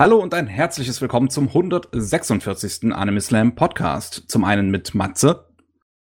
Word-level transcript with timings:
Hallo 0.00 0.18
und 0.18 0.32
ein 0.32 0.46
herzliches 0.46 1.00
Willkommen 1.00 1.28
zum 1.28 1.48
146. 1.48 2.92
Anime 2.94 3.20
Slam 3.20 3.56
Podcast. 3.56 4.22
Zum 4.28 4.44
einen 4.44 4.70
mit 4.70 4.94
Matze. 4.94 5.44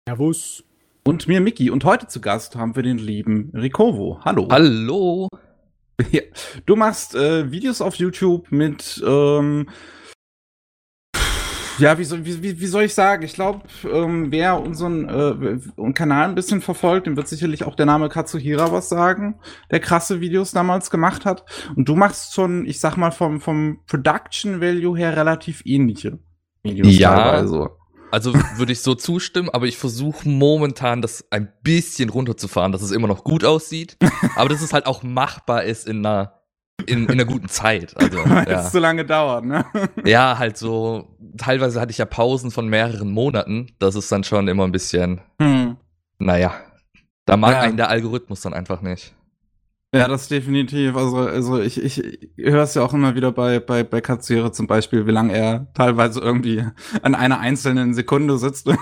Servus. 0.07 0.63
Und 1.03 1.27
mir, 1.27 1.41
Miki. 1.41 1.71
Und 1.71 1.83
heute 1.83 2.05
zu 2.05 2.21
Gast 2.21 2.55
haben 2.55 2.75
wir 2.75 2.83
den 2.83 2.99
lieben 2.99 3.49
Rikovo. 3.55 4.19
Hallo. 4.23 4.47
Hallo. 4.51 5.29
Ja, 6.11 6.21
du 6.67 6.75
machst 6.75 7.15
äh, 7.15 7.51
Videos 7.51 7.81
auf 7.81 7.95
YouTube 7.95 8.51
mit, 8.51 9.03
ähm, 9.03 9.67
ja, 11.77 11.97
wie, 11.97 12.03
soll, 12.03 12.25
wie, 12.25 12.59
wie, 12.59 12.65
soll 12.67 12.83
ich 12.83 12.93
sagen? 12.93 13.23
Ich 13.23 13.33
glaube, 13.33 13.61
ähm, 13.91 14.31
wer 14.31 14.61
unseren 14.61 15.07
äh, 15.09 15.93
Kanal 15.93 16.29
ein 16.29 16.35
bisschen 16.35 16.61
verfolgt, 16.61 17.07
dem 17.07 17.15
wird 17.15 17.27
sicherlich 17.27 17.63
auch 17.63 17.75
der 17.75 17.85
Name 17.85 18.09
Katsuhira 18.09 18.71
was 18.71 18.89
sagen, 18.89 19.39
der 19.71 19.79
krasse 19.79 20.21
Videos 20.21 20.51
damals 20.51 20.89
gemacht 20.89 21.25
hat. 21.25 21.45
Und 21.75 21.87
du 21.89 21.95
machst 21.95 22.33
schon, 22.33 22.65
ich 22.65 22.79
sag 22.79 22.97
mal, 22.97 23.11
vom, 23.11 23.41
vom 23.41 23.79
Production 23.87 24.61
Value 24.61 24.97
her 24.97 25.15
relativ 25.15 25.61
ähnliche 25.65 26.19
Videos 26.63 26.97
ja. 26.97 27.15
teilweise. 27.15 27.69
Also 28.09 28.33
würde 28.55 28.71
ich 28.71 28.81
so 28.81 28.95
zustimmen, 28.95 29.49
aber 29.49 29.65
ich 29.65 29.77
versuche 29.77 30.27
momentan 30.27 31.01
das 31.01 31.25
ein 31.29 31.51
bisschen 31.61 32.09
runterzufahren, 32.09 32.71
dass 32.71 32.81
es 32.81 32.91
immer 32.91 33.07
noch 33.07 33.23
gut 33.23 33.43
aussieht, 33.43 33.97
aber 34.35 34.49
dass 34.49 34.61
es 34.61 34.73
halt 34.73 34.85
auch 34.85 35.03
machbar 35.03 35.63
ist 35.63 35.87
in 35.87 36.05
einer 36.05 36.33
in, 36.85 37.05
in 37.05 37.11
einer 37.11 37.25
guten 37.25 37.49
Zeit. 37.49 37.95
Also, 37.97 38.17
Weil 38.25 38.49
ja. 38.49 38.61
es 38.61 38.71
so 38.71 38.79
lange 38.79 39.03
dauert, 39.03 39.45
ne? 39.45 39.65
Ja, 40.05 40.37
halt 40.37 40.57
so. 40.57 41.16
Teilweise 41.37 41.79
hatte 41.79 41.91
ich 41.91 41.97
ja 41.97 42.05
Pausen 42.05 42.51
von 42.51 42.67
mehreren 42.67 43.11
Monaten. 43.11 43.67
Das 43.79 43.95
ist 43.95 44.11
dann 44.11 44.23
schon 44.23 44.47
immer 44.47 44.65
ein 44.65 44.71
bisschen. 44.71 45.21
Hm. 45.41 45.77
Naja, 46.19 46.53
da 47.25 47.37
mag 47.37 47.53
ja. 47.53 47.61
einen 47.61 47.77
der 47.77 47.89
Algorithmus 47.89 48.41
dann 48.41 48.53
einfach 48.53 48.81
nicht. 48.81 49.13
Ja, 49.93 50.07
das 50.07 50.27
definitiv. 50.27 50.95
Also, 50.95 51.17
also 51.17 51.59
ich, 51.61 51.81
ich 51.81 52.03
höre 52.37 52.63
es 52.63 52.73
ja 52.73 52.83
auch 52.83 52.93
immer 52.93 53.15
wieder 53.15 53.31
bei, 53.31 53.59
bei, 53.59 53.83
bei 53.83 54.01
Katsuhira 54.01 54.51
zum 54.51 54.67
Beispiel, 54.67 55.07
wie 55.07 55.11
lange 55.11 55.33
er 55.33 55.67
teilweise 55.73 56.19
irgendwie 56.19 56.65
an 57.01 57.15
einer 57.15 57.39
einzelnen 57.39 57.93
Sekunde 57.93 58.37
sitzt. 58.37 58.69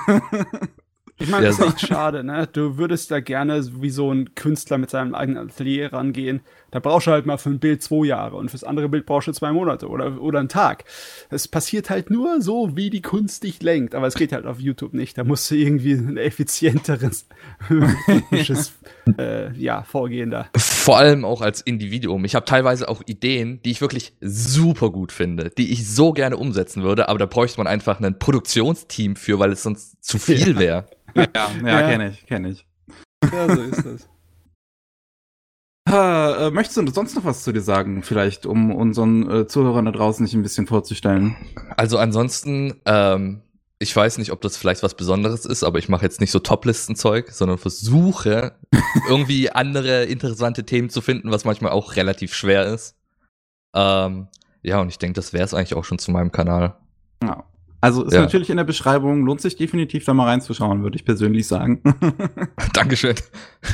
Ich 1.18 1.30
meine, 1.30 1.46
das 1.46 1.60
ist 1.60 1.66
echt 1.66 1.88
schade, 1.88 2.26
ne? 2.26 2.48
Du 2.52 2.78
würdest 2.78 3.10
da 3.10 3.22
gerne 3.22 3.66
wie 3.82 3.90
so 3.90 4.12
ein 4.12 4.36
Künstler 4.36 4.78
mit 4.78 4.90
seinem 4.90 5.16
eigenen 5.16 5.50
Atelier 5.50 5.94
rangehen. 5.94 6.42
Da 6.76 6.82
brauchst 6.82 7.08
du 7.08 7.12
halt 7.12 7.26
mal 7.26 7.38
für 7.38 7.52
ein 7.52 7.60
Bild 7.60 7.82
zwei 7.82 8.06
Jahre 8.06 8.36
und 8.36 8.50
fürs 8.50 8.66
andere 8.66 8.90
Bild 8.90 9.06
brauchst 9.06 9.30
du 9.30 9.32
zwei 9.32 9.54
Monate 9.54 9.88
oder, 9.88 10.22
oder 10.22 10.40
einen 10.40 10.50
Tag. 10.50 10.84
Es 11.30 11.48
passiert 11.48 11.90
halt 11.90 12.10
nur 12.10 12.42
so, 12.42 12.76
wie 12.76 12.90
die 12.90 13.02
Kunst 13.02 13.44
dich 13.44 13.64
lenkt. 13.64 13.96
Aber 13.96 14.08
es 14.08 14.16
geht 14.16 14.34
halt 14.34 14.46
auf 14.46 14.60
YouTube 14.60 14.94
nicht. 14.94 15.18
Da 15.18 15.24
musst 15.24 15.50
du 15.50 15.56
irgendwie 15.56 15.94
ein 15.94 16.18
effizienteres 16.18 17.30
äh, 19.18 19.54
ja, 19.54 19.84
Vorgehen 19.84 20.32
da. 20.32 20.50
Vor 20.58 20.98
allem 20.98 21.24
auch 21.24 21.40
als 21.40 21.62
Individuum. 21.62 22.26
Ich 22.26 22.36
habe 22.36 22.44
teilweise 22.44 22.90
auch 22.90 23.02
Ideen, 23.06 23.62
die 23.64 23.72
ich 23.72 23.80
wirklich 23.80 24.12
super 24.20 24.90
gut 24.90 25.14
finde, 25.14 25.52
die 25.52 25.72
ich 25.72 25.90
so 25.90 26.12
gerne 26.12 26.36
umsetzen 26.36 26.84
würde, 26.84 27.08
aber 27.08 27.20
da 27.20 27.26
bräuchte 27.26 27.58
man 27.58 27.68
einfach 27.68 28.02
ein 28.02 28.20
Produktionsteam 28.20 29.16
für, 29.16 29.40
weil 29.40 29.54
es 29.54 29.64
sonst 29.64 30.04
zu 30.04 30.20
viel 30.20 30.60
wäre. 30.60 30.88
Ja, 31.16 31.28
ja, 31.34 31.50
ja. 31.64 31.90
kenne 31.90 32.10
ich, 32.10 32.26
kenne 32.26 32.50
ich. 32.50 32.68
Ja, 33.32 33.56
so 33.56 33.62
ist 33.62 33.86
das. 33.86 34.10
Äh, 35.96 36.52
möchtest 36.52 36.78
du 36.78 36.92
sonst 36.92 37.16
noch 37.16 37.24
was 37.24 37.44
zu 37.44 37.54
dir 37.54 37.62
sagen, 37.62 38.04
vielleicht, 38.04 38.46
um 38.46 38.76
unseren 38.76 39.30
äh, 39.30 39.48
Zuhörern 39.48 39.86
da 39.86 39.92
draußen 39.92 40.24
nicht 40.24 40.34
ein 40.34 40.44
bisschen 40.44 40.68
vorzustellen? 40.68 41.38
Also 41.78 41.98
ansonsten, 41.98 42.82
ähm, 42.86 43.42
ich 43.80 43.96
weiß 43.96 44.18
nicht, 44.18 44.32
ob 44.32 44.42
das 44.42 44.58
vielleicht 44.58 44.84
was 44.84 44.96
Besonderes 44.96 45.46
ist, 45.46 45.64
aber 45.64 45.80
ich 45.80 45.88
mache 45.88 46.04
jetzt 46.04 46.20
nicht 46.20 46.32
so 46.32 46.40
Top-Listen-Zeug, 46.40 47.32
sondern 47.32 47.58
versuche 47.58 48.56
irgendwie 49.10 49.50
andere 49.52 50.04
interessante 50.04 50.66
Themen 50.66 50.90
zu 50.90 51.00
finden, 51.00 51.32
was 51.32 51.46
manchmal 51.46 51.72
auch 51.72 51.96
relativ 51.96 52.34
schwer 52.34 52.66
ist. 52.66 52.96
Ähm, 53.74 54.28
ja, 54.64 54.82
und 54.82 54.90
ich 54.90 54.98
denke, 54.98 55.14
das 55.14 55.32
wäre 55.32 55.46
es 55.46 55.54
eigentlich 55.54 55.76
auch 55.76 55.86
schon 55.86 56.00
zu 56.00 56.12
meinem 56.12 56.32
Kanal. 56.32 56.76
Ja. 57.24 57.46
Also 57.86 58.04
ist 58.04 58.14
ja. 58.14 58.22
natürlich 58.22 58.50
in 58.50 58.58
der 58.58 58.64
Beschreibung, 58.64 59.24
lohnt 59.26 59.42
sich 59.42 59.56
definitiv 59.56 60.06
da 60.06 60.16
mal 60.16 60.26
reinzuschauen, 60.26 60.82
würde 60.82 60.96
ich 60.96 61.06
persönlich 61.06 61.48
sagen. 61.48 61.84
Dankeschön. 62.74 63.14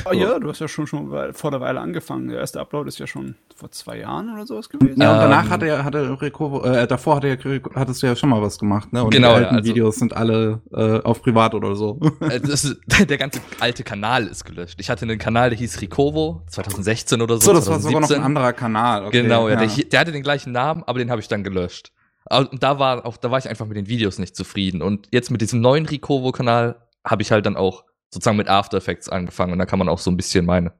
Oh 0.04 0.12
ja, 0.12 0.38
du 0.38 0.50
hast 0.50 0.58
ja 0.58 0.68
schon, 0.68 0.86
schon 0.86 1.32
vor 1.32 1.50
der 1.50 1.62
Weile 1.62 1.80
angefangen. 1.80 2.28
Der 2.28 2.40
erste 2.40 2.60
Upload 2.60 2.88
ist 2.88 2.98
ja 2.98 3.06
schon 3.06 3.36
vor 3.56 3.70
zwei 3.70 4.00
Jahren 4.00 4.30
oder 4.34 4.44
sowas 4.46 4.68
gewesen. 4.68 5.00
Ja, 5.00 5.12
und 5.12 5.18
danach 5.18 5.46
ähm, 5.46 5.50
hat 5.50 5.62
er, 5.62 5.84
hat 5.84 5.94
er 5.94 6.20
Rico, 6.20 6.62
äh, 6.62 6.86
davor 6.86 7.16
hat 7.16 7.24
er, 7.24 7.38
hattest 7.74 8.02
du 8.02 8.06
ja 8.06 8.14
schon 8.14 8.28
mal 8.28 8.42
was 8.42 8.58
gemacht, 8.58 8.92
ne? 8.92 9.02
Und 9.02 9.14
genau, 9.14 9.30
die 9.30 9.44
alten 9.44 9.56
also, 9.56 9.70
Videos 9.70 9.96
sind 9.96 10.14
alle 10.14 10.60
äh, 10.74 11.00
auf 11.00 11.22
privat 11.22 11.54
oder 11.54 11.74
so. 11.74 11.98
Äh, 12.20 12.38
ist, 12.42 12.76
der 13.08 13.16
ganze 13.16 13.40
alte 13.60 13.82
Kanal 13.82 14.26
ist 14.26 14.44
gelöscht. 14.44 14.78
Ich 14.78 14.90
hatte 14.90 15.06
einen 15.06 15.18
Kanal, 15.18 15.48
der 15.48 15.58
hieß 15.58 15.80
Ricovo, 15.80 16.42
2016 16.48 17.22
oder 17.22 17.36
so. 17.36 17.46
So, 17.46 17.52
das 17.54 17.64
2017. 17.64 17.72
war 17.72 18.06
sogar 18.06 18.18
noch 18.18 18.24
ein 18.24 18.36
anderer 18.36 18.52
Kanal. 18.52 19.06
Okay, 19.06 19.22
genau, 19.22 19.48
ja, 19.48 19.58
ja. 19.58 19.66
Der, 19.66 19.84
der 19.84 20.00
hatte 20.00 20.12
den 20.12 20.22
gleichen 20.22 20.52
Namen, 20.52 20.82
aber 20.86 20.98
den 20.98 21.10
habe 21.10 21.22
ich 21.22 21.28
dann 21.28 21.44
gelöscht. 21.44 21.92
Und 22.38 22.62
da 22.62 22.78
war 22.78 23.04
auch, 23.04 23.16
da 23.16 23.30
war 23.30 23.38
ich 23.38 23.48
einfach 23.48 23.66
mit 23.66 23.76
den 23.76 23.88
Videos 23.88 24.18
nicht 24.18 24.34
zufrieden. 24.34 24.82
Und 24.82 25.08
jetzt 25.12 25.30
mit 25.30 25.40
diesem 25.40 25.60
neuen 25.60 25.86
Ricovo-Kanal 25.86 26.80
habe 27.06 27.22
ich 27.22 27.30
halt 27.30 27.46
dann 27.46 27.56
auch 27.56 27.84
sozusagen 28.12 28.36
mit 28.36 28.48
After 28.48 28.78
Effects 28.78 29.08
angefangen. 29.08 29.52
Und 29.52 29.58
da 29.58 29.66
kann 29.66 29.78
man 29.78 29.88
auch 29.88 29.98
so 29.98 30.10
ein 30.10 30.16
bisschen 30.16 30.46
meine, 30.46 30.72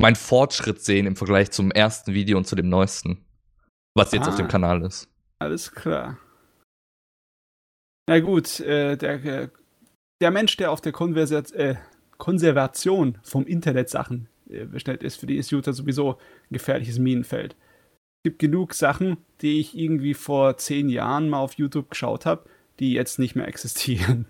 meinen 0.00 0.16
Fortschritt 0.16 0.80
sehen 0.80 1.06
im 1.06 1.16
Vergleich 1.16 1.50
zum 1.50 1.70
ersten 1.70 2.14
Video 2.14 2.38
und 2.38 2.46
zu 2.46 2.56
dem 2.56 2.68
neuesten. 2.68 3.24
Was 3.94 4.12
jetzt 4.12 4.26
ah, 4.26 4.30
auf 4.30 4.36
dem 4.36 4.46
ah. 4.46 4.50
Kanal 4.50 4.82
ist. 4.82 5.08
Alles 5.38 5.72
klar. 5.72 6.18
Na 8.08 8.20
gut, 8.20 8.60
äh, 8.60 8.96
der, 8.96 9.24
äh, 9.24 9.48
der 10.20 10.30
Mensch, 10.30 10.56
der 10.56 10.70
auf 10.70 10.80
der 10.80 10.92
Konversat 10.92 11.52
äh, 11.52 11.76
Konservation 12.18 13.18
vom 13.22 13.46
Internet 13.46 13.90
Sachen 13.90 14.28
äh, 14.48 14.64
bestellt 14.64 15.02
ist, 15.02 15.16
für 15.16 15.26
die 15.26 15.36
ist 15.36 15.50
Utah 15.50 15.72
sowieso 15.72 16.12
ein 16.12 16.52
gefährliches 16.52 16.98
Minenfeld 16.98 17.56
gibt 18.26 18.40
genug 18.40 18.74
Sachen, 18.74 19.18
die 19.40 19.60
ich 19.60 19.78
irgendwie 19.78 20.12
vor 20.12 20.56
zehn 20.56 20.88
Jahren 20.88 21.28
mal 21.28 21.38
auf 21.38 21.52
YouTube 21.52 21.90
geschaut 21.90 22.26
habe, 22.26 22.42
die 22.80 22.92
jetzt 22.92 23.20
nicht 23.20 23.36
mehr 23.36 23.46
existieren. 23.52 24.26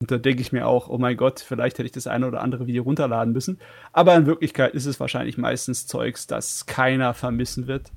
Und 0.00 0.10
da 0.10 0.18
denke 0.18 0.42
ich 0.42 0.50
mir 0.50 0.66
auch, 0.66 0.88
oh 0.88 0.98
mein 0.98 1.16
Gott, 1.16 1.38
vielleicht 1.38 1.78
hätte 1.78 1.86
ich 1.86 1.92
das 1.92 2.08
eine 2.08 2.26
oder 2.26 2.40
andere 2.40 2.66
Video 2.66 2.82
runterladen 2.82 3.32
müssen. 3.32 3.60
Aber 3.92 4.16
in 4.16 4.26
Wirklichkeit 4.26 4.74
ist 4.74 4.86
es 4.86 4.98
wahrscheinlich 4.98 5.38
meistens 5.38 5.86
Zeugs, 5.86 6.26
das 6.26 6.66
keiner 6.66 7.14
vermissen 7.14 7.68
wird. 7.68 7.92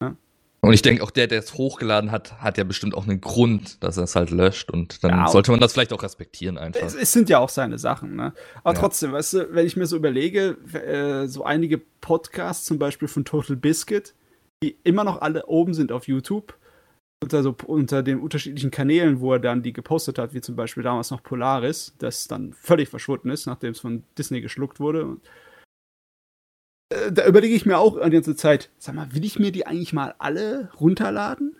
Ja? 0.00 0.16
Und 0.62 0.72
ich 0.72 0.80
denke, 0.80 1.02
auch 1.02 1.10
der, 1.10 1.26
der 1.26 1.40
es 1.40 1.52
hochgeladen 1.52 2.10
hat, 2.10 2.40
hat 2.40 2.56
ja 2.56 2.64
bestimmt 2.64 2.94
auch 2.94 3.06
einen 3.06 3.20
Grund, 3.20 3.84
dass 3.84 3.98
er 3.98 4.04
es 4.04 4.16
halt 4.16 4.30
löscht. 4.30 4.70
Und 4.70 5.04
dann 5.04 5.10
ja, 5.10 5.28
sollte 5.28 5.50
man 5.50 5.60
das 5.60 5.74
vielleicht 5.74 5.92
auch 5.92 6.02
respektieren 6.02 6.56
einfach. 6.56 6.80
Es, 6.80 6.94
es 6.94 7.12
sind 7.12 7.28
ja 7.28 7.40
auch 7.40 7.50
seine 7.50 7.76
Sachen, 7.76 8.16
ne? 8.16 8.32
Aber 8.64 8.74
ja. 8.74 8.80
trotzdem, 8.80 9.12
weißt 9.12 9.32
du, 9.34 9.54
wenn 9.54 9.66
ich 9.66 9.76
mir 9.76 9.86
so 9.86 9.96
überlege, 9.96 10.56
äh, 10.72 11.26
so 11.26 11.44
einige 11.44 11.76
Podcasts, 12.00 12.64
zum 12.64 12.78
Beispiel 12.78 13.08
von 13.08 13.26
Total 13.26 13.56
Biscuit, 13.56 14.14
die 14.62 14.76
immer 14.84 15.04
noch 15.04 15.20
alle 15.20 15.46
oben 15.46 15.74
sind 15.74 15.92
auf 15.92 16.08
YouTube. 16.08 16.58
Unter, 17.22 17.42
so, 17.42 17.56
unter 17.66 18.02
den 18.02 18.20
unterschiedlichen 18.20 18.70
Kanälen, 18.70 19.20
wo 19.20 19.32
er 19.32 19.38
dann 19.38 19.62
die 19.62 19.72
gepostet 19.72 20.18
hat, 20.18 20.34
wie 20.34 20.42
zum 20.42 20.54
Beispiel 20.54 20.82
damals 20.82 21.10
noch 21.10 21.22
Polaris, 21.22 21.94
das 21.98 22.28
dann 22.28 22.52
völlig 22.52 22.90
verschwunden 22.90 23.30
ist, 23.30 23.46
nachdem 23.46 23.72
es 23.72 23.80
von 23.80 24.04
Disney 24.18 24.42
geschluckt 24.42 24.80
wurde. 24.80 25.16
Äh, 26.92 27.12
da 27.12 27.26
überlege 27.26 27.54
ich 27.54 27.64
mir 27.64 27.78
auch 27.78 27.98
die 28.02 28.10
ganze 28.10 28.36
Zeit, 28.36 28.70
sag 28.78 28.94
mal, 28.94 29.14
will 29.14 29.24
ich 29.24 29.38
mir 29.38 29.50
die 29.50 29.66
eigentlich 29.66 29.94
mal 29.94 30.14
alle 30.18 30.70
runterladen? 30.78 31.56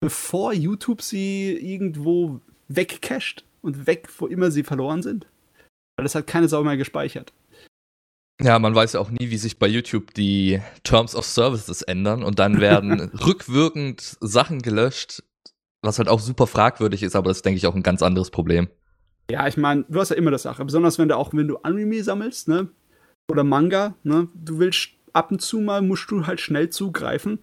Bevor 0.00 0.52
YouTube 0.52 1.00
sie 1.00 1.56
irgendwo 1.56 2.40
wegcached 2.68 3.44
und 3.62 3.86
weg, 3.86 4.08
wo 4.18 4.26
immer 4.26 4.50
sie 4.50 4.62
verloren 4.62 5.02
sind? 5.02 5.26
Weil 5.96 6.04
das 6.04 6.14
hat 6.14 6.26
keine 6.26 6.48
Sau 6.48 6.62
mehr 6.62 6.76
gespeichert. 6.76 7.32
Ja, 8.40 8.58
man 8.58 8.74
weiß 8.74 8.94
ja 8.94 9.00
auch 9.00 9.10
nie, 9.10 9.30
wie 9.30 9.38
sich 9.38 9.58
bei 9.58 9.66
YouTube 9.66 10.12
die 10.12 10.60
Terms 10.84 11.14
of 11.14 11.24
Services 11.24 11.82
ändern 11.82 12.22
und 12.22 12.38
dann 12.38 12.60
werden 12.60 13.00
rückwirkend 13.26 14.18
Sachen 14.20 14.60
gelöscht, 14.60 15.22
was 15.82 15.98
halt 15.98 16.08
auch 16.08 16.20
super 16.20 16.46
fragwürdig 16.46 17.02
ist, 17.02 17.16
aber 17.16 17.28
das 17.28 17.38
ist, 17.38 17.46
denke 17.46 17.56
ich, 17.56 17.66
auch 17.66 17.74
ein 17.74 17.82
ganz 17.82 18.02
anderes 18.02 18.30
Problem. 18.30 18.68
Ja, 19.30 19.46
ich 19.46 19.56
meine, 19.56 19.84
du 19.88 19.98
hast 19.98 20.10
ja 20.10 20.16
immer 20.16 20.30
das 20.30 20.42
Sache, 20.42 20.64
besonders 20.64 20.98
wenn 20.98 21.08
du 21.08 21.16
auch, 21.16 21.32
wenn 21.32 21.48
du 21.48 21.56
Anime 21.58 22.02
sammelst, 22.02 22.48
ne, 22.48 22.68
oder 23.30 23.42
Manga, 23.42 23.94
ne, 24.02 24.28
du 24.34 24.58
willst 24.58 24.90
ab 25.14 25.32
und 25.32 25.40
zu 25.40 25.60
mal, 25.60 25.80
musst 25.80 26.10
du 26.10 26.26
halt 26.26 26.40
schnell 26.40 26.68
zugreifen, 26.68 27.38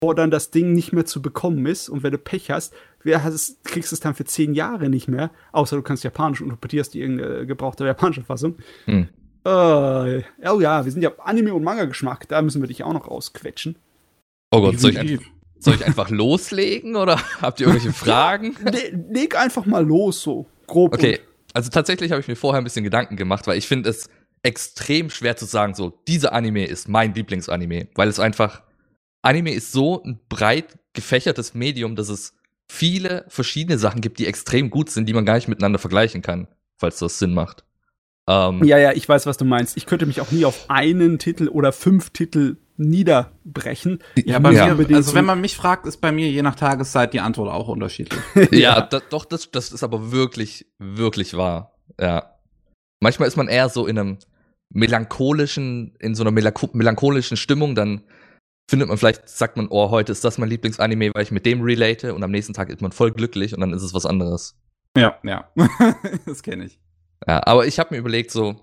bevor 0.00 0.14
dann 0.14 0.30
das 0.30 0.50
Ding 0.50 0.72
nicht 0.72 0.92
mehr 0.94 1.04
zu 1.04 1.20
bekommen 1.20 1.66
ist 1.66 1.90
und 1.90 2.02
wenn 2.02 2.10
du 2.10 2.18
Pech 2.18 2.50
hast, 2.50 2.72
hast 3.04 3.64
kriegst 3.64 3.92
du 3.92 3.96
es 3.96 4.00
dann 4.00 4.14
für 4.14 4.24
zehn 4.24 4.54
Jahre 4.54 4.88
nicht 4.88 5.08
mehr, 5.08 5.30
außer 5.52 5.76
du 5.76 5.82
kannst 5.82 6.04
Japanisch 6.04 6.40
und 6.40 6.46
interpretierst 6.46 6.94
die 6.94 7.00
irgendeine 7.00 7.46
gebrauchte 7.46 7.84
japanische 7.84 8.24
Fassung. 8.24 8.56
Hm. 8.86 9.08
Äh, 9.44 10.22
oh 10.48 10.60
ja, 10.60 10.84
wir 10.84 10.92
sind 10.92 11.02
ja 11.02 11.10
Anime- 11.18 11.54
und 11.54 11.64
Manga-Geschmack. 11.64 12.28
Da 12.28 12.42
müssen 12.42 12.62
wir 12.62 12.68
dich 12.68 12.84
auch 12.84 12.92
noch 12.92 13.08
rausquetschen. 13.08 13.76
Oh 14.50 14.60
Gott, 14.60 14.78
soll 14.78 14.92
ich, 14.92 14.98
einfach, 14.98 15.26
soll 15.58 15.74
ich 15.74 15.84
einfach 15.84 16.10
loslegen 16.10 16.96
oder 16.96 17.20
habt 17.40 17.60
ihr 17.60 17.66
irgendwelche 17.66 17.96
Fragen? 17.96 18.54
Le 18.62 18.90
leg 19.10 19.36
einfach 19.36 19.66
mal 19.66 19.84
los, 19.84 20.22
so 20.22 20.46
grob. 20.66 20.94
Okay, 20.94 21.20
also 21.54 21.70
tatsächlich 21.70 22.12
habe 22.12 22.20
ich 22.20 22.28
mir 22.28 22.36
vorher 22.36 22.60
ein 22.60 22.64
bisschen 22.64 22.84
Gedanken 22.84 23.16
gemacht, 23.16 23.46
weil 23.46 23.58
ich 23.58 23.66
finde 23.66 23.90
es 23.90 24.08
extrem 24.42 25.10
schwer 25.10 25.36
zu 25.36 25.44
sagen, 25.44 25.74
so, 25.74 25.90
dieser 26.08 26.32
Anime 26.32 26.66
ist 26.66 26.88
mein 26.88 27.14
Lieblingsanime, 27.14 27.88
weil 27.94 28.08
es 28.08 28.20
einfach, 28.20 28.62
Anime 29.22 29.52
ist 29.52 29.72
so 29.72 30.02
ein 30.02 30.20
breit 30.28 30.78
gefächertes 30.92 31.54
Medium, 31.54 31.96
dass 31.96 32.08
es 32.08 32.34
viele 32.68 33.24
verschiedene 33.28 33.78
Sachen 33.78 34.00
gibt, 34.00 34.18
die 34.18 34.26
extrem 34.26 34.70
gut 34.70 34.90
sind, 34.90 35.08
die 35.08 35.12
man 35.12 35.24
gar 35.24 35.34
nicht 35.34 35.48
miteinander 35.48 35.78
vergleichen 35.78 36.22
kann, 36.22 36.48
falls 36.76 36.98
das 36.98 37.18
Sinn 37.18 37.34
macht. 37.34 37.64
Ähm, 38.28 38.62
ja, 38.64 38.78
ja, 38.78 38.92
ich 38.92 39.08
weiß, 39.08 39.26
was 39.26 39.36
du 39.36 39.44
meinst. 39.44 39.76
Ich 39.76 39.86
könnte 39.86 40.06
mich 40.06 40.20
auch 40.20 40.30
nie 40.30 40.44
auf 40.44 40.66
einen 40.68 41.18
Titel 41.18 41.48
oder 41.48 41.72
fünf 41.72 42.10
Titel 42.10 42.56
niederbrechen. 42.76 43.98
Ja, 44.16 44.38
bei 44.38 44.52
mir, 44.52 44.96
also 44.96 45.14
wenn 45.14 45.24
man 45.24 45.40
mich 45.40 45.56
fragt, 45.56 45.86
ist 45.86 46.00
bei 46.00 46.12
mir 46.12 46.30
je 46.30 46.42
nach 46.42 46.54
Tageszeit 46.54 47.12
die 47.12 47.20
Antwort 47.20 47.50
auch 47.50 47.68
unterschiedlich. 47.68 48.20
ja, 48.50 48.58
ja 48.58 48.80
da, 48.80 49.00
doch, 49.10 49.24
das, 49.24 49.50
das 49.50 49.72
ist 49.72 49.82
aber 49.82 50.12
wirklich, 50.12 50.66
wirklich 50.78 51.36
wahr. 51.36 51.74
Ja. 52.00 52.36
Manchmal 53.00 53.28
ist 53.28 53.36
man 53.36 53.48
eher 53.48 53.68
so 53.68 53.86
in 53.86 53.98
einem 53.98 54.18
melancholischen, 54.70 55.94
in 55.98 56.14
so 56.14 56.22
einer 56.22 56.30
melancholischen 56.30 57.36
Stimmung, 57.36 57.74
dann 57.74 58.02
findet 58.70 58.88
man 58.88 58.96
vielleicht, 58.96 59.28
sagt 59.28 59.56
man, 59.56 59.68
oh, 59.68 59.90
heute 59.90 60.12
ist 60.12 60.24
das 60.24 60.38
mein 60.38 60.48
Lieblingsanime, 60.48 61.10
weil 61.12 61.22
ich 61.24 61.30
mit 61.30 61.44
dem 61.44 61.62
relate 61.62 62.14
und 62.14 62.22
am 62.22 62.30
nächsten 62.30 62.54
Tag 62.54 62.70
ist 62.70 62.80
man 62.80 62.92
voll 62.92 63.12
glücklich 63.12 63.54
und 63.54 63.60
dann 63.60 63.72
ist 63.72 63.82
es 63.82 63.92
was 63.92 64.06
anderes. 64.06 64.56
Ja, 64.96 65.18
ja. 65.22 65.50
das 66.26 66.42
kenne 66.42 66.64
ich. 66.64 66.81
Ja, 67.26 67.46
aber 67.46 67.66
ich 67.66 67.78
habe 67.78 67.94
mir 67.94 68.00
überlegt, 68.00 68.30
so, 68.30 68.60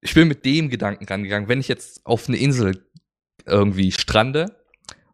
ich 0.00 0.14
bin 0.14 0.28
mit 0.28 0.44
dem 0.44 0.68
Gedanken 0.68 1.04
rangegangen, 1.04 1.48
wenn 1.48 1.60
ich 1.60 1.68
jetzt 1.68 2.04
auf 2.04 2.28
eine 2.28 2.36
Insel 2.36 2.86
irgendwie 3.44 3.92
strande 3.92 4.56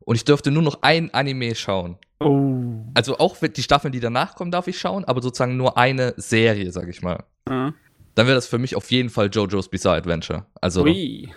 und 0.00 0.16
ich 0.16 0.24
dürfte 0.24 0.50
nur 0.50 0.62
noch 0.62 0.82
ein 0.82 1.12
Anime 1.14 1.54
schauen. 1.54 1.98
Oh. 2.20 2.84
Also 2.94 3.18
auch 3.18 3.36
die 3.38 3.62
Staffeln, 3.62 3.92
die 3.92 4.00
danach 4.00 4.34
kommen, 4.34 4.50
darf 4.50 4.68
ich 4.68 4.78
schauen, 4.78 5.04
aber 5.04 5.22
sozusagen 5.22 5.56
nur 5.56 5.76
eine 5.78 6.14
Serie, 6.16 6.70
sag 6.72 6.88
ich 6.88 7.02
mal. 7.02 7.24
Mhm. 7.48 7.74
Dann 8.14 8.26
wäre 8.26 8.34
das 8.34 8.46
für 8.46 8.58
mich 8.58 8.76
auf 8.76 8.90
jeden 8.90 9.10
Fall 9.10 9.30
JoJo's 9.32 9.68
Bizarre 9.68 9.96
Adventure. 9.96 10.46
Also 10.60 10.82
Ui. 10.82 11.32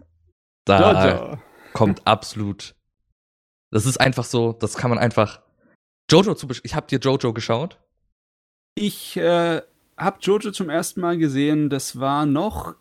da 0.64 1.02
Jojo. 1.02 1.38
kommt 1.72 2.06
absolut. 2.06 2.74
Das 3.70 3.86
ist 3.86 4.00
einfach 4.00 4.24
so, 4.24 4.52
das 4.52 4.76
kann 4.76 4.90
man 4.90 4.98
einfach. 4.98 5.42
Jojo 6.10 6.34
zu 6.34 6.46
Ich 6.62 6.74
hab 6.74 6.88
dir 6.88 6.98
Jojo 6.98 7.32
geschaut? 7.32 7.78
Ich 8.74 9.16
äh, 9.16 9.62
habe 10.04 10.18
Jojo 10.20 10.50
zum 10.50 10.70
ersten 10.70 11.00
Mal 11.00 11.18
gesehen, 11.18 11.70
das 11.70 11.98
war 11.98 12.26
noch 12.26 12.74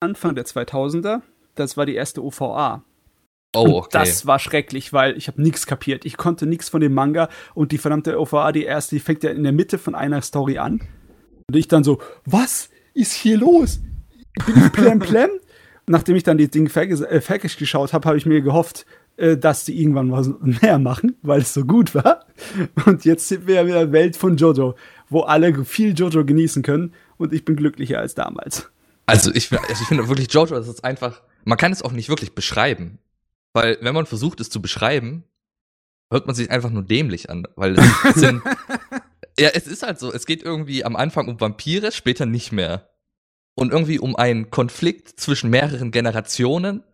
Anfang 0.00 0.34
der 0.34 0.46
2000er. 0.46 1.22
Das 1.54 1.76
war 1.76 1.86
die 1.86 1.94
erste 1.94 2.24
OVA. 2.24 2.82
Oh, 3.54 3.60
okay. 3.60 3.74
Und 3.74 3.94
das 3.94 4.26
war 4.26 4.38
schrecklich, 4.38 4.92
weil 4.92 5.16
ich 5.16 5.26
habe 5.26 5.42
nichts 5.42 5.66
kapiert. 5.66 6.04
Ich 6.04 6.16
konnte 6.16 6.46
nichts 6.46 6.68
von 6.68 6.80
dem 6.80 6.94
Manga 6.94 7.28
und 7.54 7.72
die 7.72 7.78
verdammte 7.78 8.18
OVA, 8.18 8.52
die 8.52 8.64
erste, 8.64 8.94
die 8.94 9.00
fängt 9.00 9.24
ja 9.24 9.30
in 9.30 9.42
der 9.42 9.52
Mitte 9.52 9.78
von 9.78 9.94
einer 9.94 10.22
Story 10.22 10.58
an. 10.58 10.80
Und 11.48 11.56
ich 11.56 11.66
dann 11.66 11.82
so, 11.82 12.00
was 12.24 12.70
ist 12.94 13.12
hier 13.12 13.38
los? 13.38 13.80
Bin 14.46 14.64
ich 14.64 14.72
plem 14.72 14.98
plem? 15.00 15.30
Nachdem 15.88 16.14
ich 16.14 16.22
dann 16.22 16.38
die 16.38 16.48
Dinge 16.48 16.68
fertig 16.68 17.00
äh, 17.02 17.58
geschaut 17.58 17.92
habe, 17.92 18.06
habe 18.06 18.16
ich 18.16 18.26
mir 18.26 18.40
gehofft, 18.42 18.86
äh, 19.16 19.36
dass 19.36 19.64
die 19.64 19.80
irgendwann 19.80 20.12
was 20.12 20.30
mehr 20.62 20.78
machen, 20.78 21.16
weil 21.22 21.40
es 21.40 21.52
so 21.52 21.64
gut 21.64 21.94
war. 21.94 22.26
Und 22.86 23.04
jetzt 23.04 23.26
sind 23.26 23.48
wir 23.48 23.56
ja 23.56 23.60
in 23.62 23.68
der 23.68 23.92
Welt 23.92 24.16
von 24.16 24.36
Jojo, 24.36 24.76
wo 25.10 25.20
alle 25.22 25.64
viel 25.64 25.92
Jojo 25.92 26.24
genießen 26.24 26.62
können 26.62 26.94
und 27.18 27.32
ich 27.32 27.44
bin 27.44 27.56
glücklicher 27.56 27.98
als 27.98 28.14
damals. 28.14 28.70
Also 29.06 29.32
ich, 29.34 29.52
also 29.52 29.82
ich 29.82 29.88
finde 29.88 30.08
wirklich 30.08 30.32
Jojo, 30.32 30.54
das 30.54 30.68
ist 30.68 30.84
einfach, 30.84 31.22
man 31.44 31.58
kann 31.58 31.72
es 31.72 31.82
auch 31.82 31.92
nicht 31.92 32.08
wirklich 32.08 32.34
beschreiben. 32.34 32.98
Weil 33.52 33.78
wenn 33.80 33.94
man 33.94 34.06
versucht, 34.06 34.40
es 34.40 34.50
zu 34.50 34.62
beschreiben, 34.62 35.24
hört 36.10 36.26
man 36.26 36.36
sich 36.36 36.50
einfach 36.50 36.70
nur 36.70 36.84
dämlich 36.84 37.28
an. 37.28 37.46
Weil 37.56 37.76
es 37.78 38.14
sind, 38.14 38.42
ja, 39.38 39.50
es 39.52 39.66
ist 39.66 39.82
halt 39.82 39.98
so, 39.98 40.12
es 40.12 40.26
geht 40.26 40.42
irgendwie 40.42 40.84
am 40.84 40.96
Anfang 40.96 41.28
um 41.28 41.40
Vampire, 41.40 41.92
später 41.92 42.26
nicht 42.26 42.52
mehr. 42.52 42.88
Und 43.54 43.72
irgendwie 43.72 43.98
um 43.98 44.16
einen 44.16 44.50
Konflikt 44.50 45.20
zwischen 45.20 45.50
mehreren 45.50 45.90
Generationen. 45.90 46.84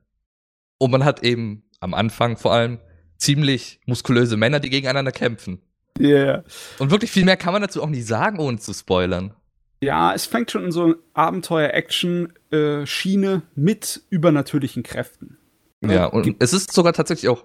Und 0.78 0.90
man 0.90 1.04
hat 1.04 1.22
eben 1.22 1.64
am 1.80 1.94
Anfang 1.94 2.36
vor 2.36 2.52
allem 2.52 2.80
ziemlich 3.18 3.80
muskulöse 3.86 4.36
Männer, 4.36 4.60
die 4.60 4.70
gegeneinander 4.70 5.12
kämpfen. 5.12 5.60
Ja. 5.98 6.08
Yeah. 6.08 6.44
Und 6.78 6.90
wirklich 6.90 7.10
viel 7.10 7.24
mehr 7.24 7.36
kann 7.36 7.52
man 7.52 7.62
dazu 7.62 7.82
auch 7.82 7.88
nicht 7.88 8.06
sagen, 8.06 8.38
ohne 8.38 8.58
zu 8.58 8.72
spoilern. 8.72 9.34
Ja, 9.80 10.14
es 10.14 10.26
fängt 10.26 10.50
schon 10.50 10.64
in 10.64 10.72
so 10.72 10.96
Abenteuer-Action-Schiene 11.14 13.42
mit 13.54 14.02
übernatürlichen 14.10 14.82
Kräften. 14.82 15.38
Ja, 15.82 15.92
ja 15.92 16.06
und 16.06 16.34
es 16.38 16.54
ist 16.54 16.72
sogar 16.72 16.94
tatsächlich 16.94 17.28
auch, 17.28 17.44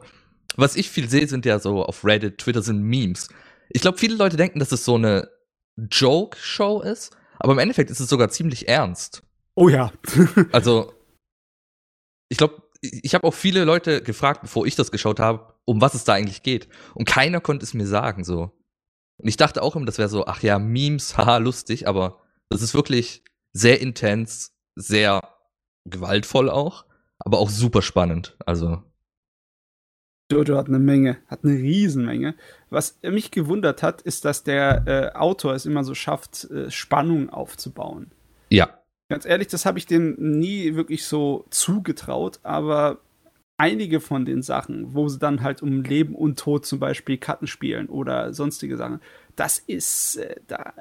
was 0.55 0.75
ich 0.75 0.89
viel 0.89 1.07
sehe, 1.09 1.27
sind 1.27 1.45
ja 1.45 1.59
so 1.59 1.83
auf 1.83 2.03
Reddit, 2.05 2.39
Twitter 2.39 2.61
sind 2.61 2.81
Memes. 2.81 3.27
Ich 3.69 3.81
glaube, 3.81 3.97
viele 3.97 4.15
Leute 4.15 4.37
denken, 4.37 4.59
dass 4.59 4.71
es 4.71 4.85
so 4.85 4.95
eine 4.95 5.29
Joke-Show 5.77 6.81
ist, 6.81 7.11
aber 7.39 7.53
im 7.53 7.59
Endeffekt 7.59 7.91
ist 7.91 7.99
es 7.99 8.09
sogar 8.09 8.29
ziemlich 8.29 8.67
ernst. 8.67 9.23
Oh 9.55 9.69
ja. 9.69 9.91
also, 10.51 10.93
ich 12.29 12.37
glaube, 12.37 12.61
ich 12.81 13.13
habe 13.13 13.27
auch 13.27 13.33
viele 13.33 13.65
Leute 13.65 14.01
gefragt, 14.01 14.41
bevor 14.41 14.65
ich 14.65 14.75
das 14.75 14.91
geschaut 14.91 15.19
habe, 15.19 15.50
um 15.65 15.81
was 15.81 15.93
es 15.93 16.03
da 16.03 16.13
eigentlich 16.13 16.43
geht. 16.43 16.67
Und 16.95 17.05
keiner 17.05 17.41
konnte 17.41 17.63
es 17.63 17.73
mir 17.73 17.87
sagen, 17.87 18.23
so. 18.23 18.51
Und 19.17 19.27
ich 19.27 19.37
dachte 19.37 19.61
auch 19.61 19.75
immer, 19.75 19.85
das 19.85 19.97
wäre 19.97 20.09
so, 20.09 20.25
ach 20.25 20.41
ja, 20.41 20.59
Memes, 20.59 21.17
haha, 21.17 21.37
lustig, 21.37 21.87
aber 21.87 22.21
das 22.49 22.61
ist 22.61 22.73
wirklich 22.73 23.23
sehr 23.53 23.81
intens, 23.81 24.53
sehr 24.75 25.21
gewaltvoll 25.85 26.49
auch, 26.49 26.85
aber 27.19 27.39
auch 27.39 27.49
super 27.49 27.81
spannend. 27.81 28.37
Also. 28.45 28.83
Jojo 30.31 30.57
hat 30.57 30.67
eine 30.67 30.79
Menge, 30.79 31.17
hat 31.27 31.43
eine 31.43 31.53
Riesenmenge. 31.53 32.35
Was 32.69 32.99
mich 33.01 33.31
gewundert 33.31 33.83
hat, 33.83 34.01
ist, 34.01 34.23
dass 34.25 34.43
der 34.43 34.87
äh, 34.87 35.17
Autor 35.17 35.53
es 35.53 35.65
immer 35.65 35.83
so 35.83 35.93
schafft, 35.93 36.45
äh, 36.45 36.71
Spannung 36.71 37.29
aufzubauen. 37.29 38.11
Ja. 38.49 38.81
Ganz 39.09 39.25
ehrlich, 39.25 39.49
das 39.49 39.65
habe 39.65 39.77
ich 39.77 39.85
dem 39.85 40.15
nie 40.17 40.75
wirklich 40.75 41.05
so 41.05 41.45
zugetraut, 41.49 42.39
aber 42.43 43.01
einige 43.61 43.99
von 43.99 44.25
den 44.25 44.41
Sachen, 44.41 44.95
wo 44.95 45.07
sie 45.07 45.19
dann 45.19 45.43
halt 45.43 45.61
um 45.61 45.83
Leben 45.83 46.15
und 46.15 46.39
Tod 46.39 46.65
zum 46.65 46.79
Beispiel 46.79 47.17
Karten 47.17 47.45
spielen 47.45 47.89
oder 47.89 48.33
sonstige 48.33 48.75
Sachen, 48.75 49.01
das 49.35 49.59
ist 49.59 50.17
äh, 50.17 50.35
da, 50.47 50.73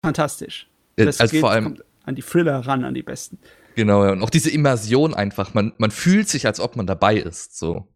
fantastisch. 0.00 0.70
Das 0.94 1.20
also 1.20 1.32
geht, 1.32 1.40
vor 1.40 1.50
allem 1.50 1.82
an 2.04 2.14
die 2.14 2.22
Thriller 2.22 2.60
ran, 2.60 2.84
an 2.84 2.94
die 2.94 3.02
besten. 3.02 3.38
Genau, 3.74 4.04
ja. 4.04 4.12
Und 4.12 4.22
auch 4.22 4.30
diese 4.30 4.48
Immersion 4.48 5.12
einfach. 5.12 5.54
Man, 5.54 5.72
man 5.78 5.90
fühlt 5.90 6.28
sich, 6.28 6.46
als 6.46 6.60
ob 6.60 6.76
man 6.76 6.86
dabei 6.86 7.16
ist. 7.16 7.58
So. 7.58 7.88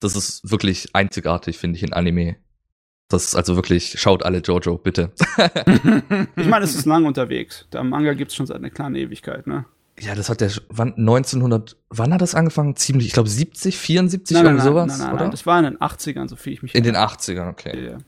Das 0.00 0.14
ist 0.14 0.50
wirklich 0.50 0.94
einzigartig, 0.94 1.56
finde 1.56 1.78
ich, 1.78 1.82
in 1.82 1.94
Anime. 1.94 2.36
Das 3.08 3.24
ist 3.24 3.34
also 3.34 3.56
wirklich, 3.56 3.98
schaut 3.98 4.24
alle 4.24 4.40
Jojo, 4.40 4.76
bitte. 4.76 5.12
ich 6.36 6.46
meine, 6.46 6.66
es 6.66 6.74
ist 6.74 6.84
lang 6.84 7.06
unterwegs. 7.06 7.66
Der 7.72 7.82
Manga 7.82 8.12
gibt 8.12 8.30
es 8.30 8.36
schon 8.36 8.44
seit 8.44 8.58
einer 8.58 8.68
kleinen 8.68 8.96
Ewigkeit, 8.96 9.46
ne? 9.46 9.64
Ja, 10.00 10.14
das 10.14 10.28
hat 10.28 10.40
der, 10.40 10.50
wann, 10.68 10.94
1900, 10.94 11.76
wann 11.90 12.14
hat 12.14 12.20
das 12.20 12.34
angefangen? 12.34 12.76
Ziemlich, 12.76 13.08
ich 13.08 13.12
glaube 13.12 13.28
70, 13.28 13.76
74 13.76 14.34
nein, 14.34 14.44
nein, 14.44 14.54
oder 14.54 14.62
sowas, 14.62 14.86
nein, 14.86 14.98
nein, 14.98 15.14
oder? 15.14 15.22
Nein, 15.22 15.30
das 15.32 15.46
war 15.46 15.58
in 15.58 15.64
den 15.64 15.78
80ern, 15.78 16.28
so 16.28 16.36
viel 16.36 16.52
ich 16.52 16.62
mich 16.62 16.74
In 16.74 16.84
den 16.84 16.96
80ern, 16.96 17.50
okay. 17.50 17.90
Ja. 17.90 17.98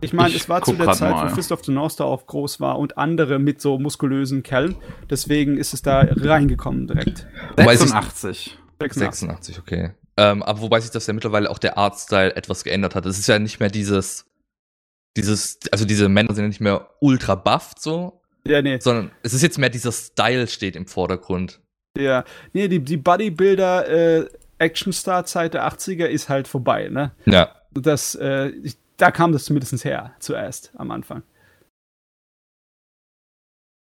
Ich 0.00 0.12
meine, 0.12 0.34
es 0.34 0.48
war 0.48 0.62
zu 0.62 0.74
der 0.74 0.92
Zeit, 0.92 1.10
mal. 1.10 1.30
wo 1.30 1.34
Fist 1.34 1.50
of 1.50 1.64
the 1.64 1.72
North 1.72 1.92
Star 1.92 2.06
auch 2.06 2.26
groß 2.26 2.60
war 2.60 2.78
und 2.78 2.96
andere 2.98 3.38
mit 3.38 3.60
so 3.60 3.78
muskulösen 3.78 4.44
Kerlen. 4.44 4.76
Deswegen 5.10 5.56
ist 5.56 5.74
es 5.74 5.82
da 5.82 6.06
reingekommen 6.08 6.86
direkt. 6.86 7.26
86. 7.56 8.56
86, 8.80 9.18
86 9.18 9.58
okay. 9.58 9.90
Ähm, 10.16 10.42
aber 10.42 10.60
wobei 10.60 10.80
sich 10.80 10.92
das 10.92 11.06
ja 11.08 11.14
mittlerweile 11.14 11.50
auch 11.50 11.58
der 11.58 11.78
Artstyle 11.78 12.34
etwas 12.36 12.62
geändert 12.62 12.94
hat. 12.94 13.06
Es 13.06 13.18
ist 13.18 13.26
ja 13.26 13.38
nicht 13.40 13.58
mehr 13.58 13.70
dieses, 13.70 14.26
dieses, 15.16 15.58
also 15.72 15.84
diese 15.84 16.08
Männer 16.08 16.34
sind 16.34 16.44
ja 16.44 16.48
nicht 16.48 16.60
mehr 16.60 16.88
ultra 17.00 17.34
bufft 17.34 17.80
so. 17.80 18.17
Ja, 18.46 18.62
nee. 18.62 18.78
Sondern 18.80 19.10
es 19.22 19.34
ist 19.34 19.42
jetzt 19.42 19.58
mehr 19.58 19.70
dieser 19.70 19.92
Style 19.92 20.46
steht 20.46 20.76
im 20.76 20.86
Vordergrund. 20.86 21.60
Ja, 21.98 22.24
nee, 22.52 22.68
die, 22.68 22.80
die 22.80 22.96
Bodybuilder 22.96 23.88
äh, 23.88 24.28
Actionstar-Zeit 24.58 25.54
der 25.54 25.68
80er 25.68 26.06
ist 26.06 26.28
halt 26.28 26.48
vorbei, 26.48 26.88
ne? 26.88 27.12
Ja. 27.26 27.54
Das, 27.72 28.14
äh, 28.14 28.48
ich, 28.48 28.76
da 28.96 29.10
kam 29.10 29.32
das 29.32 29.44
zumindest 29.44 29.84
her, 29.84 30.14
zuerst 30.18 30.72
am 30.76 30.90
Anfang. 30.90 31.22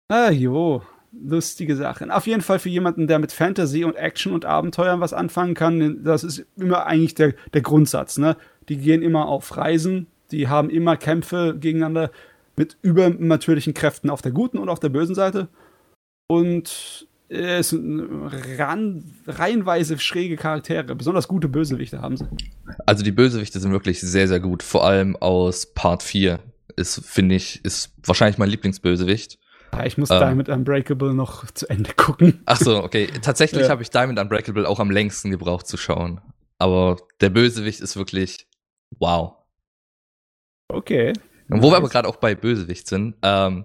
Ah, 0.09 0.31
jo 0.31 0.81
lustige 1.11 1.75
Sachen. 1.75 2.11
Auf 2.11 2.27
jeden 2.27 2.41
Fall 2.41 2.59
für 2.59 2.69
jemanden, 2.69 3.07
der 3.07 3.19
mit 3.19 3.31
Fantasy 3.31 3.83
und 3.83 3.95
Action 3.95 4.33
und 4.33 4.45
Abenteuern 4.45 4.99
was 4.99 5.13
anfangen 5.13 5.53
kann, 5.53 6.03
das 6.03 6.23
ist 6.23 6.45
immer 6.57 6.85
eigentlich 6.85 7.15
der, 7.15 7.33
der 7.53 7.61
Grundsatz. 7.61 8.17
Ne? 8.17 8.37
Die 8.69 8.77
gehen 8.77 9.01
immer 9.01 9.27
auf 9.27 9.57
Reisen, 9.57 10.07
die 10.31 10.47
haben 10.47 10.69
immer 10.69 10.97
Kämpfe 10.97 11.55
gegeneinander 11.59 12.11
mit 12.57 12.77
übernatürlichen 12.81 13.73
Kräften 13.73 14.09
auf 14.09 14.21
der 14.21 14.31
guten 14.31 14.57
und 14.57 14.69
auf 14.69 14.79
der 14.79 14.89
bösen 14.89 15.15
Seite. 15.15 15.47
Und 16.27 17.07
es 17.29 17.69
sind 17.69 18.09
ran, 18.57 19.03
reihenweise 19.27 19.99
schräge 19.99 20.37
Charaktere, 20.37 20.95
besonders 20.95 21.27
gute 21.27 21.47
Bösewichte 21.47 22.01
haben 22.01 22.17
sie. 22.17 22.27
Also 22.85 23.03
die 23.03 23.11
Bösewichte 23.11 23.59
sind 23.59 23.71
wirklich 23.71 23.99
sehr, 23.99 24.27
sehr 24.27 24.39
gut, 24.39 24.63
vor 24.63 24.85
allem 24.85 25.15
aus 25.17 25.73
Part 25.73 26.03
4 26.03 26.39
ist, 26.77 27.05
finde 27.05 27.35
ich, 27.35 27.63
ist 27.65 27.93
wahrscheinlich 28.05 28.37
mein 28.37 28.49
Lieblingsbösewicht. 28.49 29.39
Ja, 29.73 29.85
ich 29.85 29.97
muss 29.97 30.09
ähm, 30.09 30.19
Diamond 30.19 30.49
Unbreakable 30.49 31.13
noch 31.13 31.45
zu 31.51 31.69
Ende 31.69 31.91
gucken. 31.93 32.41
Ach 32.45 32.57
so, 32.57 32.83
okay. 32.83 33.09
Tatsächlich 33.21 33.63
ja. 33.63 33.69
habe 33.69 33.81
ich 33.81 33.89
Diamond 33.89 34.19
Unbreakable 34.19 34.67
auch 34.67 34.79
am 34.79 34.91
längsten 34.91 35.31
gebraucht 35.31 35.67
zu 35.67 35.75
schauen. 35.75 36.21
Aber 36.59 36.97
der 37.19 37.29
Bösewicht 37.29 37.81
ist 37.81 37.97
wirklich 37.97 38.47
wow. 38.97 39.35
Okay. 40.69 41.13
Und 41.49 41.61
wo 41.61 41.67
nice. 41.67 41.71
wir 41.71 41.77
aber 41.77 41.89
gerade 41.89 42.07
auch 42.07 42.17
bei 42.17 42.35
Bösewicht 42.35 42.87
sind, 42.87 43.15
ähm, 43.21 43.63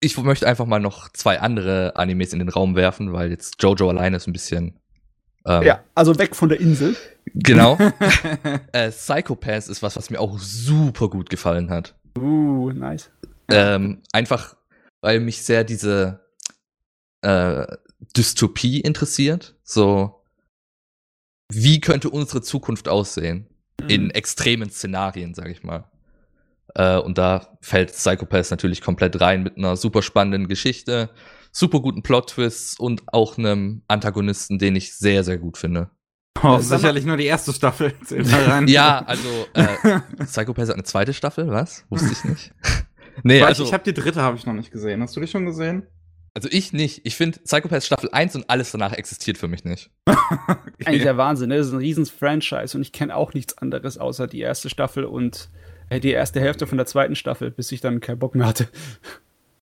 ich 0.00 0.16
möchte 0.18 0.46
einfach 0.46 0.66
mal 0.66 0.80
noch 0.80 1.08
zwei 1.10 1.40
andere 1.40 1.96
Animes 1.96 2.32
in 2.32 2.38
den 2.38 2.48
Raum 2.48 2.76
werfen, 2.76 3.12
weil 3.12 3.30
jetzt 3.30 3.62
Jojo 3.62 3.88
alleine 3.88 4.16
ist 4.16 4.26
ein 4.26 4.32
bisschen. 4.32 4.78
Ähm, 5.44 5.62
ja, 5.62 5.82
also 5.94 6.18
weg 6.18 6.36
von 6.36 6.48
der 6.48 6.60
Insel. 6.60 6.96
Genau. 7.34 7.78
äh, 8.72 8.90
Psychopath 8.90 9.68
ist 9.68 9.82
was, 9.82 9.96
was 9.96 10.10
mir 10.10 10.20
auch 10.20 10.38
super 10.38 11.08
gut 11.08 11.30
gefallen 11.30 11.70
hat. 11.70 11.96
Uh, 12.16 12.70
nice. 12.72 13.10
Ähm, 13.50 14.02
einfach 14.12 14.56
weil 15.00 15.20
mich 15.20 15.42
sehr 15.42 15.64
diese 15.64 16.20
äh, 17.22 17.66
Dystopie 18.16 18.80
interessiert. 18.80 19.56
So 19.62 20.24
wie 21.50 21.80
könnte 21.80 22.10
unsere 22.10 22.42
Zukunft 22.42 22.88
aussehen? 22.88 23.48
Mhm. 23.80 23.88
In 23.88 24.10
extremen 24.10 24.70
Szenarien, 24.70 25.34
sag 25.34 25.48
ich 25.48 25.62
mal. 25.62 25.90
Äh, 26.74 26.98
und 26.98 27.18
da 27.18 27.58
fällt 27.60 27.92
Psychopath 27.92 28.50
natürlich 28.50 28.80
komplett 28.80 29.20
rein 29.20 29.42
mit 29.42 29.56
einer 29.56 29.76
super 29.76 30.02
spannenden 30.02 30.48
Geschichte, 30.48 31.10
super 31.52 31.80
guten 31.80 32.02
Plot-Twists 32.02 32.78
und 32.78 33.02
auch 33.06 33.38
einem 33.38 33.82
Antagonisten, 33.88 34.58
den 34.58 34.76
ich 34.76 34.94
sehr, 34.94 35.24
sehr 35.24 35.38
gut 35.38 35.56
finde. 35.58 35.90
Oh, 36.42 36.46
mal- 36.48 36.62
sicherlich 36.62 37.04
nur 37.04 37.16
die 37.16 37.26
erste 37.26 37.52
Staffel. 37.52 37.92
Ja, 38.66 39.02
also 39.06 39.28
äh, 39.54 40.00
Psychopath 40.24 40.68
hat 40.68 40.74
eine 40.74 40.84
zweite 40.84 41.12
Staffel, 41.12 41.48
was? 41.48 41.84
Wusste 41.88 42.12
ich 42.12 42.24
nicht. 42.24 42.52
nee, 43.24 43.40
Weil 43.40 43.48
also, 43.48 43.64
ich 43.64 43.72
habe 43.72 43.84
die 43.84 43.94
dritte 43.94 44.22
habe 44.22 44.36
ich 44.36 44.46
noch 44.46 44.52
nicht 44.54 44.70
gesehen. 44.70 45.02
Hast 45.02 45.16
du 45.16 45.20
die 45.20 45.26
schon 45.26 45.46
gesehen? 45.46 45.86
also 46.34 46.48
ich 46.52 46.72
nicht. 46.72 47.00
Ich 47.04 47.16
finde 47.16 47.40
Psychopath 47.40 47.82
Staffel 47.82 48.10
1 48.12 48.36
und 48.36 48.48
alles 48.48 48.70
danach 48.70 48.92
existiert 48.92 49.38
für 49.38 49.48
mich 49.48 49.64
nicht. 49.64 49.90
Eigentlich 50.84 51.02
der 51.02 51.16
Wahnsinn, 51.16 51.48
ne? 51.48 51.56
Das 51.56 51.66
ist 51.66 51.72
ein 51.72 51.80
riesen 51.80 52.06
Franchise 52.06 52.76
und 52.76 52.82
ich 52.82 52.92
kenne 52.92 53.16
auch 53.16 53.34
nichts 53.34 53.58
anderes 53.58 53.98
außer 53.98 54.28
die 54.28 54.38
erste 54.38 54.70
Staffel 54.70 55.04
und 55.04 55.48
äh, 55.54 55.67
die 55.90 56.10
erste 56.10 56.40
Hälfte 56.40 56.66
von 56.66 56.78
der 56.78 56.86
zweiten 56.86 57.16
Staffel, 57.16 57.50
bis 57.50 57.72
ich 57.72 57.80
dann 57.80 58.00
keinen 58.00 58.18
Bock 58.18 58.34
mehr 58.34 58.46
hatte. 58.46 58.68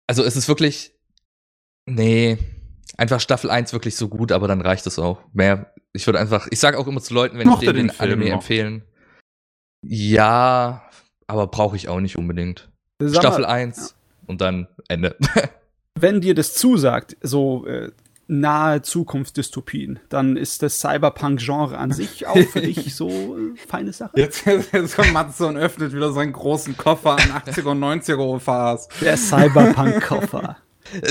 Also 0.07 0.25
es 0.25 0.37
ist 0.37 0.49
wirklich. 0.49 0.93
Nee. 1.87 2.38
Einfach 2.97 3.21
Staffel 3.21 3.50
1 3.50 3.73
wirklich 3.73 3.97
so 3.97 4.09
gut, 4.09 4.33
aber 4.33 4.49
dann 4.49 4.61
reicht 4.61 4.87
es 4.87 4.99
auch. 4.99 5.21
Mehr. 5.33 5.73
Ich 5.93 6.07
würde 6.07 6.19
einfach. 6.19 6.49
Ich 6.50 6.61
sage 6.61 6.79
auch 6.79 6.87
immer 6.87 7.00
zu 7.00 7.15
Leuten, 7.15 7.38
wenn 7.38 7.49
ich 7.49 7.59
denen 7.59 7.75
den 7.75 7.87
den 7.88 8.00
Anime 8.00 8.27
noch. 8.27 8.35
empfehlen. 8.37 8.83
Ja, 9.87 10.88
aber 11.27 11.47
brauche 11.47 11.77
ich 11.77 11.88
auch 11.88 12.00
nicht 12.00 12.17
unbedingt. 12.17 12.71
Staffel 13.00 13.43
mal, 13.43 13.49
1 13.49 13.95
und 14.27 14.41
dann 14.41 14.67
Ende. 14.88 15.17
wenn 16.00 16.21
dir 16.21 16.35
das 16.35 16.55
zusagt, 16.55 17.17
so 17.21 17.67
äh, 17.67 17.93
nahe 18.30 18.82
Zukunftsdystopien, 18.82 19.99
dann 20.11 20.37
ist 20.37 20.62
das 20.62 20.78
Cyberpunk-Genre 20.80 21.76
an 21.78 21.92
sich 21.92 22.26
auch 22.26 22.37
für 22.38 22.61
dich 22.61 22.94
so 22.94 23.08
äh, 23.08 23.56
feine 23.66 23.92
Sache. 23.92 24.12
Jetzt, 24.16 24.44
jetzt, 24.47 24.97
kommt 24.97 25.12
Matze 25.14 25.47
und 25.47 25.56
öffnet 25.56 25.92
wieder 25.94 26.12
seinen 26.12 26.32
großen 26.35 26.76
Koffer 26.76 27.12
an 27.12 27.20
80er 27.47 27.70
und 27.70 27.80
90er 27.82 28.18
OVAs. 28.18 28.88
Der 29.00 29.16
Cyberpunk-Koffer. 29.16 30.56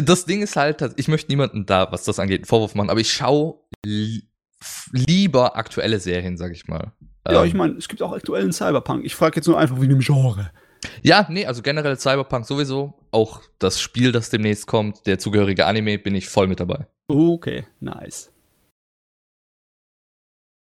Das 0.03 0.25
Ding 0.25 0.41
ist 0.41 0.55
halt, 0.55 0.81
dass- 0.81 0.93
ich 0.95 1.07
möchte 1.07 1.31
niemandem 1.31 1.65
da, 1.65 1.91
was 1.91 2.03
das 2.03 2.19
angeht, 2.19 2.41
einen 2.41 2.45
Vorwurf 2.45 2.75
machen, 2.75 2.89
aber 2.89 3.00
ich 3.00 3.12
schaue 3.12 3.55
li 3.86 4.24
lieber 4.91 5.55
aktuelle 5.55 6.00
Serien, 6.00 6.36
sag 6.38 6.51
ich 6.51 6.67
mal. 6.67 6.91
ja, 7.29 7.41
Ähm, 7.41 7.47
ich 7.47 7.53
meine, 7.53 7.74
es 7.77 7.88
gibt 7.88 8.01
auch 8.01 8.12
aktuellen 8.13 8.51
Cyberpunk. 8.51 9.05
Ich 9.05 9.13
frage 9.15 9.36
jetzt 9.36 9.47
nur 9.47 9.59
einfach 9.59 9.77
wegen 9.77 9.89
dem 9.89 10.00
Genre. 10.00 10.50
Ja, 11.03 11.27
nee, 11.29 11.45
also 11.45 11.62
generell 11.62 11.97
Cyberpunk 12.00 12.45
sowieso. 12.45 12.97
Auch 13.12 13.42
das 13.60 13.80
Spiel, 13.80 14.12
das 14.12 14.30
demnächst 14.30 14.68
kommt, 14.68 15.06
der 15.06 15.20
zugehörige 15.20 15.66
Anime, 15.66 15.98
bin 15.98 16.16
ich 16.16 16.28
voll 16.28 16.48
mit 16.48 16.60
dabei. 16.60 16.88
Okay, 17.08 17.66
nice. 17.80 18.32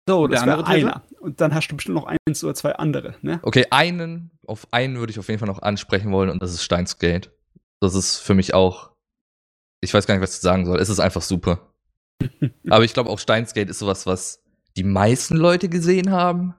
So, 0.08 0.26
das 0.26 0.40
Der 0.40 0.48
wäre 0.48 0.66
einer. 0.66 1.02
Und 1.20 1.40
dann 1.40 1.54
hast 1.54 1.68
du 1.68 1.76
bestimmt 1.76 1.94
noch 1.94 2.06
eins 2.06 2.42
oder 2.42 2.54
zwei 2.54 2.72
andere, 2.74 3.14
ne? 3.22 3.38
Okay, 3.42 3.66
einen, 3.70 4.32
auf 4.46 4.66
einen 4.72 4.98
würde 4.98 5.12
ich 5.12 5.18
auf 5.18 5.28
jeden 5.28 5.38
Fall 5.38 5.48
noch 5.48 5.62
ansprechen 5.62 6.10
wollen 6.10 6.30
und 6.30 6.42
das 6.42 6.52
ist 6.52 6.64
Steins 6.64 6.98
Gate. 6.98 7.30
Das 7.80 7.94
ist 7.94 8.18
für 8.18 8.34
mich 8.34 8.54
auch, 8.54 8.90
ich 9.80 9.94
weiß 9.94 10.06
gar 10.06 10.14
nicht, 10.14 10.22
was 10.22 10.34
ich 10.34 10.40
sagen 10.40 10.66
soll. 10.66 10.80
Es 10.80 10.88
ist 10.88 10.98
einfach 10.98 11.22
super. 11.22 11.72
Aber 12.70 12.84
ich 12.84 12.94
glaube, 12.94 13.10
auch 13.10 13.18
Steins 13.18 13.54
Gate 13.54 13.70
ist 13.70 13.78
sowas, 13.78 14.06
was 14.06 14.42
die 14.76 14.84
meisten 14.84 15.36
Leute 15.36 15.68
gesehen 15.68 16.10
haben. 16.10 16.54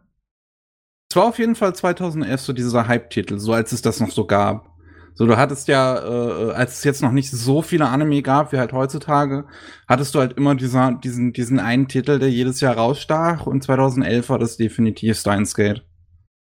Es 1.12 1.18
war 1.18 1.26
auf 1.26 1.40
jeden 1.40 1.56
Fall 1.56 1.76
2011 1.76 2.42
so 2.42 2.54
dieser 2.54 2.88
Hype-Titel, 2.88 3.40
so 3.40 3.54
als 3.54 3.72
es 3.72 3.82
das 3.82 4.00
noch 4.00 4.12
so 4.12 4.26
gab. 4.26 4.73
So, 5.16 5.28
du 5.28 5.38
hattest 5.38 5.68
ja, 5.68 5.98
äh, 5.98 6.52
als 6.54 6.80
es 6.80 6.84
jetzt 6.84 7.02
noch 7.02 7.12
nicht 7.12 7.30
so 7.30 7.62
viele 7.62 7.88
Anime 7.88 8.22
gab, 8.22 8.52
wie 8.52 8.58
halt 8.58 8.74
heutzutage, 8.74 9.46
hattest 9.88 10.16
du 10.16 10.20
halt 10.20 10.34
immer 10.34 10.56
dieser, 10.56 10.94
diesen, 10.94 11.34
diesen 11.34 11.60
einen 11.60 11.88
Titel, 11.88 12.18
der 12.20 12.32
jedes 12.32 12.62
Jahr 12.62 12.76
rausstach 12.76 13.46
und 13.46 13.64
2011 13.64 14.30
war 14.30 14.40
das 14.40 14.58
definitiv 14.58 15.18
Steins 15.20 15.54
Gate. 15.54 15.86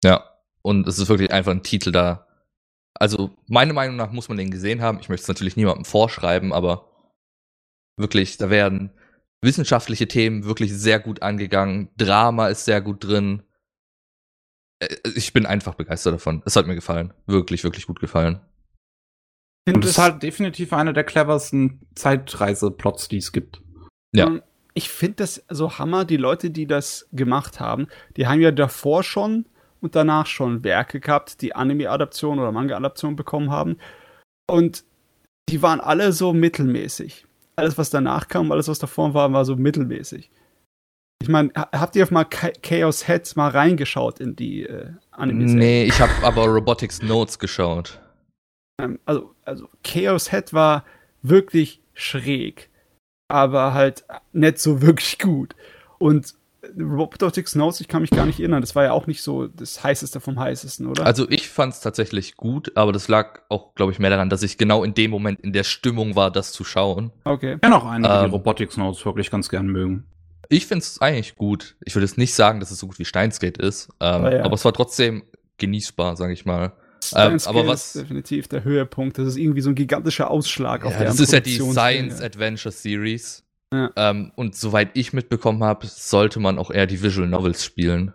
Ja. 0.05 0.25
Und 0.63 0.87
es 0.87 0.99
ist 0.99 1.09
wirklich 1.09 1.33
einfach 1.33 1.53
ein 1.53 1.63
Titel 1.63 1.93
da. 1.93 2.27
Also, 2.95 3.31
meiner 3.47 3.73
Meinung 3.73 3.97
nach 3.97 4.11
muss 4.11 4.29
man 4.29 4.37
den 4.37 4.51
gesehen 4.51 4.83
haben. 4.83 4.99
Ich 5.01 5.09
möchte 5.09 5.23
es 5.23 5.29
natürlich 5.29 5.57
niemandem 5.57 5.85
vorschreiben, 5.85 6.53
aber 6.53 6.91
wirklich, 7.97 8.37
da 8.37 8.51
werden 8.51 8.91
wissenschaftliche 9.41 10.09
Themen 10.09 10.45
wirklich 10.45 10.73
sehr 10.75 10.99
gut 10.99 11.23
angegangen. 11.23 11.91
Drama 11.97 12.49
ist 12.49 12.65
sehr 12.65 12.81
gut 12.83 13.05
drin. 13.05 13.45
Äh, 14.81 14.95
Ich 15.15 15.33
bin 15.33 15.47
einfach 15.47 15.75
begeistert 15.75 16.15
davon. 16.15 16.43
Es 16.45 16.57
hat 16.57 16.67
mir 16.67 16.75
gefallen. 16.75 17.15
Wirklich, 17.27 17.65
wirklich 17.65 17.87
gut 17.87 18.01
gefallen. 18.01 18.41
Und 19.77 19.85
es 19.85 19.93
ist 19.93 19.99
halt 19.99 20.23
definitiv 20.23 20.73
einer 20.73 20.93
der 20.93 21.05
cleversten 21.05 21.81
Zeitreise-Plots, 21.95 23.09
die 23.09 23.19
es 23.19 23.33
gibt. 23.33 23.61
Ja. 24.15 24.27
Ähm, 24.27 24.43
Ich 24.75 24.89
finde 24.91 25.17
das 25.17 25.45
so 25.49 25.79
Hammer, 25.79 26.05
die 26.05 26.17
Leute, 26.17 26.51
die 26.51 26.67
das 26.67 27.09
gemacht 27.13 27.59
haben, 27.61 27.89
die 28.17 28.27
haben 28.27 28.41
ja 28.41 28.51
davor 28.53 29.03
schon 29.03 29.47
und 29.81 29.95
danach 29.97 30.27
schon 30.27 30.63
Werke 30.65 31.01
gehabt, 31.01 31.41
die 31.43 31.55
Anime-Adaption 31.55 32.39
oder 32.39 32.53
Manga-Adaption 32.53 33.17
bekommen 33.17 33.51
haben. 33.51 33.77
Und 34.51 34.85
die 35.49 35.63
waren 35.63 35.81
alle 35.81 36.13
so 36.13 36.33
mittelmäßig. 36.33 37.27
Alles, 37.57 37.77
was 37.77 37.91
danach 37.91 38.29
kam, 38.29 38.53
alles, 38.53 38.69
was 38.69 38.79
davor 38.79 39.15
war, 39.15 39.33
war 39.33 39.45
so 39.45 39.57
mittelmäßig. 39.57 40.31
Ich 41.21 41.29
meine, 41.29 41.51
ha- 41.57 41.69
habt 41.73 41.97
ihr 41.97 42.05
auf 42.05 42.13
mal 42.13 42.25
Cha- 42.25 42.53
Chaos 42.63 43.09
Heads 43.09 43.35
mal 43.35 43.49
reingeschaut 43.51 44.21
in 44.21 44.37
die 44.37 44.63
äh, 44.65 44.91
anime 45.11 45.45
Nee, 45.47 45.85
ich 45.85 46.01
habe 46.01 46.13
aber 46.23 46.45
Robotics 46.47 47.03
Notes 47.03 47.39
geschaut. 47.41 48.01
Ähm, 48.81 48.99
also, 49.05 49.35
also 49.45 49.69
Chaos 49.85 50.31
Head 50.31 50.53
war 50.53 50.85
wirklich 51.23 51.81
schräg, 51.95 52.71
aber 53.29 53.75
halt 53.75 54.05
nicht 54.33 54.59
so 54.59 54.81
wirklich 54.83 55.19
gut. 55.19 55.55
Und 55.99 56.35
Robotics 56.79 57.55
Notes, 57.55 57.81
ich 57.81 57.89
kann 57.89 58.03
mich 58.03 58.11
gar 58.11 58.27
nicht 58.27 58.41
erinnern, 58.41 58.61
das 58.61 58.75
war 58.75 58.85
ja 58.85 58.93
auch 58.93 59.07
nicht 59.07 59.23
so 59.23 59.47
das 59.47 59.83
heißeste 59.83 60.21
vom 60.21 60.39
heißesten, 60.39 60.87
oder? 60.87 61.07
Also 61.07 61.29
ich 61.31 61.49
fand 61.49 61.73
es 61.73 61.81
tatsächlich 61.81 62.37
gut, 62.37 62.73
aber 62.77 62.93
das 62.93 63.09
lag 63.09 63.41
auch, 63.49 63.75
glaube 63.75 63.93
ich, 63.93 63.99
mehr 63.99 64.11
daran, 64.11 64.29
dass 64.29 64.43
ich 64.43 64.59
genau 64.59 64.85
in 64.85 64.93
dem 64.93 65.11
Moment 65.11 65.41
in 65.41 65.53
der 65.53 65.65
Stimmung 65.65 66.15
war, 66.15 66.31
das 66.31 66.53
zu 66.53 66.65
schauen. 66.65 67.11
okay. 67.25 67.55
Ich 67.55 67.61
kenne 67.61 67.77
auch 67.77 67.85
einige, 67.87 68.13
die 68.13 68.25
Ähm. 68.27 68.31
Robotics 68.33 68.77
Notes 68.77 69.05
wirklich 69.07 69.31
ganz 69.31 69.49
gern 69.49 69.67
mögen. 69.69 70.05
Ich 70.51 70.67
finde 70.67 70.83
es 70.83 71.01
eigentlich 71.01 71.37
gut. 71.37 71.77
Ich 71.85 71.95
würde 71.95 72.07
jetzt 72.07 72.19
nicht 72.19 72.35
sagen, 72.35 72.61
dass 72.61 72.71
es 72.71 72.79
so 72.79 72.87
gut 72.87 72.99
wie 72.99 73.05
Steinsgate 73.05 73.61
ist, 73.61 73.89
ähm, 74.01 74.07
Aber 74.07 74.37
ja. 74.37 74.45
aber 74.45 74.55
es 74.55 74.65
war 74.65 74.73
trotzdem 74.73 75.23
genießbar, 75.59 76.17
sage 76.17 76.33
ich 76.33 76.45
mal. 76.45 76.73
Steins 77.05 77.47
aber 77.47 77.61
Gate 77.63 77.69
was- 77.71 77.95
ist 77.95 78.03
definitiv 78.03 78.49
der 78.49 78.65
Höhepunkt. 78.65 79.19
Das 79.19 79.27
ist 79.29 79.37
irgendwie 79.37 79.61
so 79.61 79.71
ein 79.71 79.75
gigantischer 79.75 80.31
Ausschlag 80.31 80.85
auf 80.85 80.93
Ja, 80.93 80.99
der 80.99 81.07
das 81.09 81.21
ist 81.21 81.33
ja 81.33 81.41
die 81.41 81.59
Science 81.59 82.21
Adventure 82.21 82.73
Series. 82.73 83.45
Ja. 83.73 83.91
Ähm, 83.97 84.33
und 84.37 84.57
soweit 84.57 84.91
ich 84.95 85.13
mitbekommen 85.13 85.63
habe, 85.63 85.87
sollte 85.87 86.41
man 86.41 86.59
auch 86.59 86.71
eher 86.71 86.87
die 86.87 87.03
Visual 87.03 87.29
Novels 87.29 87.65
spielen. 87.65 88.15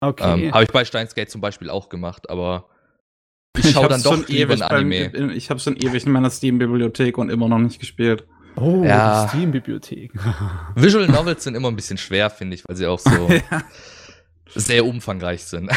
Okay. 0.00 0.44
Ähm, 0.46 0.52
habe 0.52 0.64
ich 0.64 0.70
bei 0.72 0.84
Steins.Gate 0.84 1.30
zum 1.30 1.40
Beispiel 1.40 1.70
auch 1.70 1.88
gemacht, 1.88 2.28
aber 2.30 2.68
ich 3.58 3.70
schaue 3.70 3.88
dann 3.88 4.02
doch 4.02 4.28
lieber 4.28 4.54
ein 4.54 4.62
Anime. 4.62 5.10
Beim, 5.10 5.30
ich 5.30 5.50
habe 5.50 5.58
schon 5.60 5.76
ewig 5.76 6.04
in 6.06 6.12
meiner 6.12 6.30
Steam-Bibliothek 6.30 7.18
und 7.18 7.30
immer 7.30 7.48
noch 7.48 7.58
nicht 7.58 7.80
gespielt. 7.80 8.26
oh, 8.56 8.84
Ja. 8.84 9.24
die 9.24 9.28
Steam-Bibliothek. 9.30 10.12
Visual 10.76 11.06
Novels 11.08 11.44
sind 11.44 11.54
immer 11.54 11.68
ein 11.68 11.76
bisschen 11.76 11.98
schwer, 11.98 12.30
finde 12.30 12.54
ich, 12.56 12.64
weil 12.68 12.76
sie 12.76 12.86
auch 12.86 12.98
so 12.98 13.28
sehr 14.54 14.84
umfangreich 14.84 15.44
sind. 15.44 15.70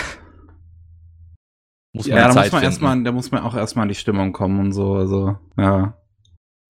Muss 1.94 2.08
man 2.08 2.18
Ja, 2.18 2.28
da 2.28 2.34
Zeit 2.34 2.44
muss 2.46 2.52
man 2.54 2.64
erstmal, 2.64 3.04
da 3.04 3.12
muss 3.12 3.32
man 3.32 3.44
auch 3.44 3.56
erstmal 3.56 3.86
in 3.86 3.90
die 3.90 3.96
Stimmung 3.96 4.34
kommen 4.34 4.60
und 4.60 4.72
so, 4.74 4.96
also, 4.96 5.38
ja. 5.58 5.94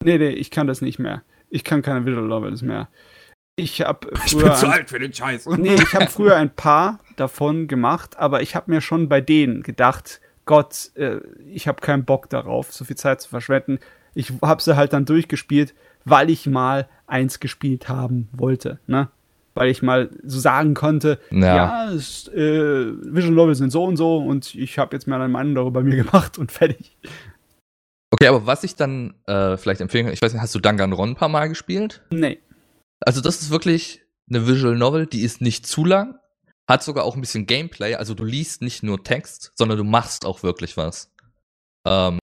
nee, 0.04 0.18
nee, 0.18 0.30
ich 0.30 0.52
kann 0.52 0.68
das 0.68 0.82
nicht 0.82 1.00
mehr. 1.00 1.24
Ich 1.50 1.64
kann 1.64 1.82
keine 1.82 2.06
Visual 2.06 2.28
Novels 2.28 2.62
mehr. 2.62 2.90
Ich 3.56 3.82
habe 3.82 4.10
Ich 4.26 4.32
früher 4.34 4.50
bin 4.50 4.56
zu 4.56 4.66
ein- 4.66 4.72
alt 4.74 4.90
für 4.90 5.00
den 5.00 5.14
Scheiß. 5.14 5.46
Nee, 5.58 5.76
ich 5.76 5.94
habe 5.94 6.08
früher 6.08 6.36
ein 6.36 6.54
paar 6.54 7.00
davon 7.16 7.68
gemacht, 7.68 8.18
aber 8.18 8.42
ich 8.42 8.56
habe 8.56 8.72
mir 8.72 8.82
schon 8.82 9.08
bei 9.10 9.22
denen 9.22 9.64
gedacht, 9.64 10.20
Gott, 10.46 10.92
äh, 10.96 11.20
ich 11.48 11.68
habe 11.68 11.80
keinen 11.82 12.04
Bock 12.06 12.30
darauf, 12.30 12.74
so 12.74 12.84
viel 12.84 12.98
Zeit 12.98 13.22
zu 13.22 13.30
verschwenden. 13.30 13.80
Ich 14.16 14.34
habe 14.42 14.62
sie 14.62 14.76
halt 14.76 14.92
dann 14.94 15.06
durchgespielt, 15.06 15.74
weil 16.06 16.30
ich 16.30 16.48
mal 16.48 16.90
eins 17.08 17.40
gespielt 17.40 17.88
haben 17.88 18.28
wollte, 18.34 18.80
ne? 18.88 19.10
Weil 19.56 19.70
ich 19.70 19.82
mal 19.84 20.10
so 20.24 20.40
sagen 20.40 20.74
konnte, 20.74 21.20
Ja. 21.32 21.56
ja, 21.56 21.92
es, 21.92 22.28
äh, 22.30 22.86
Visual 23.14 23.34
Novels 23.34 23.60
sind 23.60 23.70
so 23.72 23.84
und 23.84 23.98
so 23.98 24.18
und 24.18 24.56
ich 24.56 24.80
habe 24.80 24.96
jetzt 24.96 25.08
mal 25.08 25.22
eine 25.22 25.28
Meinung 25.32 25.54
darüber 25.56 25.82
mir 25.84 25.96
gemacht 26.04 26.38
und 26.38 26.52
fertig. 26.52 26.98
Okay, 28.12 28.28
aber 28.28 28.46
was 28.46 28.64
ich 28.64 28.76
dann 28.76 29.16
äh, 29.26 29.58
vielleicht 29.58 29.82
empfehlen 29.82 30.06
kann, 30.06 30.14
ich 30.14 30.22
weiß 30.22 30.34
nicht, 30.34 30.42
hast 30.42 30.54
du 30.56 30.60
Danganron 30.60 31.10
ein 31.10 31.16
paar 31.16 31.30
Mal 31.30 31.50
gespielt? 31.50 32.02
Nee. 32.12 32.40
Also 33.00 33.22
das 33.22 33.42
ist 33.42 33.50
wirklich 33.50 34.02
eine 34.30 34.48
Visual 34.48 34.76
Novel, 34.76 35.08
die 35.08 35.22
ist 35.22 35.42
nicht 35.42 35.66
zu 35.68 35.84
lang, 35.84 36.16
hat 36.70 36.84
sogar 36.84 37.04
auch 37.04 37.16
ein 37.16 37.22
bisschen 37.22 37.46
Gameplay, 37.46 37.96
also 37.96 38.14
du 38.14 38.24
liest 38.24 38.62
nicht 38.62 38.84
nur 38.84 39.04
Text, 39.04 39.52
sondern 39.56 39.78
du 39.78 39.84
machst 39.84 40.26
auch 40.26 40.44
wirklich 40.44 40.78
was. 40.78 41.12
Ähm, 41.88 42.20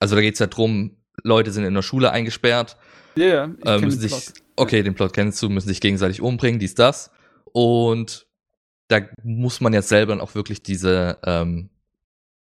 also 0.00 0.14
da 0.14 0.20
geht's 0.22 0.38
ja 0.38 0.46
drum, 0.46 0.96
Leute 1.22 1.50
sind 1.52 1.64
in 1.64 1.74
der 1.74 1.82
Schule 1.82 2.10
eingesperrt, 2.12 2.76
Ja, 3.16 3.26
ja, 3.26 3.50
ich 3.58 3.66
äh, 3.66 3.78
müssen 3.78 4.00
sich, 4.00 4.10
Plot. 4.12 4.32
Okay, 4.60 4.82
den 4.82 4.94
Plot 4.94 5.12
kennst 5.12 5.42
du, 5.42 5.48
müssen 5.48 5.68
sich 5.68 5.80
gegenseitig 5.80 6.20
umbringen, 6.20 6.60
dies, 6.60 6.74
das. 6.74 7.10
Und 7.52 8.26
da 8.88 9.00
muss 9.22 9.60
man 9.60 9.72
jetzt 9.72 9.88
selber 9.88 10.20
auch 10.22 10.34
wirklich 10.34 10.62
diese, 10.62 11.18
ähm, 11.24 11.70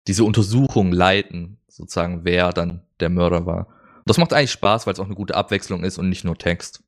diese 0.08 0.24
Untersuchung 0.24 0.92
leiten, 0.92 1.58
sozusagen, 1.68 2.24
wer 2.24 2.52
dann 2.52 2.82
der 3.00 3.10
Mörder 3.10 3.46
war. 3.46 3.68
Das 4.06 4.18
macht 4.18 4.34
eigentlich 4.34 4.52
Spaß, 4.52 4.86
weil 4.86 4.94
es 4.94 5.00
auch 5.00 5.06
eine 5.06 5.16
gute 5.16 5.36
Abwechslung 5.36 5.84
ist 5.84 5.98
und 5.98 6.10
nicht 6.10 6.24
nur 6.24 6.38
Text. 6.38 6.84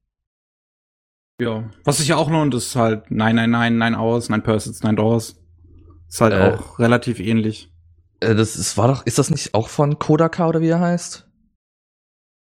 Ja. 1.40 1.70
Was 1.84 1.98
sich 1.98 2.08
ja 2.10 2.16
auch 2.18 2.30
lohnt, 2.30 2.54
ist 2.54 2.76
halt 2.76 3.10
999, 3.12 3.78
9 3.80 3.96
Hours, 3.96 4.30
9 4.30 4.44
Persons, 4.44 4.84
9 4.84 4.96
Doors. 4.96 5.36
Ist 6.08 6.22
halt 6.22 6.34
Äh. 6.34 6.54
auch 6.56 6.80
relativ 6.80 7.20
ähnlich. 7.20 7.72
Äh, 8.20 8.36
das 8.36 8.56
ist, 8.56 8.78
war 8.78 8.88
doch, 8.88 9.06
ist 9.06 9.18
das 9.20 9.30
nicht 9.30 9.54
auch 9.54 9.70
von 9.70 10.00
Kodaka 10.00 10.48
oder 10.48 10.62
wie 10.62 10.68
er 10.70 10.80
heißt? 10.80 11.23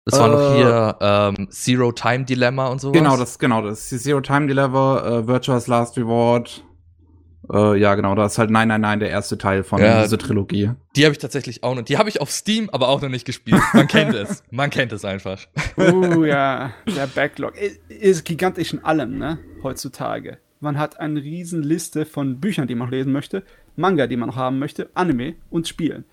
Das 0.06 0.18
war 0.18 0.28
noch 0.28 0.54
Äh. 0.54 0.56
hier 0.56 0.96
ähm, 1.00 1.48
Zero 1.50 1.92
Time 1.92 2.24
Dilemma 2.24 2.68
und 2.68 2.80
sowas. 2.80 2.96
Genau, 2.96 3.16
das, 3.16 3.38
genau, 3.38 3.62
das 3.62 3.80
ist 3.80 3.92
die 3.92 3.98
Zero 3.98 4.20
Time 4.20 4.46
Deliver, 4.46 5.04
äh, 5.06 5.26
Virtuous 5.26 5.66
Last 5.66 5.96
Reward. 5.98 6.64
Äh, 7.52 7.78
ja, 7.80 7.94
genau, 7.96 8.14
da 8.14 8.26
ist 8.26 8.38
halt 8.38 8.50
999 8.50 9.00
der 9.00 9.10
erste 9.10 9.36
Teil 9.38 9.62
von 9.64 9.80
Ja. 9.80 10.02
dieser 10.02 10.18
Trilogie. 10.18 10.70
Die 10.96 11.04
habe 11.04 11.12
ich 11.12 11.18
tatsächlich 11.18 11.62
auch 11.64 11.74
noch. 11.74 11.82
Die 11.82 11.98
habe 11.98 12.08
ich 12.08 12.20
auf 12.20 12.30
Steam, 12.30 12.70
aber 12.70 12.88
auch 12.88 13.00
noch 13.02 13.08
nicht 13.08 13.24
gespielt. 13.24 13.60
Man 13.72 13.88
kennt 13.88 14.14
es. 14.14 14.42
Man 14.50 14.70
kennt 14.70 14.92
es 14.92 15.04
einfach. 15.04 15.40
Oh 15.76 16.24
ja, 16.24 16.72
der 16.86 17.06
Backlog 17.06 17.54
ist 17.88 18.24
gigantisch 18.24 18.72
in 18.72 18.84
allem, 18.84 19.18
ne? 19.18 19.38
Heutzutage. 19.62 20.38
Man 20.60 20.78
hat 20.78 21.00
eine 21.00 21.20
riesen 21.22 21.62
Liste 21.62 22.04
von 22.06 22.38
Büchern, 22.40 22.68
die 22.68 22.74
man 22.74 22.86
noch 22.88 22.92
lesen 22.92 23.12
möchte, 23.12 23.42
Manga, 23.76 24.06
die 24.06 24.16
man 24.16 24.28
noch 24.28 24.36
haben 24.36 24.58
möchte, 24.58 24.90
Anime 24.94 25.34
und 25.48 25.66
Spielen. 25.66 26.04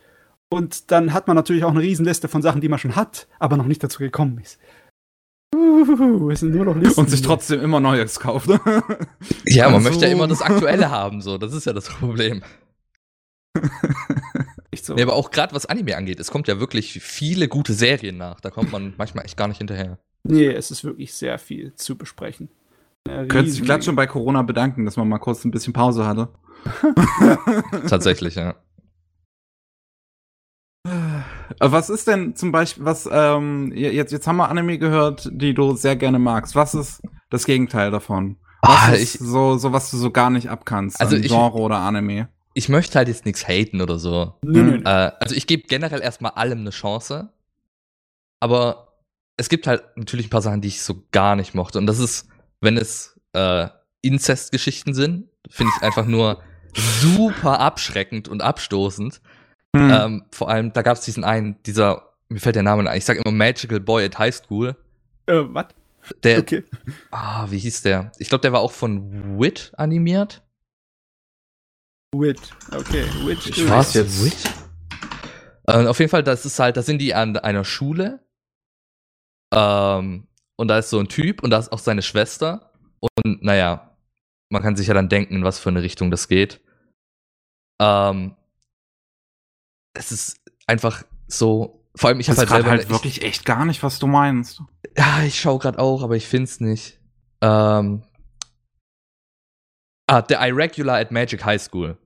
Und 0.49 0.91
dann 0.91 1.13
hat 1.13 1.27
man 1.27 1.35
natürlich 1.35 1.63
auch 1.63 1.71
eine 1.71 1.81
riesen 1.81 2.05
Liste 2.05 2.27
von 2.27 2.41
Sachen, 2.41 2.61
die 2.61 2.69
man 2.69 2.79
schon 2.79 2.95
hat, 2.95 3.27
aber 3.39 3.57
noch 3.57 3.65
nicht 3.65 3.83
dazu 3.83 3.99
gekommen 3.99 4.39
ist. 4.39 4.59
Uh, 5.55 6.29
es 6.31 6.41
sind 6.41 6.53
nur 6.53 6.65
noch 6.65 6.75
Listen. 6.75 6.99
Und 6.99 7.09
sich 7.09 7.21
trotzdem 7.21 7.61
immer 7.61 7.79
Neues 7.79 8.19
kauft. 8.19 8.49
Ja, 9.45 9.65
man 9.65 9.75
Also- 9.75 9.89
möchte 9.89 10.05
ja 10.05 10.11
immer 10.11 10.27
das 10.27 10.41
Aktuelle 10.41 10.89
haben, 10.91 11.21
so. 11.21 11.37
Das 11.37 11.53
ist 11.53 11.65
ja 11.65 11.73
das 11.73 11.89
Problem. 11.89 12.43
Echt 14.71 14.85
so. 14.85 14.93
Nee, 14.93 15.03
aber 15.03 15.13
auch 15.13 15.31
gerade 15.31 15.55
was 15.55 15.65
Anime 15.65 15.95
angeht, 15.97 16.19
es 16.19 16.31
kommt 16.31 16.47
ja 16.47 16.59
wirklich 16.59 17.01
viele 17.01 17.47
gute 17.47 17.73
Serien 17.73 18.17
nach. 18.17 18.39
Da 18.41 18.49
kommt 18.49 18.71
man 18.71 18.93
manchmal 18.97 19.25
echt 19.25 19.37
gar 19.37 19.47
nicht 19.47 19.57
hinterher. 19.57 19.97
Nee, 20.23 20.47
es 20.47 20.71
ist 20.71 20.83
wirklich 20.83 21.13
sehr 21.13 21.39
viel 21.39 21.73
zu 21.75 21.97
besprechen. 21.97 22.49
Könntest 23.05 23.57
dich 23.57 23.63
glatt 23.63 23.85
schon 23.85 23.95
bei 23.95 24.05
Corona 24.05 24.41
bedanken, 24.41 24.83
dass 24.85 24.97
man 24.97 25.07
mal 25.07 25.17
kurz 25.17 25.45
ein 25.45 25.51
bisschen 25.51 25.71
Pause 25.73 26.05
hatte. 26.05 26.27
Tatsächlich, 27.87 28.35
ja. 28.35 28.55
Äh, 31.59 31.71
Was 31.71 31.89
ist 31.89 32.07
denn 32.07 32.35
zum 32.35 32.51
Beispiel, 32.51 32.85
was, 32.85 33.07
ähm, 33.11 33.71
jetzt, 33.75 34.11
jetzt 34.11 34.27
haben 34.27 34.37
wir 34.37 34.49
Anime 34.49 34.77
gehört, 34.77 35.29
die 35.31 35.53
du 35.53 35.75
sehr 35.75 35.95
gerne 35.95 36.19
magst. 36.19 36.55
Was 36.55 36.73
ist 36.75 37.01
das 37.29 37.45
Gegenteil 37.45 37.91
davon? 37.91 38.37
Was 38.61 38.77
Ah, 38.87 38.91
ist 38.93 39.15
ich- 39.15 39.19
so, 39.21 39.57
so, 39.57 39.71
was 39.73 39.91
du 39.91 39.97
so 39.97 40.11
gar 40.11 40.29
nicht 40.29 40.49
abkannst? 40.49 40.99
Also 40.99 41.15
ich- 41.15 41.27
Genre 41.29 41.57
oder 41.59 41.77
Anime? 41.77 42.29
Ich 42.53 42.69
möchte 42.69 42.97
halt 42.97 43.07
jetzt 43.07 43.25
nichts 43.25 43.47
haten 43.47 43.81
oder 43.81 43.99
so. 43.99 44.33
Nö, 44.41 44.63
nö, 44.63 44.77
nö. 44.77 44.83
Äh, 44.83 45.11
also 45.19 45.35
ich 45.35 45.45
gebe 45.45 45.67
generell 45.67 46.01
erstmal 46.01 46.31
allem 46.31 46.59
eine 46.61 46.71
Chance. 46.71 47.29
Aber 48.39 48.93
es 49.37 49.49
gibt 49.49 49.67
halt 49.67 49.83
natürlich 49.95 50.27
ein 50.27 50.29
paar 50.31 50.41
Sachen, 50.41 50.61
die 50.61 50.67
ich 50.69 50.81
so 50.81 51.03
gar 51.11 51.35
nicht 51.35 51.53
mochte. 51.53 51.77
Und 51.77 51.85
das 51.87 51.99
ist, 51.99 52.27
wenn 52.61 52.77
es 52.77 53.19
äh, 53.33 53.67
Inzestgeschichten 54.01 54.93
sind, 54.95 55.27
finde 55.49 55.71
ich 55.77 55.83
einfach 55.83 56.05
nur 56.07 56.41
super 56.73 57.59
abschreckend 57.59 58.27
und 58.27 58.41
abstoßend. 58.41 59.21
Hm. 59.79 59.91
Ähm, 59.91 60.25
vor 60.31 60.49
allem, 60.49 60.73
da 60.73 60.81
gab 60.81 60.97
es 60.97 61.03
diesen 61.05 61.23
einen, 61.23 61.61
dieser, 61.63 62.13
mir 62.29 62.39
fällt 62.39 62.55
der 62.55 62.63
Name 62.63 62.83
nicht 62.83 62.91
ein, 62.91 62.97
ich 62.97 63.05
sag 63.05 63.17
immer 63.17 63.31
Magical 63.35 63.79
Boy 63.79 64.05
at 64.05 64.17
High 64.19 64.35
School. 64.35 64.75
Äh, 65.27 65.43
was? 65.47 65.67
Der, 66.23 66.39
Okay. 66.39 66.63
ah, 67.11 67.47
wie 67.49 67.57
hieß 67.59 67.81
der? 67.83 68.11
Ich 68.17 68.29
glaube, 68.29 68.41
der 68.41 68.53
war 68.53 68.61
auch 68.61 68.71
von 68.71 69.39
Wit 69.39 69.71
animiert. 69.77 70.41
Wit. 72.15 72.39
Okay, 72.71 73.03
Wit. 73.25 73.45
Ich 73.45 73.57
ist- 73.57 73.69
weiß 73.69 73.93
jetzt. 73.95 74.23
Wit? 74.23 74.37
Äh, 75.67 75.85
auf 75.87 75.99
jeden 75.99 76.09
Fall, 76.09 76.23
das 76.23 76.45
ist 76.45 76.59
halt, 76.59 76.77
da 76.77 76.81
sind 76.81 76.99
die 76.99 77.13
an 77.13 77.35
einer 77.37 77.65
Schule. 77.65 78.21
Ähm, 79.53 80.27
und 80.55 80.67
da 80.69 80.77
ist 80.79 80.89
so 80.89 80.99
ein 80.99 81.09
Typ 81.09 81.43
und 81.43 81.49
da 81.51 81.57
ist 81.59 81.71
auch 81.71 81.79
seine 81.79 82.01
Schwester. 82.01 82.71
Und 82.99 83.43
naja, 83.43 83.95
man 84.49 84.61
kann 84.63 84.75
sich 84.75 84.87
ja 84.87 84.93
dann 84.93 85.09
denken, 85.09 85.35
in 85.35 85.43
was 85.43 85.59
für 85.59 85.69
eine 85.69 85.81
Richtung 85.83 86.09
das 86.09 86.27
geht. 86.27 86.61
Ähm, 87.81 88.35
es 89.97 90.11
ist 90.11 90.37
einfach 90.67 91.03
so. 91.27 91.83
Vor 91.95 92.09
allem, 92.09 92.19
ich 92.19 92.27
Ich 92.27 92.29
habe 92.29 92.41
weiß 92.41 92.49
halt 92.51 92.63
selber. 92.63 92.77
halt 92.77 92.89
wirklich 92.89 93.23
echt 93.23 93.45
gar 93.45 93.65
nicht, 93.65 93.81
was 93.83 93.99
du 93.99 94.07
meinst. 94.07 94.61
ich, 94.83 94.97
ja, 94.97 95.23
ich 95.23 95.39
schaue 95.39 95.59
gerade 95.59 95.79
auch, 95.79 96.03
aber 96.03 96.15
ich 96.15 96.27
find's 96.27 96.59
nicht. 96.59 96.99
Ähm, 97.41 98.03
ah, 100.07 100.23
The 100.27 100.35
Irregular 100.35 100.97
at 100.99 101.11
Magic 101.11 101.43
High 101.43 101.61
School. 101.61 101.97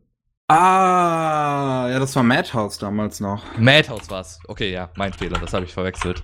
Ah, 0.48 1.88
ja, 1.89 2.00
das 2.00 2.16
war 2.16 2.24
Madhouse 2.24 2.78
damals 2.78 3.20
noch. 3.22 3.44
Madhouse 3.58 4.10
war's. 4.10 4.39
Okay, 4.48 4.72
ja, 4.72 4.89
mein 4.96 5.13
Fehler, 5.13 5.39
das 5.39 5.54
habe 5.54 5.63
ich 5.66 5.74
verwechselt. 5.74 6.22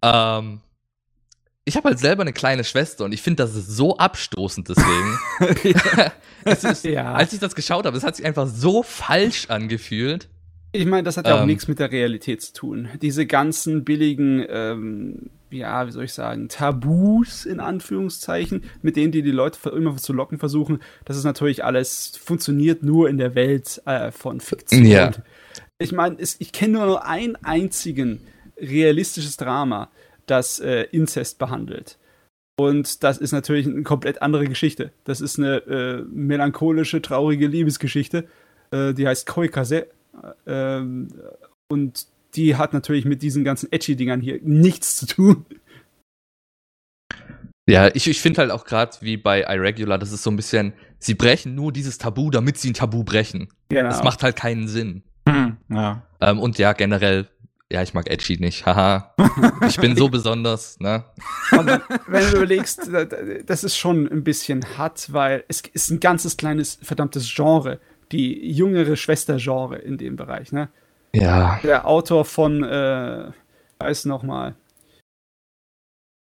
Ähm, 0.00 0.60
ich 1.66 1.76
habe 1.76 1.88
halt 1.90 1.98
selber 1.98 2.22
eine 2.22 2.32
kleine 2.32 2.64
Schwester 2.64 3.04
und 3.04 3.12
ich 3.12 3.20
finde, 3.20 3.42
das 3.42 3.54
ist 3.54 3.68
so 3.68 3.98
abstoßend 3.98 4.68
deswegen. 4.70 5.18
es 6.44 6.64
ist, 6.64 6.84
Ja. 6.84 7.12
Als 7.12 7.34
ich 7.34 7.40
das 7.40 7.54
geschaut 7.54 7.84
habe, 7.84 7.96
es 7.96 8.04
hat 8.04 8.16
sich 8.16 8.24
einfach 8.24 8.46
so 8.46 8.82
falsch 8.82 9.50
angefühlt. 9.50 10.30
Ich 10.72 10.84
meine, 10.84 11.02
das 11.02 11.16
hat 11.16 11.26
ja 11.26 11.36
auch 11.36 11.42
Ähm. 11.42 11.46
nichts 11.46 11.66
mit 11.68 11.78
der 11.78 11.90
Realität 11.90 12.42
zu 12.42 12.52
tun. 12.52 12.88
Diese 13.00 13.26
ganzen 13.26 13.84
billigen, 13.84 14.44
ähm, 14.48 15.30
ja, 15.50 15.86
wie 15.86 15.92
soll 15.92 16.04
ich 16.04 16.12
sagen, 16.12 16.48
Tabus 16.48 17.46
in 17.46 17.58
Anführungszeichen, 17.58 18.64
mit 18.82 18.96
denen 18.96 19.12
die 19.12 19.22
die 19.22 19.30
Leute 19.30 19.70
immer 19.70 19.96
zu 19.96 20.12
locken 20.12 20.38
versuchen, 20.38 20.80
das 21.06 21.16
ist 21.16 21.24
natürlich 21.24 21.64
alles, 21.64 22.12
funktioniert 22.22 22.82
nur 22.82 23.08
in 23.08 23.16
der 23.16 23.34
Welt 23.34 23.80
äh, 23.86 24.10
von 24.10 24.40
Fiktion. 24.40 24.84
Ja. 24.84 25.10
Ich 25.78 25.92
meine, 25.92 26.16
ich 26.20 26.52
kenne 26.52 26.74
nur 26.74 26.86
noch 26.86 27.00
ein 27.02 27.36
einzigen 27.44 28.20
realistisches 28.58 29.36
Drama, 29.36 29.90
das 30.26 30.58
äh, 30.60 30.82
Inzest 30.90 31.38
behandelt. 31.38 31.98
Und 32.58 33.04
das 33.04 33.18
ist 33.18 33.32
natürlich 33.32 33.66
eine 33.66 33.84
komplett 33.84 34.20
andere 34.20 34.46
Geschichte. 34.46 34.90
Das 35.04 35.20
ist 35.20 35.38
eine 35.38 35.58
äh, 35.58 36.02
melancholische, 36.10 37.00
traurige 37.00 37.46
Liebesgeschichte. 37.46 38.26
Äh, 38.72 38.94
die 38.94 39.06
heißt 39.06 39.26
Koikase. 39.26 39.86
Ähm, 40.46 41.08
und 41.68 42.06
die 42.34 42.56
hat 42.56 42.72
natürlich 42.72 43.04
mit 43.04 43.22
diesen 43.22 43.44
ganzen 43.44 43.70
Edgy-Dingern 43.72 44.20
hier 44.20 44.38
nichts 44.42 44.96
zu 44.96 45.06
tun. 45.06 45.44
Ja, 47.68 47.88
ich, 47.94 48.06
ich 48.08 48.20
finde 48.20 48.40
halt 48.40 48.50
auch 48.50 48.64
gerade 48.64 48.96
wie 49.00 49.16
bei 49.18 49.42
Irregular, 49.42 49.98
das 49.98 50.10
ist 50.12 50.22
so 50.22 50.30
ein 50.30 50.36
bisschen, 50.36 50.72
sie 50.98 51.14
brechen 51.14 51.54
nur 51.54 51.70
dieses 51.72 51.98
Tabu, 51.98 52.30
damit 52.30 52.56
sie 52.56 52.70
ein 52.70 52.74
Tabu 52.74 53.04
brechen. 53.04 53.48
Genau. 53.68 53.90
Das 53.90 54.02
macht 54.02 54.22
halt 54.22 54.36
keinen 54.36 54.68
Sinn. 54.68 55.02
Hm, 55.28 55.58
ja. 55.68 56.02
Ähm, 56.20 56.38
und 56.38 56.56
ja, 56.58 56.72
generell, 56.72 57.28
ja, 57.70 57.82
ich 57.82 57.92
mag 57.92 58.08
Edgy 58.08 58.38
nicht. 58.40 58.64
Haha. 58.64 59.14
ich 59.68 59.76
bin 59.78 59.96
so 59.96 60.08
besonders, 60.10 60.80
ne? 60.80 61.04
Und 61.52 61.66
dann, 61.66 61.82
wenn 62.06 62.30
du 62.30 62.36
überlegst, 62.38 62.88
da- 62.90 63.04
da- 63.04 63.16
das 63.44 63.64
ist 63.64 63.76
schon 63.76 64.08
ein 64.10 64.24
bisschen 64.24 64.64
hart, 64.78 65.12
weil 65.12 65.44
es 65.48 65.60
ist 65.60 65.90
ein 65.90 66.00
ganzes 66.00 66.38
kleines, 66.38 66.78
verdammtes 66.82 67.30
Genre. 67.34 67.80
Die 68.12 68.50
jüngere 68.52 68.96
Schwester-Genre 68.96 69.76
in 69.76 69.98
dem 69.98 70.16
Bereich, 70.16 70.52
ne? 70.52 70.68
Ja. 71.14 71.58
Der 71.62 71.86
Autor 71.86 72.24
von, 72.24 72.62
äh, 72.64 73.30
weiß 73.78 74.04
noch 74.06 74.22
mal. 74.22 74.54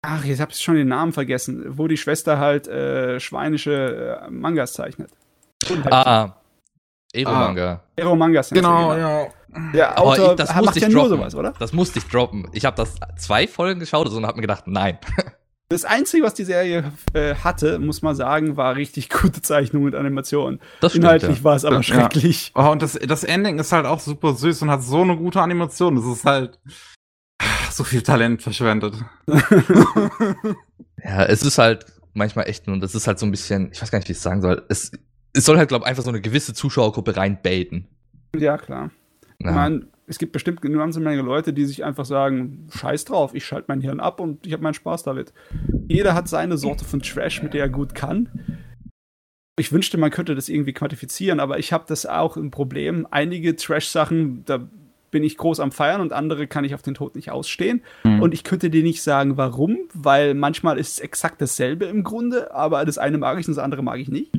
Ach, 0.05 0.23
jetzt 0.23 0.39
hab 0.39 0.51
ich 0.51 0.59
schon 0.59 0.75
den 0.75 0.87
Namen 0.87 1.11
vergessen, 1.11 1.77
wo 1.77 1.87
die 1.87 1.97
Schwester 1.97 2.39
halt 2.39 2.67
äh, 2.67 3.19
schweinische 3.19 4.19
äh, 4.25 4.29
Mangas 4.29 4.73
zeichnet. 4.73 5.11
Ah, 5.89 6.35
Ero-Manga. 7.13 7.83
Ero 7.97 8.15
Mangas. 8.15 8.49
Genau, 8.51 8.95
ja. 8.95 9.27
Der 9.73 9.97
Aber 9.97 10.07
Autor 10.09 10.29
ich- 10.31 10.35
das 10.37 10.49
macht 10.53 10.65
musste 10.65 10.79
ja 10.79 10.87
ich 10.87 10.93
nur 10.93 11.03
droppen. 11.03 11.17
sowas, 11.19 11.35
oder? 11.35 11.53
Das 11.59 11.73
musste 11.73 11.99
ich 11.99 12.05
droppen. 12.07 12.47
Ich 12.53 12.65
habe 12.65 12.77
das 12.77 12.95
zwei 13.17 13.47
Folgen 13.47 13.79
geschaut 13.79 14.07
und 14.09 14.25
habe 14.25 14.35
mir 14.37 14.41
gedacht, 14.43 14.67
nein. 14.67 14.99
Das 15.71 15.85
Einzige, 15.85 16.23
was 16.23 16.33
die 16.33 16.45
Serie 16.45 16.91
äh, 17.13 17.35
hatte, 17.35 17.77
muss 17.77 18.01
man 18.01 18.15
sagen, 18.15 18.57
war 18.57 18.75
richtig 18.75 19.09
gute 19.21 19.41
Zeichnung 19.43 19.83
und 19.83 19.93
Animation. 19.95 20.59
Das 20.81 20.93
stimmt, 20.93 21.05
Inhaltlich 21.05 21.37
ja. 21.37 21.43
war 21.43 21.55
es 21.55 21.63
aber 21.63 21.75
Ja. 21.77 21.83
schrecklich. 21.83 22.51
Oh, 22.55 22.69
und 22.69 22.81
das, 22.81 22.93
das 22.93 23.23
Ending 23.23 23.59
ist 23.59 23.71
halt 23.71 23.85
auch 23.85 23.99
super 23.99 24.33
süß 24.33 24.63
und 24.63 24.71
hat 24.71 24.81
so 24.81 25.01
eine 25.03 25.15
gute 25.15 25.39
Animation. 25.41 25.95
Das 25.95 26.05
ist 26.05 26.25
halt 26.25 26.59
so 27.71 27.83
viel 27.83 28.01
Talent 28.01 28.41
verschwendet. 28.41 28.95
Ja, 31.01 31.23
es 31.23 31.43
ist 31.43 31.57
halt 31.57 31.85
manchmal 32.13 32.49
echt 32.49 32.67
nur, 32.67 32.77
das 32.77 32.93
ist 32.93 33.07
halt 33.07 33.19
so 33.19 33.25
ein 33.25 33.31
bisschen, 33.31 33.71
ich 33.71 33.81
weiß 33.81 33.89
gar 33.89 33.99
nicht, 33.99 34.09
wie 34.09 34.11
ich 34.11 34.17
es 34.17 34.23
sagen 34.23 34.41
soll. 34.41 34.65
Es, 34.67 34.91
es 35.31 35.45
soll 35.45 35.57
halt, 35.57 35.69
glaube 35.69 35.83
ich, 35.85 35.89
einfach 35.89 36.03
so 36.03 36.09
eine 36.09 36.19
gewisse 36.19 36.53
Zuschauergruppe 36.53 37.15
reinbaiten. 37.15 37.87
Ja, 38.35 38.57
klar. 38.57 38.91
Ja. 39.41 39.49
Ich 39.49 39.55
meine, 39.55 39.87
es 40.07 40.17
gibt 40.17 40.31
bestimmt 40.31 40.63
eine 40.65 40.77
ganze 40.77 40.99
Menge 40.99 41.21
Leute, 41.21 41.53
die 41.53 41.65
sich 41.65 41.83
einfach 41.83 42.05
sagen, 42.05 42.67
scheiß 42.71 43.05
drauf, 43.05 43.35
ich 43.35 43.45
schalte 43.45 43.65
mein 43.67 43.81
Hirn 43.81 43.99
ab 43.99 44.19
und 44.19 44.45
ich 44.45 44.53
habe 44.53 44.63
meinen 44.63 44.73
Spaß 44.73 45.03
damit. 45.03 45.33
Jeder 45.87 46.13
hat 46.13 46.27
seine 46.27 46.57
Sorte 46.57 46.83
von 46.83 47.01
Trash, 47.01 47.43
mit 47.43 47.53
der 47.53 47.61
er 47.61 47.69
gut 47.69 47.93
kann. 47.93 48.29
Ich 49.57 49.71
wünschte, 49.71 49.97
man 49.97 50.09
könnte 50.09 50.35
das 50.35 50.49
irgendwie 50.49 50.73
quantifizieren, 50.73 51.39
aber 51.39 51.59
ich 51.59 51.73
habe 51.73 51.83
das 51.87 52.05
auch 52.05 52.37
ein 52.37 52.49
Problem. 52.49 53.07
Einige 53.11 53.55
Trash-Sachen, 53.55 54.45
da 54.45 54.67
bin 55.11 55.23
ich 55.23 55.37
groß 55.37 55.59
am 55.59 55.71
Feiern 55.71 56.01
und 56.01 56.13
andere 56.13 56.47
kann 56.47 56.63
ich 56.63 56.73
auf 56.73 56.81
den 56.81 56.93
Tod 56.93 57.15
nicht 57.15 57.31
ausstehen. 57.31 57.81
Mhm. 58.03 58.21
Und 58.21 58.33
ich 58.33 58.43
könnte 58.43 58.69
dir 58.69 58.83
nicht 58.83 59.01
sagen, 59.01 59.37
warum, 59.37 59.77
weil 59.93 60.33
manchmal 60.33 60.77
ist 60.77 60.93
es 60.93 60.99
exakt 60.99 61.41
dasselbe 61.41 61.85
im 61.85 62.03
Grunde, 62.03 62.53
aber 62.53 62.85
das 62.85 62.97
eine 62.97 63.17
mag 63.17 63.39
ich 63.39 63.47
und 63.47 63.55
das 63.55 63.63
andere 63.63 63.83
mag 63.83 63.99
ich 63.99 64.09
nicht. 64.09 64.31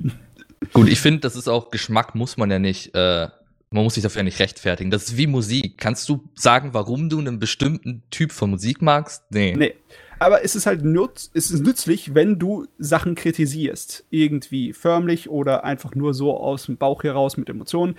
Gut, 0.72 0.88
ich 0.88 1.00
finde, 1.00 1.20
das 1.20 1.36
ist 1.36 1.48
auch 1.48 1.70
Geschmack, 1.70 2.14
muss 2.14 2.36
man 2.36 2.50
ja 2.50 2.58
nicht, 2.58 2.94
äh, 2.94 3.28
man 3.70 3.84
muss 3.84 3.94
sich 3.94 4.02
dafür 4.02 4.24
nicht 4.24 4.40
rechtfertigen. 4.40 4.90
Das 4.90 5.04
ist 5.04 5.16
wie 5.16 5.28
Musik. 5.28 5.78
Kannst 5.78 6.08
du 6.08 6.28
sagen, 6.34 6.70
warum 6.72 7.08
du 7.08 7.18
einen 7.18 7.38
bestimmten 7.38 8.02
Typ 8.10 8.32
von 8.32 8.50
Musik 8.50 8.82
magst? 8.82 9.24
Nee. 9.30 9.54
Nee. 9.56 9.74
Aber 10.18 10.44
es 10.44 10.54
ist 10.54 10.66
halt 10.66 10.84
nutz, 10.84 11.30
es 11.32 11.50
ist 11.50 11.64
nützlich, 11.64 12.14
wenn 12.14 12.38
du 12.38 12.66
Sachen 12.78 13.14
kritisierst. 13.14 14.04
Irgendwie 14.10 14.72
förmlich 14.72 15.30
oder 15.30 15.64
einfach 15.64 15.94
nur 15.94 16.12
so 16.14 16.36
aus 16.36 16.66
dem 16.66 16.76
Bauch 16.76 17.04
heraus 17.04 17.36
mit 17.36 17.48
Emotionen. 17.48 17.94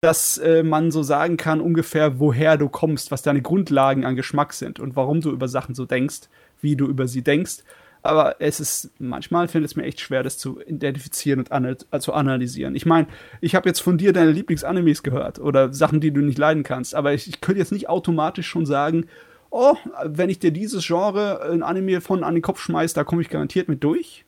Dass 0.00 0.38
äh, 0.38 0.62
man 0.62 0.92
so 0.92 1.02
sagen 1.02 1.36
kann, 1.36 1.60
ungefähr, 1.60 2.20
woher 2.20 2.56
du 2.56 2.68
kommst, 2.68 3.10
was 3.10 3.22
deine 3.22 3.42
Grundlagen 3.42 4.04
an 4.04 4.14
Geschmack 4.14 4.52
sind 4.52 4.78
und 4.78 4.94
warum 4.94 5.20
du 5.20 5.32
über 5.32 5.48
Sachen 5.48 5.74
so 5.74 5.84
denkst, 5.84 6.28
wie 6.60 6.76
du 6.76 6.86
über 6.86 7.08
sie 7.08 7.22
denkst. 7.22 7.64
Aber 8.02 8.36
es 8.40 8.60
ist, 8.60 8.90
manchmal 8.98 9.48
findet 9.48 9.70
es 9.70 9.76
mir 9.76 9.84
echt 9.84 10.00
schwer, 10.00 10.22
das 10.22 10.38
zu 10.38 10.60
identifizieren 10.60 11.40
und 11.40 11.52
ana 11.52 11.76
zu 11.76 12.12
analysieren. 12.12 12.74
Ich 12.74 12.86
meine, 12.86 13.08
ich 13.40 13.54
habe 13.54 13.68
jetzt 13.68 13.80
von 13.80 13.98
dir 13.98 14.12
deine 14.12 14.30
Lieblingsanimes 14.30 15.02
gehört 15.02 15.38
oder 15.38 15.72
Sachen, 15.72 16.00
die 16.00 16.12
du 16.12 16.20
nicht 16.20 16.38
leiden 16.38 16.62
kannst. 16.62 16.94
Aber 16.94 17.12
ich, 17.12 17.28
ich 17.28 17.40
könnte 17.40 17.58
jetzt 17.60 17.72
nicht 17.72 17.88
automatisch 17.88 18.46
schon 18.46 18.66
sagen, 18.66 19.06
oh, 19.50 19.76
wenn 20.04 20.30
ich 20.30 20.38
dir 20.38 20.52
dieses 20.52 20.86
Genre 20.86 21.42
ein 21.50 21.62
Anime 21.62 22.00
von 22.00 22.24
an 22.24 22.34
den 22.34 22.42
Kopf 22.42 22.60
schmeiß, 22.60 22.92
da 22.92 23.04
komme 23.04 23.22
ich 23.22 23.30
garantiert 23.30 23.68
mit 23.68 23.82
durch. 23.82 24.24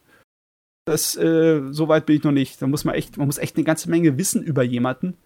Das, 0.87 1.17
äh, 1.17 1.63
so 1.71 1.89
weit 1.89 2.07
bin 2.07 2.17
ich 2.17 2.25
noch 2.25 2.33
nicht. 2.33 2.61
Da 2.61 2.67
muss 2.67 2.85
man 2.85 2.95
echt, 2.95 3.17
man 3.17 3.27
muss 3.27 3.39
echt 3.39 3.57
eine 3.57 3.65
ganze 3.65 3.91
Menge 3.91 4.19
wissen 4.19 4.43
über 4.43 4.63
jemanden, 4.63 5.17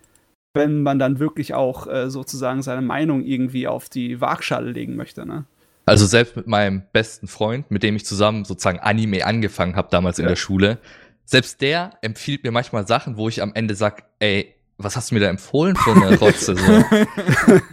wenn 0.55 0.83
man 0.83 0.99
dann 0.99 1.19
wirklich 1.19 1.55
auch 1.55 1.87
äh, 1.87 2.11
sozusagen 2.11 2.63
seine 2.63 2.83
Meinung 2.83 3.25
irgendwie 3.25 3.67
auf 3.67 3.89
die 3.89 4.21
Waagschale 4.21 4.73
legen 4.73 4.97
möchte, 4.97 5.25
ne? 5.25 5.45
Also 5.87 6.07
selbst 6.07 6.37
mit 6.37 6.47
meinem 6.47 6.83
besten 6.93 7.29
Freund, 7.29 7.71
mit 7.71 7.83
dem 7.83 7.97
ich 7.97 8.07
zusammen 8.07 8.45
sozusagen 8.45 8.81
Anime 8.81 9.27
angefangen 9.27 9.77
habe 9.77 9.89
damals 9.91 10.19
ja. 10.19 10.23
in 10.25 10.29
der 10.29 10.37
Schule, 10.37 10.79
selbst 11.25 11.61
der 11.61 11.99
empfiehlt 12.03 12.45
mir 12.45 12.51
manchmal 12.51 12.87
Sachen, 12.87 13.17
wo 13.17 13.29
ich 13.29 13.43
am 13.43 13.53
Ende 13.55 13.75
sag, 13.75 14.05
ey, 14.19 14.55
was 14.77 14.97
hast 14.97 15.11
du 15.11 15.15
mir 15.15 15.21
da 15.21 15.29
empfohlen 15.29 15.77
für 15.77 15.93
eine 15.93 16.19
Rotze? 16.19 16.57
So. 16.57 16.85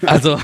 also 0.05 0.39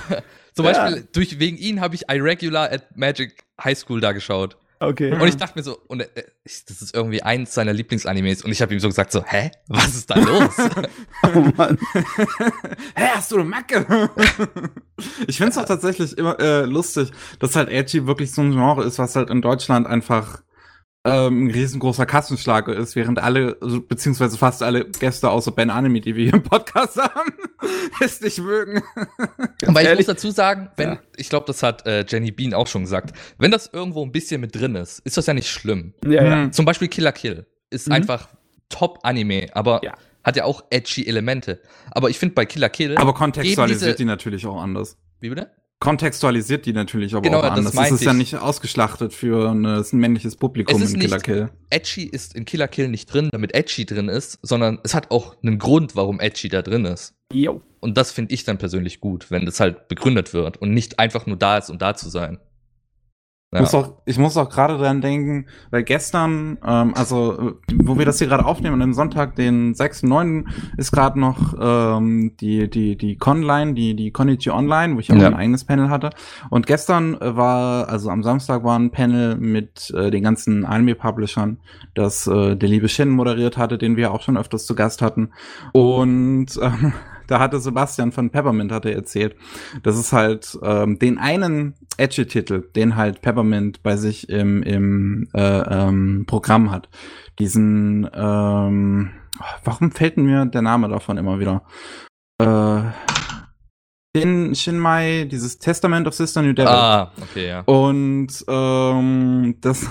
zum 0.54 0.66
ja. 0.66 0.72
Beispiel 0.72 1.08
durch 1.12 1.40
wegen 1.40 1.58
ihn 1.58 1.82
habe 1.82 1.96
ich 1.96 2.10
Irregular 2.10 2.72
at 2.72 2.98
Magic 2.98 3.44
High 3.64 3.78
School 3.78 4.02
da 4.02 4.12
geschaut. 4.12 4.58
Okay. 4.80 5.13
Und 5.13 5.28
ich 5.28 5.38
dachte 5.38 5.58
mir 5.58 5.63
so, 5.63 5.78
und 5.88 6.02
äh, 6.02 6.08
das 6.44 6.82
ist 6.82 6.96
irgendwie 6.96 7.24
eins 7.24 7.54
seiner 7.54 7.74
Lieblingsanimes. 7.74 8.44
Und 8.44 8.52
ich 8.52 8.62
habe 8.62 8.74
ihm 8.74 8.80
so 8.80 8.88
gesagt 8.88 9.12
so, 9.12 9.24
hä, 9.24 9.52
was 9.68 9.96
ist 9.96 10.10
da 10.10 10.16
los? 10.20 10.54
oh 11.24 11.52
Mann. 11.56 11.78
hä, 12.96 13.08
hast 13.16 13.32
du 13.32 13.38
eine 13.38 13.46
Macke? 13.46 13.86
ich 15.28 15.38
finde 15.38 15.52
es 15.52 15.58
auch 15.58 15.66
tatsächlich 15.66 16.18
immer 16.18 16.40
äh, 16.40 16.66
lustig, 16.66 17.12
dass 17.40 17.56
halt 17.56 17.70
Edgy 17.70 18.06
wirklich 18.06 18.32
so 18.32 18.42
ein 18.42 18.52
Genre 18.52 18.84
ist, 18.84 19.00
was 19.00 19.16
halt 19.16 19.30
in 19.30 19.42
Deutschland 19.42 19.88
einfach 19.88 20.42
ähm, 21.06 21.46
ein 21.46 21.52
riesengroßer 21.52 22.06
Kassenschlager 22.06 22.76
ist, 22.76 22.96
während 22.96 23.20
alle, 23.20 23.58
also, 23.62 23.82
beziehungsweise 23.82 24.38
fast 24.38 24.62
alle 24.62 24.86
Gäste 24.86 25.30
außer 25.30 25.52
Ben 25.52 25.70
Anime, 25.70 26.02
die 26.02 26.16
wir 26.16 26.26
hier 26.26 26.34
im 26.34 26.44
Podcast 26.44 26.98
haben, 27.02 27.32
es 28.02 28.20
nicht 28.22 28.40
mögen. 28.40 28.82
Weil 29.66 29.88
ich 29.88 29.98
muss 29.98 30.06
dazu 30.08 30.32
sagen, 30.32 30.70
wenn, 30.76 30.90
ja. 30.90 31.00
ich 31.16 31.30
glaube, 31.30 31.46
das 31.46 31.64
hat 31.64 31.86
äh, 31.86 32.06
Jenny 32.08 32.32
Bean 32.32 32.54
auch 32.54 32.68
schon 32.68 32.84
gesagt, 32.84 33.16
wenn 33.38 33.52
das 33.52 33.70
irgendwo 33.72 34.04
ein 34.04 34.12
bisschen 34.12 34.42
mit 34.42 34.56
drin 34.56 34.76
ist, 34.76 35.00
ist 35.00 35.18
das 35.18 35.28
ja 35.28 35.34
nicht 35.34 35.50
schlimm. 35.50 35.94
Ja, 36.06 36.24
ja. 36.24 36.52
Zum 36.52 36.66
Beispiel 36.66 36.88
Killer 36.88 37.14
Kill 37.14 37.46
ist 37.70 37.88
mhm. 37.88 37.94
einfach 37.94 38.30
Top-Anime, 38.70 39.48
aber 39.54 39.82
ja. 39.84 39.94
hat 40.24 40.36
ja 40.36 40.44
auch 40.44 40.66
edgy 40.70 41.08
Elemente. 41.08 41.62
Aber 41.92 42.10
ich 42.10 42.20
finde 42.20 42.36
bei 42.36 42.46
Killer 42.46 42.70
Kill. 42.70 42.98
Aber 42.98 43.14
kontextualisiert 43.14 44.00
die 44.00 44.06
natürlich 44.06 44.46
auch 44.46 44.62
anders. 44.62 44.98
Wie 45.20 45.30
bitte? 45.30 45.52
Kontextualisiert 45.80 46.66
die 46.66 46.74
natürlich 46.74 47.13
aber 47.13 47.22
genau, 47.22 47.40
auch 47.40 47.44
anders. 47.44 47.74
Das, 47.74 47.90
das 47.90 47.92
ist 47.92 48.04
ja 48.04 48.13
nicht 48.13 48.36
ausgeschlachtet 48.36 49.13
für 49.13 49.52
eine, 49.52 49.84
ein 49.92 49.98
männliches 49.98 50.36
Publikum 50.36 50.82
in 50.82 51.00
Killer 51.00 51.20
Kill. 51.20 51.50
Edgy 51.70 52.04
ist 52.04 52.36
in 52.36 52.46
Killer 52.46 52.68
Kill 52.68 52.88
nicht 52.90 53.13
drin, 53.13 53.30
damit 53.32 53.54
Edgy 53.54 53.86
drin 53.86 54.10
ist, 54.10 54.40
sondern 54.42 54.80
es 54.84 54.94
hat 54.94 55.12
auch 55.12 55.36
einen 55.44 55.60
Grund, 55.60 55.96
warum 55.96 56.20
Edgy 56.20 56.50
da 56.50 56.62
drin 56.62 56.86
ist. 56.86 57.13
Jo. 57.32 57.62
Und 57.80 57.98
das 57.98 58.12
finde 58.12 58.34
ich 58.34 58.44
dann 58.44 58.58
persönlich 58.58 59.00
gut, 59.00 59.30
wenn 59.30 59.46
das 59.46 59.60
halt 59.60 59.88
begründet 59.88 60.34
wird 60.34 60.58
und 60.58 60.74
nicht 60.74 61.00
einfach 61.00 61.26
nur 61.26 61.38
da 61.38 61.58
ist, 61.58 61.70
um 61.70 61.78
da 61.78 61.96
zu 61.96 62.10
sein. 62.10 62.40
Ja. 63.54 63.62
Muss 63.62 63.74
auch, 63.74 63.94
ich 64.06 64.20
muss 64.20 64.36
auch 64.36 64.50
gerade 64.50 64.78
dran 64.78 65.00
denken, 65.00 65.46
weil 65.72 65.84
gestern, 65.84 66.58
ähm, 66.66 66.94
also 66.96 67.54
wo 67.74 67.98
wir 67.98 68.06
das 68.06 68.18
hier 68.18 68.28
gerade 68.28 68.46
aufnehmen, 68.46 68.82
am 68.82 68.94
Sonntag, 68.94 69.38
den 69.38 69.74
6.9., 69.74 70.44
ist 70.76 70.92
gerade 70.92 71.18
noch 71.18 71.56
ähm, 71.58 72.36
die, 72.42 72.70
die, 72.70 72.98
die 72.98 73.16
Conline, 73.16 73.74
die, 73.74 73.96
die 73.96 74.12
Konichi 74.12 74.50
Online, 74.50 74.96
wo 74.96 75.00
ich 75.00 75.14
auch 75.14 75.16
ja. 75.16 75.28
ein 75.28 75.34
eigenes 75.34 75.64
Panel 75.64 75.90
hatte. 75.90 76.10
Und 76.50 76.68
gestern 76.68 77.18
war, 77.22 77.88
also 77.88 78.10
am 78.10 78.22
Samstag 78.22 78.66
war 78.66 78.78
ein 78.78 78.92
Panel 78.92 79.38
mit 79.38 79.92
äh, 79.92 80.12
den 80.12 80.24
ganzen 80.24 80.66
Anime-Publishern, 80.66 81.62
das 81.96 82.28
äh, 82.28 82.58
der 82.58 82.68
liebe 82.68 82.90
Shin 82.90 83.08
moderiert 83.08 83.58
hatte, 83.58 83.78
den 83.78 83.96
wir 83.96 84.12
auch 84.12 84.24
schon 84.24 84.36
öfters 84.36 84.66
zu 84.66 84.76
Gast 84.76 85.02
hatten. 85.02 85.32
Und 85.72 86.48
ähm, 86.62 86.92
da 87.28 87.40
hatte 87.40 87.60
Sebastian 87.60 88.12
von 88.12 88.30
Peppermint 88.30 88.72
hatte 88.72 88.94
erzählt, 88.94 89.36
dass 89.84 89.98
es 89.98 90.13
halt 90.13 90.58
ähm, 90.63 90.98
den 91.00 91.18
einen 91.18 91.76
Edge-Titel, 91.98 92.70
den 92.76 92.96
halt 92.96 93.22
Peppermint 93.22 93.84
bei 93.84 93.98
sich 93.98 94.30
im, 94.30 94.63
im 94.63 95.28
äh, 95.34 95.42
ähm, 95.42 96.26
Programm 96.28 96.72
hat. 96.72 96.90
Diesen, 97.40 98.10
ähm, 98.13 99.12
warum 99.63 99.92
fällt 99.92 100.18
mir 100.18 100.46
der 100.46 100.62
Name 100.62 100.90
davon 100.90 101.18
immer 101.18 101.40
wieder? 101.40 101.63
Äh, 102.42 102.82
den 104.16 104.56
Shinmai, 104.56 105.28
dieses 105.30 105.60
Testament 105.60 106.08
of 106.08 106.13
Sister 106.13 106.42
New 106.42 106.54
Devil. 106.54 106.72
Ah, 106.72 107.12
okay, 107.22 107.50
ja. 107.50 107.62
Und 107.62 108.30
ähm, 108.48 109.56
das 109.62 109.88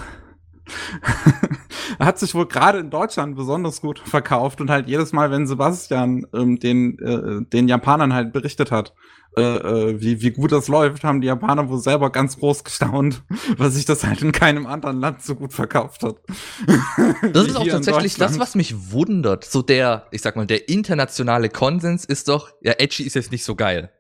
hat 1.99 2.19
sich 2.19 2.35
wohl 2.35 2.47
gerade 2.47 2.79
in 2.79 2.91
Deutschland 2.91 3.37
besonders 3.37 3.81
gut 3.81 3.99
verkauft 4.01 4.61
und 4.61 4.71
halt 4.71 4.89
jedes 4.89 5.13
Mal, 5.13 5.31
wenn 5.31 5.47
Sebastian 5.47 6.27
ähm, 6.35 6.59
den, 6.59 6.99
äh, 6.99 7.45
den 7.45 7.69
Japanern 7.69 8.13
halt 8.13 8.33
berichtet 8.33 8.71
hat, 8.71 8.93
äh, 9.39 9.43
äh, 9.43 10.01
wie, 10.01 10.23
wie 10.23 10.31
gut 10.31 10.51
das 10.51 10.67
läuft, 10.67 11.05
haben 11.05 11.21
die 11.21 11.27
Japaner 11.27 11.69
wohl 11.69 11.79
selber 11.79 12.11
ganz 12.11 12.39
groß 12.39 12.65
gestaunt, 12.65 13.23
weil 13.59 13.71
sich 13.71 13.85
das 13.85 14.03
halt 14.03 14.23
in 14.23 14.33
keinem 14.33 14.67
anderen 14.67 14.99
Land 14.99 15.23
so 15.23 15.35
gut 15.35 15.53
verkauft 15.53 16.03
hat. 16.03 16.17
Das 17.33 17.47
ist 17.47 17.57
auch 17.57 17.67
tatsächlich 17.67 18.15
das, 18.17 18.39
was 18.39 18.55
mich 18.55 18.93
wundert. 18.93 19.45
So 19.45 19.61
der, 19.61 20.07
ich 20.11 20.23
sag 20.23 20.37
mal, 20.37 20.47
der 20.47 20.69
internationale 20.69 21.49
Konsens 21.51 22.05
ist 22.05 22.29
doch, 22.29 22.51
ja, 22.63 22.73
Edgy 22.79 23.03
ist 23.03 23.15
jetzt 23.15 23.31
nicht 23.31 23.45
so 23.45 23.55
geil. 23.55 23.91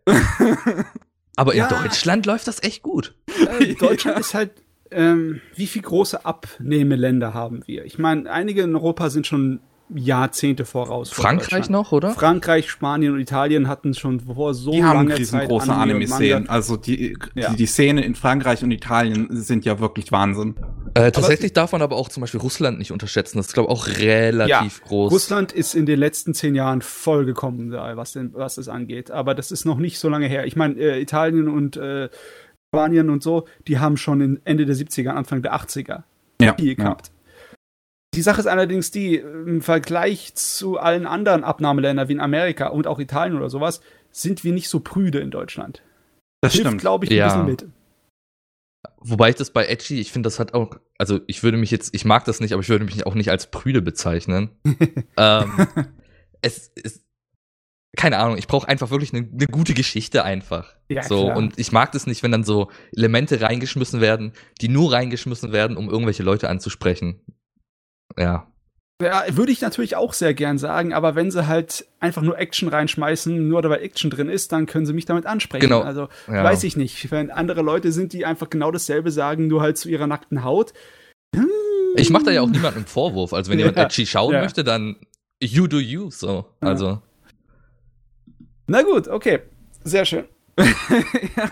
Aber 1.37 1.52
in 1.52 1.59
ja. 1.59 1.68
Deutschland 1.68 2.24
läuft 2.24 2.48
das 2.48 2.62
echt 2.62 2.83
gut. 2.83 3.14
Äh, 3.61 3.74
Deutschland 3.74 4.16
ja. 4.16 4.20
ist 4.20 4.35
halt 4.35 4.52
ähm, 4.90 5.40
wie 5.55 5.66
viele 5.66 5.85
große 5.85 6.25
Abnehmeländer 6.25 7.35
haben 7.35 7.62
wir? 7.66 7.85
Ich 7.85 7.99
meine, 7.99 8.31
einige 8.31 8.62
in 8.62 8.75
Europa 8.75 9.11
sind 9.11 9.27
schon 9.27 9.61
Jahrzehnte 9.94 10.64
voraus. 10.64 11.11
Frankreich 11.11 11.70
noch, 11.70 11.92
oder? 11.92 12.11
Frankreich, 12.11 12.70
Spanien 12.70 13.14
und 13.14 13.20
Italien 13.20 13.68
hatten 13.68 13.94
schon 13.94 14.20
vor 14.20 14.53
so 14.53 14.72
die 14.72 14.83
haben 14.83 15.11
riesengroße 15.11 15.72
Anime-Szenen. 15.72 16.49
Also 16.49 16.77
die, 16.77 17.16
ja. 17.35 17.51
die, 17.51 17.57
die 17.57 17.66
Szene 17.66 18.05
in 18.05 18.16
Frankreich 18.16 18.64
und 18.64 18.72
Italien 18.72 19.29
sind 19.31 19.64
ja 19.64 19.79
wirklich 19.79 20.11
Wahnsinn. 20.11 20.57
Äh, 20.94 21.12
tatsächlich 21.12 21.53
aber, 21.53 21.61
darf 21.61 21.72
man 21.72 21.83
aber 21.83 21.96
auch 21.96 22.09
zum 22.09 22.22
Beispiel 22.22 22.40
Russland 22.40 22.79
nicht 22.79 22.90
unterschätzen. 22.90 23.37
Das 23.37 23.49
ist, 23.49 23.53
glaube 23.53 23.70
ich, 23.72 23.79
auch 23.79 23.87
relativ 23.87 24.81
ja, 24.81 24.88
groß. 24.88 25.12
Russland 25.12 25.53
ist 25.53 25.75
in 25.75 25.87
den 25.87 26.01
letzten 26.01 26.35
zehn 26.35 26.57
Jahren 26.57 26.83
vollgekommen, 26.83 27.70
was, 27.70 28.12
denn, 28.12 28.33
was 28.35 28.57
das 28.57 28.68
angeht. 28.68 29.12
Aber 29.12 29.35
das 29.35 29.53
ist 29.53 29.66
noch 29.66 29.79
nicht 29.79 30.01
so 30.01 30.09
lange 30.09 30.27
her. 30.27 30.46
Ich 30.46 30.57
meine, 30.57 30.75
äh, 30.81 31.01
Italien 31.01 31.49
und 31.49 31.77
äh, 31.77 32.09
Spanien 32.70 33.11
und 33.11 33.22
so, 33.22 33.46
die 33.66 33.79
haben 33.79 33.96
schon 33.96 34.40
Ende 34.44 34.66
der 34.66 34.76
70er, 34.76 35.11
Anfang 35.11 35.42
der 35.42 35.55
80er 35.55 36.02
ja, 36.40 36.55
viel 36.55 36.74
gehabt. 36.74 37.09
Ja. 37.09 37.12
Die 38.14 38.22
Sache 38.22 38.40
ist 38.40 38.46
allerdings 38.46 38.90
die, 38.90 39.16
im 39.16 39.61
Vergleich 39.61 40.35
zu 40.35 40.79
allen 40.79 41.07
anderen 41.07 41.44
Abnahmeländern 41.44 42.09
wie 42.09 42.14
in 42.14 42.20
Amerika 42.20 42.68
und 42.68 42.87
auch 42.87 42.98
Italien 42.98 43.37
oder 43.37 43.50
sowas, 43.50 43.81
sind 44.11 44.42
wir 44.44 44.52
nicht 44.52 44.68
so 44.68 44.81
prüde 44.81 45.18
in 45.18 45.31
Deutschland. 45.31 45.83
Das 46.40 46.55
Hilft, 46.55 46.68
stimmt. 46.68 46.81
glaube 46.81 47.05
ich, 47.05 47.11
ein 47.11 47.16
ja. 47.16 47.26
bisschen 47.26 47.46
mit. 47.46 47.66
Wobei 48.98 49.31
ich 49.31 49.37
das 49.37 49.50
bei 49.50 49.66
Edgy, 49.66 50.00
ich 50.00 50.12
finde, 50.12 50.26
das 50.29 50.38
hat 50.38 50.55
auch, 50.55 50.79
also 50.98 51.20
ich 51.26 51.42
würde 51.42 51.59
mich 51.59 51.70
jetzt, 51.70 51.94
ich 51.94 52.05
mag 52.05 52.24
das 52.24 52.40
nicht, 52.40 52.52
aber 52.52 52.62
ich 52.62 52.68
würde 52.68 52.85
mich 52.85 53.05
auch 53.07 53.14
nicht 53.14 53.31
als 53.31 53.50
prüde 53.50 53.83
bezeichnen. 53.83 54.50
ähm, 55.16 55.66
es, 56.42 56.72
es, 56.74 57.05
keine 57.96 58.18
Ahnung, 58.18 58.38
ich 58.38 58.46
brauche 58.46 58.68
einfach 58.68 58.90
wirklich 58.90 59.12
eine, 59.12 59.28
eine, 59.30 59.46
gute 59.46 59.74
Geschichte 59.74 60.24
einfach. 60.24 60.74
Ja, 60.88 61.02
so 61.02 61.24
klar. 61.24 61.37
und 61.37 61.59
ich 61.59 61.72
mag 61.72 61.92
das 61.92 62.06
nicht, 62.06 62.22
wenn 62.22 62.30
dann 62.30 62.44
so 62.44 62.70
Elemente 62.94 63.40
reingeschmissen 63.40 64.00
werden, 64.00 64.32
die 64.61 64.68
nur 64.68 64.92
reingeschmissen 64.92 65.52
werden, 65.52 65.76
um 65.76 65.90
irgendwelche 65.90 66.22
Leute 66.22 66.48
anzusprechen. 66.48 67.20
Ja. 68.16 68.46
Ja, 69.02 69.24
würde 69.28 69.52
ich 69.52 69.61
natürlich 69.61 69.94
auch 69.94 70.14
sehr 70.14 70.32
gern 70.32 70.56
sagen, 70.56 70.94
aber 70.94 71.14
wenn 71.14 71.30
sie 71.30 71.46
halt 71.46 71.87
einfach 72.00 72.22
nur 72.22 72.38
Action 72.38 72.68
reinschmeißen, 72.68 73.46
nur 73.46 73.62
weil 73.64 73.82
Action 73.82 74.11
drin 74.11 74.30
ist, 74.30 74.52
dann 74.52 74.64
können 74.64 74.87
sie 74.87 74.94
mich 74.94 75.04
damit 75.04 75.26
ansprechen. 75.26 75.66
Genau. 75.66 75.82
Also 75.82 76.09
ja. 76.28 76.42
weiß 76.42 76.64
ich 76.64 76.78
nicht. 76.78 77.11
Wenn 77.11 77.30
andere 77.30 77.61
Leute 77.61 77.92
sind, 77.92 78.14
die 78.14 78.24
einfach 78.24 78.48
genau 78.48 78.70
dasselbe 78.70 79.11
sagen, 79.11 79.48
nur 79.48 79.61
halt 79.61 79.76
zu 79.76 79.90
ihrer 79.90 80.06
nackten 80.06 80.44
Haut. 80.44 80.72
Hm. 81.35 81.46
Ich 81.96 82.09
mache 82.09 82.24
da 82.24 82.30
ja 82.30 82.40
auch 82.40 82.48
niemandem 82.48 82.78
einen 82.78 82.87
Vorwurf. 82.87 83.35
Also 83.35 83.50
wenn 83.50 83.59
ja, 83.59 83.66
jemand 83.66 83.85
edgy 83.85 84.06
schauen 84.06 84.32
möchte, 84.32 84.64
dann 84.64 84.96
you 85.42 85.66
do 85.66 85.78
you. 85.78 86.11
So. 86.11 86.46
Also. 86.61 87.02
Na 88.66 88.83
gut, 88.83 89.09
okay. 89.09 89.40
Sehr 89.85 90.05
schön. 90.05 90.24
ja. 90.59 91.50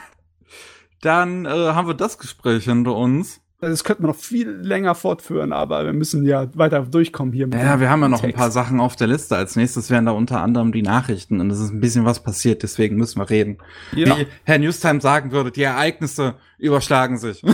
Dann 1.00 1.44
äh, 1.44 1.48
haben 1.48 1.86
wir 1.86 1.94
das 1.94 2.18
Gespräch 2.18 2.64
hinter 2.64 2.96
uns. 2.96 3.40
Das 3.60 3.84
könnte 3.84 4.02
man 4.02 4.10
noch 4.10 4.18
viel 4.18 4.50
länger 4.50 4.94
fortführen, 4.94 5.52
aber 5.52 5.84
wir 5.86 5.92
müssen 5.92 6.26
ja 6.26 6.48
weiter 6.54 6.82
durchkommen 6.82 7.32
hier. 7.32 7.48
Ja, 7.48 7.80
wir 7.80 7.88
haben 7.88 8.02
ja 8.02 8.08
noch 8.08 8.20
Text. 8.20 8.34
ein 8.34 8.38
paar 8.38 8.50
Sachen 8.50 8.80
auf 8.80 8.96
der 8.96 9.06
Liste. 9.06 9.36
Als 9.36 9.56
nächstes 9.56 9.90
wären 9.90 10.04
da 10.04 10.12
unter 10.12 10.42
anderem 10.42 10.72
die 10.72 10.82
Nachrichten 10.82 11.40
und 11.40 11.50
es 11.50 11.60
ist 11.60 11.70
ein 11.70 11.80
bisschen 11.80 12.04
was 12.04 12.22
passiert, 12.22 12.62
deswegen 12.62 12.96
müssen 12.96 13.20
wir 13.20 13.30
reden. 13.30 13.58
Ja. 13.94 14.18
Wie 14.18 14.26
Herr 14.44 14.58
Newstime 14.58 15.00
sagen 15.00 15.32
würde, 15.32 15.50
die 15.50 15.62
Ereignisse 15.62 16.34
überschlagen 16.58 17.16
sich. 17.16 17.42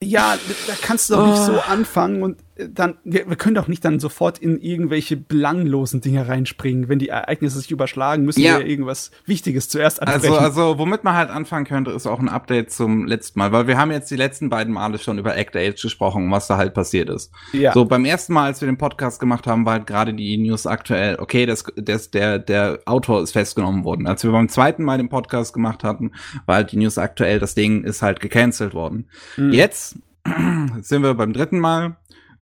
Ja, 0.00 0.38
da 0.68 0.72
kannst 0.80 1.10
du 1.10 1.16
doch 1.16 1.26
nicht 1.26 1.42
so 1.42 1.54
oh. 1.54 1.62
anfangen 1.68 2.22
und 2.22 2.38
dann, 2.58 2.96
wir, 3.04 3.28
wir, 3.28 3.36
können 3.36 3.54
doch 3.54 3.68
nicht 3.68 3.84
dann 3.84 4.00
sofort 4.00 4.38
in 4.38 4.60
irgendwelche 4.60 5.16
belanglosen 5.16 6.00
Dinge 6.00 6.26
reinspringen. 6.26 6.88
Wenn 6.88 6.98
die 6.98 7.08
Ereignisse 7.08 7.60
sich 7.60 7.70
überschlagen, 7.70 8.24
müssen 8.24 8.40
ja. 8.40 8.58
wir 8.58 8.66
irgendwas 8.66 9.12
Wichtiges 9.26 9.68
zuerst 9.68 10.02
ansprechen. 10.02 10.34
Also, 10.34 10.62
also, 10.62 10.78
womit 10.78 11.04
man 11.04 11.14
halt 11.14 11.30
anfangen 11.30 11.66
könnte, 11.66 11.92
ist 11.92 12.06
auch 12.06 12.18
ein 12.18 12.28
Update 12.28 12.72
zum 12.72 13.06
letzten 13.06 13.38
Mal, 13.38 13.52
weil 13.52 13.68
wir 13.68 13.78
haben 13.78 13.92
jetzt 13.92 14.10
die 14.10 14.16
letzten 14.16 14.50
beiden 14.50 14.74
Male 14.74 14.98
schon 14.98 15.18
über 15.18 15.36
Act 15.36 15.56
Age 15.56 15.80
gesprochen, 15.80 16.30
was 16.32 16.48
da 16.48 16.56
halt 16.56 16.74
passiert 16.74 17.10
ist. 17.10 17.30
Ja. 17.52 17.72
So, 17.72 17.84
beim 17.84 18.04
ersten 18.04 18.32
Mal, 18.32 18.46
als 18.46 18.60
wir 18.60 18.66
den 18.66 18.78
Podcast 18.78 19.20
gemacht 19.20 19.46
haben, 19.46 19.64
war 19.64 19.74
halt 19.74 19.86
gerade 19.86 20.12
die 20.12 20.36
News 20.36 20.66
aktuell, 20.66 21.16
okay, 21.20 21.46
das, 21.46 21.64
das, 21.76 22.10
der, 22.10 22.40
der 22.40 22.80
Autor 22.86 23.22
ist 23.22 23.32
festgenommen 23.32 23.84
worden. 23.84 24.06
Als 24.06 24.24
wir 24.24 24.32
beim 24.32 24.48
zweiten 24.48 24.82
Mal 24.82 24.98
den 24.98 25.08
Podcast 25.08 25.54
gemacht 25.54 25.84
hatten, 25.84 26.12
war 26.46 26.56
halt 26.56 26.72
die 26.72 26.76
News 26.78 26.98
aktuell, 26.98 27.38
das 27.38 27.54
Ding 27.54 27.84
ist 27.84 28.02
halt 28.02 28.20
gecancelt 28.20 28.74
worden. 28.74 29.08
Mhm. 29.36 29.52
Jetzt 29.52 29.96
sind 30.80 31.02
wir 31.02 31.14
beim 31.14 31.32
dritten 31.32 31.60
Mal. 31.60 31.96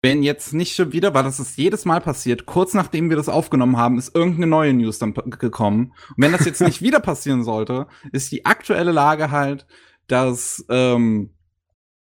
Wenn 0.01 0.23
jetzt 0.23 0.53
nicht 0.53 0.75
schon 0.75 0.93
wieder, 0.93 1.13
weil 1.13 1.23
das 1.23 1.39
ist 1.39 1.57
jedes 1.57 1.83
Mal 1.83 1.99
passiert, 1.99 2.45
kurz 2.45 2.73
nachdem 2.73 3.09
wir 3.09 3.17
das 3.17 3.27
aufgenommen 3.27 3.75
haben, 3.75 3.97
ist 3.97 4.15
irgendeine 4.15 4.47
neue 4.47 4.73
News 4.73 4.97
dann 4.97 5.13
gekommen. 5.13 5.93
Und 6.09 6.23
wenn 6.23 6.31
das 6.31 6.45
jetzt 6.45 6.61
nicht 6.61 6.81
wieder 6.81 7.01
passieren 7.01 7.43
sollte, 7.43 7.87
ist 8.13 8.31
die 8.31 8.45
aktuelle 8.45 8.93
Lage 8.93 9.29
halt, 9.29 9.67
dass 10.07 10.65
ähm, 10.69 11.31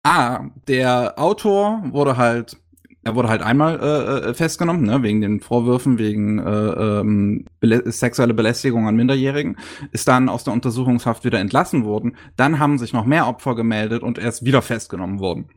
ah, 0.04 0.50
der 0.67 1.19
Autor 1.19 1.84
wurde 1.91 2.15
halt 2.15 2.58
er 3.06 3.15
wurde 3.15 3.28
halt 3.28 3.41
einmal 3.41 3.80
äh, 3.82 4.30
äh, 4.30 4.34
festgenommen, 4.34 4.84
ne, 4.84 5.04
wegen 5.04 5.19
den 5.19 5.41
Vorwürfen, 5.41 6.00
wegen 6.00 6.39
äh, 6.39 7.02
ähm, 7.02 7.46
belä 7.60 7.82
sexuelle 7.91 8.34
Belästigung 8.34 8.88
an 8.88 8.96
Minderjährigen, 8.96 9.58
ist 9.91 10.08
dann 10.08 10.30
aus 10.30 10.46
der 10.46 10.54
Untersuchungshaft 10.54 11.26
wieder 11.26 11.39
entlassen 11.39 11.84
worden. 11.84 12.15
Dann 12.38 12.60
haben 12.60 12.78
sich 12.78 12.93
noch 12.93 13.06
mehr 13.06 13.28
Opfer 13.28 13.56
gemeldet 13.56 14.04
und 14.04 14.17
er 14.19 14.30
ist 14.30 14.46
wieder 14.46 14.62
festgenommen 14.62 15.19
worden. 15.19 15.50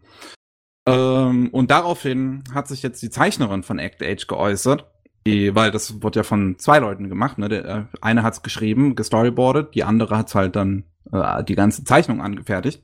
Ähm, 0.87 1.49
und 1.49 1.71
daraufhin 1.71 2.45
hat 2.55 2.69
sich 2.69 2.83
jetzt 2.83 3.03
die 3.03 3.11
Zeichnerin 3.11 3.63
von 3.63 3.79
Act 3.79 4.03
Age 4.03 4.27
geäußert, 4.27 4.87
die, 5.27 5.55
weil 5.55 5.73
das 5.73 6.03
wird 6.03 6.17
ja 6.17 6.23
von 6.23 6.59
zwei 6.59 6.79
Leuten 6.79 7.09
gemacht. 7.09 7.39
Ne? 7.39 7.49
Der 7.49 7.65
äh, 7.65 7.85
eine 8.01 8.23
hat's 8.23 8.43
geschrieben, 8.43 8.95
gestoryboardet, 8.95 9.75
die 9.75 9.85
andere 9.85 10.17
hat's 10.17 10.35
halt 10.35 10.55
dann 10.55 10.85
äh, 11.13 11.43
die 11.43 11.57
ganze 11.57 11.85
Zeichnung 11.85 12.23
angefertigt. 12.23 12.83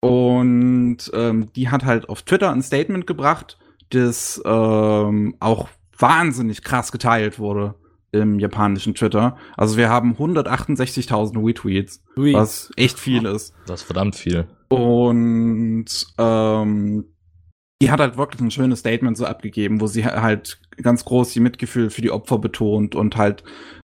Und 0.00 0.98
ähm, 1.12 1.52
die 1.54 1.68
hat 1.70 1.84
halt 1.84 2.08
auf 2.08 2.22
Twitter 2.22 2.50
ein 2.50 2.62
Statement 2.62 3.06
gebracht, 3.06 3.58
das 3.90 4.40
ähm, 4.44 5.36
auch 5.38 5.68
wahnsinnig 5.96 6.62
krass 6.62 6.90
geteilt 6.92 7.38
wurde 7.38 7.74
im 8.10 8.38
japanischen 8.38 8.94
Twitter. 8.94 9.36
Also 9.56 9.76
wir 9.76 9.88
haben 9.88 10.14
168.000 10.14 11.44
Retweets, 11.44 12.02
Ui. 12.16 12.34
was 12.34 12.70
echt 12.76 12.98
viel 12.98 13.26
ist. 13.26 13.54
Das 13.66 13.80
ist 13.80 13.86
verdammt 13.86 14.16
viel. 14.16 14.46
Und 14.68 15.86
ähm, 16.18 17.04
die 17.82 17.90
hat 17.90 17.98
halt 17.98 18.16
wirklich 18.16 18.40
ein 18.40 18.52
schönes 18.52 18.78
Statement 18.78 19.16
so 19.16 19.26
abgegeben, 19.26 19.80
wo 19.80 19.88
sie 19.88 20.06
halt 20.06 20.60
ganz 20.80 21.04
groß 21.04 21.34
ihr 21.34 21.42
Mitgefühl 21.42 21.90
für 21.90 22.00
die 22.00 22.12
Opfer 22.12 22.38
betont 22.38 22.94
und 22.94 23.16
halt 23.16 23.42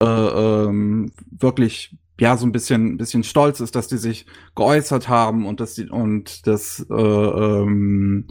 äh, 0.03 0.05
ähm, 0.05 1.11
wirklich 1.31 1.96
ja 2.20 2.37
so 2.37 2.44
ein 2.44 2.53
bisschen 2.53 2.98
bisschen 2.98 3.24
stolz 3.24 3.61
ist, 3.61 3.74
dass 3.77 3.88
die 3.88 3.96
sich 3.96 4.27
geäußert 4.55 5.09
haben 5.09 5.46
und 5.46 5.61
dass 5.61 5.74
die 5.74 5.88
und 5.88 6.46
dass 6.46 6.85
äh, 6.90 6.94
ähm, 6.94 8.27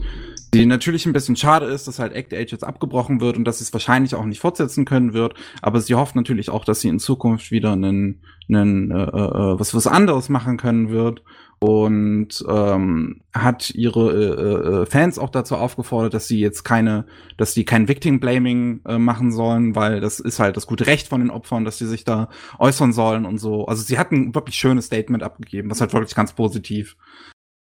die 0.54 0.64
natürlich 0.64 1.06
ein 1.06 1.12
bisschen 1.12 1.34
schade 1.34 1.66
ist, 1.66 1.88
dass 1.88 1.98
halt 1.98 2.12
Act 2.12 2.32
Age 2.32 2.52
jetzt 2.52 2.64
abgebrochen 2.64 3.20
wird 3.20 3.36
und 3.36 3.44
dass 3.44 3.58
sie 3.58 3.64
es 3.64 3.72
wahrscheinlich 3.72 4.14
auch 4.14 4.26
nicht 4.26 4.38
fortsetzen 4.38 4.84
können 4.84 5.12
wird, 5.12 5.34
aber 5.60 5.80
sie 5.80 5.96
hofft 5.96 6.14
natürlich 6.14 6.50
auch, 6.50 6.64
dass 6.64 6.82
sie 6.82 6.88
in 6.88 7.00
Zukunft 7.00 7.50
wieder 7.50 7.72
einen, 7.72 8.22
einen 8.48 8.92
äh, 8.92 8.94
äh, 8.94 9.58
was 9.58 9.74
was 9.74 9.88
anderes 9.88 10.28
machen 10.28 10.56
können 10.56 10.90
wird 10.90 11.24
und 11.60 12.44
ähm, 12.48 13.20
hat 13.34 13.70
ihre 13.70 14.12
äh, 14.12 14.82
äh, 14.82 14.86
Fans 14.86 15.18
auch 15.18 15.30
dazu 15.30 15.56
aufgefordert, 15.56 16.14
dass 16.14 16.28
sie 16.28 16.38
jetzt 16.38 16.62
keine, 16.62 17.06
dass 17.36 17.52
sie 17.52 17.64
kein 17.64 17.88
Victim 17.88 18.20
Blaming 18.20 18.80
äh, 18.86 18.98
machen 18.98 19.32
sollen, 19.32 19.74
weil 19.74 20.00
das 20.00 20.20
ist 20.20 20.38
halt 20.38 20.56
das 20.56 20.66
gute 20.66 20.86
Recht 20.86 21.08
von 21.08 21.20
den 21.20 21.30
Opfern, 21.30 21.64
dass 21.64 21.78
sie 21.78 21.86
sich 21.86 22.04
da 22.04 22.28
äußern 22.58 22.92
sollen 22.92 23.26
und 23.26 23.38
so. 23.38 23.66
Also 23.66 23.82
sie 23.82 23.98
hat 23.98 24.12
ein 24.12 24.34
wirklich 24.34 24.56
schönes 24.56 24.86
Statement 24.86 25.22
abgegeben, 25.22 25.70
was 25.70 25.80
halt 25.80 25.92
wirklich 25.92 26.14
ganz 26.14 26.32
positiv 26.32 26.96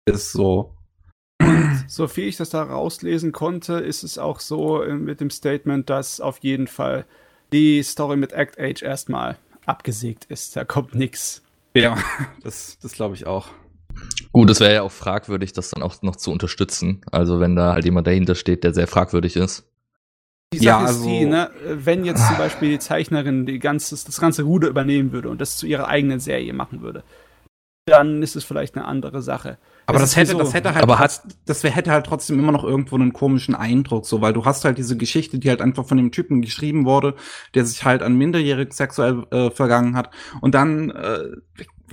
ist 0.06 0.34
so. 0.34 0.76
So 1.88 2.08
viel 2.08 2.28
ich 2.28 2.38
das 2.38 2.50
da 2.50 2.64
rauslesen 2.64 3.32
konnte, 3.32 3.74
ist 3.76 4.04
es 4.04 4.18
auch 4.18 4.40
so 4.40 4.82
äh, 4.82 4.94
mit 4.94 5.22
dem 5.22 5.30
Statement, 5.30 5.90
dass 5.90 6.20
auf 6.20 6.40
jeden 6.40 6.68
Fall 6.68 7.06
die 7.54 7.84
Story 7.84 8.18
mit 8.18 8.34
Act 8.34 8.60
Age 8.60 8.82
erstmal 8.82 9.38
abgesägt 9.66 10.26
ist. 10.26 10.56
Da 10.56 10.66
kommt 10.66 10.96
nix. 10.96 11.44
Ja, 11.74 11.98
das, 12.44 12.80
das 12.80 12.94
glaube 12.94 13.16
ich 13.16 13.28
auch. 13.28 13.50
Gut, 14.36 14.50
es 14.50 14.60
wäre 14.60 14.74
ja 14.74 14.82
auch 14.82 14.92
fragwürdig, 14.92 15.54
das 15.54 15.70
dann 15.70 15.82
auch 15.82 16.02
noch 16.02 16.18
zu 16.18 16.30
unterstützen. 16.30 17.00
Also 17.10 17.40
wenn 17.40 17.56
da 17.56 17.72
halt 17.72 17.86
jemand 17.86 18.06
dahinter 18.06 18.36
steht, 18.36 18.66
der 18.66 18.74
sehr 18.74 18.86
fragwürdig 18.86 19.38
ist. 19.38 19.64
Die 20.54 20.58
Sache 20.58 20.68
ja, 20.68 20.80
also, 20.80 21.00
ist 21.00 21.06
die, 21.06 21.26
ne, 21.26 21.52
wenn 21.64 22.04
jetzt 22.04 22.28
zum 22.28 22.38
Beispiel 22.38 22.72
die 22.72 22.80
Zeichnerin 22.80 23.46
die 23.46 23.60
ganze, 23.60 23.96
das 23.96 24.20
ganze 24.20 24.44
Ruder 24.44 24.68
übernehmen 24.68 25.14
würde 25.14 25.30
und 25.30 25.40
das 25.40 25.56
zu 25.56 25.66
ihrer 25.68 25.88
eigenen 25.88 26.20
Serie 26.20 26.52
machen 26.52 26.82
würde, 26.82 27.06
dann 27.86 28.22
ist 28.22 28.36
es 28.36 28.44
vielleicht 28.44 28.76
eine 28.76 28.84
andere 28.84 29.22
Sache. 29.22 29.58
Aber 29.86 30.00
das, 30.00 30.10
das 30.10 30.18
hätte, 30.18 30.32
so. 30.34 30.40
das 30.40 30.54
hätte 30.54 30.74
halt, 30.74 30.84
aber 30.84 31.00
hat, 31.00 31.22
das 31.46 31.64
hätte 31.64 31.92
halt 31.92 32.06
trotzdem 32.06 32.38
immer 32.38 32.52
noch 32.52 32.66
irgendwo 32.66 32.96
einen 32.96 33.14
komischen 33.14 33.56
Eindruck, 33.56 34.06
so, 34.06 34.20
weil 34.20 34.34
du 34.34 34.44
hast 34.44 34.66
halt 34.66 34.78
diese 34.78 34.98
Geschichte, 34.98 35.40
die 35.40 35.48
halt 35.48 35.62
einfach 35.62 35.86
von 35.86 35.96
dem 35.96 36.12
Typen 36.12 36.42
geschrieben 36.42 36.84
wurde, 36.84 37.16
der 37.54 37.64
sich 37.64 37.86
halt 37.86 38.04
an 38.04 38.18
minderjährig 38.18 38.74
sexuell 38.74 39.26
äh, 39.32 39.50
vergangen 39.50 39.96
hat. 39.96 40.10
Und 40.42 40.56
dann, 40.56 40.90
äh, 40.90 41.20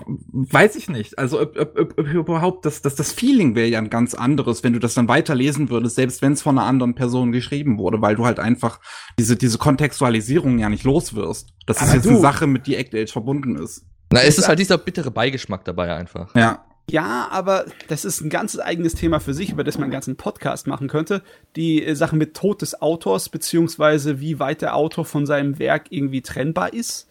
weiß 0.06 0.76
ich 0.76 0.88
nicht. 0.88 1.18
Also 1.18 1.40
ob, 1.40 1.58
ob, 1.58 1.78
ob, 1.78 1.98
ob 1.98 2.06
überhaupt 2.06 2.64
das, 2.64 2.82
das, 2.82 2.94
das 2.94 3.12
Feeling 3.12 3.54
wäre 3.54 3.68
ja 3.68 3.78
ein 3.78 3.90
ganz 3.90 4.14
anderes, 4.14 4.64
wenn 4.64 4.72
du 4.72 4.78
das 4.78 4.94
dann 4.94 5.08
weiterlesen 5.08 5.70
würdest, 5.70 5.96
selbst 5.96 6.22
wenn 6.22 6.32
es 6.32 6.42
von 6.42 6.58
einer 6.58 6.66
anderen 6.66 6.94
Person 6.94 7.32
geschrieben 7.32 7.78
wurde, 7.78 8.00
weil 8.00 8.16
du 8.16 8.24
halt 8.24 8.38
einfach 8.38 8.80
diese, 9.18 9.36
diese 9.36 9.58
Kontextualisierung 9.58 10.58
ja 10.58 10.68
nicht 10.68 10.84
los 10.84 11.14
wirst. 11.14 11.50
Das 11.66 11.78
aber 11.78 11.88
ist 11.88 11.94
jetzt 11.94 12.06
du. 12.06 12.10
eine 12.10 12.20
Sache, 12.20 12.46
mit 12.46 12.66
die 12.66 12.76
Act 12.76 12.94
Age 12.94 13.12
verbunden 13.12 13.56
ist. 13.56 13.84
Na, 14.12 14.22
es 14.22 14.38
ist 14.38 14.48
halt 14.48 14.58
dieser 14.58 14.78
bittere 14.78 15.10
Beigeschmack 15.10 15.64
dabei 15.64 15.94
einfach. 15.94 16.34
Ja. 16.34 16.64
Ja, 16.90 17.28
aber 17.30 17.66
das 17.88 18.04
ist 18.04 18.20
ein 18.20 18.28
ganz 18.28 18.58
eigenes 18.58 18.94
Thema 18.94 19.20
für 19.20 19.34
sich, 19.34 19.50
über 19.50 19.62
das 19.62 19.78
man 19.78 19.84
einen 19.84 19.92
ganzen 19.92 20.16
Podcast 20.16 20.66
machen 20.66 20.88
könnte. 20.88 21.22
Die 21.54 21.82
äh, 21.82 21.94
Sache 21.94 22.16
mit 22.16 22.34
Tod 22.34 22.60
des 22.60 22.82
Autors, 22.82 23.28
beziehungsweise 23.28 24.20
wie 24.20 24.40
weit 24.40 24.62
der 24.62 24.74
Autor 24.74 25.04
von 25.04 25.24
seinem 25.24 25.60
Werk 25.60 25.86
irgendwie 25.90 26.22
trennbar 26.22 26.74
ist. 26.74 27.08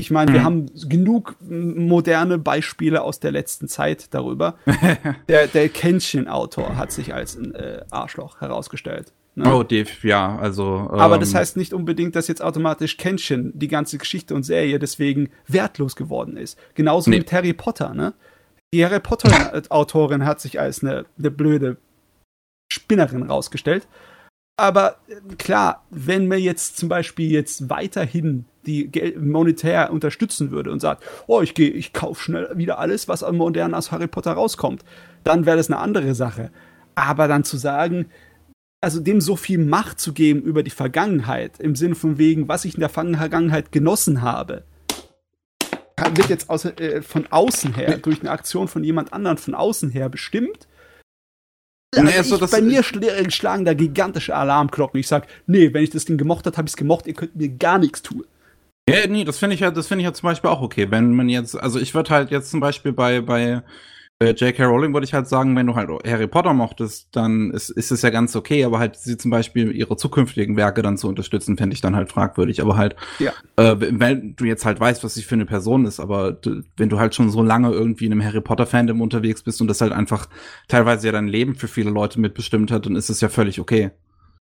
Ich 0.00 0.10
meine, 0.10 0.30
mhm. 0.30 0.34
wir 0.34 0.44
haben 0.44 0.66
genug 0.88 1.36
moderne 1.40 2.38
Beispiele 2.38 3.02
aus 3.02 3.20
der 3.20 3.32
letzten 3.32 3.68
Zeit 3.68 4.12
darüber. 4.14 4.56
der 5.28 5.46
der 5.46 5.68
Kenshin-Autor 5.68 6.76
hat 6.76 6.90
sich 6.90 7.14
als 7.14 7.36
ein 7.36 7.54
äh, 7.54 7.82
Arschloch 7.90 8.40
herausgestellt. 8.40 9.12
Ne? 9.34 9.54
Oh, 9.54 9.62
Dave, 9.62 9.90
ja, 10.02 10.36
also. 10.38 10.88
Ähm, 10.92 10.98
Aber 10.98 11.18
das 11.18 11.34
heißt 11.34 11.56
nicht 11.56 11.72
unbedingt, 11.72 12.16
dass 12.16 12.28
jetzt 12.28 12.42
automatisch 12.42 12.96
Kenshin, 12.96 13.52
die 13.54 13.68
ganze 13.68 13.98
Geschichte 13.98 14.34
und 14.34 14.42
Serie, 14.42 14.78
deswegen 14.78 15.30
wertlos 15.46 15.96
geworden 15.96 16.36
ist. 16.36 16.58
Genauso 16.74 17.10
nee. 17.10 17.18
mit 17.18 17.32
Harry 17.32 17.52
Potter, 17.52 17.94
ne? 17.94 18.14
Die 18.72 18.84
Harry 18.84 19.00
Potter-Autorin 19.00 20.24
hat 20.24 20.40
sich 20.40 20.60
als 20.60 20.82
eine, 20.82 21.04
eine 21.18 21.30
blöde 21.30 21.76
Spinnerin 22.72 23.22
rausgestellt. 23.22 23.86
Aber 24.56 24.96
äh, 25.08 25.34
klar, 25.36 25.84
wenn 25.90 26.26
man 26.26 26.38
jetzt 26.38 26.76
zum 26.76 26.88
Beispiel 26.88 27.30
jetzt 27.30 27.70
weiterhin 27.70 28.46
die 28.66 28.88
Geld 28.88 29.20
monetär 29.20 29.92
unterstützen 29.92 30.50
würde 30.50 30.70
und 30.70 30.80
sagt, 30.80 31.04
oh, 31.26 31.40
ich 31.40 31.54
gehe, 31.54 31.70
ich 31.70 31.92
kaufe 31.92 32.22
schnell 32.22 32.50
wieder 32.54 32.78
alles, 32.78 33.08
was 33.08 33.22
an 33.22 33.36
modern 33.36 33.74
aus 33.74 33.92
Harry 33.92 34.06
Potter 34.06 34.32
rauskommt, 34.32 34.84
dann 35.24 35.46
wäre 35.46 35.56
das 35.56 35.70
eine 35.70 35.78
andere 35.78 36.14
Sache. 36.14 36.50
Aber 36.94 37.28
dann 37.28 37.44
zu 37.44 37.56
sagen, 37.56 38.06
also 38.80 39.00
dem 39.00 39.20
so 39.20 39.36
viel 39.36 39.58
Macht 39.58 40.00
zu 40.00 40.12
geben 40.12 40.42
über 40.42 40.62
die 40.62 40.70
Vergangenheit, 40.70 41.60
im 41.60 41.76
Sinne 41.76 41.94
von 41.94 42.18
wegen, 42.18 42.48
was 42.48 42.64
ich 42.64 42.74
in 42.74 42.80
der 42.80 42.88
Vergangenheit 42.88 43.72
genossen 43.72 44.22
habe, 44.22 44.64
wird 46.16 46.30
jetzt 46.30 46.48
aus, 46.48 46.64
äh, 46.64 47.02
von 47.02 47.26
außen 47.30 47.74
her, 47.74 47.98
durch 47.98 48.20
eine 48.20 48.30
Aktion 48.30 48.68
von 48.68 48.84
jemand 48.84 49.12
anderen 49.12 49.38
von 49.38 49.54
außen 49.54 49.90
her 49.90 50.08
bestimmt. 50.08 50.66
Also 51.94 52.06
nee, 52.06 52.16
also 52.16 52.44
ich, 52.44 52.50
bei 52.50 52.62
mir 52.62 52.82
schl 52.82 53.30
schlagen 53.30 53.64
da 53.64 53.74
gigantische 53.74 54.34
Alarmglocken. 54.34 55.00
Ich 55.00 55.08
sag, 55.08 55.26
nee, 55.46 55.74
wenn 55.74 55.82
ich 55.82 55.90
das 55.90 56.04
Ding 56.04 56.18
gemocht 56.18 56.46
habe, 56.46 56.56
habe 56.56 56.66
ich 56.66 56.72
es 56.72 56.76
gemocht, 56.76 57.06
ihr 57.06 57.14
könnt 57.14 57.36
mir 57.36 57.48
gar 57.48 57.78
nichts 57.78 58.02
tun. 58.02 58.24
Ja, 58.90 59.06
nee, 59.08 59.24
das 59.24 59.38
finde 59.38 59.54
ich 59.54 59.60
ja, 59.60 59.70
das 59.70 59.86
finde 59.86 60.02
ich 60.02 60.06
ja 60.06 60.12
zum 60.12 60.26
Beispiel 60.28 60.50
auch 60.50 60.60
okay. 60.62 60.90
Wenn 60.90 61.14
man 61.14 61.28
jetzt, 61.28 61.54
also 61.60 61.78
ich 61.78 61.94
würde 61.94 62.10
halt 62.10 62.30
jetzt 62.30 62.50
zum 62.50 62.60
Beispiel 62.60 62.92
bei, 62.92 63.20
bei 63.20 63.62
Äh, 64.22 64.32
J.K. 64.34 64.66
Rowling 64.66 64.92
würde 64.92 65.06
ich 65.06 65.14
halt 65.14 65.28
sagen, 65.28 65.56
wenn 65.56 65.66
du 65.66 65.74
halt 65.76 65.88
Harry 66.06 66.26
Potter 66.26 66.52
mochtest, 66.52 67.08
dann 67.12 67.50
ist, 67.52 67.70
ist 67.70 67.90
es 67.90 68.02
ja 68.02 68.10
ganz 68.10 68.36
okay, 68.36 68.64
aber 68.64 68.78
halt 68.78 68.96
sie 68.96 69.16
zum 69.16 69.30
Beispiel 69.30 69.72
ihre 69.74 69.96
zukünftigen 69.96 70.58
Werke 70.58 70.82
dann 70.82 70.98
zu 70.98 71.08
unterstützen, 71.08 71.56
fände 71.56 71.72
ich 71.72 71.80
dann 71.80 71.96
halt 71.96 72.12
fragwürdig. 72.12 72.60
Aber 72.60 72.76
halt, 72.76 72.96
Ja. 73.18 73.32
äh, 73.56 73.76
wenn 73.78 74.36
du 74.36 74.44
jetzt 74.44 74.66
halt 74.66 74.78
weißt, 74.78 75.02
was 75.04 75.14
sie 75.14 75.22
für 75.22 75.36
eine 75.36 75.46
Person 75.46 75.86
ist, 75.86 76.00
aber 76.00 76.32
du, 76.32 76.60
wenn 76.76 76.90
du 76.90 76.98
halt 76.98 77.14
schon 77.14 77.30
so 77.30 77.42
lange 77.42 77.70
irgendwie 77.70 78.04
in 78.04 78.12
einem 78.12 78.22
Harry 78.22 78.42
Potter-Fandom 78.42 79.00
unterwegs 79.00 79.42
bist 79.42 79.58
und 79.62 79.68
das 79.68 79.80
halt 79.80 79.92
einfach 79.92 80.28
teilweise 80.68 81.06
ja 81.06 81.12
dein 81.12 81.26
Leben 81.28 81.54
für 81.54 81.68
viele 81.68 81.88
Leute 81.88 82.20
mitbestimmt 82.20 82.70
hat, 82.70 82.84
dann 82.84 82.96
ist 82.96 83.08
es 83.08 83.22
ja 83.22 83.30
völlig 83.30 83.58
okay. 83.58 83.90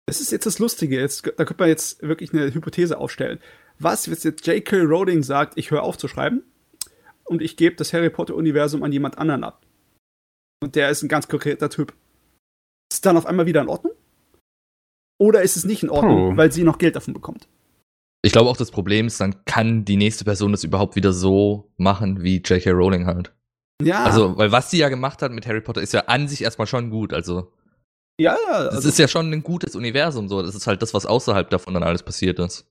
Das 0.07 0.21
ist 0.21 0.31
jetzt 0.31 0.47
das 0.47 0.57
Lustige. 0.57 0.99
Jetzt, 0.99 1.23
da 1.37 1.45
könnte 1.45 1.57
man 1.61 1.69
jetzt 1.69 2.01
wirklich 2.01 2.33
eine 2.33 2.51
Hypothese 2.51 2.97
aufstellen. 2.97 3.37
Was, 3.79 4.07
wenn 4.09 4.17
jetzt 4.17 4.45
J.K. 4.47 4.81
Rowling 4.83 5.23
sagt, 5.23 5.57
ich 5.57 5.71
höre 5.71 5.83
auf 5.83 5.97
zu 5.97 6.07
schreiben 6.07 6.43
und 7.25 7.41
ich 7.41 7.57
gebe 7.57 7.75
das 7.75 7.93
Harry 7.93 8.09
Potter-Universum 8.09 8.83
an 8.83 8.91
jemand 8.91 9.17
anderen 9.17 9.43
ab? 9.43 9.65
Und 10.61 10.75
der 10.75 10.89
ist 10.89 11.03
ein 11.03 11.09
ganz 11.09 11.27
konkreter 11.27 11.69
Typ. 11.69 11.91
Ist 12.91 12.95
es 12.97 13.01
dann 13.01 13.17
auf 13.17 13.25
einmal 13.25 13.45
wieder 13.45 13.61
in 13.61 13.67
Ordnung? 13.69 13.93
Oder 15.19 15.41
ist 15.41 15.57
es 15.57 15.63
nicht 15.65 15.83
in 15.83 15.89
Ordnung, 15.89 16.33
Oh. 16.33 16.37
weil 16.37 16.51
sie 16.51 16.63
noch 16.63 16.77
Geld 16.77 16.95
davon 16.95 17.13
bekommt? 17.13 17.47
Ich 18.23 18.31
glaube 18.31 18.49
auch 18.49 18.57
das 18.57 18.71
Problem 18.71 19.07
ist, 19.07 19.21
dann 19.21 19.45
kann 19.45 19.85
die 19.85 19.97
nächste 19.97 20.25
Person 20.25 20.51
das 20.51 20.63
überhaupt 20.63 20.95
wieder 20.95 21.13
so 21.13 21.71
machen 21.77 22.23
wie 22.23 22.37
J.K. 22.37 22.71
Rowling 22.71 23.05
halt. 23.05 23.33
Ja, 23.81 24.03
Also, 24.05 24.37
weil 24.37 24.51
was 24.51 24.71
sie 24.71 24.79
ja 24.79 24.89
gemacht 24.89 25.21
hat 25.21 25.31
mit 25.31 25.45
Harry 25.45 25.61
Potter 25.61 25.81
ist 25.81 25.93
ja 25.93 26.01
an 26.07 26.27
sich 26.27 26.41
erstmal 26.43 26.65
schon 26.67 26.89
gut. 26.89 27.13
Also, 27.13 27.51
ja, 28.19 28.35
das 28.47 28.75
also, 28.75 28.89
ist 28.89 28.97
ja 28.97 29.07
schon 29.07 29.31
ein 29.31 29.43
gutes 29.43 29.75
Universum 29.75 30.27
so. 30.27 30.41
Das 30.41 30.55
ist 30.55 30.65
halt 30.65 30.81
das, 30.81 30.95
was 30.95 31.05
außerhalb 31.05 31.49
davon 31.51 31.75
dann 31.75 31.83
alles 31.83 32.01
passiert 32.01 32.39
ist. 32.39 32.67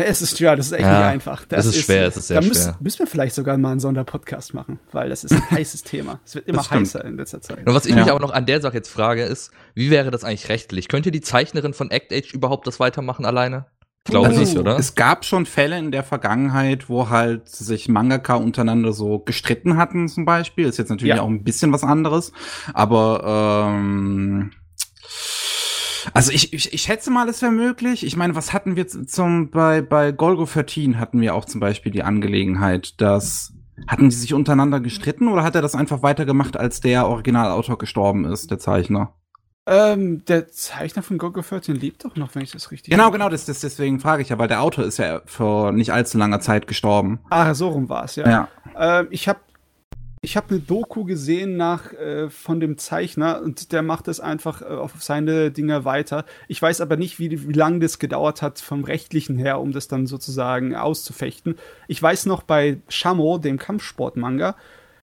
es 0.06 0.22
ist 0.22 0.38
ja, 0.40 0.56
das 0.56 0.66
ist 0.66 0.72
echt 0.72 0.82
Ja, 0.82 0.98
nicht 0.98 1.06
einfach. 1.08 1.44
es 1.50 1.66
ist 1.66 1.76
schwer, 1.84 2.06
es 2.06 2.16
ist 2.16 2.28
sehr 2.28 2.40
da 2.40 2.46
müssen, 2.46 2.62
schwer. 2.62 2.76
müssen 2.80 2.98
wir 3.00 3.06
vielleicht 3.06 3.34
sogar 3.34 3.56
mal 3.58 3.70
einen 3.72 3.80
Sonderpodcast 3.80 4.54
machen, 4.54 4.78
weil 4.92 5.08
das 5.08 5.24
ist 5.24 5.32
ein 5.32 5.42
heißes 5.50 5.82
Thema. 5.82 6.20
Es 6.24 6.34
wird 6.34 6.48
immer 6.48 6.58
Das 6.58 6.70
heißer 6.70 7.04
in 7.04 7.16
letzter 7.16 7.40
Zeit. 7.40 7.66
Und 7.66 7.74
was 7.74 7.86
ich 7.86 7.94
Ja. 7.94 8.00
mich 8.02 8.10
aber 8.10 8.20
noch 8.20 8.32
an 8.32 8.46
der 8.46 8.60
Sache 8.60 8.74
jetzt 8.76 8.90
frage, 8.90 9.22
ist, 9.24 9.50
wie 9.74 9.90
wäre 9.90 10.10
das 10.10 10.24
eigentlich 10.24 10.48
rechtlich? 10.48 10.88
Könnte 10.88 11.10
die 11.10 11.20
Zeichnerin 11.20 11.74
von 11.74 11.90
Act 11.90 12.12
Age 12.12 12.32
überhaupt 12.32 12.66
das 12.66 12.80
weitermachen 12.80 13.24
alleine? 13.24 13.66
Ich 14.06 14.12
glaube 14.12 14.28
Also 14.28 14.40
nicht, 14.40 14.56
oder? 14.56 14.78
Es 14.78 14.94
gab 14.94 15.26
schon 15.26 15.44
Fälle 15.44 15.78
in 15.78 15.92
der 15.92 16.02
Vergangenheit, 16.02 16.88
wo 16.88 17.10
halt 17.10 17.50
sich 17.50 17.86
Mangaka 17.88 18.34
untereinander 18.36 18.94
so 18.94 19.18
gestritten 19.18 19.76
hatten, 19.76 20.08
zum 20.08 20.24
Beispiel. 20.24 20.66
Ist 20.66 20.78
jetzt 20.78 20.88
natürlich 20.88 21.16
Ja. 21.16 21.22
auch 21.22 21.28
ein 21.28 21.44
bisschen 21.44 21.70
was 21.70 21.84
anderes. 21.84 22.32
Aber 22.72 23.68
ähm, 23.74 24.52
also 26.14 26.32
ich, 26.32 26.52
ich, 26.52 26.72
ich 26.72 26.82
schätze 26.82 27.10
mal, 27.10 27.28
es 27.28 27.42
wäre 27.42 27.52
möglich. 27.52 28.04
Ich 28.04 28.16
meine, 28.16 28.34
was 28.34 28.52
hatten 28.52 28.76
wir 28.76 28.86
zum 28.88 29.50
bei 29.50 29.82
bei 29.82 30.12
Golgo 30.12 30.44
13 30.44 30.98
hatten 30.98 31.20
wir 31.20 31.34
auch 31.34 31.44
zum 31.44 31.60
Beispiel 31.60 31.92
die 31.92 32.02
Angelegenheit, 32.02 33.00
dass 33.00 33.52
hatten 33.86 34.10
die 34.10 34.14
sich 34.14 34.34
untereinander 34.34 34.80
gestritten 34.80 35.28
oder 35.28 35.42
hat 35.42 35.54
er 35.54 35.62
das 35.62 35.74
einfach 35.74 36.02
weitergemacht, 36.02 36.56
als 36.56 36.80
der 36.80 37.06
Originalautor 37.06 37.78
gestorben 37.78 38.24
ist, 38.24 38.50
der 38.50 38.58
Zeichner? 38.58 39.14
Ähm, 39.66 40.24
der 40.24 40.48
Zeichner 40.48 41.02
von 41.02 41.18
Gogo 41.18 41.42
13 41.42 41.76
lebt 41.76 42.04
doch 42.04 42.16
noch, 42.16 42.34
wenn 42.34 42.42
ich 42.42 42.50
das 42.50 42.70
richtig 42.70 42.90
Genau, 42.90 43.10
genau, 43.10 43.28
das, 43.28 43.44
das 43.44 43.60
deswegen 43.60 44.00
frage 44.00 44.22
ich 44.22 44.30
ja, 44.30 44.38
weil 44.38 44.48
der 44.48 44.62
Autor 44.62 44.84
ist 44.84 44.98
ja 44.98 45.20
vor 45.26 45.72
nicht 45.72 45.92
allzu 45.92 46.18
langer 46.18 46.40
Zeit 46.40 46.66
gestorben. 46.66 47.20
Ah, 47.30 47.54
so 47.54 47.68
rum 47.68 47.88
war 47.88 48.04
es, 48.04 48.16
ja. 48.16 48.28
Ja. 48.28 48.48
Ähm, 48.76 49.08
ich 49.10 49.28
habe 49.28 49.40
ich 50.22 50.36
hab 50.36 50.50
eine 50.50 50.60
Doku 50.60 51.04
gesehen 51.04 51.56
nach 51.56 51.92
äh, 51.94 52.28
von 52.28 52.60
dem 52.60 52.76
Zeichner 52.76 53.40
und 53.40 53.72
der 53.72 53.82
macht 53.82 54.06
es 54.06 54.20
einfach 54.20 54.60
äh, 54.60 54.66
auf 54.66 55.02
seine 55.02 55.50
Dinge 55.50 55.84
weiter. 55.84 56.26
Ich 56.46 56.60
weiß 56.60 56.82
aber 56.82 56.96
nicht, 56.96 57.18
wie, 57.18 57.48
wie 57.48 57.52
lange 57.52 57.78
das 57.80 57.98
gedauert 57.98 58.42
hat 58.42 58.60
vom 58.60 58.84
rechtlichen 58.84 59.38
her, 59.38 59.60
um 59.60 59.72
das 59.72 59.88
dann 59.88 60.06
sozusagen 60.06 60.74
auszufechten. 60.76 61.56
Ich 61.88 62.02
weiß 62.02 62.26
noch 62.26 62.42
bei 62.42 62.80
Shamo, 62.88 63.38
dem 63.38 63.58
Kampfsportmanga, 63.58 64.56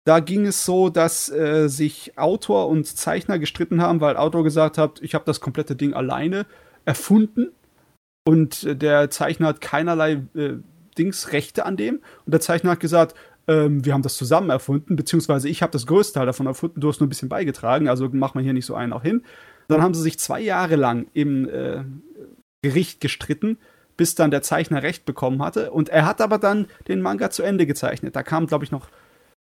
da 0.05 0.21
ging 0.21 0.47
es 0.47 0.65
so, 0.65 0.89
dass 0.89 1.31
äh, 1.31 1.69
sich 1.69 2.19
Autor 2.19 2.69
und 2.69 2.87
Zeichner 2.87 3.39
gestritten 3.39 3.81
haben, 3.81 4.01
weil 4.01 4.17
Autor 4.17 4.43
gesagt 4.43 4.79
hat, 4.79 5.01
ich 5.01 5.15
habe 5.15 5.25
das 5.25 5.41
komplette 5.41 5.77
Ding 5.77 5.95
alleine 5.95 6.47
erfunden 6.85 7.53
und 8.25 8.65
äh, 8.65 8.77
der 8.77 9.11
Zeichner 9.11 9.49
hat 9.49 9.61
keinerlei 9.61 10.23
äh, 10.35 10.55
Dings 10.99 11.33
Rechte 11.33 11.65
an 11.65 11.77
dem 11.77 12.01
und 12.25 12.33
der 12.33 12.41
Zeichner 12.41 12.73
hat 12.73 12.81
gesagt, 12.81 13.15
ähm, 13.49 13.85
wir 13.85 13.93
haben 13.93 14.03
das 14.03 14.17
zusammen 14.17 14.51
erfunden, 14.51 14.97
beziehungsweise 14.97 15.49
ich 15.49 15.63
habe 15.63 15.73
das 15.73 15.87
größte 15.87 16.15
Teil 16.15 16.27
davon 16.27 16.47
erfunden, 16.47 16.81
du 16.81 16.89
hast 16.89 17.01
nur 17.01 17.07
ein 17.07 17.11
bisschen 17.11 17.29
beigetragen, 17.29 17.89
also 17.89 18.09
mach 18.13 18.35
mal 18.35 18.43
hier 18.43 18.53
nicht 18.53 18.67
so 18.67 18.75
einen 18.75 18.93
auch 18.93 19.03
hin. 19.03 19.23
Dann 19.69 19.83
haben 19.83 19.95
sie 19.95 20.03
sich 20.03 20.19
zwei 20.19 20.41
Jahre 20.41 20.77
lang 20.77 21.07
im 21.13 21.49
äh, 21.49 21.85
Gericht 22.63 23.01
gestritten, 23.01 23.59
bis 23.97 24.15
dann 24.15 24.31
der 24.31 24.43
Zeichner 24.43 24.83
Recht 24.83 25.05
bekommen 25.05 25.43
hatte. 25.43 25.71
Und 25.71 25.89
er 25.89 26.07
hat 26.07 26.21
aber 26.21 26.39
dann 26.39 26.67
den 26.89 27.01
Manga 27.01 27.31
zu 27.31 27.43
Ende 27.43 27.67
gezeichnet. 27.67 28.17
Da 28.17 28.23
kamen, 28.23 28.47
glaube 28.47 28.65
ich, 28.65 28.71
noch 28.71 28.89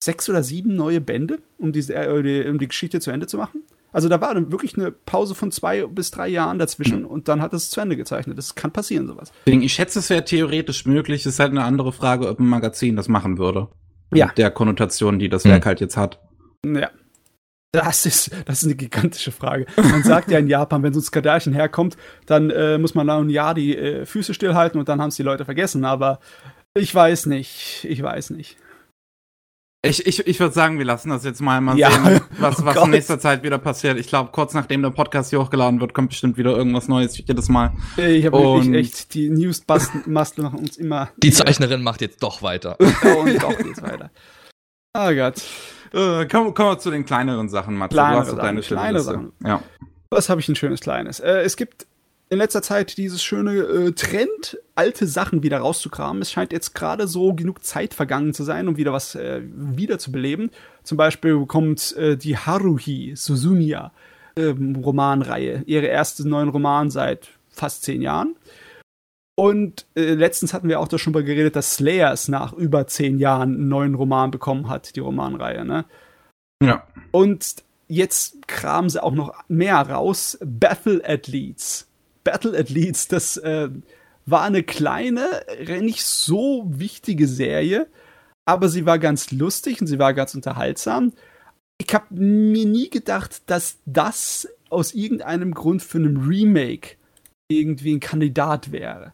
sechs 0.03 0.29
oder 0.29 0.43
sieben 0.43 0.77
neue 0.77 1.01
Bände, 1.01 1.39
um, 1.59 1.73
diese, 1.73 1.95
äh, 1.95 2.49
um 2.49 2.59
die 2.59 2.69
Geschichte 2.69 3.01
zu 3.01 3.11
Ende 3.11 3.27
zu 3.27 3.39
machen. 3.39 3.63
Also 3.93 4.09
da 4.09 4.21
war 4.21 4.35
dann 4.35 4.53
wirklich 4.53 4.77
eine 4.77 4.91
Pause 4.93 5.35
von 5.35 5.51
zwei 5.51 5.87
bis 5.87 6.11
drei 6.11 6.29
Jahren 6.29 6.59
dazwischen 6.59 7.05
und 7.05 7.29
dann 7.29 7.41
hat 7.41 7.55
es 7.55 7.71
zu 7.71 7.81
Ende 7.81 7.97
gezeichnet. 7.97 8.37
Das 8.37 8.55
kann 8.55 8.71
passieren, 8.73 9.07
sowas. 9.07 9.33
Deswegen, 9.47 9.63
ich 9.63 9.73
schätze, 9.73 10.01
es 10.01 10.11
wäre 10.11 10.25
theoretisch 10.25 10.85
möglich. 10.85 11.23
Es 11.25 11.35
ist 11.35 11.41
halt 11.41 11.53
eine 11.53 11.65
andere 11.65 11.93
Frage, 11.93 12.29
ob 12.29 12.39
ein 12.39 12.47
Magazin 12.47 12.97
das 12.97 13.09
machen 13.09 13.39
würde. 13.39 13.69
Ja. 14.13 14.27
Mit 14.27 14.39
der 14.39 14.51
Konnotation, 14.51 15.19
die 15.19 15.29
das 15.29 15.45
Hm. 15.45 15.53
Werk 15.53 15.67
halt 15.67 15.81
jetzt 15.81 15.97
hat. 15.97 16.21
Ja. 16.65 16.91
Das 17.73 18.07
ist, 18.07 18.31
das 18.47 18.59
ist 18.63 18.65
eine 18.65 18.75
gigantische 18.77 19.33
Frage. 19.33 19.67
Man 19.77 20.03
sagt 20.03 20.31
ja 20.31 20.39
in 20.39 20.47
Japan, 20.47 20.83
wenn 20.83 20.95
so 20.95 21.01
ein 21.01 21.03
Skandalchen 21.03 21.53
herkommt, 21.53 21.97
dann 22.25 22.49
äh, 22.51 22.79
muss 22.79 22.95
man 22.95 23.07
da 23.07 23.19
ein 23.19 23.29
Jahr 23.29 23.55
die 23.55 23.77
äh, 23.77 24.07
Füße 24.07 24.33
stillhalten 24.35 24.79
und 24.81 24.89
dann 24.89 25.01
haben 25.01 25.09
es 25.09 25.17
die 25.17 25.23
Leute 25.23 25.45
vergessen. 25.45 25.85
Aber 25.85 26.21
ich 26.75 26.95
weiß 26.95 27.27
nicht. 27.27 27.85
Ich 27.89 28.03
weiß 28.03 28.31
nicht. 28.31 28.57
Ich, 29.89 30.07
ich, 30.07 30.27
ich 30.27 30.41
würde 30.41 30.55
sagen, 30.55 30.79
wir 30.79 30.85
lassen 30.85 31.11
das 31.11 31.25
jetzt 31.25 31.41
mal 31.41 31.61
mal 31.61 31.77
Ja. 31.79 31.91
sehen, 31.91 32.21
was, 32.39 32.61
Oh 32.61 32.67
was 32.67 32.75
Gott. 32.77 32.85
in 32.87 32.91
nächster 32.91 33.19
Zeit 33.19 33.43
wieder 33.43 33.59
passiert. 33.59 33.99
Ich 33.99 34.09
glaube, 34.09 34.31
kurz 34.33 34.55
nachdem 34.55 34.83
der 34.83 34.91
Podcast 34.91 35.31
hier 35.31 35.41
hochgeladen 35.41 35.81
wird, 35.81 35.95
kommt 35.95 36.11
bestimmt 36.11 36.37
wieder 36.37 36.57
irgendwas 36.57 36.89
Neues 36.89 37.17
jedes 37.19 37.49
Mal. 37.49 37.73
Ich 37.97 38.25
habe 38.27 38.39
wirklich 38.39 38.75
echt, 38.75 39.15
die 39.15 39.31
News-Mastel 39.31 40.43
machen 40.43 40.59
uns 40.59 40.77
immer. 40.77 41.11
Die 41.17 41.31
Zeichnerin 41.31 41.83
macht 41.83 42.01
jetzt 42.01 42.23
doch 42.23 42.43
weiter. 42.43 42.77
Und 43.19 43.43
doch 43.43 43.57
geht's 43.57 43.83
weiter. 43.83 44.11
Oh 44.99 45.13
Gott. 45.15 45.43
Äh, 45.93 46.27
kommen, 46.27 46.53
kommen 46.55 46.71
wir 46.71 46.79
zu 46.79 46.91
den 46.91 47.05
kleineren 47.05 47.49
Sachen, 47.49 47.77
Matze. 47.77 47.95
Kleinere 47.95 48.15
du 48.15 48.21
hast 48.21 48.29
doch 48.31 48.37
Sachen, 48.37 48.47
deine 48.47 48.93
Liste. 48.99 49.13
Sachen. 49.13 49.33
Ja. 49.45 49.63
Was 50.11 50.29
habe 50.29 50.41
ich 50.41 50.49
ein 50.49 50.57
schönes 50.57 50.81
Kleines? 50.81 51.21
Äh, 51.21 51.43
es 51.43 51.57
gibt 51.57 51.87
in 52.29 52.39
letzter 52.39 52.63
Zeit 52.63 52.97
dieses 52.97 53.23
schöne 53.23 53.53
äh, 53.55 53.93
Trend, 53.93 54.59
alte 54.75 55.07
Sachen 55.07 55.43
wieder 55.43 55.59
rauszukramen. 55.59 56.23
Es 56.23 56.33
scheint 56.33 56.53
jetzt 56.53 56.75
gerade 56.75 57.07
so 57.07 57.35
genug 57.35 57.63
Zeit 57.65 57.95
vergangen 57.95 58.35
zu 58.35 58.43
sein, 58.43 58.69
um 58.69 58.77
wieder 58.77 58.93
was 58.93 59.15
äh, 59.15 59.43
wiederzubeleben. 59.45 60.51
Zum 60.83 60.99
Beispiel 60.99 61.47
kommt 61.47 61.97
äh, 61.97 62.17
die 62.17 62.37
Haruhi 62.37 63.15
Suzumiya 63.15 63.93
ähm, 64.37 64.77
Romanreihe, 64.77 65.63
ihre 65.67 65.87
erste 65.87 66.29
neuen 66.29 66.49
Roman 66.49 66.91
seit 66.91 67.29
fast 67.51 67.85
zehn 67.85 68.03
Jahren. 68.03 68.35
Und 69.39 69.87
äh, 69.95 70.15
letztens 70.15 70.53
hatten 70.55 70.69
wir 70.69 70.81
auch 70.81 70.89
da 70.89 70.99
schon 70.99 71.13
mal 71.13 71.23
geredet, 71.23 71.57
dass 71.57 71.77
Slayers 71.77 72.29
nach 72.29 72.55
über 72.55 72.87
zehn 72.87 73.19
Jahren 73.19 73.55
einen 73.55 73.69
neuen 73.69 73.95
Roman 73.95 74.31
bekommen 74.31 74.69
hat, 74.69 74.97
die 74.97 75.01
Romanreihe. 75.01 75.65
Ne? 75.65 75.85
Ja. 76.63 76.87
Und 77.13 77.63
jetzt 77.87 78.49
kramen 78.49 78.89
sie 78.91 79.03
auch 79.03 79.13
noch 79.13 79.35
mehr 79.49 79.77
raus. 79.77 80.39
Battle 80.43 81.03
Athletes. 81.07 81.87
Battle 82.27 82.59
Athletes, 82.59 83.07
das 83.07 83.37
äh, 83.37 83.69
war 84.27 84.43
eine 84.43 84.65
kleine, 84.65 85.45
nicht 85.81 86.05
so 86.05 86.65
wichtige 86.67 87.29
Serie, 87.29 87.87
aber 88.45 88.69
sie 88.69 88.85
war 88.85 88.99
ganz 88.99 89.31
lustig 89.31 89.81
und 89.81 89.87
sie 89.87 90.01
war 90.01 90.13
ganz 90.13 90.35
unterhaltsam. 90.35 91.13
Ich 91.79 91.95
habe 91.95 92.13
mir 92.13 92.67
nie 92.67 92.91
gedacht, 92.91 93.43
dass 93.47 93.79
das 93.87 94.49
aus 94.71 94.93
irgendeinem 94.93 95.55
Grund 95.55 95.85
für 95.85 95.99
einen 95.99 96.17
Remake 96.17 96.97
irgendwie 97.49 97.95
ein 97.95 98.01
Kandidat 98.01 98.73
wäre. 98.73 99.13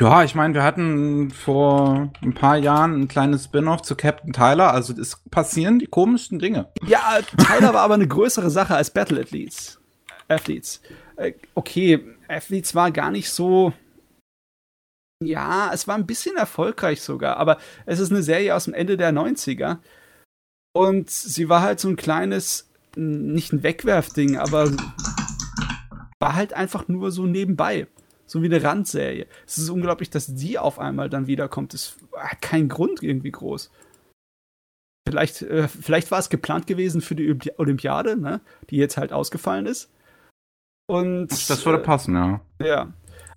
Ja, 0.00 0.22
ich 0.22 0.36
meine, 0.36 0.54
wir 0.54 0.62
hatten 0.62 1.30
vor 1.30 2.12
ein 2.22 2.32
paar 2.32 2.56
Jahren 2.56 3.00
ein 3.00 3.08
kleines 3.08 3.44
Spin-off 3.44 3.82
zu 3.82 3.96
Captain 3.96 4.32
Tyler. 4.32 4.72
Also 4.72 4.92
es 4.92 5.16
passieren 5.30 5.80
die 5.80 5.86
komischsten 5.86 6.38
Dinge. 6.38 6.70
Ja, 6.86 7.18
Tyler 7.36 7.74
war 7.74 7.82
aber 7.82 7.94
eine 7.94 8.06
größere 8.06 8.50
Sache 8.50 8.76
als 8.76 8.92
Battle 8.92 9.20
Athletes. 9.20 9.80
Athletes. 10.28 10.82
Äh, 11.16 11.32
okay, 11.54 12.04
Athletes 12.28 12.76
war 12.76 12.92
gar 12.92 13.10
nicht 13.10 13.30
so. 13.30 13.72
Ja, 15.24 15.72
es 15.72 15.88
war 15.88 15.96
ein 15.96 16.06
bisschen 16.06 16.36
erfolgreich 16.36 17.02
sogar, 17.02 17.38
aber 17.38 17.58
es 17.84 17.98
ist 17.98 18.12
eine 18.12 18.22
Serie 18.22 18.54
aus 18.54 18.66
dem 18.66 18.74
Ende 18.74 18.96
der 18.96 19.12
90er. 19.12 19.78
Und 20.76 21.10
sie 21.10 21.48
war 21.48 21.62
halt 21.62 21.80
so 21.80 21.88
ein 21.88 21.96
kleines, 21.96 22.70
nicht 22.94 23.52
ein 23.52 23.64
Wegwerfding, 23.64 24.36
aber 24.36 24.70
war 26.20 26.34
halt 26.34 26.52
einfach 26.52 26.86
nur 26.86 27.10
so 27.10 27.26
nebenbei. 27.26 27.88
So 28.28 28.42
wie 28.42 28.46
eine 28.46 28.62
Randserie. 28.62 29.26
Es 29.46 29.56
ist 29.56 29.70
unglaublich, 29.70 30.10
dass 30.10 30.34
die 30.34 30.58
auf 30.58 30.78
einmal 30.78 31.08
dann 31.08 31.26
wiederkommt. 31.26 31.72
Es 31.72 31.96
hat 32.14 32.42
keinen 32.42 32.68
Grund 32.68 33.02
irgendwie 33.02 33.30
groß. 33.32 33.70
Vielleicht, 35.08 35.40
äh, 35.40 35.66
vielleicht 35.66 36.10
war 36.10 36.18
es 36.18 36.28
geplant 36.28 36.66
gewesen 36.66 37.00
für 37.00 37.14
die 37.14 37.30
Olympi- 37.30 37.54
Olympiade, 37.56 38.20
ne? 38.20 38.42
die 38.68 38.76
jetzt 38.76 38.98
halt 38.98 39.14
ausgefallen 39.14 39.64
ist. 39.64 39.90
Und 40.90 41.28
Das 41.48 41.64
würde 41.64 41.80
äh, 41.80 41.84
passen, 41.84 42.14
ja. 42.14 42.40
ja. 42.62 42.92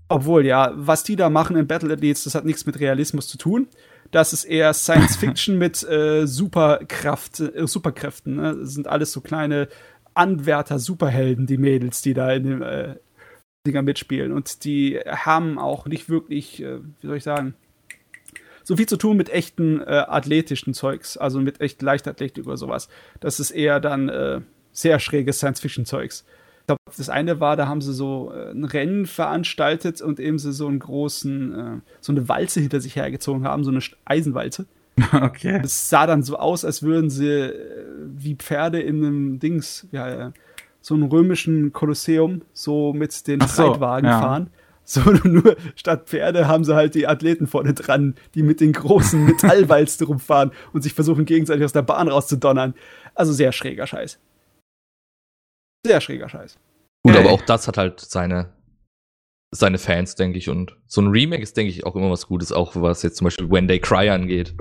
Obwohl, 0.09 0.45
ja, 0.45 0.73
was 0.75 1.05
die 1.05 1.15
da 1.15 1.29
machen 1.29 1.55
in 1.55 1.67
Battle 1.67 1.93
Athletes, 1.93 2.25
das 2.25 2.35
hat 2.35 2.43
nichts 2.43 2.65
mit 2.65 2.77
Realismus 2.81 3.29
zu 3.29 3.37
tun. 3.37 3.69
Das 4.11 4.33
ist 4.33 4.43
eher 4.43 4.73
Science 4.73 5.15
Fiction 5.17 5.57
mit 5.57 5.81
äh, 5.83 6.27
Superkraft, 6.27 7.39
äh, 7.39 7.65
Superkräften. 7.65 8.35
Ne? 8.35 8.57
Das 8.57 8.73
sind 8.73 8.87
alles 8.87 9.13
so 9.13 9.21
kleine 9.21 9.69
Anwärter, 10.13 10.79
Superhelden, 10.79 11.47
die 11.47 11.57
Mädels, 11.57 12.01
die 12.01 12.13
da 12.13 12.33
in 12.33 12.43
den 12.43 12.61
äh, 12.61 12.95
Dinger 13.65 13.81
mitspielen. 13.81 14.31
Und 14.31 14.63
die 14.63 14.99
haben 15.05 15.59
auch 15.59 15.85
nicht 15.85 16.09
wirklich, 16.09 16.61
äh, 16.61 16.79
wie 17.01 17.07
soll 17.07 17.17
ich 17.17 17.23
sagen, 17.23 17.55
so 18.63 18.77
viel 18.77 18.87
zu 18.87 18.97
tun 18.97 19.17
mit 19.17 19.29
echten 19.29 19.81
äh, 19.81 20.05
athletischen 20.07 20.73
Zeugs, 20.73 21.17
also 21.17 21.39
mit 21.39 21.61
echt 21.61 21.81
Leichtathletik 21.81 22.45
oder 22.45 22.57
sowas. 22.57 22.89
Das 23.19 23.39
ist 23.39 23.51
eher 23.51 23.79
dann 23.79 24.09
äh, 24.09 24.41
sehr 24.71 24.99
schräges 24.99 25.37
Science-Fiction-Zeugs. 25.37 26.25
Ich 26.61 26.67
glaube, 26.67 26.79
das 26.95 27.09
eine 27.09 27.39
war, 27.39 27.55
da 27.55 27.67
haben 27.67 27.81
sie 27.81 27.93
so 27.93 28.31
äh, 28.33 28.51
ein 28.51 28.63
Rennen 28.63 29.05
veranstaltet 29.05 30.01
und 30.01 30.19
eben 30.19 30.39
sie 30.39 30.53
so 30.53 30.67
einen 30.67 30.79
großen, 30.79 31.53
äh, 31.53 31.79
so 31.99 32.11
eine 32.11 32.29
Walze 32.29 32.61
hinter 32.61 32.79
sich 32.79 32.95
hergezogen 32.95 33.45
haben, 33.45 33.63
so 33.63 33.71
eine 33.71 33.81
Eisenwalze. 34.05 34.65
Okay. 35.13 35.61
Es 35.63 35.89
sah 35.89 36.05
dann 36.05 36.21
so 36.21 36.37
aus, 36.37 36.63
als 36.65 36.83
würden 36.83 37.09
sie 37.09 37.27
äh, 37.27 37.53
wie 38.05 38.35
Pferde 38.35 38.81
in 38.81 39.03
einem 39.03 39.39
Dings, 39.39 39.87
ja, 39.91 40.31
so 40.81 40.95
einem 40.95 41.05
römischen 41.05 41.71
Kolosseum, 41.71 42.41
so 42.53 42.91
mit 42.93 43.27
den 43.27 43.39
so, 43.41 43.47
Streitwagen 43.47 44.09
ja. 44.09 44.19
fahren. 44.19 44.49
So 44.83 45.01
nur 45.23 45.55
statt 45.75 46.09
Pferde 46.09 46.47
haben 46.47 46.63
sie 46.63 46.75
halt 46.75 46.95
die 46.95 47.07
Athleten 47.07 47.47
vorne 47.47 47.73
dran, 47.73 48.15
die 48.35 48.43
mit 48.43 48.59
den 48.59 48.73
großen 48.73 49.23
Metallwalzen 49.25 50.07
rumfahren 50.07 50.51
und 50.73 50.81
sich 50.81 50.93
versuchen 50.93 51.25
gegenseitig 51.25 51.63
aus 51.63 51.73
der 51.73 51.83
Bahn 51.83 52.07
rauszudonnern. 52.07 52.73
Also 53.15 53.31
sehr 53.31 53.51
schräger 53.51 53.87
Scheiß. 53.87 54.19
Sehr 55.85 56.01
schräger 56.01 56.29
Scheiß. 56.29 56.57
Gut, 57.03 57.15
Ey. 57.15 57.21
aber 57.21 57.31
auch 57.31 57.41
das 57.41 57.67
hat 57.67 57.77
halt 57.77 57.99
seine, 57.99 58.53
seine 59.51 59.77
Fans, 59.77 60.15
denke 60.15 60.37
ich. 60.37 60.49
Und 60.49 60.77
so 60.87 61.01
ein 61.01 61.07
Remake 61.07 61.41
ist, 61.41 61.57
denke 61.57 61.71
ich, 61.71 61.85
auch 61.85 61.95
immer 61.95 62.11
was 62.11 62.27
Gutes, 62.27 62.51
auch 62.51 62.75
was 62.75 63.03
jetzt 63.03 63.17
zum 63.17 63.25
Beispiel 63.25 63.49
When 63.49 63.67
They 63.67 63.79
Cry 63.79 64.09
angeht. 64.09 64.53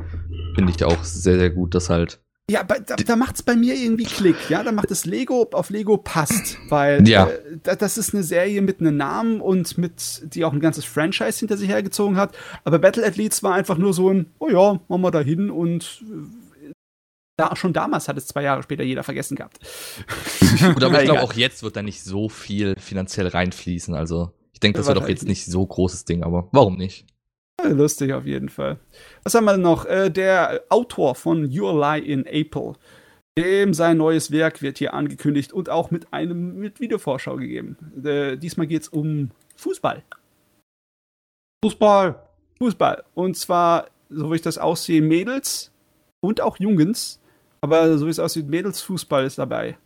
Finde 0.55 0.73
ich 0.75 0.85
auch 0.85 1.03
sehr, 1.03 1.39
sehr 1.39 1.51
gut, 1.51 1.75
dass 1.75 1.91
halt. 1.91 2.21
Ja, 2.51 2.65
da, 2.65 2.97
da 2.97 3.17
macht's 3.17 3.43
bei 3.43 3.55
mir 3.55 3.75
irgendwie 3.75 4.05
Klick, 4.05 4.37
ja. 4.51 4.63
Da 4.65 4.73
macht 4.73 4.91
das 4.91 5.05
Lego 5.07 5.49
auf 5.53 5.71
Lego 5.71 5.97
passt, 5.97 6.59
weil 6.69 7.07
Ja. 7.09 7.29
äh, 7.29 7.59
da- 7.63 7.77
das 7.77 7.97
ist 7.97 8.13
eine 8.13 8.23
Serie 8.25 8.61
mit 8.61 8.81
einem 8.81 8.97
Namen 8.97 9.41
und 9.41 9.79
mit, 9.79 10.23
die 10.35 10.45
auch 10.45 10.53
ein 10.53 10.61
ganzes 10.61 10.85
Franchise 10.85 11.39
hinter 11.39 11.57
sich 11.57 11.69
hergezogen 11.69 12.17
hat. 12.17 12.37
Aber 12.65 12.79
Battle 12.81 13.07
Athletes 13.07 13.43
war 13.43 13.55
einfach 13.55 13.79
nur 13.79 13.95
so 13.95 14.11
ein, 14.11 14.27
oh 14.41 14.49
ja, 14.49 14.81
machen 14.89 15.03
wir 15.03 15.11
da 15.13 15.21
hin 15.21 15.49
und 15.51 16.03
äh, 16.65 16.73
da, 17.37 17.55
schon 17.57 17.73
damals 17.73 18.09
hat 18.09 18.19
es 18.19 18.27
zwei 18.27 18.43
Jahre 18.43 18.63
später 18.63 18.83
jeder 18.83 19.03
vergessen 19.05 19.37
gehabt. 19.37 19.59
Gut, 20.75 20.83
aber 20.85 20.99
ich 21.01 21.05
glaube, 21.05 21.23
auch 21.23 21.33
jetzt 21.35 21.63
wird 21.63 21.77
da 21.77 21.83
nicht 21.83 22.03
so 22.03 22.29
viel 22.29 22.75
finanziell 22.79 23.29
reinfließen. 23.29 23.95
Also, 23.95 24.33
ich 24.53 24.61
denke, 24.61 24.79
das 24.79 24.89
wird 24.89 24.99
auch 24.99 25.09
jetzt 25.09 25.25
nicht 25.27 25.47
so 25.47 25.65
großes 25.65 26.05
Ding, 26.05 26.23
aber 26.25 26.49
warum 26.53 26.77
nicht? 26.77 27.07
Lustig 27.69 28.13
auf 28.13 28.27
jeden 28.27 28.49
Fall. 28.49 28.79
Was 29.25 29.35
haben 29.35 29.45
wir 29.45 29.57
noch? 29.57 29.87
Äh, 29.87 30.11
der 30.11 30.63
Autor 30.69 31.15
von 31.15 31.45
Your 31.51 31.73
Lie 31.75 32.05
in 32.05 32.27
April. 32.27 32.75
Dem 33.39 33.75
sein 33.75 33.97
neues 33.97 34.31
Werk 34.33 34.61
wird 34.61 34.79
hier 34.79 34.93
angekündigt 34.93 35.53
und 35.53 35.69
auch 35.69 35.91
mit 35.91 36.13
einem 36.13 36.57
mit 36.57 36.81
Videovorschau 36.81 37.37
gegeben. 37.37 37.77
Äh, 38.05 38.37
diesmal 38.37 38.67
geht 38.67 38.83
es 38.83 38.89
um 38.89 39.31
Fußball. 39.57 40.03
Fußball. 41.65 42.23
Fußball. 42.59 43.05
Und 43.15 43.37
zwar, 43.37 43.87
so 44.09 44.31
wie 44.31 44.37
ich 44.37 44.43
das 44.43 44.59
aussehe, 44.59 45.01
Mädels 45.01 45.73
und 46.21 46.41
auch 46.41 46.59
Jungens. 46.59 47.21
Aber 47.63 47.99
so 47.99 48.07
wie 48.07 48.11
es 48.11 48.19
aussieht, 48.19 48.49
Mädelsfußball 48.49 49.25
ist 49.25 49.39
dabei. 49.39 49.77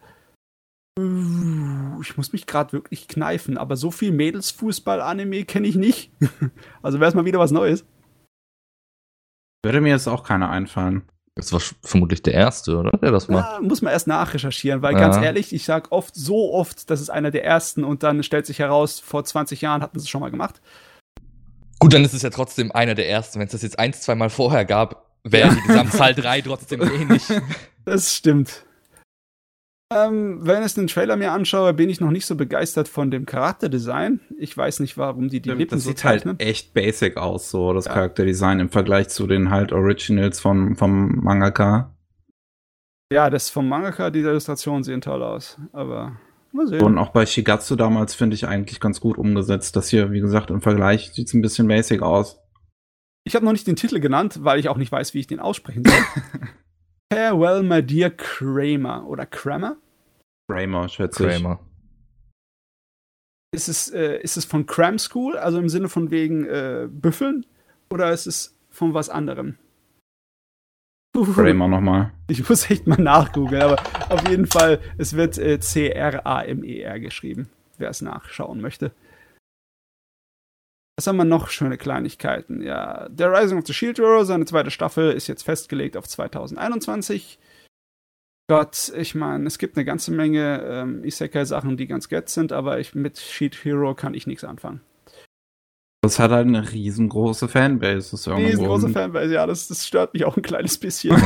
Uh, 0.98 2.00
Ich 2.00 2.16
muss 2.16 2.32
mich 2.32 2.46
gerade 2.46 2.72
wirklich 2.72 3.08
kneifen, 3.08 3.58
aber 3.58 3.76
so 3.76 3.90
viel 3.90 4.12
Mädelsfußball-Anime 4.12 5.44
kenne 5.44 5.66
ich 5.68 5.76
nicht. 5.76 6.10
Also 6.82 7.00
wäre 7.00 7.08
es 7.08 7.14
mal 7.14 7.24
wieder 7.24 7.38
was 7.38 7.50
Neues. 7.50 7.84
Würde 9.64 9.80
mir 9.80 9.90
jetzt 9.90 10.06
auch 10.08 10.22
keiner 10.24 10.50
einfallen. 10.50 11.02
Das 11.36 11.52
war 11.52 11.60
vermutlich 11.82 12.22
der 12.22 12.34
erste, 12.34 12.76
oder? 12.78 12.92
Der 12.98 13.10
das 13.10 13.28
macht. 13.28 13.50
Ja, 13.54 13.60
muss 13.60 13.82
man 13.82 13.92
erst 13.92 14.06
nachrecherchieren, 14.06 14.82
weil 14.82 14.92
Ja. 14.94 15.00
ganz 15.00 15.16
ehrlich, 15.16 15.52
ich 15.52 15.64
sag 15.64 15.90
oft, 15.90 16.14
so 16.14 16.52
oft, 16.52 16.90
das 16.90 17.00
ist 17.00 17.10
einer 17.10 17.30
der 17.32 17.44
ersten 17.44 17.82
und 17.82 18.02
dann 18.04 18.22
stellt 18.22 18.46
sich 18.46 18.60
heraus, 18.60 19.00
vor 19.00 19.24
20 19.24 19.60
Jahren 19.62 19.82
hatten 19.82 19.98
sie 19.98 20.04
es 20.04 20.08
schon 20.10 20.20
mal 20.20 20.30
gemacht. 20.30 20.60
Gut, 21.80 21.92
dann 21.92 22.04
ist 22.04 22.14
es 22.14 22.22
ja 22.22 22.30
trotzdem 22.30 22.70
einer 22.70 22.94
der 22.94 23.08
ersten. 23.08 23.40
Wenn 23.40 23.46
es 23.46 23.52
das 23.52 23.62
jetzt 23.62 23.78
ein, 23.80 23.92
zwei 23.94 24.14
Mal 24.14 24.30
vorher 24.30 24.64
gab, 24.64 25.10
wäre 25.24 25.52
die 25.54 25.60
Gesamtzahl 25.66 26.14
drei 26.14 26.40
trotzdem 26.40 26.82
ähnlich. 26.82 27.24
Das 27.84 28.14
stimmt. 28.14 28.64
Ähm, 29.92 30.38
wenn 30.46 30.62
ich 30.64 30.74
den 30.74 30.86
Trailer 30.86 31.16
mir 31.16 31.32
anschaue, 31.32 31.74
bin 31.74 31.90
ich 31.90 32.00
noch 32.00 32.10
nicht 32.10 32.26
so 32.26 32.36
begeistert 32.36 32.88
von 32.88 33.10
dem 33.10 33.26
Charakterdesign. 33.26 34.20
Ich 34.38 34.56
weiß 34.56 34.80
nicht, 34.80 34.96
warum 34.96 35.28
die 35.28 35.40
die 35.40 35.50
Lippen 35.50 35.76
das 35.76 35.84
so 35.84 35.90
sieht 35.90 36.04
halt 36.04 36.22
zeichnen. 36.22 36.40
echt 36.40 36.72
basic 36.74 37.16
aus, 37.16 37.50
so 37.50 37.72
das 37.72 37.84
Ja. 37.84 37.92
Charakterdesign 37.92 38.60
im 38.60 38.70
Vergleich 38.70 39.08
zu 39.10 39.26
den 39.26 39.50
halt 39.50 39.72
Originals 39.72 40.40
vom, 40.40 40.74
vom 40.76 41.16
Mangaka. 41.22 41.94
Ja, 43.12 43.28
das 43.30 43.50
vom 43.50 43.68
Mangaka, 43.68 44.10
die 44.10 44.20
Illustrationen 44.20 44.82
sehen 44.82 45.02
toll 45.02 45.22
aus. 45.22 45.58
Aber 45.72 46.16
mal 46.52 46.66
sehen. 46.66 46.82
Und 46.82 46.98
auch 46.98 47.10
bei 47.10 47.26
Shigatsu 47.26 47.76
damals 47.76 48.14
finde 48.14 48.34
ich 48.34 48.48
eigentlich 48.48 48.80
ganz 48.80 49.00
gut 49.00 49.18
umgesetzt. 49.18 49.76
Das 49.76 49.88
hier, 49.90 50.10
wie 50.12 50.20
gesagt, 50.20 50.50
im 50.50 50.62
Vergleich 50.62 51.12
sieht 51.12 51.28
es 51.28 51.34
ein 51.34 51.42
bisschen 51.42 51.68
basic 51.68 52.00
aus. 52.02 52.40
Ich 53.24 53.34
habe 53.36 53.44
noch 53.44 53.52
nicht 53.52 53.66
den 53.66 53.76
Titel 53.76 54.00
genannt, 54.00 54.40
weil 54.42 54.58
ich 54.58 54.68
auch 54.68 54.76
nicht 54.78 54.90
weiß, 54.90 55.14
wie 55.14 55.20
ich 55.20 55.26
den 55.26 55.40
aussprechen 55.40 55.84
soll. 55.84 55.94
Farewell, 57.12 57.62
my 57.62 57.82
dear 57.82 58.10
Kramer. 58.10 59.06
Oder 59.06 59.26
Kramer? 59.26 59.76
Kramer, 60.50 60.88
schätze 60.88 61.28
ich. 61.28 61.36
Kramer. 61.36 61.60
Ist 63.54 63.68
es, 63.68 63.88
äh, 63.90 64.18
ist 64.20 64.36
es 64.36 64.44
von 64.44 64.66
Cram 64.66 64.98
School, 64.98 65.36
also 65.36 65.58
im 65.58 65.68
Sinne 65.68 65.88
von 65.88 66.10
wegen 66.10 66.44
äh, 66.44 66.88
Büffeln? 66.90 67.46
Oder 67.88 68.12
ist 68.12 68.26
es 68.26 68.56
von 68.68 68.94
was 68.94 69.08
anderem? 69.08 69.56
Kramer 71.34 71.68
nochmal. 71.68 72.12
Ich 72.28 72.48
muss 72.48 72.68
echt 72.68 72.86
mal 72.86 73.00
nachgoogeln, 73.00 73.62
aber 73.62 73.76
auf 74.08 74.28
jeden 74.28 74.46
Fall, 74.46 74.80
es 74.98 75.14
wird 75.14 75.38
äh, 75.38 75.60
C-R-A-M-E-R 75.60 76.98
geschrieben, 76.98 77.48
wer 77.78 77.90
es 77.90 78.02
nachschauen 78.02 78.60
möchte. 78.60 78.90
Was 80.96 81.06
haben 81.06 81.16
wir 81.16 81.24
noch? 81.24 81.48
Schöne 81.48 81.76
Kleinigkeiten. 81.76 82.62
Ja, 82.62 83.08
der 83.08 83.32
Rising 83.32 83.58
of 83.58 83.66
the 83.66 83.74
Shield 83.74 83.98
Hero, 83.98 84.24
seine 84.24 84.44
zweite 84.44 84.70
Staffel, 84.70 85.12
ist 85.12 85.26
jetzt 85.26 85.42
festgelegt 85.42 85.96
auf 85.96 86.06
2021. 86.06 87.38
Gott, 88.48 88.92
ich 88.94 89.14
meine, 89.14 89.46
es 89.46 89.58
gibt 89.58 89.76
eine 89.76 89.84
ganze 89.84 90.12
Menge 90.12 90.62
ähm, 90.62 91.02
Isekai-Sachen, 91.02 91.76
die 91.76 91.86
ganz 91.86 92.08
get 92.08 92.28
sind, 92.28 92.52
aber 92.52 92.78
ich, 92.78 92.94
mit 92.94 93.18
Shield 93.18 93.64
Hero 93.64 93.94
kann 93.94 94.14
ich 94.14 94.26
nichts 94.26 94.44
anfangen. 94.44 94.82
Das 96.02 96.18
hat 96.18 96.30
halt 96.30 96.46
eine 96.46 96.70
riesengroße 96.70 97.48
Fanbase. 97.48 98.10
Das 98.10 98.12
ist. 98.12 98.28
Riesengroße 98.28 98.90
Fanbase, 98.90 99.32
ja, 99.32 99.46
das, 99.46 99.68
das 99.68 99.86
stört 99.86 100.12
mich 100.12 100.26
auch 100.26 100.36
ein 100.36 100.42
kleines 100.42 100.76
bisschen. 100.76 101.16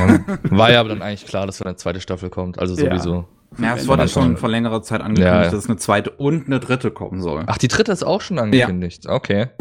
War 0.50 0.70
ja 0.70 0.78
aber 0.78 0.90
dann 0.90 1.02
eigentlich 1.02 1.26
klar, 1.26 1.46
dass 1.46 1.58
da 1.58 1.64
eine 1.64 1.74
zweite 1.74 2.00
Staffel 2.00 2.30
kommt. 2.30 2.60
Also 2.60 2.76
sowieso. 2.76 3.14
Ja, 3.14 3.28
es 3.76 3.88
wurde 3.88 4.08
schon 4.08 4.36
vor 4.36 4.48
längerer 4.48 4.82
Zeit 4.82 5.00
angekündigt, 5.00 5.26
Ja, 5.34 5.44
ja. 5.44 5.50
dass 5.50 5.66
eine 5.66 5.76
zweite 5.76 6.10
und 6.10 6.46
eine 6.46 6.60
dritte 6.60 6.90
kommen 6.90 7.20
soll. 7.22 7.44
Ach, 7.46 7.58
die 7.58 7.68
dritte 7.68 7.92
ist 7.92 8.04
auch 8.04 8.20
schon 8.20 8.38
angekündigt. 8.38 9.06
Okay. 9.06 9.48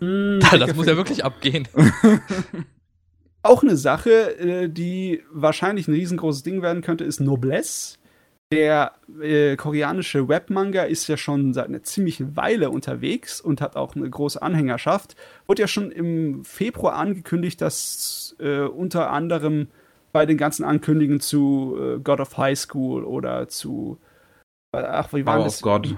Mm, 0.00 0.40
Das 0.40 0.74
muss 0.74 0.86
ja 0.86 0.96
wirklich 0.96 1.24
abgehen. 1.24 1.68
Auch 3.42 3.62
eine 3.62 3.76
Sache, 3.76 4.38
äh, 4.38 4.68
die 4.68 5.22
wahrscheinlich 5.32 5.88
ein 5.88 5.94
riesengroßes 5.94 6.42
Ding 6.42 6.60
werden 6.62 6.82
könnte, 6.82 7.04
ist 7.04 7.20
Noblesse. 7.20 7.96
Der 8.52 8.92
äh, 9.22 9.56
koreanische 9.56 10.28
Webmanga 10.28 10.82
ist 10.82 11.06
ja 11.06 11.16
schon 11.16 11.54
seit 11.54 11.68
einer 11.68 11.82
ziemlichen 11.82 12.36
Weile 12.36 12.70
unterwegs 12.70 13.40
und 13.40 13.60
hat 13.60 13.76
auch 13.76 13.94
eine 13.94 14.10
große 14.10 14.42
Anhängerschaft. 14.42 15.14
Wurde 15.46 15.62
ja 15.62 15.68
schon 15.68 15.90
im 15.92 16.44
Februar 16.44 16.94
angekündigt, 16.96 17.60
dass 17.60 18.34
äh, 18.40 18.60
unter 18.62 19.10
anderem 19.10 19.68
bei 20.12 20.26
den 20.26 20.36
ganzen 20.36 20.64
Ankündigungen 20.64 21.20
zu 21.20 21.76
äh, 21.78 21.98
God 22.00 22.20
of 22.20 22.36
High 22.36 22.58
School 22.58 23.04
oder 23.04 23.48
zu 23.48 23.98
ach, 24.72 25.12
wie 25.12 25.26
war 25.26 25.36
Power 25.36 25.44
das? 25.44 25.56
of 25.56 25.62
God. 25.62 25.96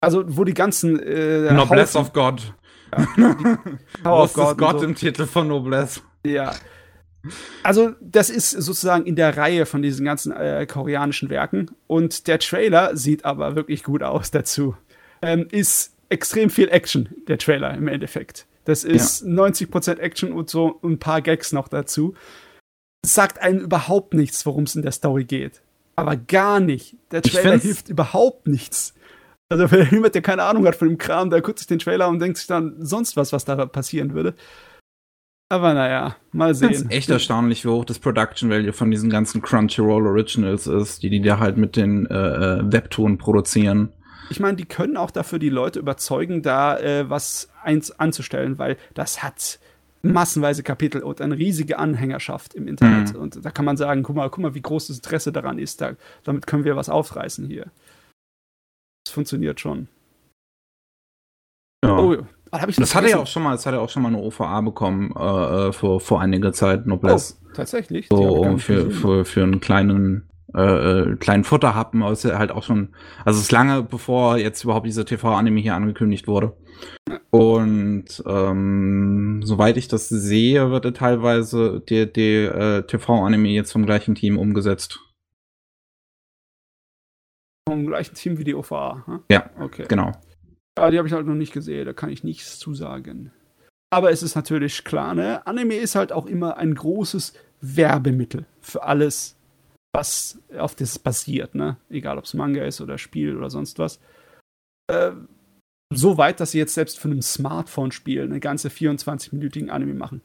Also, 0.00 0.24
wo 0.36 0.44
die 0.44 0.54
ganzen 0.54 1.00
äh, 1.00 1.52
Noblesse 1.52 1.98
Haufen- 1.98 2.06
of 2.06 2.12
God. 2.12 2.54
Power 4.02 4.28
Wo 4.34 4.42
of 4.42 4.56
God 4.56 4.80
so. 4.80 4.86
im 4.86 4.94
Titel 4.94 5.26
von 5.26 5.48
Noblesse? 5.48 6.00
Ja. 6.24 6.54
Also, 7.62 7.94
das 8.00 8.30
ist 8.30 8.50
sozusagen 8.50 9.04
in 9.06 9.16
der 9.16 9.36
Reihe 9.36 9.66
von 9.66 9.82
diesen 9.82 10.04
ganzen 10.04 10.32
äh, 10.32 10.66
koreanischen 10.70 11.28
Werken. 11.28 11.70
Und 11.88 12.28
der 12.28 12.38
Trailer 12.38 12.96
sieht 12.96 13.24
aber 13.24 13.56
wirklich 13.56 13.82
gut 13.82 14.02
aus 14.02 14.30
dazu. 14.30 14.76
Ähm, 15.22 15.48
ist 15.50 15.92
extrem 16.08 16.50
viel 16.50 16.68
Action, 16.68 17.08
der 17.26 17.38
Trailer 17.38 17.74
im 17.74 17.88
Endeffekt. 17.88 18.46
Das 18.64 18.84
ist 18.84 19.24
90% 19.24 19.98
Action 19.98 20.32
und 20.32 20.50
so 20.50 20.78
ein 20.82 20.98
paar 20.98 21.22
Gags 21.22 21.52
noch 21.52 21.68
dazu. 21.68 22.14
Es 23.06 23.14
sagt 23.14 23.40
einem 23.40 23.60
überhaupt 23.60 24.14
nichts, 24.14 24.44
worum 24.46 24.64
es 24.64 24.74
in 24.74 24.82
der 24.82 24.90
Story 24.90 25.22
geht. 25.22 25.62
Aber 25.94 26.16
gar 26.16 26.58
nicht. 26.58 26.96
Der 27.12 27.22
Trailer 27.22 27.56
hilft 27.56 27.88
überhaupt 27.88 28.48
nichts. 28.48 28.94
Also, 29.48 29.70
wenn 29.70 29.88
jemand, 29.92 30.16
der 30.16 30.22
keine 30.22 30.42
Ahnung 30.42 30.66
hat 30.66 30.74
von 30.74 30.88
dem 30.88 30.98
Kram, 30.98 31.30
der 31.30 31.40
guckt 31.40 31.60
sich 31.60 31.68
den 31.68 31.78
Trailer 31.78 32.08
und 32.08 32.18
denkt 32.18 32.36
sich 32.38 32.48
dann 32.48 32.74
sonst 32.84 33.16
was, 33.16 33.32
was 33.32 33.44
da 33.44 33.64
passieren 33.66 34.12
würde. 34.12 34.34
Aber 35.48 35.72
naja, 35.72 36.16
mal 36.32 36.48
Das 36.48 36.60
ist 36.62 36.78
sehen. 36.80 36.90
echt 36.90 37.08
erstaunlich, 37.08 37.64
wie 37.64 37.68
hoch 37.68 37.84
das 37.84 38.00
Production 38.00 38.50
Value 38.50 38.72
von 38.72 38.90
diesen 38.90 39.08
ganzen 39.08 39.40
Crunchyroll 39.40 40.04
Originals 40.04 40.66
ist, 40.66 41.04
die 41.04 41.08
die 41.08 41.22
da 41.22 41.38
halt 41.38 41.58
mit 41.58 41.76
den 41.76 42.06
äh, 42.06 42.14
äh, 42.14 42.72
Webtoon 42.72 43.18
produzieren. 43.18 43.92
Ich 44.30 44.40
meine, 44.40 44.56
die 44.56 44.64
können 44.64 44.96
auch 44.96 45.12
dafür 45.12 45.38
die 45.38 45.48
Leute 45.48 45.78
überzeugen, 45.78 46.42
da 46.42 46.76
äh, 46.76 47.08
was 47.08 47.50
eins 47.62 47.92
anzustellen, 47.92 48.58
weil 48.58 48.76
das 48.94 49.22
hat 49.22 49.60
massenweise 50.02 50.62
Kapitel 50.62 51.02
und 51.02 51.20
eine 51.20 51.36
riesige 51.36 51.78
Anhängerschaft 51.78 52.54
im 52.54 52.68
Internet. 52.68 53.14
Mhm. 53.14 53.20
Und 53.20 53.44
da 53.44 53.50
kann 53.50 53.64
man 53.64 53.76
sagen, 53.76 54.02
guck 54.02 54.16
mal, 54.16 54.30
guck 54.30 54.42
mal, 54.42 54.54
wie 54.54 54.62
groß 54.62 54.88
das 54.88 54.98
Interesse 54.98 55.32
daran 55.32 55.58
ist. 55.58 55.80
Da, 55.80 55.92
damit 56.24 56.46
können 56.46 56.64
wir 56.64 56.76
was 56.76 56.88
aufreißen 56.88 57.46
hier. 57.46 57.66
Das 59.04 59.12
funktioniert 59.12 59.60
schon. 59.60 59.88
Ja. 61.84 61.98
Oh, 61.98 62.16
das, 62.50 62.76
das 62.76 62.94
hatte 62.94 63.10
ja 63.10 63.18
auch 63.18 63.26
schon 63.26 63.42
mal, 63.42 63.52
das 63.52 63.66
hatte 63.66 63.80
auch 63.80 63.90
schon 63.90 64.02
mal 64.02 64.08
eine 64.08 64.18
OVA 64.18 64.60
bekommen 64.60 65.12
äh, 65.16 65.68
äh 65.68 65.72
vor, 65.72 66.00
vor 66.00 66.20
einiger 66.20 66.52
Zeit, 66.52 66.86
Noblesse. 66.86 67.34
Oh, 67.44 67.48
tatsächlich. 67.54 68.08
So 68.08 68.58
für, 68.58 68.90
für, 68.90 69.24
für 69.24 69.42
einen 69.42 69.60
kleinen 69.60 70.28
äh, 70.56 70.62
äh, 70.62 71.16
kleinen 71.16 71.44
Futterhappen, 71.44 72.02
aber 72.02 72.12
es 72.12 72.24
ist 72.24 72.32
halt 72.32 72.50
auch 72.50 72.62
schon, 72.62 72.88
also 73.24 73.38
es 73.38 73.44
ist 73.44 73.52
lange 73.52 73.82
bevor 73.82 74.38
jetzt 74.38 74.64
überhaupt 74.64 74.86
dieser 74.86 75.04
TV-Anime 75.04 75.60
hier 75.60 75.74
angekündigt 75.74 76.26
wurde. 76.26 76.56
Und 77.30 78.22
ähm, 78.26 79.42
soweit 79.44 79.76
ich 79.76 79.88
das 79.88 80.08
sehe, 80.08 80.70
wird 80.70 80.96
teilweise 80.96 81.82
der, 81.88 82.06
der 82.06 82.54
äh, 82.54 82.86
TV-Anime 82.86 83.48
jetzt 83.48 83.72
vom 83.72 83.84
gleichen 83.84 84.14
Team 84.14 84.38
umgesetzt. 84.38 85.00
Vom 87.68 87.86
gleichen 87.86 88.14
Team 88.14 88.38
wie 88.38 88.44
die 88.44 88.54
OVA? 88.54 89.02
Hm? 89.06 89.20
Ja, 89.30 89.50
okay. 89.60 89.84
genau. 89.88 90.12
Ja, 90.78 90.90
die 90.90 90.96
habe 90.96 91.08
ich 91.08 91.14
halt 91.14 91.26
noch 91.26 91.34
nicht 91.34 91.52
gesehen, 91.52 91.84
da 91.84 91.92
kann 91.92 92.10
ich 92.10 92.24
nichts 92.24 92.58
zu 92.58 92.74
sagen. 92.74 93.30
Aber 93.90 94.10
es 94.10 94.22
ist 94.22 94.34
natürlich 94.34 94.84
klar, 94.84 95.14
ne? 95.14 95.46
Anime 95.46 95.74
ist 95.74 95.94
halt 95.94 96.12
auch 96.12 96.26
immer 96.26 96.56
ein 96.56 96.74
großes 96.74 97.34
Werbemittel 97.60 98.46
für 98.60 98.82
alles, 98.82 99.35
was 99.96 100.38
auf 100.58 100.74
das 100.74 100.98
basiert, 100.98 101.54
ne? 101.54 101.78
Egal 101.88 102.18
ob 102.18 102.24
es 102.24 102.34
Manga 102.34 102.62
ist 102.64 102.82
oder 102.82 102.98
Spiel 102.98 103.34
oder 103.34 103.48
sonst 103.48 103.78
was. 103.78 103.98
Äh, 104.88 105.12
so 105.92 106.18
weit, 106.18 106.38
dass 106.40 106.50
sie 106.50 106.58
jetzt 106.58 106.74
selbst 106.74 106.98
für 106.98 107.08
ein 107.08 107.22
Smartphone-Spiel 107.22 108.22
eine 108.22 108.38
ganze 108.38 108.68
24-minütigen 108.68 109.70
Anime 109.70 109.94
machen. 109.94 110.20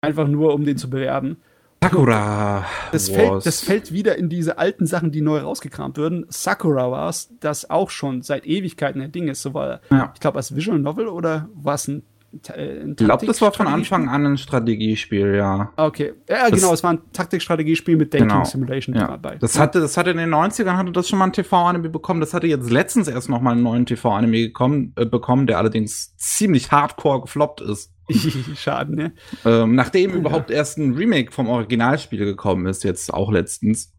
Einfach 0.00 0.28
nur, 0.28 0.54
um 0.54 0.64
den 0.64 0.78
zu 0.78 0.88
bewerben. 0.88 1.36
Sakura. 1.82 2.64
Das 2.92 3.10
fällt, 3.10 3.44
das 3.44 3.60
fällt 3.60 3.92
wieder 3.92 4.16
in 4.16 4.30
diese 4.30 4.56
alten 4.56 4.86
Sachen, 4.86 5.12
die 5.12 5.20
neu 5.20 5.40
rausgekramt 5.40 5.98
würden. 5.98 6.24
Sakura 6.30 6.90
war 6.90 7.10
es, 7.10 7.30
das 7.40 7.68
auch 7.68 7.90
schon 7.90 8.22
seit 8.22 8.46
Ewigkeiten 8.46 9.02
ein 9.02 9.12
Ding 9.12 9.28
ist. 9.28 9.42
So 9.42 9.52
war, 9.52 9.80
ja. 9.90 10.10
ich 10.14 10.20
glaube, 10.20 10.38
als 10.38 10.56
Visual 10.56 10.78
Novel 10.78 11.08
oder 11.08 11.50
war 11.54 11.74
es 11.74 11.88
ein 11.88 12.02
ich 12.42 12.96
glaube, 12.96 13.26
das 13.26 13.40
war 13.40 13.52
von 13.52 13.66
Anfang 13.66 14.08
an 14.08 14.26
ein 14.26 14.38
Strategiespiel, 14.38 15.34
ja. 15.34 15.72
Okay. 15.76 16.14
Ja, 16.28 16.50
das, 16.50 16.60
genau, 16.60 16.72
es 16.72 16.82
war 16.82 16.94
ein 16.94 17.00
Taktikstrategiespiel 17.12 17.96
mit 17.96 18.12
Dating 18.12 18.28
genau, 18.28 18.44
Simulation 18.44 18.94
ja. 18.94 19.06
dabei. 19.06 19.36
Das 19.36 19.58
hatte, 19.58 19.80
das 19.80 19.96
hatte 19.96 20.10
in 20.10 20.16
den 20.16 20.34
90ern 20.34 20.76
hatte 20.76 20.92
das 20.92 21.08
schon 21.08 21.18
mal 21.18 21.26
ein 21.26 21.32
TV-Anime 21.32 21.88
bekommen. 21.88 22.20
Das 22.20 22.34
hatte 22.34 22.46
jetzt 22.46 22.70
letztens 22.70 23.08
erst 23.08 23.28
noch 23.28 23.40
mal 23.40 23.52
einen 23.52 23.62
neuen 23.62 23.86
TV-Anime 23.86 24.52
äh, 24.96 25.06
bekommen, 25.06 25.46
der 25.46 25.58
allerdings 25.58 26.16
ziemlich 26.16 26.70
hardcore 26.70 27.22
gefloppt 27.22 27.60
ist. 27.60 27.92
Schade, 28.56 28.94
ne? 28.94 29.12
Ähm, 29.44 29.74
nachdem 29.74 30.10
ja. 30.10 30.16
überhaupt 30.16 30.50
erst 30.50 30.78
ein 30.78 30.94
Remake 30.94 31.32
vom 31.32 31.48
Originalspiel 31.48 32.24
gekommen 32.24 32.66
ist, 32.66 32.84
jetzt 32.84 33.12
auch 33.12 33.30
letztens. 33.30 33.93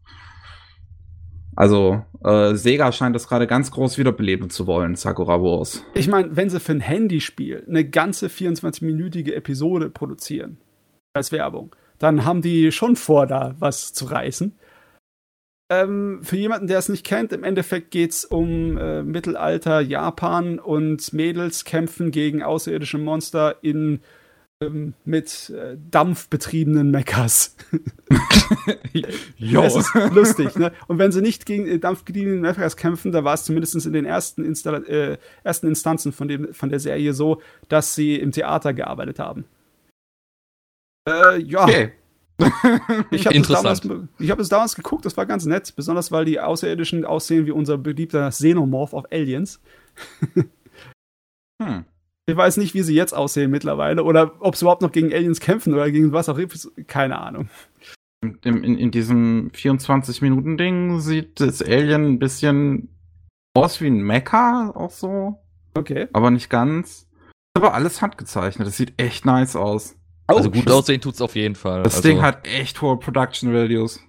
Also 1.56 2.04
äh, 2.22 2.54
Sega 2.54 2.92
scheint 2.92 3.14
das 3.14 3.28
gerade 3.28 3.46
ganz 3.46 3.70
groß 3.70 3.96
wiederbeleben 3.96 4.50
zu 4.50 4.66
wollen, 4.66 4.94
Sakura 4.94 5.40
Wars. 5.42 5.82
Ich 5.94 6.06
meine, 6.06 6.36
wenn 6.36 6.50
sie 6.50 6.60
für 6.60 6.72
ein 6.72 6.80
Handyspiel 6.80 7.64
eine 7.66 7.88
ganze 7.88 8.26
24-minütige 8.26 9.32
Episode 9.32 9.88
produzieren 9.88 10.58
als 11.14 11.32
Werbung, 11.32 11.74
dann 11.98 12.26
haben 12.26 12.42
die 12.42 12.70
schon 12.72 12.94
vor, 12.94 13.26
da 13.26 13.56
was 13.58 13.94
zu 13.94 14.04
reißen. 14.04 14.54
Ähm, 15.68 16.20
für 16.22 16.36
jemanden, 16.36 16.68
der 16.68 16.78
es 16.78 16.90
nicht 16.90 17.04
kennt, 17.04 17.32
im 17.32 17.42
Endeffekt 17.42 17.90
geht 17.90 18.12
es 18.12 18.24
um 18.26 18.76
äh, 18.76 19.02
Mittelalter 19.02 19.80
Japan 19.80 20.58
und 20.58 21.12
Mädels 21.12 21.64
kämpfen 21.64 22.10
gegen 22.10 22.42
außerirdische 22.42 22.98
Monster 22.98 23.56
in 23.62 23.76
ähm, 23.94 24.00
mit 25.04 25.50
äh, 25.50 25.76
dampfbetriebenen 25.90 26.90
Mechas. 26.90 27.54
jo. 29.36 29.60
Das 29.60 29.76
ist 29.76 29.94
lustig, 30.12 30.56
ne? 30.56 30.72
Und 30.86 30.98
wenn 30.98 31.12
sie 31.12 31.20
nicht 31.20 31.44
gegen 31.44 31.66
äh, 31.66 32.36
Mechas 32.40 32.78
kämpfen, 32.78 33.12
da 33.12 33.22
war 33.22 33.34
es 33.34 33.44
zumindest 33.44 33.84
in 33.84 33.92
den 33.92 34.06
ersten, 34.06 34.46
Insta 34.46 34.78
äh, 34.78 35.18
ersten 35.44 35.66
Instanzen 35.66 36.12
von, 36.12 36.28
dem, 36.28 36.54
von 36.54 36.70
der 36.70 36.80
Serie 36.80 37.12
so, 37.12 37.42
dass 37.68 37.94
sie 37.94 38.16
im 38.16 38.32
Theater 38.32 38.72
gearbeitet 38.72 39.18
haben. 39.18 39.44
Äh, 41.06 41.38
ja. 41.42 41.64
Okay. 41.64 41.92
ich 43.10 43.26
habe 43.26 43.36
es, 43.36 43.48
damals, 43.48 43.82
hab 43.82 44.48
damals 44.48 44.74
geguckt, 44.74 45.04
das 45.04 45.16
war 45.18 45.26
ganz 45.26 45.44
nett, 45.44 45.74
besonders 45.76 46.12
weil 46.12 46.24
die 46.24 46.40
Außerirdischen 46.40 47.04
aussehen 47.04 47.44
wie 47.44 47.50
unser 47.50 47.76
beliebter 47.76 48.30
Xenomorph 48.30 48.94
auf 48.94 49.04
Aliens. 49.12 49.60
hm. 51.62 51.84
Ich 52.28 52.36
weiß 52.36 52.56
nicht, 52.56 52.74
wie 52.74 52.82
sie 52.82 52.94
jetzt 52.94 53.14
aussehen 53.14 53.52
mittlerweile 53.52 54.02
oder 54.02 54.32
ob 54.40 54.56
sie 54.56 54.64
überhaupt 54.64 54.82
noch 54.82 54.90
gegen 54.90 55.12
Aliens 55.12 55.38
kämpfen 55.38 55.72
oder 55.72 55.90
gegen 55.90 56.12
was 56.12 56.28
auch 56.28 56.38
immer. 56.38 56.52
Keine 56.88 57.18
Ahnung. 57.18 57.48
In, 58.20 58.64
in, 58.64 58.76
in 58.76 58.90
diesem 58.90 59.50
24-Minuten-Ding 59.52 60.98
sieht 61.00 61.38
das 61.38 61.62
Alien 61.62 62.04
ein 62.04 62.18
bisschen 62.18 62.88
aus 63.54 63.80
wie 63.80 63.86
ein 63.86 64.00
Mecha, 64.00 64.72
auch 64.74 64.90
so. 64.90 65.38
Okay. 65.74 66.08
Aber 66.12 66.32
nicht 66.32 66.50
ganz. 66.50 67.08
Aber 67.54 67.74
alles 67.74 68.02
handgezeichnet. 68.02 68.66
Das 68.66 68.76
sieht 68.76 69.00
echt 69.00 69.24
nice 69.24 69.54
aus. 69.54 69.96
Oh, 70.28 70.36
also 70.36 70.50
gut 70.50 70.68
aussehen 70.68 71.00
tut's 71.00 71.20
auf 71.20 71.36
jeden 71.36 71.54
Fall. 71.54 71.84
Das 71.84 71.96
also. 71.96 72.08
Ding 72.08 72.22
hat 72.22 72.46
echt 72.46 72.82
hohe 72.82 72.98
Production 72.98 73.54
Values. 73.54 74.00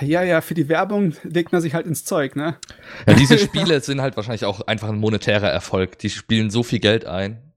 Ja, 0.00 0.24
ja, 0.24 0.40
für 0.40 0.54
die 0.54 0.68
Werbung 0.68 1.14
legt 1.22 1.52
man 1.52 1.60
sich 1.60 1.74
halt 1.74 1.86
ins 1.86 2.04
Zeug, 2.04 2.34
ne? 2.34 2.56
Ja, 3.06 3.14
diese 3.14 3.38
Spiele 3.38 3.80
sind 3.80 4.00
halt 4.00 4.16
wahrscheinlich 4.16 4.44
auch 4.44 4.62
einfach 4.62 4.88
ein 4.88 4.98
monetärer 4.98 5.48
Erfolg. 5.48 5.98
Die 6.00 6.10
spielen 6.10 6.50
so 6.50 6.64
viel 6.64 6.80
Geld 6.80 7.06
ein. 7.06 7.49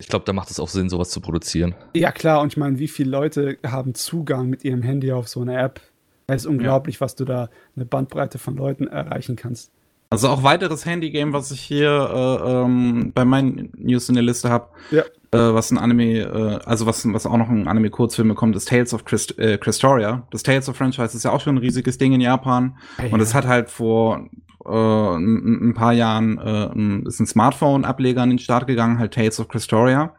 Ich 0.00 0.08
glaube, 0.08 0.24
da 0.24 0.32
macht 0.32 0.50
es 0.50 0.58
auch 0.58 0.68
Sinn, 0.68 0.88
sowas 0.88 1.10
zu 1.10 1.20
produzieren. 1.20 1.74
Ja, 1.94 2.10
klar. 2.10 2.40
Und 2.40 2.54
ich 2.54 2.56
meine, 2.56 2.78
wie 2.78 2.88
viele 2.88 3.10
Leute 3.10 3.58
haben 3.64 3.94
Zugang 3.94 4.48
mit 4.48 4.64
ihrem 4.64 4.82
Handy 4.82 5.12
auf 5.12 5.28
so 5.28 5.42
eine 5.42 5.58
App? 5.58 5.80
Es 6.26 6.42
ist 6.42 6.46
unglaublich, 6.46 6.96
ja. 6.96 7.00
was 7.02 7.16
du 7.16 7.26
da 7.26 7.50
eine 7.76 7.84
Bandbreite 7.84 8.38
von 8.38 8.56
Leuten 8.56 8.86
erreichen 8.86 9.36
kannst. 9.36 9.70
Also 10.12 10.28
auch 10.28 10.42
weiteres 10.42 10.84
Handygame, 10.86 11.32
was 11.32 11.52
ich 11.52 11.60
hier 11.60 11.88
äh, 11.88 12.50
ähm, 12.50 13.12
bei 13.14 13.24
meinen 13.24 13.70
News 13.76 14.08
in 14.08 14.16
der 14.16 14.24
Liste 14.24 14.50
habe, 14.50 14.66
ja. 14.90 15.02
äh, 15.02 15.54
was 15.54 15.70
ein 15.70 15.78
Anime, 15.78 16.22
äh, 16.22 16.58
also 16.64 16.84
was, 16.86 17.06
was 17.12 17.26
auch 17.26 17.36
noch 17.36 17.48
ein 17.48 17.68
Anime-Kurzfilm 17.68 18.26
bekommt, 18.26 18.56
ist 18.56 18.68
Tales 18.68 18.92
of 18.92 19.04
Christ 19.04 19.38
äh, 19.38 19.56
Christoria. 19.56 20.26
Das 20.32 20.42
Tales 20.42 20.68
of 20.68 20.76
Franchise 20.76 21.16
ist 21.16 21.22
ja 21.22 21.30
auch 21.30 21.40
schon 21.40 21.54
ein 21.54 21.58
riesiges 21.58 21.96
Ding 21.96 22.12
in 22.12 22.20
Japan. 22.20 22.76
Ja. 22.98 23.12
Und 23.12 23.20
es 23.20 23.34
hat 23.34 23.46
halt 23.46 23.70
vor 23.70 24.28
äh, 24.66 24.68
ein, 24.68 25.70
ein 25.70 25.74
paar 25.74 25.92
Jahren 25.92 26.38
äh, 26.38 27.08
ist 27.08 27.20
ein 27.20 27.26
Smartphone-Ableger 27.26 28.20
an 28.20 28.30
den 28.30 28.38
Start 28.40 28.66
gegangen, 28.66 28.98
halt 28.98 29.14
Tales 29.14 29.38
of 29.38 29.46
Christoria. 29.46 30.16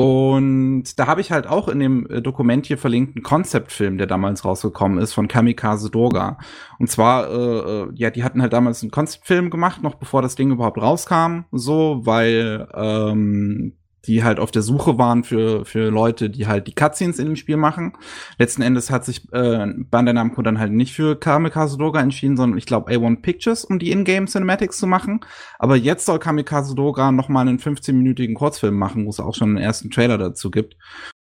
Und 0.00 0.98
da 0.98 1.06
habe 1.06 1.20
ich 1.20 1.30
halt 1.32 1.46
auch 1.46 1.68
in 1.68 1.78
dem 1.78 2.06
äh, 2.08 2.22
Dokument 2.22 2.66
hier 2.66 2.78
verlinkten 2.78 3.22
Konzeptfilm, 3.22 3.98
der 3.98 4.06
damals 4.06 4.44
rausgekommen 4.44 4.98
ist, 4.98 5.12
von 5.12 5.28
Kamikaze 5.28 5.90
Doga. 5.90 6.38
Und 6.78 6.90
zwar, 6.90 7.28
äh, 7.30 7.58
äh, 7.58 7.88
ja, 7.94 8.10
die 8.10 8.24
hatten 8.24 8.40
halt 8.42 8.52
damals 8.52 8.82
einen 8.82 8.90
Konzeptfilm 8.90 9.50
gemacht, 9.50 9.82
noch 9.82 9.96
bevor 9.96 10.22
das 10.22 10.36
Ding 10.36 10.50
überhaupt 10.50 10.78
rauskam, 10.78 11.44
so, 11.52 12.00
weil 12.04 12.68
ähm, 12.74 13.74
die 14.06 14.24
halt 14.24 14.38
auf 14.38 14.50
der 14.50 14.62
Suche 14.62 14.98
waren 14.98 15.24
für, 15.24 15.64
für 15.64 15.90
Leute, 15.90 16.30
die 16.30 16.46
halt 16.46 16.66
die 16.66 16.74
Cutscenes 16.74 17.18
in 17.18 17.26
dem 17.26 17.36
Spiel 17.36 17.56
machen. 17.56 17.92
Letzten 18.38 18.62
Endes 18.62 18.90
hat 18.90 19.04
sich 19.04 19.32
äh, 19.32 19.66
Bandai 19.90 20.12
Namco 20.12 20.42
dann 20.42 20.58
halt 20.58 20.72
nicht 20.72 20.94
für 20.94 21.18
Kamikaze 21.18 21.76
Doga 21.76 22.00
entschieden, 22.00 22.36
sondern 22.36 22.58
ich 22.58 22.66
glaube 22.66 22.90
A1 22.90 23.22
Pictures, 23.22 23.64
um 23.64 23.78
die 23.78 23.90
Ingame 23.90 24.26
Cinematics 24.26 24.78
zu 24.78 24.86
machen. 24.86 25.20
Aber 25.58 25.76
jetzt 25.76 26.06
soll 26.06 26.18
Kamikaze 26.18 26.74
Doga 26.74 27.12
noch 27.12 27.28
mal 27.28 27.42
einen 27.42 27.58
15-minütigen 27.58 28.34
Kurzfilm 28.34 28.76
machen, 28.76 29.06
wo 29.06 29.10
es 29.10 29.20
auch 29.20 29.34
schon 29.34 29.50
einen 29.50 29.64
ersten 29.64 29.90
Trailer 29.90 30.18
dazu 30.18 30.50
gibt. 30.50 30.76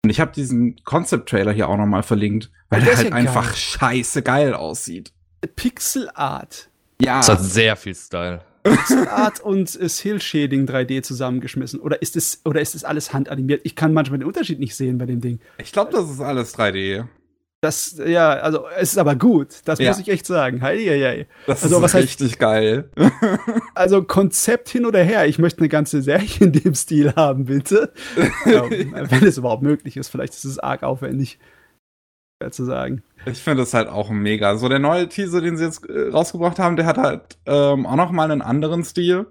Und 0.04 0.10
ich 0.10 0.20
habe 0.20 0.32
diesen 0.32 0.76
Concept-Trailer 0.84 1.52
hier 1.52 1.68
auch 1.68 1.76
noch 1.76 1.86
mal 1.86 2.02
verlinkt, 2.02 2.50
weil 2.68 2.82
der, 2.82 2.96
halt 2.96 3.08
ja 3.08 3.14
einfach 3.14 3.46
geil. 3.46 3.56
scheiße 3.56 4.22
geil 4.22 4.54
aussieht. 4.54 5.12
Pixel 5.56 6.10
Art. 6.14 6.68
Ja. 7.00 7.18
Das 7.18 7.28
hat 7.28 7.42
sehr 7.42 7.76
viel 7.76 7.94
Style. 7.94 8.40
Pixelart 8.70 9.40
und 9.40 9.68
Cell 9.68 10.20
Shading 10.20 10.66
3D 10.66 11.02
zusammengeschmissen? 11.02 11.80
Oder 11.80 12.02
ist 12.02 12.16
es 12.16 12.40
oder 12.44 12.60
ist 12.60 12.74
es 12.74 12.84
alles 12.84 13.12
handanimiert? 13.12 13.60
Ich 13.64 13.76
kann 13.76 13.92
manchmal 13.92 14.18
den 14.18 14.26
Unterschied 14.26 14.58
nicht 14.58 14.74
sehen 14.74 14.98
bei 14.98 15.06
dem 15.06 15.20
Ding. 15.20 15.40
Ich 15.58 15.72
glaube, 15.72 15.92
das 15.92 16.10
ist 16.10 16.20
alles 16.20 16.56
3D. 16.56 17.04
Das, 17.62 18.00
ja, 18.06 18.30
also 18.30 18.66
es 18.78 18.92
ist 18.92 18.98
aber 18.98 19.16
gut. 19.16 19.48
Das 19.64 19.78
ja. 19.78 19.88
muss 19.88 19.98
ich 19.98 20.08
echt 20.08 20.26
sagen. 20.26 20.60
Heieiei. 20.60 21.26
Das 21.46 21.62
also, 21.62 21.82
ist 21.84 21.94
richtig 21.94 22.32
heißt, 22.32 22.38
geil. 22.38 22.90
also 23.74 24.02
Konzept 24.02 24.68
hin 24.68 24.84
oder 24.84 25.02
her. 25.02 25.26
Ich 25.26 25.38
möchte 25.38 25.60
eine 25.60 25.68
ganze 25.68 26.02
Serie 26.02 26.28
in 26.40 26.52
dem 26.52 26.74
Stil 26.74 27.14
haben, 27.16 27.46
bitte. 27.46 27.92
ja, 28.44 28.70
wenn 28.70 29.24
es 29.24 29.38
überhaupt 29.38 29.62
möglich 29.62 29.96
ist. 29.96 30.08
Vielleicht 30.08 30.34
ist 30.34 30.44
es 30.44 30.58
arg 30.58 30.82
aufwendig 30.82 31.38
zu 32.50 32.64
sagen. 32.64 33.02
Ich 33.24 33.38
finde 33.38 33.62
es 33.62 33.74
halt 33.74 33.88
auch 33.88 34.10
mega. 34.10 34.56
So 34.56 34.68
der 34.68 34.78
neue 34.78 35.08
Teaser, 35.08 35.40
den 35.40 35.56
sie 35.56 35.64
jetzt 35.64 35.88
äh, 35.88 36.10
rausgebracht 36.10 36.58
haben, 36.58 36.76
der 36.76 36.86
hat 36.86 36.98
halt 36.98 37.38
ähm, 37.46 37.86
auch 37.86 37.96
noch 37.96 38.12
mal 38.12 38.30
einen 38.30 38.42
anderen 38.42 38.84
Stil 38.84 39.26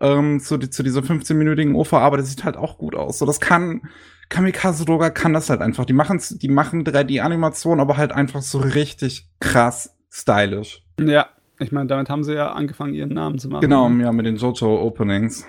ähm, 0.00 0.40
zu, 0.40 0.58
zu 0.58 0.82
dieser 0.82 1.00
15-minütigen 1.00 1.74
OVA, 1.74 1.98
aber 1.98 2.16
der 2.16 2.26
sieht 2.26 2.44
halt 2.44 2.56
auch 2.56 2.78
gut 2.78 2.94
aus. 2.94 3.18
So 3.18 3.26
das 3.26 3.40
kann 3.40 3.82
Kamikaze 4.28 4.84
Doga 4.84 5.10
kann 5.10 5.32
das 5.32 5.50
halt 5.50 5.60
einfach. 5.60 5.84
Die 5.84 5.92
machen 5.92 6.20
die 6.30 6.48
machen 6.48 6.84
3D-Animation, 6.84 7.80
aber 7.80 7.96
halt 7.96 8.12
einfach 8.12 8.42
so 8.42 8.58
richtig 8.58 9.28
krass 9.40 9.94
stylisch. 10.10 10.82
Ja, 10.98 11.28
ich 11.58 11.72
meine, 11.72 11.88
damit 11.88 12.08
haben 12.08 12.24
sie 12.24 12.34
ja 12.34 12.52
angefangen, 12.52 12.94
ihren 12.94 13.12
Namen 13.12 13.38
zu 13.38 13.48
machen. 13.48 13.62
Genau, 13.62 13.88
ja, 13.88 14.12
mit 14.12 14.26
den 14.26 14.36
JoJo 14.36 14.80
Openings. 14.80 15.44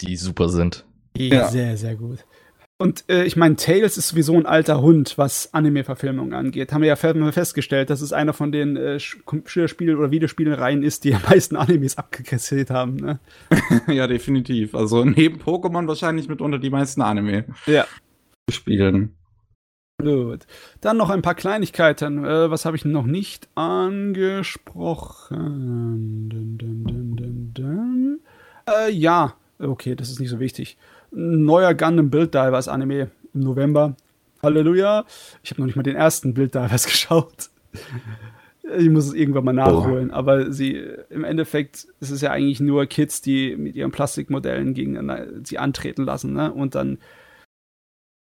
Die 0.00 0.16
super 0.16 0.48
sind. 0.48 0.84
Ja. 1.16 1.48
Sehr, 1.48 1.76
sehr 1.76 1.94
gut. 1.94 2.26
Und 2.78 3.04
äh, 3.08 3.24
ich 3.24 3.36
meine, 3.36 3.56
Tails 3.56 3.96
ist 3.96 4.08
sowieso 4.08 4.34
ein 4.34 4.44
alter 4.44 4.82
Hund, 4.82 5.16
was 5.16 5.54
Anime-Verfilmungen 5.54 6.34
angeht. 6.34 6.74
Haben 6.74 6.82
wir 6.82 6.88
ja 6.88 6.96
festgestellt, 6.96 7.88
dass 7.88 8.02
es 8.02 8.12
einer 8.12 8.34
von 8.34 8.52
den 8.52 8.76
äh, 8.76 8.98
Computerspielen 9.24 9.96
oder 9.96 10.10
Videospielreihen 10.10 10.82
ist, 10.82 11.04
die 11.04 11.14
am 11.14 11.22
meisten 11.22 11.56
Animes 11.56 11.96
abgekriegt 11.96 12.68
haben. 12.70 12.96
Ne? 12.96 13.18
ja, 13.88 14.06
definitiv. 14.06 14.74
Also 14.74 15.06
neben 15.06 15.40
Pokémon 15.40 15.88
wahrscheinlich 15.88 16.28
mitunter 16.28 16.58
die 16.58 16.68
meisten 16.68 17.00
Anime. 17.00 17.46
Ja. 17.64 17.86
Spielen. 18.50 19.16
Gut. 19.98 20.46
Dann 20.82 20.98
noch 20.98 21.08
ein 21.08 21.22
paar 21.22 21.34
Kleinigkeiten. 21.34 22.26
Äh, 22.26 22.50
was 22.50 22.66
habe 22.66 22.76
ich 22.76 22.84
noch 22.84 23.06
nicht 23.06 23.48
angesprochen? 23.54 26.28
Dun, 26.28 26.58
dun, 26.58 27.54
dun, 27.54 28.20
äh, 28.68 28.92
ja, 28.92 29.34
okay, 29.58 29.94
das 29.94 30.10
ist 30.10 30.20
nicht 30.20 30.28
so 30.28 30.40
wichtig 30.40 30.76
neuer 31.16 31.74
Gundam 31.74 32.10
Build 32.10 32.34
Divers 32.34 32.68
Anime 32.68 33.10
im 33.34 33.40
November. 33.40 33.96
Halleluja. 34.42 35.04
Ich 35.42 35.50
habe 35.50 35.62
noch 35.62 35.66
nicht 35.66 35.76
mal 35.76 35.82
den 35.82 35.96
ersten 35.96 36.34
Build 36.34 36.54
Divers 36.54 36.86
geschaut. 36.86 37.50
Ich 38.78 38.90
muss 38.90 39.06
es 39.06 39.14
irgendwann 39.14 39.44
mal 39.44 39.52
nachholen. 39.52 40.10
Oh. 40.10 40.14
Aber 40.14 40.52
sie, 40.52 40.82
im 41.08 41.24
Endeffekt 41.24 41.86
ist 42.00 42.10
es 42.10 42.20
ja 42.20 42.32
eigentlich 42.32 42.60
nur 42.60 42.86
Kids, 42.86 43.22
die 43.22 43.56
mit 43.56 43.76
ihren 43.76 43.92
Plastikmodellen 43.92 44.74
gegen 44.74 44.98
sie 45.44 45.58
antreten 45.58 46.04
lassen, 46.04 46.32
ne? 46.32 46.52
Und 46.52 46.74
dann. 46.74 46.98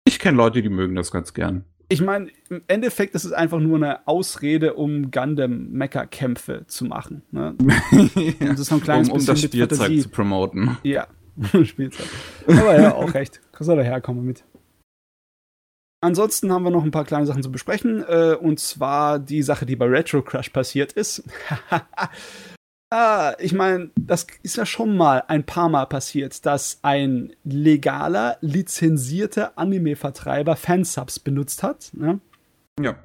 Ich 0.07 0.19
kenne 0.19 0.37
Leute, 0.37 0.61
die 0.61 0.69
mögen 0.69 0.95
das 0.95 1.11
ganz 1.11 1.33
gern. 1.33 1.65
Ich 1.89 2.01
meine, 2.01 2.29
im 2.49 2.61
Endeffekt 2.67 3.15
ist 3.15 3.23
es 3.23 3.31
einfach 3.31 3.59
nur 3.59 3.77
eine 3.77 4.07
Ausrede, 4.07 4.73
um 4.73 5.09
Gundam-Mecha-Kämpfe 5.09 6.65
zu 6.67 6.85
machen. 6.85 7.23
Ne? 7.31 7.55
ja. 7.59 8.49
Und 8.49 8.59
das 8.59 8.69
noch 8.69 8.77
ein 8.77 8.83
kleines 8.83 9.09
um, 9.09 9.19
um 9.19 9.25
das 9.25 9.41
Spielzeug 9.41 10.01
zu 10.01 10.09
promoten. 10.09 10.77
Ja, 10.83 11.07
Spielzeit. 11.63 12.07
Aber 12.47 12.79
ja, 12.79 12.95
auch 12.95 13.13
recht. 13.13 13.41
Soll 13.59 13.77
daherkommen 13.77 14.25
mit. 14.25 14.43
Ansonsten 16.01 16.51
haben 16.51 16.63
wir 16.63 16.69
noch 16.69 16.83
ein 16.83 16.91
paar 16.91 17.05
kleine 17.05 17.25
Sachen 17.25 17.41
zu 17.41 17.51
besprechen. 17.51 18.03
Äh, 18.07 18.35
und 18.39 18.59
zwar 18.59 19.19
die 19.19 19.41
Sache, 19.41 19.65
die 19.65 19.75
bei 19.75 19.85
Retro 19.85 20.21
Crush 20.21 20.49
passiert 20.49 20.93
ist. 20.93 21.23
ah, 22.91 23.33
ich 23.39 23.53
meine, 23.53 23.89
das 23.95 24.27
ist 24.43 24.57
ja 24.57 24.65
schon 24.65 24.95
mal 24.95 25.23
ein 25.27 25.43
paar 25.43 25.69
Mal 25.69 25.85
passiert, 25.87 26.45
dass 26.45 26.79
ein 26.83 27.33
legaler, 27.43 28.37
lizenzierter 28.41 29.57
Anime-Vertreiber 29.57 30.55
Fansubs 30.55 31.19
benutzt 31.19 31.63
hat. 31.63 31.89
Ne? 31.93 32.19
Ja. 32.79 32.95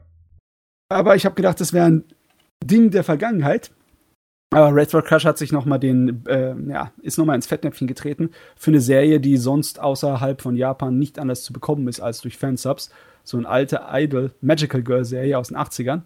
Aber 0.91 1.17
ich 1.17 1.25
habe 1.25 1.35
gedacht, 1.35 1.61
das 1.61 1.73
wäre 1.73 1.87
ein 1.87 2.05
Ding 2.63 2.91
der 2.91 3.05
Vergangenheit. 3.05 3.73
Aber 4.53 4.75
Retro 4.75 5.03
Crush 5.03 5.25
hat 5.25 5.39
sich 5.39 5.51
noch 5.51 5.65
mal 5.65 5.79
den, 5.79 6.25
äh, 6.27 6.55
ja, 6.69 6.93
ist 7.03 7.19
noch 7.19 7.25
mal 7.25 7.35
ins 7.35 7.47
Fettnäpfchen 7.47 7.87
getreten 7.87 8.31
für 8.57 8.71
eine 8.71 8.81
Serie, 8.81 9.19
die 9.19 9.37
sonst 9.37 9.81
außerhalb 9.81 10.41
von 10.41 10.57
Japan 10.57 10.99
nicht 10.99 11.19
anders 11.19 11.43
zu 11.43 11.53
bekommen 11.53 11.89
ist 11.89 12.01
als 12.01 12.21
durch 12.21 12.37
Fansubs. 12.37 12.91
So 13.25 13.39
eine 13.39 13.49
alte 13.49 13.83
Idol 13.93 14.33
Magical 14.41 14.83
Girl 14.83 15.05
Serie 15.05 15.39
aus 15.39 15.49
den 15.49 15.57
80ern. 15.57 16.03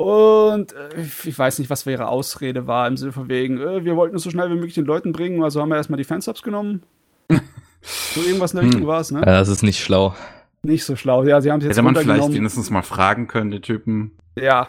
Und 0.00 0.72
äh, 0.72 1.00
ich 1.24 1.38
weiß 1.38 1.58
nicht, 1.58 1.70
was 1.70 1.86
ihre 1.86 2.08
Ausrede 2.08 2.66
war 2.66 2.86
im 2.88 2.96
Sinne 2.96 3.12
von 3.12 3.28
wegen, 3.28 3.58
äh, 3.60 3.84
wir 3.84 3.96
wollten 3.96 4.16
es 4.16 4.22
so 4.22 4.30
schnell 4.30 4.50
wie 4.50 4.54
möglich 4.54 4.74
den 4.74 4.84
Leuten 4.84 5.12
bringen, 5.12 5.42
also 5.42 5.60
haben 5.60 5.68
wir 5.68 5.76
erstmal 5.76 5.96
die 5.96 6.04
Fansubs 6.04 6.42
genommen. 6.42 6.82
so 7.82 8.20
irgendwas 8.20 8.52
in 8.52 8.58
der 8.58 8.66
Richtung 8.66 8.82
hm. 8.82 8.88
war 8.88 9.00
es, 9.00 9.10
ne? 9.10 9.20
Ja, 9.20 9.26
das 9.26 9.48
ist 9.48 9.62
nicht 9.62 9.80
schlau. 9.82 10.14
Nicht 10.64 10.84
so 10.84 10.96
schlau. 10.96 11.24
Ja, 11.24 11.40
sie 11.40 11.50
haben 11.50 11.58
es 11.58 11.66
jetzt 11.66 11.76
Hätte 11.76 11.82
man 11.82 11.96
vielleicht 11.96 12.32
wenigstens 12.32 12.70
mal 12.70 12.82
fragen 12.82 13.26
können, 13.26 13.50
die 13.50 13.60
Typen. 13.60 14.12
Ja, 14.36 14.68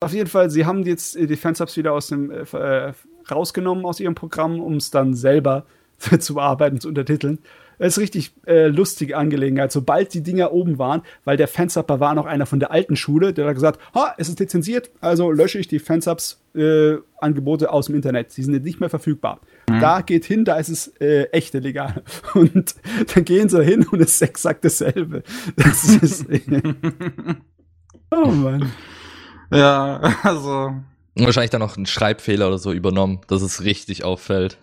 auf 0.00 0.12
jeden 0.12 0.28
Fall, 0.28 0.50
sie 0.50 0.66
haben 0.66 0.84
jetzt 0.84 1.14
die 1.14 1.36
Fansubs 1.36 1.76
wieder 1.76 1.92
aus 1.92 2.08
dem 2.08 2.30
äh, 2.30 2.44
äh 2.52 2.92
rausgenommen 3.28 3.84
aus 3.84 3.98
ihrem 3.98 4.14
Programm, 4.14 4.60
um 4.60 4.74
es 4.74 4.90
dann 4.90 5.14
selber 5.14 5.66
zu 6.18 6.34
bearbeiten, 6.34 6.80
zu 6.80 6.88
untertiteln. 6.88 7.38
Das 7.78 7.88
ist 7.88 7.98
richtig 7.98 8.32
äh, 8.46 8.68
lustige 8.68 9.16
Angelegenheit. 9.16 9.70
Sobald 9.70 10.14
die 10.14 10.22
Dinger 10.22 10.52
oben 10.52 10.78
waren, 10.78 11.02
weil 11.24 11.36
der 11.36 11.48
Fansubber 11.48 12.00
war 12.00 12.14
noch 12.14 12.24
einer 12.24 12.46
von 12.46 12.58
der 12.58 12.70
alten 12.70 12.96
Schule, 12.96 13.34
der 13.34 13.46
hat 13.46 13.54
gesagt, 13.54 13.80
ha, 13.94 14.14
es 14.16 14.28
ist 14.28 14.40
lizenziert, 14.40 14.90
also 15.00 15.30
lösche 15.30 15.58
ich 15.58 15.68
die 15.68 15.78
Fansubs-Angebote 15.78 17.66
äh, 17.66 17.68
aus 17.68 17.86
dem 17.86 17.96
Internet. 17.96 18.34
Die 18.36 18.42
sind 18.42 18.54
jetzt 18.54 18.64
nicht 18.64 18.80
mehr 18.80 18.88
verfügbar. 18.88 19.40
Mhm. 19.68 19.80
Da 19.80 20.00
geht 20.00 20.24
hin, 20.24 20.46
da 20.46 20.56
ist 20.56 20.68
es 20.70 20.88
äh, 21.00 21.24
echte 21.32 21.58
legal. 21.58 22.02
Und 22.34 22.76
dann 23.14 23.24
gehen 23.24 23.48
sie 23.48 23.62
hin 23.62 23.86
und 23.90 24.00
es 24.00 24.12
ist 24.12 24.22
exakt 24.22 24.64
dasselbe. 24.64 25.22
Das 25.56 25.84
ist. 25.84 26.26
oh 28.10 28.26
Mann. 28.26 28.72
Ja, 29.50 30.00
also. 30.22 30.74
Wahrscheinlich 31.14 31.50
dann 31.50 31.60
noch 31.60 31.76
ein 31.76 31.86
Schreibfehler 31.86 32.48
oder 32.48 32.58
so 32.58 32.72
übernommen, 32.72 33.20
dass 33.28 33.42
es 33.42 33.64
richtig 33.64 34.04
auffällt. 34.04 34.58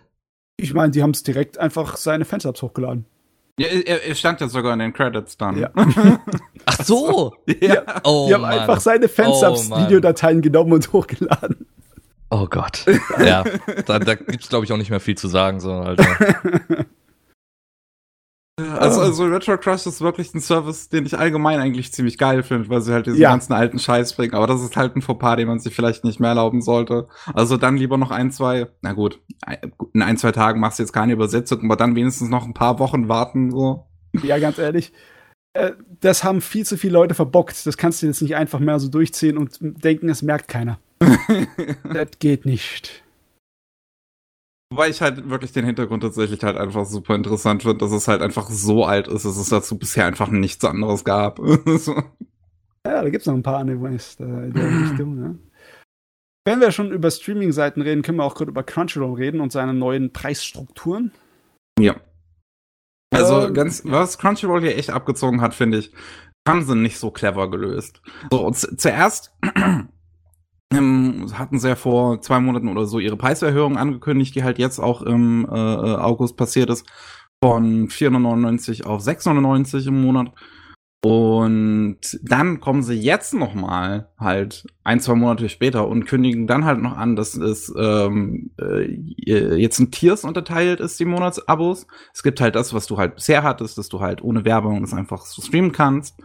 Ich 0.58 0.74
meine, 0.74 0.92
die 0.92 1.02
haben 1.02 1.12
es 1.12 1.24
direkt 1.24 1.58
einfach 1.58 1.98
seine 1.98 2.26
Fansubs 2.26 2.62
hochgeladen. 2.62 3.06
Ja, 3.58 3.68
er, 3.68 4.04
er, 4.04 4.16
stand 4.16 4.42
ja 4.42 4.48
sogar 4.48 4.74
in 4.74 4.80
den 4.80 4.94
Credits 4.94 5.38
dann. 5.38 5.60
Ja. 5.60 5.70
Ach 6.66 6.84
so! 6.84 7.34
ja. 7.62 7.84
Oh, 8.04 8.26
die 8.28 8.34
haben 8.34 8.42
Mann. 8.42 8.60
einfach 8.60 8.80
seine 8.80 9.08
Fansubs-Videodateien 9.08 10.40
oh, 10.40 10.42
genommen 10.42 10.74
und 10.74 10.92
hochgeladen. 10.92 11.68
Oh 12.32 12.48
Gott. 12.48 12.86
Ja, 13.24 13.44
da, 13.86 14.00
da 14.00 14.14
es, 14.14 14.50
glaube 14.50 14.66
ich, 14.66 14.72
auch 14.72 14.78
nicht 14.78 14.90
mehr 14.90 15.00
viel 15.00 15.16
zu 15.16 15.28
sagen, 15.28 15.60
so, 15.60 15.72
Alter. 15.72 16.06
Also, 18.58 19.02
also 19.02 19.26
Retro 19.26 19.58
Crush 19.58 19.88
ist 19.88 20.02
wirklich 20.02 20.32
ein 20.36 20.40
Service, 20.40 20.88
den 20.88 21.08
ich 21.08 21.18
allgemein 21.18 21.60
eigentlich 21.60 21.92
ziemlich 21.92 22.20
geil 22.20 22.44
finde, 22.44 22.70
weil 22.70 22.82
sie 22.82 22.94
halt 22.94 23.08
diesen 23.08 23.20
ja. 23.20 23.32
ganzen 23.32 23.54
alten 23.54 23.80
Scheiß 23.80 24.14
bringen. 24.14 24.36
Aber 24.36 24.46
das 24.46 24.62
ist 24.62 24.78
halt 24.78 24.96
ein 24.96 25.02
Fauxpas, 25.02 25.38
den 25.38 25.48
man 25.48 25.60
sich 25.60 25.74
vielleicht 25.74 26.04
nicht 26.04 26.20
mehr 26.20 26.30
erlauben 26.30 26.62
sollte. 26.62 27.08
Also 27.34 27.58
dann 27.58 27.78
lieber 27.78 27.98
noch 27.98 28.12
ein, 28.12 28.32
zwei, 28.32 28.68
na 28.82 28.94
gut, 28.94 29.20
in 29.94 30.04
ein, 30.04 30.18
zwei 30.18 30.32
Tagen 30.32 30.60
machst 30.60 30.78
du 30.78 30.84
jetzt 30.84 30.94
keine 30.94 31.14
Übersetzung, 31.14 31.66
aber 31.66 31.78
dann 31.78 31.96
wenigstens 31.96 32.30
noch 32.30 32.46
ein 32.46 32.54
paar 32.54 32.78
Wochen 32.78 33.10
warten, 33.10 33.50
so. 33.50 33.88
Ja, 34.22 34.38
ganz 34.38 34.60
ehrlich. 34.60 34.94
Äh, 35.54 35.72
das 36.02 36.24
haben 36.24 36.42
viel 36.42 36.66
zu 36.66 36.78
viele 36.78 36.94
Leute 36.94 37.16
verbockt. 37.16 37.66
Das 37.66 37.78
kannst 37.78 38.04
du 38.04 38.06
jetzt 38.06 38.22
nicht 38.22 38.36
einfach 38.36 38.60
mehr 38.60 38.80
so 38.80 38.88
durchziehen 38.88 39.40
und 39.40 39.58
denken, 39.62 40.10
es 40.10 40.22
merkt 40.22 40.48
keiner. 40.48 40.80
das 41.92 42.10
geht 42.20 42.46
nicht. 42.46 43.03
Wobei 44.74 44.90
ich 44.90 45.02
halt 45.02 45.30
wirklich 45.30 45.52
den 45.52 45.66
Hintergrund 45.66 46.02
tatsächlich 46.02 46.42
halt 46.44 46.58
einfach 46.58 46.86
super 46.86 47.14
interessant 47.14 47.62
finde, 47.62 47.78
dass 47.78 47.92
es 47.92 48.08
halt 48.08 48.24
einfach 48.24 48.50
so 48.50 48.86
alt 48.86 49.08
ist, 49.08 49.24
dass 49.24 49.38
es 49.38 49.50
dazu 49.50 49.78
bisher 49.78 50.08
einfach 50.08 50.30
nichts 50.30 50.66
anderes 50.66 51.04
gab. 51.04 51.38
so. 51.78 51.94
Ja, 52.84 53.04
da 53.04 53.10
gibt 53.12 53.22
es 53.22 53.28
noch 53.28 53.36
ein 53.36 53.44
paar 53.44 53.60
Animes 53.60 54.16
in 54.20 54.52
der 54.52 54.82
Richtung, 54.82 55.16
ne? 55.16 55.38
Wenn 56.44 56.60
wir 56.60 56.72
schon 56.72 56.92
über 56.92 57.12
Streaming-Seiten 57.12 57.84
reden, 57.84 58.02
können 58.02 58.18
wir 58.18 58.24
auch 58.24 58.34
kurz 58.34 58.50
über 58.50 58.64
Crunchyroll 58.64 59.14
reden 59.14 59.42
und 59.42 59.52
seine 59.52 59.76
neuen 59.76 60.12
Preisstrukturen. 60.12 61.12
Ja. 61.80 61.96
Also 63.14 63.46
ähm, 63.46 63.54
ganz, 63.54 63.84
was 63.86 64.18
Crunchyroll 64.18 64.62
hier 64.62 64.76
echt 64.76 64.90
abgezogen 64.90 65.40
hat, 65.40 65.54
finde 65.54 65.78
ich, 65.78 65.94
haben 66.48 66.64
sie 66.64 66.76
nicht 66.76 66.98
so 66.98 67.12
clever 67.12 67.48
gelöst. 67.52 68.02
So, 68.32 68.50
zuerst 68.50 69.38
ähm, 70.76 71.38
hatten 71.38 71.60
sie 71.60 71.70
ja 71.70 71.76
vor 71.76 72.22
zwei 72.22 72.40
Monaten 72.40 72.68
oder 72.68 72.86
so 72.86 73.00
ihre 73.00 73.18
Preiserhöhung 73.18 73.78
angekündigt, 73.78 74.36
die 74.36 74.44
halt 74.44 74.60
jetzt 74.60 74.80
auch 74.80 75.02
im 75.02 75.46
äh, 75.50 75.56
äh 75.56 75.96
August 75.96 76.38
passiert 76.38 76.70
ist, 76.70 76.86
von 77.44 77.90
499 77.90 78.86
auf 78.86 79.02
699 79.02 79.88
im 79.88 80.02
Monat. 80.02 80.32
Und 81.06 82.00
dann 82.22 82.62
kommen 82.62 82.82
sie 82.82 82.94
jetzt 82.94 83.34
noch 83.34 83.54
mal 83.54 84.08
halt 84.18 84.66
ein, 84.86 85.02
zwei 85.02 85.16
Monate 85.16 85.50
später 85.50 85.86
und 85.90 86.06
kündigen 86.06 86.48
dann 86.48 86.64
halt 86.64 86.82
noch 86.82 86.96
an, 86.96 87.18
dass 87.18 87.36
es 87.36 87.74
ähm, 87.78 88.52
äh, 88.58 88.86
jetzt 89.26 89.80
in 89.82 89.92
Tiers 89.92 90.24
unterteilt 90.24 90.80
ist, 90.80 90.98
die 91.02 91.06
Monatsabos. 91.06 91.88
Es 92.14 92.24
gibt 92.24 92.40
halt 92.40 92.56
das, 92.56 92.74
was 92.74 92.88
du 92.88 92.98
halt 92.98 93.16
bisher 93.16 93.44
hattest, 93.44 93.78
dass 93.78 93.90
du 93.90 94.00
halt 94.00 94.24
ohne 94.24 94.46
Werbung 94.46 94.80
das 94.80 94.94
einfach 94.94 95.26
so 95.26 95.42
streamen 95.42 95.74
kannst 95.74 96.16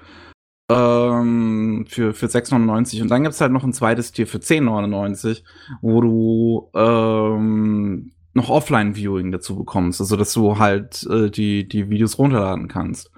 ähm, 0.71 1.87
für, 1.89 2.13
für 2.13 2.27
6,99 2.27 3.03
und 3.03 3.09
dann 3.09 3.23
gibt's 3.23 3.41
halt 3.41 3.53
noch 3.53 3.65
ein 3.65 3.73
zweites 3.73 4.13
Tier 4.13 4.27
für 4.27 4.39
10,99, 4.39 5.43
wo 5.81 6.01
du 6.01 6.71
ähm, 6.75 8.13
noch 8.35 8.51
Offline-Viewing 8.51 9.33
dazu 9.33 9.57
bekommst, 9.57 10.01
also 10.01 10.17
dass 10.17 10.33
du 10.33 10.59
halt 10.59 11.07
äh, 11.11 11.31
die, 11.31 11.67
die 11.69 11.91
Videos 11.91 12.19
runterladen 12.19 12.69
kannst. 12.69 13.11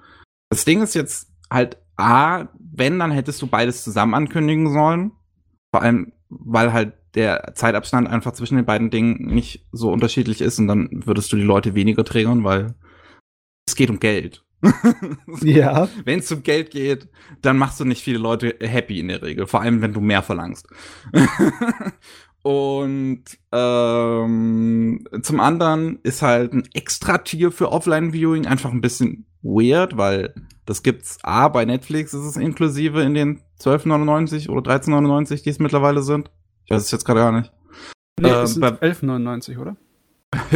Das 0.51 0.64
Ding 0.64 0.82
ist 0.82 0.94
jetzt 0.94 1.30
halt, 1.51 1.78
A, 1.96 2.48
wenn, 2.59 2.98
dann 2.98 3.11
hättest 3.11 3.42
du 3.42 3.46
beides 3.46 3.84
zusammen 3.84 4.14
ankündigen 4.14 4.72
sollen. 4.72 5.12
Vor 5.72 5.82
allem, 5.82 6.12
weil 6.28 6.72
halt 6.72 6.94
der 7.14 7.53
Zeitabstand 7.55 8.09
einfach 8.09 8.32
zwischen 8.32 8.57
den 8.57 8.64
beiden 8.64 8.90
Dingen 8.90 9.26
nicht 9.26 9.66
so 9.72 9.92
unterschiedlich 9.92 10.40
ist 10.40 10.59
und 10.59 10.68
dann 10.68 10.88
würdest 11.05 11.32
du 11.32 11.36
die 11.36 11.42
Leute 11.42 11.74
weniger 11.74 12.05
triggern, 12.05 12.44
weil 12.44 12.74
es 13.66 13.74
geht 13.74 13.90
um 13.90 14.01
Geld. 14.01 14.44
ja. 15.42 15.88
Wenn 16.04 16.20
es 16.20 16.30
um 16.32 16.42
Geld 16.42 16.70
geht, 16.70 17.08
dann 17.42 17.56
machst 17.58 17.80
du 17.80 17.84
nicht 17.84 18.02
viele 18.02 18.18
Leute 18.18 18.56
happy 18.61 19.00
in 19.00 19.08
der 19.08 19.22
Regel, 19.22 19.46
vor 19.46 19.62
allem 19.62 19.82
wenn 19.82 19.92
du 19.92 20.00
mehr 20.00 20.22
verlangst. 20.22 20.66
Und 22.42 23.24
ähm, 23.52 25.04
zum 25.22 25.40
anderen 25.40 25.98
ist 26.02 26.22
halt 26.22 26.54
ein 26.54 26.68
Extra-Tier 26.72 27.52
für 27.52 27.70
Offline-Viewing 27.70 28.46
einfach 28.46 28.70
ein 28.70 28.80
bisschen 28.80 29.26
weird, 29.42 29.96
weil 29.98 30.34
das 30.64 30.82
gibt's 30.82 31.18
A, 31.22 31.48
bei 31.48 31.64
Netflix 31.64 32.14
ist 32.14 32.24
es 32.24 32.36
inklusive 32.36 33.02
in 33.02 33.14
den 33.14 33.40
12,99 33.61 34.48
oder 34.48 34.70
13,99, 34.72 35.42
die 35.42 35.50
es 35.50 35.58
mittlerweile 35.58 36.02
sind. 36.02 36.30
Ich 36.64 36.70
weiß 36.70 36.82
es 36.82 36.90
jetzt 36.90 37.04
gerade 37.04 37.20
gar 37.20 37.32
nicht. 37.32 37.52
Nee, 38.18 38.28
äh, 38.28 38.42
es 38.42 38.54
sind 38.54 38.64
11,99, 38.64 39.58
oder? 39.58 39.76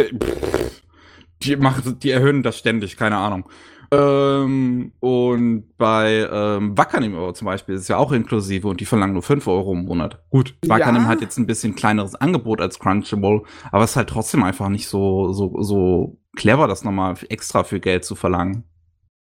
die, 1.42 1.56
machen, 1.56 1.98
die 1.98 2.10
erhöhen 2.10 2.42
das 2.42 2.58
ständig, 2.58 2.96
keine 2.96 3.16
Ahnung. 3.16 3.48
Ähm, 3.94 4.92
und 5.00 5.76
bei 5.76 6.28
ähm, 6.30 6.76
Wackernim 6.76 7.34
zum 7.34 7.44
Beispiel 7.46 7.74
ist 7.74 7.82
es 7.82 7.88
ja 7.88 7.96
auch 7.96 8.12
inklusive 8.12 8.68
und 8.68 8.80
die 8.80 8.84
verlangen 8.84 9.14
nur 9.14 9.22
5 9.22 9.46
Euro 9.46 9.72
im 9.72 9.84
Monat. 9.84 10.22
Gut, 10.30 10.54
Wackernim 10.66 11.02
Ja. 11.02 11.08
hat 11.08 11.20
jetzt 11.20 11.38
ein 11.38 11.46
bisschen 11.46 11.74
kleineres 11.74 12.14
Angebot 12.14 12.60
als 12.60 12.78
Crunchyroll, 12.78 13.42
aber 13.72 13.84
es 13.84 13.90
ist 13.90 13.96
halt 13.96 14.08
trotzdem 14.08 14.42
einfach 14.42 14.68
nicht 14.68 14.88
so, 14.88 15.32
so, 15.32 15.62
so 15.62 16.18
clever, 16.36 16.68
das 16.68 16.84
nochmal 16.84 17.14
extra 17.28 17.64
für 17.64 17.80
Geld 17.80 18.04
zu 18.04 18.14
verlangen. 18.14 18.64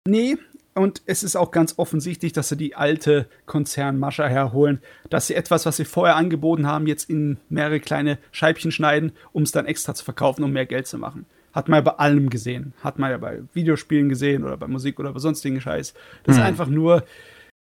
Nee, 0.08 0.38
und 0.78 1.04
es 1.06 1.24
ist 1.24 1.38
auch 1.38 1.52
ganz 1.52 1.76
offensichtlich, 1.78 2.34
dass 2.34 2.50
sie 2.50 2.58
die 2.58 2.76
alte 2.76 3.30
Konzernmasche 3.46 4.28
herholen, 4.28 4.82
dass 5.10 5.28
sie 5.28 5.34
etwas, 5.36 5.66
was 5.66 5.78
sie 5.78 5.86
vorher 5.86 6.18
angeboten 6.18 6.68
haben, 6.68 6.86
jetzt 6.86 7.10
in 7.10 7.38
mehrere 7.48 7.80
kleine 7.80 8.18
Scheibchen 8.32 8.72
schneiden, 8.72 9.14
um 9.32 9.44
es 9.44 9.54
dann 9.54 9.66
extra 9.66 9.96
zu 9.96 10.04
verkaufen, 10.04 10.44
um 10.44 10.52
mehr 10.52 10.66
Geld 10.66 10.86
zu 10.88 10.98
machen. 10.98 11.26
Hat 11.56 11.70
man 11.70 11.78
ja 11.78 11.82
bei 11.92 11.98
allem 11.98 12.30
gesehen. 12.30 12.74
Hat 12.84 13.00
man 13.00 13.10
ja 13.12 13.18
bei 13.18 13.42
Videospielen 13.54 14.10
gesehen 14.10 14.44
oder 14.44 14.58
bei 14.58 14.68
Musik 14.68 15.00
oder 15.00 15.14
bei 15.14 15.20
sonstigen 15.20 15.62
Scheiß. 15.62 15.94
Das 16.24 16.36
Hm. 16.36 16.42
ist 16.42 16.48
einfach 16.48 16.68
nur 16.68 17.06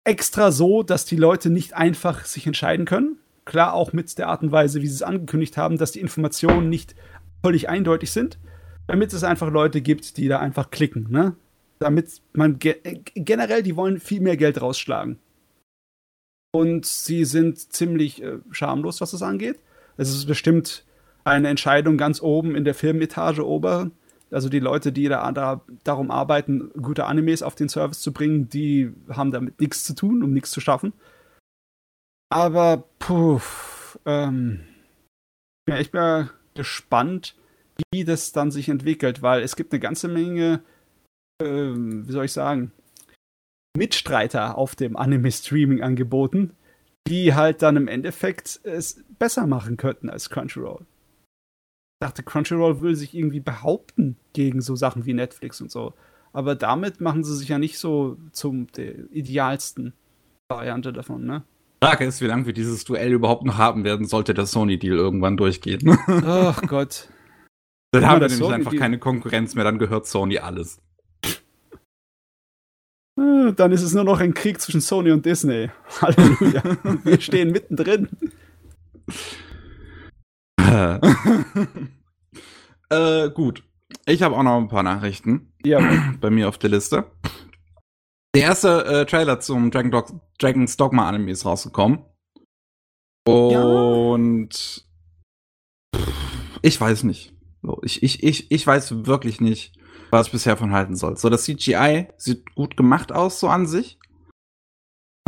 extra 0.04 0.50
so, 0.50 0.82
dass 0.82 1.04
die 1.04 1.16
Leute 1.16 1.48
nicht 1.48 1.74
einfach 1.74 2.24
sich 2.24 2.46
entscheiden 2.46 2.86
können. 2.86 3.18
Klar, 3.44 3.74
auch 3.74 3.92
mit 3.92 4.18
der 4.18 4.28
Art 4.28 4.42
und 4.42 4.50
Weise, 4.52 4.82
wie 4.82 4.88
sie 4.88 4.94
es 4.94 5.02
angekündigt 5.02 5.56
haben, 5.56 5.78
dass 5.78 5.92
die 5.92 6.00
Informationen 6.00 6.68
nicht 6.68 6.96
völlig 7.42 7.68
eindeutig 7.68 8.10
sind, 8.10 8.38
damit 8.88 9.12
es 9.12 9.22
einfach 9.22 9.50
Leute 9.50 9.80
gibt, 9.80 10.16
die 10.16 10.26
da 10.28 10.40
einfach 10.40 10.70
klicken, 10.70 11.06
ne? 11.10 11.36
Damit 11.78 12.20
man 12.32 12.58
ge 12.58 12.74
generell, 13.14 13.62
die 13.62 13.76
wollen 13.76 14.00
viel 14.00 14.20
mehr 14.20 14.36
Geld 14.36 14.60
rausschlagen. 14.60 15.18
Und 16.50 16.84
sie 16.84 17.24
sind 17.24 17.58
ziemlich 17.72 18.22
äh, 18.22 18.38
schamlos, 18.50 19.00
was 19.00 19.12
das 19.12 19.22
angeht. 19.22 19.60
Es 19.96 20.10
ist 20.10 20.26
bestimmt 20.26 20.84
eine 21.28 21.48
Entscheidung 21.48 21.96
ganz 21.96 22.22
oben 22.22 22.54
in 22.54 22.64
der 22.64 22.74
Firmenetage 22.74 23.46
ober. 23.46 23.90
Also 24.30 24.48
die 24.48 24.60
Leute, 24.60 24.92
die 24.92 25.08
da, 25.08 25.30
da 25.32 25.62
darum 25.84 26.10
arbeiten, 26.10 26.70
gute 26.80 27.06
Animes 27.06 27.42
auf 27.42 27.54
den 27.54 27.68
Service 27.68 28.00
zu 28.00 28.12
bringen, 28.12 28.48
die 28.48 28.92
haben 29.08 29.32
damit 29.32 29.60
nichts 29.60 29.84
zu 29.84 29.94
tun, 29.94 30.22
um 30.22 30.32
nichts 30.32 30.50
zu 30.50 30.60
schaffen. 30.60 30.92
Aber, 32.30 32.84
puh, 32.98 33.40
ähm, 34.04 34.60
ich 35.66 35.90
bin 35.90 36.28
gespannt, 36.54 37.36
wie 37.92 38.04
das 38.04 38.32
dann 38.32 38.50
sich 38.50 38.68
entwickelt, 38.68 39.22
weil 39.22 39.42
es 39.42 39.56
gibt 39.56 39.72
eine 39.72 39.80
ganze 39.80 40.08
Menge, 40.08 40.62
ähm, 41.40 42.06
wie 42.06 42.12
soll 42.12 42.26
ich 42.26 42.32
sagen, 42.32 42.72
Mitstreiter 43.76 44.58
auf 44.58 44.74
dem 44.74 44.96
Anime-Streaming-Angeboten, 44.96 46.52
die 47.06 47.34
halt 47.34 47.62
dann 47.62 47.76
im 47.76 47.88
Endeffekt 47.88 48.60
es 48.64 49.02
besser 49.18 49.46
machen 49.46 49.76
könnten 49.76 50.10
als 50.10 50.28
Crunchyroll. 50.28 50.84
Ich 52.00 52.06
dachte, 52.06 52.22
Crunchyroll 52.22 52.80
will 52.80 52.94
sich 52.94 53.12
irgendwie 53.12 53.40
behaupten 53.40 54.16
gegen 54.32 54.60
so 54.60 54.76
Sachen 54.76 55.04
wie 55.04 55.14
Netflix 55.14 55.60
und 55.60 55.72
so. 55.72 55.94
Aber 56.32 56.54
damit 56.54 57.00
machen 57.00 57.24
sie 57.24 57.36
sich 57.36 57.48
ja 57.48 57.58
nicht 57.58 57.78
so 57.78 58.16
zum 58.30 58.68
idealsten 59.10 59.94
Variante 60.48 60.92
davon, 60.92 61.26
ne? 61.26 61.42
Frage 61.82 62.04
ist, 62.04 62.20
wie 62.20 62.26
lange 62.26 62.46
wir 62.46 62.52
dieses 62.52 62.84
Duell 62.84 63.12
überhaupt 63.12 63.44
noch 63.44 63.58
haben 63.58 63.82
werden, 63.82 64.06
sollte 64.06 64.32
der 64.32 64.46
Sony-Deal 64.46 64.96
irgendwann 64.96 65.36
durchgehen. 65.36 65.98
Ach 66.06 66.62
Gott. 66.62 67.08
dann 67.92 68.06
haben 68.06 68.20
wir 68.20 68.28
nämlich 68.28 68.48
einfach 68.48 68.76
keine 68.76 68.98
Konkurrenz 68.98 69.56
mehr, 69.56 69.64
dann 69.64 69.78
gehört 69.80 70.06
Sony 70.06 70.38
alles. 70.38 70.80
Äh, 73.18 73.52
Dann 73.54 73.72
ist 73.72 73.82
es 73.82 73.92
nur 73.92 74.04
noch 74.04 74.20
ein 74.20 74.34
Krieg 74.34 74.60
zwischen 74.60 74.80
Sony 74.80 75.10
und 75.10 75.26
Disney. 75.26 75.70
Halleluja. 76.00 76.62
Wir 77.02 77.20
stehen 77.20 77.50
mittendrin. 77.50 78.08
äh, 82.90 83.30
gut. 83.30 83.62
Ich 84.06 84.22
habe 84.22 84.36
auch 84.36 84.42
noch 84.42 84.58
ein 84.58 84.68
paar 84.68 84.82
Nachrichten 84.82 85.52
Ja, 85.64 85.80
bei 86.20 86.30
mir 86.30 86.48
auf 86.48 86.58
der 86.58 86.70
Liste. 86.70 87.10
Der 88.34 88.42
erste 88.42 88.84
äh, 88.84 89.06
Trailer 89.06 89.40
zum 89.40 89.70
Dragon 89.70 89.90
Dog 89.90 90.12
Dragon's 90.38 90.76
Dogma 90.76 91.08
Anime 91.08 91.30
ist 91.30 91.44
rausgekommen. 91.44 92.04
Und 93.26 94.86
ich 96.62 96.80
weiß 96.80 97.04
nicht. 97.04 97.34
Ich, 97.82 98.02
ich, 98.02 98.22
ich, 98.22 98.50
ich 98.50 98.66
weiß 98.66 99.06
wirklich 99.06 99.40
nicht, 99.40 99.76
was 100.10 100.26
ich 100.26 100.32
bisher 100.32 100.56
von 100.56 100.72
halten 100.72 100.96
soll. 100.96 101.16
So, 101.16 101.28
das 101.28 101.44
CGI 101.44 102.08
sieht 102.16 102.54
gut 102.54 102.76
gemacht 102.76 103.12
aus, 103.12 103.40
so 103.40 103.48
an 103.48 103.66
sich. 103.66 103.97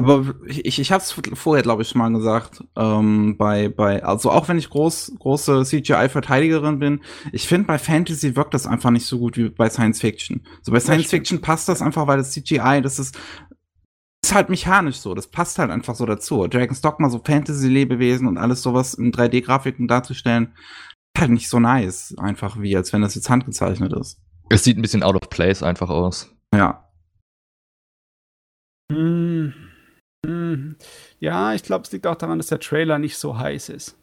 Aber 0.01 0.35
ich, 0.47 0.79
ich, 0.79 0.93
habe 0.93 1.03
es 1.03 1.15
vorher, 1.35 1.63
glaube 1.63 1.83
ich, 1.83 1.89
schon 1.89 1.99
mal 1.99 2.11
gesagt, 2.11 2.65
ähm, 2.75 3.37
bei, 3.37 3.69
bei, 3.69 4.03
also 4.03 4.31
auch 4.31 4.49
wenn 4.49 4.57
ich 4.57 4.71
groß, 4.71 5.13
große 5.19 5.63
CGI-Verteidigerin 5.65 6.79
bin, 6.79 7.03
ich 7.33 7.47
finde, 7.47 7.67
bei 7.67 7.79
Fantasy 7.79 8.35
wirkt 8.35 8.55
das 8.55 8.67
einfach 8.67 8.91
nicht 8.91 9.05
so 9.05 9.19
gut 9.19 9.37
wie 9.37 9.51
bei 9.51 9.69
Science 9.69 10.01
Fiction. 10.01 10.47
So 10.63 10.73
bei 10.73 10.81
Science. 10.81 11.11
Fiction 11.11 11.43
passt 11.43 11.69
das 11.69 11.83
einfach, 11.83 12.07
weil 12.07 12.17
das 12.17 12.33
CGI, 12.33 12.81
das 12.83 12.99
ist, 12.99 13.19
ist 14.25 14.35
halt 14.35 14.49
mechanisch 14.49 14.97
so. 14.97 15.15
Das 15.15 15.27
passt 15.27 15.59
halt 15.59 15.71
einfach 15.71 15.95
so 15.95 16.07
dazu. 16.07 16.47
Dragon's 16.47 16.81
Dogma, 16.81 17.11
so 17.11 17.21
Fantasy-Lebewesen 17.23 18.27
und 18.27 18.39
alles 18.39 18.63
sowas 18.63 18.95
in 18.95 19.13
3D-Grafiken 19.13 19.87
darzustellen, 19.87 20.55
ist 21.15 21.21
halt 21.21 21.31
nicht 21.31 21.51
so 21.51 21.61
nice. 21.61 22.15
Einfach 22.17 22.59
wie, 22.59 22.75
als 22.75 22.95
wenn 22.95 23.03
das 23.03 23.15
jetzt 23.17 23.29
handgezeichnet 23.29 23.93
ist. 23.93 24.19
Es 24.49 24.65
sieht 24.65 24.79
ein 24.79 24.83
bisschen 24.83 25.03
out 25.03 25.15
of 25.15 25.29
place 25.29 25.63
einfach 25.63 25.91
aus. 25.91 26.35
Ja. 26.55 26.89
Hm. 28.91 29.70
Hm. 30.27 30.77
Ja, 31.19 31.55
ich 31.55 31.63
glaube, 31.63 31.85
es 31.85 31.93
liegt 31.93 32.07
auch 32.07 32.17
daran, 32.17 32.39
dass 32.39 32.49
der 32.49 32.61
Trailer 32.61 32.99
nicht 32.99 33.17
so 33.17 33.39
heiß 33.39 33.71
ist. 33.71 33.97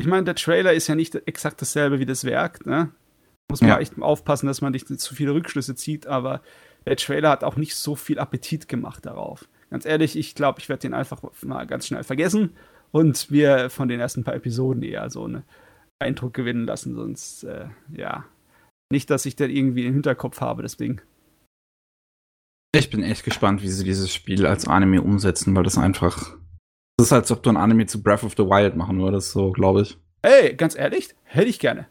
Ich 0.00 0.06
meine, 0.06 0.24
der 0.24 0.34
Trailer 0.34 0.72
ist 0.72 0.88
ja 0.88 0.94
nicht 0.94 1.14
exakt 1.26 1.60
dasselbe 1.60 1.98
wie 1.98 2.06
das 2.06 2.24
Werk, 2.24 2.64
ne? 2.64 2.90
Muss 3.50 3.60
man 3.60 3.70
Ja. 3.70 3.78
echt 3.78 4.00
aufpassen, 4.00 4.46
dass 4.46 4.60
man 4.62 4.72
nicht 4.72 4.88
zu 4.88 5.14
viele 5.14 5.34
Rückschlüsse 5.34 5.74
zieht, 5.74 6.06
aber 6.06 6.40
der 6.86 6.96
Trailer 6.96 7.30
hat 7.30 7.44
auch 7.44 7.56
nicht 7.56 7.74
so 7.74 7.96
viel 7.96 8.18
Appetit 8.18 8.68
gemacht 8.68 9.04
darauf. 9.04 9.46
Ganz 9.70 9.84
ehrlich, 9.84 10.16
ich 10.16 10.34
glaube, 10.34 10.60
ich 10.60 10.68
werde 10.68 10.82
den 10.82 10.94
einfach 10.94 11.20
mal 11.42 11.66
ganz 11.66 11.86
schnell 11.86 12.02
vergessen 12.04 12.56
und 12.92 13.30
mir 13.30 13.68
von 13.68 13.88
den 13.88 14.00
ersten 14.00 14.24
paar 14.24 14.34
Episoden 14.34 14.82
eher 14.82 15.10
so 15.10 15.24
einen 15.24 15.42
Eindruck 15.98 16.32
gewinnen 16.32 16.64
lassen, 16.64 16.94
sonst, 16.94 17.44
äh, 17.44 17.66
ja. 17.92 18.24
Nicht, 18.92 19.10
dass 19.10 19.26
ich 19.26 19.36
den 19.36 19.50
irgendwie 19.50 19.84
im 19.86 19.92
Hinterkopf 19.92 20.40
habe, 20.40 20.62
deswegen. 20.62 21.00
Ich 22.72 22.88
bin 22.90 23.02
echt 23.02 23.24
gespannt, 23.24 23.62
wie 23.62 23.68
sie 23.68 23.84
dieses 23.84 24.12
Spiel 24.14 24.46
als 24.46 24.66
Anime 24.66 25.02
umsetzen, 25.02 25.54
weil 25.56 25.64
das 25.64 25.76
einfach. 25.76 26.36
Das 26.96 27.08
ist, 27.08 27.12
als 27.12 27.30
ob 27.32 27.42
du 27.42 27.50
ein 27.50 27.56
Anime 27.56 27.86
zu 27.86 28.02
Breath 28.02 28.22
of 28.22 28.34
the 28.36 28.44
Wild 28.44 28.76
machen 28.76 29.00
würdest, 29.00 29.32
so, 29.32 29.50
glaube 29.52 29.82
ich. 29.82 29.98
Ey, 30.22 30.54
ganz 30.54 30.76
ehrlich, 30.76 31.08
hätte 31.24 31.48
ich 31.48 31.58
gerne. 31.58 31.86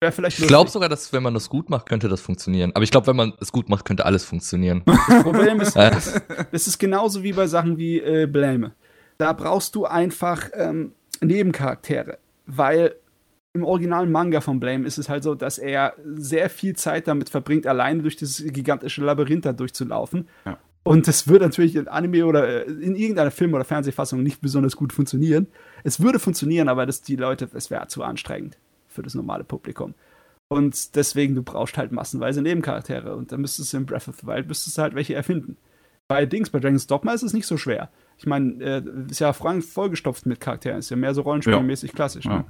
Wäre 0.00 0.10
vielleicht 0.10 0.40
Ich 0.40 0.48
glaube 0.48 0.70
sogar, 0.70 0.88
dass 0.88 1.12
wenn 1.12 1.22
man 1.22 1.34
das 1.34 1.48
gut 1.48 1.70
macht, 1.70 1.88
könnte 1.88 2.08
das 2.08 2.20
funktionieren. 2.20 2.72
Aber 2.74 2.82
ich 2.82 2.90
glaube, 2.90 3.06
wenn 3.06 3.14
man 3.16 3.34
es 3.40 3.52
gut 3.52 3.68
macht, 3.68 3.84
könnte 3.84 4.04
alles 4.04 4.24
funktionieren. 4.24 4.82
Das 5.08 5.22
Problem 5.22 5.60
ist, 5.60 5.76
Äh. 5.76 5.90
das, 5.90 6.20
das 6.50 6.66
ist 6.66 6.78
genauso 6.78 7.22
wie 7.22 7.32
bei 7.32 7.46
Sachen 7.46 7.78
wie 7.78 8.00
äh, 8.00 8.26
Blame. 8.26 8.72
Da 9.18 9.32
brauchst 9.32 9.76
du 9.76 9.84
einfach 9.84 10.48
ähm, 10.54 10.92
Nebencharaktere, 11.20 12.18
weil 12.46 12.96
im 13.54 13.64
originalen 13.64 14.10
Manga 14.10 14.40
von 14.40 14.60
Blame 14.60 14.86
ist 14.86 14.98
es 14.98 15.08
halt 15.08 15.22
so, 15.22 15.34
dass 15.34 15.58
er 15.58 15.94
sehr 16.14 16.48
viel 16.48 16.74
Zeit 16.74 17.06
damit 17.06 17.28
verbringt, 17.28 17.66
alleine 17.66 18.02
durch 18.02 18.16
dieses 18.16 18.52
gigantische 18.52 19.04
Labyrinth 19.04 19.44
da 19.44 19.52
durchzulaufen. 19.52 20.28
Ja. 20.46 20.58
Und 20.84 21.06
das 21.06 21.28
würde 21.28 21.44
natürlich 21.44 21.76
in 21.76 21.86
Anime 21.86 22.26
oder 22.26 22.66
äh, 22.66 22.70
in 22.70 22.96
irgendeiner 22.96 23.30
Film- 23.30 23.54
oder 23.54 23.64
Fernsehfassung 23.64 24.22
nicht 24.22 24.40
besonders 24.40 24.74
gut 24.74 24.92
funktionieren. 24.92 25.46
Es 25.84 26.00
würde 26.00 26.18
funktionieren, 26.18 26.68
aber 26.68 26.86
das 26.86 27.02
die 27.02 27.16
Leute, 27.16 27.48
es 27.54 27.70
wäre 27.70 27.86
zu 27.86 28.02
anstrengend 28.02 28.58
für 28.88 29.02
das 29.02 29.14
normale 29.14 29.44
Publikum. 29.44 29.94
Und 30.48 30.96
deswegen, 30.96 31.34
du 31.34 31.42
brauchst 31.42 31.78
halt 31.78 31.92
massenweise 31.92 32.42
Nebencharaktere. 32.42 33.14
Und 33.14 33.32
da 33.32 33.36
müsstest 33.36 33.72
du 33.72 33.76
in 33.76 33.86
Breath 33.86 34.08
of 34.08 34.16
the 34.20 34.26
Wild 34.26 34.48
müsstest 34.48 34.76
du 34.76 34.82
halt 34.82 34.94
welche 34.94 35.14
erfinden. 35.14 35.56
Bei 36.08 36.26
Dings, 36.26 36.50
bei 36.50 36.58
Dragon's 36.58 36.86
Dogma 36.86 37.12
ist 37.12 37.22
es 37.22 37.32
nicht 37.32 37.46
so 37.46 37.56
schwer. 37.56 37.90
Ich 38.18 38.26
meine, 38.26 38.62
äh, 38.62 38.82
ist 39.08 39.20
ja 39.20 39.32
voll- 39.32 39.62
vollgestopft 39.62 40.26
mit 40.26 40.40
Charakteren, 40.40 40.78
ist 40.80 40.90
ja 40.90 40.96
mehr 40.96 41.14
so 41.14 41.22
rollenspielmäßig 41.22 41.92
klassisch. 41.92 42.24
Ja. 42.24 42.38
Ne? 42.38 42.44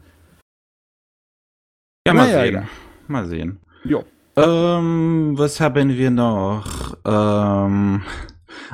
Ja, 2.06 2.14
mal 2.14 2.26
Naja, 2.26 2.42
sehen. 2.42 2.54
ja. 2.54 2.68
Mal 3.08 3.26
sehen. 3.26 3.60
Jo. 3.84 4.04
Ähm, 4.36 5.34
was 5.36 5.60
haben 5.60 5.90
wir 5.90 6.10
noch? 6.10 6.96
Ähm, 7.04 8.02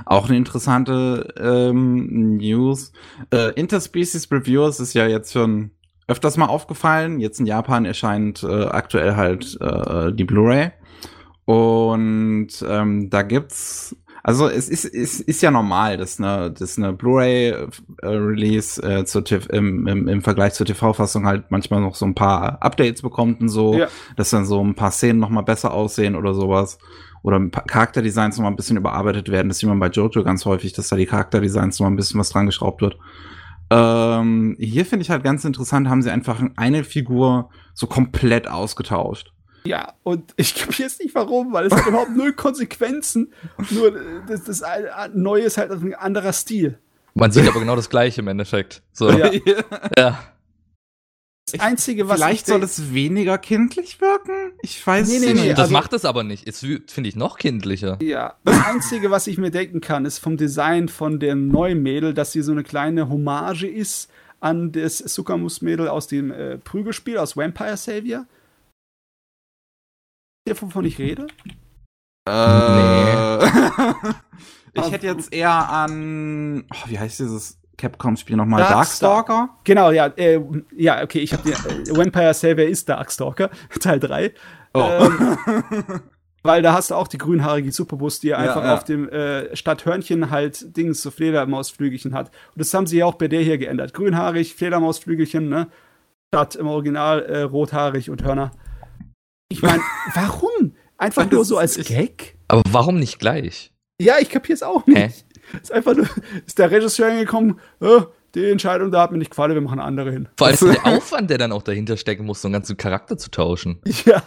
auch 0.07 0.29
eine 0.29 0.37
interessante 0.37 1.35
ähm, 1.39 2.37
News. 2.37 2.93
Äh, 3.31 3.53
Interspecies 3.55 4.31
Reviewers 4.31 4.81
ist 4.81 4.95
ja 4.95 5.07
jetzt 5.07 5.33
schon 5.33 5.73
öfters 6.07 6.37
mal 6.39 6.47
aufgefallen. 6.47 7.21
Jetzt 7.21 7.41
in 7.41 7.47
Japan 7.47 7.85
erscheint 7.85 8.43
äh, 8.45 8.65
aktuell 8.65 9.17
halt 9.17 9.59
äh, 9.61 10.13
die 10.13 10.25
Blu-ray. 10.25 10.71
Und 11.45 12.49
ähm, 12.67 13.11
da 13.11 13.23
gibt's, 13.23 13.95
also 14.29 14.47
es 14.47 14.69
ist, 14.69 14.85
es 14.85 15.21
ist 15.21 15.41
ja 15.41 15.51
normal, 15.51 15.97
dass 15.97 16.21
eine, 16.21 16.51
dass 16.51 16.77
eine 16.77 16.93
Blu-ray-Release 16.93 18.83
äh, 18.83 19.05
zur 19.07 19.25
TV 19.25 19.49
im, 19.51 19.87
im, 19.87 20.07
im 20.07 20.21
Vergleich 20.21 20.53
zur 20.53 20.67
TV-Fassung 20.67 21.25
halt 21.27 21.51
manchmal 21.51 21.81
noch 21.81 21.95
so 21.95 22.05
ein 22.05 22.15
paar 22.15 22.63
Updates 22.63 23.01
bekommt 23.01 23.41
und 23.41 23.49
so 23.49 23.75
Ja. 23.79 23.89
dass 24.17 24.29
dann 24.29 24.45
so 24.45 24.63
ein 24.63 24.75
paar 24.75 24.91
Szenen 24.91 25.19
noch 25.19 25.31
mal 25.31 25.41
besser 25.41 25.73
aussehen 25.73 26.15
oder 26.15 26.35
sowas. 26.35 26.79
Oder 27.23 27.39
ein 27.39 27.51
paar 27.51 27.65
Charakterdesigns 27.65 28.37
noch 28.37 28.43
mal 28.43 28.51
ein 28.51 28.57
bisschen 28.57 28.77
überarbeitet 28.77 29.31
werden. 29.31 29.49
Das 29.49 29.59
sieht 29.61 29.69
man 29.69 29.81
bei 29.81 29.89
Jojo 29.89 30.23
ganz 30.23 30.45
häufig, 30.45 30.75
dass 30.75 30.89
da 30.89 30.97
die 30.97 31.07
Charakterdesigns 31.07 31.79
noch 31.81 31.87
mal 31.87 31.91
ein 31.93 31.97
bisschen 31.97 32.21
was 32.21 32.29
dran 32.29 32.45
geschraubt 32.47 32.83
wird. 32.83 32.99
Ähm, 33.71 34.57
hier 34.61 34.85
finde 34.85 35.05
ich 35.05 35.11
halt 35.11 35.25
ganz 35.25 35.45
interessant, 35.45 35.89
haben 35.89 36.03
sie 36.03 36.11
einfach 36.11 36.43
eine 36.57 36.85
Figur 36.85 37.49
so 37.73 37.87
komplett 37.87 38.47
ausgetauscht. 38.49 39.33
Ja, 39.69 39.93
und 40.03 40.33
ich 40.37 40.55
kapiere 40.55 40.89
jetzt 40.89 41.01
nicht 41.03 41.15
warum, 41.15 41.53
weil 41.53 41.67
es 41.67 41.73
hat 41.75 41.87
überhaupt 41.87 42.17
null 42.17 42.33
Konsequenzen. 42.33 43.33
Nur 43.71 43.95
äh, 43.95 44.01
das, 44.27 44.45
das 44.45 44.63
Neue 45.15 45.43
ist 45.43 45.59
halt 45.59 45.71
ein 45.71 45.95
anderer 45.95 46.33
Stil. 46.33 46.79
Man 47.15 47.33
sieht 47.33 47.47
aber 47.49 47.61
genau 47.61 47.77
das 47.77 47.91
Gleiche 47.91 48.21
im 48.23 48.29
Endeffekt. 48.29 48.83
So. 48.93 49.11
Ja. 49.11 49.31
ja. 49.99 50.19
Das 51.51 51.61
Einzige, 51.61 52.09
was 52.09 52.17
Vielleicht 52.17 52.43
ich 52.43 52.47
soll 52.47 52.63
es 52.63 52.93
weniger 52.93 53.39
kindlich 53.39 54.01
wirken? 54.01 54.53
Ich 54.63 54.87
weiß 54.87 55.09
Nee, 55.09 55.19
nee, 55.19 55.27
es 55.27 55.35
nee, 55.35 55.41
nicht. 55.41 55.53
das 55.53 55.61
also- 55.61 55.73
macht 55.73 55.93
es 55.93 56.05
aber 56.05 56.23
nicht. 56.23 56.47
Es 56.47 56.61
finde 56.61 57.09
ich 57.09 57.17
noch 57.17 57.39
kindlicher. 57.39 57.99
Ja, 58.03 58.37
das 58.45 58.65
Einzige, 58.67 59.11
was 59.11 59.27
ich 59.27 59.39
mir 59.39 59.51
denken 59.51 59.81
kann, 59.81 60.05
ist 60.05 60.19
vom 60.19 60.37
Design 60.37 60.89
von 60.89 61.19
dem 61.21 61.49
neuen 61.49 61.83
Mädel, 61.83 62.15
dass 62.15 62.33
sie 62.33 62.43
so 62.43 62.53
eine 62.53 62.63
kleine 62.65 63.09
Hommage 63.09 63.65
ist 63.65 64.11
an 64.41 64.73
das 64.73 64.99
Sukamus-Mädel 64.99 65.89
aus 65.89 66.07
dem 66.07 66.31
äh, 66.31 66.59
Prügelspiel, 66.59 67.19
aus 67.19 67.37
Vampire 67.37 67.77
Savior. 67.77 68.27
Der, 70.47 70.61
wovon 70.61 70.85
ich 70.85 70.99
rede? 70.99 71.27
Äh, 72.29 73.47
ich 74.73 74.79
Also- 74.79 74.93
hätte 74.93 75.07
jetzt 75.07 75.33
eher 75.33 75.51
an, 75.71 76.65
oh, 76.71 76.89
wie 76.89 76.99
heißt 76.99 77.21
dieses 77.21 77.59
Capcom-Spiel 77.77 78.37
nochmal? 78.37 78.61
Darkstalker. 78.63 79.33
Darkstalker? 79.33 79.59
Genau, 79.65 79.91
ja, 79.91 80.07
äh, 80.17 80.41
ja, 80.77 81.03
okay, 81.03 81.21
ich 81.21 81.33
habe 81.33 81.43
den 81.45 81.53
äh, 81.53 81.97
Vampire 81.97 82.35
Savior 82.35 82.69
ist 82.69 82.89
Darkstalker, 82.89 83.51
Teil 83.81 84.01
3. 84.01 84.33
Oh. 84.75 84.81
Ähm, 84.81 85.39
weil 86.43 86.63
da 86.63 86.73
hast 86.73 86.91
du 86.91 86.95
auch 86.95 87.09
die 87.09 87.19
grünhaarige 87.19 87.73
Superbus, 87.73 88.21
die 88.21 88.35
einfach 88.35 88.65
ja. 88.65 88.75
auf 88.75 88.85
dem 88.85 89.09
äh, 89.09 89.55
statt 89.57 89.85
Hörnchen 89.85 90.31
halt 90.31 90.77
Dings, 90.77 91.03
so 91.03 91.11
Fledermausflügelchen 91.11 92.15
hat. 92.15 92.29
Und 92.29 92.61
das 92.61 92.73
haben 92.75 92.87
sie 92.87 92.99
ja 92.99 93.07
auch 93.07 93.15
bei 93.17 93.29
der 93.29 93.43
hier 93.43 93.59
geändert. 93.59 93.93
Grünhaarig, 93.95 94.55
Fledermausflügelchen, 94.55 95.49
ne? 95.49 95.69
Statt 96.29 96.57
im 96.57 96.67
Original 96.67 97.23
äh, 97.23 97.41
rothaarig 97.43 98.11
und 98.11 98.23
Hörner. 98.23 98.53
Ich 99.49 99.63
meine, 99.63 99.83
warum? 100.15 100.75
Einfach 100.97 101.25
Das 101.25 101.33
nur 101.33 101.45
so 101.45 101.59
als 101.59 101.77
Gag? 101.77 102.37
Aber 102.49 102.63
warum 102.71 102.99
nicht 102.99 103.19
gleich? 103.19 103.73
Ja, 104.01 104.17
ich 104.21 104.29
kapier's 104.29 104.63
auch 104.63 104.87
nicht. 104.87 104.99
Hä? 104.99 105.59
Ist 105.61 105.73
einfach 105.73 105.95
nur, 105.95 106.07
ist 106.47 106.59
der 106.59 106.71
Regisseur 106.71 107.11
hingekommen, 107.11 107.59
äh, 107.81 108.01
die 108.35 108.51
Entscheidung 108.51 108.91
da 108.91 109.03
hat 109.03 109.13
mir 109.13 109.19
nicht 109.19 109.31
gefallen, 109.31 109.55
wir 109.55 109.61
machen 109.61 109.81
andere 109.81 110.13
hin. 110.13 110.29
Vor 110.37 110.49
allem 110.49 110.57
der 110.61 110.87
Aufwand, 110.87 111.31
der 111.31 111.39
dann 111.39 111.53
auch 111.53 111.63
dahinter 111.63 111.97
stecken 111.97 112.27
muss, 112.27 112.43
so 112.43 112.49
einen 112.49 112.53
ganzen 112.53 112.77
Charakter 112.77 113.17
zu 113.17 113.31
tauschen. 113.31 113.81
Ja. 114.05 114.23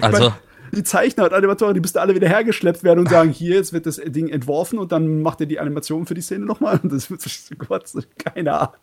Also, 0.00 0.32
die 0.72 0.82
Zeichner 0.84 1.24
und 1.24 1.32
Animatoren, 1.32 1.74
die 1.74 1.80
müssten 1.80 1.98
alle 1.98 2.14
wieder 2.14 2.28
hergeschleppt 2.28 2.84
werden 2.84 3.00
und 3.00 3.10
sagen, 3.10 3.30
hier, 3.30 3.56
jetzt 3.56 3.72
wird 3.72 3.86
das 3.86 3.96
Ding 3.96 4.28
entworfen 4.28 4.78
und 4.78 4.92
dann 4.92 5.22
macht 5.22 5.40
er 5.40 5.46
die 5.46 5.58
Animation 5.60 6.06
für 6.06 6.14
die 6.14 6.20
Szene 6.20 6.44
nochmal. 6.46 6.80
Und 6.82 6.92
das 6.92 7.10
wird 7.10 7.20
so, 7.20 7.30
Gott, 7.56 7.88
so, 7.88 8.00
keine 8.18 8.52
Ahnung. 8.54 8.74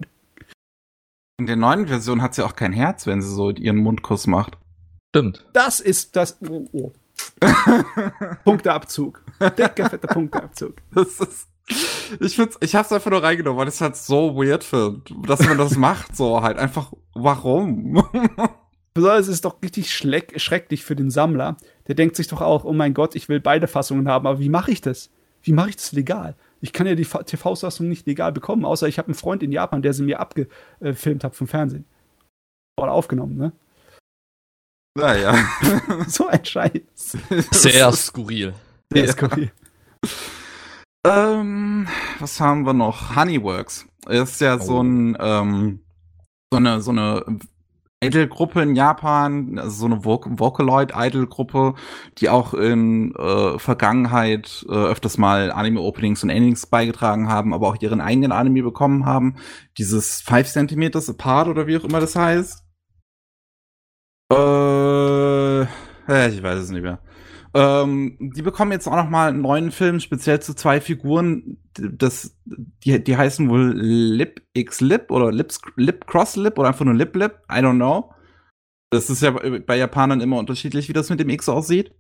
In 1.39 1.45
der 1.45 1.55
neuen 1.55 1.87
Version 1.87 2.21
hat 2.21 2.35
sie 2.35 2.43
auch 2.45 2.55
kein 2.55 2.73
Herz, 2.73 3.07
wenn 3.07 3.21
sie 3.21 3.33
so 3.33 3.49
ihren 3.49 3.77
Mundkuss 3.77 4.27
macht. 4.27 4.57
Stimmt. 5.09 5.45
Das 5.53 5.79
ist 5.79 6.15
das. 6.15 6.37
Oh, 6.47 6.65
oh. 6.71 6.91
Punkteabzug. 8.43 9.23
Dicker, 9.57 9.89
fetter 9.89 10.07
Punkteabzug. 10.13 10.75
Das 10.93 11.19
ist, 11.19 11.47
ich 12.19 12.35
find's, 12.35 12.57
ich 12.61 12.75
hab's 12.75 12.91
einfach 12.91 13.11
nur 13.11 13.21
reingenommen, 13.23 13.59
weil 13.59 13.67
ich 13.67 13.75
es 13.75 13.81
halt 13.81 13.95
so 13.95 14.35
weird 14.35 14.63
finde, 14.63 15.01
dass 15.27 15.45
man 15.45 15.57
das 15.57 15.75
macht, 15.77 16.15
so 16.15 16.41
halt 16.41 16.57
einfach, 16.57 16.93
warum? 17.13 18.03
Besonders 18.93 19.27
ist 19.27 19.35
es 19.35 19.41
doch 19.41 19.61
richtig 19.61 19.93
schrecklich 19.93 20.83
für 20.83 20.95
den 20.95 21.11
Sammler. 21.11 21.57
Der 21.87 21.95
denkt 21.95 22.15
sich 22.15 22.27
doch 22.27 22.41
auch, 22.41 22.63
oh 22.65 22.73
mein 22.73 22.93
Gott, 22.93 23.15
ich 23.15 23.29
will 23.29 23.39
beide 23.39 23.67
Fassungen 23.67 24.07
haben, 24.07 24.25
aber 24.27 24.39
wie 24.39 24.49
mache 24.49 24.71
ich 24.71 24.81
das? 24.81 25.09
Wie 25.43 25.53
mache 25.53 25.69
ich 25.69 25.75
das 25.75 25.91
legal? 25.91 26.35
Ich 26.61 26.73
kann 26.73 26.87
ja 26.87 26.95
die 26.95 27.05
Fa- 27.05 27.23
TV-Fassung 27.23 27.87
nicht 27.87 28.05
legal 28.07 28.31
bekommen, 28.33 28.65
außer 28.65 28.87
ich 28.87 28.97
habe 28.97 29.07
einen 29.07 29.15
Freund 29.15 29.43
in 29.43 29.51
Japan, 29.51 29.81
der 29.81 29.93
sie 29.93 30.03
mir 30.03 30.19
abgefilmt 30.19 31.23
hat 31.23 31.35
vom 31.35 31.47
Fernsehen. 31.47 31.85
Oder 32.77 32.91
aufgenommen, 32.91 33.37
ne? 33.37 33.51
Naja. 34.95 35.35
So 36.07 36.27
ein 36.27 36.43
Scheiß. 36.43 37.17
Sehr 37.51 37.91
skurril. 37.93 38.53
Ja. 38.93 39.03
ist 39.03 39.13
skurril. 39.13 39.51
Ähm, 41.05 41.87
was 42.19 42.39
haben 42.39 42.65
wir 42.65 42.73
noch? 42.73 43.15
Honeyworks. 43.15 43.85
Ist 44.07 44.41
ja 44.41 44.59
so 44.59 44.77
Oh. 44.77 44.83
ein, 44.83 45.17
ähm, 45.19 45.79
so 46.51 46.57
eine, 46.57 46.81
so 46.81 46.91
eine 46.91 47.23
Idol-Gruppe 48.03 48.61
in 48.61 48.75
Japan, 48.75 49.59
also 49.59 49.71
so 49.71 49.85
eine 49.85 50.03
Voc 50.05 50.27
Vocaloid-Idol-Gruppe, 50.39 51.75
die 52.17 52.29
auch 52.29 52.53
in 52.53 53.13
äh, 53.15 53.59
Vergangenheit 53.59 54.65
äh, 54.69 54.73
öfters 54.73 55.17
mal 55.17 55.51
Anime-Openings 55.51 56.23
und 56.23 56.29
Endings 56.29 56.65
beigetragen 56.65 57.27
haben, 57.29 57.53
aber 57.53 57.67
auch 57.67 57.77
ihren 57.81 57.99
eigenen 58.01 58.31
Anime 58.31 58.63
bekommen 58.63 59.05
haben. 59.05 59.35
Dieses 59.77 60.21
5 60.21 60.47
Centimeters 60.47 61.09
Apart 61.09 61.49
oder 61.49 61.67
wie 61.67 61.77
auch 61.77 61.83
immer 61.83 61.99
das 61.99 62.15
heißt. 62.15 62.63
Äh, 64.31 65.63
ich 66.29 66.43
weiß 66.43 66.59
es 66.59 66.69
nicht 66.69 66.83
mehr. 66.83 66.99
Ähm, 67.53 68.15
die 68.19 68.43
bekommen 68.43 68.71
jetzt 68.71 68.87
auch 68.87 68.95
noch 68.95 69.09
mal 69.09 69.29
einen 69.29 69.41
neuen 69.41 69.71
Film, 69.71 69.99
speziell 69.99 70.39
zu 70.39 70.53
zwei 70.53 70.81
Figuren. 70.81 71.57
Das, 71.73 72.35
die, 72.45 73.03
die 73.03 73.17
heißen 73.17 73.49
wohl 73.49 73.73
Lip 73.75 74.41
X 74.53 74.81
Lip 74.81 75.09
oder 75.09 75.31
Lips, 75.31 75.59
Lip 75.75 76.05
Cross 76.05 76.35
Lip 76.35 76.59
oder 76.59 76.69
einfach 76.69 76.85
nur 76.85 76.93
Lip 76.93 77.15
Lip. 77.15 77.39
I 77.51 77.55
don't 77.55 77.75
know. 77.75 78.13
Das 78.91 79.09
ist 79.09 79.21
ja 79.21 79.31
bei 79.31 79.77
Japanern 79.77 80.21
immer 80.21 80.37
unterschiedlich, 80.37 80.89
wie 80.89 80.93
das 80.93 81.09
mit 81.09 81.19
dem 81.19 81.29
X 81.29 81.49
aussieht. 81.49 81.93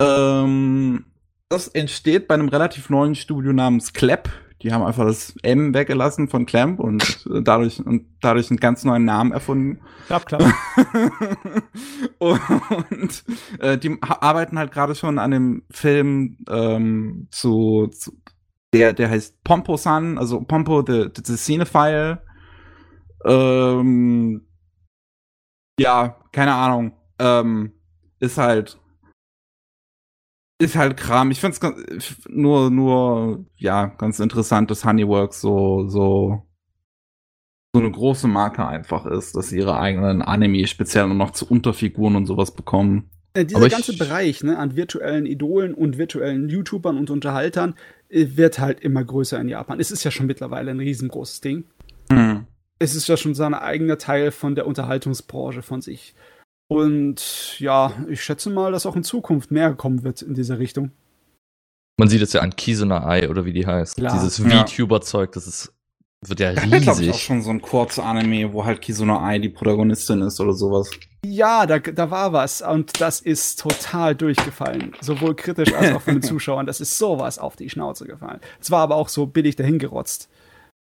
Ähm, 0.00 1.06
das 1.48 1.68
entsteht 1.68 2.28
bei 2.28 2.34
einem 2.34 2.48
relativ 2.48 2.90
neuen 2.90 3.14
Studio 3.14 3.52
namens 3.52 3.92
Clap. 3.92 4.30
Die 4.62 4.72
haben 4.72 4.84
einfach 4.84 5.06
das 5.06 5.34
M 5.42 5.72
weggelassen 5.72 6.28
von 6.28 6.44
Clamp 6.44 6.80
und 6.80 7.26
äh, 7.32 7.42
dadurch 7.42 7.84
und 7.84 8.06
dadurch 8.20 8.50
einen 8.50 8.60
ganz 8.60 8.84
neuen 8.84 9.04
Namen 9.04 9.32
erfunden. 9.32 9.80
Klapp, 10.06 10.26
klapp. 10.26 10.42
und 12.18 13.24
äh, 13.58 13.78
die 13.78 13.96
arbeiten 14.00 14.58
halt 14.58 14.72
gerade 14.72 14.94
schon 14.94 15.18
an 15.18 15.30
dem 15.30 15.62
Film 15.70 16.36
ähm, 16.48 17.28
zu, 17.30 17.88
zu 17.88 18.12
der 18.72 18.92
der 18.92 19.10
heißt 19.10 19.42
Pompo-san, 19.44 20.18
also 20.18 20.42
Pompo 20.42 20.84
the, 20.86 21.08
the, 21.14 21.22
the 21.24 21.36
Cinephile. 21.36 22.22
Ähm, 23.24 24.46
ja, 25.78 26.16
keine 26.32 26.54
Ahnung. 26.54 26.92
Ähm, 27.18 27.72
ist 28.18 28.38
halt 28.38 28.79
ist 30.60 30.76
halt 30.76 30.96
Kram. 30.96 31.30
Ich 31.30 31.40
find's 31.40 31.60
nur 32.28 32.70
nur 32.70 33.44
ja 33.56 33.86
ganz 33.86 34.20
interessant, 34.20 34.70
dass 34.70 34.84
Honeyworks 34.84 35.40
so 35.40 35.88
so 35.88 36.42
so 37.72 37.80
eine 37.80 37.90
große 37.90 38.28
Marke 38.28 38.66
einfach 38.66 39.06
ist, 39.06 39.36
dass 39.36 39.48
sie 39.50 39.58
ihre 39.58 39.78
eigenen 39.78 40.22
Anime 40.22 40.66
speziell 40.66 41.06
nur 41.06 41.16
noch 41.16 41.30
zu 41.30 41.48
Unterfiguren 41.48 42.16
und 42.16 42.26
sowas 42.26 42.50
bekommen. 42.52 43.10
Äh, 43.32 43.44
dieser 43.44 43.58
Aber 43.58 43.66
ich- 43.68 43.72
ganze 43.72 43.96
Bereich 43.96 44.42
ne, 44.42 44.58
an 44.58 44.74
virtuellen 44.74 45.24
Idolen 45.24 45.72
und 45.72 45.96
virtuellen 45.96 46.48
YouTubern 46.48 46.98
und 46.98 47.10
Unterhaltern 47.10 47.74
äh, 48.08 48.26
wird 48.34 48.58
halt 48.58 48.80
immer 48.80 49.04
größer 49.04 49.40
in 49.40 49.48
Japan. 49.48 49.78
Es 49.78 49.92
ist 49.92 50.02
ja 50.02 50.10
schon 50.10 50.26
mittlerweile 50.26 50.72
ein 50.72 50.80
riesengroßes 50.80 51.40
Ding. 51.40 51.64
Hm. 52.10 52.46
Es 52.80 52.96
ist 52.96 53.06
ja 53.06 53.16
schon 53.16 53.34
sein 53.34 53.54
eigener 53.54 53.98
Teil 53.98 54.32
von 54.32 54.56
der 54.56 54.66
Unterhaltungsbranche 54.66 55.62
von 55.62 55.80
sich. 55.80 56.14
Und 56.70 57.58
ja, 57.58 57.92
ich 58.08 58.22
schätze 58.22 58.48
mal, 58.48 58.70
dass 58.70 58.86
auch 58.86 58.94
in 58.94 59.02
Zukunft 59.02 59.50
mehr 59.50 59.74
kommen 59.74 60.04
wird 60.04 60.22
in 60.22 60.34
dieser 60.34 60.58
Richtung. 60.60 60.92
Man 61.98 62.08
sieht 62.08 62.22
es 62.22 62.32
ja 62.32 62.42
an 62.42 62.54
Kisuna 62.54 63.04
Ai 63.04 63.28
oder 63.28 63.44
wie 63.44 63.52
die 63.52 63.66
heißt. 63.66 63.96
Klar. 63.96 64.12
Dieses 64.12 64.38
Ja. 64.38 64.64
VTuber-Zeug, 64.64 65.32
das 65.32 65.48
ist, 65.48 65.74
wird 66.24 66.38
ja 66.38 66.52
Da 66.52 66.62
wäre, 66.70 66.80
glaube 66.80 67.02
ich, 67.02 67.08
auch 67.10 67.14
riesig. 67.14 67.22
schon 67.24 67.42
so 67.42 67.50
ein 67.50 67.60
Kurz-Anime, 67.60 68.52
wo 68.52 68.64
halt 68.64 68.80
Kizuna 68.80 69.20
Ai 69.20 69.40
die 69.40 69.48
Protagonistin 69.48 70.22
ist 70.22 70.40
oder 70.40 70.52
sowas. 70.54 70.88
Ja, 71.26 71.66
da, 71.66 71.80
da 71.80 72.10
war 72.10 72.32
was 72.32 72.62
und 72.62 73.00
das 73.00 73.20
ist 73.20 73.58
total 73.60 74.14
durchgefallen. 74.14 74.94
Sowohl 75.00 75.34
kritisch 75.34 75.74
als 75.74 75.92
auch 75.92 76.00
von 76.02 76.14
den 76.14 76.22
Zuschauern. 76.30 76.66
Das 76.66 76.80
ist 76.80 76.96
sowas 76.96 77.40
auf 77.40 77.56
die 77.56 77.68
Schnauze 77.68 78.06
gefallen. 78.06 78.40
Es 78.60 78.70
war 78.70 78.80
aber 78.82 78.94
auch 78.94 79.08
so 79.08 79.26
billig 79.26 79.56
dahingerotzt, 79.56 80.30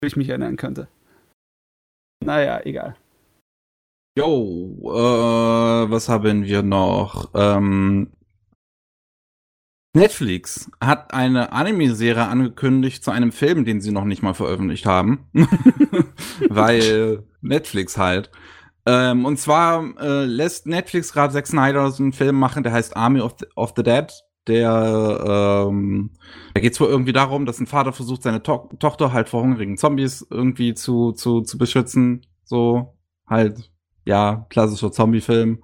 wie 0.02 0.08
ich 0.08 0.16
mich 0.16 0.30
erinnern 0.30 0.56
könnte. 0.56 0.88
Naja, 2.24 2.62
egal. 2.64 2.96
Jo, 4.18 4.80
äh, 4.94 5.92
was 5.92 6.08
haben 6.08 6.44
wir 6.46 6.64
noch? 6.64 7.32
Ähm, 7.34 8.12
Netflix 9.94 10.70
hat 10.82 11.14
eine 11.14 11.52
Anime-Serie 11.52 12.26
angekündigt 12.26 13.04
zu 13.04 13.12
einem 13.12 13.32
Film, 13.32 13.66
den 13.66 13.82
sie 13.82 13.92
noch 13.92 14.06
nicht 14.06 14.24
mal 14.24 14.34
veröffentlicht 14.34 14.86
haben. 14.86 15.30
Weil 16.50 17.24
Netflix 17.42 17.98
halt. 17.98 18.30
Ähm, 18.86 19.26
und 19.26 19.38
zwar 19.38 19.84
äh, 20.00 20.26
lässt 20.26 20.68
Netflix 20.68 21.12
gerade 21.14 21.34
Zack 21.34 21.48
Snyder 21.48 21.92
so 21.92 22.04
einen 22.04 22.14
Film 22.14 22.38
machen, 22.38 22.64
der 22.64 22.74
heißt 22.74 22.96
Army 22.96 23.20
of 23.22 23.36
the, 23.40 23.46
of 23.56 23.74
the 23.76 23.84
Dead. 23.84 24.12
Der, 24.48 25.66
ähm, 25.68 26.12
da 26.54 26.62
geht 26.62 26.74
es 26.74 26.80
wohl 26.80 26.88
irgendwie 26.88 27.14
darum, 27.14 27.46
dass 27.46 27.60
ein 27.60 27.66
Vater 27.66 27.94
versucht, 27.94 28.24
seine 28.24 28.44
to 28.44 28.70
Tochter 28.80 29.12
halt 29.12 29.28
vor 29.28 29.42
hungrigen 29.42 29.78
Zombies 29.78 30.26
irgendwie 30.30 30.74
zu, 30.74 31.14
zu, 31.14 31.42
zu 31.42 31.58
beschützen. 31.58 32.26
So, 32.44 32.96
halt, 33.28 33.72
ja, 34.06 34.46
klassischer 34.50 34.92
Zombie-Film. 34.92 35.64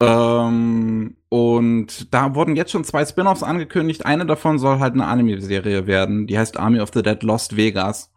Ähm, 0.00 1.16
und 1.28 2.14
da 2.14 2.34
wurden 2.34 2.56
jetzt 2.56 2.70
schon 2.70 2.84
zwei 2.84 3.04
Spin-offs 3.04 3.42
angekündigt. 3.42 4.06
Eine 4.06 4.26
davon 4.26 4.58
soll 4.58 4.78
halt 4.78 4.94
eine 4.94 5.06
Anime-Serie 5.06 5.86
werden. 5.86 6.26
Die 6.26 6.38
heißt 6.38 6.58
Army 6.58 6.80
of 6.80 6.90
the 6.94 7.02
Dead 7.02 7.22
Lost 7.22 7.56
Vegas. 7.56 8.12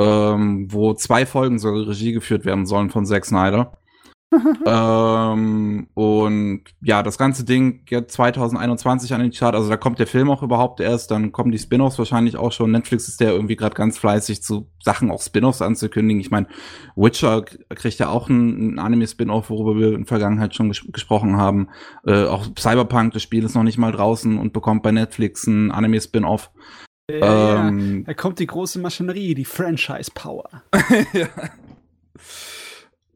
Ähm, 0.00 0.72
wo 0.72 0.94
zwei 0.94 1.26
Folgen 1.26 1.58
sogar 1.58 1.88
Regie 1.88 2.12
geführt 2.12 2.44
werden 2.44 2.66
sollen 2.66 2.90
von 2.90 3.04
Zack 3.04 3.26
Snyder. 3.26 3.78
ähm, 4.66 5.88
und 5.94 6.62
ja, 6.82 7.02
das 7.02 7.16
ganze 7.16 7.44
Ding 7.44 7.84
geht 7.86 8.10
2021 8.10 9.14
an 9.14 9.20
den 9.20 9.32
Chart. 9.32 9.54
Also 9.54 9.70
da 9.70 9.76
kommt 9.76 9.98
der 9.98 10.06
Film 10.06 10.30
auch 10.30 10.42
überhaupt 10.42 10.80
erst. 10.80 11.10
Dann 11.10 11.32
kommen 11.32 11.50
die 11.50 11.58
Spin-offs 11.58 11.98
wahrscheinlich 11.98 12.36
auch 12.36 12.52
schon. 12.52 12.70
Netflix 12.70 13.08
ist 13.08 13.20
ja 13.20 13.30
irgendwie 13.30 13.56
gerade 13.56 13.74
ganz 13.74 13.98
fleißig 13.98 14.42
zu 14.42 14.70
Sachen 14.82 15.10
auch 15.10 15.22
Spin-offs 15.22 15.62
anzukündigen. 15.62 16.20
Ich 16.20 16.30
meine, 16.30 16.46
Witcher 16.94 17.42
kriegt 17.42 17.98
ja 17.98 18.10
auch 18.10 18.28
einen, 18.28 18.78
Anime-Spin-off, 18.78 19.48
worüber 19.48 19.78
wir 19.78 19.88
in 19.94 20.00
der 20.00 20.06
Vergangenheit 20.06 20.54
schon 20.54 20.68
ges 20.68 20.84
gesprochen 20.92 21.36
haben. 21.36 21.68
Äh, 22.06 22.24
auch 22.24 22.46
Cyberpunk, 22.58 23.14
das 23.14 23.22
Spiel 23.22 23.44
ist 23.44 23.54
noch 23.54 23.62
nicht 23.62 23.78
mal 23.78 23.92
draußen 23.92 24.38
und 24.38 24.52
bekommt 24.52 24.82
bei 24.82 24.92
Netflix 24.92 25.46
ein 25.46 25.70
Anime-Spin-off. 25.70 26.50
Ja, 27.10 27.68
ähm, 27.68 28.04
da 28.04 28.12
kommt 28.12 28.38
die 28.38 28.46
große 28.46 28.78
Maschinerie, 28.78 29.34
die 29.34 29.46
Franchise-Power. 29.46 30.48
ja. 31.14 31.28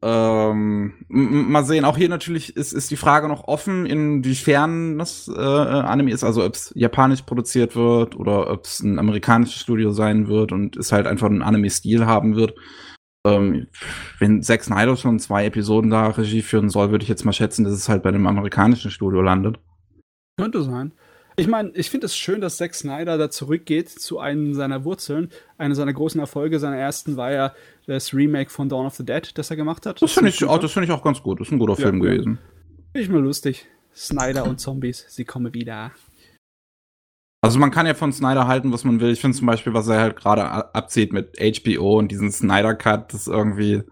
Ähm, 0.05 0.95
mal 1.07 1.63
sehen, 1.63 1.85
auch 1.85 1.95
hier 1.95 2.09
natürlich 2.09 2.57
ist, 2.57 2.73
ist 2.73 2.91
die 2.91 2.97
Frage 2.97 3.29
noch 3.29 3.47
offen, 3.47 3.85
inwiefern 3.85 4.97
das 4.97 5.29
äh, 5.29 5.39
Anime 5.39 6.11
ist, 6.11 6.25
also 6.25 6.43
ob 6.43 6.55
es 6.55 6.73
japanisch 6.75 7.21
produziert 7.21 7.77
wird 7.77 8.17
oder 8.17 8.51
ob 8.51 8.65
es 8.65 8.81
ein 8.81 8.99
amerikanisches 8.99 9.61
Studio 9.61 9.91
sein 9.91 10.27
wird 10.27 10.51
und 10.51 10.75
es 10.75 10.91
halt 10.91 11.07
einfach 11.07 11.27
einen 11.27 11.41
Anime-Stil 11.41 12.05
haben 12.05 12.35
wird. 12.35 12.53
Ähm, 13.25 13.67
wenn 14.19 14.43
Zack 14.43 14.65
Snyder 14.65 14.97
schon 14.97 15.19
zwei 15.19 15.45
Episoden 15.45 15.89
da 15.89 16.07
Regie 16.07 16.41
führen 16.41 16.67
soll, 16.67 16.91
würde 16.91 17.03
ich 17.03 17.09
jetzt 17.09 17.23
mal 17.23 17.31
schätzen, 17.31 17.63
dass 17.63 17.71
es 17.71 17.87
halt 17.87 18.03
bei 18.03 18.09
einem 18.09 18.27
amerikanischen 18.27 18.91
Studio 18.91 19.21
landet. 19.21 19.57
Könnte 20.37 20.63
sein. 20.63 20.91
Ich 21.35 21.47
meine, 21.47 21.71
ich 21.71 21.89
finde 21.89 22.05
es 22.05 22.15
schön, 22.15 22.41
dass 22.41 22.57
Zack 22.57 22.75
Snyder 22.75 23.17
da 23.17 23.29
zurückgeht 23.29 23.89
zu 23.89 24.19
einem 24.19 24.53
seiner 24.53 24.83
Wurzeln. 24.83 25.29
Eine 25.57 25.75
seiner 25.75 25.93
großen 25.93 26.19
Erfolge, 26.19 26.59
seiner 26.59 26.77
ersten, 26.77 27.17
war 27.17 27.31
ja 27.31 27.53
das 27.87 28.13
Remake 28.13 28.51
von 28.51 28.69
Dawn 28.69 28.85
of 28.85 28.95
the 28.95 29.05
Dead, 29.05 29.31
das 29.35 29.49
er 29.49 29.55
gemacht 29.55 29.85
hat. 29.85 30.01
Das, 30.01 30.11
das 30.11 30.13
finde 30.13 30.29
ich, 30.29 30.43
auch, 30.43 30.69
find 30.69 30.85
ich 30.85 30.91
auch 30.91 31.03
ganz 31.03 31.23
gut. 31.23 31.39
Das 31.39 31.47
ist 31.47 31.51
ein 31.51 31.59
guter 31.59 31.73
ja, 31.73 31.87
Film 31.87 31.99
gewesen. 32.01 32.39
Finde 32.91 33.05
ich 33.05 33.09
mal 33.09 33.21
lustig. 33.21 33.65
Snyder 33.95 34.45
und 34.45 34.59
Zombies, 34.59 35.05
sie 35.09 35.25
kommen 35.25 35.53
wieder. 35.53 35.91
Also 37.41 37.59
man 37.59 37.71
kann 37.71 37.85
ja 37.85 37.93
von 37.93 38.13
Snyder 38.13 38.47
halten, 38.47 38.71
was 38.71 38.83
man 38.83 38.99
will. 38.99 39.11
Ich 39.11 39.21
finde 39.21 39.37
zum 39.37 39.47
Beispiel, 39.47 39.73
was 39.73 39.87
er 39.87 39.99
halt 39.99 40.15
gerade 40.15 40.45
abzieht 40.73 41.11
mit 41.11 41.37
HBO 41.39 41.99
und 41.99 42.09
diesen 42.09 42.31
Snyder 42.31 42.73
Cut, 42.73 43.13
das 43.13 43.21
ist 43.21 43.27
irgendwie 43.27 43.83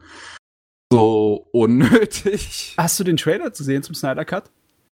so 0.91 1.47
unnötig. 1.51 2.75
Hast 2.77 2.99
du 2.99 3.03
den 3.03 3.17
Trailer 3.17 3.51
zu 3.51 3.63
sehen 3.63 3.83
zum 3.83 3.93
Snyder 3.93 4.25
Cut? 4.25 4.51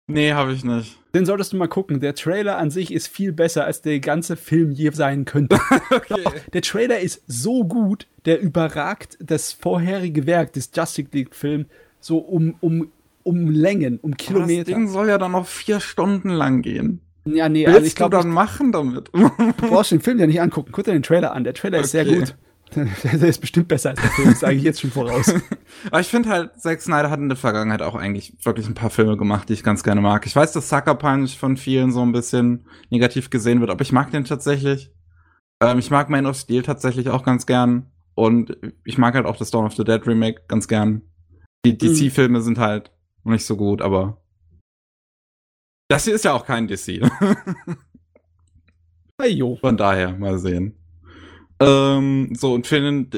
Nee, 0.08 0.32
habe 0.32 0.52
ich 0.52 0.64
nicht. 0.64 0.98
Den 1.14 1.26
solltest 1.26 1.52
du 1.52 1.56
mal 1.56 1.66
gucken. 1.66 2.00
Der 2.00 2.14
Trailer 2.14 2.58
an 2.58 2.70
sich 2.70 2.92
ist 2.92 3.08
viel 3.08 3.32
besser, 3.32 3.64
als 3.64 3.82
der 3.82 3.98
ganze 4.00 4.36
Film 4.36 4.70
je 4.70 4.90
sein 4.90 5.24
könnte. 5.24 5.58
okay. 5.90 6.22
Der 6.52 6.62
Trailer 6.62 7.00
ist 7.00 7.22
so 7.26 7.64
gut, 7.64 8.06
der 8.24 8.40
überragt 8.40 9.18
das 9.20 9.52
vorherige 9.52 10.26
Werk 10.26 10.52
des 10.52 10.70
Justice 10.74 11.08
League-Films 11.12 11.66
so 12.00 12.18
um, 12.18 12.54
um, 12.60 12.92
um 13.24 13.50
Längen, 13.50 13.98
um 14.00 14.16
Kilometer. 14.16 14.64
das 14.64 14.74
Ding 14.74 14.88
soll 14.88 15.08
ja 15.08 15.18
dann 15.18 15.32
noch 15.32 15.46
vier 15.46 15.80
Stunden 15.80 16.30
lang 16.30 16.62
gehen. 16.62 17.00
Ja, 17.24 17.48
nee, 17.48 17.66
Willst 17.66 17.74
also 17.74 17.86
ich 17.88 17.94
glaube, 17.96 18.16
dann 18.16 18.30
machen 18.30 18.70
damit. 18.70 19.10
du 19.12 19.30
brauchst 19.56 19.90
den 19.90 20.00
Film 20.00 20.20
ja 20.20 20.28
nicht 20.28 20.40
angucken. 20.40 20.70
Guck 20.70 20.84
dir 20.84 20.92
den 20.92 21.02
Trailer 21.02 21.32
an. 21.32 21.42
Der 21.42 21.54
Trailer 21.54 21.78
okay. 21.78 21.84
ist 21.84 21.90
sehr 21.90 22.04
gut. 22.04 22.36
Der 22.74 23.28
ist 23.28 23.40
bestimmt 23.40 23.68
besser 23.68 23.90
als 23.90 24.00
der 24.00 24.10
Film, 24.10 24.30
das 24.30 24.40
sage 24.40 24.56
ich 24.56 24.62
jetzt 24.62 24.80
schon 24.80 24.90
voraus. 24.90 25.32
Aber 25.90 26.00
ich 26.00 26.08
finde 26.08 26.28
halt, 26.28 26.60
Zack 26.60 26.82
Snyder 26.82 27.10
hat 27.10 27.20
in 27.20 27.28
der 27.28 27.36
Vergangenheit 27.36 27.80
auch 27.80 27.94
eigentlich 27.94 28.34
wirklich 28.42 28.66
ein 28.66 28.74
paar 28.74 28.90
Filme 28.90 29.16
gemacht, 29.16 29.48
die 29.48 29.52
ich 29.52 29.62
ganz 29.62 29.82
gerne 29.82 30.00
mag. 30.00 30.26
Ich 30.26 30.34
weiß, 30.34 30.52
dass 30.52 30.68
Sucker 30.68 30.96
Punch 30.96 31.36
von 31.36 31.56
vielen 31.56 31.92
so 31.92 32.02
ein 32.02 32.12
bisschen 32.12 32.66
negativ 32.90 33.30
gesehen 33.30 33.60
wird, 33.60 33.70
aber 33.70 33.82
ich 33.82 33.92
mag 33.92 34.10
den 34.10 34.24
tatsächlich. 34.24 34.90
Ähm, 35.62 35.78
ich 35.78 35.90
mag 35.90 36.10
Man 36.10 36.26
of 36.26 36.36
Steel 36.36 36.62
tatsächlich 36.62 37.08
auch 37.08 37.24
ganz 37.24 37.46
gern. 37.46 37.90
Und 38.14 38.56
ich 38.84 38.98
mag 38.98 39.14
halt 39.14 39.26
auch 39.26 39.36
das 39.36 39.50
Dawn 39.50 39.66
of 39.66 39.74
the 39.74 39.84
Dead 39.84 40.06
Remake 40.06 40.42
ganz 40.48 40.68
gern. 40.68 41.02
Die 41.66 41.76
DC-Filme 41.76 42.38
mhm. 42.38 42.42
sind 42.42 42.58
halt 42.58 42.90
nicht 43.24 43.44
so 43.44 43.56
gut, 43.56 43.82
aber 43.82 44.22
das 45.88 46.04
hier 46.04 46.14
ist 46.14 46.24
ja 46.24 46.32
auch 46.32 46.44
kein 46.44 46.66
DC. 46.66 47.00
hey, 49.20 49.30
jo. 49.34 49.56
Von 49.56 49.76
daher, 49.76 50.16
mal 50.16 50.38
sehen. 50.38 50.76
Ähm, 51.60 52.34
so, 52.34 52.54
und 52.54 52.66
für 52.66 52.80
den, 52.80 53.10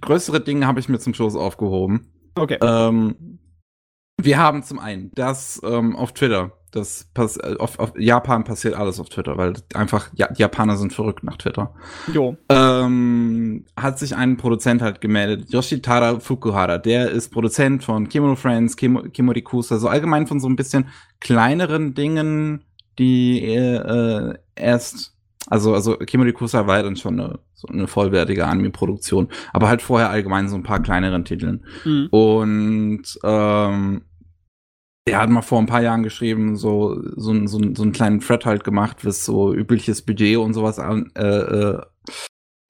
größere 0.00 0.40
Dinge 0.40 0.66
habe 0.66 0.80
ich 0.80 0.88
mir 0.88 0.98
zum 0.98 1.14
Schluss 1.14 1.36
aufgehoben. 1.36 2.12
Okay. 2.34 2.58
Ähm, 2.62 3.38
wir 4.20 4.38
haben 4.38 4.62
zum 4.62 4.78
einen 4.78 5.10
das 5.14 5.60
ähm, 5.64 5.96
auf 5.96 6.12
Twitter. 6.12 6.52
Das 6.70 7.06
pass 7.12 7.36
äh, 7.36 7.56
auf, 7.58 7.78
auf 7.78 7.92
Japan 7.98 8.44
passiert 8.44 8.74
alles 8.74 8.98
auf 8.98 9.10
Twitter, 9.10 9.36
weil 9.36 9.54
einfach 9.74 10.08
ja, 10.14 10.32
die 10.32 10.40
Japaner 10.40 10.76
sind 10.76 10.92
verrückt 10.92 11.22
nach 11.22 11.36
Twitter. 11.36 11.74
Jo. 12.12 12.36
Ähm, 12.48 13.66
hat 13.76 13.98
sich 13.98 14.16
ein 14.16 14.38
Produzent 14.38 14.80
halt 14.80 15.00
gemeldet, 15.02 15.50
Yoshitara 15.50 16.20
Fukuhara. 16.20 16.78
Der 16.78 17.10
ist 17.10 17.30
Produzent 17.30 17.84
von 17.84 18.08
Kimono 18.08 18.36
Friends, 18.36 18.76
Kim 18.76 19.12
Kimorikusa, 19.12 19.78
so 19.78 19.88
allgemein 19.88 20.26
von 20.26 20.40
so 20.40 20.48
ein 20.48 20.56
bisschen 20.56 20.88
kleineren 21.20 21.92
Dingen, 21.92 22.64
die 22.98 23.44
äh, 23.44 24.34
erst 24.54 25.14
also, 25.48 25.74
also 25.74 25.96
Kimori 25.96 26.32
Kusa 26.32 26.66
war 26.66 26.78
ja 26.78 26.82
dann 26.82 26.96
schon 26.96 27.18
eine, 27.18 27.38
so 27.54 27.68
eine 27.68 27.88
vollwertige 27.88 28.46
Anime-Produktion, 28.46 29.28
aber 29.52 29.68
halt 29.68 29.82
vorher 29.82 30.10
allgemein 30.10 30.48
so 30.48 30.56
ein 30.56 30.62
paar 30.62 30.82
kleineren 30.82 31.24
Titeln. 31.24 31.64
Mhm. 31.84 32.08
Und 32.10 33.18
ähm, 33.24 34.02
er 35.04 35.20
hat 35.20 35.30
mal 35.30 35.42
vor 35.42 35.58
ein 35.58 35.66
paar 35.66 35.82
Jahren 35.82 36.04
geschrieben, 36.04 36.56
so, 36.56 37.02
so, 37.16 37.46
so, 37.46 37.60
so 37.74 37.82
einen 37.82 37.92
kleinen 37.92 38.20
Thread 38.20 38.46
halt 38.46 38.62
gemacht, 38.62 39.04
was 39.04 39.24
so 39.24 39.52
übliches 39.52 40.02
Budget 40.02 40.36
und 40.36 40.54
sowas 40.54 40.78
an, 40.78 41.10
äh, 41.16 41.22
äh, 41.24 41.80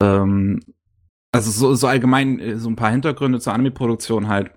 ähm, 0.01 0.59
also 1.31 1.51
so, 1.51 1.75
so 1.75 1.87
allgemein 1.87 2.39
äh, 2.39 2.57
so 2.57 2.69
ein 2.69 2.75
paar 2.75 2.91
Hintergründe 2.91 3.39
zur 3.39 3.53
Anime-Produktion 3.53 4.27
halt. 4.27 4.51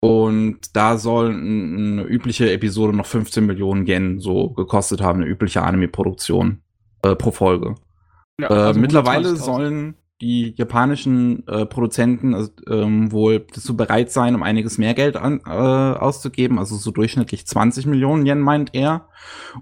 Und 0.00 0.76
da 0.76 0.98
soll 0.98 1.30
eine 1.30 2.02
übliche 2.02 2.52
Episode 2.52 2.94
noch 2.94 3.06
15 3.06 3.46
Millionen 3.46 3.86
Yen 3.86 4.20
so 4.20 4.50
gekostet 4.50 5.00
haben, 5.00 5.22
eine 5.22 5.30
übliche 5.30 5.62
Anime-Produktion 5.62 6.63
äh, 7.04 7.14
pro 7.16 7.30
Folge. 7.30 7.74
Ja, 8.40 8.50
äh, 8.50 8.54
also 8.54 8.80
mittlerweile 8.80 9.36
sollen 9.36 9.96
die 10.20 10.54
japanischen 10.56 11.46
äh, 11.48 11.66
Produzenten 11.66 12.34
also, 12.34 12.50
ähm, 12.68 13.12
wohl 13.12 13.46
dazu 13.52 13.76
bereit 13.76 14.10
sein, 14.10 14.34
um 14.34 14.42
einiges 14.42 14.78
mehr 14.78 14.94
Geld 14.94 15.16
an, 15.16 15.40
äh, 15.44 15.50
auszugeben, 15.50 16.58
also 16.58 16.76
so 16.76 16.90
durchschnittlich 16.90 17.46
20 17.46 17.86
Millionen 17.86 18.24
Yen 18.24 18.40
meint 18.40 18.74
er. 18.74 19.08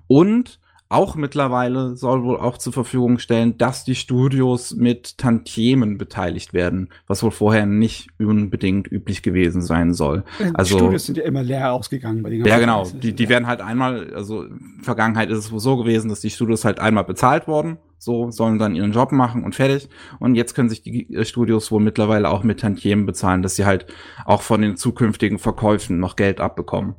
Und 0.06 0.60
auch 0.92 1.14
mittlerweile 1.14 1.96
soll 1.96 2.22
wohl 2.22 2.36
auch 2.36 2.58
zur 2.58 2.72
Verfügung 2.72 3.18
stellen, 3.18 3.58
dass 3.58 3.84
die 3.84 3.94
Studios 3.94 4.74
mit 4.74 5.18
Tantiemen 5.18 5.98
beteiligt 5.98 6.52
werden, 6.52 6.88
was 7.06 7.22
wohl 7.22 7.30
vorher 7.30 7.66
nicht 7.66 8.08
unbedingt 8.18 8.90
üblich 8.90 9.22
gewesen 9.22 9.62
sein 9.62 9.94
soll. 9.94 10.24
Die 10.38 10.54
also, 10.54 10.78
Studios 10.78 11.06
sind 11.06 11.18
ja 11.18 11.24
immer 11.24 11.42
leer 11.42 11.72
ausgegangen 11.72 12.22
bei 12.22 12.30
den 12.30 12.44
Ja, 12.44 12.58
genau. 12.58 12.86
Die, 12.86 13.12
die 13.12 13.28
werden 13.28 13.46
halt 13.46 13.60
einmal, 13.60 14.12
also 14.14 14.44
Vergangenheit 14.82 15.30
ist 15.30 15.38
es 15.38 15.52
wohl 15.52 15.60
so 15.60 15.76
gewesen, 15.76 16.08
dass 16.08 16.20
die 16.20 16.30
Studios 16.30 16.64
halt 16.64 16.78
einmal 16.78 17.04
bezahlt 17.04 17.48
wurden, 17.48 17.78
so 17.98 18.30
sollen 18.30 18.58
dann 18.58 18.74
ihren 18.74 18.92
Job 18.92 19.12
machen 19.12 19.44
und 19.44 19.54
fertig. 19.54 19.88
Und 20.18 20.34
jetzt 20.34 20.54
können 20.54 20.68
sich 20.68 20.82
die 20.82 21.14
äh, 21.14 21.24
Studios 21.24 21.70
wohl 21.70 21.80
mittlerweile 21.80 22.28
auch 22.30 22.42
mit 22.42 22.60
Tantiemen 22.60 23.06
bezahlen, 23.06 23.42
dass 23.42 23.56
sie 23.56 23.64
halt 23.64 23.86
auch 24.24 24.42
von 24.42 24.60
den 24.60 24.76
zukünftigen 24.76 25.38
Verkäufen 25.38 25.98
noch 25.98 26.16
Geld 26.16 26.40
abbekommen. 26.40 26.96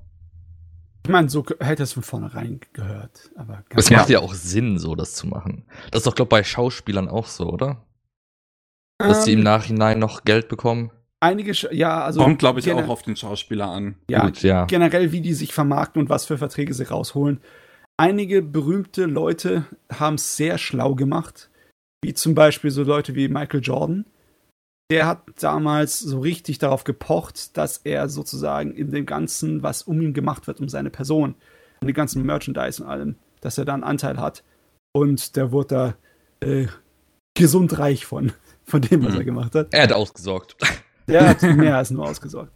Ich 1.05 1.11
meine, 1.11 1.29
so 1.29 1.45
hätte 1.59 1.83
es 1.83 1.93
von 1.93 2.03
vornherein 2.03 2.61
gehört. 2.71 3.31
Aber 3.35 3.63
es 3.75 3.91
macht 3.91 4.09
ja 4.09 4.19
auch 4.19 4.33
Sinn, 4.33 4.79
so 4.79 4.95
das 4.95 5.15
zu 5.15 5.27
machen. 5.27 5.65
Das 5.91 5.99
ist 5.99 6.07
doch, 6.07 6.15
glaube 6.15 6.27
ich, 6.27 6.29
bei 6.29 6.43
Schauspielern 6.43 7.09
auch 7.09 7.27
so, 7.27 7.49
oder? 7.49 7.85
Dass 8.99 9.19
ähm, 9.19 9.23
sie 9.23 9.33
im 9.33 9.43
Nachhinein 9.43 9.99
noch 9.99 10.23
Geld 10.23 10.47
bekommen. 10.47 10.91
Einige, 11.19 11.53
ja, 11.71 12.03
also. 12.03 12.21
Kommt, 12.21 12.39
glaube 12.39 12.59
ich, 12.59 12.71
auch 12.71 12.87
auf 12.87 13.01
den 13.01 13.15
Schauspieler 13.15 13.69
an. 13.69 13.95
Ja, 14.09 14.25
Gut, 14.25 14.43
ja, 14.43 14.65
generell, 14.65 15.11
wie 15.11 15.21
die 15.21 15.33
sich 15.33 15.53
vermarkten 15.53 16.01
und 16.01 16.09
was 16.09 16.25
für 16.25 16.37
Verträge 16.37 16.73
sie 16.73 16.87
rausholen. 16.87 17.41
Einige 17.97 18.41
berühmte 18.41 19.05
Leute 19.05 19.65
haben 19.91 20.15
es 20.15 20.35
sehr 20.35 20.57
schlau 20.57 20.95
gemacht. 20.95 21.49
Wie 22.01 22.13
zum 22.13 22.35
Beispiel 22.35 22.71
so 22.71 22.83
Leute 22.83 23.15
wie 23.15 23.27
Michael 23.27 23.61
Jordan 23.61 24.05
der 24.89 25.07
hat 25.07 25.23
damals 25.39 25.99
so 25.99 26.19
richtig 26.19 26.57
darauf 26.59 26.83
gepocht, 26.83 27.57
dass 27.57 27.77
er 27.77 28.09
sozusagen 28.09 28.71
in 28.71 28.91
dem 28.91 29.05
Ganzen, 29.05 29.63
was 29.63 29.83
um 29.83 30.01
ihn 30.01 30.13
gemacht 30.13 30.47
wird, 30.47 30.59
um 30.59 30.69
seine 30.69 30.89
Person, 30.89 31.35
um 31.81 31.87
die 31.87 31.93
ganzen 31.93 32.23
Merchandise 32.23 32.83
und 32.83 32.89
allem, 32.89 33.15
dass 33.41 33.57
er 33.57 33.65
da 33.65 33.73
einen 33.73 33.83
Anteil 33.83 34.19
hat. 34.19 34.43
Und 34.91 35.35
der 35.35 35.51
wurde 35.51 35.95
da 36.39 36.47
äh, 36.47 36.67
gesund 37.33 37.77
reich 37.79 38.05
von, 38.05 38.31
von 38.63 38.81
dem, 38.81 39.03
was 39.03 39.13
mhm. 39.13 39.19
er 39.19 39.25
gemacht 39.25 39.55
hat. 39.55 39.73
Er 39.73 39.83
hat 39.83 39.93
ausgesorgt. 39.93 40.55
Der 41.07 41.29
hat 41.29 41.41
mehr 41.57 41.77
als 41.77 41.91
nur 41.91 42.07
ausgesorgt. 42.07 42.51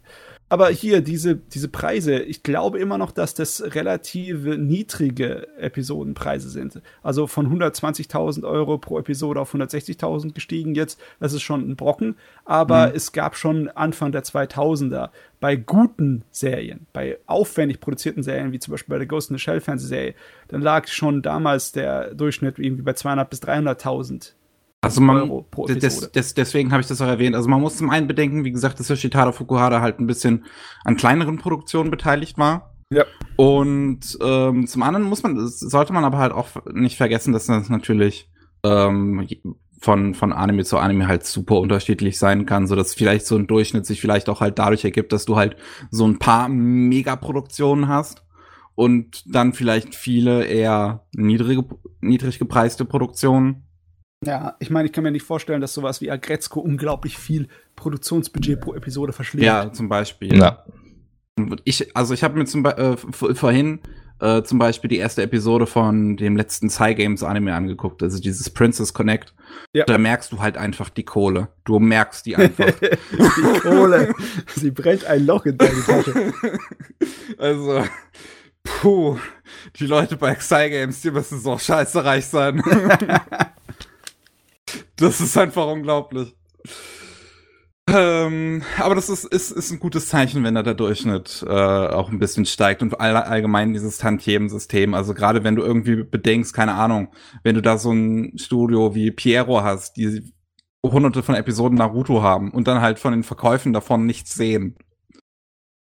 Aber 0.50 0.70
hier, 0.70 1.02
diese, 1.02 1.36
diese 1.36 1.68
Preise, 1.68 2.20
ich 2.20 2.42
glaube 2.42 2.78
immer 2.78 2.96
noch, 2.96 3.10
dass 3.10 3.34
das 3.34 3.62
relativ 3.74 4.44
niedrige 4.44 5.46
Episodenpreise 5.58 6.48
sind. 6.48 6.80
Also 7.02 7.26
von 7.26 7.52
120.000 7.52 8.48
Euro 8.48 8.78
pro 8.78 8.98
Episode 8.98 9.40
auf 9.40 9.54
160.000 9.54 10.32
gestiegen 10.32 10.74
jetzt. 10.74 10.98
Das 11.20 11.34
ist 11.34 11.42
schon 11.42 11.68
ein 11.68 11.76
Brocken. 11.76 12.16
Aber 12.46 12.88
mhm. 12.88 12.92
es 12.96 13.12
gab 13.12 13.36
schon 13.36 13.68
Anfang 13.68 14.10
der 14.12 14.24
2000er 14.24 15.10
bei 15.40 15.56
guten 15.56 16.24
Serien, 16.30 16.86
bei 16.92 17.18
aufwendig 17.26 17.80
produzierten 17.80 18.22
Serien, 18.22 18.50
wie 18.52 18.58
zum 18.58 18.72
Beispiel 18.72 18.94
bei 18.94 18.98
der 18.98 19.06
Ghost 19.06 19.30
in 19.30 19.36
the 19.36 19.42
Shell 19.42 19.60
Fernsehserie, 19.60 20.14
dann 20.48 20.62
lag 20.62 20.88
schon 20.88 21.22
damals 21.22 21.72
der 21.72 22.14
Durchschnitt 22.14 22.58
irgendwie 22.58 22.82
bei 22.82 22.92
200.000 22.92 23.24
bis 23.26 23.42
300.000 23.42 24.32
Also 24.80 25.00
man, 25.00 25.44
des, 25.68 26.12
des, 26.12 26.34
deswegen 26.34 26.70
habe 26.70 26.80
ich 26.80 26.86
das 26.86 27.00
auch 27.00 27.08
erwähnt. 27.08 27.34
Also 27.34 27.48
man 27.48 27.60
muss 27.60 27.76
zum 27.76 27.90
einen 27.90 28.06
bedenken, 28.06 28.44
wie 28.44 28.52
gesagt, 28.52 28.78
dass 28.78 28.88
Yoshitada 28.88 29.32
Fukuhara 29.32 29.80
halt 29.80 29.98
ein 29.98 30.06
bisschen 30.06 30.44
an 30.84 30.96
kleineren 30.96 31.38
Produktionen 31.38 31.90
beteiligt 31.90 32.38
war. 32.38 32.74
Ja. 32.90 33.04
Und 33.36 34.18
ähm, 34.22 34.66
zum 34.66 34.82
anderen 34.82 35.04
muss 35.04 35.22
man, 35.22 35.48
sollte 35.48 35.92
man 35.92 36.04
aber 36.04 36.18
halt 36.18 36.32
auch 36.32 36.48
nicht 36.72 36.96
vergessen, 36.96 37.32
dass 37.32 37.46
das 37.46 37.68
natürlich 37.68 38.30
ähm, 38.64 39.26
von, 39.80 40.14
von 40.14 40.32
Anime 40.32 40.64
zu 40.64 40.78
Anime 40.78 41.08
halt 41.08 41.24
super 41.24 41.58
unterschiedlich 41.58 42.18
sein 42.18 42.46
kann, 42.46 42.66
so 42.66 42.74
dass 42.76 42.94
vielleicht 42.94 43.26
so 43.26 43.36
ein 43.36 43.46
Durchschnitt 43.46 43.84
sich 43.84 44.00
vielleicht 44.00 44.28
auch 44.28 44.40
halt 44.40 44.58
dadurch 44.58 44.84
ergibt, 44.84 45.12
dass 45.12 45.24
du 45.24 45.36
halt 45.36 45.56
so 45.90 46.06
ein 46.06 46.18
paar 46.18 46.48
Megaproduktionen 46.48 47.88
hast 47.88 48.24
und 48.74 49.24
dann 49.26 49.52
vielleicht 49.52 49.94
viele 49.94 50.44
eher 50.44 51.04
niedrige, 51.12 51.64
niedrig 52.00 52.38
gepreiste 52.38 52.84
Produktionen. 52.84 53.67
Ja, 54.24 54.56
ich 54.58 54.70
meine, 54.70 54.86
ich 54.86 54.92
kann 54.92 55.04
mir 55.04 55.10
nicht 55.10 55.24
vorstellen, 55.24 55.60
dass 55.60 55.74
sowas 55.74 56.00
wie 56.00 56.10
Agretzko 56.10 56.60
unglaublich 56.60 57.16
viel 57.16 57.48
Produktionsbudget 57.76 58.60
pro 58.60 58.74
Episode 58.74 59.12
verschlägt. 59.12 59.46
Ja, 59.46 59.72
zum 59.72 59.88
Beispiel. 59.88 60.36
Ja. 60.36 60.64
Ich, 61.64 61.96
also 61.96 62.14
ich 62.14 62.24
habe 62.24 62.36
mir 62.36 62.44
zum 62.44 62.64
Be 62.64 62.76
äh, 62.76 62.96
vorhin 62.96 63.80
äh, 64.20 64.42
zum 64.42 64.58
Beispiel 64.58 64.88
die 64.88 64.96
erste 64.96 65.22
Episode 65.22 65.66
von 65.66 66.16
dem 66.16 66.36
letzten 66.36 66.68
Psy 66.68 66.94
Games 66.94 67.22
Anime 67.22 67.54
angeguckt, 67.54 68.02
also 68.02 68.20
dieses 68.20 68.50
Princess 68.50 68.92
Connect. 68.92 69.34
Ja. 69.72 69.84
Da 69.84 69.98
merkst 69.98 70.32
du 70.32 70.40
halt 70.40 70.56
einfach 70.56 70.90
die 70.90 71.04
Kohle. 71.04 71.48
Du 71.64 71.78
merkst 71.78 72.26
die 72.26 72.34
einfach. 72.34 72.72
die 72.80 73.60
Kohle. 73.60 74.12
Sie 74.56 74.72
brennt 74.72 75.04
ein 75.04 75.24
Loch 75.24 75.46
in 75.46 75.58
deine 75.58 75.80
Tasche. 75.82 76.32
Also, 77.36 77.84
puh, 78.64 79.16
die 79.76 79.86
Leute 79.86 80.16
bei 80.16 80.34
Psy 80.34 80.70
Games, 80.70 81.02
die 81.02 81.12
müssen 81.12 81.38
so 81.38 81.56
scheiße 81.56 82.04
reich 82.04 82.26
sein. 82.26 82.60
Das 84.96 85.20
ist 85.20 85.36
einfach 85.38 85.66
unglaublich. 85.66 86.34
Ähm, 87.90 88.62
aber 88.78 88.94
das 88.94 89.08
ist, 89.08 89.24
ist, 89.24 89.50
ist 89.50 89.70
ein 89.70 89.80
gutes 89.80 90.08
Zeichen, 90.08 90.44
wenn 90.44 90.54
da 90.54 90.62
der 90.62 90.74
Durchschnitt 90.74 91.44
äh, 91.46 91.50
auch 91.50 92.10
ein 92.10 92.18
bisschen 92.18 92.44
steigt 92.44 92.82
und 92.82 93.00
all, 93.00 93.16
allgemein 93.16 93.72
dieses 93.72 93.98
Tantiemen-System. 93.98 94.92
Also 94.92 95.14
gerade 95.14 95.42
wenn 95.42 95.56
du 95.56 95.62
irgendwie 95.62 96.02
bedenkst, 96.02 96.52
keine 96.52 96.74
Ahnung, 96.74 97.08
wenn 97.44 97.54
du 97.54 97.62
da 97.62 97.78
so 97.78 97.90
ein 97.92 98.36
Studio 98.36 98.94
wie 98.94 99.10
Piero 99.10 99.62
hast, 99.62 99.96
die 99.96 100.34
hunderte 100.84 101.22
von 101.22 101.34
Episoden 101.34 101.78
Naruto 101.78 102.22
haben 102.22 102.50
und 102.50 102.68
dann 102.68 102.82
halt 102.82 102.98
von 102.98 103.12
den 103.12 103.22
Verkäufen 103.22 103.72
davon 103.72 104.04
nichts 104.04 104.34
sehen. 104.34 104.76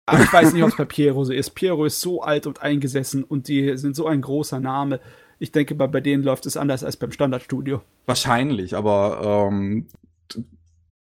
Aber 0.05 0.23
ich 0.23 0.31
weiß 0.31 0.53
nicht, 0.53 0.63
ob 0.63 0.69
es 0.69 0.77
bei 0.77 0.85
Piero 0.85 1.25
so 1.25 1.33
ist. 1.33 1.49
Piero 1.51 1.83
ist 1.83 1.99
so 1.99 2.21
alt 2.21 2.47
und 2.47 2.61
eingesessen 2.61 3.25
und 3.25 3.49
die 3.49 3.77
sind 3.77 3.95
so 3.95 4.07
ein 4.07 4.21
großer 4.21 4.61
Name 4.61 5.01
ich 5.39 5.51
denke 5.51 5.75
mal, 5.75 5.88
bei 5.88 6.01
denen 6.01 6.23
läuft 6.23 6.45
es 6.45 6.57
anders 6.57 6.83
als 6.83 6.97
beim 6.97 7.11
Standardstudio. 7.11 7.81
Wahrscheinlich, 8.05 8.75
aber 8.75 9.49
ähm, 9.51 9.88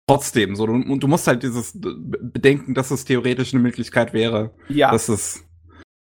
trotzdem, 0.08 0.56
so, 0.56 0.66
du, 0.66 0.98
du 0.98 1.08
musst 1.08 1.28
halt 1.28 1.44
dieses 1.44 1.74
bedenken, 1.76 2.74
dass 2.74 2.92
es 2.92 3.06
theoretisch 3.06 3.54
eine 3.54 3.62
Möglichkeit 3.62 4.14
wäre. 4.14 4.52
Ja. 4.70 4.92
Das 4.92 5.10
ist. 5.10 5.46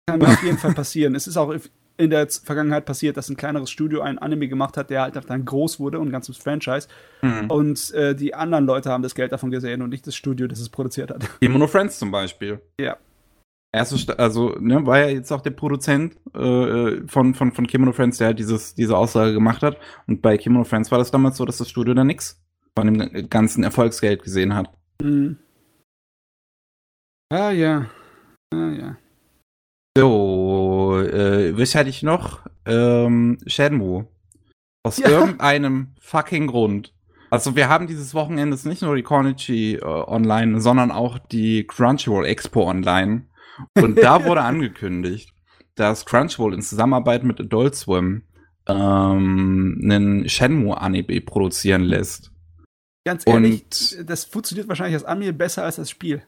Kann 0.08 0.22
auf 0.24 0.44
jeden 0.44 0.58
Fall 0.58 0.74
passieren. 0.74 1.16
Es 1.16 1.28
ist 1.28 1.38
auch 1.38 1.54
in 1.98 2.10
der 2.10 2.28
Vergangenheit 2.30 2.86
passiert, 2.86 3.18
dass 3.18 3.30
ein 3.30 3.36
kleineres 3.36 3.70
Studio 3.70 4.02
ein 4.02 4.18
Anime 4.18 4.48
gemacht 4.48 4.78
hat, 4.78 4.90
der 4.90 5.02
halt 5.02 5.16
dann 5.28 5.46
groß 5.46 5.80
wurde 5.80 6.00
und 6.00 6.08
ein 6.08 6.12
ganzes 6.12 6.38
Franchise. 6.38 6.88
Mhm. 7.22 7.52
Und 7.52 7.92
äh, 7.94 8.16
die 8.16 8.34
anderen 8.34 8.66
Leute 8.66 8.90
haben 8.90 9.04
das 9.04 9.16
Geld 9.16 9.32
davon 9.32 9.52
gesehen 9.52 9.82
und 9.82 9.90
nicht 9.90 10.08
das 10.08 10.16
Studio, 10.16 10.48
das 10.48 10.60
es 10.60 10.70
produziert 10.70 11.12
hat. 11.12 11.30
Mono 11.42 11.68
Friends 11.68 12.00
zum 12.00 12.10
Beispiel. 12.10 12.62
Ja 12.80 12.98
erste, 13.72 14.18
also 14.20 14.56
ne, 14.60 14.86
war 14.86 15.00
ja 15.00 15.08
jetzt 15.08 15.32
auch 15.32 15.42
der 15.42 15.52
Produzent 15.52 16.16
äh, 16.34 17.08
von, 17.08 17.34
von, 17.34 17.52
von 17.52 17.68
Kimono 17.68 17.94
Friends, 17.94 18.18
der 18.18 18.28
halt 18.28 18.40
dieses, 18.40 18.76
diese 18.76 18.98
Aussage 18.98 19.34
gemacht 19.34 19.62
hat. 19.64 19.78
Und 20.08 20.22
bei 20.22 20.38
Kimono 20.38 20.64
Friends 20.64 20.92
war 20.92 20.98
das 20.98 21.12
damals 21.12 21.38
so, 21.38 21.46
dass 21.46 21.58
das 21.58 21.70
Studio 21.70 21.94
da 21.94 22.04
nix 22.04 22.42
von 22.78 22.88
dem 22.88 23.30
ganzen 23.30 23.64
Erfolgsgeld 23.64 24.24
gesehen 24.24 24.56
hat. 24.56 24.70
Mhm. 25.02 25.38
Ah 27.32 27.52
ja. 27.52 27.90
Ah 28.54 28.70
ja. 28.70 28.98
So, 29.98 31.00
äh, 31.02 31.58
was 31.58 31.76
hatte 31.76 31.90
ich 31.90 32.04
noch? 32.04 32.42
Ähm, 32.66 33.38
Shenmue. 33.46 34.08
Aus 34.84 34.98
ja. 34.98 35.10
irgendeinem 35.10 35.90
fucking 36.00 36.48
Grund. 36.48 36.94
Also 37.32 37.56
wir 37.56 37.70
haben 37.70 37.86
dieses 37.86 38.14
Wochenende 38.16 38.58
nicht 38.64 38.82
nur 38.82 38.96
die 38.96 39.04
Konichi 39.04 39.76
äh, 39.76 39.84
online, 39.84 40.62
sondern 40.62 40.92
auch 40.92 41.20
die 41.20 41.68
Crunchyroll 41.68 42.26
Expo 42.26 42.68
online. 42.68 43.29
Und 43.76 43.98
da 43.98 44.26
wurde 44.26 44.42
angekündigt, 44.42 45.34
dass 45.76 46.06
Crunchyroll 46.06 46.54
in 46.54 46.62
Zusammenarbeit 46.62 47.24
mit 47.24 47.40
Adult 47.40 47.76
Swim 47.76 48.24
ähm, 48.68 49.80
einen 49.84 50.28
Shenmue-Anime 50.30 51.22
produzieren 51.22 51.84
lässt. 51.84 52.32
Ganz 53.06 53.26
ehrlich, 53.26 53.64
Und 53.98 54.10
das 54.10 54.26
funktioniert 54.26 54.68
wahrscheinlich 54.68 54.96
als 54.96 55.06
Anime 55.06 55.34
besser 55.34 55.64
als 55.64 55.78
das 55.78 55.90
Spiel. 55.90 56.22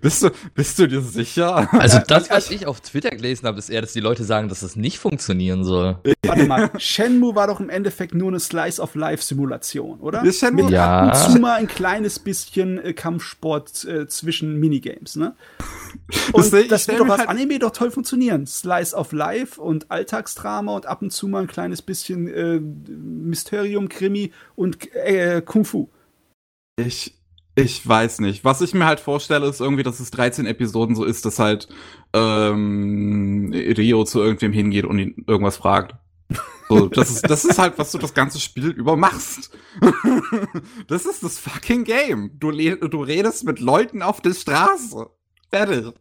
Bist 0.00 0.22
du, 0.22 0.30
bist 0.54 0.78
du 0.78 0.86
dir 0.86 1.00
sicher? 1.00 1.68
Also 1.72 1.98
das, 2.06 2.30
was 2.30 2.50
ich 2.50 2.66
auf 2.66 2.80
Twitter 2.80 3.10
gelesen 3.10 3.46
habe, 3.46 3.58
ist 3.58 3.68
eher, 3.68 3.80
dass 3.80 3.92
die 3.92 4.00
Leute 4.00 4.24
sagen, 4.24 4.48
dass 4.48 4.62
es 4.62 4.76
nicht 4.76 4.98
funktionieren 4.98 5.64
soll. 5.64 5.98
Warte 6.24 6.46
mal, 6.46 6.70
Shenmue 6.78 7.34
war 7.34 7.46
doch 7.46 7.60
im 7.60 7.68
Endeffekt 7.68 8.14
nur 8.14 8.28
eine 8.28 8.40
Slice-of-Life-Simulation, 8.40 10.00
oder? 10.00 10.24
Ist 10.24 10.40
Shenmue? 10.40 10.64
Mit 10.64 10.72
ja. 10.72 11.00
ab 11.00 11.06
und 11.06 11.32
zu 11.32 11.38
mal 11.40 11.54
ein 11.54 11.66
kleines 11.66 12.18
bisschen 12.18 12.78
äh, 12.78 12.92
Kampfsport 12.92 13.84
äh, 13.84 14.06
zwischen 14.06 14.58
Minigames, 14.58 15.16
ne? 15.16 15.34
Und 16.32 16.52
das, 16.52 16.68
das 16.68 16.88
wird 16.88 17.00
doch 17.00 17.08
als 17.08 17.20
halt 17.20 17.28
Anime 17.28 17.58
doch 17.58 17.70
toll 17.70 17.90
funktionieren. 17.90 18.46
Slice 18.46 18.94
of 18.94 19.12
Life 19.12 19.60
und 19.60 19.90
Alltagsdrama 19.90 20.74
und 20.74 20.86
ab 20.86 21.02
und 21.02 21.10
zu 21.10 21.28
mal 21.28 21.42
ein 21.42 21.48
kleines 21.48 21.82
bisschen 21.82 22.28
äh, 22.28 22.60
Mysterium, 22.60 23.88
Krimi 23.88 24.32
und 24.54 24.94
äh, 24.94 25.42
Kung 25.42 25.64
Fu. 25.64 25.88
Ich, 26.76 27.14
ich 27.54 27.86
weiß 27.86 28.20
nicht. 28.20 28.44
Was 28.44 28.60
ich 28.60 28.72
mir 28.74 28.86
halt 28.86 29.00
vorstelle, 29.00 29.46
ist 29.46 29.60
irgendwie, 29.60 29.82
dass 29.82 30.00
es 30.00 30.10
13 30.10 30.46
Episoden 30.46 30.96
so 30.96 31.04
ist, 31.04 31.24
dass 31.26 31.38
halt 31.38 31.68
ähm, 32.14 33.52
Rio 33.52 34.04
zu 34.04 34.20
irgendwem 34.20 34.52
hingeht 34.52 34.86
und 34.86 34.98
ihn 34.98 35.24
irgendwas 35.26 35.58
fragt. 35.58 35.96
So, 36.68 36.88
das 36.88 37.10
ist, 37.10 37.28
das 37.28 37.44
ist 37.44 37.58
halt, 37.58 37.74
was 37.76 37.92
du 37.92 37.98
das 37.98 38.14
ganze 38.14 38.40
Spiel 38.40 38.70
über 38.70 38.96
machst. 38.96 39.50
das 40.86 41.04
ist 41.04 41.22
das 41.22 41.38
fucking 41.38 41.84
Game. 41.84 42.30
Du, 42.38 42.50
du 42.50 43.02
redest 43.02 43.44
mit 43.44 43.60
Leuten 43.60 44.00
auf 44.00 44.22
der 44.22 44.32
Straße. 44.32 45.10
Fertig. 45.50 45.92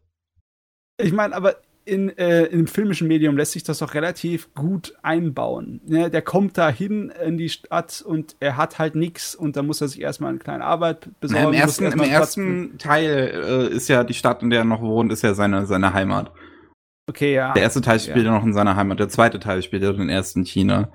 Ich 0.97 1.11
meine, 1.11 1.35
aber 1.35 1.57
in, 1.85 2.15
äh, 2.17 2.43
im 2.45 2.67
filmischen 2.67 3.07
Medium 3.07 3.37
lässt 3.37 3.53
sich 3.53 3.63
das 3.63 3.79
doch 3.79 3.93
relativ 3.93 4.53
gut 4.53 4.93
einbauen. 5.01 5.81
Ne? 5.85 6.09
Der 6.09 6.21
kommt 6.21 6.57
da 6.57 6.69
hin 6.69 7.11
in 7.25 7.37
die 7.37 7.49
Stadt 7.49 8.03
und 8.05 8.35
er 8.39 8.57
hat 8.57 8.79
halt 8.79 8.95
nichts 8.95 9.35
und 9.35 9.55
da 9.55 9.63
muss 9.63 9.81
er 9.81 9.87
sich 9.87 10.01
erstmal 10.01 10.29
eine 10.29 10.39
kleine 10.39 10.63
Arbeit 10.63 11.09
besorgen. 11.19 11.43
Na, 11.45 11.49
Im 11.49 11.55
ersten, 11.55 11.85
im 11.85 11.99
ersten 11.99 12.77
Teil 12.77 13.69
äh, 13.71 13.75
ist 13.75 13.87
ja 13.87 14.03
die 14.03 14.13
Stadt, 14.13 14.43
in 14.43 14.49
der 14.49 14.59
er 14.59 14.65
noch 14.65 14.81
wohnt, 14.81 15.11
ist 15.11 15.23
ja 15.23 15.33
seine, 15.33 15.65
seine 15.65 15.93
Heimat. 15.93 16.31
Okay, 17.09 17.33
ja. 17.33 17.53
Der 17.53 17.63
erste 17.63 17.81
Teil 17.81 17.99
spielt 17.99 18.25
ja. 18.25 18.31
noch 18.31 18.43
in 18.43 18.53
seiner 18.53 18.75
Heimat, 18.75 18.99
der 18.99 19.09
zweite 19.09 19.39
Teil 19.39 19.61
spielt 19.63 19.83
ja 19.83 19.91
den 19.91 20.09
ersten 20.09 20.45
China. 20.45 20.91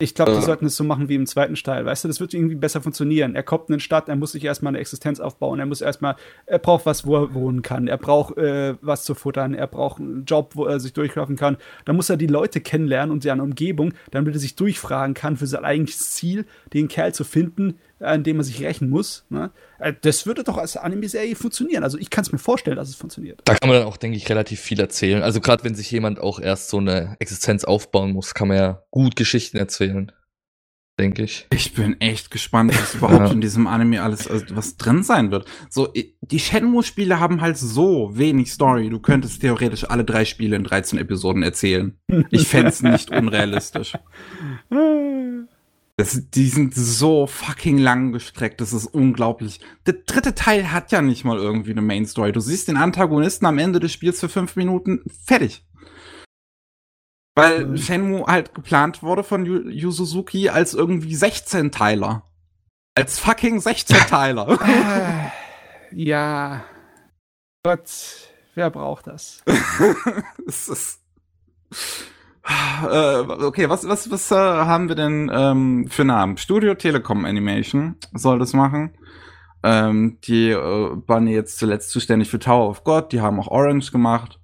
Ich 0.00 0.14
glaube, 0.14 0.32
die 0.32 0.38
äh. 0.38 0.42
sollten 0.42 0.64
es 0.64 0.76
so 0.76 0.82
machen 0.82 1.08
wie 1.08 1.14
im 1.14 1.26
zweiten 1.26 1.54
Teil. 1.54 1.84
Weißt 1.84 2.04
du, 2.04 2.08
das 2.08 2.20
wird 2.20 2.32
irgendwie 2.32 2.54
besser 2.54 2.80
funktionieren. 2.80 3.34
Er 3.34 3.42
kommt 3.42 3.68
in 3.68 3.74
eine 3.74 3.80
Stadt, 3.80 4.08
er 4.08 4.16
muss 4.16 4.32
sich 4.32 4.44
erstmal 4.44 4.70
eine 4.70 4.78
Existenz 4.78 5.20
aufbauen. 5.20 5.60
Er 5.60 5.66
muss 5.66 5.82
erstmal, 5.82 6.16
er 6.46 6.58
braucht 6.58 6.86
was, 6.86 7.06
wo 7.06 7.16
er 7.16 7.34
wohnen 7.34 7.60
kann. 7.60 7.86
Er 7.86 7.98
braucht 7.98 8.38
äh, 8.38 8.74
was 8.80 9.04
zu 9.04 9.14
futtern. 9.14 9.52
Er 9.54 9.66
braucht 9.66 10.00
einen 10.00 10.24
Job, 10.24 10.52
wo 10.54 10.64
er 10.64 10.80
sich 10.80 10.94
durchlaufen 10.94 11.36
kann. 11.36 11.58
Dann 11.84 11.96
muss 11.96 12.08
er 12.08 12.16
die 12.16 12.26
Leute 12.26 12.60
kennenlernen 12.60 13.12
und 13.12 13.24
deren 13.24 13.40
Umgebung, 13.40 13.92
damit 14.10 14.34
er 14.34 14.40
sich 14.40 14.56
durchfragen 14.56 15.14
kann 15.14 15.36
für 15.36 15.46
sein 15.46 15.64
eigentliches 15.64 16.10
Ziel, 16.14 16.46
den 16.72 16.88
Kerl 16.88 17.12
zu 17.12 17.24
finden, 17.24 17.78
an 18.00 18.24
dem 18.24 18.36
man 18.36 18.44
sich 18.44 18.60
rächen 18.62 18.90
muss. 18.90 19.24
Ne? 19.28 19.50
Äh, 19.78 19.92
das 20.00 20.26
würde 20.26 20.44
doch 20.44 20.58
als 20.58 20.76
Anime-Serie 20.76 21.36
funktionieren. 21.36 21.84
Also 21.84 21.98
ich 21.98 22.10
kann 22.10 22.22
es 22.22 22.32
mir 22.32 22.38
vorstellen, 22.38 22.76
dass 22.76 22.88
es 22.88 22.94
funktioniert. 22.94 23.40
Da 23.44 23.54
kann 23.54 23.68
man 23.68 23.78
dann 23.78 23.86
auch, 23.86 23.96
denke 23.96 24.16
ich, 24.16 24.28
relativ 24.28 24.60
viel 24.60 24.80
erzählen. 24.80 25.22
Also 25.22 25.40
gerade 25.40 25.64
wenn 25.64 25.74
sich 25.74 25.90
jemand 25.90 26.18
auch 26.18 26.40
erst 26.40 26.70
so 26.70 26.78
eine 26.78 27.16
Existenz 27.18 27.64
aufbauen 27.64 28.12
muss, 28.12 28.34
kann 28.34 28.48
man 28.48 28.56
ja 28.56 28.82
gut 28.90 29.16
Geschichten 29.16 29.56
erzählen. 29.56 30.12
Denke 30.98 31.22
ich. 31.22 31.46
Ich 31.50 31.72
bin 31.72 31.98
echt 31.98 32.30
gespannt, 32.30 32.78
was 32.78 32.94
überhaupt 32.94 33.28
ja. 33.28 33.32
in 33.32 33.40
diesem 33.40 33.66
Anime 33.66 34.02
alles, 34.02 34.28
also 34.28 34.44
was 34.50 34.76
drin 34.76 35.02
sein 35.02 35.30
wird. 35.30 35.46
So, 35.70 35.90
die 36.20 36.38
Shenmue-Spiele 36.38 37.18
haben 37.18 37.40
halt 37.40 37.56
so 37.56 38.10
wenig 38.18 38.52
Story. 38.52 38.90
Du 38.90 38.98
könntest 38.98 39.40
theoretisch 39.40 39.88
alle 39.88 40.04
drei 40.04 40.26
Spiele 40.26 40.56
in 40.56 40.64
13 40.64 40.98
Episoden 40.98 41.42
erzählen. 41.42 41.98
Ich 42.28 42.46
fände 42.48 42.68
es 42.68 42.82
nicht 42.82 43.10
unrealistisch. 43.16 43.94
Das, 46.00 46.30
die 46.30 46.48
sind 46.48 46.74
so 46.74 47.26
fucking 47.26 47.76
lang 47.76 48.12
gestreckt, 48.12 48.62
das 48.62 48.72
ist 48.72 48.86
unglaublich. 48.86 49.60
Der 49.84 49.92
dritte 49.92 50.34
Teil 50.34 50.72
hat 50.72 50.92
ja 50.92 51.02
nicht 51.02 51.26
mal 51.26 51.36
irgendwie 51.36 51.72
eine 51.72 51.82
Main 51.82 52.06
Story. 52.06 52.32
Du 52.32 52.40
siehst 52.40 52.68
den 52.68 52.78
Antagonisten 52.78 53.44
am 53.44 53.58
Ende 53.58 53.80
des 53.80 53.92
Spiels 53.92 54.18
für 54.18 54.30
fünf 54.30 54.56
Minuten, 54.56 55.04
fertig. 55.26 55.62
Weil 57.34 57.66
mhm. 57.66 57.76
Shenmue 57.76 58.24
halt 58.26 58.54
geplant 58.54 59.02
wurde 59.02 59.22
von 59.22 59.44
Yu, 59.44 59.68
Yu 59.68 59.90
Suzuki 59.90 60.48
als 60.48 60.72
irgendwie 60.72 61.14
16-Teiler. 61.14 62.22
Als 62.94 63.18
fucking 63.18 63.58
16-Teiler. 63.58 64.58
äh, 64.62 65.30
ja. 66.02 66.64
Gott, 67.62 67.90
wer 68.54 68.70
braucht 68.70 69.06
das? 69.06 69.42
es 70.48 70.66
ist 70.66 70.99
okay, 73.46 73.68
was, 73.68 73.86
was, 73.88 74.10
was 74.10 74.30
äh, 74.30 74.34
haben 74.34 74.88
wir 74.88 74.96
denn 74.96 75.30
ähm, 75.32 75.86
für 75.88 76.04
Namen? 76.04 76.36
Studio 76.36 76.74
Telekom 76.74 77.24
Animation 77.24 77.96
soll 78.12 78.38
das 78.38 78.52
machen. 78.52 78.96
Ähm, 79.62 80.18
die 80.24 80.50
äh, 80.50 80.56
waren 81.06 81.26
jetzt 81.26 81.58
zuletzt 81.58 81.90
zuständig 81.90 82.30
für 82.30 82.38
Tower 82.38 82.68
of 82.68 82.84
God, 82.84 83.12
die 83.12 83.20
haben 83.20 83.38
auch 83.38 83.48
Orange 83.48 83.92
gemacht. 83.92 84.40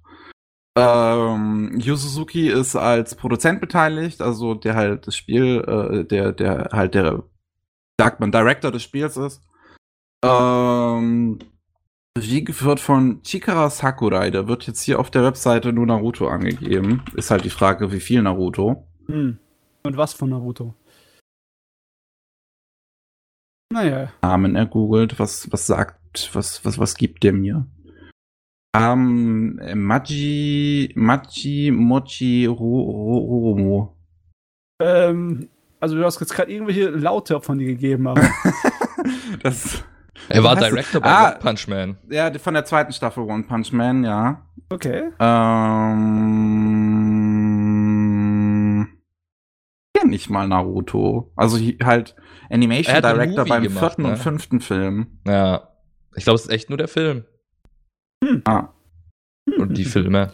Ähm, 0.77 1.79
Yu 1.79 1.95
Suzuki 1.95 2.49
ist 2.49 2.75
als 2.75 3.15
Produzent 3.15 3.59
beteiligt, 3.61 4.21
also 4.21 4.53
der 4.53 4.75
halt 4.75 5.07
das 5.07 5.15
Spiel, 5.15 5.63
äh, 5.67 6.05
der, 6.05 6.33
der 6.33 6.69
halt 6.71 6.93
der, 6.93 7.23
sagt 7.99 8.19
man, 8.19 8.31
Director 8.31 8.71
des 8.71 8.83
Spiels 8.83 9.17
ist. 9.17 9.41
Ähm, 10.23 11.39
Regie 12.17 12.43
geführt 12.43 12.79
von 12.79 13.21
Chikara 13.23 13.69
Sakurai, 13.69 14.31
der 14.31 14.47
wird 14.47 14.67
jetzt 14.67 14.81
hier 14.81 14.99
auf 14.99 15.11
der 15.11 15.23
Webseite 15.23 15.71
nur 15.71 15.85
Naruto 15.85 16.27
angegeben. 16.27 17.03
Ist 17.15 17.31
halt 17.31 17.45
die 17.45 17.49
Frage, 17.49 17.91
wie 17.91 17.99
viel 17.99 18.21
Naruto. 18.21 18.87
Hm. 19.07 19.37
Und 19.83 19.97
was 19.97 20.13
von 20.13 20.29
Naruto? 20.29 20.73
Naja. 23.71 24.11
Namen 24.21 24.55
ergoogelt, 24.55 25.19
was, 25.19 25.51
was 25.51 25.67
sagt, 25.67 26.29
was, 26.33 26.63
was, 26.65 26.79
was 26.79 26.95
gibt 26.95 27.23
der 27.23 27.33
mir? 27.33 27.67
Ähm, 28.75 29.59
Maji, 29.75 30.91
Maji, 30.95 31.71
Mochi, 31.71 32.45
Roromo. 32.45 33.95
Ähm, 34.81 35.49
also 35.79 35.95
du 35.95 36.03
hast 36.03 36.19
jetzt 36.19 36.33
gerade 36.33 36.51
irgendwelche 36.51 36.89
Laute 36.89 37.39
von 37.41 37.57
dir 37.57 37.67
gegeben, 37.67 38.07
aber. 38.07 38.29
das, 39.43 39.83
Er 40.29 40.43
war 40.43 40.55
Director 40.55 41.01
bei 41.01 41.09
Ah. 41.09 41.29
One 41.31 41.39
Punch 41.39 41.67
Man. 41.67 41.97
ja, 42.09 42.31
von 42.37 42.53
der 42.53 42.65
zweiten 42.65 42.91
Staffel 42.93 43.23
One 43.23 43.43
Punch 43.43 43.71
Man, 43.71 44.03
ja. 44.03 44.41
Okay. 44.69 45.09
Ähm, 47.97 48.99
kenn 49.93 50.11
ich 50.13 50.29
mal 50.29 50.47
Naruto. 50.47 51.31
Also 51.35 51.57
halt 51.83 52.15
Animation 52.49 53.01
Director 53.01 53.45
beim 53.45 53.63
gemacht, 53.63 53.79
vierten 53.79 54.03
ne? 54.03 54.09
und 54.09 54.17
fünften 54.17 54.59
Film. 54.61 55.19
Ja. 55.25 55.69
Ich 56.15 56.23
glaube, 56.23 56.35
es 56.35 56.43
ist 56.45 56.51
echt 56.51 56.69
nur 56.69 56.77
der 56.77 56.87
Film. 56.87 57.25
Ah, 58.45 58.69
Und 59.57 59.77
die 59.77 59.85
Filme. 59.93 60.33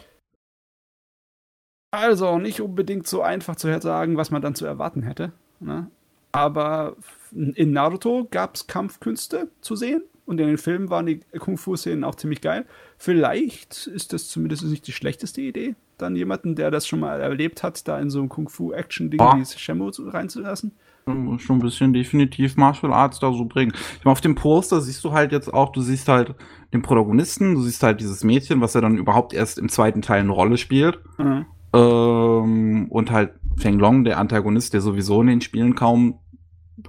Also 1.91 2.39
nicht 2.39 2.61
unbedingt 2.61 3.05
so 3.07 3.21
einfach 3.21 3.55
zu 3.55 3.79
sagen, 3.81 4.17
was 4.17 4.31
man 4.31 4.41
dann 4.41 4.55
zu 4.55 4.65
erwarten 4.65 5.03
hätte. 5.03 5.31
Ne? 5.59 5.91
Aber 6.31 6.95
in 7.35 7.71
Naruto 7.71 8.27
gab 8.29 8.55
es 8.55 8.67
Kampfkünste 8.67 9.49
zu 9.61 9.75
sehen 9.75 10.01
und 10.25 10.39
in 10.39 10.47
den 10.47 10.57
Filmen 10.57 10.89
waren 10.89 11.05
die 11.05 11.19
Kung-Fu-Szenen 11.37 12.03
auch 12.03 12.15
ziemlich 12.15 12.41
geil. 12.41 12.65
Vielleicht 12.97 13.87
ist 13.87 14.13
das 14.13 14.29
zumindest 14.29 14.63
nicht 14.63 14.87
die 14.87 14.91
schlechteste 14.91 15.41
Idee, 15.41 15.75
dann 15.97 16.15
jemanden, 16.15 16.55
der 16.55 16.71
das 16.71 16.87
schon 16.87 16.99
mal 17.01 17.19
erlebt 17.19 17.63
hat, 17.63 17.87
da 17.87 17.99
in 17.99 18.09
so 18.09 18.21
ein 18.21 18.29
Kung-Fu-Action-Ding 18.29 19.17
Boah. 19.17 19.35
wie 19.37 19.43
zu- 19.43 20.07
reinzulassen. 20.07 20.71
schon 21.05 21.39
schon 21.39 21.57
ein 21.57 21.61
bisschen 21.61 21.91
definitiv 21.93 22.55
Martial 22.55 22.93
Arts 22.93 23.19
da 23.19 23.33
so 23.33 23.45
bringen. 23.45 23.73
Ich 23.99 24.05
meine, 24.05 24.13
auf 24.13 24.21
dem 24.21 24.35
Poster 24.35 24.79
siehst 24.79 25.03
du 25.03 25.11
halt 25.11 25.31
jetzt 25.31 25.53
auch, 25.53 25.71
du 25.71 25.81
siehst 25.81 26.07
halt 26.07 26.35
den 26.71 26.81
Protagonisten, 26.81 27.55
du 27.55 27.61
siehst 27.61 27.83
halt 27.83 27.99
dieses 27.99 28.23
Mädchen, 28.23 28.61
was 28.61 28.73
ja 28.73 28.81
dann 28.81 28.97
überhaupt 28.97 29.33
erst 29.33 29.57
im 29.59 29.67
zweiten 29.69 30.01
Teil 30.01 30.21
eine 30.21 30.31
Rolle 30.31 30.57
spielt. 30.57 30.99
Mhm. 31.17 31.45
Ähm, 31.73 32.87
und 32.89 33.11
halt 33.11 33.31
Feng 33.57 33.79
Long, 33.79 34.03
der 34.03 34.17
Antagonist, 34.17 34.73
der 34.73 34.81
sowieso 34.81 35.21
in 35.21 35.27
den 35.27 35.41
Spielen 35.41 35.75
kaum 35.75 36.19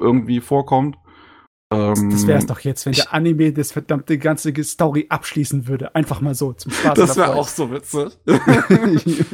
irgendwie 0.00 0.40
vorkommt. 0.40 0.96
Ähm, 1.72 2.10
Das 2.10 2.26
wäre 2.26 2.38
es 2.38 2.46
doch 2.46 2.60
jetzt, 2.60 2.84
wenn 2.84 2.92
ich- 2.92 3.00
der 3.02 3.14
Anime 3.14 3.52
das 3.52 3.72
verdammte 3.72 4.18
ganze 4.18 4.52
Story 4.62 5.06
abschließen 5.08 5.66
würde. 5.66 5.94
Einfach 5.94 6.20
mal 6.20 6.34
so 6.34 6.52
zum 6.52 6.70
Spaß. 6.70 6.94
Das 6.94 7.16
wäre 7.16 7.34
auch 7.34 7.48
so 7.48 7.70
witzig. 7.72 8.16
ich 8.26 9.24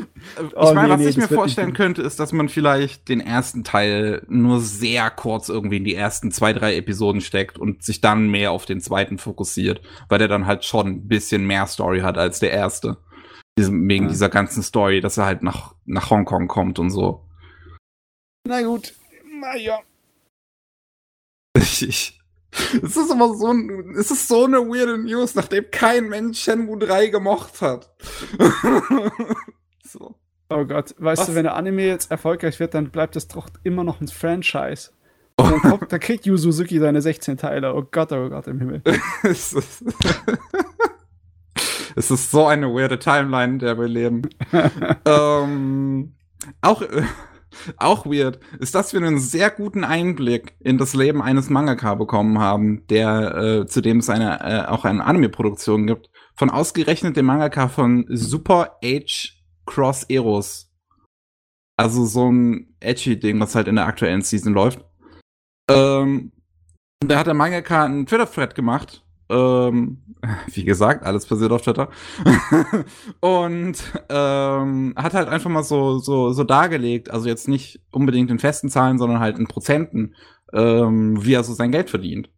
Oh, 0.55 0.73
meine, 0.73 0.89
nee, 0.89 0.93
was 0.95 1.01
nee, 1.01 1.09
ich 1.09 1.17
mir 1.17 1.29
vorstellen 1.29 1.73
könnte, 1.75 2.03
ist, 2.03 2.21
dass 2.21 2.33
man 2.33 2.49
vielleicht 2.49 3.09
den 3.09 3.21
ersten 3.21 3.65
Teil 3.65 4.23
nur 4.29 4.61
sehr 4.61 5.11
kurz 5.11 5.49
irgendwie 5.49 5.79
in 5.79 5.85
die 5.85 5.95
ersten 5.97 6.31
zwei, 6.31 6.53
drei 6.53 6.77
Episoden 6.77 7.21
steckt 7.21 7.59
und 7.59 7.83
sich 7.83 8.01
dann 8.01 8.29
mehr 8.31 8.53
auf 8.53 8.65
den 8.65 8.81
zweiten 8.81 9.19
fokussiert, 9.19 9.83
weil 10.09 10.19
der 10.21 10.29
dann 10.29 10.47
halt 10.47 10.65
schon 10.65 10.87
ein 10.87 11.09
bisschen 11.09 11.47
mehr 11.47 11.67
Story 11.67 12.01
hat 12.01 12.17
als 12.17 12.39
der 12.39 12.53
erste. 12.53 12.97
Diesem, 13.59 13.87
wegen 13.89 14.05
Ja. 14.05 14.11
dieser 14.11 14.29
ganzen 14.29 14.63
Story, 14.63 15.01
dass 15.01 15.19
er 15.19 15.27
halt 15.27 15.43
nach, 15.43 15.75
nach 15.85 16.09
Hongkong 16.11 16.47
kommt 16.47 16.79
und 16.79 16.91
so. 16.91 17.27
Na 18.47 18.63
gut. 18.63 18.95
Naja. 19.41 19.81
Ich, 21.73 21.89
ich, 21.89 22.21
es 22.83 22.97
ist 22.97 23.11
aber 23.13 23.33
so, 23.35 23.47
ein- 23.53 23.95
es 23.97 24.11
ist 24.11 24.27
so 24.27 24.45
eine 24.45 24.59
weirde 24.59 24.99
News, 24.99 25.37
nachdem 25.37 25.71
kein 25.71 26.09
Mensch 26.09 26.41
Shenmue 26.41 26.79
3 26.79 27.07
gemocht 27.07 27.63
hat. 27.63 27.91
so. 29.85 30.17
Oh 30.49 30.65
Gott, 30.65 30.95
weißt 30.99 31.21
Was? 31.23 31.27
du, 31.29 31.35
wenn 31.37 31.45
der 31.45 31.55
Anime 31.55 31.87
jetzt 31.87 32.11
erfolgreich 32.11 32.59
wird, 32.59 32.75
dann 32.75 32.91
bleibt 32.91 33.15
das 33.15 33.29
doch 33.29 33.49
immer 33.63 33.85
noch 33.85 34.01
ein 34.01 34.09
Franchise. 34.09 34.91
Und 35.37 35.49
dann, 35.51 35.61
kommt, 35.61 35.93
dann 35.93 36.01
kriegt 36.01 36.27
Yu 36.27 36.37
Suzuki 36.37 36.81
seine 36.81 37.01
16 37.01 37.37
Teile. 37.37 37.73
Oh 37.75 37.87
Gott, 37.89 38.11
oh 38.13 38.29
Gott 38.29 38.49
im 38.49 38.59
Himmel. 38.59 38.83
es, 39.23 39.53
ist, 39.53 39.85
es 41.97 42.11
ist 42.11 42.31
so 42.33 42.47
eine 42.47 42.67
weirde 42.75 42.99
Timeline, 42.99 43.53
in 43.55 43.59
der 43.61 43.79
wir 43.79 43.87
leben. 43.89 44.23
ähm, 45.07 46.15
auch, 46.63 46.83
äh, 46.83 47.05
auch 47.77 48.07
weird 48.07 48.39
ist, 48.59 48.75
dass 48.75 48.93
wir 48.93 49.01
einen 49.01 49.19
sehr 49.19 49.51
guten 49.51 49.85
Einblick 49.85 50.55
in 50.61 50.79
das 50.79 50.95
Leben 50.95 51.23
eines 51.23 51.51
Mangaka 51.51 51.95
bekommen 51.95 52.39
haben, 52.39 52.87
der 52.89 53.35
äh, 53.35 53.67
zu 53.67 53.81
dem 53.81 53.99
es 53.99 54.09
äh, 54.09 54.65
auch 54.67 54.85
eine 54.85 55.05
Anime-Produktion 55.05 55.87
gibt, 55.87 56.11
von 56.35 56.51
ausgerechnet 56.51 57.17
dem 57.17 57.27
Mangaka 57.27 57.69
von 57.69 58.07
Super 58.09 58.79
H 58.85 59.35
Cross 59.67 60.05
Eros. 60.05 60.71
Also 61.77 62.05
so 62.05 62.31
ein 62.31 62.75
edgy-Ding, 62.81 63.41
was 63.41 63.55
halt 63.55 63.69
in 63.69 63.77
der 63.77 63.87
aktuellen 63.87 64.23
Season 64.23 64.53
läuft. 64.53 64.85
Ähm, 65.71 66.33
da 67.01 67.19
hat 67.19 67.27
der 67.27 67.35
Mangaka 67.35 67.85
einen 67.85 68.07
Twitter-Thread 68.07 68.55
gemacht. 68.55 69.05
Ähm, 69.31 69.99
wie 70.53 70.65
gesagt, 70.65 71.05
alles 71.05 71.27
passiert 71.27 71.53
auf 71.53 71.63
Twitter. 71.63 71.89
und 73.21 73.77
ähm, 74.09 74.95
hat 74.97 75.15
halt 75.15 75.29
einfach 75.29 75.51
mal 75.51 75.63
so, 75.63 75.99
so, 75.99 76.33
so 76.33 76.45
dargelegt, 76.45 77.11
also 77.11 77.29
jetzt 77.29 77.49
nicht 77.49 77.81
unbedingt 77.91 78.31
in 78.31 78.39
festen 78.39 78.69
Zahlen, 78.69 78.99
sondern 78.99 79.21
halt 79.21 79.39
in 79.39 79.47
Prozenten, 79.47 80.15
ähm, 80.53 81.25
wie 81.25 81.35
er 81.35 81.45
so 81.45 81.55
sein 81.55 81.73
Geld 81.73 81.91
verdient. 81.91 82.31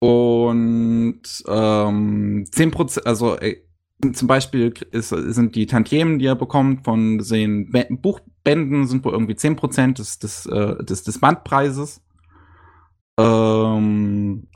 Und 0.00 1.22
ähm, 1.48 2.44
10%, 2.50 3.04
also 3.04 3.36
äh, 3.38 3.56
zum 4.12 4.28
Beispiel 4.28 4.74
ist, 4.90 5.08
sind 5.08 5.54
die 5.54 5.66
Tantiemen, 5.66 6.18
die 6.18 6.26
er 6.26 6.36
bekommt 6.36 6.84
von 6.84 7.18
den 7.18 7.70
Buchbänden, 8.02 8.86
sind 8.86 9.04
wohl 9.04 9.12
irgendwie 9.12 9.34
10% 9.34 9.94
des, 9.94 10.18
des, 10.18 10.46
äh, 10.46 10.84
des, 10.84 11.04
des 11.04 11.18
Bandpreises. 11.20 12.02
Ähm, 13.18 14.48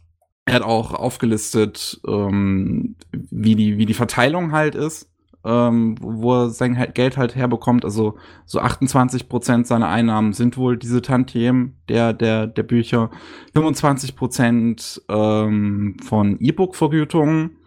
er 0.48 0.54
hat 0.54 0.62
auch 0.62 0.94
aufgelistet, 0.94 2.00
ähm, 2.08 2.96
wie, 3.12 3.54
die, 3.54 3.76
wie 3.76 3.84
die 3.84 3.94
Verteilung 3.94 4.52
halt 4.52 4.74
ist, 4.74 5.10
ähm, 5.44 5.96
wo 6.00 6.34
er 6.34 6.50
sein 6.50 6.74
Geld 6.94 7.18
halt 7.18 7.36
herbekommt. 7.36 7.84
Also 7.84 8.16
so 8.46 8.60
28% 8.60 9.66
seiner 9.66 9.88
Einnahmen 9.88 10.32
sind 10.32 10.56
wohl 10.56 10.78
diese 10.78 11.02
Tantiemen 11.02 11.76
der, 11.90 12.14
der, 12.14 12.46
der 12.46 12.62
Bücher, 12.62 13.10
25% 13.54 15.02
ähm, 15.08 15.96
von 16.02 16.38
E-Book-Vergütungen, 16.40 17.58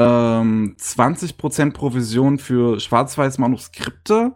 ähm, 0.00 0.74
20% 0.76 1.72
Provision 1.72 2.38
für 2.38 2.80
Schwarz-Weiß-Manuskripte. 2.80 4.32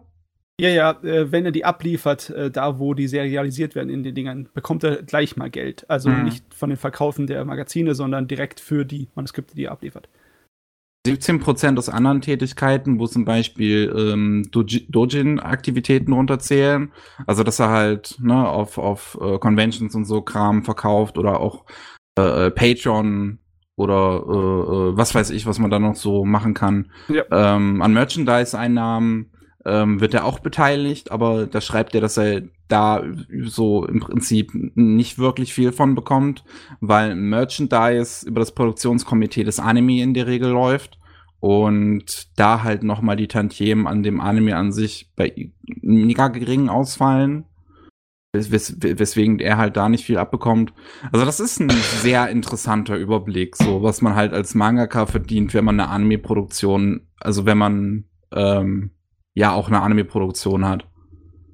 Ja, 0.59 0.71
ja, 0.71 0.91
äh, 1.03 1.31
wenn 1.33 1.45
er 1.45 1.53
die 1.53 1.67
abliefert, 1.67 2.31
äh, 2.31 2.51
da 2.51 2.79
wo 2.79 2.95
die 2.95 3.09
serialisiert 3.09 3.75
werden 3.75 3.91
in 3.91 4.03
den 4.03 4.15
Dingern, 4.15 4.49
bekommt 4.55 4.85
er 4.85 5.03
gleich 5.03 5.37
mal 5.37 5.51
Geld. 5.51 5.85
Also 5.91 6.09
Mhm. 6.09 6.25
nicht 6.25 6.55
von 6.55 6.71
den 6.71 6.79
Verkaufen 6.79 7.27
der 7.27 7.45
Magazine, 7.45 7.95
sondern 7.95 8.27
direkt 8.27 8.61
für 8.61 8.85
die 8.87 9.09
Manuskripte, 9.15 9.55
die 9.55 9.65
er 9.65 9.73
abliefert. 9.73 10.09
17% 11.07 11.79
aus 11.79 11.89
anderen 11.89 12.21
Tätigkeiten, 12.21 12.99
wo 12.99 13.07
zum 13.07 13.25
Beispiel 13.25 13.95
ähm, 13.97 14.43
Doji- 14.51 14.91
Dojin-Aktivitäten 14.91 16.13
runterzählen. 16.13 16.91
Also, 17.27 17.45
dass 17.45 17.61
er 17.61 17.69
halt 17.69 18.17
ne, 18.21 18.49
auf, 18.49 18.79
auf 18.79 19.17
äh, 19.21 19.39
Conventions 19.39 19.95
und 19.95 20.05
so 20.07 20.23
Kram 20.23 20.65
verkauft 20.65 21.17
oder 21.19 21.39
auch 21.39 21.65
äh, 22.19 22.47
äh, 22.47 22.51
Patreon 22.51 23.39
oder 23.77 24.23
äh, 24.25 24.97
was 24.97 25.15
weiß 25.15 25.31
ich, 25.31 25.47
was 25.47 25.59
man 25.59 25.71
da 25.71 25.79
noch 25.79 25.95
so 25.97 26.25
machen 26.25 26.55
kann. 26.55 26.91
Ja. 27.09 27.23
Ähm, 27.31 27.83
an 27.83 27.93
Merchandise-Einnahmen 27.93 29.31
ähm, 29.67 30.01
wird 30.01 30.15
er 30.15 30.25
auch 30.25 30.39
beteiligt, 30.39 31.11
aber 31.11 31.47
da 31.47 31.61
schreibt 31.61 31.95
er, 31.97 32.01
dass 32.01 32.17
er 32.17 32.43
da 32.69 33.03
so 33.43 33.85
im 33.85 33.99
Prinzip 33.99 34.53
nicht 34.55 35.19
wirklich 35.19 35.53
viel 35.53 35.73
von 35.73 35.97
bekommt, 35.97 36.45
weil 36.81 37.17
Merchandise 37.17 38.27
über 38.27 38.39
das 38.41 38.55
Produktionskomitee 38.55 39.43
des 39.43 39.59
Anime 39.59 40.03
in 40.03 40.15
der 40.15 40.29
Regel 40.29 40.51
läuft 40.51 40.99
und 41.41 42.29
da 42.37 42.63
halt 42.63 42.85
noch 42.85 43.03
mal 43.03 43.17
die 43.17 43.27
Tantiemen 43.27 43.89
an 43.89 44.05
dem 44.05 44.21
Anime 44.21 44.57
an 44.57 44.71
sich 44.71 45.11
bei 45.17 45.51
mega 45.83 46.29
gering 46.29 46.69
ausfallen, 46.69 47.45
wes 48.33 48.77
weswegen 48.81 49.41
er 49.41 49.57
halt 49.57 49.77
da 49.77 49.89
nicht 49.89 50.05
viel 50.05 50.19
abbekommt. 50.19 50.75
Also 51.11 51.25
das 51.25 51.41
ist 51.41 51.59
ein 51.59 51.71
sehr 52.03 52.29
interessanter 52.29 52.97
Überblick, 52.97 53.57
so 53.57 53.83
was 53.83 54.01
man 54.01 54.15
halt 54.15 54.33
als 54.33 54.55
Mangaka 54.55 55.07
verdient, 55.07 55.55
wenn 55.55 55.65
man 55.65 55.81
eine 55.81 55.89
Anime-Produktion, 55.89 57.09
also 57.19 57.47
wenn 57.47 57.59
man 57.59 58.05
ähm, 58.33 58.91
ja 59.37 59.53
auch 59.53 59.69
eine 59.69 59.81
Anime-Produktion 59.83 60.67
hat. 60.67 60.85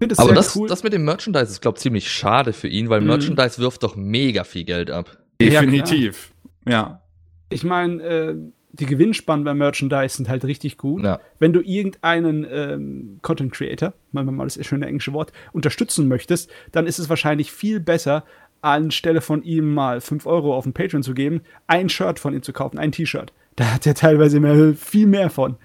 Es 0.00 0.18
Aber 0.18 0.32
das, 0.32 0.56
cool. 0.56 0.66
das 0.68 0.82
mit 0.82 0.92
dem 0.92 1.04
Merchandise 1.04 1.44
ist, 1.52 1.60
glaube 1.60 1.76
ich, 1.76 1.82
ziemlich 1.82 2.10
schade 2.10 2.52
für 2.54 2.66
ihn, 2.68 2.88
weil 2.88 3.02
Mhm. 3.02 3.08
Merchandise 3.08 3.58
wirft 3.58 3.82
doch 3.82 3.94
mega 3.94 4.42
viel 4.44 4.64
Geld 4.64 4.90
ab. 4.90 5.18
Ja, 5.40 5.60
Definitiv. 5.60 6.32
Ja. 6.66 7.02
ich 7.50 7.62
meine, 7.64 8.02
äh, 8.02 8.34
die 8.72 8.86
Gewinnspannen 8.86 9.44
bei 9.44 9.52
Merchandise 9.54 10.16
sind 10.16 10.28
halt 10.28 10.44
richtig 10.44 10.78
gut. 10.78 11.04
Ja. 11.04 11.20
Wenn 11.38 11.52
du 11.52 11.60
irgendeinen 11.60 12.46
ähm, 12.50 13.18
Content 13.20 13.52
Creator, 13.52 13.92
wir 14.12 14.22
mal 14.22 14.44
das 14.44 14.64
schöne 14.66 14.86
englische 14.86 15.12
Wort, 15.12 15.32
unterstützen 15.52 16.08
möchtest, 16.08 16.50
dann 16.72 16.86
ist 16.86 16.98
es 16.98 17.08
wahrscheinlich 17.08 17.52
viel 17.52 17.80
besser, 17.80 18.24
anstelle 18.62 19.20
von 19.20 19.42
ihm 19.42 19.74
mal 19.74 20.00
5 20.00 20.26
Euro 20.26 20.56
auf 20.56 20.64
den 20.64 20.72
Patreon 20.72 21.02
zu 21.02 21.14
geben, 21.14 21.42
ein 21.66 21.88
Shirt 21.88 22.18
von 22.18 22.32
ihm 22.32 22.42
zu 22.42 22.52
kaufen, 22.52 22.78
ein 22.78 22.92
T-Shirt. 22.92 23.32
Da 23.56 23.66
hat 23.66 23.86
er 23.86 23.94
teilweise 23.94 24.40
mehr, 24.40 24.74
viel 24.74 25.06
mehr 25.06 25.28
von. 25.30 25.56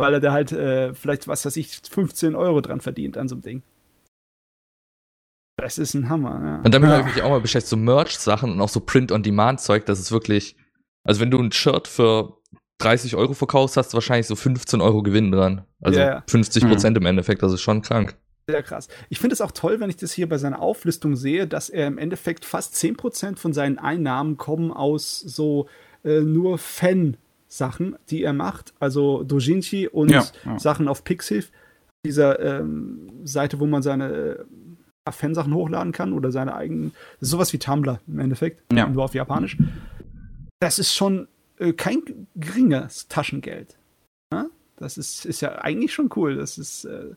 Weil 0.00 0.14
er 0.14 0.20
da 0.20 0.32
halt 0.32 0.52
äh, 0.52 0.94
vielleicht, 0.94 1.28
was 1.28 1.44
weiß 1.46 1.56
ich, 1.56 1.80
15 1.88 2.34
Euro 2.34 2.60
dran 2.60 2.80
verdient 2.80 3.16
an 3.16 3.28
so 3.28 3.34
einem 3.36 3.42
Ding. 3.42 3.62
Das 5.56 5.76
ist 5.78 5.94
ein 5.94 6.08
Hammer, 6.08 6.40
ja. 6.42 6.62
Und 6.64 6.72
damit 6.72 6.88
Ja. 6.90 6.98
habe 6.98 7.08
ich 7.08 7.14
mich 7.16 7.24
auch 7.24 7.30
mal 7.30 7.40
beschäftigt, 7.40 7.68
so 7.70 7.76
Merch-Sachen 7.76 8.52
und 8.52 8.60
auch 8.60 8.68
so 8.68 8.80
Print-on-Demand-Zeug, 8.80 9.84
das 9.84 10.00
ist 10.00 10.10
wirklich, 10.10 10.56
also 11.04 11.20
wenn 11.20 11.30
du 11.30 11.38
ein 11.38 11.52
Shirt 11.52 11.86
für 11.86 12.38
30 12.78 13.14
Euro 13.16 13.34
verkaufst, 13.34 13.76
hast 13.76 13.92
du 13.92 13.96
wahrscheinlich 13.96 14.26
so 14.26 14.36
15 14.36 14.80
Euro 14.80 15.02
Gewinn 15.02 15.30
dran. 15.32 15.66
Also 15.82 16.00
Ja, 16.00 16.06
ja. 16.06 16.24
50 16.28 16.66
Prozent 16.66 16.96
im 16.96 17.04
Endeffekt, 17.04 17.42
das 17.42 17.52
ist 17.52 17.60
schon 17.60 17.82
krank. 17.82 18.16
Sehr 18.48 18.62
krass. 18.62 18.88
Ich 19.10 19.18
finde 19.20 19.34
es 19.34 19.42
auch 19.42 19.52
toll, 19.52 19.80
wenn 19.80 19.90
ich 19.90 19.96
das 19.98 20.12
hier 20.12 20.28
bei 20.28 20.38
seiner 20.38 20.60
Auflistung 20.60 21.14
sehe, 21.14 21.46
dass 21.46 21.68
er 21.68 21.86
im 21.86 21.98
Endeffekt 21.98 22.46
fast 22.46 22.74
10% 22.74 23.36
von 23.38 23.52
seinen 23.52 23.78
Einnahmen 23.78 24.38
kommen 24.38 24.72
aus 24.72 25.20
so 25.20 25.68
äh, 26.04 26.20
nur 26.22 26.56
Fan-Sachen, 27.50 27.96
die 28.08 28.22
er 28.22 28.32
macht. 28.32 28.72
Also 28.78 29.22
Dojinshi 29.24 29.88
und 29.88 30.10
Ja, 30.10 30.24
ja. 30.44 30.58
Sachen 30.58 30.88
auf 30.88 31.04
Pixiv, 31.04 31.50
dieser 32.04 32.40
ähm, 32.40 33.10
Seite, 33.24 33.60
wo 33.60 33.66
man 33.66 33.82
seine 33.82 34.08
äh, 34.08 34.44
Fansachen 35.12 35.52
hochladen 35.54 35.92
kann 35.92 36.12
oder 36.12 36.30
seine 36.30 36.54
eigenen. 36.54 36.92
Sowas 37.20 37.52
wie 37.52 37.58
Tumblr 37.58 38.00
im 38.06 38.18
Endeffekt, 38.20 38.62
Ja. 38.72 38.86
nur 38.86 39.04
auf 39.04 39.14
Japanisch. 39.14 39.58
Das 40.60 40.78
ist 40.78 40.94
schon 40.94 41.26
äh, 41.58 41.72
kein 41.72 42.02
geringes 42.36 43.08
Taschengeld. 43.08 43.76
Ja? 44.32 44.46
Das 44.76 44.96
ist, 44.96 45.26
ist 45.26 45.40
ja 45.40 45.56
eigentlich 45.56 45.92
schon 45.92 46.10
cool. 46.16 46.36
Das 46.36 46.58
ist. 46.58 46.84
Äh, 46.84 47.14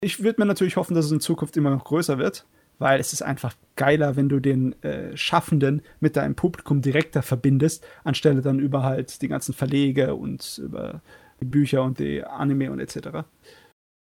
ich 0.00 0.22
würde 0.22 0.40
mir 0.40 0.46
natürlich 0.46 0.76
hoffen, 0.76 0.94
dass 0.94 1.06
es 1.06 1.12
in 1.12 1.20
Zukunft 1.20 1.56
immer 1.56 1.70
noch 1.70 1.84
größer 1.84 2.18
wird, 2.18 2.44
weil 2.78 3.00
es 3.00 3.12
ist 3.12 3.22
einfach 3.22 3.54
geiler, 3.76 4.16
wenn 4.16 4.28
du 4.28 4.40
den 4.40 4.80
äh, 4.82 5.16
Schaffenden 5.16 5.82
mit 6.00 6.16
deinem 6.16 6.34
Publikum 6.34 6.82
direkter 6.82 7.22
verbindest, 7.22 7.84
anstelle 8.04 8.42
dann 8.42 8.58
über 8.58 8.82
halt 8.82 9.22
die 9.22 9.28
ganzen 9.28 9.54
Verlege 9.54 10.14
und 10.14 10.58
über 10.58 11.02
die 11.40 11.46
Bücher 11.46 11.82
und 11.82 11.98
die 11.98 12.22
Anime 12.24 12.70
und 12.70 12.80
etc. 12.80 13.24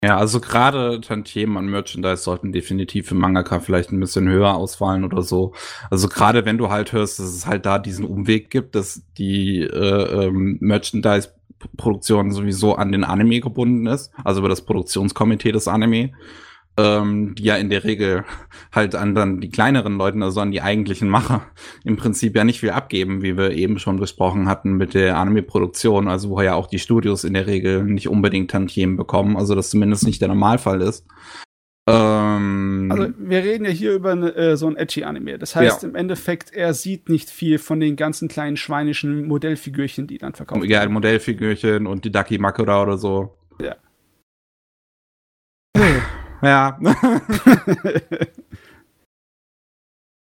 Ja, 0.03 0.17
also 0.17 0.39
gerade 0.39 1.01
Tantiemen 1.01 1.57
an 1.57 1.65
Merchandise 1.65 2.21
sollten 2.21 2.51
definitiv 2.51 3.07
für 3.07 3.15
Mangaka 3.15 3.59
vielleicht 3.59 3.91
ein 3.91 3.99
bisschen 3.99 4.29
höher 4.29 4.55
ausfallen 4.55 5.03
oder 5.03 5.23
so. 5.23 5.53
Also 5.89 6.07
gerade 6.07 6.45
wenn 6.45 6.59
du 6.59 6.69
halt 6.69 6.93
hörst, 6.93 7.17
dass 7.17 7.25
es 7.25 7.47
halt 7.47 7.65
da 7.65 7.79
diesen 7.79 8.05
Umweg 8.05 8.51
gibt, 8.51 8.75
dass 8.75 9.01
die 9.17 9.61
äh, 9.61 10.25
ähm, 10.25 10.57
Merchandise-Produktion 10.61 12.31
sowieso 12.31 12.75
an 12.75 12.91
den 12.91 13.03
Anime 13.03 13.39
gebunden 13.39 13.87
ist, 13.87 14.11
also 14.23 14.41
über 14.41 14.49
das 14.49 14.61
Produktionskomitee 14.61 15.51
des 15.51 15.67
Anime, 15.67 16.11
ähm, 16.77 17.35
die 17.35 17.43
ja 17.43 17.55
in 17.55 17.69
der 17.69 17.83
Regel 17.83 18.23
halt 18.71 18.95
an 18.95 19.15
dann 19.15 19.41
die 19.41 19.49
kleineren 19.49 19.97
Leuten, 19.97 20.23
also 20.23 20.39
an 20.41 20.51
die 20.51 20.61
eigentlichen 20.61 21.09
Macher, 21.09 21.45
im 21.83 21.97
Prinzip 21.97 22.35
ja 22.35 22.43
nicht 22.43 22.59
viel 22.59 22.69
abgeben, 22.69 23.21
wie 23.23 23.37
wir 23.37 23.51
eben 23.51 23.79
schon 23.79 23.99
besprochen 23.99 24.47
hatten 24.47 24.73
mit 24.73 24.93
der 24.93 25.17
Anime-Produktion, 25.17 26.07
also 26.07 26.29
wo 26.29 26.41
ja 26.41 26.53
auch 26.53 26.67
die 26.67 26.79
Studios 26.79 27.23
in 27.23 27.33
der 27.33 27.47
Regel 27.47 27.83
nicht 27.83 28.07
unbedingt 28.07 28.51
Tantiemen 28.51 28.97
bekommen, 28.97 29.37
also 29.37 29.55
das 29.55 29.69
zumindest 29.71 30.05
nicht 30.05 30.21
der 30.21 30.29
Normalfall 30.29 30.81
ist. 30.81 31.05
Ähm, 31.89 32.89
Also 32.91 33.13
wir 33.17 33.43
reden 33.43 33.63
ja 33.63 33.71
hier 33.71 33.93
über 33.93 34.11
äh, 34.11 34.57
so 34.57 34.67
ein 34.67 34.75
Edgy-Anime. 34.75 35.39
Das 35.39 35.55
heißt 35.55 35.83
Ja. 35.83 35.89
im 35.89 35.95
Endeffekt, 35.95 36.53
er 36.53 36.73
sieht 36.73 37.07
nicht 37.07 37.29
viel 37.29 37.59
von 37.59 37.79
den 37.79 37.95
ganzen 37.95 38.27
kleinen 38.27 38.57
schweinischen 38.57 39.25
Modellfigürchen, 39.25 40.05
die 40.05 40.17
dann 40.17 40.33
verkauft 40.33 40.65
ja, 40.65 40.81
werden. 40.81 40.91
Modellfigürchen 40.91 41.87
und 41.87 42.03
die 42.03 42.11
Ducky 42.11 42.39
Makura 42.39 42.83
oder 42.83 42.97
so. 42.97 43.37
Ja. 43.61 43.77
Ja. 46.41 46.79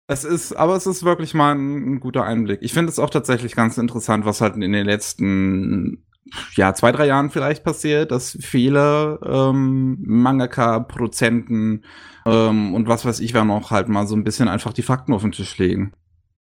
Es 0.08 0.24
ist, 0.24 0.54
aber 0.54 0.76
es 0.76 0.86
ist 0.86 1.04
wirklich 1.04 1.34
mal 1.34 1.56
ein, 1.56 1.96
ein 1.96 2.00
guter 2.00 2.24
Einblick. 2.24 2.60
Ich 2.62 2.74
finde 2.74 2.92
es 2.92 3.00
auch 3.00 3.10
tatsächlich 3.10 3.56
ganz 3.56 3.78
interessant, 3.78 4.26
was 4.26 4.40
halt 4.40 4.56
in 4.56 4.72
den 4.72 4.86
letzten, 4.86 6.06
ja, 6.54 6.76
zwei, 6.76 6.92
drei 6.92 7.08
Jahren 7.08 7.32
vielleicht 7.32 7.64
passiert, 7.64 8.12
dass 8.12 8.38
viele 8.40 9.20
ähm, 9.26 9.98
Mangaka, 10.02 10.80
Produzenten 10.82 11.84
ähm, 12.26 12.76
und 12.76 12.88
was 12.88 13.04
weiß 13.04 13.20
ich, 13.20 13.34
wer 13.34 13.46
noch 13.46 13.72
halt 13.72 13.88
mal 13.88 14.06
so 14.06 14.16
ein 14.16 14.24
bisschen 14.24 14.48
einfach 14.48 14.74
die 14.74 14.84
Fakten 14.84 15.14
auf 15.14 15.24
den 15.24 15.32
Tisch 15.32 15.58
legen. 15.58 15.94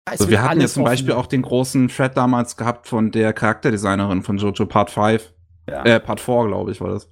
Also 0.03 0.29
wir 0.29 0.43
hatten 0.43 0.61
jetzt 0.61 0.73
zum 0.73 0.83
Beispiel 0.83 1.13
offen. 1.13 1.21
auch 1.21 1.27
den 1.27 1.41
großen 1.41 1.87
Thread 1.87 2.15
damals 2.15 2.57
gehabt 2.57 2.87
von 2.87 3.11
der 3.11 3.31
Charakterdesignerin 3.33 4.21
von 4.21 4.37
Jojo 4.37 4.65
Part 4.65 4.91
5. 4.91 5.33
Ja. 5.67 5.83
Äh, 5.83 5.99
Part 5.99 6.19
4, 6.19 6.47
glaube 6.47 6.71
ich, 6.71 6.81
war 6.81 6.89
das. 6.89 7.09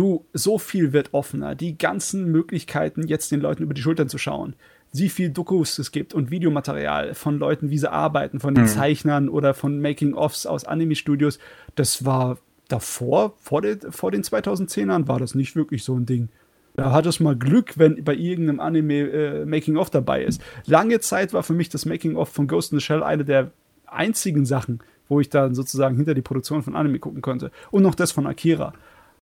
Du, 0.00 0.24
so 0.32 0.56
viel 0.56 0.94
wird 0.94 1.12
offener. 1.12 1.54
Die 1.54 1.76
ganzen 1.76 2.24
Möglichkeiten, 2.32 3.06
jetzt 3.06 3.30
den 3.32 3.40
Leuten 3.42 3.62
über 3.62 3.74
die 3.74 3.82
Schultern 3.82 4.08
zu 4.08 4.16
schauen. 4.16 4.54
Wie 4.94 5.10
viel 5.10 5.28
Dokus 5.28 5.78
es 5.78 5.92
gibt 5.92 6.14
und 6.14 6.30
Videomaterial 6.30 7.12
von 7.14 7.38
Leuten, 7.38 7.68
wie 7.68 7.76
sie 7.76 7.92
arbeiten, 7.92 8.40
von 8.40 8.54
den 8.54 8.64
Mhm. 8.64 8.68
Zeichnern 8.68 9.28
oder 9.28 9.52
von 9.52 9.78
Making-ofs 9.82 10.46
aus 10.46 10.64
Anime-Studios. 10.64 11.38
Das 11.74 12.06
war 12.06 12.38
davor, 12.68 13.34
vor, 13.40 13.60
den- 13.60 13.92
vor 13.92 14.10
den 14.10 14.22
2010ern, 14.22 15.06
war 15.06 15.18
das 15.18 15.34
nicht 15.34 15.54
wirklich 15.54 15.84
so 15.84 15.94
ein 15.96 16.06
Ding. 16.06 16.28
Da 16.76 16.92
hat 16.92 17.04
es 17.04 17.20
mal 17.20 17.36
Glück, 17.36 17.76
wenn 17.76 18.02
bei 18.02 18.14
irgendeinem 18.14 18.60
Anime 18.60 19.00
äh, 19.10 19.44
Making-of 19.44 19.90
dabei 19.90 20.24
ist. 20.24 20.40
Lange 20.64 21.00
Zeit 21.00 21.34
war 21.34 21.42
für 21.42 21.52
mich 21.52 21.68
das 21.68 21.84
Making-of 21.84 22.30
von 22.30 22.46
Ghost 22.48 22.72
in 22.72 22.78
the 22.78 22.84
Shell 22.84 23.02
eine 23.02 23.26
der 23.26 23.50
einzigen 23.86 24.46
Sachen, 24.46 24.80
wo 25.10 25.20
ich 25.20 25.28
dann 25.28 25.54
sozusagen 25.54 25.96
hinter 25.96 26.14
die 26.14 26.22
Produktion 26.22 26.62
von 26.62 26.74
Anime 26.74 27.00
gucken 27.00 27.20
konnte. 27.20 27.50
Und 27.70 27.82
noch 27.82 27.94
das 27.94 28.12
von 28.12 28.26
Akira. 28.26 28.72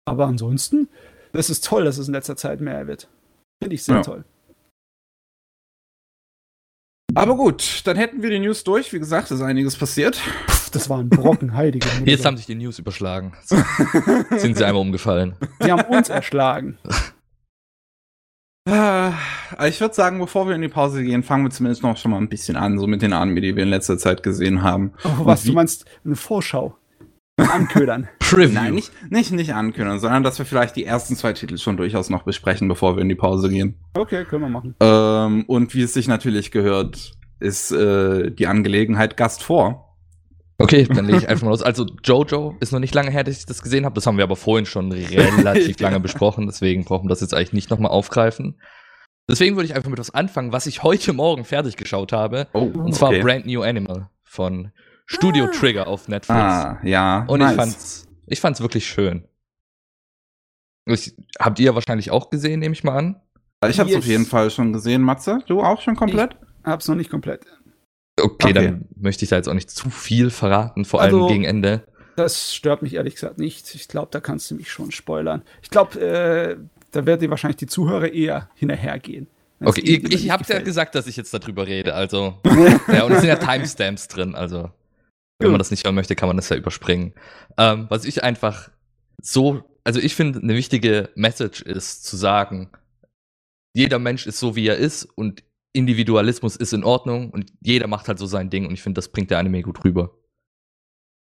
Aber 0.05 0.25
ansonsten, 0.27 0.89
das 1.33 1.49
ist 1.49 1.63
toll, 1.65 1.85
dass 1.85 1.97
es 1.97 2.07
in 2.07 2.13
letzter 2.13 2.35
Zeit 2.35 2.59
mehr 2.61 2.87
wird. 2.87 3.07
Finde 3.61 3.75
ich 3.75 3.83
sehr 3.83 3.95
Ja. 3.95 4.01
toll. 4.01 4.25
Aber 7.13 7.35
gut, 7.35 7.81
dann 7.85 7.97
hätten 7.97 8.21
wir 8.23 8.29
die 8.29 8.39
News 8.39 8.63
durch. 8.63 8.93
Wie 8.93 8.99
gesagt, 8.99 9.31
ist 9.31 9.41
einiges 9.41 9.75
passiert. 9.75 10.21
Das 10.71 10.89
war 10.89 10.99
ein 10.99 11.09
Brocken, 11.09 11.53
heilige 11.55 11.85
Mutter. 11.99 12.09
Jetzt 12.09 12.25
haben 12.25 12.37
sich 12.37 12.45
die 12.45 12.55
News 12.55 12.79
überschlagen. 12.79 13.33
Sind 13.43 14.57
sie 14.57 14.65
einmal 14.65 14.81
umgefallen. 14.81 15.35
Sie 15.59 15.71
haben 15.71 15.93
uns 15.93 16.07
erschlagen. 16.09 16.77
Ah, 18.69 19.13
Ich 19.67 19.81
würde 19.81 19.93
sagen, 19.93 20.19
bevor 20.19 20.47
wir 20.47 20.55
in 20.55 20.61
die 20.61 20.69
Pause 20.69 21.03
gehen, 21.03 21.23
fangen 21.23 21.43
wir 21.43 21.49
zumindest 21.51 21.83
noch 21.83 21.97
schon 21.97 22.11
mal 22.11 22.17
ein 22.17 22.29
bisschen 22.29 22.55
an, 22.55 22.79
so 22.79 22.87
mit 22.87 23.01
den 23.01 23.11
Anime, 23.11 23.41
die 23.41 23.55
wir 23.57 23.63
in 23.63 23.69
letzter 23.69 23.97
Zeit 23.97 24.23
gesehen 24.23 24.63
haben. 24.63 24.93
Oh, 25.03 25.25
was, 25.25 25.43
wie- 25.43 25.49
du 25.49 25.55
meinst 25.55 25.85
eine 26.05 26.15
Vorschau? 26.15 26.77
Anködern. 27.49 28.07
Preview. 28.19 28.53
Nein, 28.53 28.75
nicht, 28.75 28.91
nicht, 29.09 29.31
nicht 29.31 29.53
ankündigen, 29.53 29.99
sondern 29.99 30.23
dass 30.23 30.37
wir 30.39 30.45
vielleicht 30.45 30.75
die 30.75 30.85
ersten 30.85 31.15
zwei 31.15 31.33
Titel 31.33 31.57
schon 31.57 31.77
durchaus 31.77 32.09
noch 32.09 32.23
besprechen, 32.23 32.67
bevor 32.67 32.95
wir 32.95 33.01
in 33.01 33.09
die 33.09 33.15
Pause 33.15 33.49
gehen. 33.49 33.75
Okay, 33.93 34.23
können 34.25 34.43
wir 34.43 34.49
machen. 34.49 34.75
Ähm, 34.79 35.43
und 35.47 35.73
wie 35.73 35.81
es 35.81 35.93
sich 35.93 36.07
natürlich 36.07 36.51
gehört, 36.51 37.13
ist 37.39 37.71
äh, 37.71 38.31
die 38.31 38.47
Angelegenheit 38.47 39.17
Gast 39.17 39.43
vor. 39.43 39.97
Okay, 40.59 40.83
dann 40.83 41.05
lege 41.05 41.17
ich 41.17 41.27
einfach 41.29 41.43
mal 41.43 41.49
los. 41.49 41.63
Also 41.63 41.85
Jojo 42.03 42.55
ist 42.59 42.71
noch 42.71 42.79
nicht 42.79 42.93
lange 42.93 43.11
her, 43.11 43.23
dass 43.23 43.37
ich 43.37 43.45
das 43.45 43.61
gesehen 43.61 43.83
habe. 43.85 43.95
Das 43.95 44.05
haben 44.05 44.17
wir 44.17 44.23
aber 44.23 44.35
vorhin 44.35 44.65
schon 44.65 44.91
relativ 44.91 45.79
Ja. 45.79 45.87
lange 45.89 45.99
besprochen. 45.99 46.45
Deswegen 46.45 46.85
brauchen 46.85 47.05
wir 47.05 47.09
das 47.09 47.21
jetzt 47.21 47.33
eigentlich 47.33 47.53
nicht 47.53 47.69
nochmal 47.69 47.91
aufgreifen. 47.91 48.59
Deswegen 49.29 49.55
würde 49.55 49.65
ich 49.65 49.75
einfach 49.75 49.89
mit 49.89 49.99
was 49.99 50.13
anfangen, 50.13 50.51
was 50.51 50.65
ich 50.67 50.83
heute 50.83 51.13
Morgen 51.13 51.45
fertig 51.45 51.77
geschaut 51.77 52.11
habe. 52.11 52.47
Oh, 52.53 52.59
Und 52.63 52.93
zwar 52.93 53.11
Brand 53.13 53.45
New 53.45 53.61
Animal 53.61 54.09
von 54.23 54.71
Studio 55.05 55.47
Trigger 55.47 55.87
auf 55.87 56.07
Netflix. 56.07 56.39
Ah, 56.39 56.79
ja. 56.83 57.25
Und 57.27 57.39
nice. 57.39 57.51
ich 57.51 57.57
fand's, 57.57 58.07
ich 58.27 58.39
fand's 58.39 58.61
wirklich 58.61 58.87
schön. 58.87 59.25
Ich, 60.85 61.13
habt 61.39 61.59
ihr 61.59 61.75
wahrscheinlich 61.75 62.11
auch 62.11 62.29
gesehen, 62.29 62.59
nehme 62.59 62.73
ich 62.73 62.83
mal 62.83 62.97
an. 62.97 63.21
Ich 63.67 63.79
hab's 63.79 63.89
Yes. 63.91 63.99
auf 63.99 64.05
jeden 64.05 64.25
Fall 64.25 64.49
schon 64.49 64.73
gesehen, 64.73 65.01
Matze. 65.03 65.39
Du 65.47 65.61
auch 65.61 65.81
schon 65.81 65.95
komplett? 65.95 66.35
Hab's 66.63 66.87
noch 66.87 66.95
nicht 66.95 67.09
komplett. 67.11 67.45
Okay, 68.19 68.47
Okay. 68.49 68.53
dann 68.53 68.85
möchte 68.95 69.23
ich 69.23 69.29
da 69.29 69.35
jetzt 69.37 69.47
auch 69.47 69.53
nicht 69.53 69.69
zu 69.69 69.89
viel 69.89 70.29
verraten, 70.31 70.85
vor 70.85 71.01
Also- 71.01 71.19
allem 71.19 71.27
gegen 71.27 71.43
Ende. 71.43 71.85
Das 72.17 72.53
stört 72.53 72.81
mich 72.81 72.95
ehrlich 72.95 73.15
gesagt 73.15 73.37
nicht. 73.37 73.73
Ich 73.73 73.87
glaube, 73.87 74.09
da 74.11 74.19
kannst 74.19 74.51
du 74.51 74.55
mich 74.55 74.69
schon 74.69 74.91
spoilern. 74.91 75.43
Ich 75.61 75.69
glaube, 75.69 75.99
äh, 76.01 76.57
da 76.91 77.05
werden 77.05 77.21
dir 77.21 77.29
wahrscheinlich 77.29 77.55
die 77.57 77.67
Zuhörer 77.67 78.11
eher 78.11 78.49
hinterhergehen. 78.55 79.27
Okay, 79.63 79.81
ich, 79.81 80.11
ich 80.11 80.29
hab's 80.31 80.49
ja 80.49 80.59
gesagt, 80.59 80.95
dass 80.95 81.07
ich 81.07 81.15
jetzt 81.15 81.33
darüber 81.33 81.67
rede, 81.67 81.93
also. 81.93 82.37
ja, 82.91 83.03
und 83.03 83.11
es 83.13 83.21
sind 83.21 83.29
ja 83.29 83.35
Timestamps 83.37 84.07
drin, 84.07 84.35
also. 84.35 84.71
Wenn 85.41 85.51
man 85.51 85.59
das 85.59 85.71
nicht 85.71 85.83
hören 85.85 85.95
möchte, 85.95 86.15
kann 86.15 86.27
man 86.27 86.37
das 86.37 86.49
ja 86.49 86.55
überspringen. 86.55 87.13
Ähm, 87.57 87.87
was 87.89 88.05
ich 88.05 88.23
einfach 88.23 88.69
so, 89.21 89.63
also 89.83 89.99
ich 89.99 90.15
finde, 90.15 90.39
eine 90.39 90.55
wichtige 90.55 91.09
Message 91.15 91.61
ist 91.61 92.03
zu 92.05 92.15
sagen, 92.17 92.69
jeder 93.73 93.99
Mensch 93.99 94.27
ist 94.27 94.39
so, 94.39 94.55
wie 94.55 94.67
er 94.67 94.77
ist 94.77 95.05
und 95.05 95.43
Individualismus 95.73 96.55
ist 96.57 96.73
in 96.73 96.83
Ordnung 96.83 97.29
und 97.29 97.53
jeder 97.61 97.87
macht 97.87 98.07
halt 98.07 98.19
so 98.19 98.25
sein 98.25 98.49
Ding 98.49 98.65
und 98.67 98.73
ich 98.73 98.81
finde, 98.81 98.97
das 98.99 99.07
bringt 99.09 99.31
der 99.31 99.39
Anime 99.39 99.61
gut 99.61 99.83
rüber. 99.85 100.17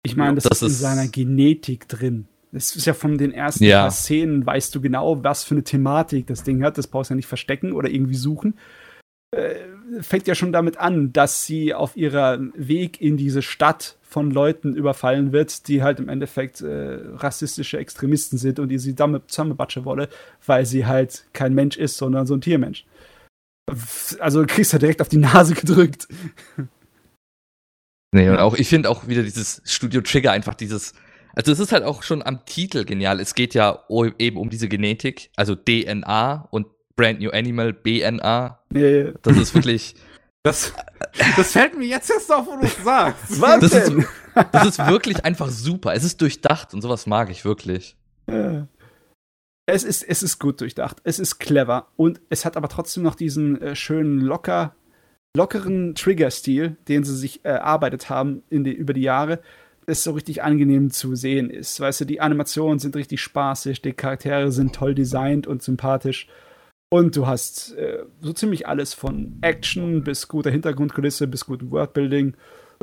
Ich 0.04 0.16
meine, 0.16 0.36
das, 0.36 0.44
Das 0.44 0.58
ist 0.58 0.62
in 0.62 0.68
ist- 0.68 0.80
seiner 0.80 1.08
Genetik 1.08 1.88
drin. 1.88 2.28
Das 2.52 2.76
ist 2.76 2.86
ja 2.86 2.94
von 2.94 3.18
den 3.18 3.32
ersten 3.34 3.66
Ja. 3.66 3.82
paar 3.82 3.92
Szenen, 3.92 4.46
weißt 4.46 4.74
du 4.74 4.80
genau, 4.80 5.22
was 5.24 5.44
für 5.44 5.56
eine 5.56 5.64
Thematik 5.64 6.28
das 6.28 6.44
Ding 6.44 6.64
hat. 6.64 6.78
Das 6.78 6.88
brauchst 6.88 7.10
du 7.10 7.14
ja 7.14 7.18
nicht 7.18 7.26
verstecken 7.28 7.74
oder 7.74 7.90
irgendwie 7.90 8.16
suchen. 8.16 8.58
Äh, 9.32 9.56
fängt 10.02 10.28
ja 10.28 10.36
schon 10.36 10.54
damit 10.54 10.78
an, 10.78 11.12
dass 11.12 11.46
sie 11.46 11.74
auf 11.74 11.98
ihrem 11.98 12.54
Weg 12.56 13.02
in 13.02 13.18
diese 13.18 13.42
Stadt 13.42 13.98
von 14.02 14.32
Leuten 14.32 14.74
überfallen 14.74 15.34
wird, 15.34 15.68
die 15.68 15.84
halt 15.84 16.00
im 16.00 16.08
Endeffekt 16.08 16.62
äh, 16.62 17.00
rassistische 17.16 17.78
Extremisten 17.78 18.38
sind 18.38 18.58
und 18.60 18.70
die 18.70 18.80
sie 18.80 18.96
damit 18.96 19.30
zusammenbatschen 19.30 19.84
wolle, 19.84 20.08
weil 20.46 20.66
sie 20.66 20.86
halt 20.86 21.26
kein 21.34 21.54
Mensch 21.54 21.76
ist, 21.76 21.98
sondern 21.98 22.26
so 22.26 22.36
ein 22.36 22.42
Tiermensch. 22.42 22.86
Also 24.20 24.42
du 24.42 24.48
kriegst 24.48 24.72
ja 24.72 24.80
direkt 24.80 25.02
auf 25.02 25.10
die 25.10 25.18
Nase 25.18 25.56
gedrückt. 25.56 26.08
Nee, 28.14 28.30
und 28.30 28.38
auch, 28.38 28.56
ich 28.56 28.70
finde 28.70 28.90
auch 28.90 29.10
wieder 29.10 29.24
dieses 29.24 29.62
Studio 29.66 30.00
Trigger 30.00 30.32
einfach 30.32 30.56
dieses, 30.56 30.94
also 31.36 31.52
es 31.52 31.60
ist 31.60 31.74
halt 31.74 31.84
auch 31.84 32.02
schon 32.02 32.24
am 32.24 32.46
Titel 32.46 32.86
genial. 32.86 33.20
Es 33.20 33.36
geht 33.36 33.54
ja 33.54 33.84
eben 34.18 34.38
um 34.38 34.50
diese 34.50 34.70
Genetik, 34.70 35.32
also 35.36 35.56
DNA 35.56 36.48
und 36.50 36.68
Brand 36.98 37.22
New 37.22 37.30
Animal, 37.30 37.72
BNA. 37.74 38.60
Nee, 38.72 39.14
Das 39.22 39.38
ist 39.38 39.56
wirklich, 39.56 39.96
Das, 40.44 40.74
das 41.36 41.52
fällt 41.52 41.78
mir 41.78 41.86
jetzt 41.88 42.10
erst 42.10 42.32
auf, 42.32 42.46
wo 42.48 42.56
du 42.58 42.66
es 42.66 42.78
sagst. 42.84 43.40
was 43.42 43.60
Das 43.62 43.74
ist- 43.74 43.88
denn? 43.90 44.06
das 44.52 44.66
ist 44.68 44.88
wirklich 44.88 45.24
einfach 45.26 45.50
super. 45.50 45.94
Es 45.94 46.04
ist 46.04 46.22
durchdacht 46.22 46.74
und 46.74 46.82
sowas 46.82 47.06
mag 47.08 47.30
ich 47.30 47.44
wirklich. 47.46 47.96
Äh, 48.28 48.62
Es 49.66 49.84
ist, 49.84 50.04
es 50.04 50.24
ist 50.24 50.40
gut 50.40 50.62
durchdacht, 50.62 50.98
es 51.04 51.20
ist 51.20 51.40
clever 51.40 51.88
und 51.98 52.22
es 52.30 52.46
hat 52.46 52.56
aber 52.56 52.70
trotzdem 52.70 53.04
noch 53.04 53.16
diesen 53.16 53.62
äh, 53.62 53.76
schönen 53.76 54.20
locker, 54.22 54.76
lockeren 55.36 55.96
Trigger-Stil, 55.96 56.78
den 56.88 57.04
sie 57.04 57.16
sich 57.18 57.44
äh, 57.46 57.50
erarbeitet 57.50 58.10
haben 58.10 58.44
in 58.50 58.64
die, 58.64 58.74
über 58.74 58.94
die 58.94 59.02
Jahre, 59.02 59.42
das 59.86 60.04
so 60.04 60.12
richtig 60.12 60.44
angenehm 60.44 60.92
zu 60.92 61.16
sehen 61.16 61.50
ist. 61.50 61.80
Weißt 61.80 62.02
du, 62.02 62.06
die 62.06 62.22
Animationen 62.22 62.80
sind 62.80 62.96
richtig 62.96 63.22
spaßig, 63.22 63.82
die 63.82 63.94
Charaktere 63.94 64.52
sind 64.52 64.74
toll 64.76 64.96
designt 64.96 65.48
und 65.48 65.62
sympathisch. 65.64 66.28
Und 66.90 67.16
du 67.16 67.28
hast 67.28 67.74
äh, 67.74 68.04
so 68.22 68.32
ziemlich 68.34 68.68
alles 68.68 68.94
von 68.94 69.38
Action 69.42 70.04
bis 70.04 70.28
guter 70.28 70.52
Hintergrundkulisse 70.52 71.28
bis 71.28 71.46
gutem 71.46 71.70
Worldbuilding. 71.72 72.36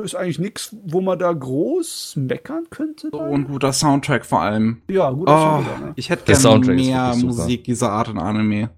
Ist 0.03 0.15
eigentlich 0.15 0.39
nichts, 0.39 0.75
wo 0.83 1.01
man 1.01 1.17
da 1.17 1.31
groß 1.31 2.17
meckern 2.17 2.65
könnte. 2.69 3.09
bei. 3.09 3.17
Und 3.17 3.47
guter 3.47 3.71
Soundtrack 3.71 4.25
vor 4.25 4.41
allem. 4.41 4.81
ja, 4.89 5.09
gut. 5.09 5.29
Oh, 5.29 5.63
ich 5.95 6.09
hätte 6.09 6.25
gerne 6.25 6.41
Soundtrack 6.41 6.75
mehr. 6.75 7.15
Musik 7.15 7.63
dieser 7.63 7.91
Art 7.91 8.09
in 8.09 8.17
Anime. 8.17 8.71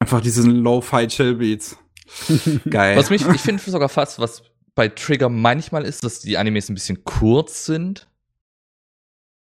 Einfach 0.00 0.20
diesen 0.20 0.50
Lo-Fi-Chill-Beats. 0.62 1.78
Geil. 2.70 2.96
Was 2.96 3.10
mich, 3.10 3.26
ich 3.26 3.40
finde 3.40 3.62
sogar 3.62 3.88
fast, 3.88 4.18
was 4.18 4.42
bei 4.74 4.88
Trigger 4.88 5.28
manchmal 5.28 5.84
ist, 5.84 6.04
dass 6.04 6.20
die 6.20 6.38
Animes 6.38 6.68
ein 6.68 6.74
bisschen 6.74 7.04
kurz 7.04 7.64
sind. 7.64 8.07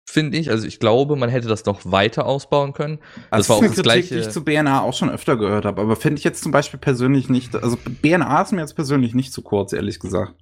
Finde 0.10 0.38
ich. 0.38 0.50
Also 0.50 0.66
ich 0.66 0.80
glaube, 0.80 1.16
man 1.18 1.30
hätte 1.30 1.48
das 1.50 1.66
noch 1.66 1.82
weiter 1.84 2.26
ausbauen 2.26 2.72
können. 2.74 3.00
das 3.30 3.50
war 3.50 3.58
auch 3.58 3.60
eine 3.62 3.68
das 3.68 3.76
Kritik, 3.76 3.84
Gleiche- 3.84 4.16
die 4.16 4.22
ich 4.22 4.30
zu 4.30 4.44
BNA 4.44 4.82
auch 4.82 4.94
schon 4.94 5.10
öfter 5.10 5.36
gehört 5.36 5.66
habe. 5.66 5.82
Aber 5.82 5.96
finde 5.98 6.18
ich 6.20 6.24
jetzt 6.24 6.42
zum 6.42 6.52
Beispiel 6.54 6.80
persönlich 6.80 7.28
nicht. 7.30 7.54
Also 7.56 7.78
BNA 8.02 8.42
ist 8.42 8.54
mir 8.54 8.62
jetzt 8.62 8.76
persönlich 8.76 9.14
nicht 9.14 9.34
zu 9.34 9.42
kurz, 9.42 9.74
ehrlich 9.74 10.00
gesagt. 10.00 10.34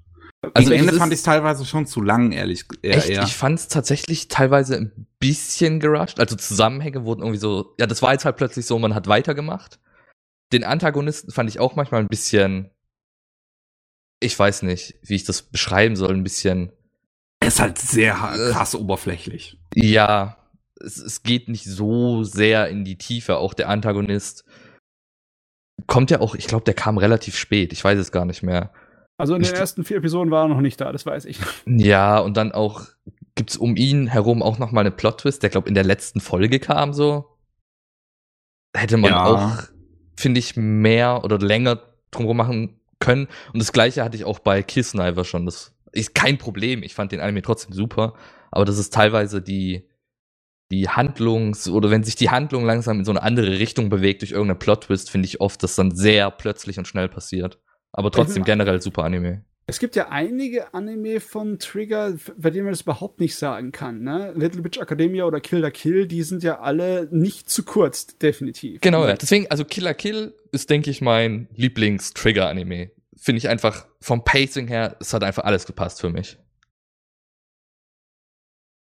Also 0.43 0.53
Also 0.53 0.73
am 0.73 0.79
Ende 0.79 0.93
fand 0.93 1.11
ich 1.11 1.17
es 1.19 1.23
teilweise 1.23 1.65
schon 1.65 1.87
zu 1.87 2.01
lang, 2.03 2.31
ehrlich. 2.31 2.65
Echt? 2.83 3.09
eher. 3.09 3.23
Ich 3.23 3.33
fand 3.35 3.57
es 3.57 3.67
tatsächlich 3.67 4.27
teilweise 4.27 4.75
ein 4.77 5.07
bisschen 5.19 5.79
gerusht. 5.79 6.19
Also 6.19 6.35
Zusammenhänge 6.35 7.03
wurden 7.03 7.21
irgendwie 7.21 7.39
so, 7.39 7.73
ja, 7.79 7.87
das 7.87 8.03
war 8.03 8.11
jetzt 8.13 8.25
halt 8.25 8.37
plötzlich 8.37 8.67
so, 8.67 8.77
man 8.77 8.93
hat 8.93 9.07
weitergemacht. 9.07 9.79
Den 10.53 10.63
Antagonisten 10.63 11.31
fand 11.31 11.49
ich 11.49 11.59
auch 11.59 11.75
manchmal 11.75 12.01
ein 12.01 12.07
bisschen, 12.07 12.69
ich 14.19 14.37
weiß 14.37 14.61
nicht, 14.61 14.95
wie 15.01 15.15
ich 15.15 15.23
das 15.23 15.41
beschreiben 15.41 15.95
soll, 15.95 16.13
ein 16.13 16.23
bisschen, 16.23 16.71
ist 17.47 17.59
halt 17.59 17.77
sehr 17.77 18.13
Äh. 18.13 18.51
krass 18.51 18.75
oberflächlich. 18.75 19.57
ja, 19.73 20.37
es, 20.79 20.97
es 20.97 21.23
geht 21.23 21.47
nicht 21.47 21.63
so 21.65 22.23
sehr 22.23 22.67
in 22.69 22.83
die 22.83 22.97
Tiefe. 22.97 23.37
Auch 23.37 23.53
der 23.53 23.69
Antagonist 23.69 24.43
kommt 25.87 26.11
ja 26.11 26.19
auch, 26.19 26.35
ich 26.35 26.47
glaube, 26.47 26.65
der 26.65 26.73
kam 26.73 26.97
relativ 26.97 27.37
spät. 27.37 27.71
Ich 27.73 27.83
weiß 27.83 27.97
es 27.99 28.11
gar 28.11 28.25
nicht 28.25 28.43
mehr. 28.43 28.71
Also 29.17 29.35
in 29.35 29.41
den 29.43 29.51
St- 29.51 29.57
ersten 29.57 29.83
vier 29.85 29.97
Episoden 29.97 30.31
war 30.31 30.45
er 30.45 30.47
noch 30.49 30.59
nicht 30.61 30.79
da, 30.81 30.91
das 30.91 31.05
weiß 31.05 31.25
ich. 31.25 31.39
Ja, 31.65 32.19
und 32.19 32.35
dann 32.37 32.51
auch 32.51 32.83
gibt's 33.35 33.57
um 33.57 33.75
ihn 33.75 34.07
herum 34.07 34.41
auch 34.43 34.57
noch 34.59 34.71
mal 34.71 34.81
eine 34.81 34.91
Plot-Twist, 34.91 35.43
der 35.43 35.49
glaube 35.49 35.67
in 35.69 35.73
der 35.75 35.83
letzten 35.83 36.19
Folge 36.21 36.59
kam 36.59 36.93
so. 36.93 37.37
Hätte 38.75 38.97
man 38.97 39.11
Ja. 39.11 39.25
auch, 39.25 39.57
finde 40.17 40.39
ich, 40.39 40.55
mehr 40.57 41.23
oder 41.23 41.37
länger 41.39 41.81
drumherum 42.11 42.37
machen 42.37 42.79
können. 42.99 43.27
Und 43.53 43.61
das 43.61 43.71
gleiche 43.73 44.03
hatte 44.03 44.17
ich 44.17 44.25
auch 44.25 44.39
bei 44.39 44.63
Kissniver 44.63 45.23
schon. 45.25 45.45
Das 45.45 45.73
ist 45.95 46.15
kein 46.15 46.37
Problem. 46.37 46.83
Ich 46.83 46.93
fand 46.93 47.11
den 47.11 47.19
Anime 47.19 47.41
trotzdem 47.41 47.73
super. 47.73 48.13
Aber 48.51 48.65
das 48.65 48.77
ist 48.77 48.93
teilweise 48.93 49.41
die, 49.41 49.87
die 50.71 50.89
Handlungs- 50.89 51.69
oder 51.69 51.89
wenn 51.89 52.03
sich 52.03 52.15
die 52.15 52.29
Handlung 52.29 52.65
langsam 52.65 52.99
in 52.99 53.05
so 53.05 53.11
eine 53.11 53.23
andere 53.23 53.59
Richtung 53.59 53.89
bewegt 53.89 54.21
durch 54.21 54.31
irgendeine 54.31 54.59
Plot-Twist, 54.59 55.09
finde 55.09 55.27
ich 55.27 55.41
oft, 55.41 55.61
dass 55.63 55.75
dann 55.75 55.95
sehr 55.95 56.31
plötzlich 56.31 56.77
und 56.77 56.87
schnell 56.87 57.09
passiert. 57.09 57.59
Aber 57.91 58.11
trotzdem 58.11 58.43
generell 58.43 58.81
super 58.81 59.03
Anime. 59.03 59.45
Es 59.67 59.79
gibt 59.79 59.95
ja 59.95 60.09
einige 60.09 60.75
Anime 60.75 61.19
von 61.19 61.57
Trigger, 61.57 62.15
bei 62.37 62.51
denen 62.51 62.65
man 62.65 62.73
das 62.73 62.81
überhaupt 62.81 63.19
nicht 63.19 63.35
sagen 63.35 63.71
kann. 63.71 64.03
Ne? 64.03 64.31
Little 64.35 64.61
Bitch 64.61 64.77
Academia 64.77 65.25
oder 65.25 65.39
Kill 65.39 65.63
the 65.63 65.71
Kill, 65.71 66.07
die 66.07 66.21
sind 66.21 66.43
ja 66.43 66.59
alle 66.59 67.07
nicht 67.11 67.49
zu 67.49 67.63
kurz, 67.63 68.17
definitiv. 68.17 68.81
Genau, 68.81 69.07
ja. 69.07 69.15
Deswegen, 69.15 69.49
also 69.49 69.65
Killer 69.65 69.95
Kill 69.95 70.35
ist, 70.51 70.69
denke 70.69 70.91
ich, 70.91 71.01
mein 71.01 71.47
Lieblings-Trigger-Anime. 71.55 72.91
Finde 73.25 73.39
ich 73.39 73.49
einfach 73.49 73.87
vom 74.01 74.23
Pacing 74.23 74.67
her, 74.67 74.97
es 74.99 75.11
hat 75.11 75.23
einfach 75.23 75.45
alles 75.45 75.65
gepasst 75.65 75.99
für 75.99 76.11
mich. 76.11 76.37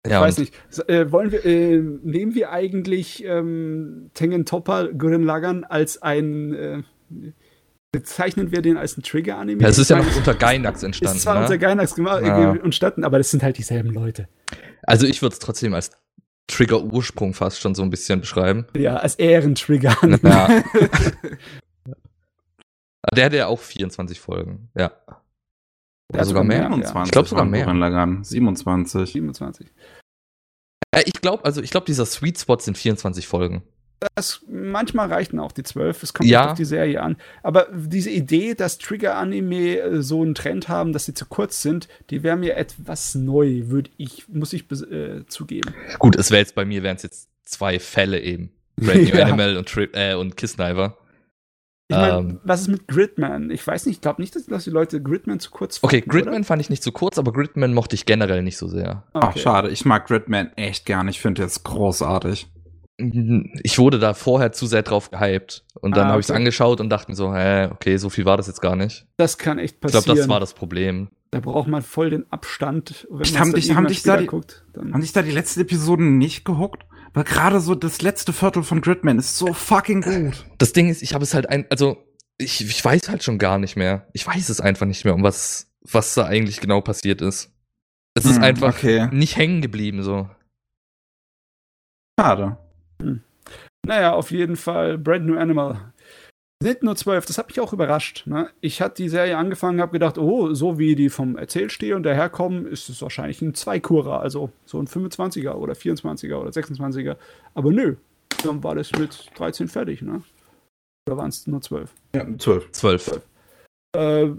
Ich 0.05 0.11
Ja, 0.11 0.21
weiß 0.21 0.37
nicht. 0.37 0.53
Äh, 0.87 1.11
wollen 1.11 1.33
wir, 1.33 1.45
äh, 1.45 1.77
nehmen 1.77 2.33
wir 2.33 2.49
eigentlich 2.49 3.25
ähm, 3.25 4.09
Tengen 4.13 4.45
Toppa 4.45 4.83
Gurren 4.87 5.23
Lagann 5.23 5.65
als 5.65 6.01
ein, 6.01 6.53
äh, 6.53 6.81
bezeichnen 7.91 8.51
wir 8.53 8.61
den 8.61 8.77
als 8.77 8.97
ein 8.97 9.03
Trigger-Anime? 9.03 9.61
ja, 9.63 9.67
es 9.67 9.77
ist 9.77 9.89
ja 9.89 9.97
noch 9.97 10.15
unter 10.15 10.33
Gainax 10.33 10.81
entstanden. 10.81 11.17
Ist 11.17 11.23
zwar 11.23 11.35
unter 11.37 11.49
ne? 11.49 11.59
Gainax 11.59 11.93
gemacht, 11.95 12.21
Ja. 12.25 12.53
äh, 12.53 12.59
entstanden, 12.59 13.03
aber 13.03 13.17
das 13.17 13.31
sind 13.31 13.43
halt 13.43 13.57
dieselben 13.57 13.89
Leute. 13.91 14.29
Also 14.83 15.07
ich 15.07 15.21
würde 15.21 15.33
es 15.33 15.39
trotzdem 15.39 15.73
als 15.73 15.91
Trigger-Ursprung 16.47 17.33
fast 17.33 17.59
schon 17.59 17.75
so 17.75 17.83
ein 17.83 17.89
bisschen 17.89 18.21
beschreiben. 18.21 18.65
Ja, 18.77 18.95
als 18.95 19.15
Ehrentrigger. 19.15 19.97
Ja. 20.23 20.63
Der 23.15 23.25
hatte 23.25 23.37
ja 23.37 23.47
auch 23.47 23.59
24 23.59 24.19
Folgen, 24.19 24.69
ja. 24.77 24.91
Oder 26.11 26.21
hat 26.21 26.27
sogar 26.27 26.43
mehr. 26.43 26.59
mehr. 26.69 26.69
27 26.69 27.05
Ich 27.07 27.11
glaub 27.11 27.27
sogar 27.27 27.45
mehr. 27.45 27.63
Gurren 27.65 27.79
Lagann. 27.79 28.23
27. 28.23 29.11
27. 29.11 29.67
Ja, 30.93 31.01
ich 31.05 31.13
glaube, 31.13 31.45
also 31.45 31.61
ich 31.61 31.71
glaube, 31.71 31.85
dieser 31.85 32.05
Sweet 32.05 32.37
Spot 32.39 32.59
sind 32.59 32.77
24 32.77 33.25
Folgen. 33.27 33.63
Das, 34.15 34.43
manchmal 34.49 35.11
reichten 35.13 35.39
auch 35.39 35.51
die 35.51 35.63
zwölf. 35.63 36.01
Es 36.03 36.13
kommt 36.13 36.27
Ja. 36.27 36.41
nicht 36.41 36.51
auf 36.51 36.57
die 36.57 36.65
Serie 36.65 37.01
an. 37.01 37.17
Aber 37.43 37.67
diese 37.71 38.09
Idee, 38.09 38.55
dass 38.55 38.77
Trigger-Anime 38.79 39.77
äh, 39.79 40.01
so 40.01 40.21
einen 40.21 40.33
Trend 40.35 40.67
haben, 40.69 40.91
dass 40.91 41.05
sie 41.05 41.13
zu 41.13 41.25
kurz 41.27 41.61
sind, 41.61 41.87
die 42.09 42.23
wäre 42.23 42.35
mir 42.35 42.55
etwas 42.57 43.13
neu, 43.15 43.63
würde 43.67 43.91
ich, 43.97 44.27
muss 44.27 44.53
ich 44.53 44.69
äh, 44.71 45.25
zugeben. 45.27 45.73
Gut, 45.99 46.15
es 46.15 46.31
wäre 46.31 46.39
jetzt 46.41 46.55
bei 46.55 46.65
mir 46.65 46.81
wären 46.83 46.95
es 46.97 47.03
jetzt 47.03 47.29
zwei 47.43 47.79
Fälle 47.79 48.19
eben. 48.21 48.51
Brand 48.75 49.03
New 49.03 49.09
Ja. 49.17 49.25
Animal 49.25 49.55
und, 49.57 49.69
Tri 49.69 49.83
äh, 49.93 50.15
und 50.15 50.35
Kissniver. 50.35 50.97
Ich 51.91 51.97
meine, 51.97 52.17
Ähm. 52.17 52.39
was 52.43 52.61
ist 52.61 52.67
mit 52.69 52.87
Gridman? 52.87 53.51
Ich 53.51 53.65
weiß 53.65 53.85
nicht, 53.85 53.97
ich 53.97 54.01
glaube 54.01 54.21
nicht, 54.21 54.35
dass, 54.35 54.45
dass 54.45 54.63
die 54.63 54.69
Leute 54.69 55.01
Gridman 55.01 55.39
zu 55.39 55.51
kurz 55.51 55.79
Okay, 55.81 55.97
fanden, 56.01 56.09
Gridman 56.11 56.43
fand 56.43 56.61
ich 56.61 56.69
nicht 56.69 56.83
so 56.83 56.91
kurz, 56.91 57.17
aber 57.17 57.33
Gridman 57.33 57.73
mochte 57.73 57.95
ich 57.95 58.05
generell 58.05 58.41
nicht 58.43 58.57
so 58.57 58.67
sehr. 58.67 59.03
oder? 59.13 59.29
Ach, 59.29 59.37
schade. 59.37 59.69
Ich 59.69 59.85
mag 59.85 60.07
Gridman 60.07 60.51
echt 60.55 60.85
gern. 60.85 61.07
Ich 61.07 61.19
finde 61.21 61.41
jetzt 61.41 61.63
großartig. 61.63 62.47
Ich 63.63 63.79
wurde 63.79 63.97
da 63.99 64.13
vorher 64.13 64.51
zu 64.51 64.67
sehr 64.67 64.83
drauf 64.83 65.09
gehypt. 65.09 65.65
Und 65.81 65.97
dann 65.97 66.07
Ah, 66.07 66.09
habe 66.11 66.19
ich 66.19 66.25
es 66.25 66.29
okay. 66.29 66.37
angeschaut 66.37 66.79
und 66.79 66.89
dachte 66.89 67.09
mir 67.11 67.15
so, 67.15 67.33
hä, 67.33 67.65
okay, 67.71 67.97
so 67.97 68.09
viel 68.09 68.25
war 68.25 68.37
das 68.37 68.47
jetzt 68.47 68.61
gar 68.61 68.75
nicht. 68.75 69.05
Das 69.17 69.37
kann 69.37 69.57
echt 69.59 69.75
Ich 69.75 69.81
passieren. 69.81 70.03
glaube, 70.03 70.19
das 70.19 70.29
war 70.29 70.39
das 70.39 70.53
Problem. 70.53 71.09
da 71.31 71.39
braucht 71.39 71.67
man 71.67 71.81
voll 71.81 72.09
den 72.11 72.25
Abstand. 72.31 73.07
Wenn 73.09 73.21
Ich- 73.21 73.39
haben 73.39 73.53
dich- 73.53 73.73
haben 73.73 73.87
dich 73.87 74.03
da 74.03 74.17
die- 74.17 74.25
guckt, 74.27 74.65
dann 74.73 74.93
Haben 74.93 75.01
dich 75.01 75.13
da 75.13 75.21
die 75.21 75.31
letzten 75.31 75.61
Episoden 75.61 76.17
nicht 76.17 76.43
gehuckt? 76.45 76.83
Weil 77.13 77.23
gerade 77.25 77.59
so 77.59 77.75
das 77.75 78.01
letzte 78.01 78.31
Viertel 78.33 78.63
von 78.63 78.81
Gridman 78.81 79.19
ist 79.19 79.37
so 79.37 79.53
fucking 79.53 80.01
gut. 80.01 80.45
Das 80.57 80.71
Ding 80.73 80.89
ist, 80.89 81.01
ich 81.01 81.13
habe 81.13 81.23
es 81.23 81.33
halt 81.33 81.49
ein, 81.49 81.65
also 81.69 81.97
ich, 82.37 82.61
ich 82.61 82.83
weiß 82.83 83.09
halt 83.09 83.23
schon 83.23 83.37
gar 83.37 83.57
nicht 83.59 83.75
mehr. 83.75 84.07
Ich 84.13 84.25
weiß 84.25 84.49
es 84.49 84.61
einfach 84.61 84.85
nicht 84.85 85.03
mehr, 85.03 85.13
um 85.13 85.23
was, 85.23 85.67
was 85.81 86.13
da 86.13 86.25
eigentlich 86.25 86.61
genau 86.61 86.81
passiert 86.81 87.21
ist. 87.21 87.51
Es 88.13 88.25
ist 88.25 88.37
Hm, 88.37 88.43
einfach 88.43 88.75
okay. 88.75 89.07
nicht 89.11 89.35
hängen 89.35 89.61
geblieben 89.61 90.03
so. 90.03 90.29
Schade. 92.19 92.57
Naja, 93.85 94.13
auf 94.13 94.31
jeden 94.31 94.55
Fall 94.55 94.97
Brand 94.97 95.25
New 95.25 95.37
Animal. 95.37 95.93
Sind 96.61 96.83
nur 96.83 96.95
zwölf, 96.95 97.25
das 97.25 97.39
hat 97.39 97.47
mich 97.47 97.59
auch 97.59 97.73
überrascht. 97.73 98.27
Ne? 98.27 98.47
Ich 98.61 98.83
hatte 98.83 99.01
die 99.01 99.09
Serie 99.09 99.35
angefangen, 99.35 99.81
habe 99.81 99.93
gedacht, 99.93 100.19
oh, 100.19 100.53
so 100.53 100.77
wie 100.77 100.95
die 100.95 101.09
vom 101.09 101.35
Erzählsteh 101.35 101.93
und 101.93 102.03
daherkommen, 102.03 102.67
ist 102.67 102.87
es 102.87 103.01
wahrscheinlich 103.01 103.41
ein 103.41 103.55
Zweikurer, 103.55 104.21
also 104.21 104.51
so 104.65 104.79
ein 104.79 104.85
25er 104.85 105.53
oder 105.53 105.73
24er 105.73 106.35
oder 106.35 106.51
26er. 106.51 107.17
Aber 107.55 107.71
nö, 107.71 107.95
dann 108.43 108.63
war 108.63 108.75
das 108.75 108.91
mit 108.91 109.31
13 109.35 109.69
fertig, 109.69 110.03
ne? 110.03 110.21
Oder 111.07 111.17
waren 111.17 111.29
es 111.29 111.47
nur 111.47 111.61
zwölf? 111.61 111.95
Ja, 112.15 112.27
zwölf. 112.37 112.71
Zwölf. 112.71 113.21
Äh, 113.97 114.29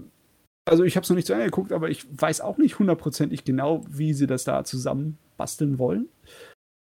also 0.63 0.85
ich 0.85 0.95
habe 0.95 1.03
es 1.03 1.09
noch 1.09 1.17
nicht 1.17 1.27
zu 1.27 1.33
Ende 1.33 1.45
geguckt, 1.45 1.73
aber 1.73 1.89
ich 1.89 2.05
weiß 2.09 2.39
auch 2.39 2.57
nicht 2.57 2.79
hundertprozentig 2.79 3.43
genau, 3.43 3.83
wie 3.89 4.13
sie 4.13 4.27
das 4.27 4.45
da 4.45 4.63
zusammen 4.63 5.17
basteln 5.35 5.77
wollen. 5.77 6.07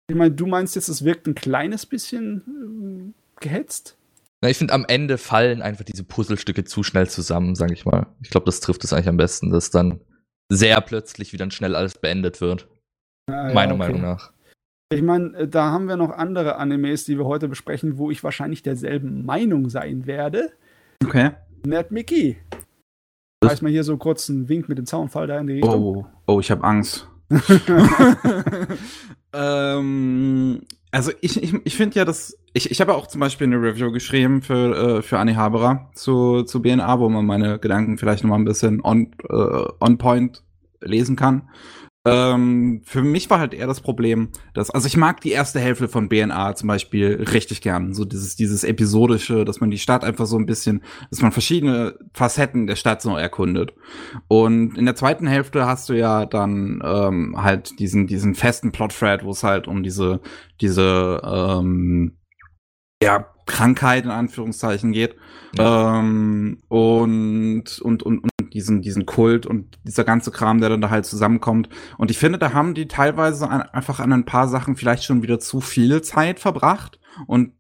Ich 0.09 0.15
meine, 0.15 0.31
du 0.31 0.47
meinst 0.47 0.77
jetzt, 0.77 0.89
es 0.89 1.05
wirkt 1.05 1.27
ein 1.27 1.35
kleines 1.35 1.85
bisschen 1.85 3.15
äh, 3.41 3.41
gehetzt? 3.41 3.97
Na, 4.43 4.51
ich 4.51 4.59
finde, 4.59 4.75
am 4.75 4.85
Ende 4.87 5.19
fallen 5.19 5.63
einfach 5.63 5.85
diese 5.85 6.03
Puzzlestücke 6.03 6.65
zu 6.65 6.83
schnell 6.83 7.09
zusammen, 7.09 7.55
sag 7.55 7.71
ich 7.71 7.85
mal. 7.85 8.09
Ich 8.23 8.31
glaube, 8.31 8.47
das 8.47 8.59
trifft 8.59 8.83
es 8.83 8.93
eigentlich 8.93 9.09
am 9.09 9.17
besten, 9.17 9.51
dass 9.51 9.71
dann 9.71 10.01
sehr 10.49 10.81
plötzlich, 10.81 11.33
wie 11.33 11.37
dann 11.37 11.53
schnell 11.53 11.77
alles 11.77 11.97
beendet 11.97 12.41
wird. 12.41 12.69
Ah, 13.31 13.49
ja, 13.49 13.55
meiner 13.55 13.75
okay. 13.75 13.79
Meinung 13.79 14.03
nach. 14.03 14.33
Ich 14.93 15.01
meine, 15.01 15.33
äh, 15.37 15.49
da 15.49 15.71
haben 15.71 15.87
wir 15.87 15.97
noch 15.97 16.11
andere 16.11 16.57
Animes, 16.57 17.05
die 17.05 17.17
wir 17.17 17.25
heute 17.25 17.49
besprechen, 17.49 17.99
wo 17.99 18.11
ich 18.11 18.25
wahrscheinlich 18.25 18.65
derselben 18.65 19.25
Meinung 19.25 19.71
sein 19.71 20.07
werde. 20.07 20.51
Okay. 21.05 21.31
Nerd 21.65 21.93
Mickey. 21.93 22.37
Was? 23.41 23.53
Weiß 23.53 23.63
mal 23.63 23.71
hier 23.71 23.85
so 23.85 23.97
kurz 23.97 24.29
einen 24.29 24.49
Wink 24.49 24.69
mit 24.69 24.77
dem 24.77 24.87
Zaunfall 24.87 25.29
da 25.29 25.39
in 25.39 25.47
die 25.47 25.53
Richtung. 25.55 25.73
Oh, 25.73 26.07
oh, 26.27 26.41
ich 26.41 26.51
habe 26.51 26.65
Angst. 26.65 27.09
ähm, 29.33 30.63
also 30.93 31.11
ich, 31.23 31.43
ich, 31.43 31.55
ich 31.65 31.77
finde 31.77 31.99
ja, 31.99 32.05
dass 32.05 32.39
ich, 32.53 32.71
ich 32.71 32.81
habe 32.81 32.95
auch 32.95 33.07
zum 33.07 33.21
Beispiel 33.21 33.47
eine 33.47 33.57
Review 33.57 33.91
geschrieben 33.91 34.43
für, 34.43 34.99
äh, 34.99 35.03
für 35.03 35.19
Anni 35.19 35.33
Haberer 35.33 35.91
zu, 35.95 36.43
zu 36.43 36.61
BNA, 36.61 37.01
wo 37.01 37.09
man 37.09 37.25
meine 37.25 37.59
Gedanken 37.59 37.97
vielleicht 37.97 38.23
noch 38.23 38.31
mal 38.31 38.37
ein 38.37 38.45
bisschen 38.45 38.85
on, 38.85 39.11
äh, 39.29 39.65
on 39.81 39.97
point 39.97 40.45
lesen 40.83 41.17
kann. 41.17 41.49
Ähm, 42.05 42.83
für 42.85 43.03
mich 43.03 43.31
war 43.31 43.39
halt 43.39 43.55
eher 43.55 43.69
das 43.69 43.81
Problem, 43.81 44.31
dass, 44.55 44.71
also 44.71 44.89
ich 44.89 44.97
mag 44.97 45.21
die 45.21 45.31
erste 45.31 45.61
Hälfte 45.61 45.87
von 45.87 46.09
BNA 46.09 46.57
zum 46.57 46.67
Beispiel 46.67 47.25
richtig 47.33 47.61
gern. 47.61 47.95
So 47.95 48.05
dieses, 48.05 48.35
dieses 48.35 48.65
episodische, 48.65 49.45
dass 49.45 49.61
man 49.61 49.71
die 49.71 49.79
Stadt 49.79 50.03
einfach 50.03 50.27
so 50.27 50.37
ein 50.37 50.47
bisschen, 50.47 50.83
dass 51.11 51.23
man 51.23 51.31
verschiedene 51.31 51.97
Facetten 52.13 52.67
der 52.67 52.75
Stadt 52.75 53.03
so 53.03 53.17
erkundet. 53.17 53.73
Und 54.27 54.77
in 54.77 54.85
der 54.85 54.97
zweiten 54.97 55.29
Hälfte 55.29 55.67
hast 55.67 55.89
du 55.89 55.93
ja 55.93 56.27
dann 56.27 56.83
ähm, 56.85 57.37
halt 57.41 57.79
diesen, 57.79 58.09
diesen 58.09 58.35
festen 58.35 58.73
Plot-Thread, 58.73 59.25
wo 59.25 59.31
es 59.31 59.45
halt 59.45 59.69
um 59.69 59.85
diese, 59.85 60.21
diese, 60.61 61.21
ähm, 61.25 62.17
ja, 63.01 63.29
Krankheit 63.47 64.05
in 64.05 64.11
Anführungszeichen 64.11 64.93
geht. 64.93 65.17
Ähm, 65.59 66.63
und, 66.69 67.81
und, 67.81 68.03
und, 68.03 68.23
und 68.23 68.32
diesen, 68.53 68.83
diesen 68.83 69.07
Kult 69.07 69.47
und 69.47 69.79
dieser 69.85 70.05
ganze 70.05 70.31
Kram, 70.31 70.61
der 70.61 70.69
dann 70.69 70.81
da 70.81 70.91
halt 70.91 71.07
zusammenkommt. 71.07 71.69
Und 71.99 72.11
ich 72.11 72.19
finde, 72.19 72.39
da 72.39 72.53
haben 72.53 72.75
die 72.75 72.89
teilweise 72.89 73.49
an, 73.49 73.63
einfach 73.63 74.01
an 74.01 74.13
ein 74.13 74.25
paar 74.25 74.49
Sachen 74.49 74.77
vielleicht 74.77 75.05
schon 75.05 75.23
wieder 75.23 75.39
zu 75.39 75.61
viel 75.61 76.03
Zeit 76.03 76.39
verbracht. 76.39 76.99
Und 77.27 77.53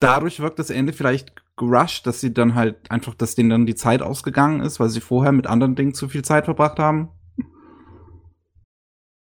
dadurch 0.00 0.40
wirkt 0.40 0.58
das 0.58 0.70
Ende 0.70 0.92
vielleicht 0.92 1.32
gerusht, 1.56 2.06
dass 2.06 2.20
sie 2.20 2.32
dann 2.32 2.54
halt 2.54 2.90
einfach, 2.90 3.14
dass 3.14 3.34
denen 3.34 3.50
dann 3.50 3.66
die 3.66 3.74
Zeit 3.74 4.02
ausgegangen 4.02 4.60
ist, 4.60 4.78
weil 4.78 4.90
sie 4.90 5.00
vorher 5.00 5.32
mit 5.32 5.46
anderen 5.46 5.74
Dingen 5.74 5.94
zu 5.94 6.08
viel 6.08 6.22
Zeit 6.22 6.44
verbracht 6.44 6.78
haben. 6.78 7.08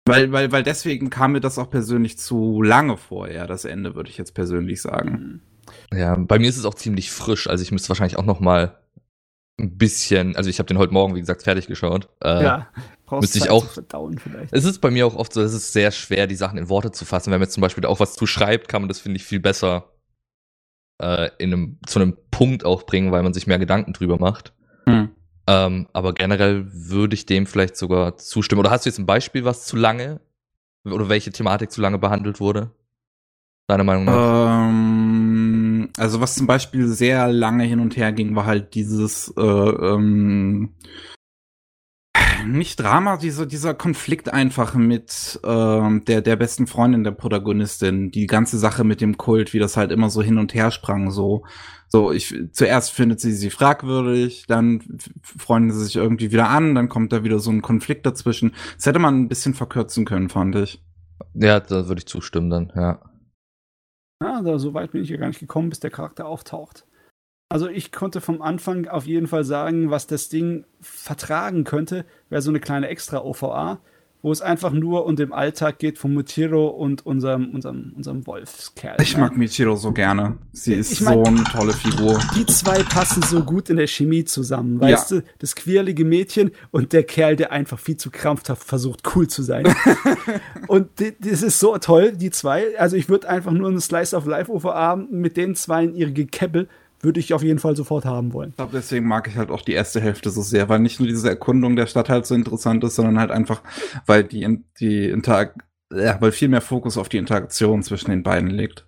Weil, 0.05 0.31
weil, 0.31 0.51
weil 0.51 0.63
deswegen 0.63 1.09
kam 1.09 1.33
mir 1.33 1.41
das 1.41 1.57
auch 1.57 1.69
persönlich 1.69 2.17
zu 2.17 2.61
lange 2.61 2.95
vorher, 2.95 3.45
das 3.45 3.65
Ende, 3.65 3.95
würde 3.95 4.09
ich 4.09 4.17
jetzt 4.17 4.33
persönlich 4.33 4.81
sagen. 4.81 5.41
Ja, 5.93 6.15
bei 6.15 6.39
mir 6.39 6.47
ist 6.47 6.57
es 6.57 6.63
auch 6.63 6.75
ziemlich 6.75 7.11
frisch, 7.11 7.49
also 7.49 7.61
ich 7.61 7.73
müsste 7.73 7.89
wahrscheinlich 7.89 8.17
auch 8.17 8.25
noch 8.25 8.39
mal 8.39 8.77
ein 9.59 9.77
bisschen, 9.77 10.35
also 10.35 10.49
ich 10.49 10.59
habe 10.59 10.67
den 10.67 10.77
heute 10.77 10.93
Morgen, 10.93 11.15
wie 11.15 11.19
gesagt, 11.19 11.43
fertig 11.43 11.67
geschaut. 11.67 12.09
Äh, 12.23 12.43
ja, 12.43 12.67
brauchst 13.05 13.21
müsste 13.21 13.37
ich 13.39 13.43
Zeit 13.45 13.51
auch- 13.51 13.67
zu 13.67 13.73
verdauen 13.73 14.19
vielleicht. 14.19 14.53
Es 14.53 14.65
ist 14.65 14.79
bei 14.79 14.91
mir 14.91 15.07
auch 15.07 15.15
oft 15.15 15.33
so, 15.33 15.41
es 15.41 15.53
ist 15.53 15.73
sehr 15.73 15.91
schwer, 15.91 16.27
die 16.27 16.35
Sachen 16.35 16.57
in 16.59 16.69
Worte 16.69 16.91
zu 16.91 17.05
fassen. 17.05 17.31
Wenn 17.31 17.39
man 17.39 17.47
jetzt 17.47 17.53
zum 17.53 17.61
Beispiel 17.61 17.85
auch 17.85 17.99
was 17.99 18.13
zu 18.13 18.27
schreibt, 18.27 18.67
kann 18.67 18.83
man 18.83 18.89
das, 18.89 18.99
finde 18.99 19.17
ich, 19.17 19.23
viel 19.25 19.39
besser 19.39 19.91
äh, 21.01 21.29
in 21.39 21.53
einem, 21.53 21.79
zu 21.87 21.99
einem 21.99 22.17
Punkt 22.29 22.65
auch 22.65 22.83
bringen, 22.83 23.11
weil 23.11 23.23
man 23.23 23.33
sich 23.33 23.47
mehr 23.47 23.59
Gedanken 23.59 23.93
drüber 23.93 24.17
macht. 24.19 24.53
Hm. 24.85 25.09
Ähm, 25.47 25.87
aber 25.93 26.13
generell 26.13 26.65
würde 26.71 27.15
ich 27.15 27.25
dem 27.25 27.47
vielleicht 27.47 27.77
sogar 27.77 28.17
zustimmen. 28.17 28.59
Oder 28.59 28.69
hast 28.71 28.85
du 28.85 28.89
jetzt 28.89 28.99
ein 28.99 29.05
Beispiel, 29.05 29.43
was 29.45 29.65
zu 29.65 29.75
lange 29.75 30.19
oder 30.85 31.09
welche 31.09 31.31
Thematik 31.31 31.71
zu 31.71 31.81
lange 31.81 31.97
behandelt 31.97 32.39
wurde? 32.39 32.71
Deiner 33.67 33.83
Meinung 33.83 34.05
nach? 34.05 34.69
Ähm, 34.69 34.86
also 35.97 36.21
was 36.21 36.35
zum 36.35 36.47
Beispiel 36.47 36.87
sehr 36.87 37.31
lange 37.31 37.63
hin 37.63 37.79
und 37.79 37.97
her 37.97 38.11
ging, 38.13 38.35
war 38.35 38.45
halt 38.45 38.75
dieses 38.75 39.33
äh, 39.37 39.41
ähm, 39.41 40.75
nicht 42.45 42.79
Drama, 42.79 43.17
diese, 43.17 43.47
dieser 43.47 43.73
Konflikt 43.73 44.31
einfach 44.31 44.73
mit 44.73 45.39
ähm, 45.43 46.05
der, 46.05 46.21
der 46.21 46.35
besten 46.35 46.67
Freundin 46.67 47.03
der 47.03 47.11
Protagonistin, 47.11 48.11
die 48.11 48.27
ganze 48.27 48.57
Sache 48.57 48.83
mit 48.83 49.01
dem 49.01 49.17
Kult, 49.17 49.53
wie 49.53 49.59
das 49.59 49.75
halt 49.75 49.91
immer 49.91 50.09
so 50.09 50.21
hin 50.21 50.37
und 50.37 50.53
her 50.53 50.71
sprang, 50.71 51.11
so. 51.11 51.43
So, 51.89 52.11
ich, 52.11 52.35
zuerst 52.51 52.91
findet 52.91 53.21
sie 53.21 53.31
sie 53.31 53.49
fragwürdig, 53.49 54.45
dann 54.47 54.81
f- 54.97 55.09
freunden 55.37 55.71
sie 55.71 55.85
sich 55.85 55.95
irgendwie 55.95 56.31
wieder 56.31 56.49
an, 56.49 56.75
dann 56.75 56.89
kommt 56.89 57.13
da 57.13 57.23
wieder 57.23 57.39
so 57.39 57.49
ein 57.49 57.61
Konflikt 57.61 58.05
dazwischen. 58.05 58.53
Das 58.75 58.85
hätte 58.85 58.99
man 58.99 59.17
ein 59.17 59.29
bisschen 59.29 59.53
verkürzen 59.53 60.03
können, 60.03 60.29
fand 60.29 60.55
ich. 60.57 60.83
Ja, 61.33 61.59
da 61.61 61.87
würde 61.87 61.99
ich 61.99 62.07
zustimmen 62.07 62.49
dann, 62.49 62.73
ja. 62.75 62.99
Ja, 64.21 64.41
da, 64.41 64.57
so 64.57 64.73
weit 64.73 64.91
bin 64.91 65.03
ich 65.03 65.09
ja 65.09 65.17
gar 65.17 65.27
nicht 65.27 65.39
gekommen, 65.39 65.69
bis 65.69 65.79
der 65.79 65.91
Charakter 65.91 66.25
auftaucht. 66.25 66.85
Also 67.49 67.69
ich 67.69 67.91
konnte 67.91 68.19
vom 68.19 68.41
Anfang 68.41 68.87
auf 68.87 69.05
jeden 69.05 69.27
Fall 69.27 69.43
sagen, 69.43 69.89
was 69.89 70.07
das 70.07 70.27
Ding 70.29 70.65
vertragen 70.81 71.63
könnte, 71.63 72.05
wäre 72.29 72.41
so 72.41 72.51
eine 72.51 72.59
kleine 72.59 72.87
Extra-OVA, 72.89 73.79
wo 74.27 74.31
es 74.33 74.41
einfach 74.41 74.73
nur 74.73 75.05
um 75.05 75.15
den 75.15 75.31
Alltag 75.31 75.79
geht 75.79 75.97
von 75.97 76.13
Mutiro 76.13 76.67
und 76.67 77.05
unserem, 77.05 77.51
unserem, 77.51 77.93
unserem 77.95 78.27
Wolfskerl. 78.27 78.97
Ich 78.99 79.15
ne? 79.15 79.21
mag 79.21 79.37
Michiro 79.37 79.77
so 79.77 79.93
gerne. 79.93 80.37
Sie 80.51 80.73
ist 80.73 80.91
Ich 80.91 80.99
mein- 80.99 81.13
so 81.13 81.23
eine 81.23 81.43
tolle 81.45 81.71
Figur. 81.71 82.19
Die 82.35 82.45
zwei 82.45 82.83
passen 82.83 83.23
so 83.23 83.41
gut 83.41 83.69
in 83.69 83.77
der 83.77 83.87
Chemie 83.87 84.25
zusammen, 84.25 84.81
weißt 84.81 85.11
du? 85.11 85.23
Das 85.39 85.55
quirlige 85.55 86.03
Mädchen 86.03 86.51
und 86.71 86.91
der 86.91 87.03
Kerl, 87.03 87.37
der 87.37 87.53
einfach 87.53 87.79
viel 87.79 87.95
zu 87.95 88.11
krampfhaft 88.11 88.65
versucht, 88.65 89.15
cool 89.15 89.29
zu 89.29 89.43
sein. 89.43 89.65
und 90.67 90.89
das 91.21 91.41
ist 91.41 91.61
so 91.61 91.77
toll, 91.77 92.11
die 92.11 92.29
zwei. 92.29 92.77
Also 92.77 92.97
ich 92.97 93.07
würde 93.07 93.29
einfach 93.29 93.53
nur 93.53 93.69
einen 93.69 93.79
Slice 93.79 94.13
of 94.13 94.25
Life 94.25 94.51
OVA 94.51 94.97
mit 95.09 95.37
den 95.37 95.55
zwei 95.55 95.85
in 95.85 95.95
ihre 95.95 96.11
Gekeppel, 96.11 96.67
würde 97.01 97.19
ich 97.19 97.33
auf 97.33 97.43
jeden 97.43 97.59
Fall 97.59 97.75
sofort 97.75 98.05
haben 98.05 98.33
wollen. 98.33 98.49
Ich 98.49 98.55
glaube, 98.57 98.71
deswegen 98.73 99.07
mag 99.07 99.27
ich 99.27 99.35
halt 99.35 99.51
auch 99.51 99.61
die 99.61 99.73
erste 99.73 100.01
Hälfte 100.01 100.29
so 100.29 100.41
sehr, 100.41 100.67
weil 100.69 100.79
nicht 100.79 100.99
nur 100.99 101.07
diese 101.07 101.29
Erkundung 101.29 101.75
der 101.75 101.87
Stadt 101.87 102.09
halt 102.09 102.25
so 102.25 102.35
interessant 102.35 102.83
ist, 102.83 102.95
sondern 102.95 103.19
halt 103.19 103.31
einfach, 103.31 103.61
weil 104.05 104.23
die, 104.23 104.63
die 104.79 105.09
Interag 105.09 105.63
ja, 105.93 106.19
weil 106.19 106.33
viel 106.33 106.49
mehr 106.49 106.61
Fokus 106.61 106.97
auf 106.97 107.07
die 107.07 107.17
Interaktion 107.17 107.81
zwischen 107.81 108.09
den 108.09 108.21
beiden 108.23 108.49
liegt. 108.49 108.85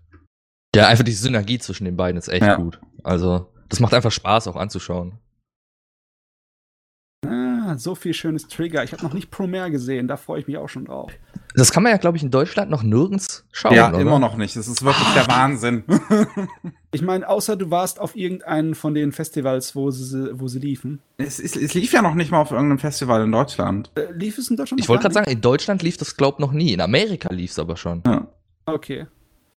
Ja, 0.75 0.87
einfach 0.87 1.05
die 1.05 1.13
Synergie 1.13 1.57
zwischen 1.57 1.85
den 1.85 1.95
beiden 1.95 2.17
ist 2.17 2.27
echt 2.27 2.45
Ja. 2.45 2.55
gut. 2.55 2.79
Also, 3.03 3.47
das 3.69 3.79
macht 3.79 3.93
einfach 3.93 4.11
Spaß 4.11 4.47
auch 4.47 4.57
anzuschauen. 4.57 5.13
Ah, 7.27 7.77
so 7.77 7.95
viel 7.95 8.13
schönes 8.13 8.47
Trigger. 8.47 8.83
Ich 8.83 8.93
habe 8.93 9.03
noch 9.03 9.13
nicht 9.13 9.29
Promare 9.29 9.71
gesehen, 9.71 10.07
da 10.07 10.17
freue 10.17 10.39
ich 10.39 10.47
mich 10.47 10.57
auch 10.57 10.69
schon 10.69 10.85
drauf. 10.85 11.11
Das 11.55 11.71
kann 11.71 11.83
man 11.83 11.91
ja, 11.91 11.97
glaube 11.97 12.15
ich, 12.15 12.23
in 12.23 12.31
Deutschland 12.31 12.69
noch 12.69 12.83
nirgends 12.83 13.43
schauen. 13.51 13.73
ja, 13.73 13.89
oder? 13.89 13.99
immer 13.99 14.19
noch 14.19 14.37
nicht. 14.37 14.55
Das 14.55 14.67
ist 14.67 14.83
wirklich 14.83 15.07
der 15.13 15.27
Wahnsinn. 15.27 15.83
Ich 16.91 17.03
meine, 17.03 17.29
außer 17.29 17.55
du 17.55 17.69
warst 17.69 17.99
auf 17.99 18.15
irgendeinem 18.15 18.73
von 18.73 18.95
den 18.95 19.11
Festivals, 19.11 19.75
wo 19.75 19.91
sie, 19.91 20.31
wo 20.39 20.47
sie 20.47 20.57
liefen. 20.57 21.03
es, 21.17 21.37
es, 21.37 21.55
es 21.55 21.75
lief 21.75 21.93
ja 21.93 22.01
noch 22.01 22.15
nicht 22.15 22.31
mal 22.31 22.41
auf 22.41 22.49
irgendeinem 22.49 22.79
Festival 22.79 23.23
in 23.23 23.31
Deutschland. 23.31 23.91
Äh, 23.93 24.11
lief 24.11 24.39
es 24.39 24.49
in 24.49 24.57
Deutschland? 24.57 24.81
Ich 24.81 24.89
wollte 24.89 25.03
gerade 25.03 25.13
sagen, 25.13 25.29
in 25.29 25.39
Deutschland 25.39 25.83
lief 25.83 25.97
das, 25.97 26.17
glaub 26.17 26.39
noch 26.39 26.51
nie. 26.51 26.73
In 26.73 26.81
Amerika 26.81 27.31
lief 27.31 27.51
es 27.51 27.59
aber 27.59 27.77
schon. 27.77 28.01
Ja. 28.07 28.27
Okay. 28.65 29.05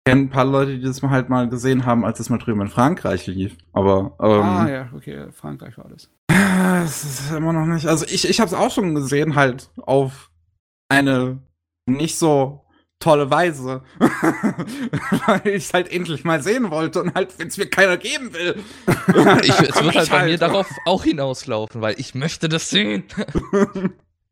Ich 0.01 0.11
kenne 0.11 0.23
ein 0.23 0.31
paar 0.31 0.47
Leute, 0.47 0.79
die 0.79 0.83
das 0.83 1.03
mal 1.03 1.11
halt 1.11 1.29
mal 1.29 1.49
gesehen 1.49 1.85
haben, 1.85 2.07
als 2.07 2.21
es 2.21 2.31
mal 2.31 2.39
drüben 2.39 2.63
in 2.63 2.69
Frankreich 2.69 3.27
lief. 3.27 3.59
Aber 3.75 4.17
ähm, 4.19 4.43
ah 4.43 4.69
ja, 4.69 4.89
okay, 4.97 5.31
Frankreich 5.31 5.77
war 5.77 5.89
das. 5.91 6.11
Es 6.85 7.05
ist 7.05 7.33
immer 7.33 7.53
noch 7.53 7.67
nicht. 7.67 7.87
Also 7.87 8.07
ich, 8.07 8.27
ich 8.27 8.41
habe 8.41 8.49
es 8.49 8.55
auch 8.55 8.71
schon 8.71 8.95
gesehen, 8.95 9.35
halt 9.35 9.71
auf 9.77 10.31
eine 10.89 11.43
nicht 11.87 12.17
so 12.17 12.65
tolle 13.01 13.31
Weise, 13.31 13.83
weil 13.99 15.41
ich 15.45 15.65
es 15.65 15.75
halt 15.75 15.91
endlich 15.91 16.25
mal 16.25 16.43
sehen 16.43 16.71
wollte 16.71 17.03
und 17.03 17.15
halt, 17.15 17.39
wenn 17.39 17.49
es 17.49 17.57
mir 17.57 17.67
keiner 17.67 17.97
geben 17.97 18.33
will. 18.33 18.57
Ich, 19.43 19.51
es 19.51 19.75
wird 19.83 19.95
halt 19.95 20.05
ich 20.05 20.11
bei 20.11 20.25
mir 20.25 20.39
darauf 20.39 20.69
auch 20.87 21.05
hinauslaufen, 21.05 21.81
weil 21.81 21.99
ich 21.99 22.15
möchte 22.15 22.49
das 22.49 22.71
sehen. 22.71 23.05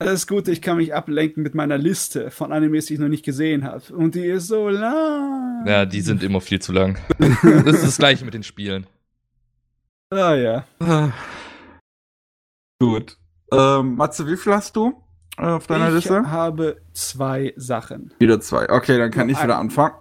Das 0.01 0.13
ist 0.13 0.27
gut, 0.29 0.47
ich 0.47 0.63
kann 0.63 0.77
mich 0.77 0.95
ablenken 0.95 1.43
mit 1.43 1.57
meiner 1.57 1.77
Liste 1.77 2.31
von 2.31 2.53
Animes, 2.53 2.87
die 2.87 2.95
ich 2.95 3.01
noch 3.01 3.09
nicht 3.09 3.25
gesehen 3.25 3.65
habe. 3.65 3.83
Und 3.95 4.15
die 4.15 4.27
ist 4.27 4.47
so 4.47 4.69
lang. 4.69 5.67
Ja, 5.67 5.87
die 5.87 6.01
sind 6.03 6.23
immer 6.23 6.41
viel 6.41 6.61
zu 6.61 6.73
lang. 6.73 6.99
Das 7.19 7.75
ist 7.77 7.85
das 7.85 7.99
gleiche 7.99 8.25
mit 8.25 8.33
den 8.35 8.45
Spielen. 8.45 8.87
Ah 10.11 10.35
ja. 10.35 10.65
Ah. 10.79 11.11
Gut. 12.81 13.17
Ähm, 13.53 13.97
Matze, 13.97 14.27
wie 14.29 14.37
viel 14.37 14.55
hast 14.55 14.77
du 14.77 15.03
äh, 15.37 15.43
auf 15.43 15.67
deiner 15.67 15.89
ich 15.89 15.95
Liste? 15.95 16.31
habe 16.31 16.81
zwei 16.93 17.53
Sachen. 17.57 18.15
Wieder 18.21 18.41
zwei. 18.41 18.71
Okay, 18.71 18.99
dann 18.99 19.11
kann 19.11 19.27
Nur 19.27 19.37
ich 19.37 19.43
wieder 19.43 19.57
ein- 19.57 19.63
anfangen. 19.67 19.95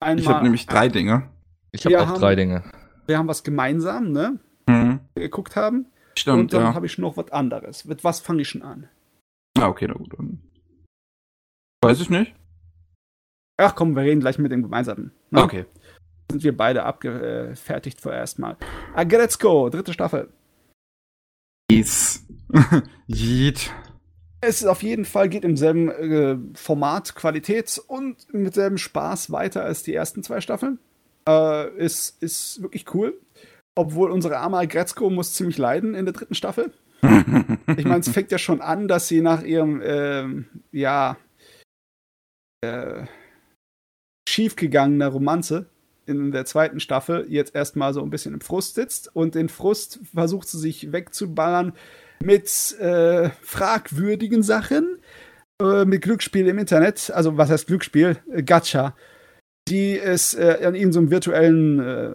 Einmal, 0.00 0.20
Ich 0.20 0.28
habe 0.28 0.44
nämlich 0.44 0.66
drei 0.66 0.88
Dinge. 0.88 1.28
Ich 1.72 1.84
habe 1.84 1.94
Wir 1.94 2.02
auch 2.02 2.06
haben- 2.06 2.20
drei 2.20 2.36
Dinge. 2.36 2.62
Wir 3.06 3.18
haben 3.18 3.26
was 3.28 3.42
gemeinsam, 3.42 4.12
ne? 4.12 4.38
Mhm. 4.68 5.00
Geguckt 5.16 5.56
haben. 5.56 5.86
Stimmt, 6.16 6.38
und 6.38 6.52
dann 6.52 6.62
ja. 6.62 6.74
habe 6.74 6.86
ich 6.86 6.98
noch 6.98 7.16
was 7.16 7.32
anderes. 7.32 7.84
Mit 7.84 8.04
was 8.04 8.20
fange 8.20 8.42
ich 8.42 8.48
schon 8.48 8.62
an? 8.62 8.88
Ah, 9.58 9.68
okay, 9.68 9.86
na 9.86 9.94
gut. 9.94 10.14
Weiß 11.82 12.00
ich 12.00 12.10
nicht. 12.10 12.34
Ach 13.56 13.74
komm, 13.74 13.94
wir 13.94 14.02
reden 14.02 14.20
gleich 14.20 14.38
mit 14.38 14.50
dem 14.50 14.62
gemeinsamen. 14.62 15.12
ne? 15.30 15.42
Okay. 15.42 15.66
Sind 16.30 16.42
wir 16.42 16.56
beide 16.56 16.84
abgefertigt 16.84 18.00
vorerst 18.00 18.38
mal. 18.38 18.56
Agretzko, 18.94 19.68
dritte 19.68 19.92
Staffel. 19.92 20.32
Is. 21.70 22.26
Yeet. 23.06 23.70
Es 24.40 24.60
ist 24.60 24.66
auf 24.66 24.82
jeden 24.82 25.04
Fall 25.04 25.28
geht 25.28 25.44
im 25.44 25.56
selben 25.56 25.88
äh, 25.90 26.36
Format, 26.54 27.14
Qualität 27.14 27.80
und 27.86 28.32
mit 28.34 28.54
selben 28.54 28.78
Spaß 28.78 29.30
weiter 29.30 29.64
als 29.64 29.82
die 29.82 29.94
ersten 29.94 30.22
zwei 30.22 30.40
Staffeln. 30.40 30.78
Äh, 31.28 31.74
ist, 31.78 32.22
ist 32.22 32.60
wirklich 32.60 32.92
cool. 32.94 33.18
Obwohl 33.74 34.10
unsere 34.10 34.38
arme 34.38 34.66
Gretzko 34.68 35.10
muss 35.10 35.32
ziemlich 35.32 35.58
leiden 35.58 35.94
in 35.94 36.04
der 36.04 36.12
dritten 36.14 36.34
Staffel. 36.34 36.72
Ich 37.76 37.84
meine, 37.84 38.00
es 38.00 38.08
fängt 38.08 38.30
ja 38.32 38.38
schon 38.38 38.60
an, 38.60 38.88
dass 38.88 39.08
sie 39.08 39.20
nach 39.20 39.42
ihrem, 39.42 39.80
ähm, 39.84 40.46
ja, 40.72 41.16
äh, 42.62 43.04
schiefgegangener 44.28 45.08
Romanze 45.08 45.66
in 46.06 46.32
der 46.32 46.44
zweiten 46.44 46.80
Staffel 46.80 47.26
jetzt 47.28 47.54
erstmal 47.54 47.94
so 47.94 48.02
ein 48.02 48.10
bisschen 48.10 48.34
im 48.34 48.40
Frust 48.40 48.74
sitzt 48.74 49.14
und 49.14 49.34
den 49.34 49.48
Frust 49.48 50.00
versucht 50.12 50.48
sie 50.48 50.58
sich 50.58 50.92
wegzuballern 50.92 51.72
mit 52.22 52.78
äh, 52.78 53.30
fragwürdigen 53.42 54.42
Sachen, 54.42 54.98
äh, 55.60 55.84
mit 55.84 56.02
Glücksspiel 56.02 56.46
im 56.48 56.58
Internet, 56.58 57.10
also 57.14 57.36
was 57.36 57.50
heißt 57.50 57.66
Glücksspiel? 57.66 58.16
Äh, 58.32 58.42
Gacha, 58.42 58.96
die 59.68 59.98
es 59.98 60.34
äh, 60.34 60.58
an 60.64 60.74
ihnen 60.74 60.92
so 60.92 61.00
einem 61.00 61.10
virtuellen 61.10 61.80
äh, 61.80 62.14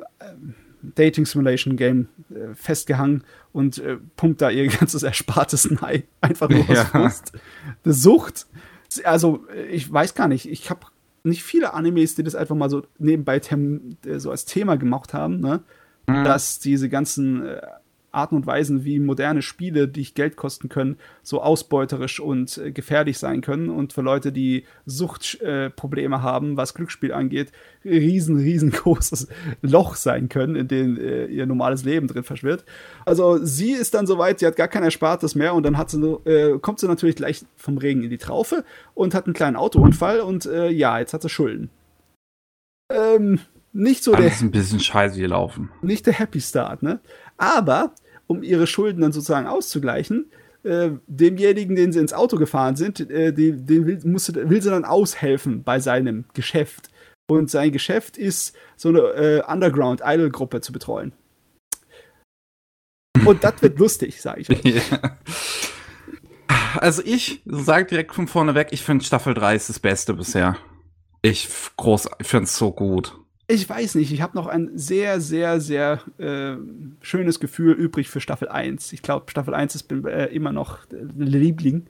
Dating 0.81 1.25
Simulation 1.25 1.75
Game 1.75 2.07
äh, 2.29 2.53
und 3.51 3.81
pumpt 4.15 4.41
da 4.41 4.49
ihr 4.49 4.67
ganzes 4.79 5.03
Erspartes 5.03 5.65
Ei 5.81 6.03
einfach 6.21 6.49
nur 6.49 6.69
aus 6.69 6.79
Frust. 6.79 7.33
Eine 7.83 7.93
Sucht. 7.93 8.47
Also, 9.03 9.45
ich 9.71 9.91
weiß 9.91 10.15
gar 10.15 10.27
nicht, 10.27 10.49
ich 10.49 10.69
habe 10.69 10.87
nicht 11.23 11.43
viele 11.43 11.73
Animes, 11.73 12.15
die 12.15 12.23
das 12.23 12.35
einfach 12.35 12.55
mal 12.55 12.69
so 12.69 12.83
nebenbei 12.97 13.39
so 14.17 14.31
als 14.31 14.45
Thema 14.45 14.77
gemacht 14.77 15.13
haben, 15.13 15.39
ne? 15.39 15.61
Mhm. 16.07 16.23
dass 16.23 16.59
diese 16.59 16.89
ganzen 16.89 17.43
Arten 18.11 18.35
und 18.35 18.45
Weisen, 18.45 18.83
wie 18.83 18.99
moderne 18.99 19.41
Spiele, 19.41 19.87
die 19.87 20.13
Geld 20.13 20.35
kosten 20.35 20.69
können, 20.69 20.97
so 21.23 21.41
ausbeuterisch 21.41 22.19
und 22.19 22.57
äh, 22.57 22.71
gefährlich 22.71 23.17
sein 23.17 23.41
können 23.41 23.69
und 23.69 23.93
für 23.93 24.01
Leute, 24.01 24.31
die 24.31 24.65
Suchtprobleme 24.85 26.15
äh, 26.15 26.19
haben, 26.19 26.57
was 26.57 26.73
Glücksspiel 26.73 27.13
angeht, 27.13 27.51
riesen, 27.85 28.37
riesengroßes 28.37 29.27
Loch 29.61 29.95
sein 29.95 30.29
können, 30.29 30.55
in 30.55 30.67
dem 30.67 30.97
äh, 30.97 31.25
ihr 31.25 31.45
normales 31.45 31.83
Leben 31.83 32.07
drin 32.07 32.23
verschwirrt. 32.23 32.65
Also 33.05 33.43
sie 33.43 33.71
ist 33.71 33.93
dann 33.93 34.07
soweit, 34.07 34.39
sie 34.39 34.47
hat 34.47 34.55
gar 34.55 34.67
kein 34.67 34.83
Erspartes 34.83 35.35
mehr 35.35 35.53
und 35.53 35.63
dann 35.63 35.77
hat 35.77 35.89
sie, 35.91 35.99
äh, 36.25 36.57
kommt 36.59 36.79
sie 36.79 36.87
natürlich 36.87 37.15
gleich 37.15 37.45
vom 37.55 37.77
Regen 37.77 38.03
in 38.03 38.09
die 38.09 38.17
Traufe 38.17 38.63
und 38.93 39.13
hat 39.13 39.25
einen 39.25 39.33
kleinen 39.33 39.55
Autounfall 39.55 40.19
und 40.21 40.45
äh, 40.45 40.69
ja, 40.69 40.99
jetzt 40.99 41.13
hat 41.13 41.21
sie 41.21 41.29
Schulden. 41.29 41.69
Ähm, 42.91 43.39
nicht 43.71 44.03
so 44.03 44.13
Alles 44.13 44.39
der. 44.39 44.47
ein 44.47 44.51
bisschen 44.51 44.79
scheiße 44.79 45.19
gelaufen. 45.19 45.69
Nicht 45.81 46.07
der 46.07 46.13
Happy 46.13 46.41
Start, 46.41 46.81
ne? 46.81 46.99
Aber 47.39 47.95
um 48.27 48.43
ihre 48.43 48.67
Schulden 48.67 49.01
dann 49.01 49.13
sozusagen 49.13 49.47
auszugleichen, 49.47 50.29
äh, 50.63 50.91
demjenigen, 51.07 51.75
den 51.75 51.91
sie 51.91 51.99
ins 51.99 52.13
Auto 52.13 52.37
gefahren 52.37 52.75
sind, 52.75 52.99
äh, 53.09 53.33
den, 53.33 53.65
den 53.65 53.87
will, 53.87 53.99
musste, 54.03 54.49
will 54.49 54.61
sie 54.61 54.69
dann 54.69 54.85
aushelfen 54.85 55.63
bei 55.63 55.79
seinem 55.79 56.25
Geschäft. 56.33 56.89
Und 57.27 57.49
sein 57.49 57.71
Geschäft 57.71 58.17
ist, 58.17 58.55
so 58.75 58.89
eine 58.89 58.99
äh, 58.99 59.41
Underground-Idol-Gruppe 59.47 60.61
zu 60.61 60.73
betreuen. 60.73 61.13
Und 63.25 63.43
das 63.43 63.61
wird 63.61 63.79
lustig, 63.79 64.21
sage 64.21 64.41
ich 64.41 64.49
euch. 64.49 64.83
Also 66.75 67.01
ich 67.05 67.41
sage 67.45 67.85
direkt 67.85 68.13
von 68.13 68.27
vorne 68.27 68.53
weg, 68.53 68.69
ich 68.71 68.83
finde 68.83 69.05
Staffel 69.05 69.33
3 69.33 69.55
ist 69.55 69.69
das 69.69 69.79
Beste 69.79 70.13
bisher. 70.13 70.57
Ich 71.21 71.49
groß, 71.77 72.09
ich 72.19 72.27
finde 72.27 72.45
es 72.45 72.57
so 72.57 72.71
gut 72.71 73.15
ich 73.51 73.67
weiß 73.67 73.95
nicht, 73.95 74.13
ich 74.13 74.21
habe 74.21 74.37
noch 74.37 74.45
ein 74.45 74.77
sehr, 74.77 75.19
sehr, 75.19 75.59
sehr 75.59 76.01
äh, 76.19 76.55
schönes 77.01 77.39
Gefühl 77.39 77.73
übrig 77.73 78.07
für 78.07 78.21
Staffel 78.21 78.47
1. 78.47 78.93
Ich 78.93 79.01
glaube, 79.01 79.31
Staffel 79.31 79.55
1 79.55 79.73
ist 79.73 79.91
äh, 79.91 80.27
immer 80.27 80.51
noch 80.51 80.85
der 80.85 81.05
Liebling. 81.17 81.87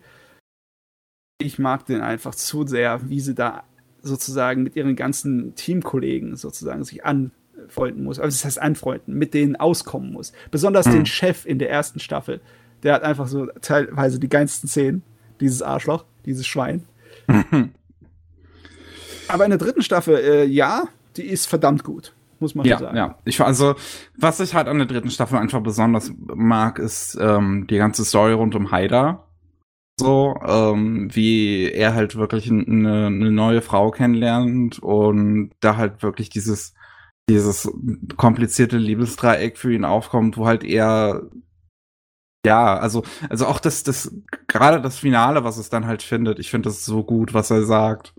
Ich 1.41 1.60
mag 1.60 1.86
den 1.86 1.99
einfach 1.99 2.34
zu 2.34 2.65
sehr, 2.65 3.10
wie 3.10 3.19
sie 3.19 3.36
da 3.36 3.64
sozusagen 4.02 4.64
mit 4.64 4.77
ihren 4.77 4.95
ganzen 4.95 5.53
Teamkollegen 5.56 6.38
sozusagen 6.38 6.86
sich 6.86 7.03
anfreunden 7.03 8.06
muss. 8.06 8.19
Also 8.19 8.38
das 8.38 8.45
heißt 8.45 8.61
anfreunden, 8.61 9.15
mit 9.15 9.34
denen 9.34 9.57
auskommen 9.57 10.14
muss. 10.14 10.31
Besonders 10.52 10.86
mhm. 10.86 10.91
den 10.94 11.06
Chef 11.06 11.45
in 11.45 11.60
der 11.60 11.69
ersten 11.69 11.99
Staffel. 11.99 12.40
Der 12.84 12.94
hat 12.94 13.03
einfach 13.03 13.27
so 13.27 13.48
teilweise 13.61 14.18
die 14.18 14.30
geilsten 14.30 14.69
Szenen. 14.69 15.03
Dieses 15.41 15.61
Arschloch, 15.61 16.06
dieses 16.26 16.48
Schwein. 16.48 16.86
Aber 19.27 19.44
in 19.44 19.49
der 19.49 19.60
dritten 19.60 19.81
Staffel, 19.81 20.15
äh, 20.15 20.45
ja, 20.45 20.88
die 21.20 21.28
ist 21.28 21.48
verdammt 21.48 21.84
gut, 21.84 22.14
muss 22.40 22.56
man 22.56 22.66
ja, 22.66 22.80
sagen. 22.80 22.98
Ja, 22.98 23.18
ich 23.26 23.40
also 23.41 23.76
was 24.18 24.40
ich 24.40 24.54
halt 24.54 24.68
an 24.68 24.78
der 24.78 24.88
dritten 24.88 25.12
Staffel 25.12 25.38
einfach 25.38 25.62
besonders 25.62 26.12
mag, 26.18 26.80
ist 26.80 27.18
ähm, 27.20 27.68
die 27.70 27.78
ganze 27.78 28.06
Story 28.06 28.34
rund 28.34 28.56
um 28.56 28.72
Haida. 28.72 29.26
So, 30.00 30.40
ähm, 30.46 31.14
wie 31.14 31.70
er 31.70 31.94
halt 31.94 32.16
wirklich 32.16 32.50
eine, 32.50 33.08
eine 33.08 33.32
neue 33.32 33.62
Frau 33.62 33.91
kennenlernt 33.91 34.80
und 34.80 35.52
da 35.60 35.76
halt 35.76 36.04
wirklich 36.04 36.30
dieses 36.30 36.74
dieses 37.30 37.70
komplizierte 38.16 38.78
Liebesdreieck 38.78 39.58
für 39.58 39.74
ihn 39.74 39.86
aufkommt, 39.86 40.38
wo 40.38 40.48
halt 40.48 40.64
er 40.64 41.30
ja, 42.46 42.78
also, 42.78 43.04
also 43.30 43.48
auch 43.48 43.60
das, 43.60 43.84
das, 43.84 44.16
gerade 44.48 44.82
das 44.82 44.98
Finale, 44.98 45.44
was 45.44 45.58
es 45.58 45.70
dann 45.70 45.86
halt 45.86 46.02
findet, 46.02 46.40
ich 46.40 46.50
finde 46.50 46.70
das 46.70 46.86
so 46.86 47.04
gut, 47.04 47.34
was 47.34 47.52
er 47.52 47.64
sagt. 47.64 48.14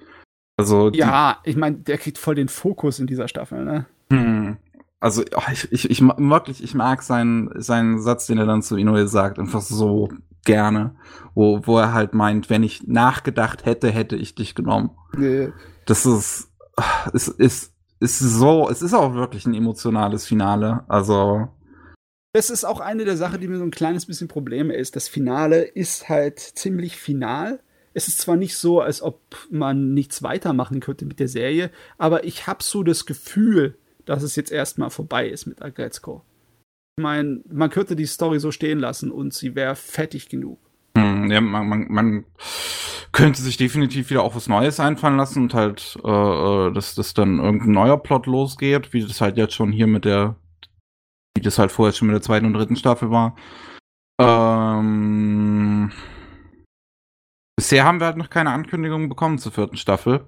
Also 0.60 0.90
ja, 0.92 1.38
ich 1.44 1.56
meine, 1.56 1.76
der 1.76 1.96
kriegt 1.96 2.18
voll 2.18 2.34
den 2.34 2.48
Fokus 2.48 2.98
in 2.98 3.06
dieser 3.06 3.28
Staffel, 3.28 3.64
ne? 3.64 3.86
Hm. 4.12 4.58
Also 5.00 5.22
oh, 5.34 5.42
ich, 5.50 5.72
ich, 5.72 5.90
ich 5.90 6.02
wirklich, 6.02 6.62
ich 6.62 6.74
mag 6.74 7.02
seinen, 7.02 7.50
seinen 7.60 8.00
Satz, 8.00 8.26
den 8.26 8.36
er 8.36 8.44
dann 8.44 8.60
zu 8.60 8.76
Inoue 8.76 9.08
sagt, 9.08 9.38
einfach 9.38 9.62
so 9.62 10.10
gerne, 10.44 10.94
wo, 11.34 11.66
wo 11.66 11.78
er 11.78 11.94
halt 11.94 12.12
meint, 12.12 12.50
wenn 12.50 12.62
ich 12.62 12.86
nachgedacht 12.86 13.64
hätte, 13.64 13.90
hätte 13.90 14.16
ich 14.16 14.34
dich 14.34 14.54
genommen. 14.54 14.90
Nee. 15.16 15.52
Das 15.86 16.04
ist, 16.04 16.50
es 17.14 17.28
ist, 17.28 17.72
ist 18.00 18.18
so, 18.18 18.68
es 18.68 18.82
ist 18.82 18.92
auch 18.92 19.14
wirklich 19.14 19.46
ein 19.46 19.54
emotionales 19.54 20.26
Finale. 20.26 20.84
Also 20.88 21.48
das 22.34 22.50
ist 22.50 22.64
auch 22.64 22.80
eine 22.80 23.04
der 23.04 23.16
Sachen, 23.16 23.40
die 23.40 23.48
mir 23.48 23.58
so 23.58 23.64
ein 23.64 23.70
kleines 23.70 24.04
bisschen 24.06 24.28
Probleme 24.28 24.74
ist. 24.74 24.96
Das 24.96 25.08
Finale 25.08 25.62
ist 25.62 26.10
halt 26.10 26.38
ziemlich 26.38 26.96
final 26.96 27.60
es 27.92 28.08
ist 28.08 28.18
zwar 28.18 28.36
nicht 28.36 28.56
so, 28.56 28.80
als 28.80 29.02
ob 29.02 29.20
man 29.50 29.94
nichts 29.94 30.22
weitermachen 30.22 30.80
könnte 30.80 31.04
mit 31.04 31.20
der 31.20 31.28
Serie, 31.28 31.70
aber 31.98 32.24
ich 32.24 32.46
habe 32.46 32.62
so 32.62 32.82
das 32.82 33.06
Gefühl, 33.06 33.76
dass 34.04 34.22
es 34.22 34.36
jetzt 34.36 34.52
erstmal 34.52 34.90
vorbei 34.90 35.28
ist 35.28 35.46
mit 35.46 35.62
Agretzko. 35.62 36.24
Ich 36.96 37.02
meine, 37.02 37.40
man 37.48 37.70
könnte 37.70 37.96
die 37.96 38.06
Story 38.06 38.40
so 38.40 38.50
stehen 38.50 38.78
lassen 38.78 39.10
und 39.10 39.34
sie 39.34 39.54
wäre 39.54 39.76
fettig 39.76 40.28
genug. 40.28 40.58
Hm, 40.96 41.30
ja, 41.30 41.40
man, 41.40 41.68
man, 41.68 41.86
man 41.88 42.24
könnte 43.12 43.42
sich 43.42 43.56
definitiv 43.56 44.10
wieder 44.10 44.22
auch 44.22 44.34
was 44.34 44.48
Neues 44.48 44.80
einfallen 44.80 45.16
lassen 45.16 45.42
und 45.42 45.54
halt, 45.54 45.98
äh, 46.04 46.08
äh, 46.08 46.72
dass 46.72 46.94
das 46.94 47.14
dann 47.14 47.38
irgendein 47.38 47.72
neuer 47.72 47.98
Plot 47.98 48.26
losgeht, 48.26 48.92
wie 48.92 49.02
das 49.02 49.20
halt 49.20 49.36
jetzt 49.36 49.54
schon 49.54 49.72
hier 49.72 49.86
mit 49.86 50.04
der, 50.04 50.36
wie 51.34 51.42
das 51.42 51.58
halt 51.58 51.72
vorher 51.72 51.92
schon 51.92 52.08
mit 52.08 52.14
der 52.14 52.22
zweiten 52.22 52.46
und 52.46 52.54
dritten 52.54 52.76
Staffel 52.76 53.10
war. 53.10 53.36
Ähm, 54.20 55.69
Bisher 57.60 57.84
haben 57.84 58.00
wir 58.00 58.06
halt 58.06 58.16
noch 58.16 58.30
keine 58.30 58.52
Ankündigung 58.52 59.10
bekommen 59.10 59.36
zur 59.36 59.52
vierten 59.52 59.76
Staffel. 59.76 60.24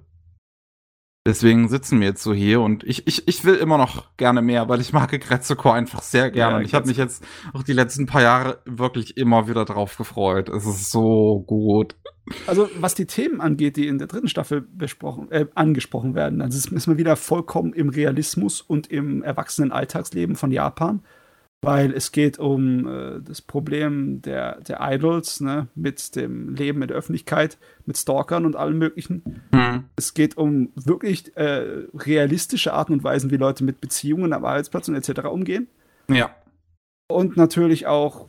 Deswegen 1.27 1.67
sitzen 1.71 1.99
wir 1.99 2.09
jetzt 2.09 2.23
so 2.23 2.35
hier 2.35 2.61
und 2.61 2.85
ich, 2.85 3.07
ich, 3.07 3.27
ich 3.27 3.43
will 3.47 3.55
immer 3.55 3.79
noch 3.79 4.15
gerne 4.19 4.43
mehr, 4.43 4.69
weil 4.69 4.83
ich 4.83 4.93
mag 4.93 5.19
Grezzuko 5.19 5.71
einfach 5.71 6.03
sehr 6.03 6.31
gerne. 6.31 6.53
Ja, 6.53 6.59
und 6.59 6.67
ich 6.67 6.75
habe 6.75 6.89
mich 6.89 6.99
jetzt 6.99 7.25
auch 7.55 7.63
die 7.63 7.73
letzten 7.73 8.05
paar 8.05 8.21
Jahre 8.21 8.59
wirklich 8.67 9.17
immer 9.17 9.49
wieder 9.49 9.65
drauf 9.65 9.97
gefreut. 9.97 10.51
Es 10.51 10.67
ist 10.67 10.91
so 10.91 11.43
gut. 11.47 11.97
Also, 12.47 12.69
was 12.79 12.95
die 12.95 13.07
Themen 13.07 13.41
angeht, 13.41 13.79
die 13.79 13.87
in 13.87 13.97
der 13.97 14.09
dritten 14.09 14.29
Staffel 14.29 14.61
besprochen, 14.61 15.31
äh, 15.31 15.47
angesprochen 15.55 16.15
werden, 16.15 16.43
also 16.43 16.59
ist 16.59 16.87
man 16.87 16.99
wieder 16.99 17.17
vollkommen 17.17 17.73
im 17.73 17.89
Realismus 17.89 18.61
und 18.61 18.89
im 18.89 19.23
erwachsenen 19.23 19.73
Alltagsleben 19.73 20.37
von 20.37 20.51
Japan 20.51 21.01
weil 21.63 21.93
es 21.93 22.11
geht 22.11 22.39
um 22.39 22.87
äh, 22.89 23.21
das 23.21 23.41
Problem 23.41 24.21
der, 24.21 24.61
der 24.61 24.81
Idols 24.83 25.41
ne, 25.41 25.69
mit 25.77 26.17
dem 26.17 26.55
Leben 26.55 26.83
in 26.83 26.89
der 26.89 26.97
Öffentlichkeit, 26.97 27.57
mit 27.87 27.97
Stalkern 27.97 28.45
und 28.45 28.57
allem 28.57 28.79
Möglichen. 28.79 29.43
Mhm. 29.53 29.85
Es 29.97 30.13
geht 30.13 30.37
um 30.37 30.71
wirklich 30.75 31.37
äh, 31.37 31.85
realistische 31.95 32.73
Arten 32.73 32.93
und 32.93 33.05
Weisen, 33.05 33.31
wie 33.31 33.37
Leute 33.37 33.63
mit 33.63 33.81
Beziehungen 33.81 34.33
am 34.33 34.45
Arbeitsplatz 34.45 34.89
und 34.89 34.97
etc. 34.97 35.27
umgehen. 35.27 35.69
Ja. 36.11 36.35
Und 37.09 37.37
natürlich 37.37 37.87
auch 37.87 38.29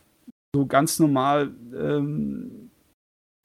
so 0.55 0.67
ganz 0.67 0.99
normal 0.99 1.51
ähm, 1.75 2.69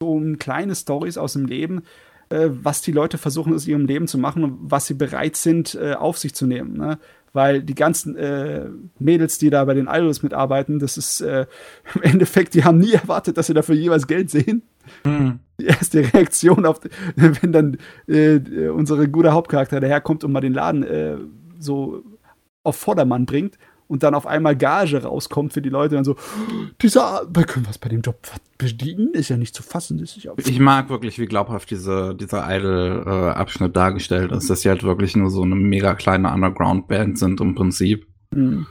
so 0.01 0.21
kleine 0.37 0.75
Stories 0.75 1.17
aus 1.17 1.33
dem 1.33 1.45
Leben, 1.45 1.83
äh, 2.29 2.49
was 2.51 2.81
die 2.81 2.91
Leute 2.91 3.17
versuchen 3.17 3.53
aus 3.53 3.67
ihrem 3.67 3.85
Leben 3.85 4.07
zu 4.07 4.17
machen 4.17 4.43
und 4.43 4.57
was 4.61 4.85
sie 4.85 4.93
bereit 4.93 5.35
sind, 5.35 5.75
äh, 5.75 5.93
auf 5.93 6.17
sich 6.19 6.35
zu 6.35 6.45
nehmen. 6.45 6.77
Ne? 6.77 6.99
Weil 7.33 7.61
die 7.61 7.75
ganzen 7.75 8.15
äh, 8.15 8.65
Mädels, 8.97 9.37
die 9.37 9.49
da 9.49 9.63
bei 9.65 9.73
den 9.73 9.87
Idols 9.87 10.23
mitarbeiten, 10.23 10.79
das 10.79 10.97
ist 10.97 11.21
äh, 11.21 11.45
im 11.95 12.01
Endeffekt, 12.01 12.53
die 12.53 12.63
haben 12.63 12.79
nie 12.79 12.93
erwartet, 12.93 13.37
dass 13.37 13.47
sie 13.47 13.53
dafür 13.53 13.75
jeweils 13.75 14.07
Geld 14.07 14.29
sehen. 14.29 14.63
Mhm. 15.03 15.39
Die 15.59 15.65
erste 15.65 16.13
Reaktion 16.13 16.65
auf, 16.65 16.81
wenn 17.15 17.51
dann 17.51 17.77
äh, 18.07 18.39
unsere 18.69 19.07
gute 19.07 19.33
Hauptcharakter 19.33 19.79
daherkommt 19.79 20.23
und 20.23 20.31
mal 20.31 20.41
den 20.41 20.53
Laden 20.53 20.83
äh, 20.83 21.17
so 21.59 22.03
auf 22.63 22.75
Vordermann 22.75 23.25
bringt 23.25 23.57
und 23.89 24.03
dann 24.03 24.13
auf 24.13 24.27
einmal 24.27 24.55
Gage 24.55 25.03
rauskommt 25.03 25.51
für 25.51 25.61
die 25.61 25.69
Leute 25.69 25.95
dann 25.95 26.03
so, 26.03 26.15
dieser, 26.81 27.27
wir 27.29 27.43
können 27.43 27.67
was 27.67 27.79
bei 27.79 27.89
dem 27.89 28.01
Job 28.01 28.19
verdienen, 28.59 29.13
ist 29.13 29.29
ja 29.29 29.37
nicht 29.37 29.55
zu 29.55 29.63
fassen. 29.63 29.99
Ist 29.99 30.15
ja 30.23 30.31
Ich 30.37 30.59
mag 30.59 30.89
wirklich, 30.89 31.17
wie 31.17 31.25
glaubhaft 31.25 31.71
diese, 31.71 32.13
dieser 32.15 32.45
Idol-Abschnitt 32.55 33.75
dargestellt 33.75 34.31
ist, 34.31 34.49
dass 34.49 34.61
sie 34.61 34.69
halt 34.69 34.83
wirklich 34.83 35.15
nur 35.15 35.31
so 35.31 35.41
eine 35.41 35.55
mega 35.55 35.95
kleine 35.95 36.31
Underground-Band 36.31 37.17
sind 37.17 37.41
im 37.41 37.55
Prinzip. 37.55 38.07
Hm. 38.33 38.67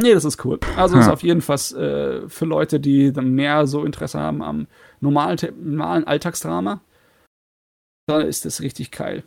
Nee, 0.00 0.14
das 0.14 0.24
ist 0.24 0.44
cool. 0.44 0.58
Also 0.76 0.96
Ja. 0.96 1.02
ist 1.02 1.08
auf 1.08 1.22
jeden 1.22 1.40
Fall 1.40 1.56
äh, 1.56 2.28
für 2.28 2.44
Leute, 2.44 2.80
die 2.80 3.12
dann 3.12 3.32
mehr 3.32 3.66
so 3.66 3.84
Interesse 3.84 4.18
haben 4.18 4.42
am 4.42 4.66
normalen, 5.00 5.38
normalen 5.60 6.04
Alltagsdrama. 6.04 6.80
Da 8.08 8.20
ist 8.20 8.44
das 8.44 8.62
richtig 8.62 8.90
geil. 8.90 9.22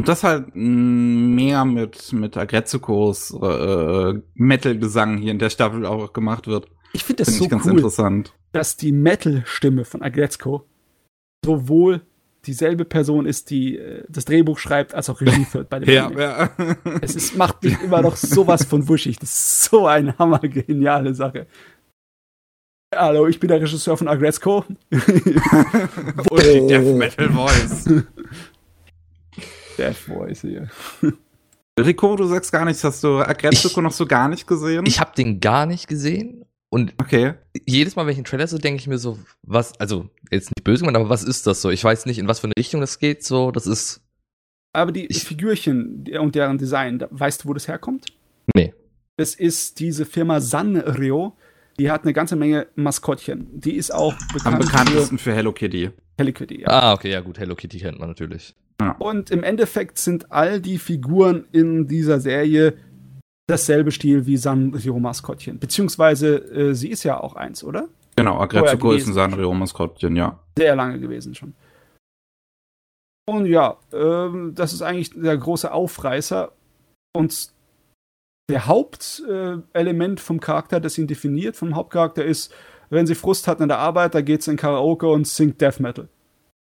Und 0.00 0.08
das 0.08 0.24
halt 0.24 0.46
mh, 0.54 1.34
mehr 1.34 1.66
mit, 1.66 2.14
mit 2.14 2.34
Agrezukos 2.34 3.34
äh, 3.34 4.14
Metal-Gesang 4.32 5.18
hier 5.18 5.30
in 5.30 5.38
der 5.38 5.50
Staffel 5.50 5.84
auch 5.84 6.14
gemacht 6.14 6.46
wird. 6.46 6.68
Ich 6.94 7.04
finde 7.04 7.22
das 7.24 7.36
Finde 7.36 7.58
so 7.58 7.68
cool, 7.68 7.76
interessant. 7.76 8.32
dass 8.52 8.78
die 8.78 8.92
Metal-Stimme 8.92 9.84
von 9.84 10.00
Agretzko 10.00 10.64
sowohl 11.44 12.00
dieselbe 12.46 12.86
Person 12.86 13.26
ist, 13.26 13.50
die 13.50 13.76
äh, 13.76 14.04
das 14.08 14.24
Drehbuch 14.24 14.58
schreibt, 14.58 14.94
als 14.94 15.10
auch 15.10 15.20
Regie 15.20 15.44
führt 15.44 15.68
bei 15.68 15.80
dem 15.80 15.90
Ja, 15.94 16.06
Anime. 16.06 16.22
ja. 16.22 16.50
Es 17.02 17.14
ist, 17.14 17.36
macht 17.36 17.62
mich 17.62 17.78
immer 17.82 18.00
noch 18.00 18.16
sowas 18.16 18.64
von 18.64 18.88
wuschig. 18.88 19.18
Das 19.18 19.28
ist 19.28 19.64
so 19.64 19.86
eine 19.86 20.16
hammergeniale 20.16 21.14
Sache. 21.14 21.46
Hallo, 22.96 23.26
ich 23.28 23.38
bin 23.38 23.48
der 23.48 23.60
Regisseur 23.60 23.98
von 23.98 24.08
Agretzko. 24.08 24.64
Oder 26.30 26.42
die 26.54 26.66
Death 26.66 26.96
Metal 26.96 27.30
Voice. 27.30 27.84
Death 29.80 29.96
Voice 29.96 30.40
hier. 30.42 30.68
Rico, 31.78 32.16
du 32.16 32.24
sagst 32.26 32.52
gar 32.52 32.64
nichts. 32.64 32.84
Hast 32.84 33.02
du 33.02 33.18
Agrezzuko 33.18 33.80
noch 33.80 33.92
so 33.92 34.06
gar 34.06 34.28
nicht 34.28 34.46
gesehen? 34.46 34.84
Ich 34.86 35.00
habe 35.00 35.12
den 35.16 35.40
gar 35.40 35.66
nicht 35.66 35.88
gesehen 35.88 36.44
und 36.68 36.92
okay. 36.98 37.34
jedes 37.66 37.96
Mal, 37.96 38.04
wenn 38.06 38.12
ich 38.12 38.18
einen 38.18 38.24
Trailer 38.26 38.46
sehe, 38.46 38.58
denke 38.58 38.80
ich 38.80 38.86
mir 38.86 38.98
so, 38.98 39.18
was, 39.42 39.78
also 39.80 40.08
jetzt 40.30 40.50
nicht 40.50 40.62
böse 40.64 40.80
gemeint, 40.80 40.96
aber 40.96 41.08
was 41.08 41.24
ist 41.24 41.46
das 41.46 41.62
so? 41.62 41.70
Ich 41.70 41.82
weiß 41.82 42.06
nicht, 42.06 42.18
in 42.18 42.28
was 42.28 42.40
für 42.40 42.46
eine 42.46 42.54
Richtung 42.58 42.80
das 42.80 42.98
geht. 42.98 43.24
So, 43.24 43.50
das 43.50 43.66
ist, 43.66 44.02
Aber 44.72 44.92
die 44.92 45.06
Ich- 45.06 45.24
Figürchen 45.24 46.04
und 46.20 46.34
deren 46.34 46.58
Design, 46.58 46.98
da, 46.98 47.08
weißt 47.10 47.44
du, 47.44 47.48
wo 47.48 47.54
das 47.54 47.66
herkommt? 47.68 48.06
nee. 48.54 48.74
Das 49.16 49.34
ist 49.34 49.80
diese 49.80 50.06
Firma 50.06 50.40
Sanrio. 50.40 51.36
Die 51.78 51.90
hat 51.90 52.04
eine 52.04 52.14
ganze 52.14 52.36
Menge 52.36 52.68
Maskottchen. 52.74 53.48
Die 53.60 53.76
ist 53.76 53.92
auch 53.92 54.14
Am 54.14 54.28
bekannt 54.32 54.56
für 54.56 54.64
bekanntesten 54.64 55.18
für 55.18 55.34
Hello 55.34 55.52
Kitty. 55.52 55.90
Hello 56.18 56.32
Kitty. 56.32 56.62
Ja. 56.62 56.68
Ah, 56.68 56.92
okay, 56.94 57.10
ja 57.10 57.20
gut, 57.20 57.38
Hello 57.38 57.54
Kitty 57.54 57.78
kennt 57.80 57.98
man 57.98 58.08
natürlich. 58.08 58.54
Und 58.98 59.30
im 59.30 59.42
Endeffekt 59.42 59.98
sind 59.98 60.32
all 60.32 60.60
die 60.60 60.78
Figuren 60.78 61.46
in 61.52 61.86
dieser 61.86 62.20
Serie 62.20 62.74
dasselbe 63.46 63.90
Stil 63.90 64.26
wie 64.26 64.36
Sanrio 64.36 64.98
Maskottchen. 64.98 65.58
Beziehungsweise 65.58 66.36
äh, 66.36 66.74
sie 66.74 66.88
ist 66.88 67.02
ja 67.02 67.20
auch 67.20 67.34
eins, 67.34 67.64
oder? 67.64 67.88
Genau, 68.16 68.38
Agrezzuko 68.38 68.92
ist 68.92 69.06
ein 69.06 69.14
Sanrio-Maskottchen, 69.14 70.14
ja. 70.14 70.38
Sehr 70.58 70.76
lange 70.76 71.00
gewesen 71.00 71.34
schon. 71.34 71.54
Und 73.26 73.46
ja, 73.46 73.78
ähm, 73.92 74.52
das 74.54 74.72
ist 74.72 74.82
eigentlich 74.82 75.10
der 75.10 75.38
große 75.38 75.72
Aufreißer. 75.72 76.52
Und 77.14 77.52
der 78.50 78.66
Hauptelement 78.66 80.18
äh, 80.18 80.22
vom 80.22 80.40
Charakter, 80.40 80.80
das 80.80 80.98
ihn 80.98 81.06
definiert, 81.06 81.56
vom 81.56 81.74
Hauptcharakter 81.74 82.24
ist, 82.24 82.52
wenn 82.90 83.06
sie 83.06 83.14
Frust 83.14 83.46
hat 83.48 83.60
in 83.60 83.68
der 83.68 83.78
Arbeit, 83.78 84.14
da 84.14 84.20
geht's 84.20 84.48
in 84.48 84.56
Karaoke 84.56 85.08
und 85.08 85.26
singt 85.26 85.60
Death 85.60 85.80
Metal. 85.80 86.08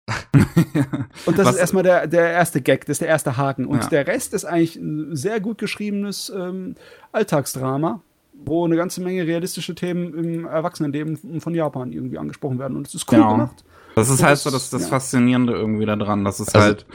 Und 1.26 1.38
das 1.38 1.45
Was- 1.48 1.56
ist 1.56 1.61
erstmal 1.61 1.84
der, 1.84 2.07
der 2.07 2.32
erste 2.32 2.61
Gag, 2.61 2.82
das 2.86 2.95
ist 2.95 3.02
der 3.02 3.07
erste 3.07 3.38
Haken. 3.38 3.65
Und 3.65 3.84
Ja. 3.84 3.90
der 3.90 4.07
Rest 4.07 4.34
ist 4.34 4.45
eigentlich 4.45 4.76
ein 4.76 5.15
sehr 5.15 5.40
gut 5.40 5.57
geschriebenes 5.57 6.32
ähm, 6.36 6.76
Alltagsdrama, 7.11 8.02
wo 8.34 8.65
eine 8.65 8.76
ganze 8.76 9.02
Menge 9.02 9.26
realistische 9.26 9.76
Themen 9.76 10.14
im 10.14 10.45
Erwachsenenleben 10.45 11.40
von 11.41 11.56
Japan 11.56 11.91
irgendwie 11.91 12.18
angesprochen 12.18 12.60
werden. 12.60 12.77
Und 12.77 12.88
es 12.88 12.94
ist 12.95 13.11
cool 13.11 13.18
Genau. 13.19 13.32
gemacht. 13.32 13.64
Das 13.95 14.10
ist 14.10 14.19
Und 14.19 14.26
halt 14.26 14.38
so 14.40 14.52
das, 14.52 14.69
das 14.69 14.84
ja. 14.84 14.88
Faszinierende 14.90 15.53
irgendwie 15.53 15.86
daran, 15.86 16.23
dass 16.26 16.40
es 16.40 16.53
Also- 16.53 16.60
halt 16.68 16.86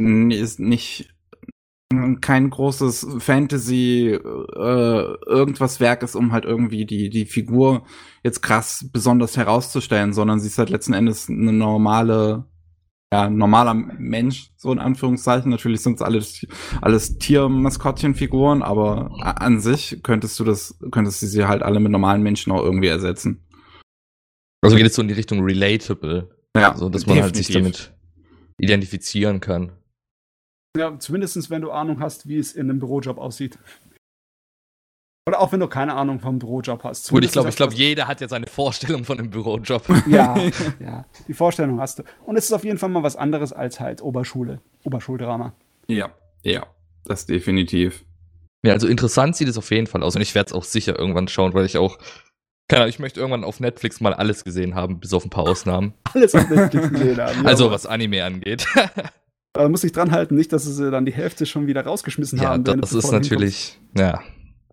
ist 0.00 0.58
nicht 0.60 1.08
kein 2.22 2.48
großes 2.48 3.06
Fantasy 3.18 4.08
äh, 4.08 4.18
irgendwas 5.26 5.78
Werk 5.78 6.02
ist, 6.02 6.14
um 6.14 6.32
halt 6.32 6.44
irgendwie 6.46 6.86
die 6.86 7.10
die 7.10 7.26
Figur 7.26 7.82
jetzt 8.22 8.42
krass 8.42 8.88
besonders 8.92 9.36
herauszustellen, 9.36 10.14
sondern 10.14 10.40
sie 10.40 10.46
ist 10.48 10.56
halt 10.58 10.70
letzten 10.70 10.94
Endes 10.94 11.28
eine 11.28 11.52
normale 11.52 12.44
ja, 13.12 13.28
normaler 13.28 13.74
Mensch, 13.74 14.50
so 14.56 14.72
in 14.72 14.78
Anführungszeichen. 14.78 15.50
Natürlich 15.50 15.82
sind 15.82 15.96
es 15.96 16.02
alles, 16.02 16.46
alles 16.80 17.18
Tiermaskottchenfiguren, 17.18 18.62
aber 18.62 19.10
an 19.20 19.60
sich 19.60 20.00
könntest 20.02 20.40
du 20.40 20.44
das, 20.44 20.78
könntest 20.90 21.20
du 21.20 21.26
sie 21.26 21.44
halt 21.44 21.62
alle 21.62 21.78
mit 21.78 21.92
normalen 21.92 22.22
Menschen 22.22 22.52
auch 22.52 22.64
irgendwie 22.64 22.88
ersetzen. 22.88 23.44
Also 24.62 24.76
geht 24.76 24.86
es 24.86 24.94
so 24.94 25.02
in 25.02 25.08
die 25.08 25.14
Richtung 25.14 25.44
relatable, 25.44 26.30
Ja, 26.56 26.74
so 26.74 26.88
dass 26.88 27.06
man 27.06 27.20
halt 27.20 27.36
sich 27.36 27.48
damit 27.48 27.92
identifizieren 28.58 29.40
kann. 29.40 29.72
Ja, 30.78 30.98
zumindestens 30.98 31.50
wenn 31.50 31.60
du 31.60 31.70
Ahnung 31.70 32.00
hast, 32.00 32.28
wie 32.28 32.38
es 32.38 32.54
in 32.54 32.70
einem 32.70 32.78
Bürojob 32.78 33.18
aussieht. 33.18 33.58
Oder 35.26 35.40
auch 35.40 35.52
wenn 35.52 35.60
du 35.60 35.68
keine 35.68 35.94
Ahnung 35.94 36.18
vom 36.18 36.40
Bürojob 36.40 36.82
hast. 36.82 37.08
Gut, 37.10 37.24
ich 37.24 37.30
glaube, 37.30 37.48
ich 37.48 37.56
glaube, 37.56 37.74
jeder 37.74 38.08
hat 38.08 38.20
jetzt 38.20 38.32
eine 38.32 38.48
Vorstellung 38.48 39.04
von 39.04 39.18
einem 39.18 39.30
Bürojob. 39.30 39.82
Ja, 40.08 40.36
ja, 40.80 41.04
die 41.28 41.34
Vorstellung 41.34 41.80
hast 41.80 42.00
du. 42.00 42.02
Und 42.26 42.36
es 42.36 42.46
ist 42.46 42.52
auf 42.52 42.64
jeden 42.64 42.78
Fall 42.78 42.88
mal 42.88 43.04
was 43.04 43.14
anderes 43.14 43.52
als 43.52 43.78
halt 43.78 44.02
Oberschule, 44.02 44.60
Oberschuldrama. 44.84 45.54
Ja, 45.86 46.10
ja, 46.42 46.66
das 47.04 47.26
definitiv. 47.26 48.04
Ja, 48.64 48.72
also 48.72 48.88
interessant 48.88 49.36
sieht 49.36 49.48
es 49.48 49.58
auf 49.58 49.70
jeden 49.70 49.86
Fall 49.86 50.02
aus 50.02 50.16
und 50.16 50.22
ich 50.22 50.34
werde 50.34 50.48
es 50.48 50.52
auch 50.52 50.64
sicher 50.64 50.98
irgendwann 50.98 51.28
schauen, 51.28 51.54
weil 51.54 51.66
ich 51.66 51.78
auch, 51.78 51.98
keine 52.68 52.82
Ahnung, 52.82 52.90
ich 52.90 52.98
möchte 52.98 53.20
irgendwann 53.20 53.44
auf 53.44 53.60
Netflix 53.60 54.00
mal 54.00 54.14
alles 54.14 54.42
gesehen 54.42 54.74
haben, 54.74 54.98
bis 54.98 55.12
auf 55.12 55.24
ein 55.24 55.30
paar 55.30 55.44
Ausnahmen. 55.44 55.94
Alles 56.14 56.34
auf 56.34 56.48
Netflix 56.48 56.90
gesehen 56.90 57.20
haben. 57.20 57.46
Also 57.46 57.66
Ja, 57.66 57.70
was 57.70 57.86
Anime 57.86 58.24
angeht. 58.24 58.66
aber 59.52 59.68
muss 59.68 59.84
ich 59.84 59.92
dran 59.92 60.10
halten, 60.10 60.34
nicht, 60.34 60.52
dass 60.52 60.64
sie 60.64 60.90
dann 60.90 61.04
die 61.04 61.12
Hälfte 61.12 61.46
schon 61.46 61.66
wieder 61.66 61.84
rausgeschmissen 61.84 62.40
ja, 62.40 62.50
haben. 62.50 62.66
wenn 62.66 62.80
das 62.80 62.92
ist 62.92 63.10
natürlich, 63.10 63.78
ja. 63.96 64.20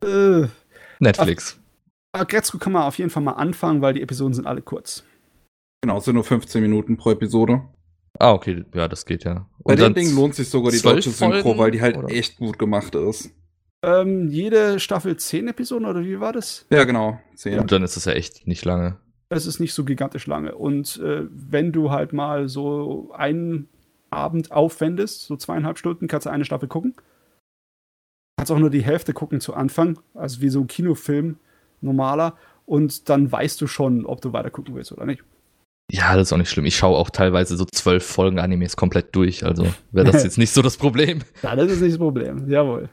Äh, 0.03 0.47
Netflix. 0.99 1.59
Gretzko 2.13 2.57
kann 2.57 2.73
man 2.73 2.83
auf 2.83 2.97
jeden 2.97 3.09
Fall 3.09 3.23
mal 3.23 3.33
anfangen, 3.33 3.81
weil 3.81 3.93
die 3.93 4.01
Episoden 4.01 4.33
sind 4.33 4.47
alle 4.47 4.61
kurz. 4.61 5.03
Genau, 5.81 5.97
es 5.97 6.05
sind 6.05 6.15
nur 6.15 6.23
15 6.23 6.61
Minuten 6.61 6.97
pro 6.97 7.11
Episode. 7.11 7.61
Ah, 8.17 8.33
okay, 8.33 8.65
ja, 8.73 8.87
das 8.87 9.05
geht 9.05 9.23
ja. 9.23 9.47
Bei 9.63 9.73
Und 9.73 9.79
dem 9.79 9.83
dann 9.83 9.93
Ding 9.93 10.13
lohnt 10.15 10.35
sich 10.35 10.49
sogar 10.49 10.71
die 10.71 10.81
deutsche 10.81 11.11
Synchro, 11.11 11.41
Folgen, 11.41 11.59
weil 11.59 11.71
die 11.71 11.81
halt 11.81 11.97
oder? 11.97 12.09
echt 12.09 12.37
gut 12.37 12.59
gemacht 12.59 12.95
ist. 12.95 13.31
Ähm, 13.81 14.27
jede 14.29 14.79
Staffel 14.79 15.15
10 15.15 15.47
Episoden 15.47 15.85
oder 15.85 16.03
wie 16.03 16.19
war 16.19 16.33
das? 16.33 16.65
Ja, 16.69 16.83
genau. 16.83 17.19
Zehn. 17.35 17.59
Und 17.59 17.71
dann 17.71 17.83
ist 17.83 17.95
das 17.95 18.05
ja 18.05 18.11
echt 18.11 18.45
nicht 18.45 18.65
lange. 18.65 18.97
Es 19.29 19.45
ist 19.45 19.59
nicht 19.59 19.73
so 19.73 19.85
gigantisch 19.85 20.27
lange. 20.27 20.55
Und 20.55 20.97
äh, 20.97 21.27
wenn 21.29 21.71
du 21.71 21.91
halt 21.91 22.11
mal 22.11 22.49
so 22.49 23.11
einen 23.13 23.69
Abend 24.09 24.51
aufwendest, 24.51 25.27
so 25.27 25.37
zweieinhalb 25.37 25.77
Stunden, 25.77 26.07
kannst 26.07 26.25
du 26.25 26.31
eine 26.31 26.43
Staffel 26.43 26.67
gucken. 26.67 26.95
Kannst 28.39 28.53
auch 28.53 28.57
nur 28.59 28.69
die 28.69 28.83
Hälfte 28.85 29.11
gucken 29.11 29.41
zu 29.41 29.53
Anfang, 29.53 29.99
also 30.13 30.39
wie 30.39 30.47
so 30.47 30.61
ein 30.61 30.67
Kinofilm 30.67 31.35
normaler. 31.81 32.37
Und 32.65 33.09
dann 33.09 33.29
weißt 33.29 33.59
du 33.59 33.67
schon, 33.67 34.05
ob 34.05 34.21
du 34.21 34.31
weiter 34.31 34.49
gucken 34.49 34.75
willst 34.75 34.93
oder 34.93 35.05
nicht. 35.05 35.25
Ja, 35.91 36.15
das 36.15 36.27
ist 36.29 36.33
auch 36.33 36.37
nicht 36.37 36.49
schlimm. 36.49 36.63
Ich 36.63 36.77
schaue 36.77 36.95
auch 36.97 37.09
teilweise 37.09 37.57
so 37.57 37.65
zwölf 37.65 38.05
Folgen 38.05 38.39
Animes 38.39 38.77
komplett 38.77 39.13
durch, 39.13 39.43
also 39.43 39.67
wäre 39.91 40.09
das 40.09 40.23
jetzt 40.23 40.37
nicht 40.37 40.53
so 40.53 40.61
das 40.61 40.77
Problem. 40.77 41.19
Ja, 41.43 41.53
das 41.57 41.69
ist 41.69 41.81
nicht 41.81 41.91
das 41.93 41.99
Problem. 41.99 42.49
Jawohl. 42.49 42.87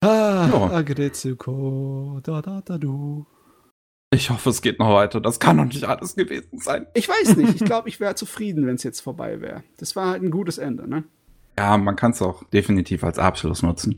Ah, 0.00 0.48
Ja. 0.52 0.70
Agretsuko, 0.70 2.20
da 2.22 2.40
da 2.40 2.60
da 2.64 2.78
du. 2.78 3.26
Ich 4.14 4.30
hoffe, 4.30 4.50
es 4.50 4.62
geht 4.62 4.78
noch 4.78 4.94
weiter. 4.94 5.20
Das 5.20 5.40
kann 5.40 5.56
doch 5.56 5.64
nicht 5.64 5.82
alles 5.82 6.14
gewesen 6.14 6.60
sein. 6.60 6.86
Ich 6.94 7.08
weiß 7.08 7.36
nicht. 7.36 7.56
Ich 7.56 7.64
glaube, 7.64 7.88
ich 7.88 7.98
wäre 7.98 8.14
zufrieden, 8.14 8.64
wenn 8.64 8.76
es 8.76 8.84
jetzt 8.84 9.00
vorbei 9.00 9.40
wäre. 9.40 9.64
Das 9.78 9.96
war 9.96 10.10
halt 10.10 10.22
ein 10.22 10.30
gutes 10.30 10.58
Ende, 10.58 10.88
ne? 10.88 11.02
Ja, 11.58 11.76
man 11.76 11.96
kann 11.96 12.10
es 12.12 12.20
auch 12.22 12.42
definitiv 12.50 13.04
als 13.04 13.18
Abschluss 13.18 13.62
nutzen. 13.62 13.96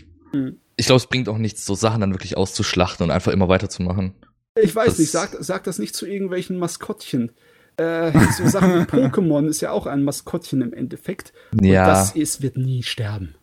Ich 0.76 0.86
glaube, 0.86 0.98
es 0.98 1.06
bringt 1.06 1.28
auch 1.28 1.38
nichts, 1.38 1.64
so 1.64 1.74
Sachen 1.74 2.00
dann 2.02 2.12
wirklich 2.12 2.36
auszuschlachten 2.36 3.04
und 3.04 3.10
einfach 3.10 3.32
immer 3.32 3.48
weiterzumachen. 3.48 4.14
Ich 4.60 4.74
weiß 4.74 4.86
Das- 4.88 4.98
nicht, 4.98 5.10
sag, 5.10 5.36
sag 5.40 5.64
das 5.64 5.78
nicht 5.78 5.94
zu 5.94 6.06
irgendwelchen 6.06 6.58
Maskottchen. 6.58 7.32
Äh, 7.78 8.12
so 8.36 8.46
Sachen 8.48 8.72
wie 8.74 8.84
Pokémon 8.84 9.46
ist 9.48 9.60
ja 9.60 9.70
auch 9.70 9.86
ein 9.86 10.02
Maskottchen 10.02 10.60
im 10.62 10.72
Endeffekt. 10.72 11.32
Und 11.52 11.64
Ja, 11.64 11.86
das 11.86 12.08
das, 12.08 12.16
ist, 12.16 12.42
wird 12.42 12.56
nie 12.56 12.82
sterben. 12.82 13.34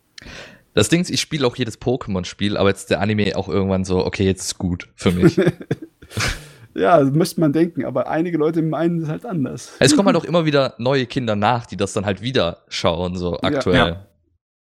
Ding 0.75 1.01
ist, 1.01 1.09
ich 1.11 1.21
spiele 1.21 1.45
auch 1.45 1.55
jedes 1.55 1.79
Pokémon-Spiel, 1.79 2.57
aber 2.57 2.69
jetzt 2.69 2.89
der 2.89 2.99
Anime 2.99 3.35
auch 3.35 3.47
irgendwann 3.47 3.85
so, 3.85 4.05
okay, 4.05 4.25
jetzt 4.25 4.41
ist 4.43 4.57
gut 4.57 4.89
für 4.95 5.11
mich. 5.11 5.39
Ja, 6.75 7.03
müsste 7.03 7.39
man 7.39 7.53
denken, 7.53 7.85
aber 7.85 8.07
einige 8.07 8.37
Leute 8.37 8.61
meinen 8.61 9.03
es 9.03 9.09
halt 9.09 9.25
anders. 9.25 9.75
es 9.79 9.95
kommen 9.95 10.07
halt 10.07 10.17
auch 10.17 10.23
immer 10.23 10.45
wieder 10.45 10.73
neue 10.77 11.05
Kinder 11.05 11.35
nach, 11.35 11.65
die 11.65 11.77
das 11.77 11.93
dann 11.93 12.05
halt 12.05 12.21
wieder 12.21 12.63
schauen, 12.67 13.15
so 13.15 13.39
aktuell. 13.39 13.75
ja. 13.75 14.07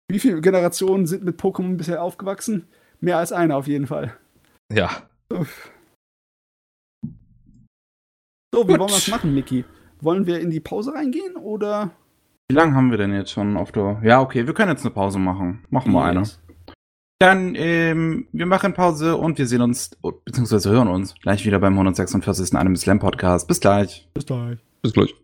Wie 0.09 0.19
viele 0.19 0.39
Generationen 0.39 1.05
sind 1.05 1.25
mit 1.25 1.39
Pokémon 1.39 1.75
bisher 1.75 2.01
aufgewachsen? 2.01 2.67
Mehr 3.01 3.17
als 3.17 3.33
eine 3.33 3.55
auf 3.55 3.67
jeden 3.67 3.87
Fall. 3.87 4.13
Ja. 4.73 4.89
So, 5.29 5.45
wie 8.63 8.71
Gut. 8.71 8.79
wollen 8.79 8.79
wir 8.79 8.87
das 8.87 9.07
machen, 9.09 9.33
Niki? 9.33 9.65
Wollen 9.99 10.25
wir 10.25 10.39
in 10.39 10.49
die 10.49 10.61
Pause 10.61 10.93
reingehen 10.93 11.35
oder 11.35 11.91
Wie 12.49 12.55
lange 12.55 12.73
haben 12.75 12.89
wir 12.89 12.97
denn 12.97 13.13
jetzt 13.13 13.31
schon 13.31 13.57
auf 13.57 13.73
der. 13.73 13.99
Ja, 14.03 14.21
okay, 14.21 14.47
wir 14.47 14.53
können 14.53 14.71
jetzt 14.71 14.85
eine 14.85 14.93
Pause 14.93 15.19
machen. 15.19 15.65
Machen 15.69 15.91
wir 15.91 16.03
eine. 16.03 16.23
Dann, 17.19 17.55
ähm, 17.55 18.27
wir 18.31 18.45
machen 18.45 18.75
Pause 18.75 19.17
und 19.17 19.39
wir 19.39 19.47
sehen 19.47 19.61
uns, 19.61 19.89
beziehungsweise 20.23 20.69
hören 20.69 20.87
uns 20.87 21.15
gleich 21.19 21.43
wieder 21.47 21.57
beim 21.59 21.73
146. 21.73 22.53
Anime 22.55 22.77
Slam 22.77 22.99
Podcast. 22.99 23.47
Bis 23.47 23.59
gleich. 23.59 24.07
Bis 24.13 24.27
gleich. 24.27 24.59
Bis 24.83 24.93
gleich. 24.93 25.15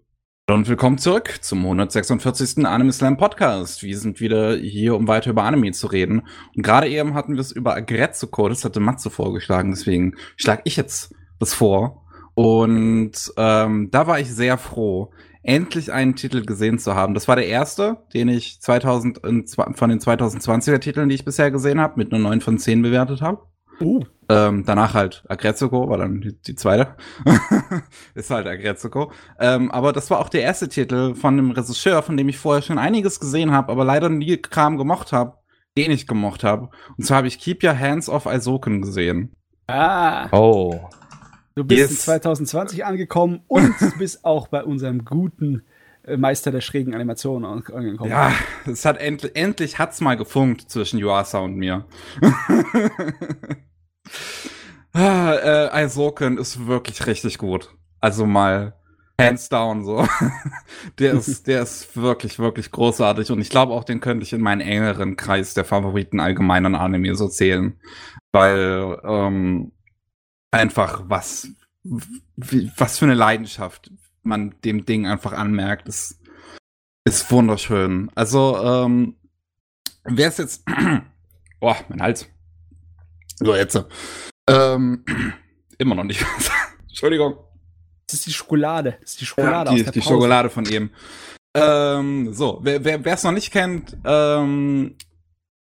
Und 0.50 0.68
willkommen 0.68 0.98
zurück 0.98 1.38
zum 1.42 1.60
146. 1.60 2.66
Anime 2.66 2.92
Slam 2.92 3.18
Podcast. 3.18 3.84
Wir 3.84 3.96
sind 3.96 4.20
wieder 4.22 4.56
hier, 4.58 4.96
um 4.96 5.08
weiter 5.08 5.30
über 5.30 5.44
Anime 5.44 5.72
zu 5.72 5.86
reden. 5.86 6.24
Und 6.56 6.64
gerade 6.64 6.90
eben 6.90 7.14
hatten 7.14 7.34
wir 7.34 7.42
es 7.42 7.52
über 7.52 7.76
Agretsuko, 7.76 8.50
das 8.50 8.66
hatte 8.66 8.80
Matze 8.80 9.12
vorgeschlagen, 9.12 9.70
deswegen 9.70 10.16
schlage 10.36 10.64
ich 10.66 10.78
jetzt 10.78 11.14
das 11.38 11.54
vor. 11.54 12.08
Und 12.34 13.32
ähm, 13.38 13.92
da 13.92 14.08
war 14.08 14.20
ich 14.20 14.34
sehr 14.34 14.58
froh, 14.58 15.12
endlich 15.44 15.92
einen 15.92 16.16
Titel 16.16 16.46
gesehen 16.46 16.80
zu 16.80 16.96
haben. 16.96 17.14
Das 17.14 17.28
war 17.28 17.36
der 17.36 17.48
erste, 17.48 17.98
den 18.14 18.30
ich 18.30 18.62
2000, 18.62 19.20
von 19.22 19.90
den 19.90 20.00
2020er 20.00 20.80
Titeln, 20.80 21.10
die 21.10 21.16
ich 21.16 21.26
bisher 21.26 21.52
gesehen 21.52 21.80
habe, 21.80 21.94
mit 21.98 22.12
einer 22.14 22.24
9 22.24 22.42
von 22.42 22.58
10 22.58 22.82
bewertet 22.82 23.22
habe. 23.22 23.40
Uh. 23.82 24.04
Ähm, 24.30 24.64
danach 24.66 24.94
halt 24.94 25.24
Agretsuko, 25.28 25.90
war 25.90 25.98
dann 25.98 26.22
die, 26.22 26.42
die 26.42 26.56
zweite. 26.56 26.96
ist 28.16 28.32
halt 28.32 28.48
Agretsuko. 28.48 29.12
Ähm, 29.40 29.72
aber 29.72 29.92
das 29.92 30.10
war 30.10 30.20
auch 30.20 30.30
der 30.30 30.44
erste 30.44 30.70
Titel 30.70 31.16
von 31.16 31.36
dem 31.36 31.52
Regisseur, 31.52 32.02
von 32.04 32.16
dem 32.16 32.30
ich 32.30 32.38
vorher 32.38 32.62
schon 32.62 32.78
einiges 32.78 33.20
gesehen 33.20 33.52
habe, 33.52 33.72
aber 33.72 33.84
leider 33.84 34.10
nie 34.10 34.38
Kram 34.38 34.78
gemocht 34.78 35.12
habe, 35.12 35.38
den 35.78 35.92
ich 35.92 36.08
gemocht 36.08 36.44
habe. 36.44 36.70
Und 36.98 37.06
zwar 37.06 37.18
habe 37.18 37.28
ich 37.28 37.40
Keep 37.40 37.64
Your 37.64 37.78
Hands 37.78 38.08
Off 38.08 38.26
Isoken 38.26 38.82
gesehen. 38.82 39.36
Ah. 39.68 40.30
Oh. 40.32 40.80
Du 41.56 41.64
bist 41.64 41.80
yes. 41.80 41.92
in 41.92 41.98
2020 41.98 42.86
angekommen 42.86 43.42
und 43.48 43.76
bist 44.00 44.26
auch 44.26 44.48
bei 44.48 44.64
unserem 44.64 45.06
guten 45.06 45.64
äh, 46.04 46.18
Meister 46.18 46.52
der 46.52 46.62
schrägen 46.62 46.94
Animationen 46.94 47.46
angekommen. 47.46 48.10
Ja, 48.10 48.34
es 48.66 48.86
hat 48.86 48.98
endlich, 48.98 49.36
endlich 49.36 49.80
hat's 49.80 50.02
mal 50.02 50.18
gefunkt 50.18 50.70
zwischen 50.70 51.00
Yuasa 51.00 51.40
und 51.40 51.56
mir. 51.56 51.86
ah, 54.94 55.34
äh, 55.34 55.86
Isoken 55.86 56.38
ist 56.38 56.66
wirklich 56.66 57.06
richtig 57.06 57.38
gut. 57.38 57.70
Also 58.00 58.26
mal 58.26 58.74
hands 59.22 59.48
down 59.48 59.86
so. 59.86 60.08
der 61.00 61.14
ist, 61.14 61.46
der 61.48 61.62
ist 61.62 61.96
wirklich, 61.96 62.40
wirklich 62.40 62.72
großartig 62.72 63.32
und 63.32 63.40
ich 63.40 63.50
glaube 63.50 63.74
auch, 63.74 63.84
den 63.84 64.00
könnte 64.02 64.24
ich 64.24 64.34
in 64.34 64.42
meinen 64.42 64.62
engeren 64.62 65.16
Kreis 65.16 65.54
der 65.54 65.66
Favoriten 65.66 66.20
allgemeinen 66.20 66.74
Anime 66.76 67.16
so 67.16 67.28
zählen, 67.28 67.80
weil 68.32 69.00
ähm, 69.04 69.72
einfach 70.54 71.04
was, 71.08 71.50
wie, 71.84 72.72
was 72.78 73.00
für 73.00 73.06
eine 73.06 73.16
Leidenschaft 73.16 73.92
man 74.22 74.56
dem 74.64 74.86
Ding 74.86 75.06
einfach 75.06 75.34
anmerkt, 75.34 75.90
ist, 75.90 76.20
ist 77.04 77.30
wunderschön. 77.32 78.10
Also, 78.16 78.58
ähm, 78.64 79.16
wer 80.06 80.30
ist 80.30 80.40
jetzt, 80.40 80.64
oh, 81.60 81.76
mein 81.90 82.02
Hals. 82.02 82.28
So, 83.38 83.56
jetzt. 83.56 83.84
Ähm, 84.48 85.04
immer 85.78 85.96
noch 85.96 86.06
nicht. 86.06 86.24
Entschuldigung. 86.88 87.38
Das 88.06 88.20
ist 88.20 88.28
die 88.28 88.34
Schokolade. 88.34 88.98
Das 89.02 89.12
ist 89.12 89.22
die 89.22 89.26
Schokolade 89.26 89.72
ja, 89.72 89.76
die, 89.76 89.82
aus 89.82 89.84
der 89.86 89.94
die 89.94 90.00
Pause. 90.00 90.14
Schokolade 90.14 90.50
von 90.50 90.66
eben. 90.68 90.92
Ähm, 91.56 92.34
so, 92.34 92.60
wer 92.64 93.06
es 93.06 93.24
noch 93.24 93.32
nicht 93.32 93.52
kennt, 93.52 93.98
ähm, 94.06 94.96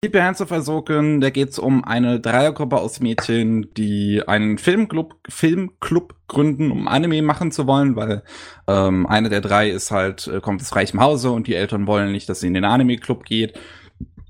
Your 0.05 0.23
Hands 0.23 0.39
Off 0.39 0.51
Isoken, 0.51 1.19
da 1.19 1.29
geht 1.29 1.49
es 1.49 1.59
um 1.59 1.83
eine 1.83 2.21
Dreiergruppe 2.21 2.77
aus 2.77 3.01
Mädchen, 3.01 3.73
die 3.73 4.23
einen 4.25 4.57
Filmclub, 4.57 5.15
Filmclub 5.27 6.15
gründen, 6.29 6.71
um 6.71 6.87
Anime 6.87 7.21
machen 7.21 7.51
zu 7.51 7.67
wollen, 7.67 7.97
weil 7.97 8.23
ähm, 8.67 9.05
eine 9.07 9.27
der 9.27 9.41
drei 9.41 9.69
ist 9.69 9.91
halt, 9.91 10.27
äh, 10.27 10.39
kommt 10.39 10.61
aus 10.61 10.73
reichem 10.73 11.01
Hause 11.01 11.31
und 11.31 11.47
die 11.47 11.55
Eltern 11.55 11.85
wollen 11.85 12.13
nicht, 12.13 12.29
dass 12.29 12.39
sie 12.39 12.47
in 12.47 12.53
den 12.53 12.63
Anime-Club 12.63 13.25
geht. 13.25 13.59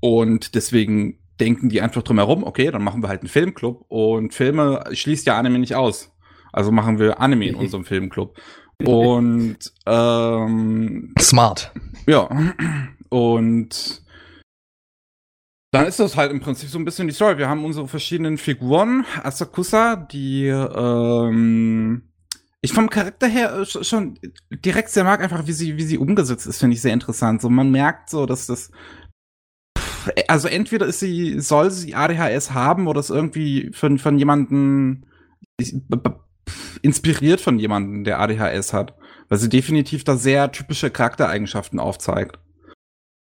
Und 0.00 0.56
deswegen 0.56 1.20
denken 1.38 1.68
die 1.68 1.80
einfach 1.80 2.02
drum 2.02 2.18
herum, 2.18 2.42
okay, 2.42 2.72
dann 2.72 2.82
machen 2.82 3.04
wir 3.04 3.08
halt 3.08 3.20
einen 3.20 3.28
Filmclub 3.28 3.84
und 3.86 4.34
Filme 4.34 4.82
schließt 4.90 5.24
ja 5.28 5.38
Anime 5.38 5.60
nicht 5.60 5.76
aus. 5.76 6.10
Also 6.52 6.72
machen 6.72 6.98
wir 6.98 7.20
Anime 7.20 7.46
in 7.46 7.54
unserem 7.54 7.84
Filmclub. 7.84 8.36
Und 8.84 9.58
ähm, 9.86 11.14
smart. 11.20 11.70
Ja. 12.08 12.28
Und 13.08 14.02
dann 15.72 15.86
ist 15.86 16.00
das 16.00 16.16
halt 16.16 16.32
im 16.32 16.40
Prinzip 16.40 16.68
so 16.68 16.78
ein 16.78 16.84
bisschen 16.84 17.06
die 17.06 17.14
Story. 17.14 17.38
Wir 17.38 17.48
haben 17.48 17.64
unsere 17.64 17.86
verschiedenen 17.86 18.38
Figuren. 18.38 19.04
Asakusa, 19.22 19.96
die 19.96 20.46
ähm, 20.46 22.02
ich 22.60 22.72
vom 22.72 22.90
Charakter 22.90 23.28
her 23.28 23.64
schon 23.64 24.18
direkt 24.50 24.90
sehr 24.90 25.04
mag, 25.04 25.22
einfach 25.22 25.46
wie 25.46 25.52
sie, 25.52 25.76
wie 25.76 25.84
sie 25.84 25.98
umgesetzt 25.98 26.46
ist, 26.46 26.58
finde 26.58 26.74
ich 26.74 26.82
sehr 26.82 26.92
interessant. 26.92 27.40
So, 27.40 27.48
man 27.48 27.70
merkt 27.70 28.10
so, 28.10 28.26
dass 28.26 28.46
das 28.46 28.70
also 30.28 30.48
entweder 30.48 30.86
ist 30.86 31.00
sie, 31.00 31.40
soll 31.40 31.70
sie 31.70 31.94
ADHS 31.94 32.52
haben 32.52 32.86
oder 32.86 33.00
ist 33.00 33.10
irgendwie 33.10 33.70
von, 33.72 33.98
von 33.98 34.18
jemanden 34.18 35.06
inspiriert 36.82 37.40
von 37.40 37.58
jemandem, 37.58 38.04
der 38.04 38.20
ADHS 38.20 38.72
hat. 38.72 38.94
Weil 39.28 39.38
sie 39.38 39.48
definitiv 39.48 40.04
da 40.04 40.16
sehr 40.16 40.50
typische 40.50 40.90
Charaktereigenschaften 40.90 41.78
aufzeigt. 41.78 42.38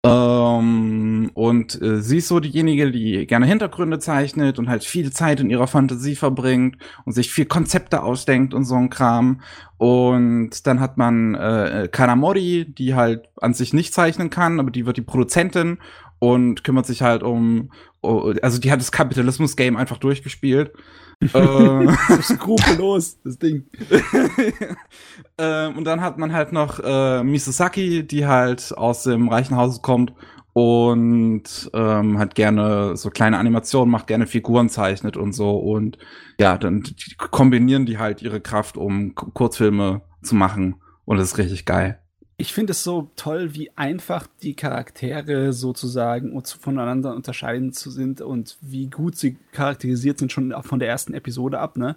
Ähm, 0.07 1.31
und 1.33 1.81
äh, 1.81 2.01
sie 2.01 2.17
ist 2.17 2.27
so 2.27 2.39
diejenige, 2.39 2.91
die 2.91 3.25
gerne 3.27 3.45
Hintergründe 3.45 3.99
zeichnet 3.99 4.59
und 4.59 4.69
halt 4.69 4.83
viel 4.83 5.11
Zeit 5.11 5.39
in 5.39 5.49
ihrer 5.49 5.67
Fantasie 5.67 6.15
verbringt 6.15 6.77
und 7.05 7.13
sich 7.13 7.31
viel 7.31 7.45
Konzepte 7.45 8.03
ausdenkt 8.03 8.53
und 8.53 8.65
so 8.65 8.75
ein 8.75 8.89
Kram. 8.89 9.41
Und 9.77 10.65
dann 10.65 10.79
hat 10.79 10.97
man 10.97 11.35
äh, 11.35 11.89
Kanamori, 11.91 12.65
die 12.65 12.95
halt 12.95 13.27
an 13.41 13.53
sich 13.53 13.73
nicht 13.73 13.93
zeichnen 13.93 14.29
kann, 14.29 14.59
aber 14.59 14.71
die 14.71 14.85
wird 14.85 14.97
die 14.97 15.01
Produzentin 15.01 15.77
und 16.19 16.63
kümmert 16.63 16.85
sich 16.85 17.01
halt 17.01 17.21
um, 17.23 17.71
also 18.01 18.59
die 18.59 18.71
hat 18.71 18.79
das 18.79 18.91
Kapitalismus-Game 18.91 19.77
einfach 19.77 19.97
durchgespielt. 19.97 20.71
äh, 21.33 22.21
skrupellos, 22.21 23.19
das 23.23 23.39
Ding. 23.39 23.65
äh, 25.37 25.67
und 25.67 25.83
dann 25.83 26.01
hat 26.01 26.17
man 26.17 26.31
halt 26.31 26.51
noch 26.51 26.79
äh, 26.83 27.23
Misosaki, 27.23 28.05
die 28.05 28.27
halt 28.27 28.77
aus 28.77 29.03
dem 29.03 29.29
reichen 29.29 29.55
Haus 29.55 29.81
kommt 29.81 30.13
und 30.53 31.69
ähm, 31.73 32.19
hat 32.19 32.35
gerne 32.35 32.95
so 32.97 33.09
kleine 33.09 33.37
Animationen, 33.39 33.91
macht 33.91 34.07
gerne 34.07 34.27
Figuren 34.27 34.69
zeichnet 34.69 35.17
und 35.17 35.33
so. 35.33 35.57
Und 35.57 35.97
ja, 36.39 36.57
dann 36.57 36.83
kombinieren 37.31 37.85
die 37.85 37.97
halt 37.97 38.21
ihre 38.21 38.41
Kraft, 38.41 38.77
um 38.77 39.15
Kurzfilme 39.15 40.01
zu 40.21 40.35
machen. 40.35 40.75
Und 41.05 41.17
das 41.17 41.29
ist 41.29 41.37
richtig 41.37 41.65
geil 41.65 41.99
ich 42.39 42.53
finde 42.53 42.71
es 42.71 42.83
so 42.83 43.09
toll, 43.15 43.55
wie 43.55 43.71
einfach 43.75 44.27
die 44.43 44.55
Charaktere 44.55 45.53
sozusagen 45.53 46.39
voneinander 46.43 47.15
unterscheiden 47.15 47.73
zu 47.73 47.89
sind 47.89 48.21
und 48.21 48.57
wie 48.61 48.87
gut 48.87 49.17
sie 49.17 49.37
charakterisiert 49.51 50.19
sind, 50.19 50.31
schon 50.31 50.53
von 50.61 50.79
der 50.79 50.87
ersten 50.87 51.15
Episode 51.15 51.59
ab, 51.59 51.77
ne? 51.77 51.95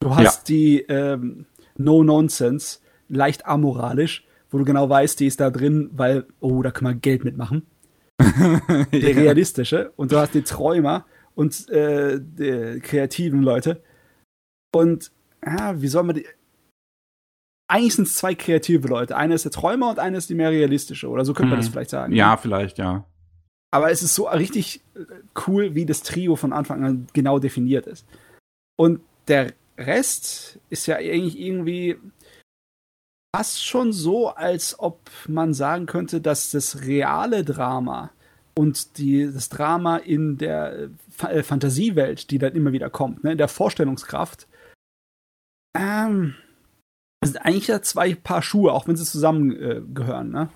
Du 0.00 0.14
hast 0.14 0.48
ja. 0.50 0.54
die 0.54 0.80
ähm, 0.80 1.46
No-Nonsense, 1.78 2.80
leicht 3.08 3.46
amoralisch, 3.46 4.26
wo 4.50 4.58
du 4.58 4.64
genau 4.66 4.88
weißt, 4.88 5.18
die 5.18 5.26
ist 5.26 5.40
da 5.40 5.50
drin, 5.50 5.88
weil, 5.94 6.26
oh, 6.40 6.62
da 6.62 6.70
kann 6.70 6.84
man 6.84 7.00
Geld 7.00 7.24
mitmachen. 7.24 7.62
der 8.20 8.86
ja. 8.92 9.08
realistische. 9.08 9.92
Und 9.96 10.12
du 10.12 10.18
hast 10.18 10.34
die 10.34 10.42
Träumer 10.42 11.06
und 11.34 11.68
äh, 11.70 12.20
die 12.20 12.80
kreativen 12.80 13.42
Leute. 13.42 13.82
Und 14.74 15.10
ja, 15.44 15.80
wie 15.80 15.88
soll 15.88 16.04
man 16.04 16.16
die 16.16 16.26
eigentlich 17.74 17.96
sind 17.96 18.06
es 18.06 18.14
zwei 18.14 18.36
kreative 18.36 18.86
Leute. 18.86 19.16
Einer 19.16 19.34
ist 19.34 19.44
der 19.44 19.50
Träumer 19.50 19.90
und 19.90 19.98
einer 19.98 20.16
ist 20.16 20.30
die 20.30 20.36
mehr 20.36 20.52
realistische. 20.52 21.08
Oder 21.08 21.24
so 21.24 21.34
könnte 21.34 21.50
man 21.50 21.58
das 21.58 21.68
mhm. 21.68 21.72
vielleicht 21.72 21.90
sagen. 21.90 22.12
Ja, 22.14 22.36
vielleicht, 22.36 22.78
ja. 22.78 23.04
Aber 23.72 23.90
es 23.90 24.00
ist 24.00 24.14
so 24.14 24.28
richtig 24.28 24.80
äh, 24.94 25.00
cool, 25.48 25.74
wie 25.74 25.84
das 25.84 26.02
Trio 26.02 26.36
von 26.36 26.52
Anfang 26.52 26.84
an 26.84 27.08
genau 27.14 27.40
definiert 27.40 27.88
ist. 27.88 28.06
Und 28.76 29.00
der 29.26 29.54
Rest 29.76 30.60
ist 30.70 30.86
ja 30.86 30.96
eigentlich 30.96 31.36
irgendwie 31.36 31.96
fast 33.34 33.66
schon 33.66 33.92
so, 33.92 34.28
als 34.28 34.78
ob 34.78 35.00
man 35.26 35.52
sagen 35.52 35.86
könnte, 35.86 36.20
dass 36.20 36.52
das 36.52 36.82
reale 36.82 37.42
Drama 37.42 38.12
und 38.56 38.98
die, 38.98 39.28
das 39.32 39.48
Drama 39.48 39.96
in 39.96 40.38
der 40.38 40.90
äh, 41.28 41.42
Fantasiewelt, 41.42 42.30
die 42.30 42.38
dann 42.38 42.54
immer 42.54 42.70
wieder 42.70 42.88
kommt, 42.88 43.24
ne, 43.24 43.32
in 43.32 43.38
der 43.38 43.48
Vorstellungskraft, 43.48 44.46
ähm, 45.76 46.36
das 47.24 47.32
sind 47.32 47.42
eigentlich 47.42 47.68
ja 47.68 47.80
zwei 47.80 48.14
Paar 48.14 48.42
Schuhe, 48.42 48.72
auch 48.72 48.86
wenn 48.86 48.96
sie 48.96 49.04
zusammengehören, 49.04 50.28
äh, 50.28 50.38
ne? 50.38 50.48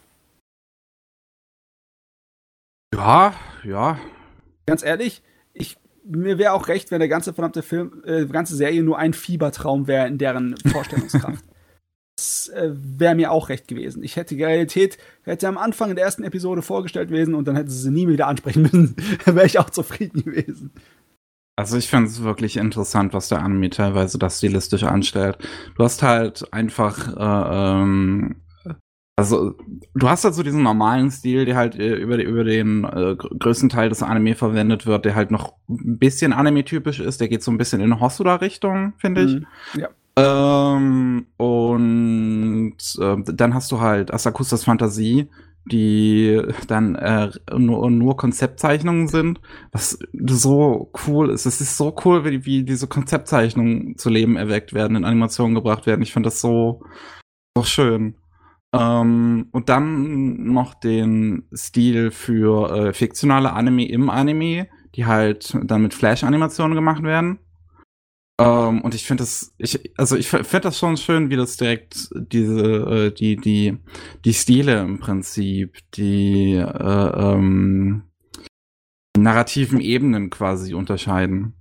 Ja, 2.95 3.35
ja. 3.65 3.99
Ganz 4.67 4.83
ehrlich, 4.83 5.23
ich, 5.55 5.79
mir 6.05 6.39
wäre 6.39 6.53
auch 6.53 6.69
recht, 6.69 6.91
wenn 6.91 6.99
der 6.99 7.09
ganze 7.09 7.33
verdammte 7.33 7.63
Film, 7.63 8.03
äh, 8.05 8.27
ganze 8.27 8.55
Serie 8.55 8.83
nur 8.83 8.99
ein 8.99 9.15
Fiebertraum 9.15 9.87
wäre 9.87 10.07
in 10.07 10.19
deren 10.19 10.57
Vorstellungskraft. 10.67 11.45
das 12.17 12.49
äh, 12.49 12.71
wäre 12.75 13.15
mir 13.15 13.31
auch 13.31 13.49
recht 13.49 13.67
gewesen. 13.67 14.03
Ich 14.03 14.17
hätte 14.17 14.35
die 14.35 14.45
Realität, 14.45 14.99
hätte 15.23 15.49
am 15.49 15.59
Anfang 15.59 15.91
in 15.91 15.97
der 15.97 16.05
ersten 16.05 16.25
Episode 16.25 16.61
vorgestellt 16.61 17.09
gewesen 17.09 17.35
und 17.35 17.49
dann 17.49 17.57
hätte 17.57 17.71
sie 17.71 17.81
sie 17.81 17.91
nie 17.91 18.09
wieder 18.09 18.27
ansprechen 18.27 18.63
müssen. 18.63 18.97
wäre 19.25 19.47
ich 19.47 19.59
auch 19.59 19.71
zufrieden 19.71 20.23
gewesen. 20.25 20.73
Also 21.59 21.77
ich 21.77 21.89
finde 21.89 22.07
es 22.07 22.23
wirklich 22.23 22.57
interessant, 22.57 23.13
was 23.15 23.29
der 23.29 23.43
Anime 23.43 23.69
teilweise 23.71 24.17
das 24.17 24.39
stilistisch 24.39 24.85
anstellt. 24.85 25.39
Du 25.77 25.83
hast 25.83 26.05
halt 26.05 26.53
einfach 26.53 27.09
äh, 27.17 27.83
ähm, 27.83 28.37
Also, 29.17 29.57
du 29.97 30.09
hast 30.09 30.23
halt 30.23 30.35
so 30.35 30.45
diesen 30.45 30.63
normalen 30.63 31.11
Stil, 31.11 31.45
der 31.45 31.57
halt 31.57 31.75
äh, 31.75 31.97
über, 31.97 32.23
über 32.23 32.45
den 32.45 32.85
äh, 32.85 33.17
größten 33.17 33.69
Teil 33.69 33.89
des 33.89 34.05
Anime 34.05 34.37
verwendet 34.37 34.87
wird, 34.87 35.05
der 35.05 35.17
halt 35.17 35.33
noch 35.33 35.55
ein 35.69 35.99
bisschen 35.99 36.33
anime-typisch 36.33 37.01
ist. 37.01 37.21
Der 37.21 37.27
geht 37.27 37.43
so 37.43 37.51
ein 37.51 37.59
bisschen 37.59 37.81
in 37.81 37.99
Hosoda-Richtung, 38.01 38.93
finde 38.99 39.25
ich. 39.25 39.35
Mhm. 39.35 39.47
Ja. 39.81 39.89
Ähm, 40.77 41.27
und 41.39 42.77
äh, 43.01 43.17
dann 43.35 43.55
hast 43.55 43.73
du 43.73 43.81
halt 43.81 44.15
Asakusas 44.15 44.63
Fantasie, 44.63 45.29
die 45.69 46.41
dann 46.67 46.95
äh, 46.95 47.31
nur, 47.57 47.91
nur 47.91 48.17
Konzeptzeichnungen 48.17 49.09
sind, 49.09 49.41
was 49.73 49.99
so 50.27 50.93
cool 51.07 51.31
ist. 51.31 51.47
Es 51.47 51.61
ist 51.61 51.77
so 51.77 51.95
cool, 52.05 52.25
wie, 52.25 52.45
wie 52.45 52.65
diese 52.65 52.87
Konzeptzeichnungen 52.87 53.97
zu 53.97 54.11
Leben 54.11 54.37
erweckt 54.37 54.75
werden, 54.75 54.97
in 54.97 55.05
Animationen 55.05 55.55
gebracht 55.55 55.87
werden. 55.87 56.03
Ich 56.03 56.13
finde 56.13 56.29
das 56.29 56.41
so, 56.41 56.83
so 57.57 57.63
schön. 57.63 58.17
Ähm, 58.73 59.49
und 59.53 59.69
dann 59.69 60.53
noch 60.53 60.75
den 60.75 61.49
Stil 61.55 62.11
für 62.11 62.71
äh, 62.71 62.93
fiktionale 62.93 63.53
Anime 63.53 63.89
im 63.89 64.11
Anime, 64.11 64.69
die 64.95 65.07
halt 65.07 65.57
dann 65.63 65.83
mit 65.83 65.95
Flash-Animationen 65.95 66.75
gemacht 66.75 67.03
werden. 67.03 67.39
Ähm, 68.41 68.83
und 68.83 68.95
ich 68.95 69.05
finde 69.05 69.23
das, 69.23 69.53
ich, 69.59 69.93
also 69.99 70.17
ich 70.17 70.29
finde 70.29 70.61
das 70.61 70.79
schon 70.79 70.97
schön, 70.97 71.29
wie 71.31 71.37
das 71.37 71.57
direkt 71.57 72.09
diese, 72.15 73.09
äh, 73.09 73.13
die, 73.13 73.37
die, 73.37 73.79
die 74.25 74.35
Stile 74.35 74.81
im 74.81 75.01
Prinzip, 75.01 75.79
die 75.95 76.55
äh, 76.55 76.63
ähm, 76.63 78.05
narrativen 79.17 79.81
Ebenen 79.81 80.31
quasi 80.31 80.75
unterscheiden. 80.75 81.55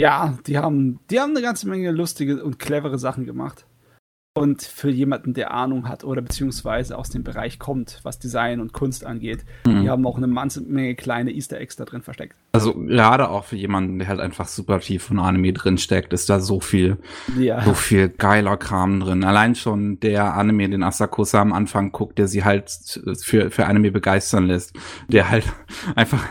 Ja, 0.00 0.36
die 0.48 0.58
haben, 0.58 0.98
die 1.08 1.20
haben 1.20 1.30
eine 1.30 1.42
ganze 1.42 1.68
Menge 1.68 1.92
lustige 1.92 2.42
und 2.42 2.58
clevere 2.58 2.98
Sachen 2.98 3.24
gemacht. 3.24 3.66
Und 4.36 4.62
für 4.62 4.90
jemanden, 4.90 5.32
der 5.32 5.54
Ahnung 5.54 5.88
hat 5.88 6.02
oder 6.02 6.20
beziehungsweise 6.20 6.98
aus 6.98 7.08
dem 7.08 7.22
Bereich 7.22 7.60
kommt, 7.60 8.00
was 8.02 8.18
Design 8.18 8.58
und 8.58 8.72
Kunst 8.72 9.06
angeht, 9.06 9.44
Mhm. 9.64 9.82
die 9.82 9.88
haben 9.90 10.04
auch 10.08 10.16
eine 10.16 10.26
ganze 10.28 10.60
Menge 10.60 10.96
kleine 10.96 11.30
Easter 11.30 11.60
Eggs 11.60 11.76
da 11.76 11.84
drin 11.84 12.02
versteckt. 12.02 12.34
Also 12.50 12.74
gerade 12.74 13.28
auch 13.30 13.44
für 13.44 13.54
jemanden, 13.54 14.00
der 14.00 14.08
halt 14.08 14.18
einfach 14.18 14.48
super 14.48 14.80
tief 14.80 15.04
von 15.04 15.20
Anime 15.20 15.52
drinsteckt, 15.52 16.12
ist 16.12 16.28
da 16.28 16.40
so 16.40 16.58
viel, 16.58 16.96
Ja. 17.38 17.62
so 17.64 17.74
viel 17.74 18.08
geiler 18.08 18.56
Kram 18.56 18.98
drin. 18.98 19.22
Allein 19.22 19.54
schon 19.54 20.00
der 20.00 20.34
Anime, 20.34 20.68
den 20.68 20.82
Asakusa 20.82 21.40
am 21.40 21.52
Anfang 21.52 21.92
guckt, 21.92 22.18
der 22.18 22.26
sie 22.26 22.42
halt 22.42 22.70
für, 23.22 23.52
für 23.52 23.66
Anime 23.66 23.92
begeistern 23.92 24.46
lässt, 24.48 24.74
der 25.06 25.30
halt 25.30 25.44
einfach 25.94 26.24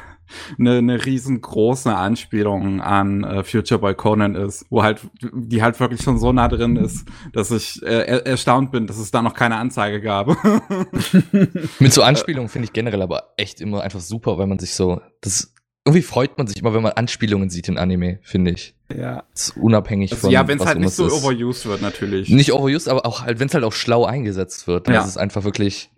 eine, 0.59 0.77
eine 0.77 1.05
riesengroße 1.05 1.93
Anspielung 1.95 2.81
an 2.81 3.23
äh, 3.23 3.43
Future 3.43 3.79
Boy 3.79 3.95
Conan 3.95 4.35
ist, 4.35 4.65
wo 4.69 4.83
halt, 4.83 5.01
die 5.33 5.61
halt 5.61 5.79
wirklich 5.79 6.01
schon 6.01 6.19
so 6.19 6.31
nah 6.33 6.47
drin 6.47 6.75
ist, 6.75 7.07
dass 7.33 7.51
ich 7.51 7.81
äh, 7.83 8.05
er 8.07 8.25
erstaunt 8.25 8.71
bin, 8.71 8.87
dass 8.87 8.97
es 8.97 9.11
da 9.11 9.21
noch 9.21 9.33
keine 9.33 9.57
Anzeige 9.57 10.01
gab. 10.01 10.27
Mit 11.79 11.93
so 11.93 12.01
Anspielungen 12.03 12.49
finde 12.49 12.65
ich 12.65 12.73
generell 12.73 13.01
aber 13.01 13.33
echt 13.37 13.61
immer 13.61 13.81
einfach 13.81 13.99
super, 14.01 14.37
weil 14.37 14.47
man 14.47 14.59
sich 14.59 14.73
so, 14.75 15.01
das 15.21 15.53
irgendwie 15.85 16.01
freut 16.01 16.37
man 16.37 16.47
sich 16.47 16.57
immer, 16.61 16.73
wenn 16.73 16.81
man 16.81 16.93
Anspielungen 16.93 17.49
sieht 17.49 17.67
in 17.67 17.77
Anime, 17.77 18.19
finde 18.23 18.51
ich. 18.51 18.73
ja. 18.95 19.23
Das 19.33 19.49
ist 19.49 19.57
unabhängig 19.57 20.11
Also, 20.13 20.21
von 20.27 20.31
ja, 20.31 20.47
wenn 20.47 20.55
es 20.57 20.61
was 20.61 20.67
halt 20.69 20.79
nicht 20.79 20.93
so 20.93 21.07
ist. 21.07 21.13
overused 21.13 21.65
wird, 21.65 21.81
natürlich. 21.81 22.29
Nicht 22.29 22.53
overused, 22.53 22.87
aber 22.87 23.05
auch 23.05 23.23
halt, 23.23 23.39
wenn 23.39 23.47
es 23.49 23.53
halt 23.53 23.65
auch 23.65 23.73
schlau 23.73 24.05
eingesetzt 24.05 24.65
wird. 24.67 24.87
Ja. 24.87 24.93
Das 24.93 25.07
ist 25.07 25.17
einfach 25.17 25.43
wirklich 25.43 25.91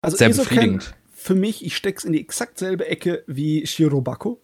Also 0.00 0.16
sehr 0.16 0.28
Esoken, 0.30 0.48
befriedigend. 0.48 0.94
Für 1.26 1.34
mich, 1.34 1.64
ich 1.64 1.76
steck's 1.76 2.04
in 2.04 2.12
die 2.12 2.20
exakt 2.20 2.56
selbe 2.58 2.86
Ecke 2.86 3.24
wie 3.26 3.66
Shirobako. 3.66 4.40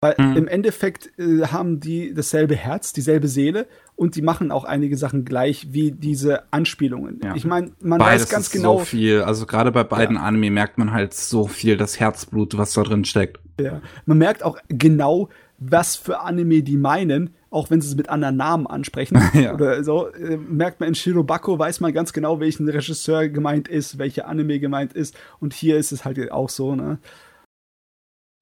Weil 0.00 0.16
Mhm. 0.18 0.36
im 0.36 0.48
Endeffekt 0.48 1.10
äh, 1.18 1.46
haben 1.46 1.78
die 1.78 2.12
dasselbe 2.12 2.56
Herz, 2.56 2.92
dieselbe 2.92 3.28
Seele 3.28 3.68
und 3.94 4.16
die 4.16 4.22
machen 4.22 4.50
auch 4.50 4.64
einige 4.64 4.96
Sachen 4.96 5.24
gleich 5.24 5.68
wie 5.72 5.92
diese 5.92 6.42
Anspielungen. 6.52 7.20
Ja. 7.22 7.36
Ich 7.36 7.44
meine, 7.44 7.70
man 7.80 8.00
Beides 8.00 8.22
weiß 8.24 8.28
ganz 8.30 8.46
ist 8.46 8.52
genau, 8.52 8.78
so 8.80 8.84
viel. 8.84 9.22
Also 9.22 9.46
gerade 9.46 9.70
bei 9.70 9.84
beiden 9.84 10.16
Ja. 10.16 10.22
Anime 10.22 10.50
merkt 10.50 10.76
man 10.76 10.92
halt 10.92 11.14
so 11.14 11.46
viel 11.46 11.76
das 11.76 12.00
Herzblut, 12.00 12.58
was 12.58 12.72
da 12.72 12.82
drin 12.82 13.04
steckt. 13.04 13.38
ja, 13.60 13.80
man 14.06 14.18
merkt 14.18 14.42
auch 14.42 14.58
genau, 14.68 15.28
was 15.58 15.94
für 15.94 16.18
Anime 16.20 16.62
die 16.64 16.76
meinen, 16.76 17.30
auch 17.52 17.70
wenn 17.70 17.80
sie 17.80 17.88
es 17.88 17.96
mit 17.96 18.08
anderen 18.08 18.36
Namen 18.36 18.66
ansprechen 18.66 19.20
Ja. 19.34 19.54
oder 19.54 19.84
so. 19.84 20.08
Äh, 20.08 20.36
merkt 20.36 20.80
man 20.80 20.88
in 20.88 20.94
Shirobako, 20.94 21.58
weiß 21.58 21.80
man 21.80 21.92
ganz 21.92 22.12
genau, 22.12 22.40
welchen 22.40 22.68
Regisseur 22.68 23.28
gemeint 23.28 23.68
ist, 23.68 23.98
welche 23.98 24.24
Anime 24.24 24.58
gemeint 24.58 24.94
ist. 24.94 25.14
Und 25.38 25.52
hier 25.54 25.76
ist 25.76 25.92
es 25.92 26.04
halt 26.04 26.32
auch 26.32 26.48
so, 26.48 26.74
ne? 26.74 26.98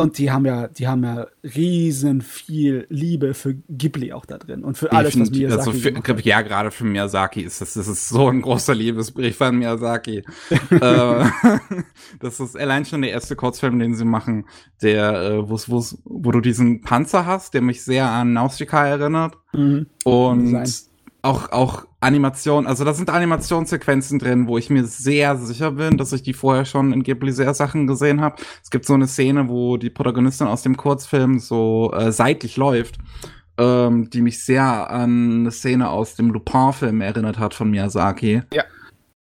Und 0.01 0.17
die 0.17 0.31
haben 0.31 0.47
ja, 0.47 0.67
die 0.67 0.89
haben 0.89 1.05
ja 1.05 1.27
riesen 1.43 2.23
viel 2.23 2.87
Liebe 2.89 3.35
für 3.35 3.55
Ghibli 3.69 4.15
auch 4.15 4.25
da 4.25 4.39
drin 4.39 4.65
und 4.65 4.79
für 4.79 4.91
alles, 4.93 5.21
was. 5.21 5.31
Miyazaki 5.31 5.59
also 5.59 5.73
für, 5.73 6.21
ja, 6.23 6.41
gerade 6.41 6.71
für 6.71 6.85
Miyazaki 6.85 7.43
ist 7.43 7.61
das, 7.61 7.75
das 7.75 7.87
ist 7.87 8.09
so 8.09 8.29
ein 8.29 8.41
großer 8.41 8.75
Liebesbrief 8.75 9.43
an 9.43 9.57
Miyazaki. 9.57 10.25
äh, 10.71 10.81
das 12.21 12.41
ist 12.41 12.57
allein 12.57 12.87
schon 12.87 13.03
der 13.03 13.11
erste 13.11 13.37
Kurzfilm, 13.37 13.79
den 13.79 13.95
sie 13.95 14.07
machen, 14.07 14.47
der, 14.81 15.13
äh, 15.23 15.51
wo's, 15.51 15.69
wo's, 15.69 15.99
wo 16.05 16.31
du 16.31 16.41
diesen 16.41 16.81
Panzer 16.81 17.27
hast, 17.27 17.53
der 17.53 17.61
mich 17.61 17.85
sehr 17.85 18.09
an 18.09 18.33
Nausicaa 18.33 18.87
erinnert. 18.87 19.37
Mhm. 19.53 19.87
Und. 20.05 20.90
Auch, 21.23 21.53
auch 21.53 21.87
Animation, 22.01 22.67
also 22.67 22.85
da 22.85 22.95
sind 22.95 23.11
Animationssequenzen 23.11 24.19
drin, 24.19 24.47
wo 24.47 24.57
ich 24.59 24.71
mir 24.71 24.85
sehr 24.85 25.37
sicher 25.37 25.73
bin, 25.73 25.99
dass 25.99 26.13
ich 26.13 26.23
die 26.23 26.33
vorher 26.33 26.65
schon 26.65 26.93
in 26.93 27.03
Ghibli 27.03 27.33
sehr 27.33 27.53
Sachen 27.55 27.87
gesehen 27.87 28.21
habe. 28.21 28.41
Es 28.63 28.71
gibt 28.71 28.87
so 28.87 28.95
eine 28.95 29.07
Szene, 29.07 29.49
wo 29.49 29.77
die 29.77 29.91
Protagonistin 29.91 30.47
aus 30.47 30.63
dem 30.63 30.77
Kurzfilm 30.77 31.39
so 31.39 31.93
äh, 31.93 32.11
seitlich 32.13 32.57
läuft, 32.57 32.99
ähm, 33.59 34.09
die 34.11 34.23
mich 34.23 34.45
sehr 34.45 34.91
an 34.91 35.41
eine 35.41 35.51
Szene 35.51 35.91
aus 35.91 36.15
dem 36.15 36.31
Lupin-Film 36.31 37.01
erinnert 37.03 37.39
hat 37.39 37.55
von 37.55 37.71
Miyazaki. 37.71 38.43
Ja. 38.53 38.65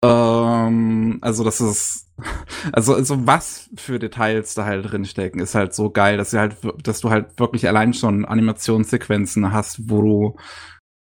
Ähm, 0.03 1.19
also 1.21 1.43
das 1.43 1.59
ist, 1.59 2.07
also, 2.71 2.95
also 2.95 3.27
was 3.27 3.69
für 3.75 3.99
Details 3.99 4.53
da 4.53 4.65
halt 4.65 4.91
drinstecken, 4.91 5.41
ist 5.41 5.55
halt 5.55 5.73
so 5.73 5.89
geil, 5.89 6.17
dass 6.17 6.31
sie 6.31 6.39
halt, 6.39 6.55
dass 6.83 7.01
du 7.01 7.09
halt 7.09 7.37
wirklich 7.39 7.67
allein 7.67 7.93
schon 7.93 8.23
Animationssequenzen 8.23 9.51
hast, 9.51 9.89
wo 9.89 10.01
du 10.01 10.35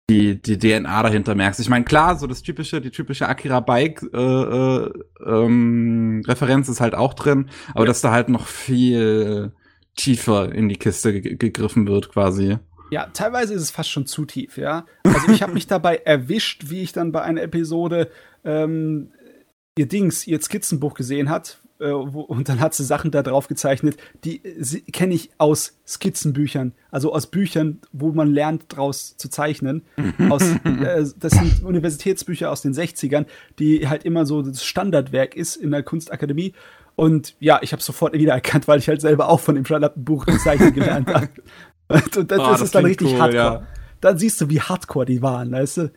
die, 0.09 0.41
die 0.41 0.57
DNA 0.57 1.03
dahinter 1.03 1.35
merkst. 1.35 1.59
Ich 1.59 1.69
meine, 1.69 1.85
klar, 1.85 2.17
so 2.17 2.27
das 2.27 2.41
typische, 2.41 2.79
die 2.79 2.91
typische 2.91 3.27
Akira 3.27 3.59
Bike 3.59 4.03
äh, 4.13 4.17
äh, 4.17 4.91
ähm, 5.25 6.23
Referenz 6.25 6.69
ist 6.69 6.79
halt 6.79 6.95
auch 6.95 7.13
drin, 7.13 7.49
aber 7.73 7.85
dass 7.85 8.01
da 8.01 8.11
halt 8.11 8.29
noch 8.29 8.47
viel 8.47 9.51
tiefer 9.97 10.53
in 10.53 10.69
die 10.69 10.77
Kiste 10.77 11.21
ge 11.21 11.35
gegriffen 11.35 11.87
wird, 11.87 12.09
quasi. 12.09 12.57
Ja, 12.89 13.07
teilweise 13.07 13.53
ist 13.53 13.63
es 13.63 13.71
fast 13.71 13.89
schon 13.89 14.05
zu 14.05 14.25
tief, 14.25 14.57
ja. 14.57 14.85
Also 15.03 15.29
ich 15.29 15.41
habe 15.41 15.53
mich 15.53 15.67
dabei 15.67 15.97
erwischt, 15.97 16.69
wie 16.69 16.81
ich 16.81 16.93
dann 16.93 17.11
bei 17.11 17.21
einer 17.21 17.41
Episode 17.41 18.09
ähm, 18.45 19.11
ihr 19.77 19.87
Dings, 19.87 20.25
ihr 20.25 20.41
Skizzenbuch 20.41 20.93
gesehen 20.93 21.29
hat. 21.29 21.59
Äh, 21.79 21.91
und 21.91 22.49
dann 22.49 22.59
hat 22.59 22.73
sie 22.73 22.83
Sachen 22.83 23.11
da 23.11 23.23
drauf 23.23 23.47
gezeichnet, 23.47 23.97
die 24.23 24.43
äh, 24.43 24.81
kenne 24.91 25.13
ich 25.13 25.31
aus 25.37 25.77
Skizzenbüchern, 25.87 26.73
also 26.91 27.13
aus 27.13 27.27
Büchern, 27.27 27.79
wo 27.91 28.11
man 28.11 28.31
lernt, 28.33 28.65
draus 28.69 29.15
zu 29.17 29.29
zeichnen. 29.29 29.83
aus, 30.29 30.43
äh, 30.63 31.05
das 31.17 31.33
sind 31.33 31.63
Universitätsbücher 31.63 32.51
aus 32.51 32.61
den 32.61 32.73
60ern, 32.73 33.25
die 33.59 33.87
halt 33.87 34.03
immer 34.05 34.25
so 34.25 34.41
das 34.41 34.63
Standardwerk 34.63 35.35
ist 35.35 35.55
in 35.55 35.71
der 35.71 35.83
Kunstakademie. 35.83 36.53
Und 36.95 37.35
ja, 37.39 37.59
ich 37.61 37.73
habe 37.73 37.81
sofort 37.83 38.13
wiedererkannt, 38.13 38.67
weil 38.67 38.79
ich 38.79 38.87
halt 38.87 39.01
selber 39.01 39.29
auch 39.29 39.39
von 39.39 39.53
dem 39.55 39.65
Standardbuch 39.65 40.25
zeichnen 40.43 40.73
gelernt 40.73 41.07
habe. 41.13 41.29
Und, 41.87 42.31
das, 42.31 42.39
Ah, 42.39 42.51
das 42.51 42.61
ist 42.61 42.75
dann 42.75 42.85
richtig 42.85 43.13
cool, 43.13 43.19
hardcore. 43.19 43.43
ja. 43.43 43.67
Dann 44.01 44.17
siehst 44.17 44.41
du, 44.41 44.49
wie 44.49 44.59
hardcore 44.59 45.05
die 45.05 45.21
waren, 45.21 45.51
weißt 45.51 45.77
du? 45.77 45.91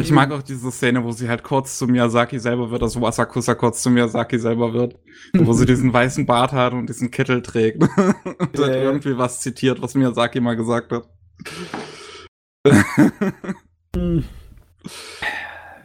Ich 0.00 0.12
mag 0.12 0.30
auch 0.30 0.42
diese 0.42 0.70
Szene, 0.70 1.02
wo 1.02 1.10
sie 1.12 1.28
halt 1.28 1.42
kurz 1.42 1.78
zu 1.78 1.86
Miyazaki 1.86 2.38
selber 2.38 2.70
wird, 2.70 2.82
also 2.82 3.00
wo 3.00 3.06
Asakusa 3.06 3.54
kurz 3.54 3.82
zu 3.82 3.90
Miyazaki 3.90 4.38
selber 4.38 4.72
wird, 4.72 4.96
wo 5.34 5.52
sie 5.52 5.66
diesen 5.66 5.92
weißen 5.92 6.24
Bart 6.24 6.52
hat 6.52 6.72
und 6.72 6.88
diesen 6.88 7.10
Kittel 7.10 7.42
trägt 7.42 7.82
und 8.38 8.58
dann 8.58 8.70
ja. 8.70 8.82
irgendwie 8.82 9.18
was 9.18 9.40
zitiert, 9.40 9.82
was 9.82 9.94
Miyazaki 9.94 10.40
mal 10.40 10.56
gesagt 10.56 10.92
hat. 10.92 11.08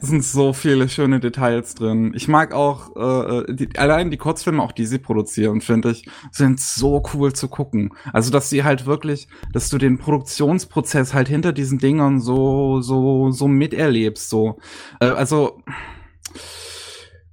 Sind 0.05 0.21
so 0.21 0.51
viele 0.51 0.89
schöne 0.89 1.21
Details 1.21 1.75
drin. 1.75 2.11
Ich 2.13 2.27
mag 2.27 2.53
auch, 2.53 2.93
äh, 2.97 3.53
die, 3.53 3.69
allein 3.77 4.11
die 4.11 4.17
Kurzfilme, 4.17 4.61
auch 4.61 4.73
die 4.73 4.85
sie 4.85 4.99
produzieren, 4.99 5.61
finde 5.61 5.91
ich, 5.91 6.05
sind 6.29 6.59
so 6.59 7.01
cool 7.13 7.31
zu 7.31 7.47
gucken. 7.47 7.93
Also, 8.11 8.29
dass 8.29 8.49
sie 8.49 8.65
halt 8.65 8.85
wirklich, 8.85 9.29
dass 9.53 9.69
du 9.69 9.77
den 9.77 9.97
Produktionsprozess 9.97 11.13
halt 11.13 11.29
hinter 11.29 11.53
diesen 11.53 11.79
Dingern 11.79 12.19
so, 12.19 12.81
so, 12.81 13.31
so 13.31 13.47
miterlebst, 13.47 14.29
so. 14.29 14.57
Äh, 14.99 15.05
also, 15.05 15.63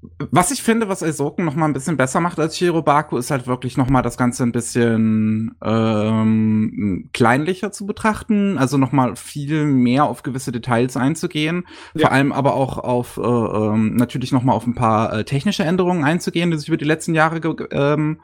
was 0.03 0.51
ich 0.51 0.63
finde, 0.63 0.89
was 0.89 1.03
Aizoken 1.03 1.45
noch 1.45 1.55
mal 1.55 1.67
ein 1.67 1.73
bisschen 1.75 1.97
besser 1.97 2.21
macht 2.21 2.39
als 2.39 2.57
Shirobako, 2.57 3.19
ist 3.19 3.31
halt 3.31 3.47
wirklich 3.47 3.77
noch 3.77 3.91
mal 3.91 4.03
das 4.03 4.17
Ganze 4.17 4.45
ein 4.45 4.53
bisschen 4.53 5.55
ähm, 5.63 7.11
kleinlicher 7.13 7.71
zu 7.73 7.87
betrachten, 7.87 8.57
also 8.57 8.79
noch 8.79 8.93
mal 8.93 9.17
viel 9.17 9.67
mehr 9.67 10.05
auf 10.05 10.23
gewisse 10.23 10.53
Details 10.53 10.97
einzugehen, 10.97 11.67
Ja. 11.95 12.07
vor 12.07 12.13
allem 12.13 12.33
aber 12.33 12.55
auch 12.55 12.79
auf 12.79 13.19
äh, 13.19 13.21
ähm, 13.23 13.97
natürlich 13.97 14.33
noch 14.33 14.43
mal 14.43 14.53
auf 14.55 14.67
ein 14.67 14.75
paar 14.75 15.13
äh, 15.13 15.25
technische 15.25 15.65
Änderungen 15.65 16.05
einzugehen, 16.05 16.51
die 16.51 16.59
sich 16.59 16.69
über 16.69 16.77
die 16.79 16.85
letzten 16.87 17.15
Jahre 17.15 17.41
ge 17.41 17.55
ähm, 17.71 18.21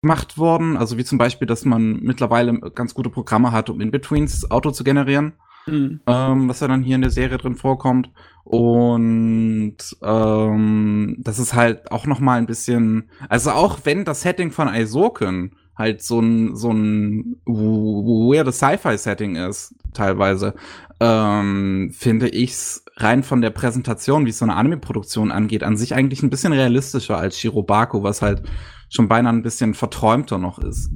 gemacht 0.00 0.38
wurden, 0.38 0.76
also 0.76 0.96
wie 0.96 1.04
zum 1.04 1.18
Beispiel, 1.18 1.46
dass 1.48 1.64
man 1.64 2.00
mittlerweile 2.00 2.58
ganz 2.74 2.94
gute 2.94 3.10
Programme 3.10 3.50
hat, 3.52 3.68
um 3.68 3.80
In-Betweens 3.80 4.50
Auto 4.50 4.70
zu 4.70 4.84
generieren. 4.84 5.32
Mhm. 5.68 6.00
ähm, 6.06 6.48
was 6.48 6.60
ja 6.60 6.68
dann 6.68 6.82
hier 6.82 6.96
in 6.96 7.02
der 7.02 7.10
Serie 7.10 7.38
drin 7.38 7.56
vorkommt. 7.56 8.10
Und 8.44 9.76
ähm, 10.02 11.16
das 11.18 11.38
ist 11.38 11.54
halt 11.54 11.92
auch 11.92 12.06
noch 12.06 12.18
mal 12.18 12.38
ein 12.38 12.46
bisschen, 12.46 13.10
also 13.28 13.50
auch 13.50 13.80
wenn 13.84 14.04
das 14.04 14.22
Setting 14.22 14.52
von 14.52 14.68
Aizoken 14.68 15.52
halt 15.76 16.02
so 16.02 16.20
ein 16.20 16.56
so 16.56 16.70
ein 16.70 17.36
weirdes 17.44 18.56
Sci-Fi-Setting 18.58 19.36
ist 19.36 19.74
teilweise, 19.94 20.54
ähm, 20.98 21.90
finde 21.96 22.28
ich's 22.28 22.84
rein 22.96 23.22
von 23.22 23.40
der 23.40 23.50
Präsentation, 23.50 24.26
wie 24.26 24.30
es 24.30 24.38
so 24.38 24.44
eine 24.44 24.56
Anime-Produktion 24.56 25.30
angeht, 25.30 25.62
an 25.62 25.76
sich 25.76 25.94
eigentlich 25.94 26.22
ein 26.22 26.30
bisschen 26.30 26.52
realistischer 26.52 27.16
als 27.16 27.38
Shirobako, 27.38 28.02
was 28.02 28.22
halt 28.22 28.42
schon 28.90 29.08
beinahe 29.08 29.32
ein 29.32 29.42
bisschen 29.42 29.74
verträumter 29.74 30.38
noch 30.38 30.58
ist. 30.58 30.90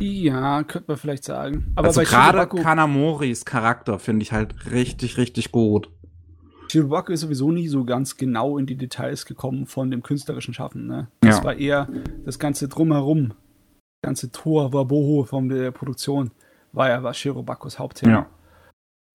Ja, 0.00 0.62
könnte 0.64 0.88
man 0.88 0.96
vielleicht 0.96 1.24
sagen. 1.24 1.72
Aber 1.74 1.88
also 1.88 2.02
gerade 2.02 2.46
Kanamoris 2.46 3.44
Charakter 3.44 3.98
finde 3.98 4.22
ich 4.22 4.32
halt 4.32 4.70
richtig, 4.70 5.18
richtig 5.18 5.52
gut. 5.52 5.90
Shirobako 6.70 7.12
ist 7.12 7.20
sowieso 7.20 7.52
nie 7.52 7.68
so 7.68 7.84
ganz 7.84 8.16
genau 8.16 8.58
in 8.58 8.66
die 8.66 8.76
Details 8.76 9.24
gekommen 9.26 9.66
von 9.66 9.90
dem 9.90 10.02
künstlerischen 10.02 10.54
Schaffen. 10.54 10.86
Ne? 10.86 11.08
Das 11.20 11.38
ja. 11.38 11.44
war 11.44 11.56
eher 11.56 11.88
das 12.24 12.38
ganze 12.38 12.68
Drumherum, 12.68 13.28
das 13.28 14.08
ganze 14.08 14.32
Tor, 14.32 14.72
Waboho 14.72 15.24
von 15.24 15.48
der 15.48 15.70
Produktion, 15.70 16.30
war 16.72 16.88
ja 16.88 17.02
was 17.02 17.16
Shirobakos 17.18 17.78
Hauptthema. 17.78 18.12
Ja. 18.12 18.30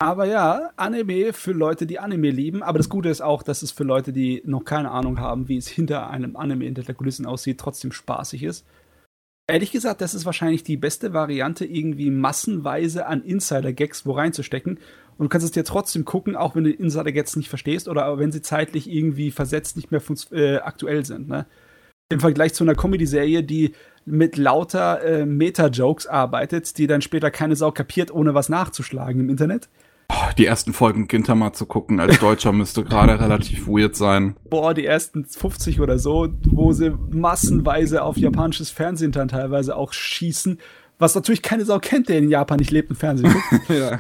Aber 0.02 0.26
ja, 0.26 0.72
Anime 0.78 1.32
für 1.32 1.52
Leute, 1.52 1.86
die 1.86 2.00
Anime 2.00 2.32
lieben. 2.32 2.64
Aber 2.64 2.80
das 2.80 2.90
Gute 2.90 3.10
ist 3.10 3.22
auch, 3.22 3.44
dass 3.44 3.62
es 3.62 3.72
für 3.72 3.84
Leute, 3.84 4.12
die 4.12 4.42
noch 4.46 4.66
keine 4.66 4.90
Ahnung 4.90 5.20
haben, 5.20 5.48
wie 5.48 5.58
es 5.58 5.68
hinter 5.68 6.10
einem 6.10 6.36
Anime 6.36 6.66
hinter 6.66 6.82
der 6.82 6.96
Kulissen 6.96 7.28
aussieht, 7.28 7.60
trotzdem 7.60 7.92
spaßig 7.92 8.42
ist. 8.42 8.66
Ehrlich 9.48 9.72
gesagt, 9.72 10.02
das 10.02 10.14
ist 10.14 10.26
wahrscheinlich 10.26 10.64
die 10.64 10.78
beste 10.78 11.14
Variante, 11.14 11.66
irgendwie 11.66 12.10
massenweise 12.10 13.06
an 13.06 13.24
Insider-Gags 13.24 14.06
wo 14.06 14.14
reinzustecken. 14.14 14.80
Und 15.18 15.26
du 15.26 15.30
kannst 15.30 15.46
es 15.46 15.52
dir 15.52 15.64
trotzdem 15.64 16.06
gucken, 16.06 16.36
auch 16.36 16.56
wenn 16.56 16.64
du 16.64 16.72
Insider-Gags 16.72 17.36
nicht 17.36 17.50
verstehst 17.50 17.88
oder 17.88 18.18
wenn 18.18 18.32
sie 18.32 18.42
zeitlich 18.42 18.90
irgendwie 18.90 19.32
versetzt 19.32 19.76
nicht 19.76 19.92
mehr 19.92 20.02
äh, 20.32 20.58
aktuell 20.58 21.06
sind. 21.06 21.28
Ne? 21.28 21.46
Im 22.10 22.20
Vergleich 22.20 22.54
zu 22.54 22.64
einer 22.64 22.76
Comedy-Serie, 22.76 23.44
die 23.44 23.74
mit 24.06 24.38
lauter 24.38 25.04
äh, 25.04 25.26
Meta-Jokes 25.26 26.08
arbeitet, 26.08 26.78
die 26.78 26.88
dann 26.88 27.02
später 27.02 27.30
keine 27.30 27.56
Sau 27.56 27.72
kapiert, 27.72 28.12
ohne 28.12 28.34
was 28.34 28.50
nachzuschlagen 28.50 29.22
im 29.22 29.30
Internet. 29.30 29.70
Die 30.38 30.46
ersten 30.46 30.74
Folgen 30.74 31.08
Gintama 31.08 31.54
zu 31.54 31.66
gucken 31.66 32.00
als 32.00 32.20
Deutscher 32.20 32.52
müsste 32.52 32.84
gerade 32.84 33.20
relativ 33.20 33.68
weird 33.68 33.96
sein. 33.96 34.36
Boah, 34.50 34.74
die 34.74 34.86
ersten 34.86 35.26
50 35.26 35.80
oder 35.82 36.00
so, 36.00 36.30
wo 36.50 36.72
sie 36.72 36.92
massenweise 37.12 38.04
auf 38.04 38.18
japanisches 38.18 38.70
Fernsehen 38.70 39.12
dann 39.12 39.28
teilweise 39.28 39.76
auch 39.76 39.94
schießen, 39.94 40.60
was 41.00 41.16
natürlich 41.16 41.42
keine 41.42 41.66
Sau 41.66 41.80
kennt, 41.80 42.10
der 42.10 42.18
in 42.18 42.30
Japan 42.30 42.60
nicht 42.60 42.72
lebt 42.72 42.90
und 42.90 42.96
Fernsehen 42.96 43.34
guckt. 43.34 43.70
ja. 43.70 44.00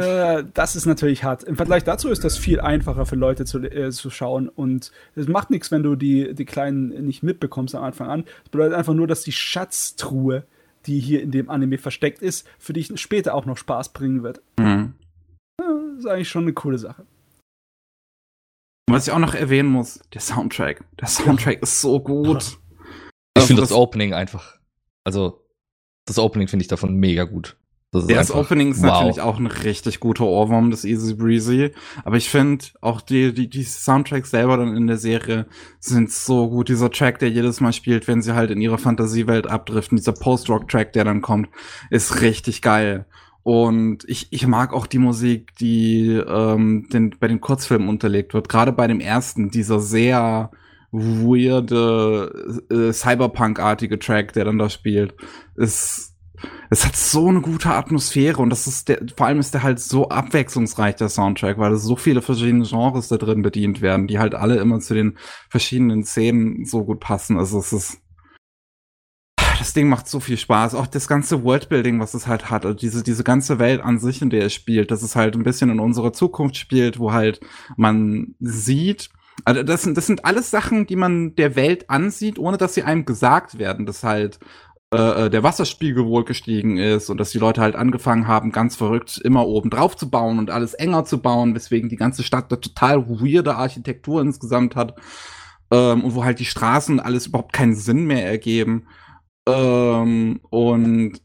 Äh, 0.00 0.44
das 0.54 0.76
ist 0.76 0.86
natürlich 0.86 1.24
hart. 1.24 1.44
Im 1.44 1.56
Vergleich 1.56 1.84
dazu 1.84 2.08
ist 2.08 2.24
das 2.24 2.38
viel 2.38 2.60
einfacher 2.60 3.06
für 3.06 3.16
Leute 3.16 3.44
zu, 3.44 3.58
äh, 3.58 3.90
zu 3.90 4.10
schauen 4.10 4.48
und 4.48 4.92
es 5.14 5.28
macht 5.28 5.50
nichts, 5.50 5.70
wenn 5.70 5.82
du 5.82 5.94
die, 5.94 6.34
die 6.34 6.46
Kleinen 6.46 7.06
nicht 7.06 7.22
mitbekommst 7.22 7.74
am 7.74 7.84
Anfang 7.84 8.08
an. 8.08 8.24
Es 8.44 8.50
bedeutet 8.50 8.74
einfach 8.74 8.94
nur, 8.94 9.06
dass 9.06 9.22
die 9.22 9.32
Schatztruhe, 9.32 10.44
die 10.86 10.98
hier 10.98 11.22
in 11.22 11.30
dem 11.30 11.50
Anime 11.50 11.78
versteckt 11.78 12.22
ist, 12.22 12.46
für 12.58 12.72
dich 12.72 12.90
später 12.94 13.34
auch 13.34 13.44
noch 13.44 13.56
Spaß 13.56 13.90
bringen 13.90 14.22
wird. 14.22 14.40
Mhm 14.58 14.94
ist 16.00 16.06
eigentlich 16.06 16.28
schon 16.28 16.42
eine 16.42 16.52
coole 16.52 16.78
Sache. 16.78 17.06
Was 18.88 19.06
ich 19.06 19.12
auch 19.12 19.18
noch 19.18 19.34
erwähnen 19.34 19.68
muss, 19.68 20.00
der 20.12 20.20
Soundtrack. 20.20 20.84
Der 20.98 21.06
Soundtrack 21.08 21.56
ja. 21.56 21.62
ist 21.62 21.80
so 21.80 22.00
gut. 22.00 22.58
Ich 23.36 23.44
finde 23.44 23.62
das, 23.62 23.70
das 23.70 23.78
Opening 23.78 24.14
einfach. 24.14 24.58
Also, 25.04 25.46
das 26.06 26.18
Opening 26.18 26.48
finde 26.48 26.64
ich 26.64 26.68
davon 26.68 26.96
mega 26.96 27.24
gut. 27.24 27.56
Das, 27.92 28.04
ist 28.04 28.10
das 28.14 28.30
Opening 28.30 28.70
ist 28.70 28.82
wow. 28.82 28.86
natürlich 28.86 29.20
auch 29.20 29.38
ein 29.38 29.48
richtig 29.48 29.98
guter 29.98 30.24
Ohrwurm, 30.24 30.70
das 30.70 30.84
Easy 30.84 31.14
Breezy. 31.14 31.72
Aber 32.04 32.16
ich 32.16 32.30
finde 32.30 32.64
auch 32.80 33.00
die, 33.00 33.34
die, 33.34 33.50
die 33.50 33.64
Soundtracks 33.64 34.30
selber 34.30 34.56
dann 34.56 34.76
in 34.76 34.86
der 34.86 34.96
Serie 34.96 35.46
sind 35.80 36.12
so 36.12 36.48
gut. 36.48 36.68
Dieser 36.68 36.90
Track, 36.90 37.18
der 37.18 37.30
jedes 37.30 37.60
Mal 37.60 37.72
spielt, 37.72 38.06
wenn 38.06 38.22
sie 38.22 38.34
halt 38.34 38.52
in 38.52 38.60
ihrer 38.60 38.78
Fantasiewelt 38.78 39.48
abdriften, 39.48 39.96
dieser 39.96 40.12
Post-Rock-Track, 40.12 40.92
der 40.92 41.04
dann 41.04 41.20
kommt, 41.20 41.48
ist 41.90 42.20
richtig 42.20 42.62
geil. 42.62 43.06
Und 43.42 44.04
ich, 44.06 44.28
ich 44.30 44.46
mag 44.46 44.72
auch 44.72 44.86
die 44.86 44.98
Musik, 44.98 45.54
die 45.56 46.10
ähm, 46.10 46.88
den, 46.92 47.16
bei 47.18 47.28
den 47.28 47.40
Kurzfilmen 47.40 47.88
unterlegt 47.88 48.34
wird. 48.34 48.48
Gerade 48.48 48.72
bei 48.72 48.86
dem 48.86 49.00
ersten, 49.00 49.50
dieser 49.50 49.80
sehr 49.80 50.50
weirde, 50.92 52.64
äh, 52.70 52.92
Cyberpunk-artige 52.92 53.98
Track, 53.98 54.32
der 54.32 54.44
dann 54.44 54.58
da 54.58 54.68
spielt, 54.68 55.14
ist 55.56 56.10
es 56.70 56.86
hat 56.86 56.96
so 56.96 57.28
eine 57.28 57.40
gute 57.40 57.70
Atmosphäre 57.70 58.40
und 58.40 58.50
das 58.50 58.66
ist 58.66 58.88
der, 58.88 59.00
vor 59.16 59.26
allem 59.26 59.40
ist 59.40 59.52
der 59.54 59.62
halt 59.62 59.80
so 59.80 60.08
abwechslungsreich, 60.08 60.96
der 60.96 61.08
Soundtrack, 61.08 61.58
weil 61.58 61.72
es 61.72 61.82
so 61.82 61.96
viele 61.96 62.22
verschiedene 62.22 62.64
Genres 62.64 63.08
da 63.08 63.16
drin 63.16 63.42
bedient 63.42 63.80
werden, 63.80 64.06
die 64.06 64.18
halt 64.18 64.34
alle 64.34 64.56
immer 64.56 64.80
zu 64.80 64.94
den 64.94 65.18
verschiedenen 65.48 66.04
Szenen 66.04 66.64
so 66.64 66.84
gut 66.84 67.00
passen. 67.00 67.38
Also 67.38 67.58
es 67.58 67.72
ist, 67.72 67.99
das 69.60 69.74
Ding 69.74 69.88
macht 69.88 70.08
so 70.08 70.20
viel 70.20 70.38
Spaß. 70.38 70.74
Auch 70.74 70.86
das 70.86 71.06
ganze 71.06 71.44
Worldbuilding, 71.44 72.00
was 72.00 72.14
es 72.14 72.26
halt 72.26 72.50
hat, 72.50 72.64
also 72.64 72.76
diese, 72.76 73.02
diese 73.02 73.24
ganze 73.24 73.58
Welt 73.58 73.82
an 73.82 73.98
sich, 73.98 74.22
in 74.22 74.30
der 74.30 74.46
es 74.46 74.54
spielt, 74.54 74.90
dass 74.90 75.02
es 75.02 75.16
halt 75.16 75.36
ein 75.36 75.42
bisschen 75.42 75.70
in 75.70 75.80
unsere 75.80 76.12
Zukunft 76.12 76.56
spielt, 76.56 76.98
wo 76.98 77.12
halt 77.12 77.40
man 77.76 78.34
sieht, 78.40 79.10
also 79.44 79.62
das 79.62 79.82
sind, 79.82 79.96
das 79.96 80.06
sind 80.06 80.24
alles 80.24 80.50
Sachen, 80.50 80.86
die 80.86 80.96
man 80.96 81.34
der 81.36 81.56
Welt 81.56 81.90
ansieht, 81.90 82.38
ohne 82.38 82.56
dass 82.56 82.74
sie 82.74 82.82
einem 82.82 83.04
gesagt 83.04 83.58
werden, 83.58 83.86
dass 83.86 84.02
halt 84.02 84.38
äh, 84.92 85.26
äh 85.26 85.30
der 85.30 85.42
Wasserspiegel 85.42 86.06
wohl 86.06 86.24
gestiegen 86.24 86.78
ist 86.78 87.10
und 87.10 87.18
dass 87.18 87.30
die 87.30 87.38
Leute 87.38 87.60
halt 87.60 87.76
angefangen 87.76 88.26
haben, 88.26 88.52
ganz 88.52 88.76
verrückt 88.76 89.20
immer 89.22 89.46
oben 89.46 89.70
drauf 89.70 89.96
zu 89.96 90.10
bauen 90.10 90.38
und 90.38 90.50
alles 90.50 90.74
enger 90.74 91.04
zu 91.04 91.20
bauen, 91.20 91.54
weswegen 91.54 91.88
die 91.90 91.96
ganze 91.96 92.22
Stadt 92.22 92.50
eine 92.50 92.60
total 92.60 93.08
weirde 93.08 93.56
Architektur 93.56 94.22
insgesamt 94.22 94.74
hat 94.74 94.96
ähm, 95.70 96.04
und 96.04 96.14
wo 96.14 96.24
halt 96.24 96.38
die 96.38 96.44
Straßen 96.46 97.00
alles 97.00 97.26
überhaupt 97.26 97.52
keinen 97.52 97.74
Sinn 97.74 98.06
mehr 98.06 98.26
ergeben. 98.26 98.86
Ähm, 99.46 100.40
und 100.50 101.20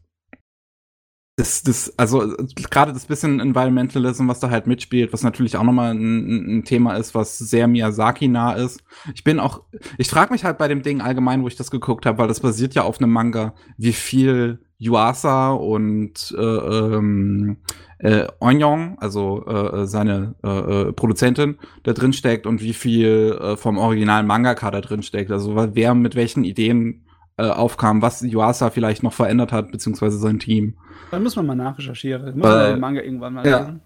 das, 1.38 1.62
das, 1.62 1.92
also 1.98 2.34
gerade 2.70 2.94
das 2.94 3.04
bisschen 3.04 3.40
Environmentalism, 3.40 4.26
was 4.26 4.40
da 4.40 4.48
halt 4.48 4.66
mitspielt, 4.66 5.12
was 5.12 5.22
natürlich 5.22 5.58
auch 5.58 5.64
nochmal 5.64 5.92
ein, 5.92 6.58
ein 6.58 6.64
Thema 6.64 6.96
ist, 6.96 7.14
was 7.14 7.36
sehr 7.36 7.68
Miyazaki-nah 7.68 8.54
ist. 8.54 8.82
Ich 9.14 9.22
bin 9.22 9.38
auch, 9.38 9.64
ich 9.98 10.08
frage 10.08 10.32
mich 10.32 10.44
halt 10.44 10.56
bei 10.56 10.66
dem 10.66 10.80
Ding 10.80 11.02
allgemein, 11.02 11.42
wo 11.42 11.48
ich 11.48 11.56
das 11.56 11.70
geguckt 11.70 12.06
habe, 12.06 12.16
weil 12.16 12.28
das 12.28 12.40
basiert 12.40 12.74
ja 12.74 12.84
auf 12.84 13.00
einem 13.00 13.12
Manga, 13.12 13.54
wie 13.76 13.92
viel 13.92 14.60
Yuasa 14.78 15.52
und 15.52 16.34
äh, 16.38 16.42
ähm, 16.42 17.58
äh, 17.98 18.26
Onyong, 18.40 18.98
also 18.98 19.44
äh, 19.46 19.86
seine 19.86 20.36
äh, 20.42 20.48
äh, 20.88 20.92
Produzentin, 20.92 21.58
da 21.82 21.92
drin 21.92 22.14
steckt 22.14 22.46
und 22.46 22.62
wie 22.62 22.74
viel 22.74 23.38
äh, 23.40 23.56
vom 23.56 23.76
originalen 23.76 24.26
Mangaka 24.26 24.70
da 24.70 24.80
drin 24.80 25.02
steckt. 25.02 25.30
Also 25.30 25.54
wer 25.74 25.94
mit 25.94 26.14
welchen 26.14 26.44
Ideen 26.44 27.05
äh, 27.38 27.48
aufkam, 27.48 28.02
was 28.02 28.22
Yuasa 28.22 28.70
vielleicht 28.70 29.02
noch 29.02 29.12
verändert 29.12 29.52
hat, 29.52 29.70
beziehungsweise 29.70 30.18
sein 30.18 30.38
Team. 30.38 30.76
Dann 31.10 31.22
muss 31.22 31.36
man 31.36 31.46
mal 31.46 31.54
nachrecherchieren. 31.54 32.38
Muss 32.38 32.48
man 32.48 32.70
den 32.72 32.80
Manga 32.80 33.02
irgendwann 33.02 33.34
mal 33.34 33.46
ja. 33.46 33.58
lesen. 33.60 33.80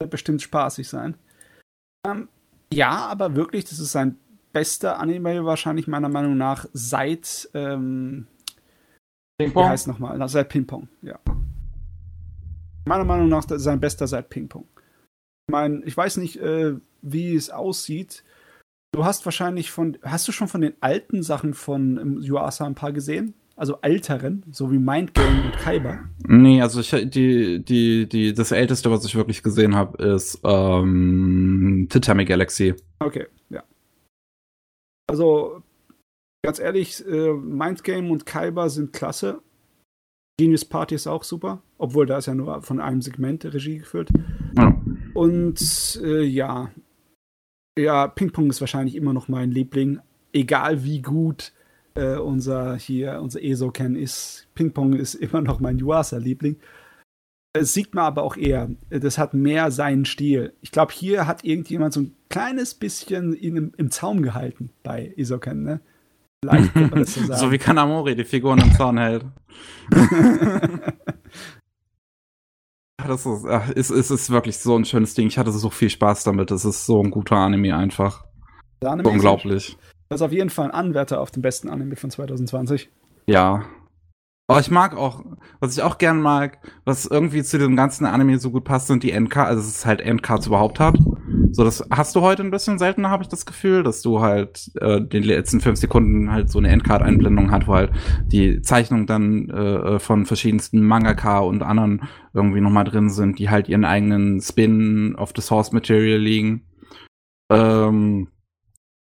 Wird 0.00 0.10
bestimmt 0.10 0.42
spaßig 0.42 0.88
sein. 0.88 1.14
Ähm, 2.06 2.28
ja, 2.72 2.90
aber 2.90 3.34
wirklich, 3.34 3.64
das 3.64 3.78
ist 3.78 3.92
sein 3.92 4.16
bester 4.52 5.00
Anime 5.00 5.44
wahrscheinlich 5.44 5.86
meiner 5.86 6.08
Meinung 6.08 6.36
nach 6.36 6.66
seit 6.72 7.48
ähm, 7.54 8.26
Ping-Pong. 9.38 9.64
Wie 9.64 9.68
heißt 9.68 9.88
nochmal? 9.88 10.28
Seit 10.28 10.48
Ping-Pong, 10.48 10.88
ja. 11.02 11.18
Meiner 12.84 13.04
Meinung 13.04 13.28
nach 13.28 13.44
sein 13.48 13.80
bester 13.80 14.06
seit 14.06 14.28
Ping-Pong. 14.28 14.66
Ich 15.48 15.52
meine, 15.52 15.82
ich 15.84 15.96
weiß 15.96 16.18
nicht, 16.18 16.36
äh, 16.40 16.74
wie 17.00 17.34
es 17.34 17.50
aussieht. 17.50 18.24
Du 18.94 19.06
hast 19.06 19.24
wahrscheinlich 19.24 19.70
von, 19.70 19.96
hast 20.02 20.28
du 20.28 20.32
schon 20.32 20.48
von 20.48 20.60
den 20.60 20.74
alten 20.80 21.22
Sachen 21.22 21.54
von 21.54 22.20
Yuasa 22.22 22.66
ein 22.66 22.74
paar 22.74 22.92
gesehen? 22.92 23.34
Also 23.56 23.78
älteren, 23.80 24.44
so 24.50 24.70
wie 24.70 24.78
Mindgame 24.78 25.44
und 25.44 25.52
Kaiba? 25.52 26.00
Nee, 26.26 26.60
also 26.60 26.80
ich, 26.80 26.90
die, 27.10 27.64
die, 27.64 28.06
die, 28.06 28.34
das 28.34 28.52
älteste, 28.52 28.90
was 28.90 29.04
ich 29.04 29.14
wirklich 29.14 29.42
gesehen 29.42 29.74
habe, 29.74 30.02
ist 30.02 30.40
ähm, 30.44 31.86
Titanic 31.88 32.28
Galaxy. 32.28 32.74
Okay, 32.98 33.26
ja. 33.48 33.62
Also, 35.06 35.62
ganz 36.42 36.58
ehrlich, 36.58 37.06
äh, 37.06 37.32
Mindgame 37.32 38.10
und 38.10 38.26
Kaiba 38.26 38.68
sind 38.68 38.92
klasse. 38.92 39.40
Genius 40.38 40.64
Party 40.64 40.94
ist 40.94 41.06
auch 41.06 41.24
super, 41.24 41.62
obwohl 41.78 42.06
da 42.06 42.18
ist 42.18 42.26
ja 42.26 42.34
nur 42.34 42.62
von 42.62 42.80
einem 42.80 43.00
Segment 43.00 43.44
Regie 43.44 43.78
geführt. 43.78 44.10
Ja. 44.56 44.74
Und 45.14 46.00
äh, 46.02 46.22
ja, 46.22 46.70
ja, 47.78 48.08
Ping-Pong 48.08 48.50
ist 48.50 48.60
wahrscheinlich 48.60 48.96
immer 48.96 49.12
noch 49.12 49.28
mein 49.28 49.50
Liebling. 49.50 50.00
Egal 50.32 50.84
wie 50.84 51.02
gut 51.02 51.52
äh, 51.94 52.16
unser 52.16 52.76
hier, 52.76 53.20
unser 53.20 53.42
ESO-Ken 53.42 53.96
ist. 53.96 54.46
Ping-Pong 54.54 54.94
ist 54.94 55.14
immer 55.14 55.40
noch 55.40 55.60
mein 55.60 55.78
Yuasa-Liebling. 55.78 56.56
Es 57.54 57.74
sieht 57.74 57.94
man 57.94 58.04
aber 58.04 58.22
auch 58.22 58.36
eher, 58.36 58.70
das 58.88 59.18
hat 59.18 59.34
mehr 59.34 59.70
seinen 59.70 60.06
Stil. 60.06 60.54
Ich 60.62 60.72
glaube, 60.72 60.92
hier 60.94 61.26
hat 61.26 61.44
irgendjemand 61.44 61.92
so 61.92 62.00
ein 62.00 62.16
kleines 62.30 62.74
bisschen 62.74 63.34
im, 63.34 63.74
im 63.76 63.90
Zaum 63.90 64.22
gehalten 64.22 64.70
bei 64.82 65.12
Isoken, 65.16 65.62
ne? 65.62 65.80
Leicht 66.44 66.72
so 67.34 67.52
wie 67.52 67.58
Kanamori 67.58 68.16
die 68.16 68.24
Figuren 68.24 68.58
im 68.58 68.72
Zaun 68.72 68.98
hält. 68.98 69.26
das 73.06 73.26
ist, 73.26 73.44
ach, 73.46 73.70
ist, 73.70 73.90
ist, 73.90 74.10
ist 74.10 74.30
wirklich 74.30 74.58
so 74.58 74.76
ein 74.76 74.84
schönes 74.84 75.14
Ding. 75.14 75.26
Ich 75.26 75.38
hatte 75.38 75.50
so 75.52 75.70
viel 75.70 75.90
Spaß 75.90 76.24
damit. 76.24 76.50
Das 76.50 76.64
ist 76.64 76.86
so 76.86 77.00
ein 77.02 77.10
guter 77.10 77.36
Anime 77.36 77.76
einfach. 77.76 78.24
Anime 78.84 79.08
ist- 79.08 79.14
Unglaublich. 79.14 79.76
Das 80.08 80.20
ist 80.20 80.24
auf 80.26 80.32
jeden 80.32 80.50
Fall 80.50 80.66
ein 80.66 80.70
Anwärter 80.72 81.20
auf 81.20 81.30
den 81.30 81.42
besten 81.42 81.70
Anime 81.70 81.96
von 81.96 82.10
2020. 82.10 82.90
Ja. 83.26 83.64
Aber 84.48 84.60
ich 84.60 84.70
mag 84.70 84.94
auch, 84.96 85.22
was 85.60 85.74
ich 85.76 85.82
auch 85.82 85.96
gern 85.96 86.20
mag, 86.20 86.58
was 86.84 87.06
irgendwie 87.06 87.42
zu 87.42 87.58
dem 87.58 87.76
ganzen 87.76 88.04
Anime 88.04 88.38
so 88.38 88.50
gut 88.50 88.64
passt, 88.64 88.88
sind 88.88 89.02
die 89.04 89.12
Endcards, 89.12 89.48
also 89.48 89.62
es 89.62 89.86
halt 89.86 90.00
Endcards 90.02 90.46
überhaupt 90.46 90.80
hat. 90.80 90.98
So, 91.54 91.64
das 91.64 91.84
hast 91.90 92.16
du 92.16 92.22
heute 92.22 92.42
ein 92.42 92.50
bisschen 92.50 92.78
seltener, 92.78 93.10
habe 93.10 93.22
ich 93.22 93.28
das 93.28 93.44
Gefühl, 93.44 93.82
dass 93.82 94.00
du 94.00 94.20
halt 94.20 94.70
äh, 94.80 95.02
den 95.02 95.22
letzten 95.22 95.60
fünf 95.60 95.78
Sekunden 95.78 96.32
halt 96.32 96.50
so 96.50 96.58
eine 96.58 96.70
Endcard-Einblendung 96.70 97.50
hat, 97.50 97.68
wo 97.68 97.74
halt 97.74 97.92
die 98.24 98.62
Zeichnungen 98.62 99.06
dann 99.06 99.50
äh, 99.50 99.98
von 99.98 100.24
verschiedensten 100.24 100.82
Mangaka 100.82 101.40
und 101.40 101.62
anderen 101.62 102.08
irgendwie 102.32 102.62
nochmal 102.62 102.84
drin 102.84 103.10
sind, 103.10 103.38
die 103.38 103.50
halt 103.50 103.68
ihren 103.68 103.84
eigenen 103.84 104.40
Spin 104.40 105.14
of 105.16 105.32
the 105.36 105.42
Source 105.42 105.72
Material 105.72 106.18
liegen. 106.18 106.66
Ähm, 107.50 108.28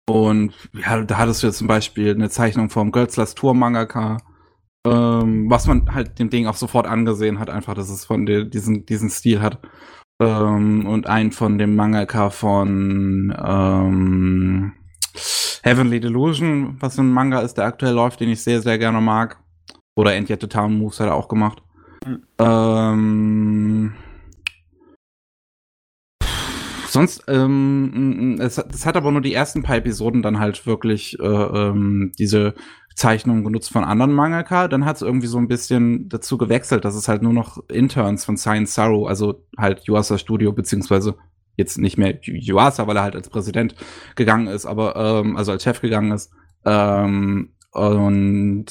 und 0.08 0.52
ja, 0.72 1.04
da 1.04 1.18
hattest 1.18 1.44
du 1.44 1.46
jetzt 1.46 1.58
zum 1.58 1.68
Beispiel 1.68 2.10
eine 2.12 2.30
Zeichnung 2.30 2.68
vom 2.68 2.90
Götzlers 2.90 3.36
Tour 3.36 3.54
Mangaka, 3.54 4.18
ähm, 4.84 5.48
was 5.48 5.68
man 5.68 5.94
halt 5.94 6.18
dem 6.18 6.30
Ding 6.30 6.48
auch 6.48 6.56
sofort 6.56 6.88
angesehen 6.88 7.38
hat, 7.38 7.48
einfach, 7.48 7.74
dass 7.74 7.90
es 7.90 8.04
von 8.04 8.26
der, 8.26 8.44
diesen, 8.44 8.86
diesen 8.86 9.08
Stil 9.08 9.40
hat. 9.40 9.60
Ähm, 10.20 10.86
und 10.86 11.06
ein 11.06 11.32
von 11.32 11.58
dem 11.58 11.74
Mangaka 11.74 12.30
von 12.30 13.34
ähm, 13.42 14.72
Heavenly 15.62 16.00
Delusion, 16.00 16.76
was 16.80 16.98
ein 16.98 17.10
Manga 17.10 17.40
ist, 17.40 17.54
der 17.54 17.64
aktuell 17.64 17.94
läuft, 17.94 18.20
den 18.20 18.28
ich 18.28 18.42
sehr, 18.42 18.60
sehr 18.60 18.78
gerne 18.78 19.00
mag. 19.00 19.38
Oder 19.96 20.14
End 20.14 20.28
Yet 20.30 20.42
the 20.42 20.46
Town 20.46 20.78
Moves 20.78 21.00
hat 21.00 21.08
er 21.08 21.14
auch 21.14 21.28
gemacht. 21.28 21.62
Mhm. 22.06 22.22
Ähm, 22.38 23.92
sonst, 26.92 27.24
ähm, 27.28 28.36
es, 28.40 28.58
hat- 28.58 28.74
es 28.74 28.86
hat 28.86 28.96
aber 28.96 29.10
nur 29.12 29.20
die 29.20 29.34
ersten 29.34 29.62
paar 29.62 29.76
Episoden 29.76 30.22
dann 30.22 30.38
halt 30.38 30.66
wirklich 30.66 31.18
äh, 31.20 31.24
ähm, 31.24 32.12
diese 32.18 32.54
Zeichnungen 32.94 33.44
genutzt 33.44 33.70
von 33.72 33.84
anderen 33.84 34.12
Mangaka. 34.12 34.68
Dann 34.68 34.84
hat 34.84 34.96
es 34.96 35.02
irgendwie 35.02 35.26
so 35.26 35.38
ein 35.38 35.48
bisschen 35.48 36.08
dazu 36.08 36.36
gewechselt, 36.38 36.84
dass 36.84 36.94
es 36.94 37.08
halt 37.08 37.22
nur 37.22 37.32
noch 37.32 37.58
Interns 37.68 38.24
von 38.24 38.36
Science 38.36 38.74
Saru, 38.74 39.06
also 39.06 39.46
halt 39.56 39.86
Yuasa 39.88 40.18
Studio, 40.18 40.52
beziehungsweise 40.52 41.16
jetzt 41.56 41.78
nicht 41.78 41.98
mehr 41.98 42.18
Yuasa, 42.22 42.86
weil 42.86 42.96
er 42.96 43.02
halt 43.02 43.16
als 43.16 43.28
Präsident 43.28 43.74
gegangen 44.16 44.46
ist, 44.46 44.66
aber 44.66 44.96
ähm, 44.96 45.36
also 45.36 45.52
als 45.52 45.62
Chef 45.62 45.80
gegangen 45.80 46.12
ist. 46.12 46.30
Ähm, 46.64 47.54
und 47.72 48.66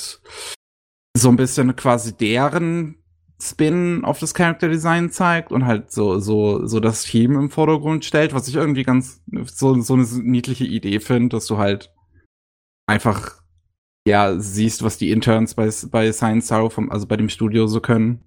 so 1.18 1.30
ein 1.30 1.36
bisschen 1.38 1.76
quasi 1.76 2.16
deren 2.16 2.96
Spin 3.41 4.03
auf 4.03 4.20
das 4.20 4.34
Character 4.34 4.68
Design 4.68 5.11
zeigt 5.11 5.52
und 5.52 5.66
halt 5.66 5.91
so, 5.91 6.20
so, 6.20 6.66
so 6.66 6.80
das 6.80 7.03
Team 7.03 7.36
im 7.36 7.49
Vordergrund 7.49 8.03
stellt, 8.03 8.34
was 8.34 8.48
ich 8.48 8.56
irgendwie 8.56 8.84
ganz 8.84 9.24
so, 9.45 9.80
so 9.82 9.94
eine 9.94 10.03
niedliche 10.03 10.66
Idee 10.66 10.99
finde, 10.99 11.30
dass 11.30 11.45
du 11.45 11.57
halt 11.57 11.94
einfach 12.86 13.41
ja 14.06 14.38
siehst, 14.40 14.84
was 14.84 14.98
die 14.98 15.11
Interns 15.11 15.53
bei, 15.53 15.70
bei 15.90 16.11
Science 16.11 16.48
Sorrow 16.48 16.74
vom, 16.74 16.91
also 16.91 17.07
bei 17.07 17.16
dem 17.16 17.30
Studio 17.30 17.68
so 17.68 17.80
können. 17.80 18.24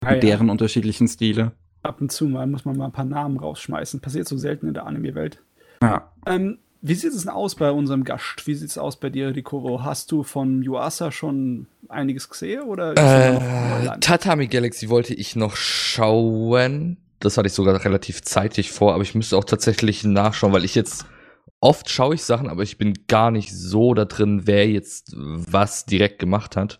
Ah, 0.00 0.12
mit 0.12 0.22
ja. 0.22 0.30
deren 0.30 0.50
unterschiedlichen 0.50 1.08
Stile. 1.08 1.52
Ab 1.82 2.00
und 2.00 2.10
zu 2.10 2.26
mal 2.26 2.46
muss 2.46 2.64
man 2.64 2.76
mal 2.76 2.86
ein 2.86 2.92
paar 2.92 3.04
Namen 3.04 3.38
rausschmeißen. 3.38 4.00
Passiert 4.00 4.28
so 4.28 4.36
selten 4.36 4.68
in 4.68 4.74
der 4.74 4.86
Anime-Welt. 4.86 5.42
Ja. 5.82 6.12
Ähm, 6.26 6.58
wie 6.86 6.94
sieht 6.94 7.12
es 7.12 7.22
denn 7.22 7.30
aus 7.30 7.56
bei 7.56 7.70
unserem 7.70 8.04
Gast? 8.04 8.46
Wie 8.46 8.54
sieht 8.54 8.70
es 8.70 8.78
aus 8.78 8.96
bei 8.96 9.10
dir, 9.10 9.34
Rikoro? 9.34 9.82
Hast 9.82 10.12
du 10.12 10.22
von 10.22 10.62
Yuasa 10.62 11.10
schon 11.10 11.66
einiges 11.88 12.28
gesehen 12.28 12.62
oder 12.62 12.96
er 12.96 13.94
Äh? 13.94 13.98
Tatami 14.00 14.46
Galaxy 14.46 14.88
wollte 14.88 15.12
ich 15.12 15.34
noch 15.34 15.56
schauen. 15.56 16.96
Das 17.18 17.38
hatte 17.38 17.48
ich 17.48 17.54
sogar 17.54 17.84
relativ 17.84 18.22
zeitig 18.22 18.70
vor, 18.70 18.94
aber 18.94 19.02
ich 19.02 19.14
müsste 19.14 19.36
auch 19.36 19.44
tatsächlich 19.44 20.04
nachschauen, 20.04 20.52
weil 20.52 20.64
ich 20.64 20.74
jetzt 20.74 21.06
oft 21.60 21.90
schaue 21.90 22.14
ich 22.14 22.22
Sachen, 22.22 22.48
aber 22.48 22.62
ich 22.62 22.78
bin 22.78 22.94
gar 23.08 23.30
nicht 23.30 23.52
so 23.52 23.94
da 23.94 24.04
drin, 24.04 24.42
wer 24.44 24.68
jetzt 24.68 25.12
was 25.16 25.86
direkt 25.86 26.18
gemacht 26.20 26.56
hat. 26.56 26.78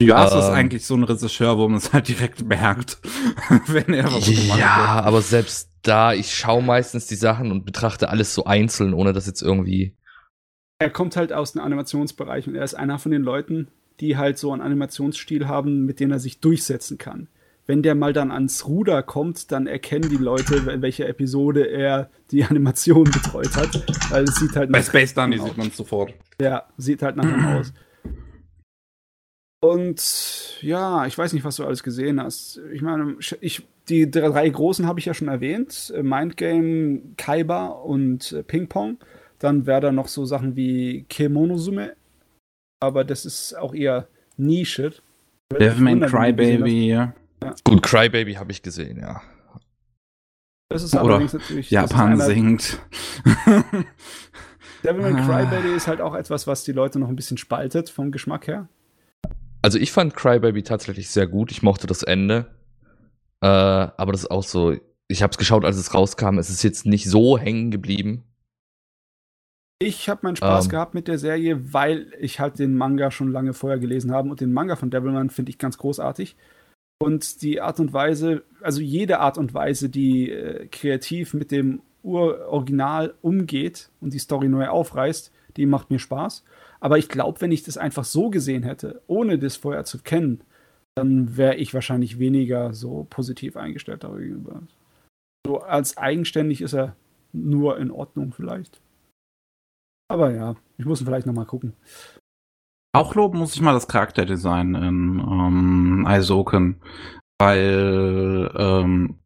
Ja, 0.00 0.26
es 0.26 0.34
ist 0.34 0.48
Ähm. 0.48 0.54
eigentlich 0.54 0.86
so 0.86 0.94
ein 0.94 1.02
Regisseur, 1.04 1.58
wo 1.58 1.68
man 1.68 1.78
es 1.78 1.92
halt 1.92 2.06
direkt 2.08 2.44
merkt, 2.46 2.98
wenn 3.66 3.92
er 3.94 4.04
was 4.12 4.26
gemacht 4.26 4.58
Ja, 4.58 5.02
aber 5.02 5.20
selbst 5.22 5.70
da, 5.82 6.12
ich 6.12 6.32
schaue 6.34 6.62
meistens 6.62 7.06
die 7.06 7.16
Sachen 7.16 7.50
und 7.50 7.64
betrachte 7.64 8.08
alles 8.08 8.32
so 8.34 8.44
einzeln, 8.44 8.94
ohne 8.94 9.12
dass 9.12 9.26
jetzt 9.26 9.42
irgendwie. 9.42 9.96
er 10.78 10.90
kommt 10.90 11.16
halt 11.16 11.32
aus 11.32 11.52
dem 11.52 11.62
Animationsbereich 11.62 12.46
und 12.46 12.54
er 12.54 12.62
ist 12.62 12.74
einer 12.74 12.98
von 13.00 13.10
den 13.10 13.22
Leuten, 13.22 13.68
die 13.98 14.16
halt 14.16 14.38
so 14.38 14.52
einen 14.52 14.62
Animationsstil 14.62 15.48
haben, 15.48 15.84
mit 15.84 15.98
dem 15.98 16.12
er 16.12 16.20
sich 16.20 16.38
durchsetzen 16.40 16.98
kann. 16.98 17.26
Wenn 17.66 17.82
der 17.82 17.94
mal 17.96 18.12
dann 18.12 18.30
ans 18.30 18.66
Ruder 18.66 19.02
kommt, 19.02 19.50
dann 19.52 19.66
erkennen 19.66 20.08
die 20.08 20.16
Leute, 20.16 20.56
in 20.72 20.80
welcher 20.80 21.08
Episode 21.08 21.64
er 21.68 22.08
die 22.30 22.44
Animation 22.44 23.04
betreut 23.10 23.54
hat. 23.56 23.84
Weil 24.10 24.24
es 24.24 24.36
sieht 24.36 24.54
halt 24.54 24.70
Bei 24.70 24.80
Space 24.82 25.12
Dandy 25.12 25.38
aus. 25.40 25.48
sieht 25.48 25.58
man 25.58 25.66
es 25.66 25.76
sofort. 25.76 26.14
Ja, 26.40 26.64
sieht 26.76 27.02
halt 27.02 27.16
nach 27.16 27.24
ihm 27.24 27.44
aus. 27.58 27.72
Und 29.60 30.58
ja, 30.62 31.06
ich 31.06 31.18
weiß 31.18 31.32
nicht, 31.32 31.44
was 31.44 31.56
du 31.56 31.64
alles 31.64 31.82
gesehen 31.82 32.22
hast. 32.22 32.60
Ich 32.72 32.80
meine, 32.80 33.16
ich, 33.40 33.66
die 33.88 34.10
drei 34.10 34.48
großen 34.48 34.86
habe 34.86 35.00
ich 35.00 35.06
ja 35.06 35.14
schon 35.14 35.28
erwähnt: 35.28 35.92
Äh, 35.94 36.02
Mindgame, 36.02 37.00
Kaiba 37.16 37.66
und 37.66 38.32
äh, 38.32 38.42
Ping 38.42 38.68
Pong. 38.68 38.98
Dann 39.38 39.66
wäre 39.66 39.80
da 39.80 39.92
noch 39.92 40.08
so 40.08 40.24
Sachen 40.24 40.56
wie 40.56 41.04
Kemonosume. 41.08 41.94
Aber 42.80 43.04
das 43.04 43.24
ist 43.24 43.54
auch 43.54 43.74
eher 43.74 44.08
Nische. 44.36 44.92
Devilman 45.52 46.00
Crybaby. 46.02 47.08
Gut, 47.64 47.82
Crybaby 47.82 48.34
habe 48.34 48.52
ich 48.52 48.62
gesehen, 48.62 48.98
ja. 49.00 49.22
Das 50.70 50.82
ist 50.82 50.94
Oder 50.94 51.14
allerdings 51.14 51.32
natürlich. 51.32 51.70
Japan 51.70 52.20
singt. 52.20 52.78
Devilman 54.84 55.16
Ah. 55.16 55.26
Crybaby 55.26 55.74
ist 55.74 55.88
halt 55.88 56.00
auch 56.00 56.14
etwas, 56.14 56.46
was 56.46 56.62
die 56.64 56.72
Leute 56.72 56.98
noch 56.98 57.08
ein 57.08 57.16
bisschen 57.16 57.38
spaltet 57.38 57.90
vom 57.90 58.12
Geschmack 58.12 58.46
her. 58.46 58.68
Also 59.62 59.78
ich 59.78 59.92
fand 59.92 60.14
Crybaby 60.14 60.62
tatsächlich 60.62 61.10
sehr 61.10 61.26
gut. 61.26 61.50
Ich 61.50 61.62
mochte 61.62 61.86
das 61.86 62.02
Ende. 62.02 62.46
Äh, 63.40 63.46
aber 63.46 64.12
das 64.12 64.22
ist 64.22 64.30
auch 64.30 64.42
so. 64.42 64.76
Ich 65.08 65.22
habe 65.22 65.30
es 65.30 65.38
geschaut, 65.38 65.64
als 65.64 65.76
es 65.76 65.94
rauskam. 65.94 66.38
Es 66.38 66.50
ist 66.50 66.62
jetzt 66.62 66.86
nicht 66.86 67.08
so 67.08 67.38
hängen 67.38 67.70
geblieben. 67.70 68.24
Ich 69.80 70.08
habe 70.08 70.20
meinen 70.24 70.36
Spaß 70.36 70.66
Ähm. 70.66 70.70
gehabt 70.70 70.94
mit 70.94 71.06
der 71.08 71.18
Serie, 71.18 71.72
weil 71.72 72.12
ich 72.18 72.40
halt 72.40 72.58
den 72.58 72.74
Manga 72.74 73.10
schon 73.10 73.30
lange 73.30 73.54
vorher 73.54 73.78
gelesen 73.78 74.12
habe 74.12 74.28
und 74.28 74.40
den 74.40 74.52
Manga 74.52 74.74
von 74.76 74.90
Devilman 74.90 75.30
finde 75.30 75.50
ich 75.50 75.58
ganz 75.58 75.78
großartig. 75.78 76.36
Und 77.00 77.42
die 77.42 77.60
Art 77.60 77.78
und 77.78 77.92
Weise, 77.92 78.42
also 78.60 78.80
jede 78.80 79.20
Art 79.20 79.38
und 79.38 79.54
Weise, 79.54 79.88
die 79.88 80.30
äh, 80.32 80.66
kreativ 80.66 81.32
mit 81.32 81.52
dem 81.52 81.80
Uroriginal 82.02 83.14
umgeht 83.22 83.90
und 84.00 84.14
die 84.14 84.18
Story 84.18 84.48
neu 84.48 84.66
aufreißt, 84.68 85.32
die 85.56 85.66
macht 85.66 85.90
mir 85.90 86.00
Spaß. 86.00 86.44
Aber 86.80 86.98
ich 86.98 87.08
glaube, 87.08 87.40
wenn 87.40 87.52
ich 87.52 87.62
das 87.62 87.76
einfach 87.76 88.04
so 88.04 88.30
gesehen 88.30 88.62
hätte, 88.62 89.02
ohne 89.06 89.38
das 89.38 89.56
vorher 89.56 89.84
zu 89.84 89.98
kennen, 89.98 90.42
dann 90.96 91.36
wäre 91.36 91.56
ich 91.56 91.74
wahrscheinlich 91.74 92.18
weniger 92.18 92.74
so 92.74 93.06
positiv 93.08 93.56
eingestellt 93.56 94.04
darüber. 94.04 94.62
So 95.46 95.60
als 95.60 95.96
eigenständig 95.96 96.60
ist 96.60 96.74
er 96.74 96.96
nur 97.32 97.78
in 97.78 97.90
Ordnung 97.90 98.32
vielleicht. 98.32 98.80
Aber 100.10 100.32
ja, 100.32 100.56
ich 100.78 100.84
muss 100.84 101.00
ihn 101.00 101.06
vielleicht 101.06 101.26
noch 101.26 101.34
mal 101.34 101.44
gucken. 101.44 101.74
Auch 102.92 103.14
loben 103.14 103.38
muss 103.38 103.54
ich 103.54 103.60
mal 103.60 103.74
das 103.74 103.86
Charakterdesign 103.86 104.74
in 104.74 105.18
ähm, 105.20 106.04
Aizoken, 106.06 106.80
weil 107.38 108.50
ähm, 108.56 109.18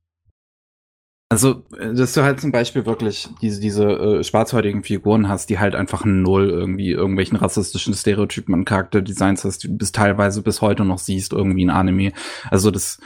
also 1.32 1.62
äh, 1.78 1.94
dass 1.94 2.12
du 2.12 2.22
halt 2.22 2.42
zum 2.42 2.52
Beispiel 2.52 2.84
wirklich 2.84 3.30
diese 3.40 3.58
diese 3.58 3.84
äh, 3.84 4.22
schwarzhäutigen 4.22 4.82
Figuren 4.84 5.30
hast, 5.30 5.48
die 5.48 5.58
halt 5.58 5.74
einfach 5.74 6.04
null 6.04 6.50
irgendwie 6.50 6.90
irgendwelchen 6.90 7.38
rassistischen 7.38 7.94
Stereotypen 7.94 8.54
an 8.54 8.66
Charakterdesigns 8.66 9.42
hast, 9.42 9.64
die 9.64 9.68
du 9.68 9.78
bis 9.78 9.92
teilweise 9.92 10.42
bis 10.42 10.60
heute 10.60 10.84
noch 10.84 10.98
siehst 10.98 11.32
irgendwie 11.32 11.62
in 11.62 11.70
Anime. 11.70 12.12
Also 12.50 12.70
das 12.70 12.98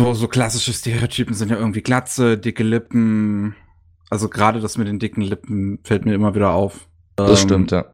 so, 0.00 0.14
so 0.14 0.26
klassische 0.26 0.72
Stereotypen 0.72 1.32
sind 1.32 1.50
ja 1.52 1.58
irgendwie 1.58 1.82
Glatze, 1.82 2.38
dicke 2.38 2.64
Lippen. 2.64 3.54
Also 4.10 4.28
gerade 4.28 4.58
das 4.60 4.76
mit 4.76 4.88
den 4.88 4.98
dicken 4.98 5.22
Lippen 5.22 5.78
fällt 5.84 6.06
mir 6.06 6.14
immer 6.14 6.34
wieder 6.34 6.50
auf. 6.50 6.88
Das 7.14 7.30
Ähm, 7.30 7.36
stimmt, 7.36 7.70
ja. 7.70 7.84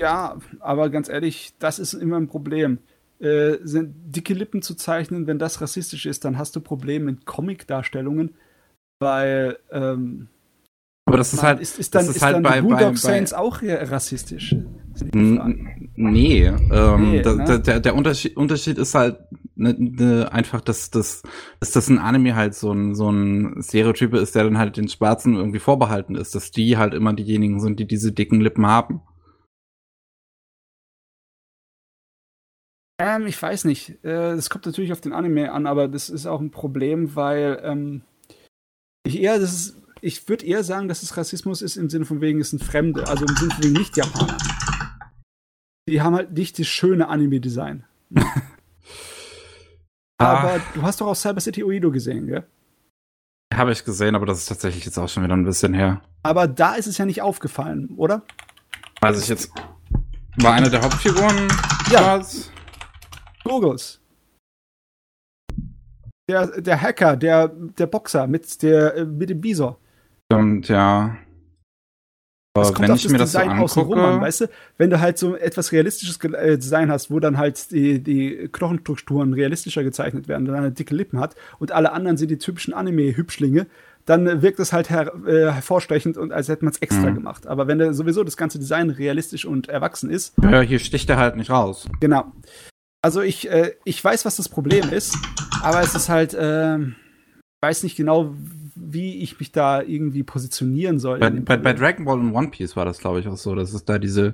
Ja, 0.00 0.38
aber 0.60 0.88
ganz 0.88 1.08
ehrlich, 1.08 1.54
das 1.58 1.80
ist 1.80 1.94
immer 1.94 2.16
ein 2.16 2.28
Problem. 2.28 2.78
Äh, 3.18 3.56
sind 3.64 3.94
dicke 4.14 4.34
Lippen 4.34 4.62
zu 4.62 4.76
zeichnen, 4.76 5.26
wenn 5.26 5.40
das 5.40 5.60
rassistisch 5.60 6.06
ist, 6.06 6.24
dann 6.24 6.38
hast 6.38 6.54
du 6.54 6.60
Probleme 6.60 7.06
mit 7.06 7.26
Comic-Darstellungen, 7.26 8.34
weil 9.00 9.58
ähm, 9.70 10.28
Aber 11.06 11.18
das 11.18 11.32
ist 11.32 11.42
halt 11.42 11.60
ist, 11.60 11.78
ist 11.78 11.94
dann, 11.94 12.06
das 12.06 12.16
ist 12.16 12.22
halt 12.22 12.36
dann 12.36 12.42
bei- 12.42 12.60
die 12.60 12.68
bei- 12.68 12.84
bei- 12.90 12.94
Saints 12.94 13.32
auch 13.32 13.62
rassistisch? 13.62 14.54
Das 14.92 15.02
Nee, 15.96 16.46
ähm, 16.46 17.10
Nee, 17.10 17.22
da, 17.22 17.34
ne? 17.34 17.60
der, 17.60 17.80
der 17.80 17.94
Unterschied, 17.94 18.36
Unterschied 18.36 18.78
ist 18.78 18.94
halt 18.94 19.18
ne, 19.56 19.74
ne, 19.76 20.32
einfach, 20.32 20.60
dass, 20.60 20.90
dass, 20.90 21.22
dass 21.60 21.72
das 21.72 21.88
ein 21.88 21.98
Anime 21.98 22.36
halt 22.36 22.54
so 22.54 22.72
ein, 22.72 22.94
so 22.94 23.10
ein 23.10 23.60
Stereotype 23.62 24.16
ist, 24.18 24.34
der 24.34 24.44
dann 24.44 24.58
halt 24.58 24.76
den 24.76 24.88
Schwarzen 24.88 25.34
irgendwie 25.34 25.58
vorbehalten 25.58 26.14
ist, 26.14 26.34
dass 26.34 26.50
die 26.52 26.76
halt 26.76 26.94
immer 26.94 27.12
diejenigen 27.12 27.60
sind, 27.60 27.80
die 27.80 27.86
diese 27.86 28.12
dicken 28.12 28.40
Lippen 28.40 28.66
haben. 28.66 29.02
Ähm, 33.00 33.26
ich 33.26 33.40
weiß 33.40 33.64
nicht. 33.64 33.90
Äh, 34.04 34.36
das 34.36 34.50
kommt 34.50 34.66
natürlich 34.66 34.92
auf 34.92 35.00
den 35.00 35.12
Anime 35.12 35.52
an, 35.52 35.66
aber 35.66 35.88
das 35.88 36.08
ist 36.08 36.26
auch 36.26 36.40
ein 36.40 36.50
Problem, 36.50 37.16
weil 37.16 37.60
ähm, 37.64 38.02
ich 39.04 39.20
eher, 39.20 39.38
das 39.38 39.52
ist, 39.52 39.76
ich 40.00 40.28
würde 40.28 40.44
eher 40.46 40.64
sagen, 40.64 40.88
dass 40.88 41.02
es 41.02 41.16
Rassismus 41.16 41.62
ist 41.62 41.76
im 41.76 41.88
Sinne 41.90 42.04
von 42.04 42.20
wegen, 42.20 42.40
es 42.40 42.50
sind 42.50 42.62
Fremde, 42.62 43.06
also 43.08 43.24
im 43.24 43.36
Sinne 43.36 43.54
von 43.54 43.64
wegen 43.64 43.74
Nicht-Japaner. 43.74 44.36
Die 45.88 46.00
haben 46.02 46.14
halt 46.14 46.32
nicht 46.32 46.58
das 46.58 46.66
schöne 46.66 47.08
Anime-Design. 47.08 47.84
aber 50.18 50.54
Ah. 50.54 50.60
du 50.74 50.82
hast 50.82 51.00
doch 51.00 51.06
auch 51.08 51.14
Cyber 51.16 51.40
City 51.40 51.62
Oedo 51.64 51.90
gesehen, 51.90 52.26
gell? 52.26 52.44
Habe 53.52 53.72
ich 53.72 53.84
gesehen, 53.84 54.14
aber 54.14 54.26
das 54.26 54.38
ist 54.38 54.46
tatsächlich 54.46 54.84
jetzt 54.84 54.98
auch 54.98 55.08
schon 55.08 55.22
wieder 55.22 55.36
ein 55.36 55.44
bisschen 55.44 55.74
her. 55.74 56.02
Aber 56.22 56.48
da 56.48 56.74
ist 56.74 56.86
es 56.86 56.98
ja 56.98 57.04
nicht 57.06 57.22
aufgefallen, 57.22 57.90
oder? 57.96 58.22
Weiß 59.00 59.20
ich 59.22 59.28
jetzt. 59.28 59.50
War 60.38 60.54
eine 60.54 60.70
der 60.70 60.82
Hauptfiguren 60.82 61.48
Ja. 61.90 62.18
was? 62.18 62.50
Der, 66.28 66.60
der 66.60 66.80
Hacker, 66.80 67.16
der, 67.16 67.48
der 67.48 67.86
Boxer 67.86 68.26
mit, 68.26 68.62
der, 68.62 68.96
äh, 68.96 69.04
mit 69.04 69.30
dem 69.30 69.40
Bisor. 69.40 69.78
Stimmt, 70.32 70.68
ja. 70.68 71.16
Das 72.56 72.68
Aber 72.68 72.76
kommt 72.76 72.88
wenn 72.88 72.92
auf 72.92 72.98
ich 72.98 73.02
das 73.02 73.12
mir 73.12 73.18
das 73.18 73.32
so 73.32 73.38
Design 73.40 73.58
angucke, 73.58 74.00
an, 74.00 74.20
weißt 74.20 74.42
du? 74.42 74.46
Wenn 74.78 74.88
du 74.88 75.00
halt 75.00 75.18
so 75.18 75.34
etwas 75.36 75.72
realistisches 75.72 76.22
äh, 76.22 76.56
Design 76.56 76.90
hast, 76.90 77.10
wo 77.10 77.18
dann 77.18 77.36
halt 77.36 77.72
die, 77.72 78.00
die 78.00 78.48
Knochenstrukturen 78.52 79.34
realistischer 79.34 79.82
gezeichnet 79.82 80.28
werden, 80.28 80.44
dann 80.46 80.54
eine 80.54 80.70
dicke 80.70 80.94
Lippen 80.94 81.18
hat 81.18 81.34
und 81.58 81.72
alle 81.72 81.92
anderen 81.92 82.16
sind 82.16 82.30
die 82.30 82.38
typischen 82.38 82.72
Anime-Hübschlinge, 82.72 83.66
dann 84.06 84.40
wirkt 84.40 84.60
das 84.60 84.72
halt 84.72 84.88
her 84.88 85.12
äh, 85.26 85.50
hervorstechend 85.50 86.16
und 86.16 86.30
als 86.32 86.48
hätte 86.48 86.64
man 86.64 86.72
es 86.72 86.78
extra 86.78 87.10
Mhm. 87.10 87.16
gemacht. 87.16 87.46
Aber 87.48 87.66
wenn 87.66 87.80
da 87.80 87.92
sowieso 87.92 88.22
das 88.22 88.36
ganze 88.36 88.60
Design 88.60 88.88
realistisch 88.88 89.44
und 89.46 89.68
erwachsen 89.68 90.08
ist, 90.08 90.34
ja, 90.40 90.60
hier 90.60 90.78
sticht 90.78 91.10
er 91.10 91.16
halt 91.16 91.36
nicht 91.36 91.50
raus. 91.50 91.88
Genau. 92.00 92.32
Also 93.04 93.20
ich, 93.20 93.50
äh, 93.50 93.72
ich 93.84 94.02
weiß, 94.02 94.24
was 94.24 94.36
das 94.36 94.48
Problem 94.48 94.88
ist, 94.88 95.14
aber 95.62 95.82
es 95.82 95.94
ist 95.94 96.08
halt, 96.08 96.32
ich 96.32 96.38
weiß 97.62 97.82
nicht 97.82 97.96
genau, 97.96 98.34
wie 98.74 99.22
ich 99.22 99.38
mich 99.38 99.52
da 99.52 99.82
irgendwie 99.82 100.22
positionieren 100.22 100.98
soll. 100.98 101.18
Bei, 101.18 101.28
bei, 101.28 101.58
bei. 101.58 101.72
Dragon 101.74 102.06
Ball 102.06 102.18
und 102.18 102.34
One 102.34 102.48
Piece 102.48 102.76
war 102.76 102.86
das, 102.86 102.98
glaube 102.98 103.20
ich, 103.20 103.28
auch 103.28 103.36
so, 103.36 103.54
dass 103.54 103.74
es 103.74 103.84
da 103.84 103.98
diese, 103.98 104.32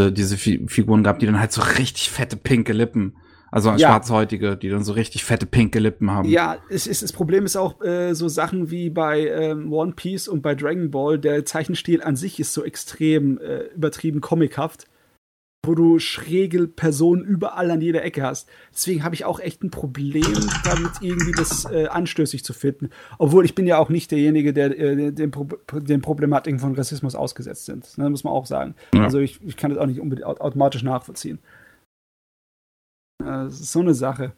äh, 0.00 0.12
diese 0.12 0.36
Fi 0.36 0.64
Figuren 0.68 1.02
gab, 1.02 1.18
die 1.18 1.26
dann 1.26 1.40
halt 1.40 1.50
so 1.50 1.62
richtig 1.62 2.10
fette 2.10 2.36
pinke 2.36 2.72
Lippen, 2.72 3.16
also 3.50 3.70
Ja. 3.70 3.78
schwarzhäutige, 3.78 4.56
die 4.56 4.68
dann 4.68 4.84
so 4.84 4.92
richtig 4.92 5.24
fette 5.24 5.46
pinke 5.46 5.78
Lippen 5.78 6.10
haben. 6.10 6.28
Ja, 6.28 6.58
es 6.68 6.86
ist, 6.86 7.02
das 7.02 7.12
Problem 7.12 7.44
ist 7.44 7.56
auch 7.56 7.82
äh, 7.82 8.14
so 8.14 8.28
Sachen 8.28 8.70
wie 8.70 8.88
bei 8.88 9.26
ähm, 9.26 9.72
One 9.72 9.94
Piece 9.94 10.28
und 10.28 10.42
bei 10.42 10.54
Dragon 10.54 10.90
Ball, 10.90 11.18
der 11.18 11.44
Zeichenstil 11.44 12.02
an 12.02 12.14
sich 12.14 12.38
ist 12.38 12.52
so 12.52 12.64
extrem 12.64 13.38
äh, 13.38 13.64
übertrieben 13.74 14.20
comichaft, 14.20 14.86
wo 15.66 15.74
du 15.74 15.98
schräge 15.98 16.66
Personen 16.66 17.24
überall 17.24 17.70
an 17.70 17.80
jeder 17.80 18.02
Ecke 18.04 18.22
hast. 18.22 18.48
Deswegen 18.72 19.04
habe 19.04 19.14
ich 19.14 19.24
auch 19.24 19.40
echt 19.40 19.62
ein 19.62 19.70
Problem 19.70 20.22
damit, 20.64 20.92
irgendwie 21.00 21.32
das 21.32 21.64
äh, 21.70 21.86
anstößig 21.86 22.44
zu 22.44 22.52
finden. 22.52 22.90
Obwohl 23.18 23.44
ich 23.44 23.54
bin 23.54 23.66
ja 23.66 23.78
auch 23.78 23.88
nicht 23.88 24.10
derjenige, 24.10 24.52
der 24.52 24.78
äh, 24.78 25.12
den, 25.12 25.30
Pro 25.30 25.44
den 25.72 26.00
Problematiken 26.00 26.58
von 26.60 26.74
Rassismus 26.74 27.14
ausgesetzt 27.14 27.66
sind. 27.66 27.98
Ne, 27.98 28.08
muss 28.10 28.24
man 28.24 28.32
auch 28.32 28.46
sagen. 28.46 28.74
Ja. 28.94 29.04
Also 29.04 29.18
ich, 29.18 29.40
ich 29.42 29.56
kann 29.56 29.70
das 29.70 29.78
auch 29.80 29.86
nicht 29.86 30.00
unbedingt 30.00 30.26
au- 30.26 30.36
automatisch 30.38 30.82
nachvollziehen. 30.82 31.38
Äh, 33.22 33.24
Das 33.26 33.60
ist 33.60 33.72
so 33.72 33.80
eine 33.80 33.94
Sache. 33.94 34.32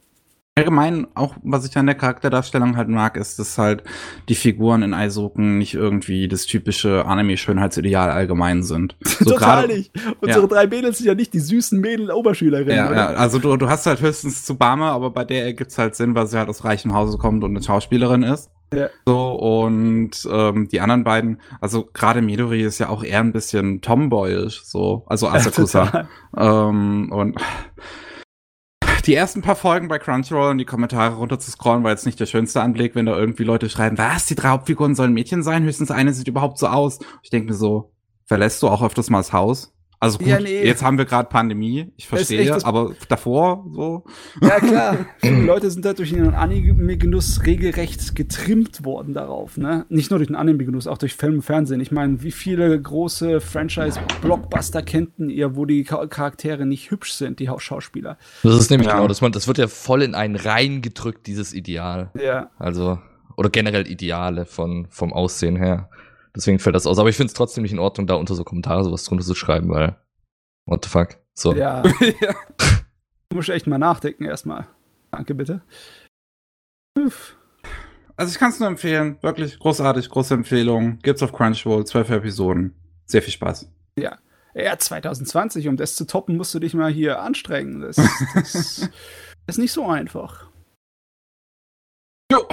Allgemein, 0.59 1.07
auch 1.15 1.35
was 1.43 1.67
ich 1.67 1.77
an 1.77 1.87
der 1.87 1.95
Charakterdarstellung 1.95 2.77
halt 2.77 2.89
mag, 2.89 3.17
ist, 3.17 3.39
dass 3.39 3.59
halt 3.59 3.83
die 4.29 4.35
Figuren 4.35 4.83
in 4.83 4.95
Eishoken 4.95 5.59
nicht 5.59 5.75
irgendwie 5.75 6.29
das 6.29 6.47
typische 6.47 7.05
Anime-Schönheitsideal 7.07 8.11
allgemein 8.11 8.63
sind. 8.63 8.97
So 9.19 9.33
Total 9.35 9.63
gerade- 9.63 9.75
nicht. 9.75 9.91
Unsere 10.21 10.47
drei 10.47 10.67
Mädels 10.69 10.99
sind 10.99 11.07
ja 11.09 11.15
nicht 11.15 11.35
die 11.35 11.41
süßen 11.41 11.81
Mädel-Oberschülerinnen. 11.81 12.77
Ja, 12.77 12.93
ja, 12.93 13.07
also 13.09 13.39
du, 13.41 13.57
du 13.57 13.69
hast 13.69 13.85
halt 13.87 14.01
höchstens 14.01 14.45
Tsubame, 14.45 14.85
aber 14.85 15.11
bei 15.11 15.25
der 15.25 15.45
ergibt's 15.45 15.77
halt 15.77 15.97
Sinn, 15.97 16.15
weil 16.15 16.27
sie 16.29 16.39
halt 16.39 16.49
aus 16.49 16.65
reichem 16.65 16.95
Hause 16.95 17.19
kommt 17.19 17.43
und 17.43 17.51
eine 17.51 17.63
Schauspielerin 17.63 18.23
ist. 18.23 18.51
Ja. 18.73 18.89
So, 19.07 19.33
und 19.33 20.11
ähm, 20.31 20.69
die 20.69 20.81
anderen 20.81 21.03
beiden, 21.03 21.41
also 21.61 21.89
gerade 21.93 22.21
Midori 22.23 22.63
ist 22.63 22.79
ja 22.79 22.91
auch 22.91 23.03
eher 23.03 23.21
ein 23.21 23.33
bisschen 23.33 23.81
tomboyisch, 23.81 24.63
so, 24.65 25.05
also 25.07 25.27
Asakusa. 25.31 25.87
Total. 25.87 26.09
ähm, 26.37 27.11
und 27.11 27.41
die 29.09 29.15
ersten 29.15 29.41
paar 29.41 29.57
Folgen 29.57 29.89
bei 29.89 29.99
Crunchyroll 29.99 30.51
und 30.51 30.59
die 30.59 30.67
Kommentare 30.67 31.17
runter 31.17 31.39
zu 31.39 31.51
scrollen, 31.51 31.83
war 31.83 31.93
jetzt 31.93 32.05
nicht 32.05 32.21
der 32.21 32.27
schönste 32.27 32.61
Anblick, 32.61 32.95
wenn 32.95 33.07
da 33.07 33.17
irgendwie 33.17 33.43
Leute 33.43 33.71
schreiben, 33.71 33.97
was, 33.97 34.27
die 34.27 34.35
drei 34.35 34.51
Hauptfiguren 34.51 34.95
sollen 34.95 35.15
Mädchen 35.15 35.43
sein, 35.43 35.65
höchstens 35.65 35.91
eine 35.91 36.13
sieht 36.13 36.29
überhaupt 36.29 36.59
so 36.59 36.67
aus. 36.67 36.99
Ich 37.23 37.31
denke 37.31 37.49
mir 37.49 37.55
so, 37.55 37.91
verlässt 38.27 38.63
du 38.63 38.69
auch 38.69 38.83
öfters 38.83 39.09
mal 39.09 39.21
das 39.21 39.33
Haus? 39.33 39.73
Also 40.01 40.19
gut, 40.19 40.29
Ja, 40.29 40.39
nee. 40.39 40.65
jetzt 40.65 40.85
haben 40.85 40.97
wir 40.97 41.07
gerade 41.07 41.29
Pandemie, 41.29 41.91
ich 41.97 42.07
verstehe, 42.07 42.65
aber 42.65 42.95
davor 43.09 43.67
so. 43.73 44.05
Ja, 44.41 44.61
klar. 44.61 44.97
Viele 45.19 45.43
Leute 45.43 45.71
sind 45.73 45.85
da 45.85 45.93
durch 45.93 46.11
den 46.13 46.35
Anime-Genuss 46.35 47.45
regelrecht 47.45 48.15
getrimmt 48.15 48.85
worden 48.85 49.13
darauf. 49.13 49.57
Ne? 49.57 49.87
Nicht 49.89 50.11
nur 50.11 50.19
durch 50.21 50.29
den 50.29 50.37
Anime-Genuss, 50.37 50.87
auch 50.87 50.99
durch 50.99 51.15
Film 51.15 51.35
und 51.37 51.43
Fernsehen. 51.43 51.81
Ich 51.81 51.91
meine, 51.91 52.23
wie 52.23 52.31
viele 52.31 52.81
große 52.81 53.41
Franchise-Blockbuster 53.41 54.83
kennten 54.83 55.31
ihr, 55.31 55.57
wo 55.57 55.65
die 55.65 55.83
Cha- 55.85 56.07
Charaktere 56.07 56.65
nicht 56.65 56.91
hübsch 56.93 57.13
sind, 57.15 57.41
die 57.41 57.49
Haus- 57.49 57.63
Schauspieler? 57.63 58.19
Das 58.45 58.55
ist 58.55 58.71
nämlich 58.71 58.87
Ja. 58.89 58.95
genau, 58.95 59.09
das, 59.09 59.21
man, 59.21 59.33
das 59.33 59.49
wird 59.49 59.59
ja 59.59 59.67
voll 59.67 60.03
in 60.03 60.15
einen 60.15 60.37
reingedrückt, 60.37 61.27
dieses 61.27 61.53
Ideal. 61.53 62.11
Ja. 62.15 62.51
Also, 62.59 62.99
oder 63.37 63.51
generell 63.51 63.89
Ideale 63.91 64.45
von, 64.47 64.87
vom 64.91 65.13
Aussehen 65.13 65.57
her. 65.57 65.89
Deswegen 66.35 66.59
fällt 66.59 66.77
das 66.77 66.87
aus. 66.87 66.99
Aber 66.99 67.09
ich 67.09 67.17
finde 67.17 67.29
es 67.29 67.35
trotzdem 67.35 67.63
nicht 67.63 67.73
in 67.73 67.79
Ordnung, 67.79 68.07
da 68.07 68.15
unter 68.15 68.35
so 68.35 68.45
Kommentare 68.45 68.85
sowas 68.85 69.05
drunter 69.05 69.25
zu 69.25 69.35
schreiben, 69.35 69.69
weil, 69.69 69.97
what 70.67 70.85
the 70.85 70.91
fuck? 70.91 71.19
So. 71.35 71.53
Ja. 71.57 71.83
Du 71.83 73.37
musst 73.37 73.51
echt 73.51 73.67
mal 73.67 73.79
nachdenken 73.79 74.25
erstmal. 74.25 74.67
Danke, 75.11 75.35
bitte. 75.35 75.61
Uff. 76.99 77.37
Also 78.17 78.33
ich 78.33 78.39
kann 78.39 78.51
es 78.51 78.59
nur 78.59 78.69
empfehlen, 78.69 79.19
wirklich 79.23 79.59
großartig, 79.59 80.09
große 80.09 80.35
Empfehlung. 80.35 80.99
Gibt's 81.03 81.23
auf 81.23 81.33
Crunchyroll, 81.33 81.87
zwölf 81.87 82.11
Episoden. 82.11 82.75
Sehr 83.07 83.23
viel 83.23 83.33
Spaß. 83.33 83.71
Ja, 84.55 84.77
2020, 84.77 85.69
um 85.69 85.77
das 85.77 85.95
zu 85.95 86.07
toppen, 86.07 86.37
musst 86.37 86.53
du 86.55 86.59
dich 86.59 86.75
mal 86.75 86.91
hier 86.91 87.21
anstrengen. 87.21 87.81
Das, 87.81 87.97
das 88.35 88.91
ist 89.47 89.59
nicht 89.59 89.73
so 89.73 89.87
einfach. 89.87 90.49
Jo, 92.33 92.47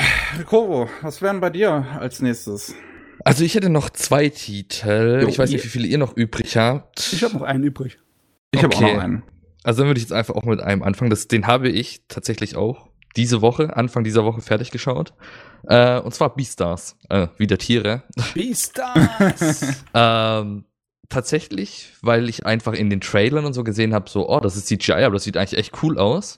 Kovo, 0.45 0.89
was 1.01 1.21
wären 1.21 1.39
bei 1.39 1.49
dir 1.49 1.85
als 1.99 2.21
nächstes? 2.21 2.75
Also 3.25 3.43
ich 3.43 3.55
hätte 3.55 3.69
noch 3.69 3.89
zwei 3.89 4.29
Titel. 4.29 5.19
Jo, 5.23 5.27
ich 5.27 5.37
weiß 5.39 5.49
nicht, 5.49 5.63
wie 5.65 5.67
viele 5.69 5.87
ihr 5.87 5.97
noch 5.97 6.15
übrig 6.15 6.55
habt. 6.57 7.11
Ich 7.11 7.23
habe 7.23 7.33
noch 7.33 7.41
einen 7.41 7.63
übrig. 7.63 7.97
Ich 8.51 8.63
habe 8.63 8.73
auch 8.75 8.81
Okay. 8.81 8.93
noch 8.93 9.01
einen. 9.03 9.23
Also 9.63 9.79
dann 9.79 9.87
würde 9.87 9.97
ich 9.97 10.03
jetzt 10.03 10.13
einfach 10.13 10.35
auch 10.35 10.43
mit 10.43 10.61
einem 10.61 10.83
anfangen. 10.83 11.09
Das, 11.09 11.27
den 11.27 11.47
habe 11.47 11.67
ich 11.69 12.03
tatsächlich 12.07 12.55
auch 12.55 12.87
diese 13.15 13.41
Woche, 13.41 13.75
Anfang 13.75 14.03
dieser 14.03 14.23
Woche 14.25 14.41
fertig 14.41 14.69
geschaut. 14.71 15.13
Äh, 15.67 15.99
und 15.99 16.13
zwar 16.13 16.35
Beastars. 16.35 16.97
Äh, 17.09 17.27
wieder 17.37 17.57
Tiere. 17.57 18.03
Beastars! 18.35 19.83
Ähm, 19.95 20.65
tatsächlich, 21.09 21.93
weil 22.01 22.29
ich 22.29 22.45
einfach 22.45 22.73
in 22.73 22.89
den 22.89 23.01
Trailern 23.01 23.45
und 23.45 23.53
so 23.53 23.63
gesehen 23.63 23.93
habe, 23.93 24.09
so, 24.09 24.29
oh, 24.29 24.39
das 24.39 24.55
ist 24.55 24.67
CGI, 24.67 25.03
aber 25.03 25.13
das 25.13 25.23
sieht 25.23 25.37
eigentlich 25.37 25.57
echt 25.57 25.81
cool 25.81 25.97
aus. 25.97 26.37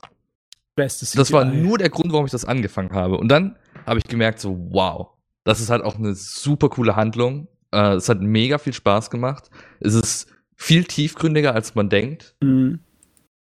Bestes 0.76 1.12
Das 1.12 1.32
war 1.34 1.44
CGI. 1.50 1.58
nur 1.58 1.78
der 1.78 1.90
Grund, 1.90 2.14
warum 2.14 2.26
ich 2.26 2.32
das 2.32 2.46
angefangen 2.46 2.92
habe. 2.94 3.18
Und 3.18 3.28
dann 3.30 3.58
habe 3.86 4.00
ich 4.00 4.06
gemerkt, 4.06 4.40
so, 4.40 4.56
wow, 4.70 5.08
das 5.48 5.60
ist 5.62 5.70
halt 5.70 5.82
auch 5.84 5.96
eine 5.96 6.14
super 6.14 6.70
coole 6.70 6.96
Handlung. 6.96 7.48
Äh, 7.72 7.94
es 7.94 8.10
hat 8.10 8.22
mega 8.22 8.58
viel 8.58 8.74
Spaß 8.74 9.10
gemacht. 9.10 9.50
Es 9.80 9.94
ist 9.94 10.28
viel 10.56 10.84
tiefgründiger, 10.84 11.54
als 11.56 11.74
man 11.76 11.90
denkt. 11.90 12.36
Mhm. 12.42 12.80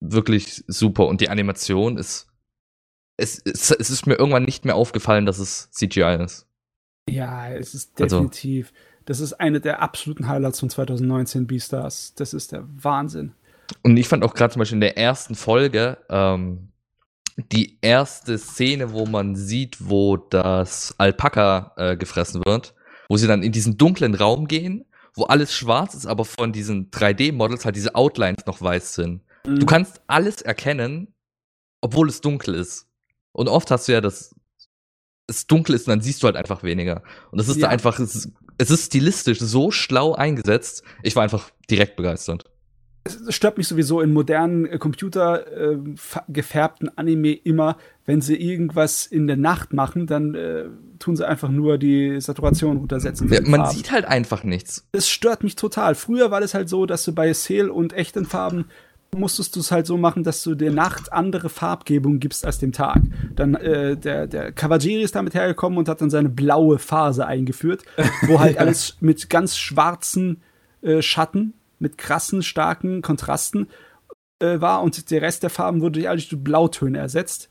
Wirklich 0.00 0.64
super. 0.68 1.06
Und 1.06 1.20
die 1.20 1.30
Animation 1.30 1.96
ist. 1.96 2.26
Es, 3.16 3.40
es, 3.44 3.70
es 3.72 3.90
ist 3.90 4.06
mir 4.06 4.14
irgendwann 4.14 4.44
nicht 4.44 4.64
mehr 4.64 4.76
aufgefallen, 4.76 5.26
dass 5.26 5.38
es 5.38 5.70
CGI 5.72 6.18
ist. 6.24 6.46
Ja, 7.08 7.48
es 7.50 7.74
ist 7.74 8.00
Also- 8.00 8.16
definitiv. 8.20 8.72
Das 9.06 9.20
ist 9.20 9.32
eine 9.32 9.58
der 9.60 9.80
absoluten 9.80 10.28
Highlights 10.28 10.60
von 10.60 10.68
2019 10.68 11.46
Beastars. 11.46 12.14
Das 12.14 12.34
ist 12.34 12.52
der 12.52 12.64
Wahnsinn. 12.68 13.32
Und 13.82 13.96
ich 13.96 14.06
fand 14.06 14.22
auch 14.22 14.34
gerade 14.34 14.52
zum 14.52 14.60
Beispiel 14.60 14.76
in 14.76 14.80
der 14.82 14.98
ersten 14.98 15.34
Folge 15.34 15.96
ähm, 16.10 16.68
die 17.52 17.78
erste 17.80 18.36
Szene, 18.38 18.92
wo 18.92 19.06
man 19.06 19.36
sieht, 19.36 19.76
wo 19.80 20.16
das 20.16 20.94
Alpaka 20.98 21.72
äh, 21.76 21.96
gefressen 21.96 22.42
wird, 22.44 22.74
wo 23.08 23.16
sie 23.16 23.26
dann 23.28 23.42
in 23.42 23.52
diesen 23.52 23.76
dunklen 23.78 24.14
Raum 24.14 24.48
gehen, 24.48 24.84
wo 25.14 25.24
alles 25.24 25.52
schwarz 25.52 25.94
ist, 25.94 26.06
aber 26.06 26.24
von 26.24 26.52
diesen 26.52 26.90
3D-Models 26.90 27.64
halt 27.64 27.76
diese 27.76 27.94
Outlines 27.94 28.44
noch 28.46 28.60
weiß 28.60 28.94
sind. 28.94 29.22
Mhm. 29.46 29.60
Du 29.60 29.66
kannst 29.66 30.00
alles 30.08 30.42
erkennen, 30.42 31.14
obwohl 31.80 32.08
es 32.08 32.20
dunkel 32.20 32.54
ist. 32.54 32.86
Und 33.32 33.48
oft 33.48 33.70
hast 33.70 33.86
du 33.88 33.92
ja 33.92 34.00
das, 34.00 34.34
es 35.28 35.46
dunkel 35.46 35.74
ist 35.76 35.86
und 35.86 35.90
dann 35.92 36.00
siehst 36.00 36.22
du 36.22 36.26
halt 36.26 36.36
einfach 36.36 36.62
weniger. 36.64 37.02
Und 37.30 37.38
das 37.38 37.48
ist 37.48 37.56
Ja. 37.56 37.66
da 37.66 37.68
einfach, 37.68 37.98
es, 38.00 38.14
ist- 38.16 38.32
es 38.58 38.70
ist 38.70 38.86
stilistisch 38.86 39.38
so 39.38 39.70
schlau 39.70 40.14
eingesetzt. 40.14 40.82
Ich 41.04 41.14
war 41.14 41.22
einfach 41.22 41.50
direkt 41.70 41.94
begeistert. 41.96 42.47
Es 43.28 43.34
stört 43.34 43.58
mich 43.58 43.66
sowieso 43.68 44.00
in 44.00 44.12
modernen 44.12 44.66
äh, 44.66 44.78
Computer 44.78 45.46
äh, 45.46 45.78
fa- 45.96 46.24
gefärbten 46.28 46.90
Anime 46.96 47.32
immer, 47.32 47.76
wenn 48.06 48.20
sie 48.20 48.36
irgendwas 48.36 49.06
in 49.06 49.26
der 49.26 49.36
Nacht 49.36 49.72
machen, 49.72 50.06
dann 50.06 50.34
äh, 50.34 50.64
tun 50.98 51.16
sie 51.16 51.26
einfach 51.26 51.48
nur 51.50 51.78
die 51.78 52.20
Saturation 52.20 52.76
runtersetzen. 52.78 53.28
Ja, 53.32 53.40
man 53.42 53.60
Farben. 53.60 53.76
sieht 53.76 53.92
halt 53.92 54.04
einfach 54.06 54.44
nichts. 54.44 54.86
es 54.92 55.08
stört 55.08 55.44
mich 55.44 55.56
total. 55.56 55.94
Früher 55.94 56.30
war 56.30 56.40
das 56.40 56.54
halt 56.54 56.68
so, 56.68 56.86
dass 56.86 57.04
du 57.04 57.12
bei 57.12 57.32
Sale 57.32 57.72
und 57.72 57.92
echten 57.92 58.24
Farben 58.24 58.66
musstest 59.16 59.56
du 59.56 59.60
es 59.60 59.70
halt 59.72 59.86
so 59.86 59.96
machen, 59.96 60.22
dass 60.22 60.42
du 60.42 60.54
der 60.54 60.70
Nacht 60.70 61.14
andere 61.14 61.48
Farbgebung 61.48 62.18
gibst 62.20 62.44
als 62.44 62.58
dem 62.58 62.72
Tag. 62.72 63.00
Dann 63.36 63.54
äh, 63.54 63.96
der, 63.96 64.26
der 64.26 64.52
Cavalieri 64.52 65.02
ist 65.02 65.14
damit 65.14 65.32
hergekommen 65.34 65.78
und 65.78 65.88
hat 65.88 66.02
dann 66.02 66.10
seine 66.10 66.28
blaue 66.28 66.78
Phase 66.78 67.26
eingeführt, 67.26 67.84
wo 68.26 68.38
halt 68.38 68.58
alles 68.58 68.98
mit 69.00 69.30
ganz 69.30 69.56
schwarzen 69.56 70.42
äh, 70.82 71.00
Schatten, 71.00 71.54
mit 71.78 71.98
krassen, 71.98 72.42
starken 72.42 73.02
Kontrasten 73.02 73.68
äh, 74.40 74.60
war 74.60 74.82
und 74.82 75.10
der 75.10 75.22
Rest 75.22 75.42
der 75.42 75.50
Farben 75.50 75.80
wurde 75.80 76.00
durch 76.02 76.34
Blautöne 76.36 76.98
ersetzt. 76.98 77.50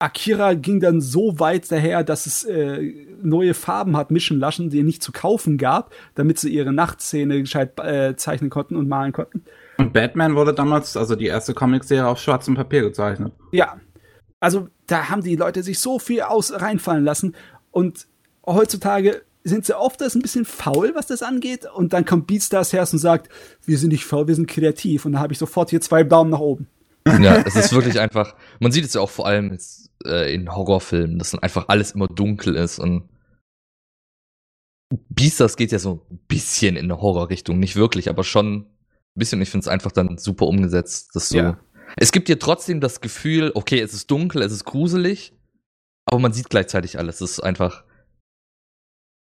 Akira 0.00 0.54
ging 0.54 0.80
dann 0.80 1.00
so 1.00 1.38
weit 1.38 1.70
daher, 1.70 2.04
dass 2.04 2.26
es 2.26 2.44
äh, 2.44 2.92
neue 3.22 3.54
Farben 3.54 3.96
hat 3.96 4.10
mischen 4.10 4.38
lassen, 4.38 4.68
die 4.68 4.82
nicht 4.82 5.02
zu 5.02 5.12
kaufen 5.12 5.56
gab, 5.56 5.94
damit 6.14 6.38
sie 6.38 6.50
ihre 6.50 6.72
Nachtszene 6.72 7.40
gescheit 7.40 7.78
äh, 7.78 8.16
zeichnen 8.16 8.50
konnten 8.50 8.76
und 8.76 8.88
malen 8.88 9.12
konnten. 9.12 9.44
Und 9.78 9.92
Batman 9.92 10.34
wurde 10.34 10.52
damals, 10.52 10.96
also 10.96 11.16
die 11.16 11.26
erste 11.26 11.54
Comicserie, 11.54 12.06
auf 12.06 12.18
schwarzem 12.18 12.54
Papier 12.54 12.82
gezeichnet. 12.82 13.32
Ja. 13.52 13.80
Also 14.40 14.68
da 14.86 15.08
haben 15.08 15.22
die 15.22 15.36
Leute 15.36 15.62
sich 15.62 15.78
so 15.78 15.98
viel 15.98 16.20
aus 16.20 16.52
reinfallen 16.52 17.04
lassen 17.04 17.34
und 17.70 18.06
heutzutage 18.44 19.22
sind 19.44 19.66
sie 19.66 19.78
oft 19.78 20.00
das 20.00 20.14
ein 20.14 20.22
bisschen 20.22 20.44
faul, 20.44 20.92
was 20.94 21.06
das 21.06 21.22
angeht. 21.22 21.66
Und 21.72 21.92
dann 21.92 22.04
kommt 22.04 22.26
Beatstars 22.26 22.72
her 22.72 22.86
und 22.90 22.98
sagt, 22.98 23.28
wir 23.64 23.78
sind 23.78 23.90
nicht 23.92 24.04
faul, 24.04 24.26
wir 24.26 24.34
sind 24.34 24.48
kreativ. 24.48 25.04
Und 25.04 25.12
dann 25.12 25.20
habe 25.20 25.32
ich 25.32 25.38
sofort 25.38 25.70
hier 25.70 25.80
zwei 25.80 26.02
Daumen 26.02 26.30
nach 26.30 26.40
oben. 26.40 26.66
Ja, 27.06 27.42
es 27.46 27.54
ist 27.54 27.72
wirklich 27.72 28.00
einfach. 28.00 28.34
Man 28.60 28.72
sieht 28.72 28.84
es 28.84 28.94
ja 28.94 29.02
auch 29.02 29.10
vor 29.10 29.26
allem 29.26 29.52
jetzt, 29.52 29.90
äh, 30.06 30.34
in 30.34 30.54
Horrorfilmen, 30.54 31.18
dass 31.18 31.32
dann 31.32 31.42
einfach 31.42 31.68
alles 31.68 31.92
immer 31.92 32.08
dunkel 32.08 32.56
ist 32.56 32.78
und 32.78 33.08
Beastars 35.08 35.56
geht 35.56 35.72
ja 35.72 35.78
so 35.78 36.06
ein 36.10 36.18
bisschen 36.28 36.76
in 36.76 36.84
eine 36.84 37.00
Horrorrichtung, 37.00 37.58
nicht 37.58 37.76
wirklich, 37.76 38.08
aber 38.08 38.24
schon 38.24 38.54
ein 38.54 38.66
bisschen. 39.14 39.42
Ich 39.42 39.50
finde 39.50 39.64
es 39.64 39.68
einfach 39.68 39.92
dann 39.92 40.18
super 40.18 40.46
umgesetzt, 40.46 41.10
dass 41.14 41.28
so. 41.28 41.38
Ja. 41.38 41.58
Es 41.96 42.12
gibt 42.12 42.28
dir 42.28 42.38
trotzdem 42.38 42.80
das 42.80 43.00
Gefühl, 43.00 43.52
okay, 43.54 43.80
es 43.80 43.92
ist 43.92 44.10
dunkel, 44.10 44.42
es 44.42 44.52
ist 44.52 44.64
gruselig, 44.64 45.32
aber 46.06 46.18
man 46.18 46.32
sieht 46.32 46.50
gleichzeitig 46.50 46.98
alles. 46.98 47.20
Es 47.20 47.32
ist 47.32 47.40
einfach. 47.40 47.84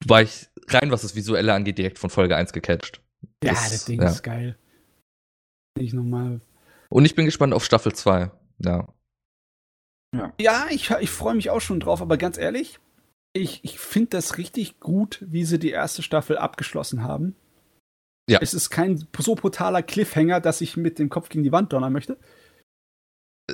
War 0.07 0.23
ich 0.23 0.49
rein, 0.69 0.91
was 0.91 1.03
das 1.03 1.15
Visuelle 1.15 1.53
angeht, 1.53 1.79
direkt 1.79 1.99
von 1.99 2.11
Folge 2.11 2.37
1 2.37 2.53
gecatcht. 2.53 3.01
Ja, 3.43 3.53
das, 3.53 3.71
das 3.71 3.85
Ding 3.85 4.01
ja. 4.01 4.09
ist 4.09 4.23
geil. 4.23 4.57
Nicht 5.79 5.95
nochmal. 5.95 6.41
Und 6.89 7.05
ich 7.05 7.15
bin 7.15 7.25
gespannt 7.25 7.55
auf 7.55 7.65
Staffel 7.65 7.93
2. 7.93 8.31
Ja. 8.59 8.89
Ja, 10.15 10.33
ja 10.39 10.67
ich, 10.71 10.91
ich 10.91 11.11
freue 11.11 11.35
mich 11.35 11.51
auch 11.51 11.61
schon 11.61 11.81
drauf, 11.81 12.03
aber 12.03 12.17
ganz 12.17 12.37
ehrlich, 12.37 12.79
ich, 13.33 13.65
ich 13.65 13.79
finde 13.79 14.11
das 14.11 14.37
richtig 14.39 14.81
gut, 14.81 15.25
wie 15.27 15.45
sie 15.45 15.59
die 15.59 15.71
erste 15.71 16.03
Staffel 16.03 16.37
abgeschlossen 16.37 17.03
haben. 17.03 17.35
Ja. 18.29 18.39
Es 18.41 18.55
ist 18.55 18.71
kein 18.71 19.05
so 19.19 19.35
brutaler 19.35 19.83
Cliffhanger, 19.83 20.41
dass 20.41 20.61
ich 20.61 20.77
mit 20.77 20.99
dem 20.99 21.09
Kopf 21.09 21.29
gegen 21.29 21.43
die 21.43 21.53
Wand 21.53 21.73
donnern 21.73 21.93
möchte. 21.93 22.19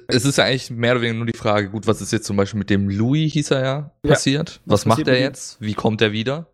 Es 0.06 0.24
ist 0.24 0.38
ja 0.38 0.44
eigentlich 0.44 0.70
mehr 0.70 0.92
oder 0.92 1.02
weniger 1.02 1.18
nur 1.18 1.26
die 1.26 1.36
Frage, 1.36 1.70
gut, 1.70 1.86
was 1.86 2.00
ist 2.00 2.12
jetzt 2.12 2.26
zum 2.26 2.36
Beispiel 2.36 2.58
mit 2.58 2.70
dem 2.70 2.88
Louis, 2.88 3.32
hieß 3.32 3.50
er 3.50 3.62
ja, 3.62 3.90
passiert? 4.02 4.50
Ja, 4.50 4.60
was, 4.66 4.80
was 4.80 4.86
macht 4.86 5.08
er 5.08 5.18
jetzt? 5.18 5.60
Wie 5.60 5.74
kommt 5.74 6.00
er 6.00 6.12
wieder? 6.12 6.46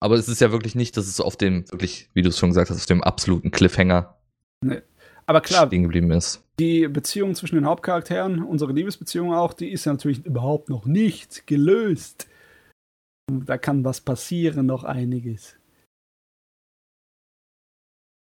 Aber 0.00 0.16
es 0.16 0.28
ist 0.28 0.40
ja 0.40 0.52
wirklich 0.52 0.74
nicht, 0.74 0.96
dass 0.96 1.06
es 1.06 1.20
auf 1.20 1.36
dem, 1.36 1.64
wirklich, 1.70 2.10
wie 2.12 2.22
du 2.22 2.28
es 2.28 2.38
schon 2.38 2.50
gesagt 2.50 2.70
hast, 2.70 2.76
auf 2.76 2.86
dem 2.86 3.02
absoluten 3.02 3.50
Cliffhanger 3.50 4.18
nee. 4.62 4.82
Aber 5.26 5.40
klar, 5.40 5.66
stehen 5.66 5.82
geblieben 5.82 6.10
ist. 6.12 6.44
Die 6.60 6.86
Beziehung 6.86 7.34
zwischen 7.34 7.56
den 7.56 7.66
Hauptcharakteren, 7.66 8.42
unsere 8.42 8.72
Liebesbeziehung 8.72 9.34
auch, 9.34 9.52
die 9.52 9.70
ist 9.70 9.84
ja 9.84 9.92
natürlich 9.92 10.24
überhaupt 10.24 10.68
noch 10.68 10.86
nicht 10.86 11.46
gelöst. 11.46 12.28
Da 13.28 13.58
kann 13.58 13.84
was 13.84 14.00
passieren, 14.00 14.66
noch 14.66 14.84
einiges. 14.84 15.56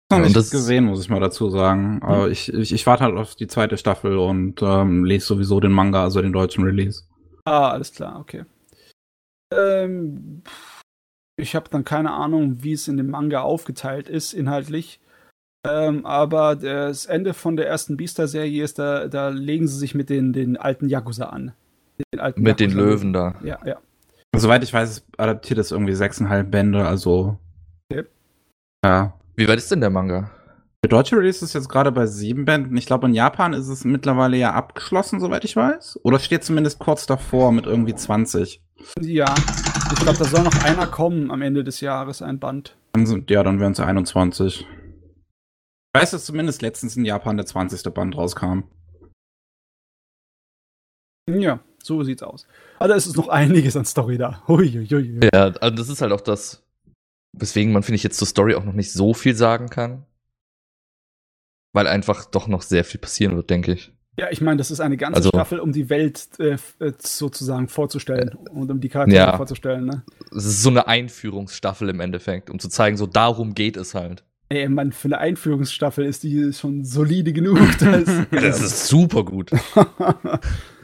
Noch 0.10 0.20
nicht 0.20 0.36
das 0.36 0.52
gesehen, 0.52 0.86
muss 0.86 1.02
ich 1.02 1.10
mal 1.10 1.20
dazu 1.20 1.50
sagen. 1.50 2.02
Aber 2.02 2.26
hm. 2.26 2.32
ich, 2.32 2.54
ich, 2.54 2.74
ich 2.74 2.88
warte 2.88 3.04
halt 3.04 3.16
auf 3.16 3.36
die 3.36 3.48
zweite 3.48 3.78
Staffel 3.78 4.18
und 4.18 4.62
ähm, 4.62 5.04
lese 5.04 5.26
sowieso 5.26 5.60
den 5.60 5.72
Manga, 5.74 6.04
also 6.04 6.22
den 6.22 6.32
deutschen 6.32 6.64
Release. 6.64 7.04
Ah, 7.44 7.70
alles 7.70 7.92
klar, 7.94 8.20
okay. 8.20 8.46
Ähm, 9.54 10.44
ich 11.38 11.56
habe 11.56 11.70
dann 11.70 11.84
keine 11.84 12.12
Ahnung, 12.12 12.64
wie 12.64 12.74
es 12.74 12.88
in 12.88 12.98
dem 12.98 13.10
Manga 13.10 13.42
aufgeteilt 13.42 14.10
ist, 14.10 14.34
inhaltlich. 14.34 15.00
Ähm, 15.68 16.06
aber 16.06 16.56
das 16.56 17.06
Ende 17.06 17.34
von 17.34 17.58
der 17.58 17.68
ersten 17.68 17.98
Beaster-Serie 17.98 18.64
ist, 18.64 18.80
da, 18.80 19.08
da 19.08 19.30
legen 19.30 19.68
sie 19.68 19.78
sich 19.78 19.94
mit 19.94 20.10
den, 20.10 20.32
den 20.32 20.56
alten 20.56 20.88
Yakuza 20.88 21.26
an. 21.26 21.54
Den 22.14 22.20
alten 22.20 22.42
mit 22.42 22.60
Yakuza 22.60 22.78
den 22.78 22.86
Löwen 22.86 23.14
da. 23.14 23.36
Ja, 23.44 23.60
ja. 23.66 23.78
Soweit 24.36 24.64
ich 24.64 24.74
weiß, 24.74 25.06
adaptiert 25.18 25.60
es 25.60 25.72
irgendwie 25.72 25.94
sechseinhalb 25.96 26.52
Bände, 26.52 26.86
also. 26.86 27.38
Okay. 27.90 28.06
Ja. 28.86 29.14
Wie 29.40 29.48
weit 29.48 29.60
ist 29.60 29.70
denn 29.70 29.82
der 29.82 29.92
Manga? 29.92 30.32
Der 30.84 30.90
deutsche 30.90 31.16
Release 31.16 31.46
ist 31.46 31.54
jetzt 31.54 31.70
gerade 31.70 31.92
bei 31.92 32.08
sieben 32.08 32.46
Bänden. 32.46 32.76
Ich 32.76 32.88
glaube, 32.88 33.06
in 33.06 33.14
Japan 33.14 33.54
ist 33.54 33.68
es 33.68 33.86
mittlerweile 33.86 34.36
ja 34.36 34.54
abgeschlossen, 34.54 35.20
soweit 35.20 35.46
ich 35.46 35.56
weiß. 35.56 36.00
Oder 36.02 36.18
steht 36.18 36.44
zumindest 36.44 36.80
kurz 36.80 37.06
davor 37.06 37.52
mit 37.52 37.68
irgendwie 37.68 37.94
20. 37.94 38.64
Ja, 39.00 39.36
ich 39.92 40.00
glaube, 40.00 40.18
da 40.18 40.26
soll 40.26 40.44
noch 40.44 40.64
einer 40.64 40.88
kommen 40.88 41.30
am 41.30 41.44
Ende 41.44 41.64
des 41.64 41.82
Jahres, 41.82 42.24
ein 42.24 42.40
Band. 42.40 42.78
Dann 42.94 43.06
sind, 43.06 43.30
ja, 43.30 43.44
dann 43.44 43.60
wären 43.60 43.74
es 43.74 43.80
21. 43.80 44.62
Ich 44.62 46.02
weiß, 46.02 46.12
dass 46.12 46.26
zumindest 46.26 46.64
letztens 46.64 46.98
in 46.98 47.06
Japan 47.06 47.38
der 47.38 47.46
20. 47.46 47.94
Band 47.94 48.18
rauskam. 48.18 48.64
Ja, 51.30 51.60
so 51.84 52.02
sieht's 52.02 52.24
aus. 52.24 52.48
Aber 52.80 52.90
da 52.90 52.96
ist 52.96 53.06
es 53.06 53.16
noch 53.16 53.28
einiges 53.28 53.78
an 53.78 53.86
Story 53.86 54.18
da. 54.18 54.42
Huiuiui. 54.48 55.20
Ja, 55.32 55.52
also 55.62 55.76
das 55.76 55.90
ist 55.90 56.02
halt 56.02 56.12
auch 56.12 56.22
das, 56.22 56.67
weswegen 57.34 57.74
man, 57.74 57.84
finde 57.84 57.98
ich, 57.98 58.04
jetzt 58.04 58.18
zur 58.18 58.28
Story 58.28 58.56
auch 58.56 58.66
noch 58.66 58.74
nicht 58.74 58.92
so 58.92 59.14
viel 59.14 59.36
sagen 59.36 59.70
kann. 59.70 60.06
Weil 61.74 61.88
einfach 61.88 62.26
doch 62.26 62.48
noch 62.48 62.62
sehr 62.62 62.84
viel 62.84 63.00
passieren 63.00 63.36
wird, 63.36 63.50
denke 63.50 63.74
ich. 63.74 63.92
Ja, 64.20 64.32
ich 64.32 64.42
meine, 64.42 64.58
das 64.58 64.72
ist 64.72 64.80
eine 64.80 64.98
ganze 64.98 65.18
also, 65.18 65.30
Staffel, 65.30 65.60
um 65.60 65.72
die 65.72 65.90
Welt 65.92 66.28
äh, 66.40 66.58
äh 66.80 66.94
sozusagen 66.98 67.68
vorzustellen 67.68 68.30
äh, 68.30 68.50
und 68.50 68.72
um 68.72 68.80
die 68.80 68.90
Charaktere 68.90 69.28
ja, 69.28 69.38
vorzustellen. 69.38 69.86
Ne? 69.86 70.04
Es 70.36 70.46
ist 70.46 70.64
so 70.64 70.72
eine 70.72 70.88
Einführungsstaffel 70.88 71.90
im 71.90 72.00
Endeffekt, 72.00 72.50
um 72.50 72.58
zu 72.58 72.68
zeigen, 72.68 72.98
so 72.98 73.06
darum 73.06 73.54
geht 73.54 73.78
es 73.78 73.94
halt. 73.94 74.24
Ey, 74.50 74.68
Mann, 74.70 74.92
für 74.92 75.10
eine 75.10 75.20
Einführungsstaffel 75.20 76.06
ist 76.06 76.24
die 76.24 76.52
schon 76.54 76.84
solide 76.84 77.32
genug. 77.34 77.60
Das, 77.80 78.06
das 78.32 78.62
ist 78.62 78.88
super 78.88 79.24
gut. 79.24 79.52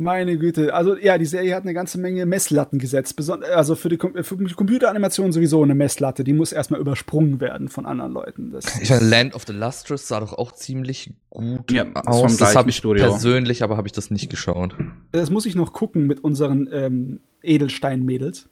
Meine 0.00 0.38
Güte. 0.38 0.74
Also, 0.74 0.96
ja, 0.96 1.18
die 1.18 1.26
Serie 1.26 1.56
hat 1.56 1.64
eine 1.64 1.74
ganze 1.74 1.98
Menge 1.98 2.24
Messlatten 2.24 2.78
gesetzt. 2.78 3.16
Beson 3.16 3.42
also 3.42 3.74
für 3.74 3.88
die, 3.88 3.98
für 4.22 4.36
die 4.36 4.54
Computeranimation 4.54 5.32
sowieso 5.32 5.60
eine 5.60 5.74
Messlatte. 5.74 6.22
Die 6.22 6.32
muss 6.32 6.52
erstmal 6.52 6.80
übersprungen 6.80 7.40
werden 7.40 7.68
von 7.68 7.84
anderen 7.84 8.12
Leuten. 8.12 8.52
Das 8.52 8.80
ich 8.80 8.90
meine, 8.90 9.04
Land 9.08 9.34
of 9.34 9.42
the 9.48 9.52
Lustrous 9.52 10.06
sah 10.06 10.20
doch 10.20 10.34
auch 10.34 10.52
ziemlich 10.52 11.14
gut 11.30 11.72
ja, 11.72 11.84
aus. 12.06 12.36
Das 12.36 12.54
habe 12.54 12.70
ich 12.70 12.76
Studio. 12.76 13.10
persönlich, 13.10 13.64
aber 13.64 13.76
habe 13.76 13.88
ich 13.88 13.92
das 13.92 14.12
nicht 14.12 14.30
geschaut. 14.30 14.76
Das 15.10 15.30
muss 15.30 15.46
ich 15.46 15.56
noch 15.56 15.72
gucken 15.72 16.06
mit 16.06 16.22
unseren 16.22 16.68
ähm, 16.72 17.20
Edelstein-Mädels. 17.42 18.48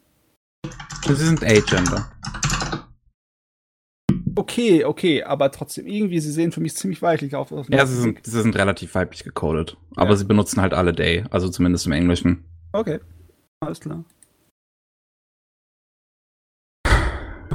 Sie 1.07 1.15
sind 1.15 1.45
Agender 1.45 2.11
okay, 4.37 4.85
okay, 4.85 5.23
aber 5.23 5.51
trotzdem, 5.51 5.87
irgendwie, 5.87 6.19
sie 6.19 6.31
sehen 6.31 6.51
für 6.51 6.61
mich 6.61 6.75
ziemlich 6.75 7.01
weiblich 7.01 7.35
auf. 7.35 7.51
auf 7.51 7.67
ja, 7.69 7.85
sie 7.85 7.95
sind, 7.95 8.25
sie 8.25 8.41
sind 8.41 8.55
relativ 8.55 8.95
weiblich 8.95 9.23
gecodet. 9.23 9.77
Aber 9.95 10.11
ja. 10.11 10.15
sie 10.17 10.25
benutzen 10.25 10.61
halt 10.61 10.73
alle 10.73 10.93
Day, 10.93 11.23
also 11.29 11.49
zumindest 11.49 11.85
im 11.85 11.91
Englischen. 11.93 12.45
Okay, 12.71 12.99
alles 13.59 13.79
klar. 13.79 14.03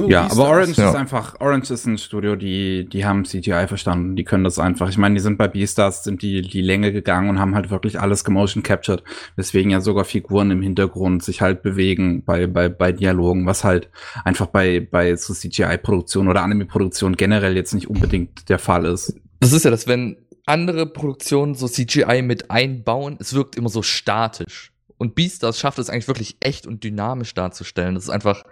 Ja, 0.09 0.31
aber 0.31 0.49
Orange 0.49 0.77
ja. 0.77 0.91
ist 0.91 0.97
einfach, 0.97 1.41
Orange 1.41 1.71
ist 1.71 1.87
ein 1.87 1.99
Studio, 1.99 2.37
die, 2.37 2.89
die 2.89 3.05
haben 3.05 3.25
CGI 3.25 3.67
verstanden, 3.67 4.17
die 4.17 4.25
können 4.25 4.45
das 4.45 4.59
einfach. 4.59 4.89
Ich 4.89 4.99
meine, 4.99 5.15
die 5.15 5.21
sind 5.21 5.39
bei 5.39 5.49
Beastars, 5.49 6.05
sind 6.05 6.23
die, 6.23 6.43
die 6.43 6.61
Länge 6.61 6.93
gegangen 6.93 7.31
und 7.31 7.39
haben 7.39 7.55
halt 7.55 7.71
wirklich 7.71 8.01
alles 8.01 8.25
gemotion 8.25 8.63
captured, 8.63 9.03
weswegen 9.37 9.71
ja 9.71 9.81
sogar 9.81 10.05
Figuren 10.05 10.51
im 10.51 10.63
Hintergrund 10.63 11.23
sich 11.23 11.41
halt 11.41 11.63
bewegen 11.63 12.25
bei, 12.25 12.47
bei, 12.47 12.69
bei 12.69 12.93
Dialogen, 12.93 13.47
was 13.47 13.65
halt 13.65 13.89
einfach 14.25 14.47
bei, 14.47 14.81
bei 14.81 15.15
so 15.17 15.35
CGI-Produktion 15.35 16.29
oder 16.29 16.43
Anime-Produktion 16.43 17.17
generell 17.17 17.57
jetzt 17.57 17.75
nicht 17.75 17.89
unbedingt 17.89 18.49
der 18.49 18.59
Fall 18.59 18.85
ist. 18.87 19.15
Das 19.41 19.53
ist 19.53 19.65
ja 19.65 19.71
das, 19.71 19.87
wenn 19.87 20.17
andere 20.47 20.87
Produktionen 20.87 21.55
so 21.55 21.69
CGI 21.69 22.23
mit 22.23 22.51
einbauen, 22.51 23.17
es 23.21 23.35
wirkt 23.35 23.57
immer 23.57 23.69
so 23.69 23.83
statisch. 23.83 24.73
Und 24.99 25.15
Beastars 25.15 25.59
schafft 25.59 25.79
es 25.79 25.91
eigentlich 25.91 26.09
wirklich 26.09 26.37
echt 26.41 26.67
und 26.67 26.85
dynamisch 26.85 27.35
darzustellen. 27.35 27.95
Das 27.97 28.05
ist 28.05 28.11
einfach, 28.11 28.45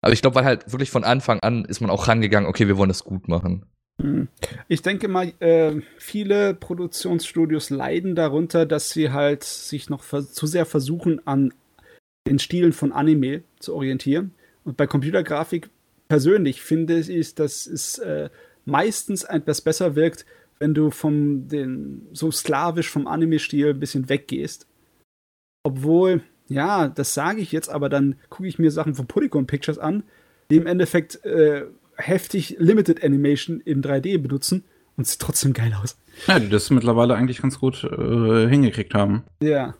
aber 0.00 0.12
ich 0.12 0.22
glaube, 0.22 0.36
weil 0.36 0.44
halt 0.44 0.72
wirklich 0.72 0.90
von 0.90 1.04
Anfang 1.04 1.40
an 1.40 1.64
ist 1.64 1.80
man 1.80 1.90
auch 1.90 2.08
rangegangen, 2.08 2.48
okay, 2.48 2.68
wir 2.68 2.76
wollen 2.76 2.88
das 2.88 3.04
gut 3.04 3.28
machen. 3.28 3.64
Hm. 4.00 4.28
Ich 4.68 4.82
denke 4.82 5.08
mal, 5.08 5.32
äh, 5.40 5.80
viele 5.98 6.54
Produktionsstudios 6.54 7.70
leiden 7.70 8.14
darunter, 8.14 8.64
dass 8.64 8.90
sie 8.90 9.10
halt 9.10 9.42
sich 9.42 9.90
noch 9.90 10.04
zu 10.04 10.46
sehr 10.46 10.66
versuchen, 10.66 11.26
an 11.26 11.52
den 12.28 12.38
Stilen 12.38 12.72
von 12.72 12.92
Anime 12.92 13.42
zu 13.58 13.74
orientieren. 13.74 14.34
Und 14.64 14.76
bei 14.76 14.86
Computergrafik 14.86 15.70
persönlich 16.08 16.62
finde 16.62 16.98
ich, 17.00 17.34
dass 17.34 17.66
es 17.66 17.98
äh, 17.98 18.30
meistens 18.64 19.24
etwas 19.24 19.62
besser 19.62 19.96
wirkt, 19.96 20.26
wenn 20.58 20.74
du 20.74 20.90
vom 20.90 21.48
den 21.48 22.06
so 22.12 22.30
slawisch 22.30 22.90
vom 22.90 23.06
Anime-Stil 23.06 23.70
ein 23.70 23.80
bisschen 23.80 24.08
weggehst. 24.08 24.66
Obwohl, 25.62 26.22
ja, 26.48 26.88
das 26.88 27.14
sage 27.14 27.40
ich 27.40 27.52
jetzt, 27.52 27.68
aber 27.68 27.88
dann 27.88 28.16
gucke 28.28 28.48
ich 28.48 28.58
mir 28.58 28.70
Sachen 28.70 28.94
von 28.94 29.06
Polygon 29.06 29.46
Pictures 29.46 29.78
an, 29.78 30.02
die 30.50 30.56
im 30.56 30.66
Endeffekt 30.66 31.24
äh, 31.24 31.64
heftig 31.96 32.56
Limited 32.58 33.04
Animation 33.04 33.60
in 33.60 33.82
3D 33.82 34.18
benutzen 34.18 34.64
und 34.96 35.06
sieht 35.06 35.20
trotzdem 35.20 35.52
geil 35.52 35.76
aus. 35.80 35.96
Ja, 36.26 36.38
die 36.38 36.48
das 36.48 36.70
mittlerweile 36.70 37.14
eigentlich 37.14 37.42
ganz 37.42 37.58
gut 37.58 37.84
äh, 37.84 38.48
hingekriegt 38.48 38.94
haben. 38.94 39.24
Ja. 39.42 39.74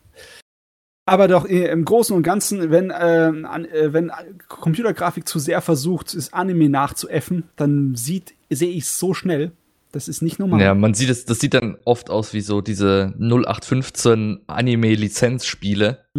Aber 1.06 1.26
doch 1.26 1.48
äh, 1.48 1.70
im 1.70 1.84
Großen 1.84 2.14
und 2.14 2.22
Ganzen, 2.22 2.70
wenn, 2.70 2.92
ähm, 2.96 3.46
an, 3.46 3.64
äh, 3.64 3.92
wenn 3.92 4.12
Computergrafik 4.46 5.26
zu 5.26 5.38
sehr 5.38 5.62
versucht, 5.62 6.14
das 6.14 6.32
Anime 6.34 6.68
nachzuäffen, 6.68 7.44
dann 7.56 7.94
sieht, 7.94 8.34
sehe 8.50 8.70
ich 8.70 8.84
es 8.84 8.98
so 8.98 9.14
schnell. 9.14 9.52
Das 9.92 10.06
ist 10.06 10.20
nicht 10.20 10.38
normal. 10.38 10.60
Ja, 10.60 10.74
man 10.74 10.92
sieht 10.92 11.08
es, 11.08 11.24
das 11.24 11.38
sieht 11.40 11.54
dann 11.54 11.78
oft 11.86 12.10
aus 12.10 12.34
wie 12.34 12.42
so 12.42 12.60
diese 12.60 13.14
0815 13.18 14.40
Anime-Lizenzspiele. 14.46 16.04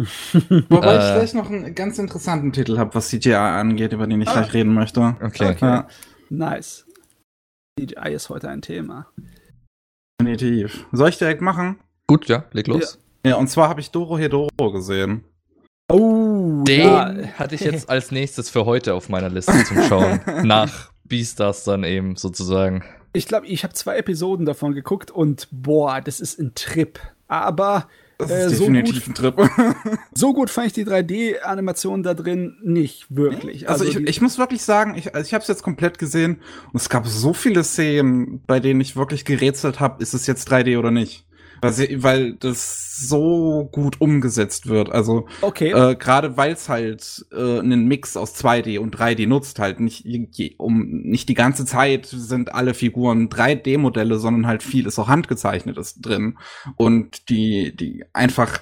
Wobei 0.68 0.96
ich 0.96 1.02
Äh. 1.04 1.14
gleich 1.14 1.34
noch 1.34 1.48
einen 1.48 1.74
ganz 1.74 1.98
interessanten 1.98 2.52
Titel 2.52 2.78
habe, 2.78 2.94
was 2.94 3.08
CGI 3.10 3.34
angeht, 3.34 3.92
über 3.92 4.06
den 4.08 4.20
ich 4.20 4.28
Ah. 4.28 4.40
gleich 4.40 4.54
reden 4.54 4.74
möchte. 4.74 5.00
Okay. 5.22 5.50
Okay. 5.52 5.56
Ja, 5.60 5.88
Nice. 6.30 6.86
CGI 7.78 8.12
ist 8.12 8.28
heute 8.28 8.48
ein 8.48 8.60
Thema. 8.62 9.06
definitiv. 10.20 10.84
Soll 10.92 11.08
ich 11.08 11.18
direkt 11.18 11.40
machen? 11.40 11.78
Gut, 12.06 12.28
ja, 12.28 12.44
leg 12.52 12.66
los. 12.66 12.98
Ja, 13.24 13.36
und 13.36 13.48
zwar 13.48 13.68
habe 13.68 13.80
ich 13.80 13.90
Doro 13.90 14.18
Hedoro 14.18 14.72
gesehen. 14.72 15.24
Oh, 15.92 16.62
Den 16.64 16.80
ja. 16.82 17.14
hatte 17.38 17.54
ich 17.54 17.62
jetzt 17.62 17.88
als 17.90 18.10
nächstes 18.10 18.50
für 18.50 18.66
heute 18.66 18.94
auf 18.94 19.08
meiner 19.08 19.28
Liste 19.30 19.64
zum 19.64 19.82
Schauen. 19.84 20.20
Nach 20.44 20.90
Beastars 21.04 21.64
dann 21.64 21.84
eben 21.84 22.16
sozusagen. 22.16 22.82
Ich 23.12 23.26
glaube, 23.26 23.46
ich 23.46 23.64
habe 23.64 23.74
zwei 23.74 23.96
Episoden 23.96 24.46
davon 24.46 24.72
geguckt 24.74 25.10
und 25.10 25.48
boah, 25.50 26.00
das 26.00 26.20
ist 26.20 26.38
ein 26.38 26.52
Trip. 26.54 26.98
Aber 27.28 27.88
Das 28.18 28.30
Äh, 28.30 28.46
ist 28.46 28.56
so 28.58 28.64
definitiv 28.66 29.06
ein 29.08 29.14
Trip. 29.14 29.34
so 30.14 30.34
gut 30.34 30.50
fand 30.50 30.66
ich 30.68 30.72
die 30.74 30.84
3D-Animation 30.84 32.02
da 32.02 32.12
drin 32.14 32.56
nicht 32.62 33.06
wirklich. 33.08 33.68
Also, 33.68 33.84
ich, 33.84 33.96
die- 33.96 34.04
ich 34.04 34.20
muss 34.20 34.36
wirklich 34.38 34.62
sagen, 34.62 34.94
ich, 34.94 35.14
also 35.14 35.26
ich 35.26 35.32
habe 35.34 35.42
es 35.42 35.48
jetzt 35.48 35.62
komplett 35.62 35.98
gesehen 35.98 36.40
und 36.72 36.80
es 36.80 36.88
gab 36.88 37.06
so 37.06 37.32
viele 37.32 37.64
Szenen, 37.64 38.42
bei 38.46 38.60
denen 38.60 38.80
ich 38.80 38.94
wirklich 38.96 39.24
gerätselt 39.24 39.80
habe, 39.80 40.02
ist 40.02 40.12
es 40.14 40.26
jetzt 40.26 40.50
3D 40.52 40.78
oder 40.78 40.90
nicht. 40.90 41.24
Weil, 41.60 42.34
das 42.34 42.96
so 43.00 43.68
gut 43.72 44.00
umgesetzt 44.00 44.66
wird. 44.66 44.90
Also 44.92 45.26
okay. 45.40 45.70
äh, 45.70 45.94
gerade 45.94 46.36
weil 46.36 46.52
es 46.52 46.68
halt 46.68 47.26
äh, 47.32 47.58
einen 47.58 47.86
Mix 47.86 48.16
aus 48.16 48.34
2D 48.34 48.78
und 48.78 48.96
3D 48.96 49.26
nutzt, 49.26 49.58
halt 49.58 49.80
nicht 49.80 50.04
um 50.58 50.86
nicht 51.02 51.28
die 51.28 51.34
ganze 51.34 51.64
Zeit 51.64 52.06
sind 52.06 52.54
alle 52.54 52.74
Figuren 52.74 53.28
3D-Modelle, 53.28 54.18
sondern 54.18 54.46
halt 54.46 54.62
viel 54.62 54.86
ist 54.86 54.98
auch 54.98 55.08
handgezeichnetes 55.08 56.00
drin 56.00 56.38
und 56.76 57.28
die 57.30 57.74
die 57.74 58.04
einfach 58.12 58.60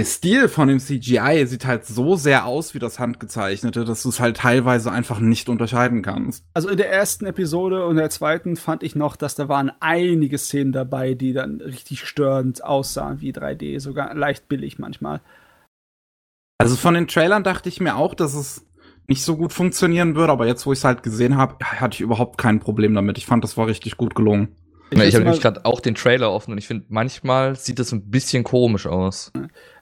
der 0.00 0.06
Stil 0.06 0.48
von 0.48 0.68
dem 0.68 0.78
CGI 0.78 1.44
sieht 1.46 1.66
halt 1.66 1.84
so 1.84 2.16
sehr 2.16 2.46
aus 2.46 2.72
wie 2.72 2.78
das 2.78 2.98
handgezeichnete, 2.98 3.84
dass 3.84 4.02
du 4.02 4.08
es 4.08 4.18
halt 4.18 4.38
teilweise 4.38 4.90
einfach 4.90 5.20
nicht 5.20 5.50
unterscheiden 5.50 6.00
kannst. 6.00 6.42
Also 6.54 6.70
in 6.70 6.78
der 6.78 6.90
ersten 6.90 7.26
Episode 7.26 7.84
und 7.84 7.96
der 7.96 8.08
zweiten 8.08 8.56
fand 8.56 8.82
ich 8.82 8.96
noch, 8.96 9.14
dass 9.14 9.34
da 9.34 9.50
waren 9.50 9.70
einige 9.80 10.38
Szenen 10.38 10.72
dabei, 10.72 11.12
die 11.12 11.34
dann 11.34 11.60
richtig 11.60 12.06
störend 12.06 12.64
aussahen 12.64 13.20
wie 13.20 13.32
3D, 13.32 13.78
sogar 13.78 14.14
leicht 14.14 14.48
billig 14.48 14.78
manchmal. 14.78 15.20
Also 16.56 16.76
von 16.76 16.94
den 16.94 17.06
Trailern 17.06 17.44
dachte 17.44 17.68
ich 17.68 17.78
mir 17.78 17.96
auch, 17.96 18.14
dass 18.14 18.32
es 18.32 18.64
nicht 19.06 19.22
so 19.22 19.36
gut 19.36 19.52
funktionieren 19.52 20.14
würde, 20.14 20.32
aber 20.32 20.46
jetzt, 20.46 20.64
wo 20.64 20.72
ich 20.72 20.78
es 20.78 20.84
halt 20.84 21.02
gesehen 21.02 21.36
habe, 21.36 21.62
hatte 21.62 21.96
ich 21.96 22.00
überhaupt 22.00 22.38
kein 22.38 22.58
Problem 22.58 22.94
damit. 22.94 23.18
Ich 23.18 23.26
fand, 23.26 23.44
das 23.44 23.58
war 23.58 23.66
richtig 23.66 23.98
gut 23.98 24.14
gelungen. 24.14 24.56
Ich, 24.90 24.98
ja, 24.98 25.04
ich 25.04 25.14
habe 25.14 25.24
nämlich 25.24 25.40
gerade 25.40 25.64
auch 25.64 25.80
den 25.80 25.94
Trailer 25.94 26.32
offen 26.32 26.52
und 26.52 26.58
ich 26.58 26.66
finde, 26.66 26.84
manchmal 26.88 27.56
sieht 27.56 27.78
das 27.78 27.92
ein 27.92 28.10
bisschen 28.10 28.42
komisch 28.44 28.86
aus. 28.86 29.30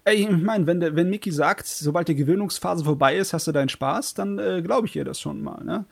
Ey, 0.05 0.17
ich 0.17 0.31
meine, 0.31 0.67
wenn, 0.67 0.81
der- 0.81 0.97
wenn 0.97 1.09
Mickey 1.11 1.31
sagt, 1.31 1.67
sobald 1.67 2.09
die 2.09 2.15
Gewöhnungsphase 2.15 2.85
vorbei 2.85 3.17
ist, 3.17 3.33
hast 3.33 3.47
du 3.47 3.53
deinen 3.53 3.69
Spaß, 3.69 4.15
dann 4.15 4.39
äh, 4.39 4.63
glaube 4.63 4.87
ich 4.87 4.97
ihr 4.97 5.05
das 5.05 5.21
schon 5.21 5.43
mal. 5.43 5.63
Ne? 5.65 5.85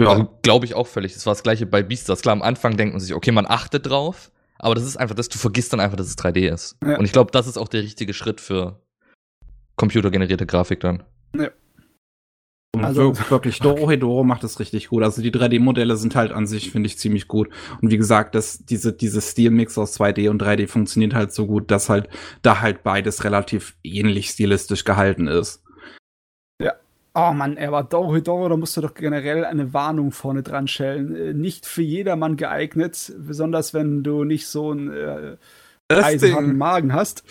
Also, 0.00 0.28
Glaube 0.42 0.64
ich 0.66 0.74
auch 0.74 0.86
völlig. 0.86 1.14
Das 1.14 1.26
war 1.26 1.32
das 1.32 1.42
gleiche 1.42 1.66
bei 1.66 1.82
Beastars. 1.82 2.22
Klar, 2.22 2.32
am 2.34 2.42
Anfang 2.42 2.76
denkt 2.76 2.94
man 2.94 3.00
sich, 3.00 3.14
okay, 3.14 3.32
man 3.32 3.46
achtet 3.46 3.86
drauf, 3.86 4.30
aber 4.58 4.74
das 4.74 4.84
ist 4.84 4.96
einfach, 4.96 5.14
dass 5.16 5.28
du 5.28 5.38
vergisst 5.38 5.72
dann 5.72 5.80
einfach, 5.80 5.96
dass 5.96 6.06
es 6.06 6.16
3D 6.16 6.48
ist. 6.52 6.76
Ja. 6.84 6.98
Und 6.98 7.04
ich 7.04 7.12
glaube, 7.12 7.30
das 7.32 7.46
ist 7.46 7.56
auch 7.58 7.68
der 7.68 7.82
richtige 7.82 8.14
Schritt 8.14 8.40
für 8.40 8.80
computergenerierte 9.76 10.46
Grafik 10.46 10.80
dann. 10.80 11.02
Und 12.74 12.84
Also- 12.84 13.14
wir- 13.14 13.30
wirklich, 13.30 13.58
Doro 13.60 13.90
Hedoro 13.90 14.24
macht 14.24 14.44
das 14.44 14.60
richtig 14.60 14.88
gut. 14.88 15.02
Also 15.02 15.22
die 15.22 15.30
3D-Modelle 15.32 15.96
sind 15.96 16.14
halt 16.14 16.32
an 16.32 16.46
sich, 16.46 16.70
finde 16.70 16.86
ich, 16.86 16.98
ziemlich 16.98 17.26
gut. 17.28 17.48
Und 17.80 17.90
wie 17.90 17.96
gesagt, 17.96 18.34
dass 18.34 18.58
diese, 18.64 18.92
diese 18.92 19.20
Stilmix 19.20 19.78
aus 19.78 19.94
2D 19.98 20.28
und 20.28 20.42
3D 20.42 20.66
funktioniert 20.68 21.14
halt 21.14 21.32
so 21.32 21.46
gut, 21.46 21.70
dass 21.70 21.88
halt 21.88 22.08
da 22.42 22.60
halt 22.60 22.82
beides 22.82 23.24
relativ 23.24 23.76
ähnlich 23.82 24.30
stilistisch 24.30 24.84
gehalten 24.84 25.26
ist. 25.28 25.62
Oh 27.14 27.32
Mann, 27.32 27.58
aber 27.58 27.82
Doro 27.82 28.20
Doro, 28.20 28.48
da 28.48 28.56
musst 28.56 28.76
du 28.76 28.80
doch 28.80 28.94
generell 28.94 29.44
eine 29.44 29.72
Warnung 29.72 30.12
vorne 30.12 30.44
dran 30.44 30.68
stellen. 30.68 31.16
Äh, 31.16 31.32
Nicht 31.34 31.66
für 31.66 31.82
jedermann 31.82 32.36
geeignet, 32.36 33.12
besonders 33.18 33.74
wenn 33.74 34.04
du 34.04 34.22
nicht 34.22 34.46
so 34.46 34.70
einen 34.70 34.92
äh, 34.92 35.36
Das 35.88 36.04
eisenharten 36.04 36.48
Ding, 36.50 36.58
Magen 36.58 36.92
hast. 36.92 37.24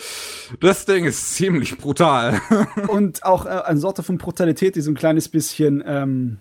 das 0.60 0.86
Ding 0.86 1.06
ist 1.06 1.36
ziemlich 1.36 1.78
brutal. 1.78 2.42
Und 2.88 3.24
auch 3.24 3.46
äh, 3.46 3.50
eine 3.50 3.80
Sorte 3.80 4.02
von 4.04 4.18
Brutalität, 4.18 4.76
die 4.76 4.82
so 4.82 4.90
ein 4.92 4.96
kleines 4.96 5.30
bisschen, 5.30 5.84
ähm, 5.86 6.40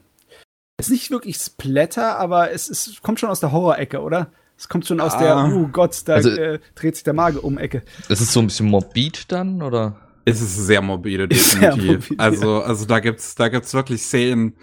ist 0.78 0.90
nicht 0.90 1.10
wirklich 1.10 1.36
Splatter, 1.36 2.18
aber 2.18 2.50
es, 2.52 2.70
es 2.70 3.00
kommt 3.02 3.20
schon 3.20 3.28
aus 3.28 3.40
der 3.40 3.52
Horror-Ecke, 3.52 4.00
oder? 4.00 4.30
Es 4.58 4.68
kommt 4.70 4.86
schon 4.86 5.00
aus 5.00 5.12
Ah. 5.14 5.18
der, 5.18 5.54
oh 5.54 5.68
Gott, 5.68 6.00
da 6.06 6.14
Also- 6.14 6.30
äh, 6.30 6.58
dreht 6.74 6.94
sich 6.96 7.04
der 7.04 7.12
Magen 7.12 7.38
um 7.38 7.58
Ecke. 7.58 7.82
Ist 8.08 8.32
so 8.32 8.40
ein 8.40 8.46
bisschen 8.46 8.68
morbid 8.70 9.30
dann, 9.30 9.60
oder? 9.62 10.00
es 10.28 10.40
ist 10.40 10.56
sehr 10.56 10.82
morbide, 10.82 11.28
Sehr 11.32 11.70
definitiv. 11.76 12.10
morbide, 12.10 12.18
also, 12.20 12.62
also 12.62 12.84
da 12.86 12.98
gibt's, 12.98 13.34
da 13.36 13.48
gibt's 13.48 13.74
wirklich 13.74 14.02
Szenen. 14.02 14.54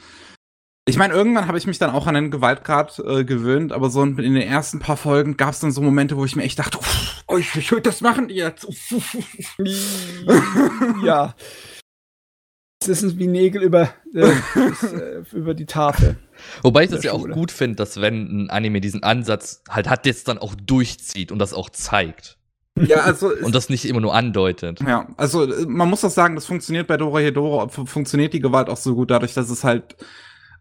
Ich 0.86 0.98
meine, 0.98 1.14
irgendwann 1.14 1.48
habe 1.48 1.58
ich 1.58 1.66
mich 1.66 1.78
dann 1.80 1.92
auch 1.92 2.08
an 2.08 2.16
den 2.16 2.30
Gewaltgrad 2.30 3.00
äh, 3.00 3.24
gewöhnt, 3.24 3.72
aber 3.72 3.90
so 3.90 4.04
in 4.04 4.18
den 4.18 4.36
ersten 4.36 4.80
paar 4.80 4.98
Folgen 4.98 5.38
gab's 5.38 5.62
dann 5.62 5.72
so 5.72 5.82
Momente, 5.82 6.18
wo 6.18 6.26
ich 6.26 6.36
mir 6.36 6.44
echt 6.44 6.60
dachte, 6.60 6.78
uff, 6.78 7.24
oh, 7.28 7.38
ich, 7.38 7.56
ich 7.56 7.72
will 7.72 7.80
das 7.80 8.02
machen 8.02 8.28
die 8.28 8.36
jetzt. 8.36 8.66
Uff, 8.66 8.92
uff, 8.92 9.16
uff. 9.24 9.58
ja. 11.06 11.36
Das 12.86 13.02
ist 13.02 13.18
wie 13.18 13.28
Nägel 13.28 13.64
über, 13.64 13.84
äh, 14.14 14.32
das, 14.56 14.84
äh, 14.84 15.24
über 15.32 15.54
die 15.54 15.66
Tafel. 15.66 16.18
Wobei 16.64 16.84
ich 16.84 16.90
das 16.90 17.04
ja 17.06 17.14
auch 17.14 17.30
gut 17.30 17.52
finde, 17.52 17.76
dass 17.78 18.02
wenn 18.02 18.48
ein 18.48 18.50
Anime 18.50 18.82
diesen 18.82 19.04
Ansatz 19.04 19.64
halt 19.70 19.90
hat, 19.90 20.06
jetzt 20.06 20.28
dann 20.28 20.38
auch 20.38 20.54
durchzieht 20.54 21.32
und 21.32 21.40
das 21.40 21.54
auch 21.54 21.70
zeigt. 21.70 22.38
Ja, 22.78 22.98
also 22.98 23.32
Und 23.42 23.56
das 23.56 23.70
nicht 23.70 23.86
immer 23.86 24.02
nur 24.02 24.14
andeutet. 24.14 24.82
Ja, 24.82 25.08
also 25.16 25.44
äh, 25.50 25.66
man 25.66 25.90
muss 25.90 26.04
auch 26.04 26.10
sagen, 26.10 26.36
das 26.36 26.46
funktioniert 26.46 26.88
bei 26.88 26.98
Dora 26.98 27.20
Hedoro, 27.20 27.70
fu- 27.70 27.86
funktioniert 27.86 28.34
die 28.34 28.42
Gewalt 28.42 28.68
auch 28.68 28.76
so 28.76 28.96
gut, 28.96 29.12
dadurch, 29.12 29.34
dass 29.34 29.50
es 29.50 29.64
halt 29.64 29.96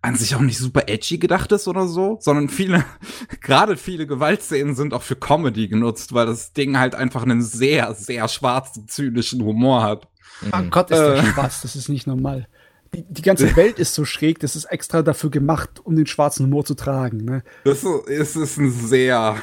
an 0.03 0.17
sich 0.17 0.35
auch 0.35 0.41
nicht 0.41 0.59
super 0.59 0.83
edgy 0.89 1.19
gedacht 1.19 1.53
ist 1.53 1.69
oder 1.69 1.87
so, 1.87 2.19
sondern 2.21 2.49
viele, 2.49 2.85
gerade 3.41 3.77
viele 3.77 4.07
Gewaltszenen 4.07 4.75
sind 4.75 4.93
auch 4.95 5.03
für 5.03 5.17
Comedy 5.17 5.69
genutzt, 5.69 6.13
weil 6.13 6.27
das 6.27 6.53
Ding 6.53 6.79
halt 6.79 6.95
einfach 6.95 7.23
einen 7.23 7.43
sehr, 7.43 7.95
sehr 7.95 8.29
schwarzen, 8.29 8.89
zynischen 8.89 9.43
Humor 9.45 9.83
hat. 9.83 10.09
Oh 10.53 10.57
Mhm. 10.57 10.71
Gott, 10.71 10.91
ist 10.91 10.99
der 10.99 11.15
Äh. 11.15 11.25
Spaß, 11.27 11.63
das 11.63 11.77
ist 11.77 11.89
nicht 11.89 12.07
normal. 12.09 12.49
Die, 12.95 13.05
die 13.09 13.23
ganze 13.23 13.47
Welt 13.57 13.79
ist 13.79 13.95
so 13.95 14.05
schräg, 14.05 14.41
das 14.41 14.57
ist 14.57 14.65
extra 14.67 15.03
dafür 15.03 15.31
gemacht, 15.31 15.81
um 15.85 15.95
den 15.97 16.07
schwarzen 16.07 16.47
Humor 16.47 16.65
zu 16.65 16.75
tragen. 16.75 17.19
Ne? 17.25 17.45
Das 17.65 17.85
ist, 17.85 18.37
ist 18.37 18.59
ein 18.59 18.71
sehr, 18.73 19.37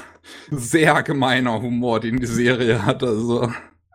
sehr 0.51 1.01
gemeiner 1.03 1.61
Humor, 1.61 1.99
den 2.01 2.17
die 2.17 2.25
Serie 2.27 2.85
hat, 2.85 3.01
also. 3.01 3.49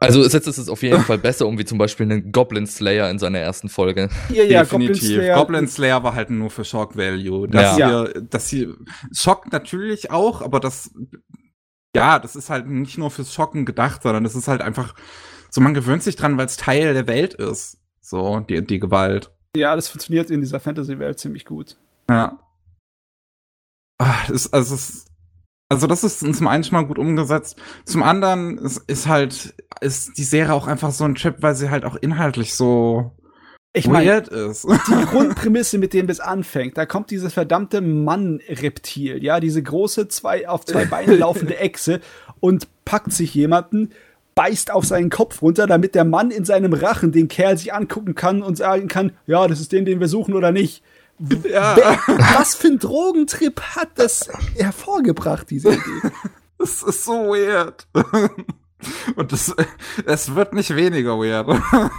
Also 0.05 0.23
es 0.23 0.33
setzt 0.33 0.47
es 0.47 0.69
auf 0.69 0.83
jeden 0.83 1.03
Fall 1.03 1.19
besser 1.19 1.47
um, 1.47 1.59
wie 1.59 1.65
zum 1.65 1.79
Beispiel 1.79 2.05
einen 2.11 2.33
Goblin 2.33 2.67
Slayer 2.67 3.11
in 3.11 3.19
seiner 3.19 3.39
ersten 3.39 3.69
Folge. 3.69 4.09
Ja, 4.31 4.63
Definitiv. 4.63 5.21
Goblin 5.35 5.69
Slayer 5.69 6.03
war 6.03 6.15
halt 6.15 6.31
nur 6.31 6.51
für 6.51 6.65
Shock 6.65 6.97
Value. 6.97 7.49
Das 7.49 7.79
Ja. 7.79 7.89
hier, 8.05 8.23
das 8.31 8.49
hier 8.49 8.77
schockt 9.13 9.53
natürlich 9.53 10.11
auch, 10.11 10.43
aber 10.43 10.61
das, 10.61 10.91
ja, 11.95 12.19
das 12.19 12.37
ist 12.37 12.51
halt 12.51 12.67
nicht 12.67 12.99
nur 12.99 13.11
fürs 13.11 13.33
Schocken 13.33 13.65
gedacht, 13.65 14.03
sondern 14.03 14.25
das 14.25 14.35
ist 14.35 14.49
halt 14.49 14.63
einfach, 14.63 14.95
so 15.51 15.61
man 15.61 15.75
gewöhnt 15.75 16.03
sich 16.03 16.17
dran, 16.17 16.37
weil 16.37 16.47
es 16.47 16.57
Teil 16.57 16.95
der 16.95 17.07
Welt 17.07 17.35
ist. 17.35 17.79
So, 18.01 18.41
die, 18.41 18.63
die 18.65 18.81
Gewalt. 18.81 19.31
Ja, 19.57 19.77
das 19.77 19.89
funktioniert 19.89 20.31
in 20.31 20.41
dieser 20.41 20.61
Fantasy-Welt 20.61 21.19
ziemlich 21.19 21.45
gut. 21.45 21.77
Ja. 22.11 22.41
Ah, 23.99 24.17
das, 24.29 24.53
also, 24.53 24.75
es 24.75 24.91
ist, 24.91 25.07
also 25.75 25.87
das 25.87 26.05
ist 26.05 26.21
zum 26.21 26.47
einen 26.47 26.65
schon 26.65 26.79
mal 26.79 26.87
gut 26.87 26.99
umgesetzt. 26.99 27.57
Zum 27.85 28.03
anderen 28.03 28.59
ist, 28.59 28.83
ist 28.87 29.09
halt, 29.09 29.55
ist 29.81 30.17
die 30.17 30.25
Serie 30.25 30.55
auch 30.55 30.67
einfach 30.67 30.93
so 30.93 31.05
ein 31.05 31.15
Trip, 31.15 31.37
weil 31.41 31.55
sie 31.55 31.71
halt 31.71 31.85
auch 31.85 31.97
inhaltlich 31.97 32.55
so 32.55 33.11
Ich 33.73 33.89
meine, 33.89 34.23
die 34.23 35.05
Grundprämisse, 35.11 35.79
mit 35.79 35.93
dem 35.93 36.09
es 36.09 36.21
anfängt, 36.21 36.79
da 36.79 36.87
kommt 36.87 37.11
dieses 37.11 37.33
verdammte 37.33 37.81
Mann-Reptil, 37.81 39.23
ja, 39.23 39.41
diese 39.41 39.63
große 39.63 40.09
zwei, 40.09 40.49
auf 40.49 40.65
zwei 40.65 40.85
Beinen 40.85 41.19
laufende 41.19 41.59
Echse 41.59 42.01
und 42.39 42.69
packt 42.85 43.13
sich 43.13 43.35
jemanden, 43.35 43.91
beißt 44.37 44.71
auf 44.71 44.85
seinen 44.85 45.11
Kopf 45.11 45.43
runter, 45.43 45.67
damit 45.67 45.95
der 45.95 46.05
Mann 46.05 46.31
in 46.31 46.45
seinem 46.45 46.73
Rachen 46.73 47.13
den 47.13 47.29
Kerl 47.29 47.59
sich 47.59 47.75
angucken 47.75 48.15
kann 48.15 48.43
und 48.43 48.57
sagen 48.57 48.89
kann, 48.89 49.13
ja, 49.27 49.47
das 49.49 49.61
ist 49.61 49.73
den, 49.73 49.85
den 49.85 50.01
wir 50.01 50.09
suchen 50.09 50.35
oder 50.35 50.53
nicht. 50.53 50.83
Ja. 51.19 51.77
Was 52.37 52.55
für 52.57 52.69
ein 52.69 52.79
Drogentrip 52.79 53.61
hat 53.61 53.91
das 53.97 54.29
hervorgebracht, 54.57 55.49
diese 55.51 55.71
Idee? 55.71 55.79
Es 56.57 56.83
ist 56.83 57.05
so 57.05 57.13
weird. 57.13 57.87
Und 59.17 59.33
es, 59.33 59.55
es 60.07 60.35
wird 60.35 60.55
nicht 60.55 60.75
weniger 60.77 61.19
weird. 61.19 61.49
Aber 61.49 61.91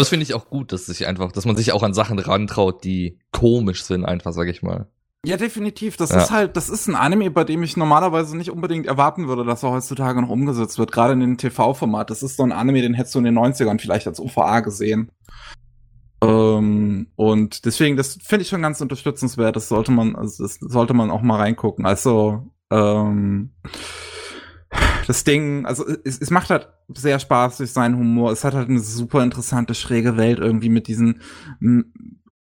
das 0.00 0.08
finde 0.08 0.24
ich 0.24 0.34
auch 0.34 0.48
gut, 0.48 0.72
dass 0.72 0.86
sich 0.86 1.06
einfach, 1.06 1.30
dass 1.30 1.44
man 1.44 1.56
sich 1.56 1.72
auch 1.72 1.82
an 1.82 1.94
Sachen 1.94 2.18
rantraut, 2.18 2.84
die 2.84 3.18
komisch 3.32 3.84
sind, 3.84 4.04
einfach, 4.04 4.32
sag 4.32 4.48
ich 4.48 4.62
mal. 4.62 4.86
Ja, 5.24 5.36
definitiv. 5.36 5.96
Das 5.96 6.10
Ja. 6.10 6.22
ist 6.22 6.30
halt, 6.30 6.56
das 6.56 6.68
ist 6.68 6.88
ein 6.88 6.94
Anime, 6.94 7.30
bei 7.30 7.44
dem 7.44 7.62
ich 7.62 7.76
normalerweise 7.76 8.36
nicht 8.36 8.50
unbedingt 8.50 8.86
erwarten 8.86 9.28
würde, 9.28 9.44
dass 9.44 9.62
er 9.62 9.70
heutzutage 9.70 10.20
noch 10.22 10.28
umgesetzt 10.30 10.78
wird, 10.78 10.92
gerade 10.92 11.12
in 11.12 11.20
dem 11.20 11.38
TV-Format. 11.38 12.10
Das 12.10 12.22
ist 12.22 12.36
so 12.36 12.42
ein 12.44 12.52
Anime, 12.52 12.80
den 12.82 12.94
hättest 12.94 13.14
du 13.14 13.18
in 13.18 13.24
den 13.24 13.38
90ern 13.38 13.80
vielleicht 13.80 14.06
als 14.06 14.20
OVA 14.20 14.60
gesehen. 14.60 15.10
Ähm, 16.22 17.08
und 17.16 17.64
deswegen, 17.64 17.96
das 17.96 18.18
finde 18.22 18.42
ich 18.42 18.48
schon 18.48 18.62
ganz 18.62 18.80
unterstützenswert. 18.80 19.56
Das 19.56 19.68
sollte 19.68 19.92
man, 19.92 20.16
also 20.16 20.44
das 20.44 20.58
sollte 20.60 20.94
man 20.94 21.10
auch 21.10 21.22
mal 21.22 21.36
reingucken. 21.38 21.86
Also, 21.86 22.50
ähm, 22.70 23.50
das 25.06 25.24
Ding, 25.24 25.66
also 25.66 25.86
es, 26.04 26.20
es 26.20 26.30
macht 26.30 26.50
halt 26.50 26.68
sehr 26.94 27.18
Spaß 27.18 27.58
durch 27.58 27.70
seinen 27.72 27.96
Humor. 27.96 28.32
Es 28.32 28.44
hat 28.44 28.54
halt 28.54 28.68
eine 28.68 28.80
super 28.80 29.22
interessante, 29.22 29.74
schräge 29.74 30.16
Welt 30.16 30.38
irgendwie 30.38 30.68
mit 30.68 30.88
diesen 30.88 31.20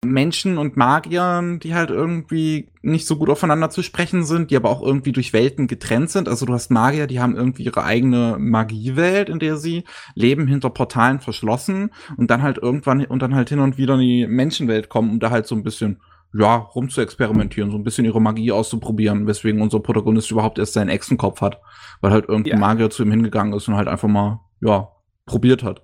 Menschen 0.05 0.57
und 0.57 0.79
Magiern, 0.79 1.59
die 1.59 1.75
halt 1.75 1.91
irgendwie 1.91 2.71
nicht 2.81 3.07
so 3.07 3.17
gut 3.17 3.29
aufeinander 3.29 3.69
zu 3.69 3.83
sprechen 3.83 4.25
sind, 4.25 4.51
die 4.51 4.57
aber 4.57 4.71
auch 4.71 4.83
irgendwie 4.83 5.13
durch 5.13 5.35
Welten 5.35 5.67
getrennt 5.67 6.09
sind. 6.09 6.27
Also 6.27 6.47
du 6.47 6.55
hast 6.55 6.71
Magier, 6.71 7.07
die 7.07 7.21
haben 7.21 7.37
irgendwie 7.37 7.65
ihre 7.65 7.85
eigene 7.85 8.37
Magiewelt, 8.39 9.29
in 9.29 9.39
der 9.39 9.59
sie 9.59 9.85
leben, 10.15 10.47
hinter 10.47 10.71
Portalen 10.71 11.21
verschlossen 11.21 11.91
und 12.17 12.31
dann 12.31 12.41
halt 12.41 12.57
irgendwann 12.57 13.05
und 13.05 13.21
dann 13.21 13.35
halt 13.35 13.51
hin 13.51 13.59
und 13.59 13.77
wieder 13.77 13.95
in 13.95 14.01
die 14.01 14.27
Menschenwelt 14.27 14.89
kommen, 14.89 15.11
um 15.11 15.21
da 15.21 15.31
halt 15.31 15.47
so 15.47 15.55
ein 15.55 15.63
bisschen 15.63 16.01
ja, 16.33 16.57
rum 16.57 16.89
zu 16.89 17.01
experimentieren, 17.01 17.71
so 17.71 17.77
ein 17.77 17.83
bisschen 17.83 18.05
ihre 18.05 18.23
Magie 18.23 18.53
auszuprobieren, 18.53 19.27
weswegen 19.27 19.61
unser 19.61 19.81
Protagonist 19.81 20.31
überhaupt 20.31 20.59
erst 20.59 20.75
seinen 20.75 20.89
Echsenkopf 20.89 21.41
hat, 21.41 21.61
weil 22.01 22.13
halt 22.13 22.29
irgendein 22.29 22.53
Ja. 22.55 22.59
Magier 22.59 22.89
zu 22.89 23.03
ihm 23.03 23.11
hingegangen 23.11 23.53
ist 23.53 23.69
und 23.69 23.77
halt 23.77 23.89
einfach 23.89 24.09
mal, 24.09 24.41
ja, 24.61 24.89
probiert 25.27 25.63
hat. 25.63 25.83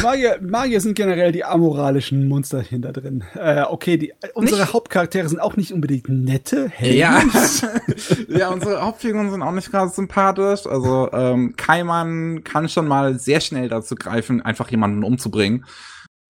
Magier, 0.00 0.38
Magier 0.40 0.80
sind 0.80 0.94
generell 0.94 1.32
die 1.32 1.44
amoralischen 1.44 2.26
Monster 2.28 2.60
hinter 2.60 2.92
drin. 2.92 3.24
Äh, 3.34 3.62
okay, 3.62 3.96
die, 3.96 4.12
unsere 4.34 4.60
Nicht- 4.62 4.72
Hauptcharaktere 4.72 5.28
sind 5.28 5.40
auch 5.40 5.56
nicht 5.56 5.72
unbedingt 5.72 6.08
nette 6.08 6.68
Helden. 6.68 6.98
Ja. 6.98 7.22
ja, 8.28 8.48
unsere 8.50 8.82
Hauptfiguren 8.82 9.30
sind 9.30 9.42
auch 9.42 9.52
nicht 9.52 9.70
gerade 9.70 9.90
sympathisch. 9.90 10.66
Also 10.66 11.08
ähm, 11.12 11.54
Kaiman 11.56 12.42
kann 12.44 12.68
schon 12.68 12.88
mal 12.88 13.18
sehr 13.18 13.40
schnell 13.40 13.68
dazu 13.68 13.94
greifen, 13.94 14.40
einfach 14.42 14.70
jemanden 14.70 15.04
umzubringen. 15.04 15.64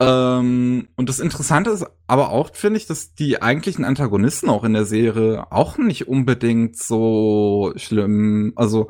Ähm, 0.01 0.89
und 0.97 1.09
das 1.09 1.21
Interessante 1.21 1.71
ist 1.71 1.87
aber 2.07 2.31
auch, 2.31 2.55
finde 2.55 2.79
ich, 2.79 2.87
dass 2.87 3.15
die 3.15 3.41
eigentlichen 3.41 3.85
Antagonisten 3.85 4.51
auch 4.51 4.65
in 4.65 4.73
der 4.75 4.85
Serie 4.85 5.51
auch 5.51 5.79
nicht 5.79 6.09
unbedingt 6.09 6.77
so 6.77 7.73
schlimm, 7.77 8.53
also 8.57 8.89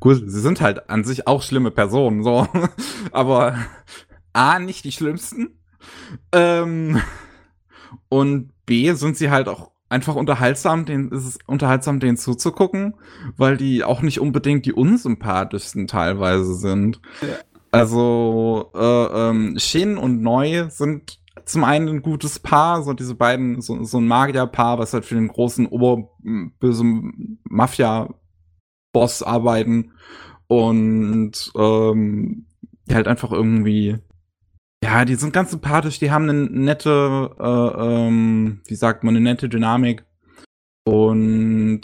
gut, 0.00 0.22
sie 0.26 0.40
sind 0.40 0.60
halt 0.60 0.90
an 0.90 1.04
sich 1.04 1.26
auch 1.26 1.42
schlimme 1.42 1.70
Personen, 1.70 2.22
so, 2.22 2.46
aber 3.12 3.56
A, 4.32 4.58
nicht 4.58 4.84
die 4.84 4.92
schlimmsten. 4.92 5.58
Ähm, 6.32 7.00
und 8.08 8.50
B, 8.66 8.92
sind 8.92 9.16
sie 9.16 9.30
halt 9.30 9.48
auch 9.48 9.72
einfach 9.88 10.14
unterhaltsam, 10.14 10.86
denen 10.86 11.12
ist 11.12 11.26
es 11.26 11.38
unterhaltsam, 11.46 12.00
denen 12.00 12.16
zuzugucken, 12.16 12.94
weil 13.36 13.56
die 13.58 13.84
auch 13.84 14.00
nicht 14.00 14.20
unbedingt 14.20 14.64
die 14.64 14.72
unsympathischsten 14.72 15.86
teilweise 15.86 16.54
sind. 16.54 17.00
Also 17.70 18.70
äh, 18.74 19.28
ähm, 19.28 19.58
Shin 19.58 19.98
und 19.98 20.22
Neu 20.22 20.70
sind 20.70 21.18
zum 21.44 21.64
einen 21.64 21.88
ein 21.88 22.02
gutes 22.02 22.38
Paar, 22.38 22.82
so 22.82 22.92
diese 22.94 23.14
beiden, 23.14 23.60
so, 23.60 23.84
so 23.84 23.98
ein 23.98 24.06
Magierpaar, 24.06 24.78
was 24.78 24.94
halt 24.94 25.04
für 25.04 25.14
den 25.14 25.28
großen 25.28 25.66
oberbösen 25.66 27.38
Mafia-Boss 28.92 29.22
arbeiten 29.22 29.92
und 30.46 31.52
ähm, 31.56 32.46
die 32.86 32.94
halt 32.94 33.08
einfach 33.08 33.32
irgendwie 33.32 33.98
ja, 34.84 35.04
die 35.04 35.14
sind 35.14 35.32
ganz 35.32 35.52
sympathisch, 35.52 36.00
die 36.00 36.10
haben 36.10 36.28
eine 36.28 36.34
nette, 36.34 37.30
äh, 37.38 38.06
ähm, 38.06 38.62
wie 38.66 38.74
sagt 38.74 39.04
man, 39.04 39.14
eine 39.14 39.22
nette 39.22 39.48
Dynamik. 39.48 40.04
Und 40.84 41.82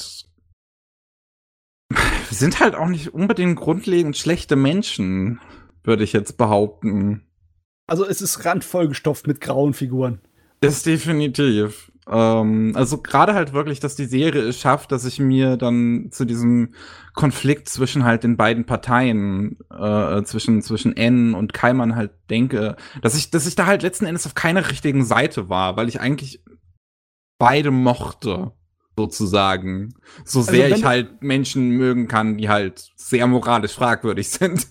sind 2.31 2.59
halt 2.59 2.75
auch 2.75 2.89
nicht 2.89 3.15
unbedingt 3.15 3.57
grundlegend 3.57 4.17
schlechte 4.17 4.57
Menschen, 4.57 5.39
würde 5.85 6.03
ich 6.03 6.13
jetzt 6.13 6.39
behaupten. 6.39 7.23
Also 7.87 8.05
es 8.05 8.21
ist 8.21 8.45
randvoll 8.45 8.89
gestopft 8.89 9.29
mit 9.29 9.41
grauen 9.41 9.75
Figuren. 9.75 10.21
Das 10.61 10.83
definitiv. 10.83 11.93
Ähm, 12.11 12.73
also 12.75 12.99
gerade 12.99 13.35
halt 13.35 13.53
wirklich, 13.53 13.81
dass 13.81 13.95
die 13.95 14.07
Serie 14.07 14.43
es 14.43 14.59
schafft, 14.59 14.93
dass 14.93 15.05
ich 15.05 15.19
mir 15.19 15.57
dann 15.57 16.09
zu 16.11 16.25
diesem 16.25 16.75
Konflikt 17.15 17.69
zwischen 17.69 18.05
halt 18.05 18.25
den 18.25 18.37
beiden 18.37 18.65
Parteien, 18.65 19.59
äh, 19.71 20.23
zwischen, 20.23 20.63
zwischen 20.63 20.97
N 20.97 21.35
und 21.35 21.53
Kaiman 21.53 21.97
halt 21.97 22.13
denke, 22.31 22.77
dass 23.03 23.17
ich, 23.17 23.31
dass 23.31 23.47
ich 23.47 23.57
da 23.57 23.67
halt 23.67 23.83
letzten 23.83 24.07
Endes 24.07 24.27
auf 24.27 24.35
keiner 24.35 24.71
richtigen 24.71 25.05
Seite 25.05 25.49
war, 25.49 25.77
weil 25.77 25.89
ich 25.89 26.01
eigentlich 26.01 26.43
beide 27.39 27.71
mochte, 27.71 28.53
sozusagen. 28.99 29.95
So 30.25 30.43
sehr 30.43 30.71
wenn 30.71 30.77
ich 30.77 30.85
halt 30.85 31.23
Menschen 31.23 31.71
mögen 31.71 32.09
kann, 32.09 32.37
die 32.37 32.49
halt 32.49 32.91
sehr 32.97 33.27
moralisch 33.29 33.75
fragwürdig 33.75 34.29
sind. 34.31 34.67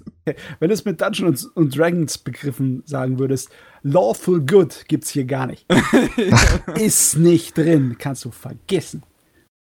Wenn 0.60 0.68
du 0.68 0.74
es 0.74 0.84
mit 0.84 1.00
Dungeons 1.00 1.46
und 1.46 1.78
Dragons 1.78 2.18
Begriffen 2.18 2.84
sagen 2.86 3.20
würdest, 3.20 3.50
Lawful 3.92 4.42
Good 4.42 4.86
gibt's 4.88 5.12
hier 5.12 5.26
gar 5.26 5.48
nicht. 5.48 5.66
ist 6.76 7.18
nicht 7.18 7.58
drin, 7.58 7.96
kannst 7.98 8.26
du 8.26 8.32
vergessen. 8.32 9.04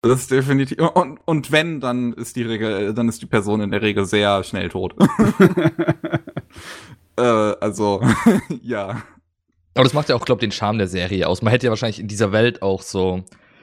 Das 0.03 0.23
ist 0.23 0.31
definitiv. 0.31 0.79
Und, 0.95 1.21
und 1.25 1.53
wenn, 1.53 1.81
dann 1.81 2.13
ist 2.13 2.37
die 2.37 2.43
Regel, 2.43 2.93
dann 2.93 3.09
ist 3.09 3.23
die 3.23 3.27
Person 3.27 3.61
in 3.61 3.71
der 3.71 3.83
Regel 3.83 4.05
sehr 4.05 4.43
schnell 4.43 4.69
tot. 4.69 4.95
äh, 7.17 7.23
also, 7.23 8.03
ja. 8.63 9.03
Aber 9.75 9.85
das 9.85 9.95
macht 9.95 10.09
ja 10.09 10.17
auch, 10.17 10.25
glaube 10.25 10.41
ich, 10.41 10.49
den 10.49 10.53
Charme 10.53 10.79
der 10.79 10.89
Serie 10.89 11.29
aus. 11.29 11.41
Man 11.41 11.53
hätte 11.53 11.67
ja 11.67 11.71
wahrscheinlich 11.71 12.01
in 12.01 12.09
dieser 12.09 12.33
Welt 12.33 12.63
auch 12.63 12.83
so 12.83 13.23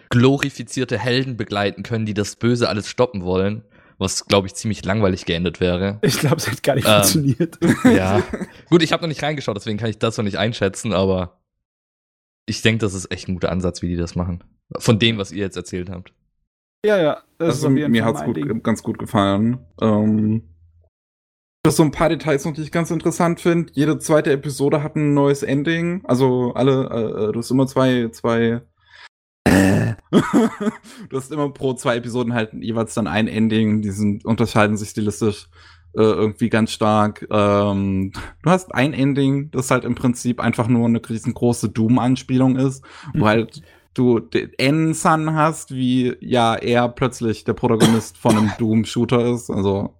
glorifizierte 0.10 0.98
Helden 0.98 1.38
begleiten 1.38 1.84
können, 1.84 2.06
die 2.06 2.16
das 2.16 2.38
Böse 2.38 2.70
alles 2.70 2.88
stoppen 2.88 3.24
wollen. 3.24 3.64
Was, 4.00 4.26
glaube 4.26 4.48
ich, 4.48 4.56
ziemlich 4.56 4.84
langweilig 4.86 5.26
geendet 5.26 5.60
wäre. 5.60 6.00
Ich 6.02 6.20
glaube, 6.20 6.38
es 6.38 6.50
hat 6.50 6.64
gar 6.64 6.76
nicht 6.76 6.88
Ähm. 6.88 6.94
funktioniert. 7.04 7.60
Ja. 7.84 8.24
Gut, 8.70 8.82
ich 8.82 8.92
habe 8.94 9.02
noch 9.04 9.10
nicht 9.10 9.22
reingeschaut, 9.22 9.56
deswegen 9.58 9.78
kann 9.78 9.90
ich 9.90 10.00
das 10.00 10.18
noch 10.18 10.24
nicht 10.24 10.38
einschätzen, 10.38 10.94
aber 10.94 11.40
ich 12.48 12.62
denke, 12.62 12.80
das 12.80 12.94
ist 12.96 13.12
echt 13.12 13.28
ein 13.28 13.36
guter 13.36 13.52
Ansatz, 13.52 13.82
wie 13.82 13.90
die 13.90 13.96
das 13.98 14.16
machen. 14.16 14.44
Von 14.78 14.98
dem, 15.00 15.18
was 15.18 15.32
ihr 15.32 15.40
jetzt 15.44 15.58
erzählt 15.58 15.90
habt. 15.90 16.14
Ja, 16.86 16.98
ja. 16.98 17.22
Das 17.38 17.50
Also, 17.56 17.70
mir 17.70 17.90
gut, 17.90 18.38
Ding. 18.38 18.64
ganz 18.64 18.82
gut 18.84 18.98
gefallen. 18.98 19.60
Ähm, 19.82 20.44
das 21.64 21.76
so 21.76 21.84
ein 21.84 21.92
paar 21.92 22.08
Details 22.10 22.46
noch, 22.46 22.54
die 22.54 22.62
ich 22.62 22.72
ganz 22.72 22.90
interessant 22.90 23.42
finde. 23.42 23.72
Jede 23.76 24.00
zweite 24.00 24.32
Episode 24.32 24.82
hat 24.82 24.96
ein 24.96 25.14
neues 25.14 25.44
Ending. 25.44 26.06
Also 26.06 26.54
alle, 26.54 26.86
äh, 27.30 27.32
du 27.34 27.40
hast 27.40 27.52
immer 27.52 27.68
zwei, 27.68 28.08
zwei. 28.10 28.62
Äh. 29.46 29.94
du 31.10 31.18
hast 31.18 31.32
immer 31.32 31.50
pro 31.50 31.74
zwei 31.74 31.96
Episoden 31.98 32.34
halt 32.34 32.54
jeweils 32.54 32.94
dann 32.94 33.08
ein 33.08 33.28
Ending. 33.28 33.82
Die 33.82 33.92
sind, 33.92 34.26
unterscheiden 34.26 34.78
sich 34.78 34.90
stilistisch 34.90 35.48
äh, 35.96 36.02
irgendwie 36.02 36.50
ganz 36.50 36.72
stark. 36.72 37.28
Ähm, 37.32 38.12
du 38.44 38.50
hast 38.50 38.74
ein 38.74 38.94
Ending, 38.94 39.52
das 39.52 39.72
halt 39.72 39.86
im 39.86 39.96
Prinzip 39.96 40.40
einfach 40.40 40.68
nur 40.68 40.88
eine 40.88 41.02
riesengroße 41.08 41.70
Doom-Anspielung 41.70 42.56
ist, 42.58 42.84
wo 43.14 43.20
Mhm. 43.20 43.26
halt 43.26 43.62
du 43.96 44.20
den 44.20 44.52
N-Sun 44.58 45.34
hast, 45.34 45.72
wie 45.72 46.16
ja 46.22 46.56
er 46.56 46.90
plötzlich 46.90 47.44
der 47.44 47.54
Protagonist 47.54 48.18
von 48.18 48.38
einem 48.38 48.52
Doom-Shooter 48.60 49.34
ist. 49.34 49.50
Also 49.50 49.96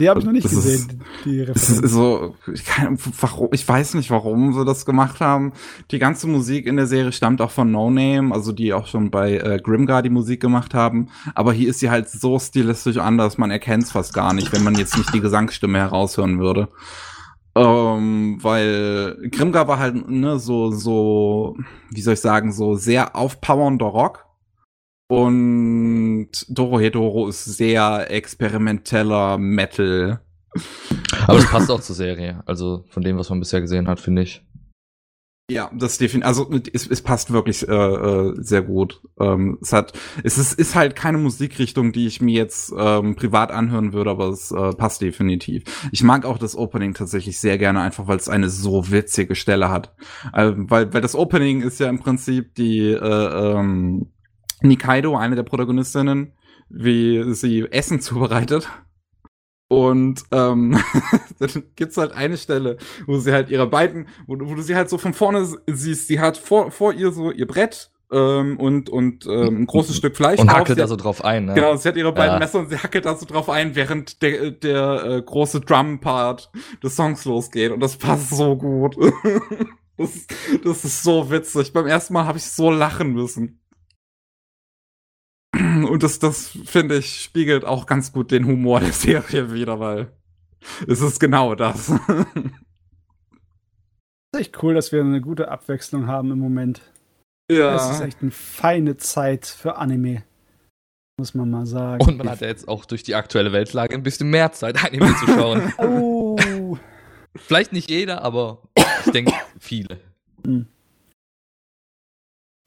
Die 0.00 0.08
habe 0.08 0.18
ich 0.20 0.26
noch 0.26 0.32
nicht 0.32 0.44
Das 0.46 0.52
ist- 0.52 0.64
gesehen, 0.88 1.02
die 1.24 1.40
es 1.40 1.68
ist 1.70 1.92
so, 1.92 2.34
ich, 2.52 2.64
kann, 2.64 2.98
warum, 3.20 3.48
ich 3.52 3.68
weiß 3.68 3.94
nicht, 3.94 4.10
warum 4.10 4.52
sie 4.54 4.64
das 4.64 4.86
gemacht 4.86 5.20
haben. 5.20 5.52
Die 5.90 5.98
ganze 5.98 6.26
Musik 6.26 6.66
in 6.66 6.76
der 6.76 6.86
Serie 6.86 7.12
stammt 7.12 7.40
auch 7.42 7.50
von 7.50 7.70
No 7.70 7.90
Name, 7.90 8.34
also 8.34 8.52
die 8.52 8.72
auch 8.72 8.86
schon 8.86 9.10
bei 9.10 9.36
äh, 9.36 9.60
Grimgar 9.62 10.02
die 10.02 10.10
Musik 10.10 10.40
gemacht 10.40 10.72
haben. 10.74 11.08
Aber 11.34 11.52
hier 11.52 11.68
ist 11.70 11.80
sie 11.80 11.90
halt 11.90 12.08
so 12.08 12.38
stilistisch 12.38 12.96
anders, 12.96 13.36
man 13.38 13.50
erkennt 13.50 13.84
es 13.84 13.92
fast 13.92 14.14
gar 14.14 14.32
nicht, 14.32 14.52
wenn 14.52 14.64
man 14.64 14.74
jetzt 14.74 14.96
nicht 14.96 15.12
die 15.14 15.20
Gesangsstimme 15.20 15.78
heraushören 15.78 16.38
würde. 16.40 16.68
Ähm, 17.54 18.38
weil 18.42 19.16
Grimgar 19.32 19.66
war 19.68 19.78
halt 19.78 20.08
ne, 20.08 20.38
so, 20.38 20.70
so, 20.70 21.56
wie 21.90 22.00
soll 22.00 22.14
ich 22.14 22.20
sagen, 22.20 22.52
so 22.52 22.74
sehr 22.76 23.16
aufpowernder 23.16 23.86
Rock. 23.86 24.24
Und 25.10 26.30
Dorohedoro 26.48 27.26
ist 27.26 27.44
sehr 27.44 28.12
experimenteller 28.12 29.38
Metal. 29.38 30.20
Aber 31.26 31.38
das 31.38 31.50
passt 31.50 31.68
auch 31.68 31.80
zur 31.80 31.96
Serie. 31.96 32.44
Also 32.46 32.84
von 32.90 33.02
dem, 33.02 33.18
was 33.18 33.28
man 33.28 33.40
bisher 33.40 33.60
gesehen 33.60 33.88
hat, 33.88 33.98
finde 33.98 34.22
ich. 34.22 34.46
Ja, 35.50 35.68
das 35.74 35.98
definitiv, 35.98 36.28
also 36.28 36.48
es, 36.72 36.86
es 36.86 37.02
passt 37.02 37.32
wirklich 37.32 37.66
äh, 37.66 37.72
äh, 37.74 38.34
sehr 38.36 38.62
gut. 38.62 39.02
Ähm, 39.18 39.58
es 39.60 39.72
hat, 39.72 39.94
es 40.22 40.38
ist, 40.38 40.52
ist 40.52 40.76
halt 40.76 40.94
keine 40.94 41.18
Musikrichtung, 41.18 41.90
die 41.90 42.06
ich 42.06 42.20
mir 42.20 42.36
jetzt 42.36 42.72
ähm, 42.78 43.16
privat 43.16 43.50
anhören 43.50 43.92
würde, 43.92 44.10
aber 44.10 44.28
es 44.28 44.52
äh, 44.52 44.70
passt 44.74 45.02
definitiv. 45.02 45.64
Ich 45.90 46.04
mag 46.04 46.24
auch 46.24 46.38
das 46.38 46.54
Opening 46.54 46.94
tatsächlich 46.94 47.40
sehr 47.40 47.58
gerne, 47.58 47.80
einfach 47.80 48.06
weil 48.06 48.18
es 48.18 48.28
eine 48.28 48.48
so 48.48 48.92
witzige 48.92 49.34
Stelle 49.34 49.70
hat. 49.70 49.92
Äh, 50.32 50.52
weil, 50.54 50.94
weil 50.94 51.00
das 51.00 51.16
Opening 51.16 51.62
ist 51.62 51.80
ja 51.80 51.88
im 51.88 51.98
Prinzip 51.98 52.54
die 52.54 52.92
äh, 52.92 53.58
ähm, 53.58 54.12
Nikaido, 54.62 55.16
eine 55.16 55.36
der 55.36 55.42
Protagonistinnen, 55.42 56.32
wie 56.68 57.34
sie 57.34 57.66
Essen 57.70 58.00
zubereitet. 58.00 58.68
Und 59.68 60.24
ähm, 60.32 60.82
dann 61.38 61.62
gibt's 61.76 61.96
halt 61.96 62.12
eine 62.12 62.36
Stelle, 62.36 62.76
wo 63.06 63.18
sie 63.18 63.32
halt 63.32 63.50
ihre 63.50 63.68
beiden, 63.68 64.08
wo, 64.26 64.36
wo 64.40 64.54
du 64.56 64.62
sie 64.62 64.74
halt 64.74 64.90
so 64.90 64.98
von 64.98 65.14
vorne 65.14 65.46
siehst, 65.68 66.08
sie 66.08 66.18
hat 66.18 66.36
vor, 66.36 66.72
vor 66.72 66.92
ihr 66.92 67.12
so 67.12 67.30
ihr 67.30 67.46
Brett 67.46 67.92
ähm, 68.12 68.58
und, 68.58 68.90
und 68.90 69.26
ähm, 69.26 69.62
ein 69.62 69.66
großes 69.66 69.96
Stück 69.96 70.16
Fleisch. 70.16 70.40
Und 70.40 70.52
hackelt 70.52 70.78
da 70.78 70.88
so 70.88 70.96
drauf 70.96 71.24
ein, 71.24 71.44
ne? 71.44 71.54
Genau, 71.54 71.76
sie 71.76 71.88
hat 71.88 71.96
ihre 71.96 72.12
beiden 72.12 72.34
Ja. 72.34 72.38
Messer 72.40 72.58
und 72.58 72.70
sie 72.70 72.78
hackelt 72.78 73.04
da 73.04 73.14
so 73.14 73.26
drauf 73.26 73.48
ein, 73.48 73.76
während 73.76 74.22
der, 74.22 74.50
der 74.50 75.04
äh, 75.04 75.22
große 75.22 75.60
Drum-Part 75.60 76.50
des 76.82 76.96
Songs 76.96 77.24
losgeht. 77.24 77.70
Und 77.70 77.80
das 77.80 77.96
passt 77.96 78.30
so 78.30 78.56
gut. 78.56 78.96
das, 79.96 80.26
das 80.64 80.84
ist 80.84 81.02
so 81.04 81.30
witzig. 81.30 81.72
Beim 81.72 81.86
ersten 81.86 82.14
Mal 82.14 82.26
habe 82.26 82.38
ich 82.38 82.44
so 82.44 82.70
lachen 82.70 83.12
müssen. 83.12 83.59
Und 85.90 86.02
das, 86.02 86.18
das 86.18 86.56
finde 86.64 86.98
ich, 86.98 87.20
spiegelt 87.20 87.64
auch 87.64 87.86
ganz 87.86 88.12
gut 88.12 88.30
den 88.30 88.46
Humor 88.46 88.80
der 88.80 88.92
Serie 88.92 89.52
wieder, 89.52 89.80
weil 89.80 90.12
es 90.86 91.00
ist 91.00 91.18
genau 91.20 91.54
das. 91.54 91.88
ist 91.90 92.00
echt 94.38 94.62
cool, 94.62 94.74
dass 94.74 94.92
wir 94.92 95.00
eine 95.00 95.20
gute 95.20 95.50
Abwechslung 95.50 96.06
haben 96.06 96.30
im 96.30 96.38
Moment. 96.38 96.80
ja. 97.50 97.74
Es 97.74 97.90
ist 97.90 98.00
echt 98.00 98.22
eine 98.22 98.30
feine 98.30 98.96
Zeit 98.96 99.46
für 99.46 99.76
Anime. 99.76 100.22
Muss 101.18 101.34
man 101.34 101.50
mal 101.50 101.66
sagen. 101.66 102.02
Und 102.02 102.16
man 102.16 102.30
hat 102.30 102.40
ja 102.40 102.46
jetzt 102.46 102.66
auch 102.66 102.86
durch 102.86 103.02
die 103.02 103.14
aktuelle 103.14 103.52
Weltlage 103.52 103.94
ein 103.94 104.02
bisschen 104.02 104.30
mehr 104.30 104.52
Zeit, 104.52 104.82
Anime 104.84 105.14
zu 105.16 105.26
schauen. 105.26 105.72
Oh. 105.78 106.38
Vielleicht 107.36 107.72
nicht 107.72 107.90
jeder, 107.90 108.22
aber 108.22 108.62
ich 109.04 109.12
denke 109.12 109.32
viele. 109.58 110.00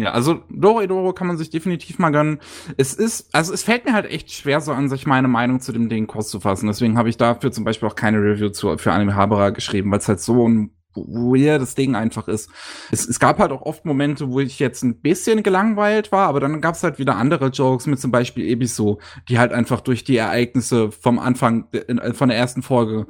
Ja, 0.01 0.11
also 0.11 0.41
Doro 0.49 1.13
kann 1.13 1.27
man 1.27 1.37
sich 1.37 1.51
definitiv 1.51 1.99
mal 1.99 2.09
gönnen. 2.09 2.39
Es 2.77 2.93
ist, 2.93 3.33
also 3.33 3.53
es 3.53 3.63
fällt 3.63 3.85
mir 3.85 3.93
halt 3.93 4.07
echt 4.07 4.31
schwer, 4.31 4.59
so 4.59 4.71
an 4.71 4.89
sich 4.89 5.05
meine 5.05 5.27
Meinung 5.27 5.59
zu 5.59 5.71
dem 5.71 5.87
Ding 5.87 6.07
kurz 6.07 6.29
zu 6.29 6.39
fassen. 6.39 6.67
Deswegen 6.67 6.97
habe 6.97 7.09
ich 7.09 7.17
dafür 7.17 7.51
zum 7.51 7.63
Beispiel 7.63 7.87
auch 7.87 7.95
keine 7.95 8.17
Review 8.17 8.49
zu, 8.49 8.77
für 8.77 8.91
Anime 8.91 9.15
Habara 9.15 9.51
geschrieben, 9.51 9.91
weil 9.91 9.99
es 9.99 10.07
halt 10.07 10.19
so 10.19 10.47
ein 10.47 10.71
weirdes 10.95 11.75
Ding 11.75 11.95
einfach 11.95 12.27
ist. 12.27 12.49
Es, 12.91 13.07
es 13.07 13.19
gab 13.19 13.39
halt 13.39 13.51
auch 13.51 13.61
oft 13.61 13.85
Momente, 13.85 14.29
wo 14.29 14.39
ich 14.39 14.59
jetzt 14.59 14.83
ein 14.83 14.99
bisschen 14.99 15.43
gelangweilt 15.43 16.11
war, 16.11 16.27
aber 16.27 16.39
dann 16.39 16.61
gab 16.61 16.75
es 16.75 16.83
halt 16.83 16.99
wieder 16.99 17.15
andere 17.15 17.47
Jokes 17.47 17.85
mit 17.85 17.99
zum 17.99 18.11
Beispiel 18.11 18.45
Ebiso, 18.45 18.99
die 19.29 19.39
halt 19.39 19.53
einfach 19.53 19.81
durch 19.81 20.03
die 20.03 20.17
Ereignisse 20.17 20.91
vom 20.91 21.19
Anfang, 21.19 21.67
äh, 21.71 22.13
von 22.13 22.29
der 22.29 22.37
ersten 22.37 22.61
Folge 22.61 23.07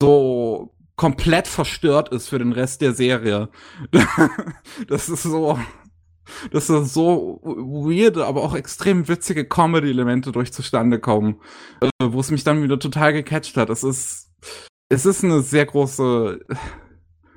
so 0.00 0.74
komplett 0.96 1.48
verstört 1.48 2.10
ist 2.10 2.28
für 2.28 2.38
den 2.38 2.52
Rest 2.52 2.82
der 2.82 2.92
Serie. 2.92 3.48
das 4.88 5.08
ist 5.08 5.22
so, 5.22 5.58
dass 6.50 6.66
da 6.68 6.82
so 6.82 7.40
weirde, 7.42 8.26
aber 8.26 8.42
auch 8.42 8.54
extrem 8.54 9.08
witzige 9.08 9.44
Comedy-Elemente 9.44 10.32
durch 10.32 10.52
zustande 10.52 10.98
kommen, 10.98 11.40
äh, 11.80 11.88
wo 12.02 12.20
es 12.20 12.30
mich 12.30 12.44
dann 12.44 12.62
wieder 12.62 12.78
total 12.78 13.12
gecatcht 13.12 13.56
hat. 13.56 13.70
Es 13.70 13.82
ist, 13.84 14.30
es 14.88 15.06
ist 15.06 15.24
eine 15.24 15.42
sehr 15.42 15.66
große, 15.66 16.40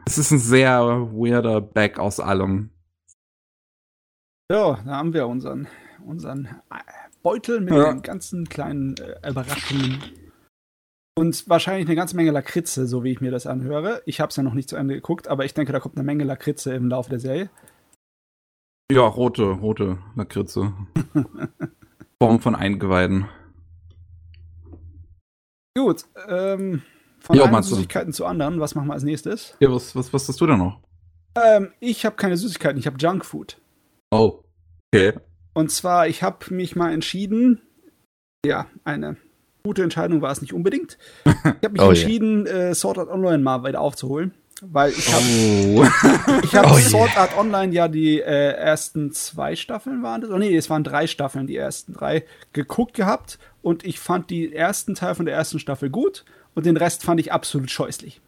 es 0.05 0.17
ist 0.17 0.31
ein 0.31 0.39
sehr 0.39 0.81
weirder 1.11 1.61
Back 1.61 1.99
aus 1.99 2.19
allem. 2.19 2.69
Ja, 4.51 4.79
da 4.85 4.91
haben 4.97 5.13
wir 5.13 5.27
unseren, 5.27 5.67
unseren 6.05 6.45
äh, 6.45 6.79
Beutel 7.23 7.61
mit 7.61 7.73
Ja. 7.73 7.91
den 7.93 8.01
ganzen 8.01 8.47
kleinen 8.49 8.95
äh, 8.97 9.29
Überraschungen. 9.29 9.99
Und 11.15 11.47
wahrscheinlich 11.47 11.85
eine 11.87 11.95
ganze 11.95 12.15
Menge 12.15 12.31
Lakritze, 12.31 12.87
so 12.87 13.03
wie 13.03 13.11
ich 13.11 13.21
mir 13.21 13.29
das 13.31 13.45
anhöre. 13.45 14.01
Ich 14.05 14.19
habe 14.19 14.31
es 14.31 14.35
ja 14.35 14.41
noch 14.43 14.55
nicht 14.55 14.67
zu 14.69 14.75
Ende 14.75 14.95
geguckt, 14.95 15.27
aber 15.27 15.45
ich 15.45 15.53
denke, 15.53 15.71
da 15.71 15.79
kommt 15.79 15.95
eine 15.95 16.03
Menge 16.03 16.23
Lakritze 16.23 16.73
im 16.73 16.89
Laufe 16.89 17.11
der 17.11 17.19
Serie. 17.19 17.49
Ja, 18.91 19.01
rote, 19.01 19.43
rote 19.43 19.97
Lakritze. 20.15 20.73
Form 22.21 22.39
von 22.39 22.55
Eingeweiden. 22.55 23.27
Gut, 25.75 26.05
ähm, 26.27 26.83
von 27.19 27.35
Jo, 27.35 27.43
einen. 27.45 27.63
Süßigkeiten 27.63 28.13
zu 28.13 28.25
anderen. 28.25 28.59
Was 28.59 28.75
machen 28.75 28.87
wir 28.87 28.93
als 28.93 29.03
nächstes? 29.03 29.55
Ja, 29.59 29.71
was, 29.71 29.95
was, 29.95 30.13
was 30.13 30.27
hast 30.27 30.39
du 30.39 30.45
denn 30.45 30.59
noch? 30.59 30.79
Ähm, 31.35 31.71
ich 31.79 32.05
habe 32.05 32.15
keine 32.15 32.37
Süßigkeiten, 32.37 32.77
ich 32.77 32.85
habe 32.85 32.97
Junkfood. 32.99 33.59
Oh. 34.11 34.43
Okay. 34.93 35.13
Und 35.53 35.71
zwar, 35.71 36.07
ich 36.07 36.21
habe 36.21 36.53
mich 36.53 36.75
mal 36.75 36.93
entschieden, 36.93 37.61
ja, 38.45 38.67
eine 38.83 39.17
gute 39.63 39.83
Entscheidung 39.83 40.21
war 40.21 40.31
es 40.31 40.41
nicht 40.41 40.53
unbedingt. 40.53 40.97
Ich 41.25 41.65
habe 41.65 41.71
mich 41.71 41.81
Oh 41.81 41.89
entschieden, 41.89 42.45
äh, 42.45 42.75
Sword 42.75 42.97
Art 42.97 43.09
Online 43.09 43.41
mal 43.41 43.63
weiter 43.63 43.79
aufzuholen, 43.79 44.33
weil 44.71 44.91
ich 44.91 45.11
habe 45.13 45.23
Oh. 45.25 45.83
ich 46.43 46.55
hab 46.55 46.71
Oh 46.71 46.77
je. 46.77 46.83
Sword 46.83 47.17
Art 47.17 47.37
Online 47.37 47.73
ja 47.73 47.87
die 47.87 48.19
äh, 48.19 48.51
ersten 48.53 49.11
zwei 49.11 49.55
Staffeln 49.55 50.03
waren 50.03 50.21
das, 50.21 50.29
oh 50.29 50.37
nee, 50.37 50.55
es 50.55 50.69
waren 50.69 50.83
drei 50.83 51.07
Staffeln, 51.07 51.47
die 51.47 51.55
ersten 51.55 51.93
drei 51.93 52.23
geguckt 52.53 52.93
gehabt 52.93 53.39
und 53.61 53.85
ich 53.85 53.99
fand 53.99 54.29
die 54.29 54.53
ersten 54.53 54.95
Teil 54.95 55.15
von 55.15 55.25
der 55.25 55.35
ersten 55.35 55.59
Staffel 55.59 55.89
gut 55.89 56.25
und 56.55 56.65
den 56.65 56.77
Rest 56.77 57.03
fand 57.03 57.19
ich 57.19 57.31
absolut 57.31 57.71
scheußlich. 57.71 58.21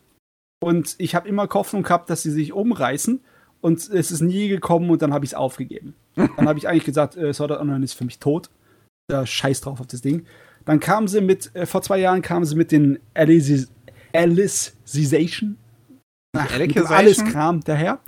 Und 0.63 0.95
ich 0.97 1.13
habe 1.15 1.27
immer 1.29 1.47
Hoffnung 1.53 1.83
gehabt, 1.83 2.09
dass 2.09 2.23
sie 2.23 2.31
sich 2.31 2.53
umreißen 2.53 3.21
und 3.61 3.77
es 3.89 4.11
ist 4.11 4.21
nie 4.21 4.47
gekommen 4.47 4.89
und 4.89 5.01
dann 5.01 5.13
habe 5.13 5.25
ich 5.25 5.31
es 5.31 5.35
aufgegeben. 5.35 5.95
Dann 6.15 6.47
habe 6.47 6.57
ich 6.57 6.67
eigentlich 6.67 6.85
gesagt, 6.85 7.17
äh, 7.17 7.33
Sword 7.33 7.51
Art 7.51 7.61
Online 7.61 7.83
ist 7.83 7.93
für 7.93 8.05
mich 8.05 8.19
tot. 8.19 8.49
Da 9.07 9.25
scheiß 9.25 9.61
drauf 9.61 9.79
auf 9.79 9.87
das 9.87 10.01
Ding. 10.01 10.25
Dann 10.65 10.79
kamen 10.79 11.07
sie 11.07 11.21
mit, 11.21 11.53
äh, 11.55 11.65
vor 11.65 11.81
zwei 11.83 11.99
Jahren 11.99 12.21
kamen 12.21 12.45
sie 12.45 12.55
mit 12.55 12.71
den 12.71 12.99
Alice- 13.13 13.67
Alicization. 14.13 15.57
Ach, 16.35 16.91
alles 16.91 17.23
Kram 17.23 17.61
daher. 17.61 17.99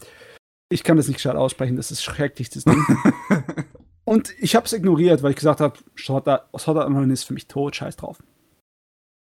Ich 0.69 0.83
kann 0.83 0.97
das 0.97 1.07
nicht 1.07 1.17
gescheit 1.17 1.35
aussprechen, 1.35 1.77
das 1.77 1.91
ist 1.91 2.03
schrecklich, 2.03 2.49
das 2.49 2.65
Ding. 2.65 2.83
Und 4.06 4.33
ich 4.39 4.56
habe 4.56 4.65
es 4.65 4.73
ignoriert, 4.73 5.23
weil 5.23 5.31
ich 5.31 5.38
gesagt 5.38 5.59
habe, 5.59 5.77
Sword 5.97 6.27
Art 6.27 6.47
Online 6.67 7.11
ist 7.11 7.23
für 7.23 7.33
mich 7.33 7.47
tot, 7.47 7.75
scheiß 7.75 7.95
drauf. 7.97 8.23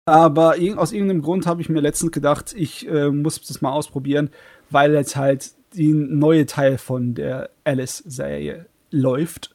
Aber 0.06 0.56
aus 0.76 0.92
irgendeinem 0.92 1.22
Grund 1.22 1.46
habe 1.46 1.60
ich 1.60 1.68
mir 1.68 1.80
letztens 1.80 2.12
gedacht, 2.12 2.54
ich 2.56 2.88
äh, 2.88 3.10
muss 3.10 3.40
das 3.42 3.60
mal 3.60 3.72
ausprobieren, 3.72 4.30
weil 4.70 4.94
jetzt 4.94 5.16
halt 5.16 5.52
die 5.74 5.92
neue 5.92 6.46
Teil 6.46 6.78
von 6.78 7.14
der 7.14 7.50
Alice-Serie 7.64 8.66
läuft. 8.90 9.54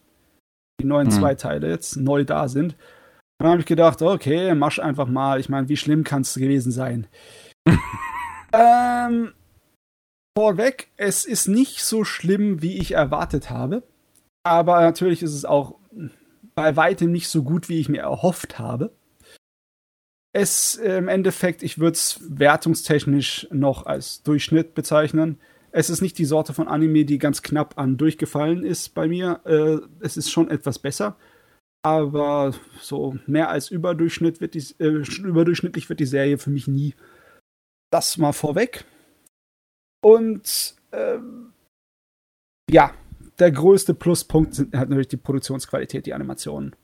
Die 0.80 0.86
neuen 0.86 1.08
Hm. 1.08 1.12
zwei 1.12 1.36
Teile 1.36 1.70
jetzt 1.70 1.96
neu 1.98 2.24
da 2.24 2.48
sind. 2.48 2.76
Dann 3.40 3.50
habe 3.50 3.62
ich 3.62 3.66
gedacht, 3.66 4.02
okay, 4.02 4.54
mach 4.54 4.78
einfach 4.78 5.08
mal. 5.08 5.40
Ich 5.40 5.50
meine, 5.50 5.70
wie 5.70 5.78
schlimm 5.78 6.04
kann 6.04 6.22
es 6.22 6.36
gewesen 6.36 6.72
sein? 6.72 7.08
ähm, 8.54 9.34
vorweg, 10.38 10.90
es 10.98 11.26
ist 11.26 11.48
nicht 11.48 11.84
so 11.84 12.04
schlimm, 12.04 12.62
wie 12.62 12.78
ich 12.78 12.92
erwartet 12.94 13.50
habe. 13.50 13.84
Aber 14.44 14.82
natürlich 14.82 15.24
ist 15.24 15.34
es 15.34 15.46
auch 15.46 15.76
bei 16.56 16.76
weitem 16.76 17.12
nicht 17.12 17.30
so 17.30 17.44
gut, 17.44 17.70
wie 17.70 17.80
ich 17.80 17.90
mir 17.90 18.02
erhofft 18.02 18.60
habe. 18.60 18.92
Es 20.34 20.78
äh, 20.78 20.98
im 20.98 21.08
Endeffekt, 21.08 21.64
ich 21.64 21.80
würde 21.80 21.94
es 21.94 22.20
wertungstechnisch 22.28 23.48
noch 23.52 23.86
als 23.86 24.24
Durchschnitt 24.24 24.74
bezeichnen. 24.74 25.40
Es 25.72 25.90
ist 25.90 26.02
nicht 26.02 26.18
die 26.18 26.26
Sorte 26.26 26.54
von 26.54 26.68
Anime, 26.68 27.06
die 27.06 27.18
ganz 27.18 27.42
knapp 27.42 27.78
an 27.78 27.98
durchgefallen 27.98 28.64
ist 28.64 28.94
bei 28.94 29.08
mir. 29.08 29.42
Äh, 29.46 29.78
es 30.00 30.18
ist 30.18 30.32
schon 30.32 30.50
etwas 30.50 30.80
besser. 30.80 31.16
Aber 31.84 32.54
so 32.80 33.18
mehr 33.28 33.50
als 33.50 33.70
Überdurchschnitt 33.70 34.42
wird 34.42 34.54
die, 34.54 34.64
äh, 34.80 35.04
überdurchschnittlich 35.22 35.90
wird 35.90 36.00
die 36.00 36.06
Serie 36.06 36.38
für 36.38 36.50
mich 36.50 36.68
nie. 36.68 36.96
Das 37.94 38.18
mal 38.18 38.34
vorweg. 38.34 38.86
Und 40.04 40.74
ähm, 40.92 41.54
ja, 42.68 42.92
der 43.38 43.52
größte 43.52 43.94
Pluspunkt 43.94 44.56
sind 44.56 44.76
halt 44.76 44.90
natürlich 44.90 45.10
die 45.10 45.18
Produktionsqualität, 45.18 46.08
die 46.08 46.14
Animationen. 46.16 46.76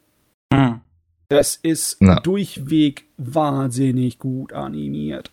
Hm. 0.53 0.81
Das 1.27 1.55
ist 1.55 1.97
Ja. 1.99 2.19
durchweg 2.19 3.05
wahnsinnig 3.17 4.19
gut 4.19 4.53
animiert. 4.53 5.31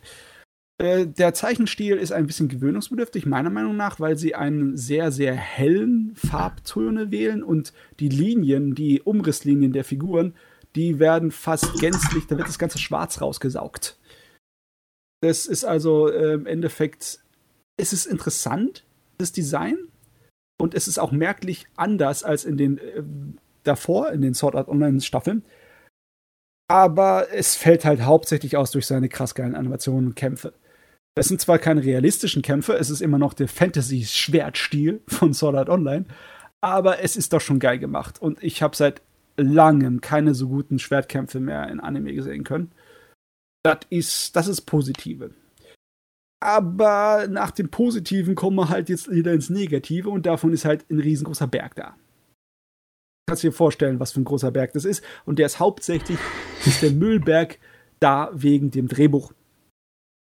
Äh, 0.79 1.05
der 1.05 1.35
Zeichenstil 1.35 1.97
ist 1.97 2.11
ein 2.11 2.25
bisschen 2.25 2.47
gewöhnungsbedürftig, 2.47 3.27
meiner 3.27 3.51
Meinung 3.51 3.77
nach, 3.77 3.99
weil 3.99 4.17
sie 4.17 4.33
einen 4.33 4.77
sehr, 4.77 5.11
sehr 5.11 5.35
hellen 5.35 6.13
Farbtöne 6.15 7.11
wählen 7.11 7.43
und 7.43 7.71
die 7.99 8.09
Linien, 8.09 8.73
die 8.73 9.03
Umrisslinien 9.03 9.73
der 9.73 9.83
Figuren, 9.83 10.33
die 10.75 10.97
werden 10.97 11.29
fast 11.29 11.79
gänzlich, 11.79 12.25
da 12.25 12.35
wird 12.35 12.47
das 12.47 12.57
ganze 12.57 12.79
Schwarz 12.79 13.21
rausgesaugt. 13.21 13.97
Das 15.21 15.45
ist 15.45 15.63
also 15.63 16.09
äh, 16.09 16.33
im 16.33 16.45
Endeffekt, 16.45 17.19
es 17.77 17.93
ist 17.93 18.05
interessant, 18.05 18.85
das 19.17 19.31
Design, 19.31 19.77
und 20.59 20.73
es 20.73 20.87
ist 20.87 20.97
auch 20.97 21.11
merklich 21.11 21.65
anders 21.75 22.23
als 22.23 22.45
in 22.45 22.57
den 22.57 22.77
äh, 22.79 23.03
davor, 23.63 24.11
in 24.11 24.21
den 24.21 24.33
Sword 24.33 24.55
Art 24.55 24.67
Online 24.67 25.01
Staffeln. 25.01 25.43
Aber 26.69 27.27
es 27.31 27.55
fällt 27.55 27.85
halt 27.85 28.01
hauptsächlich 28.01 28.57
aus 28.57 28.71
durch 28.71 28.87
seine 28.87 29.07
krass 29.07 29.35
geilen 29.35 29.55
Animationen 29.55 30.07
und 30.07 30.15
Kämpfe. 30.15 30.53
Es 31.15 31.27
sind 31.27 31.41
zwar 31.41 31.59
keine 31.59 31.83
realistischen 31.83 32.41
Kämpfe, 32.41 32.73
es 32.73 32.89
ist 32.89 33.01
immer 33.01 33.17
noch 33.17 33.33
der 33.33 33.47
Fantasy-Schwertstil 33.47 35.01
von 35.07 35.33
Sword 35.33 35.55
Art 35.55 35.69
Online, 35.69 36.05
aber 36.61 37.01
es 37.01 37.15
ist 37.15 37.33
doch 37.33 37.41
schon 37.41 37.59
geil 37.59 37.79
gemacht. 37.79 38.21
Und 38.21 38.43
ich 38.43 38.61
habe 38.61 38.75
seit 38.75 39.01
langem 39.37 40.01
keine 40.01 40.33
so 40.33 40.47
guten 40.47 40.79
Schwertkämpfe 40.79 41.39
mehr 41.39 41.69
in 41.69 41.79
Anime 41.79 42.13
gesehen 42.13 42.43
können. 42.43 42.71
Das 43.67 43.79
ist, 43.89 44.35
das 44.35 44.47
ist 44.47 44.61
Positive. 44.61 45.31
Aber 46.39 47.27
nach 47.29 47.51
dem 47.51 47.69
Positiven 47.69 48.35
kommen 48.35 48.57
wir 48.57 48.69
halt 48.69 48.89
jetzt 48.89 49.09
wieder 49.11 49.33
ins 49.33 49.49
Negative 49.49 50.09
und 50.09 50.25
davon 50.25 50.53
ist 50.53 50.65
halt 50.65 50.89
ein 50.89 50.99
riesengroßer 50.99 51.47
Berg 51.47 51.75
da. 51.75 51.95
Kannst 53.27 53.43
dir 53.43 53.51
vorstellen, 53.51 53.99
was 53.99 54.13
für 54.13 54.21
ein 54.21 54.25
großer 54.25 54.51
Berg 54.51 54.73
das 54.73 54.85
ist. 54.85 55.03
Und 55.25 55.39
der 55.39 55.47
ist 55.47 55.59
hauptsächlich 55.59 56.17
ist 56.65 56.81
der 56.81 56.91
Müllberg 56.91 57.59
da 57.99 58.29
wegen 58.33 58.71
dem 58.71 58.87
Drehbuch. 58.87 59.33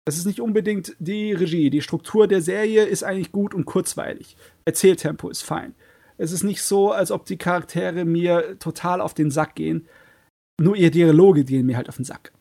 Es 0.08 0.16
ist 0.16 0.24
nicht 0.24 0.40
unbedingt 0.40 0.96
die 1.00 1.32
Regie. 1.32 1.68
Die 1.68 1.82
Struktur 1.82 2.28
der 2.28 2.40
Serie 2.40 2.84
ist 2.84 3.02
eigentlich 3.02 3.32
gut 3.32 3.52
und 3.52 3.66
kurzweilig. 3.66 4.36
Erzähltempo 4.64 5.28
ist 5.28 5.42
fein. 5.42 5.74
Es 6.16 6.32
ist 6.32 6.44
nicht 6.44 6.62
so, 6.62 6.92
als 6.92 7.10
ob 7.10 7.26
die 7.26 7.36
Charaktere 7.36 8.04
mir 8.04 8.58
total 8.58 9.00
auf 9.00 9.12
den 9.12 9.30
Sack 9.30 9.56
gehen. 9.56 9.86
Nur 10.60 10.76
ihre 10.76 10.90
Dialoge 10.90 11.44
gehen 11.44 11.66
mir 11.66 11.76
halt 11.76 11.88
auf 11.88 11.96
den 11.96 12.04
Sack. 12.04 12.32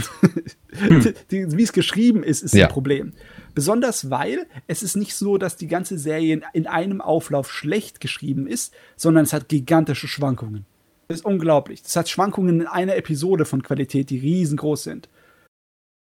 Hm. 0.00 1.14
Wie 1.28 1.62
es 1.62 1.72
geschrieben 1.72 2.22
ist, 2.22 2.42
ist 2.42 2.54
ja. 2.54 2.66
ein 2.66 2.72
Problem. 2.72 3.12
Besonders 3.54 4.10
weil 4.10 4.46
es 4.66 4.82
ist 4.82 4.96
nicht 4.96 5.14
so, 5.14 5.38
dass 5.38 5.56
die 5.56 5.68
ganze 5.68 5.98
Serie 5.98 6.40
in 6.52 6.66
einem 6.66 7.00
Auflauf 7.00 7.52
schlecht 7.52 8.00
geschrieben 8.00 8.46
ist, 8.46 8.74
sondern 8.96 9.24
es 9.24 9.32
hat 9.32 9.48
gigantische 9.48 10.08
Schwankungen. 10.08 10.66
Das 11.08 11.18
ist 11.18 11.24
unglaublich. 11.24 11.82
Es 11.84 11.96
hat 11.96 12.08
Schwankungen 12.08 12.62
in 12.62 12.66
einer 12.66 12.96
Episode 12.96 13.44
von 13.44 13.62
Qualität, 13.62 14.10
die 14.10 14.18
riesengroß 14.18 14.82
sind. 14.84 15.08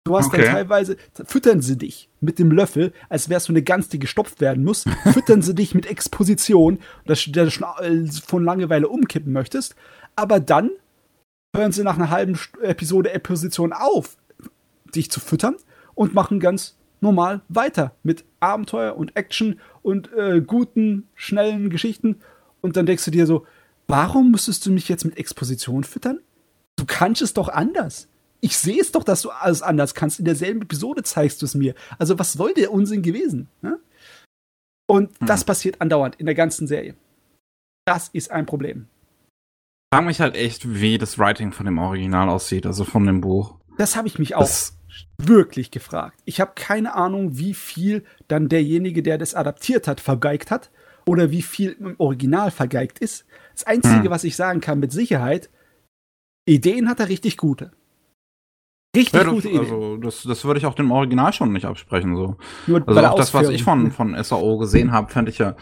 Du 0.03 0.17
hast 0.17 0.27
okay. 0.27 0.41
dann 0.41 0.53
teilweise, 0.53 0.97
füttern 1.25 1.61
sie 1.61 1.77
dich 1.77 2.09
mit 2.21 2.39
dem 2.39 2.51
Löffel, 2.51 2.91
als 3.07 3.29
wärst 3.29 3.49
du 3.49 3.53
eine 3.53 3.61
Gans, 3.61 3.87
die 3.87 3.99
gestopft 3.99 4.41
werden 4.41 4.63
muss. 4.63 4.85
füttern 5.13 5.41
sie 5.41 5.53
dich 5.53 5.75
mit 5.75 5.85
Exposition, 5.85 6.79
dass 7.05 7.23
du 7.23 7.51
schon 7.51 7.67
äh, 7.79 8.07
von 8.07 8.43
Langeweile 8.43 8.87
umkippen 8.87 9.31
möchtest. 9.31 9.75
Aber 10.15 10.39
dann 10.39 10.71
hören 11.55 11.71
sie 11.71 11.83
nach 11.83 11.95
einer 11.95 12.09
halben 12.09 12.37
Episode 12.61 13.11
Exposition 13.11 13.73
auf, 13.73 14.17
dich 14.95 15.11
zu 15.11 15.19
füttern 15.19 15.55
und 15.93 16.13
machen 16.13 16.39
ganz 16.39 16.77
normal 17.01 17.41
weiter 17.49 17.95
mit 18.03 18.23
Abenteuer 18.39 18.95
und 18.95 19.15
Action 19.15 19.59
und 19.81 20.11
äh, 20.13 20.41
guten, 20.41 21.07
schnellen 21.15 21.69
Geschichten. 21.69 22.21
Und 22.61 22.77
dann 22.77 22.85
denkst 22.85 23.05
du 23.05 23.11
dir 23.11 23.25
so, 23.25 23.45
warum 23.87 24.31
müsstest 24.31 24.65
du 24.65 24.71
mich 24.71 24.87
jetzt 24.87 25.03
mit 25.03 25.17
Exposition 25.17 25.83
füttern? 25.83 26.19
Du 26.75 26.85
kannst 26.85 27.21
es 27.21 27.33
doch 27.33 27.49
anders 27.49 28.07
ich 28.41 28.57
sehe 28.57 28.81
es 28.81 28.91
doch, 28.91 29.03
dass 29.03 29.21
du 29.21 29.29
alles 29.29 29.61
anders 29.61 29.93
kannst. 29.93 30.19
In 30.19 30.25
derselben 30.25 30.63
Episode 30.63 31.03
zeigst 31.03 31.41
du 31.41 31.45
es 31.45 31.55
mir. 31.55 31.75
Also 31.97 32.19
was 32.19 32.33
soll 32.33 32.53
der 32.53 32.73
Unsinn 32.73 33.03
gewesen? 33.03 33.47
Ne? 33.61 33.79
Und 34.87 35.17
hm. 35.19 35.27
das 35.27 35.45
passiert 35.45 35.79
andauernd 35.79 36.15
in 36.15 36.25
der 36.25 36.35
ganzen 36.35 36.67
Serie. 36.67 36.95
Das 37.85 38.09
ist 38.09 38.31
ein 38.31 38.45
Problem. 38.45 38.87
Ich 39.93 39.97
frage 39.97 40.07
mich 40.07 40.21
halt 40.21 40.37
echt, 40.37 40.73
wie 40.79 40.97
das 40.97 41.19
Writing 41.19 41.51
von 41.51 41.65
dem 41.65 41.77
Original 41.77 42.29
aussieht, 42.29 42.65
also 42.65 42.85
von 42.85 43.05
dem 43.05 43.19
Buch. 43.19 43.55
Das 43.77 43.97
habe 43.97 44.07
ich 44.07 44.19
mich 44.19 44.35
auch 44.35 44.39
das 44.39 44.77
wirklich 45.17 45.69
gefragt. 45.69 46.17
Ich 46.23 46.39
habe 46.39 46.53
keine 46.55 46.93
Ahnung, 46.93 47.37
wie 47.37 47.53
viel 47.53 48.05
dann 48.29 48.47
derjenige, 48.47 49.03
der 49.03 49.17
das 49.17 49.35
adaptiert 49.35 49.89
hat, 49.89 49.99
vergeigt 49.99 50.49
hat 50.49 50.71
oder 51.05 51.29
wie 51.31 51.41
viel 51.41 51.75
im 51.77 51.95
Original 51.97 52.51
vergeigt 52.51 52.99
ist. 52.99 53.25
Das 53.51 53.65
Einzige, 53.65 54.03
hm. 54.03 54.09
was 54.11 54.23
ich 54.23 54.37
sagen 54.37 54.61
kann 54.61 54.79
mit 54.79 54.93
Sicherheit, 54.93 55.49
Ideen 56.45 56.87
hat 56.87 57.01
er 57.01 57.09
richtig 57.09 57.35
gute. 57.35 57.71
Richtig 58.95 59.13
ja, 59.13 59.23
gute 59.23 59.47
Idee. 59.47 59.59
Also 59.59 59.95
das, 59.97 60.23
das 60.23 60.43
würde 60.43 60.59
ich 60.59 60.65
auch 60.65 60.73
dem 60.73 60.91
Original 60.91 61.31
schon 61.31 61.53
nicht 61.53 61.65
absprechen. 61.65 62.15
So. 62.17 62.35
Nur 62.67 62.85
also 62.85 62.99
auch 63.01 63.15
das, 63.15 63.33
was 63.33 63.47
ich 63.47 63.63
von, 63.63 63.89
von 63.91 64.21
SAO 64.21 64.57
gesehen 64.57 64.91
habe, 64.91 65.09
fand 65.09 65.29
ich 65.29 65.37
ja. 65.37 65.55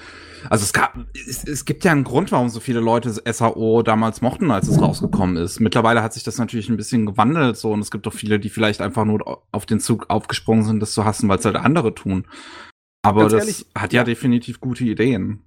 Also 0.50 0.64
es 0.64 0.74
gab, 0.74 0.98
es, 1.14 1.44
es 1.44 1.66
gibt 1.66 1.84
ja 1.84 1.92
einen 1.92 2.06
Grund, 2.06 2.32
warum 2.32 2.50
so 2.50 2.60
viele 2.60 2.80
Leute 2.80 3.12
SAO 3.12 3.84
damals 3.84 4.22
mochten, 4.22 4.50
als 4.50 4.68
es 4.68 4.82
rausgekommen 4.82 5.38
ist. 5.38 5.60
Mittlerweile 5.60 6.02
hat 6.02 6.14
sich 6.14 6.24
das 6.24 6.40
natürlich 6.40 6.70
ein 6.70 6.78
bisschen 6.78 7.06
gewandelt 7.06 7.58
so 7.58 7.72
und 7.72 7.82
es 7.82 7.92
gibt 7.92 8.08
auch 8.08 8.14
viele, 8.14 8.40
die 8.40 8.50
vielleicht 8.50 8.82
einfach 8.82 9.06
nur 9.06 9.44
auf 9.52 9.66
den 9.68 9.80
Zug 9.80 10.10
aufgesprungen 10.10 10.64
sind, 10.64 10.80
das 10.80 10.94
zu 10.94 11.06
hassen, 11.06 11.30
weil 11.30 11.38
es 11.38 11.46
halt 11.46 11.56
andere 11.56 11.94
tun. 11.94 12.26
Aber 13.04 13.22
Ganz 13.22 13.34
das 13.34 13.42
ehrlich, 13.42 13.66
hat 13.76 13.94
ja, 13.94 14.02
ja 14.02 14.06
definitiv 14.06 14.60
gute 14.60 14.86
Ideen. 14.86 15.44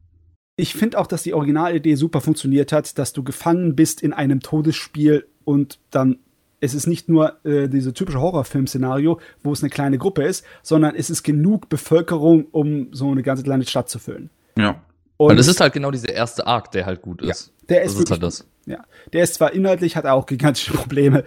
Ich 0.56 0.74
finde 0.74 0.98
auch, 0.98 1.08
dass 1.08 1.24
die 1.24 1.34
Originalidee 1.34 1.96
super 1.96 2.20
funktioniert 2.20 2.70
hat, 2.70 2.96
dass 2.98 3.12
du 3.12 3.24
gefangen 3.24 3.74
bist 3.74 4.02
in 4.02 4.12
einem 4.12 4.40
Todesspiel 4.40 5.26
und 5.44 5.80
dann 5.90 6.18
es 6.62 6.74
ist 6.74 6.86
nicht 6.86 7.08
nur 7.08 7.44
äh, 7.44 7.68
diese 7.68 7.92
typische 7.92 8.20
Horrorfilm-Szenario, 8.20 9.18
wo 9.42 9.52
es 9.52 9.62
eine 9.62 9.70
kleine 9.70 9.98
Gruppe 9.98 10.22
ist, 10.22 10.46
sondern 10.62 10.94
es 10.94 11.10
ist 11.10 11.24
genug 11.24 11.68
Bevölkerung, 11.68 12.46
um 12.52 12.88
so 12.92 13.10
eine 13.10 13.24
ganze 13.24 13.42
kleine 13.42 13.66
Stadt 13.66 13.90
zu 13.90 13.98
füllen. 13.98 14.30
Ja. 14.56 14.80
Und 15.16 15.38
es 15.38 15.48
ist 15.48 15.60
halt 15.60 15.72
genau 15.72 15.90
dieser 15.90 16.10
erste 16.10 16.46
Arc, 16.46 16.70
der 16.70 16.86
halt 16.86 17.02
gut 17.02 17.20
ist. 17.20 17.46
Ja, 17.48 17.66
der 17.68 17.82
ist, 17.82 17.94
das 17.96 18.04
ist 18.04 18.10
halt 18.12 18.22
das. 18.22 18.48
Ja, 18.66 18.84
der 19.12 19.24
ist 19.24 19.34
zwar 19.34 19.52
inhaltlich, 19.52 19.96
hat 19.96 20.06
auch 20.06 20.24
gigantische 20.24 20.72
Probleme, 20.76 21.24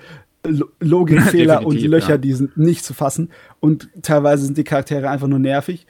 Logikfehler 0.79 1.65
und 1.65 1.81
Löcher, 1.81 2.11
ja. 2.11 2.17
die 2.17 2.33
sind 2.33 2.55
nicht 2.55 2.85
zu 2.85 2.93
fassen. 2.93 3.29
Und 3.59 3.89
teilweise 4.01 4.45
sind 4.45 4.57
die 4.57 4.63
Charaktere 4.63 5.09
einfach 5.09 5.27
nur 5.27 5.39
nervig. 5.39 5.85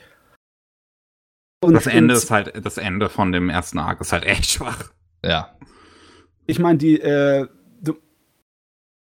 Und 1.64 1.76
das 1.76 1.86
Ende 1.86 2.16
ist 2.16 2.32
halt, 2.32 2.66
das 2.66 2.80
Ende 2.80 3.10
von 3.10 3.32
dem 3.32 3.50
ersten 3.50 3.78
Arc 3.78 4.02
ist 4.02 4.12
halt 4.12 4.26
echt 4.26 4.50
schwach. 4.50 4.92
Ja. 5.24 5.56
Ich 6.48 6.58
meine, 6.58 6.80
die, 6.80 7.00
äh, 7.00 7.48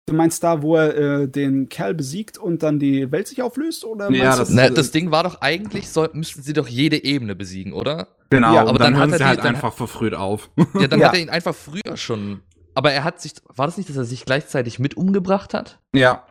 Du 0.09 0.15
meinst 0.15 0.43
da, 0.43 0.62
wo 0.62 0.75
er 0.77 0.97
äh, 0.97 1.28
den 1.28 1.69
Kerl 1.69 1.95
besiegt 1.95 2.39
und 2.39 2.62
dann 2.62 2.78
die 2.78 3.12
Welt 3.12 3.28
sich 3.28 3.43
auflöst? 3.43 3.85
Oder 3.85 4.11
ja, 4.11 4.35
das, 4.35 4.49
na, 4.49 4.70
das 4.70 4.91
Ding 4.91 5.11
war 5.11 5.23
doch 5.23 5.43
eigentlich, 5.43 5.91
soll, 5.91 6.09
müssten 6.15 6.41
sie 6.41 6.55
doch 6.55 6.67
jede 6.67 7.05
Ebene 7.05 7.35
besiegen, 7.35 7.75
oder? 7.75 8.09
Genau, 8.31 8.55
ja, 8.55 8.62
aber 8.62 8.78
dann, 8.78 8.95
dann 8.95 9.12
hat 9.12 9.20
er 9.20 9.27
halt 9.27 9.41
einfach 9.41 9.75
verfrüht 9.75 10.15
auf. 10.15 10.51
Ja, 10.81 10.89
dann 10.89 11.01
ja. 11.01 11.09
hat 11.09 11.15
er 11.15 11.20
ihn 11.20 11.28
einfach 11.28 11.55
früher 11.55 11.97
schon. 11.97 12.41
Aber 12.75 12.91
er 12.91 13.05
hat 13.05 13.20
sich, 13.20 13.33
war 13.55 13.67
das 13.67 13.77
nicht, 13.77 13.91
dass 13.91 13.97
er 13.99 14.07
sich 14.07 14.25
gleichzeitig 14.25 14.78
mit 14.78 14.97
umgebracht 14.97 15.53
hat? 15.53 15.78
Ja. 15.95 16.25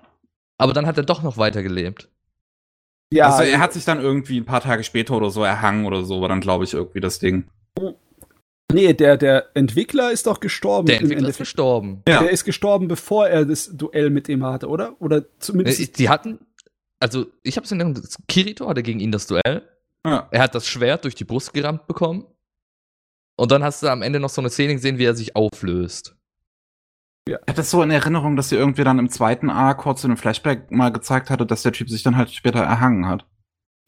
Aber 0.57 0.73
dann 0.73 0.87
hat 0.87 0.97
er 0.97 1.03
doch 1.03 1.21
noch 1.21 1.37
weitergelebt. 1.37 2.09
Ja. 3.11 3.27
Also 3.27 3.43
er 3.43 3.59
hat 3.59 3.73
sich 3.73 3.85
dann 3.85 3.99
irgendwie 3.99 4.39
ein 4.39 4.45
paar 4.45 4.61
Tage 4.61 4.83
später 4.83 5.15
oder 5.15 5.29
so 5.29 5.43
erhangen 5.43 5.85
oder 5.85 6.03
so, 6.03 6.19
war 6.19 6.29
dann, 6.29 6.41
glaube 6.41 6.63
ich, 6.63 6.73
irgendwie 6.73 6.99
das 6.99 7.19
Ding. 7.19 7.45
Nee, 8.73 8.93
der, 8.93 9.15
der 9.15 9.55
Entwickler 9.55 10.11
ist 10.11 10.27
doch 10.27 10.39
gestorben. 10.39 10.87
Der 10.87 10.99
Entwickler 10.99 11.29
ist 11.29 11.37
gestorben. 11.37 12.03
Ja. 12.07 12.21
Der 12.21 12.31
ist 12.31 12.43
gestorben, 12.43 12.87
bevor 12.87 13.27
er 13.27 13.45
das 13.45 13.75
Duell 13.75 14.09
mit 14.09 14.27
ihm 14.27 14.43
hatte, 14.43 14.67
oder? 14.67 15.01
Oder 15.01 15.23
zumindest. 15.39 15.97
Die 15.97 16.09
hatten, 16.09 16.39
also 16.99 17.27
ich 17.43 17.55
habe 17.55 17.65
es 17.65 17.71
in 17.71 17.79
der 17.79 17.93
Kirito 18.27 18.67
hatte 18.67 18.83
gegen 18.83 18.99
ihn 18.99 19.11
das 19.11 19.27
Duell. 19.27 19.63
Ja. 20.05 20.27
Er 20.31 20.41
hat 20.41 20.53
das 20.53 20.67
Schwert 20.67 21.05
durch 21.05 21.15
die 21.15 21.23
Brust 21.23 21.53
gerammt 21.53 21.87
bekommen. 21.87 22.25
Und 23.39 23.51
dann 23.51 23.63
hast 23.63 23.83
du 23.83 23.87
am 23.87 24.01
Ende 24.01 24.19
noch 24.19 24.29
so 24.29 24.41
eine 24.41 24.49
Szene 24.49 24.73
gesehen, 24.73 24.97
wie 24.97 25.05
er 25.05 25.15
sich 25.15 25.35
auflöst. 25.35 26.15
Ja. 27.29 27.37
Ich 27.37 27.41
hatte 27.49 27.57
das 27.57 27.71
so 27.71 27.81
in 27.83 27.91
Erinnerung, 27.91 28.35
dass 28.35 28.49
sie 28.49 28.55
irgendwie 28.55 28.83
dann 28.83 28.99
im 28.99 29.09
zweiten 29.09 29.49
A 29.49 29.73
kurz 29.75 30.03
in 30.03 30.11
einem 30.11 30.17
Flashback 30.17 30.71
mal 30.71 30.91
gezeigt 30.91 31.29
hatte, 31.29 31.45
dass 31.45 31.61
der 31.61 31.73
Typ 31.73 31.89
sich 31.89 32.03
dann 32.03 32.17
halt 32.17 32.31
später 32.31 32.59
erhangen 32.59 33.07
hat. 33.07 33.25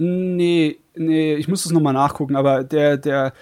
Nee, 0.02 0.80
nee, 0.96 1.36
ich 1.36 1.48
muss 1.48 1.66
es 1.66 1.72
nochmal 1.72 1.94
nachgucken, 1.94 2.36
aber 2.36 2.64
der, 2.64 2.98
der, 2.98 3.34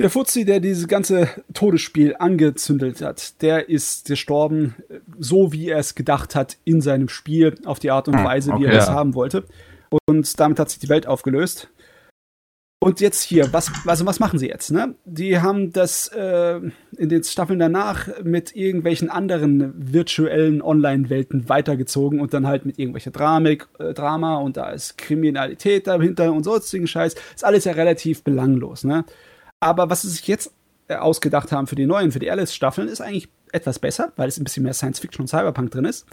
der 0.00 0.10
Fuzzi, 0.10 0.44
der 0.44 0.60
dieses 0.60 0.86
ganze 0.86 1.28
Todesspiel 1.54 2.14
angezündelt 2.18 3.02
hat, 3.02 3.42
der 3.42 3.68
ist 3.68 4.06
gestorben, 4.06 4.76
so 5.18 5.52
wie 5.52 5.68
er 5.68 5.78
es 5.78 5.94
gedacht 5.94 6.34
hat 6.34 6.56
in 6.64 6.80
seinem 6.80 7.08
Spiel, 7.08 7.56
auf 7.64 7.80
die 7.80 7.90
Art 7.90 8.06
und 8.08 8.16
hm, 8.16 8.24
Weise, 8.24 8.52
okay, 8.52 8.62
wie 8.62 8.66
er 8.66 8.78
es 8.78 8.88
haben 8.88 9.14
wollte. 9.14 9.44
Und 10.06 10.38
damit 10.38 10.58
hat 10.58 10.70
sich 10.70 10.78
die 10.78 10.88
Welt 10.88 11.06
aufgelöst. 11.06 11.68
Und 12.80 13.00
jetzt 13.00 13.22
hier, 13.24 13.52
was, 13.52 13.72
also 13.86 14.06
was 14.06 14.20
machen 14.20 14.38
sie 14.38 14.46
jetzt? 14.46 14.70
Ne? 14.70 14.94
Die 15.04 15.40
haben 15.40 15.72
das 15.72 16.06
äh, 16.14 16.60
in 16.96 17.08
den 17.08 17.24
Staffeln 17.24 17.58
danach 17.58 18.06
mit 18.22 18.54
irgendwelchen 18.54 19.10
anderen 19.10 19.72
virtuellen 19.92 20.62
Online-Welten 20.62 21.48
weitergezogen 21.48 22.20
und 22.20 22.34
dann 22.34 22.46
halt 22.46 22.66
mit 22.66 22.78
irgendwelcher 22.78 23.10
Dramik, 23.10 23.66
äh, 23.80 23.94
Drama 23.94 24.36
und 24.36 24.56
da 24.56 24.70
ist 24.70 24.96
Kriminalität 24.96 25.88
dahinter 25.88 26.32
und 26.32 26.44
sonstigen 26.44 26.86
Scheiß. 26.86 27.16
Ist 27.34 27.44
alles 27.44 27.64
ja 27.64 27.72
relativ 27.72 28.22
belanglos. 28.22 28.84
Ne? 28.84 29.04
Aber 29.60 29.90
was 29.90 30.02
sie 30.02 30.08
sich 30.08 30.26
jetzt 30.28 30.52
äh, 30.88 30.94
ausgedacht 30.94 31.52
haben 31.52 31.66
für 31.66 31.74
die 31.74 31.86
neuen, 31.86 32.12
für 32.12 32.18
die 32.18 32.30
Alice-Staffeln, 32.30 32.88
ist 32.88 33.00
eigentlich 33.00 33.28
etwas 33.52 33.78
besser, 33.78 34.12
weil 34.16 34.28
es 34.28 34.38
ein 34.38 34.44
bisschen 34.44 34.62
mehr 34.62 34.74
Science-Fiction 34.74 35.22
und 35.22 35.28
Cyberpunk 35.28 35.70
drin 35.70 35.84
ist. 35.84 36.06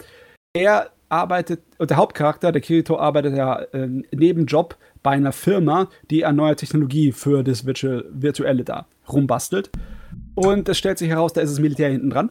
Er 0.54 0.90
arbeitet, 1.08 1.60
und 1.78 1.90
der 1.90 1.98
Hauptcharakter, 1.98 2.50
der 2.50 2.60
Kirito, 2.60 2.98
arbeitet 2.98 3.36
ja 3.36 3.60
äh, 3.72 3.88
Nebenjob 4.12 4.76
bei 5.02 5.12
einer 5.12 5.32
Firma, 5.32 5.88
die 6.10 6.24
an 6.24 6.36
neuer 6.36 6.56
Technologie 6.56 7.12
für 7.12 7.44
das 7.44 7.66
Virtu 7.66 8.02
Virtuelle 8.10 8.64
da 8.64 8.86
rumbastelt. 9.08 9.70
Und 10.34 10.68
es 10.68 10.78
stellt 10.78 10.98
sich 10.98 11.08
heraus, 11.08 11.32
da 11.32 11.40
ist 11.40 11.50
das 11.52 11.60
Militär 11.60 11.90
hinten 11.90 12.10
dran. 12.10 12.30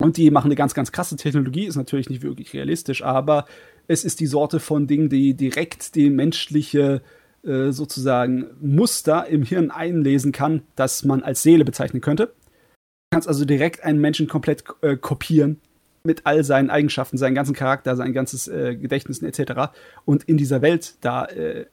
Und 0.00 0.16
die 0.16 0.30
machen 0.30 0.48
eine 0.48 0.56
ganz, 0.56 0.74
ganz 0.74 0.92
krasse 0.92 1.16
Technologie, 1.16 1.66
ist 1.66 1.76
natürlich 1.76 2.08
nicht 2.08 2.22
wirklich 2.22 2.52
realistisch, 2.52 3.04
aber 3.04 3.44
es 3.86 4.04
ist 4.04 4.20
die 4.20 4.26
Sorte 4.26 4.60
von 4.60 4.86
Dingen, 4.86 5.08
die 5.08 5.34
direkt 5.34 5.94
die 5.94 6.10
menschliche 6.10 7.02
äh, 7.44 7.72
sozusagen 7.72 8.46
Muster 8.60 9.26
im 9.26 9.42
Hirn 9.42 9.70
einlesen 9.70 10.32
kann, 10.32 10.62
das 10.76 11.04
man 11.04 11.22
als 11.22 11.42
Seele 11.42 11.64
bezeichnen 11.64 12.00
könnte. 12.00 12.26
Du 12.26 13.16
kannst 13.16 13.28
also 13.28 13.44
direkt 13.44 13.84
einen 13.84 14.00
Menschen 14.00 14.28
komplett 14.28 14.64
äh, 14.80 14.96
kopieren 14.96 15.60
mit 16.04 16.26
all 16.26 16.44
seinen 16.44 16.70
Eigenschaften, 16.70 17.16
seinen 17.16 17.34
ganzen 17.34 17.54
Charakter, 17.54 17.96
sein 17.96 18.12
ganzes 18.12 18.48
äh, 18.48 18.76
Gedächtnis 18.76 19.22
etc. 19.22 19.72
und 20.04 20.24
in 20.24 20.36
dieser 20.36 20.62
Welt 20.62 20.96
da 21.00 21.26
äh, 21.26 21.66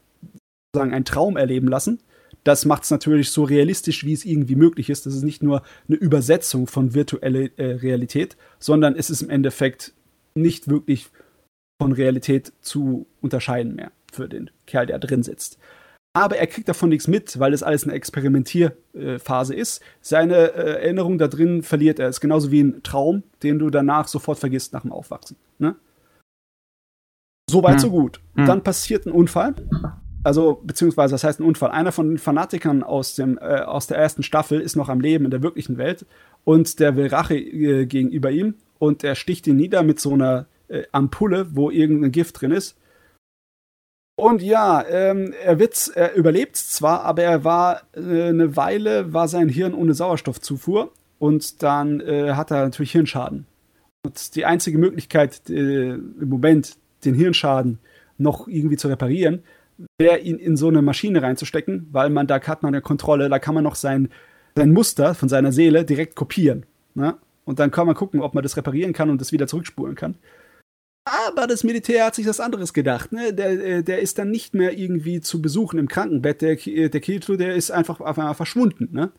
sozusagen 0.74 0.94
einen 0.94 1.06
Traum 1.06 1.38
erleben 1.38 1.68
lassen. 1.68 2.00
Das 2.44 2.66
macht 2.66 2.84
es 2.84 2.92
natürlich 2.92 3.30
so 3.30 3.44
realistisch, 3.44 4.06
wie 4.06 4.14
es 4.14 4.26
irgendwie 4.26 4.56
möglich 4.56 4.90
ist. 4.90 5.06
Das 5.06 5.14
ist 5.14 5.24
nicht 5.24 5.44
nur 5.44 5.64
eine 5.88 5.98
Übersetzung 5.98 6.68
von 6.68 6.94
virtueller 6.94 7.50
äh, 7.58 7.76
Realität, 7.76 8.36
sondern 8.58 8.96
es 8.96 9.10
ist 9.10 9.22
im 9.22 9.30
Endeffekt 9.30 9.94
nicht 10.34 10.70
wirklich 10.70 11.10
von 11.82 11.92
Realität 11.92 12.54
zu 12.62 13.06
unterscheiden 13.22 13.76
mehr 13.76 13.92
für 14.12 14.30
den 14.30 14.50
Kerl, 14.68 14.86
der 14.86 15.00
drin 15.00 15.24
sitzt. 15.24 15.58
aber 16.14 16.38
er 16.38 16.48
kriegt 16.48 16.68
davon 16.68 16.90
nichts 16.90 17.08
mit, 17.08 17.40
weil 17.40 17.52
das 17.52 17.64
alles 17.64 17.86
eine 17.86 17.94
Experimentierphase 17.94 19.56
ist. 19.56 19.82
Seine 20.02 20.54
äh, 20.54 20.84
Erinnerung 20.84 21.18
da 21.18 21.28
drin 21.28 21.64
verliert 21.64 22.00
er. 22.00 22.10
Ist 22.10 22.20
genauso 22.20 22.52
wie 22.52 22.62
ein 22.62 22.84
Traum, 22.84 23.24
den 23.44 23.60
du 23.60 23.70
danach 23.70 24.08
sofort 24.08 24.38
vergisst 24.38 24.74
nach 24.74 24.82
dem 24.82 24.92
Aufwachsen. 24.92 25.38
Ne? 25.58 25.76
So 27.50 27.64
weit, 27.64 27.76
hm. 27.76 27.80
so 27.80 27.92
gut. 27.92 28.20
Hm. 28.36 28.46
Dann 28.46 28.64
passiert 28.64 29.06
ein 29.06 29.12
Unfall. 29.12 29.56
Also, 30.24 30.62
beziehungsweise, 30.64 31.14
das 31.14 31.24
heißt 31.24 31.40
ein 31.40 31.46
Unfall. 31.46 31.72
Einer 31.72 31.92
von 31.92 32.10
den 32.10 32.18
Fanatikern 32.18 32.84
aus, 32.84 33.16
dem, 33.16 33.38
äh, 33.38 33.62
aus 33.62 33.88
der 33.88 33.98
ersten 33.98 34.24
Staffel 34.24 34.60
ist 34.60 34.76
noch 34.76 34.90
am 34.90 35.00
Leben 35.00 35.26
in 35.26 35.32
der 35.32 35.42
wirklichen 35.42 35.78
Welt 35.78 36.06
und 36.44 36.80
der 36.80 36.96
will 36.96 37.08
Rache 37.08 37.38
äh, 37.38 37.86
gegenüber 37.86 38.32
ihm 38.32 38.56
und 38.80 39.04
er 39.04 39.16
sticht 39.16 39.48
ihn 39.48 39.56
nieder 39.56 39.84
mit 39.84 40.00
so 40.00 40.14
einer 40.14 40.46
äh, 40.68 40.84
Ampulle, 40.92 41.48
wo 41.56 41.72
irgendein 41.72 42.12
Gift 42.12 42.42
drin 42.42 42.52
ist 42.52 42.78
und 44.22 44.44
ja, 44.44 44.86
ähm, 44.88 45.34
er, 45.44 45.58
wird, 45.58 45.92
er 45.96 46.14
überlebt 46.14 46.56
zwar, 46.56 47.04
aber 47.06 47.24
er 47.24 47.44
war 47.44 47.82
äh, 47.96 48.30
eine 48.30 48.56
Weile, 48.56 49.14
war 49.14 49.28
sein 49.28 49.50
Hirn 49.50 49.74
ohne 49.74 49.96
Sauerstoffzufuhr 49.96 50.92
und 51.18 51.64
dann 51.64 52.02
äh, 52.02 52.34
hat 52.34 52.52
er 52.52 52.66
natürlich 52.66 52.92
Hirnschaden. 52.92 53.48
Und 54.04 54.36
die 54.36 54.46
einzige 54.46 54.78
Möglichkeit 54.78 55.50
äh, 55.50 55.94
im 55.94 56.30
Moment, 56.30 56.78
den 57.04 57.16
Hirnschaden 57.16 57.80
noch 58.20 58.48
irgendwie 58.48 58.78
zu 58.78 58.90
reparieren, 58.90 59.42
wäre 59.98 60.20
ihn 60.20 60.38
in 60.38 60.56
so 60.56 60.68
eine 60.68 60.84
Maschine 60.84 61.24
reinzustecken, 61.24 61.88
weil 61.92 62.12
man 62.12 62.28
da 62.28 62.40
hat 62.40 62.62
man 62.62 62.76
eine 62.76 62.84
Kontrolle, 62.84 63.28
da 63.28 63.40
kann 63.40 63.56
man 63.56 63.64
noch 63.64 63.76
sein, 63.76 64.10
sein 64.56 64.72
Muster 64.72 65.16
von 65.16 65.30
seiner 65.30 65.52
Seele 65.52 65.84
direkt 65.84 66.16
kopieren. 66.16 66.68
Ne? 66.94 67.16
Und 67.44 67.58
dann 67.58 67.72
kann 67.72 67.88
man 67.88 67.96
gucken, 67.96 68.22
ob 68.22 68.36
man 68.36 68.44
das 68.44 68.56
reparieren 68.56 68.94
kann 68.94 69.10
und 69.10 69.20
das 69.20 69.32
wieder 69.32 69.48
zurückspulen 69.48 69.96
kann. 69.96 70.16
Aber 71.04 71.48
das 71.48 71.64
Militär 71.64 72.06
hat 72.06 72.16
sich 72.16 72.26
das 72.26 72.40
anderes 72.40 72.74
gedacht. 72.74 73.12
Ne? 73.12 73.34
Der, 73.34 73.52
äh, 73.52 73.84
der 73.84 74.00
ist 74.00 74.20
dann 74.20 74.30
nicht 74.30 74.54
mehr 74.54 74.78
irgendwie 74.78 75.20
zu 75.20 75.42
besuchen 75.42 75.80
im 75.80 75.88
Krankenbett. 75.88 76.42
Der, 76.42 76.68
äh, 76.68 76.90
der 76.90 77.02
Kirito, 77.02 77.36
der 77.36 77.56
ist 77.56 77.72
einfach 77.72 78.00
auf 78.00 78.18
einmal 78.20 78.36
verschwunden. 78.36 78.90
Ne? 78.92 79.12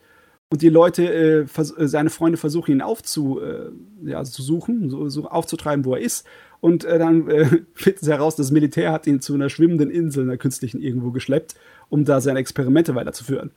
Und 0.50 0.62
die 0.62 0.68
Leute, 0.68 1.02
äh, 1.04 1.40
äh 1.40 1.86
seine 1.88 2.10
Freunde 2.10 2.38
versuchen 2.38 2.72
ihn 2.72 2.82
aufzu, 2.82 3.40
äh, 3.40 3.70
ja, 4.04 4.22
zu 4.22 4.42
suchen, 4.42 4.90
so, 4.90 5.08
so, 5.08 5.26
aufzutreiben, 5.26 5.84
wo 5.84 5.94
er 5.94 6.02
ist. 6.02 6.24
Und 6.60 6.84
äh, 6.84 6.98
dann 7.00 7.26
finden 7.74 8.04
sie 8.04 8.12
heraus, 8.12 8.36
das 8.36 8.52
Militär 8.52 8.92
hat 8.92 9.08
ihn 9.08 9.20
zu 9.20 9.34
einer 9.34 9.48
schwimmenden 9.48 9.90
Insel, 9.90 10.22
einer 10.22 10.36
künstlichen 10.36 10.80
irgendwo 10.80 11.10
geschleppt, 11.10 11.56
um 11.88 12.04
da 12.04 12.20
seine 12.20 12.38
Experimente 12.38 12.94
weiterzuführen. 12.94 13.50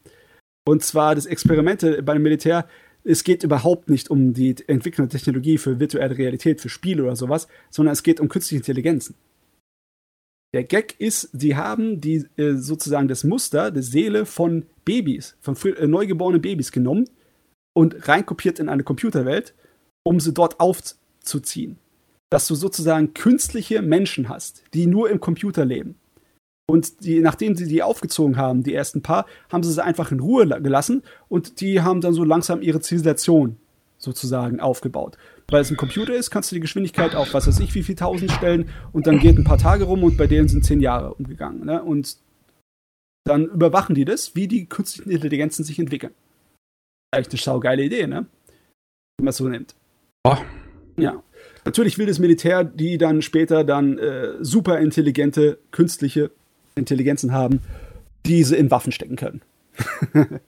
Und 0.68 0.84
zwar 0.84 1.14
das 1.14 1.28
Experimente 1.28 2.02
beim 2.02 2.24
Militär 2.24 2.66
es 3.06 3.24
geht 3.24 3.44
überhaupt 3.44 3.90
nicht 3.90 4.10
um 4.10 4.34
die 4.34 4.56
Entwicklung 4.68 5.08
der 5.08 5.20
Technologie 5.20 5.58
für 5.58 5.80
virtuelle 5.80 6.18
Realität, 6.18 6.60
für 6.60 6.70
Spiele 6.70 7.04
oder 7.04 7.16
sowas, 7.16 7.48
sondern 7.70 7.94
es 7.94 8.04
geht 8.04 8.20
um 8.20 8.28
künstliche 8.28 8.62
Intelligenzen. 8.62 9.16
Der 10.54 10.64
Gag 10.64 10.96
ist, 11.00 11.30
sie 11.34 11.56
haben 11.56 12.02
die 12.02 12.26
äh, 12.38 12.56
sozusagen 12.56 13.08
das 13.08 13.24
Muster, 13.24 13.72
die 13.72 13.82
Seele 13.82 14.26
von 14.26 14.66
Babys, 14.86 15.38
von 15.40 15.56
äh, 15.66 15.86
neugeborenen 15.86 16.42
Babys 16.42 16.72
genommen 16.72 17.10
und 17.74 18.08
reinkopiert 18.08 18.60
in 18.60 18.70
eine 18.70 18.84
Computerwelt, 18.84 19.54
um 20.04 20.20
sie 20.20 20.34
dort 20.34 20.60
aufzuziehen. 20.60 21.78
Dass 22.32 22.48
du 22.48 22.56
sozusagen 22.56 23.14
künstliche 23.14 23.82
Menschen 23.82 24.30
hast, 24.30 24.64
die 24.74 24.88
nur 24.88 25.10
im 25.10 25.20
Computer 25.20 25.66
leben. 25.66 25.96
Und 26.68 27.06
die, 27.06 27.20
nachdem 27.20 27.56
sie 27.56 27.68
die 27.68 27.84
aufgezogen 27.84 28.38
haben, 28.38 28.64
die 28.64 28.74
ersten 28.74 29.02
paar, 29.02 29.26
haben 29.52 29.64
sie 29.64 29.72
sie 29.72 29.84
einfach 29.84 30.12
in 30.12 30.20
Ruhe 30.20 30.48
gelassen 30.62 31.04
und 31.28 31.62
die 31.62 31.82
haben 31.82 32.02
dann 32.02 32.14
so 32.14 32.24
langsam 32.24 32.62
ihre 32.62 32.82
Zivilisation 32.82 33.58
sozusagen 33.98 34.60
aufgebaut. 34.60 35.18
Weil 35.48 35.62
es 35.62 35.70
ein 35.70 35.78
Computer 35.78 36.16
ist, 36.16 36.32
kannst 36.32 36.52
du 36.52 36.56
die 36.56 36.62
Geschwindigkeit 36.62 37.14
auf 37.14 37.34
was 37.34 37.48
weiß 37.48 37.60
ich 37.60 37.74
wie 37.76 37.84
viel 37.84 37.96
tausend 37.96 38.32
stellen 38.32 38.70
und 38.94 39.06
dann 39.06 39.20
geht 39.20 39.38
ein 39.38 39.44
paar 39.44 39.60
Tage 39.60 39.84
rum 39.84 40.04
und 40.04 40.18
bei 40.18 40.26
denen 40.26 40.48
sind 40.48 40.66
zehn 40.66 40.80
Jahre 40.80 41.14
umgegangen. 41.14 41.66
Ne? 41.66 41.84
Und 41.84 42.18
dann 43.26 43.46
überwachen 43.46 43.96
die 43.96 44.06
das, 44.06 44.36
wie 44.36 44.48
die 44.48 44.66
künstlichen 44.66 45.12
Intelligenzen 45.12 45.64
sich 45.64 45.78
entwickeln. 45.78 46.14
Echt 47.16 47.32
eine 47.32 47.40
saugeile 47.40 47.84
Idee, 47.84 48.08
ne? 48.08 48.26
Wenn 49.18 49.26
man 49.26 49.30
es 49.30 49.38
so 49.38 49.48
nimmt. 49.48 49.76
Oh. 50.24 50.38
Ja. 50.98 51.24
Natürlich 51.64 51.98
will 51.98 52.06
das 52.06 52.20
Militär 52.20 52.64
die 52.64 52.98
dann 52.98 53.22
später 53.22 53.64
dann 53.64 53.98
äh, 53.98 54.34
super 54.44 54.80
intelligente 54.80 55.60
künstliche 55.72 56.32
Intelligenzen 56.76 57.32
haben, 57.32 57.62
die 58.26 58.44
sie 58.44 58.58
in 58.58 58.72
Waffen 58.72 58.92
stecken 58.92 59.16
können. 59.16 59.42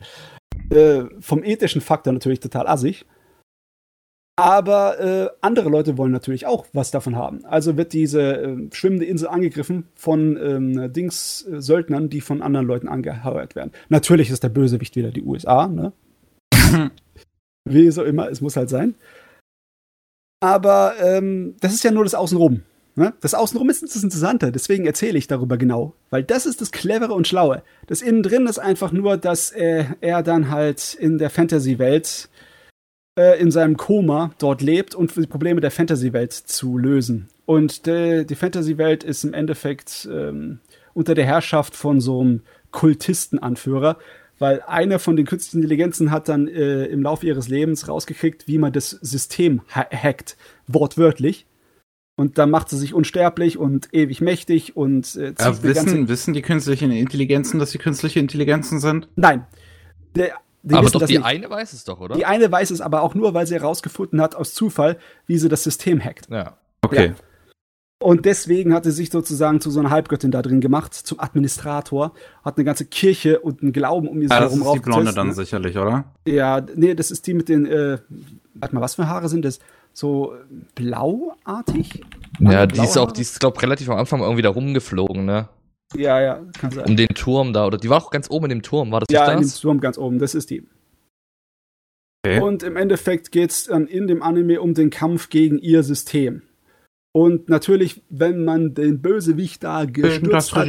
äh, 0.69 1.03
vom 1.19 1.43
ethischen 1.43 1.81
Faktor 1.81 2.14
natürlich 2.14 2.39
total 2.39 2.67
assig. 2.67 3.06
Aber 4.39 4.99
äh, 4.99 5.30
andere 5.41 5.67
Leute 5.69 5.97
wollen 5.97 6.11
natürlich 6.11 6.45
auch 6.45 6.67
was 6.72 6.91
davon 6.91 7.15
haben. 7.15 7.43
Also 7.45 7.75
wird 7.75 7.91
diese 7.91 8.22
äh, 8.22 8.69
schwimmende 8.72 9.06
Insel 9.06 9.30
angegriffen 9.30 9.88
von 9.95 10.38
ähm, 10.38 10.93
Dings 10.93 11.47
äh, 11.47 11.59
Söldnern, 11.59 12.09
die 12.09 12.22
von 12.22 12.43
anderen 12.43 12.67
Leuten 12.67 12.88
angeheuert 12.88 13.56
werden. 13.56 13.72
Natürlich 13.89 14.30
ist 14.30 14.43
der 14.43 14.49
Bösewicht 14.49 14.95
wieder 14.95 15.09
die 15.09 15.23
USA, 15.23 15.67
ne? 15.67 15.91
Wie 17.65 17.89
so 17.89 18.03
immer, 18.03 18.30
es 18.30 18.39
muss 18.39 18.56
halt 18.56 18.69
sein. 18.69 18.93
Aber 20.39 20.93
ähm, 21.01 21.56
das 21.59 21.73
ist 21.73 21.83
ja 21.83 21.91
nur 21.91 22.03
das 22.03 22.14
Außenrum. 22.14 22.61
Ne? 22.98 23.14
Das 23.22 23.35
Außenrum 23.35 23.69
ist 23.69 23.84
das 23.84 24.03
Interessante, 24.03 24.51
deswegen 24.51 24.88
erzähle 24.88 25.19
ich 25.19 25.27
darüber 25.27 25.58
genau. 25.58 25.93
Weil 26.09 26.24
das 26.24 26.48
ist 26.48 26.61
das 26.61 26.72
Clevere 26.72 27.14
und 27.14 27.27
Schlaue. 27.27 27.61
Das 27.85 28.01
Innendrin 28.01 28.48
ist 28.48 28.58
einfach 28.58 28.92
nur, 28.92 29.17
dass 29.17 29.51
äh, 29.51 29.85
er 30.01 30.24
dann 30.24 30.50
halt 30.50 30.95
in 30.95 31.19
der 31.19 31.30
Fantasy-Welt 31.30 32.27
äh, 33.16 33.40
in 33.40 33.51
seinem 33.51 33.77
Koma 33.77 34.32
dort 34.40 34.64
lebt 34.64 34.95
und 34.95 35.16
die 35.16 35.27
Probleme 35.27 35.61
der 35.61 35.69
Fantasy-Welt 35.69 36.34
zu 36.34 36.80
lösen. 36.80 37.30
Und 37.45 37.85
de, 37.85 38.26
die 38.26 38.34
Fantasy-Welt 38.34 39.03
ist 39.03 39.24
im 39.24 39.35
Endeffekt 39.35 40.09
ähm, 40.11 40.59
unter 40.95 41.14
der 41.14 41.26
Herrschaft 41.26 41.76
von 41.76 42.01
so 42.01 42.22
einem 42.22 42.42
Kultistenanführer, 42.72 44.00
weil 44.40 44.64
eine 44.66 44.98
von 44.98 45.16
den 45.16 45.27
künstlichen 45.27 45.58
Intelligenzen 45.58 46.09
hat 46.09 46.30
dann 46.30 46.48
äh, 46.48 46.85
im 46.85 47.03
Laufe 47.03 47.27
ihres 47.27 47.48
Lebens 47.48 47.88
rausgekriegt, 47.88 48.48
wie 48.48 48.58
man 48.58 48.74
das 48.74 48.90
System 48.90 49.61
ha 49.69 49.85
hackt, 49.92 50.35
wortwörtlich. 50.66 51.45
Und 52.19 52.39
dann 52.39 52.49
macht 52.49 52.69
sie 52.69 52.77
sich 52.77 52.95
unsterblich 52.95 53.59
und 53.59 53.93
ewig 53.93 54.21
mächtig 54.21 54.75
und 54.75 55.05
äh, 55.15 55.35
zieht 55.35 55.39
ja, 55.39 55.63
wissen, 55.63 56.07
wissen 56.07 56.33
die 56.33 56.41
künstlichen 56.41 56.91
Intelligenzen, 56.91 57.59
dass 57.59 57.69
sie 57.71 57.77
künstliche 57.77 58.19
Intelligenzen 58.19 58.79
sind? 58.79 59.07
Nein. 59.15 59.45
Der, 60.15 60.33
aber 60.71 60.89
doch 60.89 61.05
die 61.05 61.17
nicht. 61.17 61.25
eine 61.25 61.47
weiß 61.47 61.73
es 61.73 61.83
doch, 61.83 61.99
oder? 61.99 62.15
Die 62.15 62.25
eine 62.25 62.51
weiß 62.51 62.71
es 62.71 62.81
aber 62.81 63.03
auch 63.03 63.13
nur, 63.13 63.35
weil 63.35 63.45
sie 63.45 63.53
herausgefunden 63.53 64.19
hat 64.19 64.33
aus 64.33 64.55
Zufall, 64.55 64.97
wie 65.27 65.37
sie 65.37 65.47
das 65.47 65.63
System 65.63 66.03
hackt. 66.03 66.27
Ja. 66.29 66.57
Okay. 66.81 67.07
Ja. 67.07 67.13
Und 67.99 68.25
deswegen 68.25 68.73
hat 68.73 68.83
sie 68.83 68.91
sich 68.91 69.09
sozusagen 69.09 69.59
zu 69.59 69.71
so 69.71 69.79
einer 69.79 69.89
Halbgöttin 69.89 70.29
da 70.29 70.41
drin 70.41 70.61
gemacht, 70.61 70.93
zum 70.93 71.19
Administrator, 71.19 72.13
hat 72.43 72.57
eine 72.57 72.65
ganze 72.65 72.85
Kirche 72.85 73.39
und 73.39 73.61
einen 73.61 73.73
Glauben 73.73 74.07
um 74.07 74.21
ihr 74.21 74.27
ja, 74.27 74.39
herum 74.39 74.59
Das 74.59 74.67
ist 74.67 74.73
die 74.75 74.79
Blonde 74.79 75.13
dann 75.13 75.33
sicherlich, 75.33 75.77
oder? 75.77 76.05
Ja, 76.27 76.63
nee, 76.75 76.93
das 76.93 77.09
ist 77.09 77.25
die 77.25 77.33
mit 77.33 77.49
den, 77.49 77.65
äh, 77.65 77.97
warte 78.53 78.75
mal, 78.75 78.81
was 78.81 78.95
für 78.95 79.07
Haare 79.07 79.29
sind 79.29 79.45
das? 79.45 79.59
So 79.98 80.35
blauartig. 80.76 82.03
Ja, 82.40 82.67
die 82.67 82.82
ist 82.82 82.98
auch, 82.98 83.11
die 83.11 83.22
ist, 83.22 83.40
glaube 83.40 83.61
relativ 83.61 83.90
am 83.90 83.98
Anfang 83.98 84.22
irgendwie 84.22 84.43
da 84.43 84.50
rumgeflogen, 84.50 85.26
ne? 85.26 85.50
Ja, 85.95 86.22
ja, 86.22 86.45
kann 86.59 86.72
sein. 86.72 86.85
Um 86.85 86.98
den 86.98 87.09
Turm 87.09 87.53
da, 87.53 87.66
oder 87.66 87.77
die 87.77 87.90
war 87.90 88.03
auch 88.03 88.11
ganz 88.11 88.30
oben 88.30 88.45
in 88.45 88.50
dem 88.50 88.61
Turm, 88.61 88.92
war 88.92 89.00
das 89.00 89.08
ja, 89.09 89.22
nicht 89.22 89.27
das? 89.27 89.34
Ja, 89.34 89.42
in 89.42 89.48
dem 89.48 89.61
Turm 89.61 89.80
ganz 89.80 89.98
oben, 89.98 90.19
das 90.19 90.35
ist 90.35 90.50
die. 90.51 90.67
Okay. 92.26 92.42
Und 92.42 92.61
im 92.61 92.76
Endeffekt 92.76 93.32
geht 93.32 93.50
es 93.51 93.66
dann 93.66 93.88
in 93.88 94.08
dem 94.08 94.22
Anime 94.22 94.61
um 94.61 94.74
den 94.74 94.90
Kampf 94.90 95.30
gegen 95.30 95.58
ihr 95.58 95.82
System. 95.82 96.43
Und 97.11 97.50
natürlich, 97.50 98.03
wenn 98.09 98.45
man 98.45 98.76
den 98.76 99.01
Bösewicht 99.01 99.64
da 99.64 99.85
gestürzt 99.85 100.56
hat, 100.56 100.67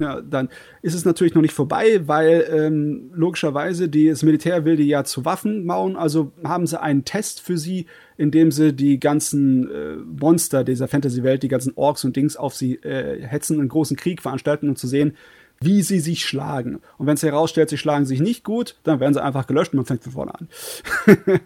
ja, 0.00 0.20
dann 0.20 0.48
ist 0.82 0.94
es 0.94 1.04
natürlich 1.04 1.34
noch 1.34 1.42
nicht 1.42 1.54
vorbei, 1.54 2.00
weil 2.06 2.46
ähm, 2.50 3.10
logischerweise 3.14 3.88
die, 3.88 4.08
das 4.08 4.22
Militär 4.22 4.64
will 4.64 4.76
die 4.76 4.88
ja 4.88 5.04
zu 5.04 5.24
Waffen 5.24 5.66
bauen. 5.66 5.96
Also 5.96 6.32
haben 6.42 6.66
sie 6.66 6.80
einen 6.80 7.04
Test 7.04 7.40
für 7.40 7.56
sie, 7.56 7.86
in 8.16 8.30
dem 8.30 8.50
sie 8.50 8.72
die 8.72 8.98
ganzen 8.98 9.70
äh, 9.70 9.96
Monster 9.96 10.64
dieser 10.64 10.88
Fantasy-Welt, 10.88 11.42
die 11.42 11.48
ganzen 11.48 11.74
Orks 11.76 12.04
und 12.04 12.16
Dings 12.16 12.36
auf 12.36 12.54
sie 12.54 12.74
äh, 12.76 13.22
hetzen, 13.22 13.60
einen 13.60 13.68
großen 13.68 13.96
Krieg 13.96 14.20
veranstalten, 14.20 14.68
um 14.68 14.76
zu 14.76 14.88
sehen, 14.88 15.16
wie 15.60 15.82
sie 15.82 16.00
sich 16.00 16.24
schlagen. 16.24 16.80
Und 16.98 17.06
wenn 17.06 17.14
es 17.14 17.22
herausstellt, 17.22 17.70
sie 17.70 17.78
schlagen 17.78 18.04
sich 18.04 18.20
nicht 18.20 18.44
gut, 18.44 18.76
dann 18.82 18.98
werden 19.00 19.14
sie 19.14 19.22
einfach 19.22 19.46
gelöscht 19.46 19.72
und 19.72 19.78
man 19.78 19.86
fängt 19.86 20.02
von 20.02 20.12
vorne 20.12 20.34
an. 20.34 20.48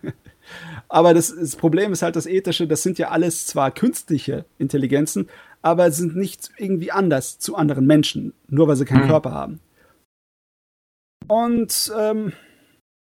Aber 0.89 1.13
das, 1.13 1.35
das, 1.35 1.57
Problem 1.57 1.93
ist 1.93 2.03
halt 2.03 2.17
das 2.17 2.27
Ethische, 2.27 2.67
das 2.67 2.83
sind 2.83 2.99
ja 2.99 3.09
alles 3.09 3.47
zwar 3.47 3.71
künstliche 3.71 4.47
Intelligenzen, 4.59 5.29
aber 5.63 5.91
sind 5.91 6.17
nicht 6.17 6.51
irgendwie 6.57 6.93
anders 6.93 7.39
zu 7.39 7.57
anderen 7.57 7.87
Menschen, 7.87 8.33
nur 8.49 8.69
weil 8.69 8.77
sie 8.77 8.85
keinen 8.85 9.05
mhm. 9.05 9.09
Körper 9.09 9.33
haben. 9.33 9.61
Und 11.27 11.93
ähm, 11.97 12.33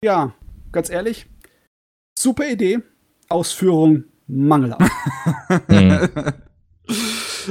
ja, 0.04 0.34
ganz 0.72 0.90
ehrlich, 0.90 1.28
super 2.18 2.48
Idee, 2.48 2.80
Ausführung 3.30 4.06
mangelhaft. 4.28 4.92
mhm. 5.68 6.10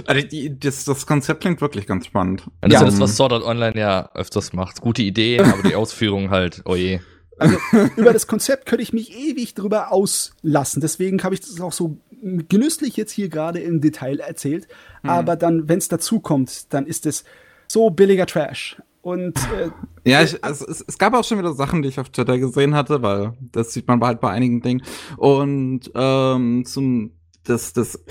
Also 0.06 0.26
die, 0.26 0.58
das, 0.58 0.84
das 0.84 1.06
Konzept 1.06 1.40
klingt 1.40 1.60
wirklich 1.60 1.86
ganz 1.86 2.06
spannend. 2.06 2.44
Ja, 2.62 2.68
das 2.68 2.72
ja. 2.72 2.86
ist 2.86 2.94
das, 2.94 3.00
was 3.00 3.16
Sword 3.16 3.32
Art 3.32 3.44
Online 3.44 3.78
ja 3.78 4.10
öfters 4.14 4.52
macht. 4.52 4.80
Gute 4.80 5.02
Ideen, 5.02 5.44
aber 5.44 5.62
die 5.62 5.74
Ausführung 5.74 6.30
halt, 6.30 6.62
oje. 6.64 7.00
Oh 7.02 7.14
also 7.38 7.56
über 7.96 8.12
das 8.12 8.26
Konzept 8.26 8.66
könnte 8.66 8.82
ich 8.82 8.92
mich 8.92 9.16
ewig 9.16 9.54
drüber 9.54 9.92
auslassen. 9.92 10.80
Deswegen 10.80 11.22
habe 11.22 11.34
ich 11.34 11.40
das 11.40 11.60
auch 11.60 11.72
so 11.72 11.98
genüsslich 12.48 12.96
jetzt 12.96 13.12
hier 13.12 13.28
gerade 13.28 13.60
im 13.60 13.80
Detail 13.80 14.20
erzählt. 14.20 14.68
Mhm. 15.02 15.10
Aber 15.10 15.36
dann, 15.36 15.68
wenn 15.68 15.78
es 15.78 15.88
dazu 15.88 16.20
kommt, 16.20 16.72
dann 16.72 16.86
ist 16.86 17.06
es 17.06 17.24
so 17.68 17.90
billiger 17.90 18.26
Trash. 18.26 18.80
Und 19.02 19.38
äh, 19.38 19.70
Ja, 20.06 20.22
ich, 20.22 20.42
also 20.44 20.66
es, 20.66 20.84
es 20.86 20.98
gab 20.98 21.14
auch 21.14 21.24
schon 21.24 21.38
wieder 21.38 21.54
Sachen, 21.54 21.82
die 21.82 21.88
ich 21.88 21.98
auf 21.98 22.10
Twitter 22.10 22.38
gesehen 22.38 22.74
hatte, 22.74 23.02
weil 23.02 23.32
das 23.52 23.72
sieht 23.72 23.88
man 23.88 24.00
halt 24.02 24.20
bei 24.20 24.30
einigen 24.30 24.60
Dingen. 24.60 24.82
Und 25.16 25.90
ähm, 25.94 26.64
zum 26.66 27.12
das 27.44 27.72
das 27.72 28.02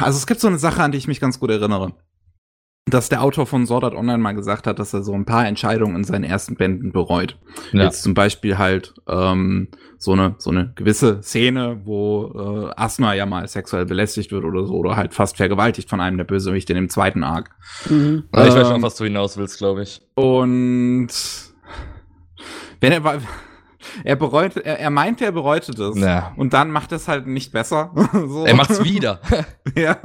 also 0.00 0.16
es 0.16 0.26
gibt 0.26 0.40
so 0.40 0.48
eine 0.48 0.58
Sache, 0.58 0.82
an 0.82 0.92
die 0.92 0.98
ich 0.98 1.08
mich 1.08 1.20
ganz 1.20 1.40
gut 1.40 1.50
erinnere. 1.50 1.94
Dass 2.90 3.08
der 3.08 3.22
Autor 3.22 3.46
von 3.46 3.66
Sword 3.66 3.84
Art 3.84 3.94
Online 3.94 4.18
mal 4.18 4.32
gesagt 4.32 4.66
hat, 4.66 4.78
dass 4.78 4.94
er 4.94 5.02
so 5.02 5.12
ein 5.12 5.24
paar 5.24 5.46
Entscheidungen 5.46 5.96
in 5.96 6.04
seinen 6.04 6.24
ersten 6.24 6.54
Bänden 6.56 6.92
bereut. 6.92 7.38
Ja. 7.72 7.84
Jetzt 7.84 8.02
zum 8.02 8.14
Beispiel 8.14 8.56
halt 8.58 8.94
ähm, 9.08 9.68
so 9.98 10.12
eine 10.12 10.36
so 10.38 10.50
eine 10.50 10.72
gewisse 10.76 11.22
Szene, 11.22 11.80
wo 11.84 12.68
äh, 12.70 12.80
Asuna 12.80 13.14
ja 13.14 13.26
mal 13.26 13.46
sexuell 13.48 13.84
belästigt 13.86 14.30
wird 14.32 14.44
oder 14.44 14.64
so 14.66 14.74
oder 14.74 14.96
halt 14.96 15.12
fast 15.14 15.36
vergewaltigt 15.36 15.90
von 15.90 16.00
einem 16.00 16.16
der 16.18 16.24
Bösewichte 16.24 16.72
in 16.72 16.76
dem 16.76 16.88
zweiten 16.88 17.24
Arc. 17.24 17.50
mhm. 17.90 18.24
Aber 18.32 18.46
ich 18.48 18.54
weiß 18.54 18.66
schon, 18.68 18.76
Ähm, 18.76 18.82
was 18.82 18.96
du 18.96 19.04
hinaus 19.04 19.36
willst, 19.36 19.58
glaube 19.58 19.82
ich. 19.82 20.00
Und 20.14 21.08
wenn 22.80 22.92
er 22.92 23.02
war- 23.04 23.18
er 24.04 24.16
bereut, 24.16 24.56
er, 24.56 24.78
er 24.78 24.90
meinte, 24.90 25.24
er 25.24 25.32
bereute 25.32 25.72
das. 25.72 25.98
Ja. 25.98 26.32
Und 26.36 26.52
dann 26.52 26.70
macht 26.70 26.92
es 26.92 27.08
halt 27.08 27.26
nicht 27.26 27.52
besser. 27.52 27.90
so. 28.12 28.44
Er 28.46 28.54
macht's 28.54 28.82
wieder. 28.84 29.20
ja. 29.76 29.96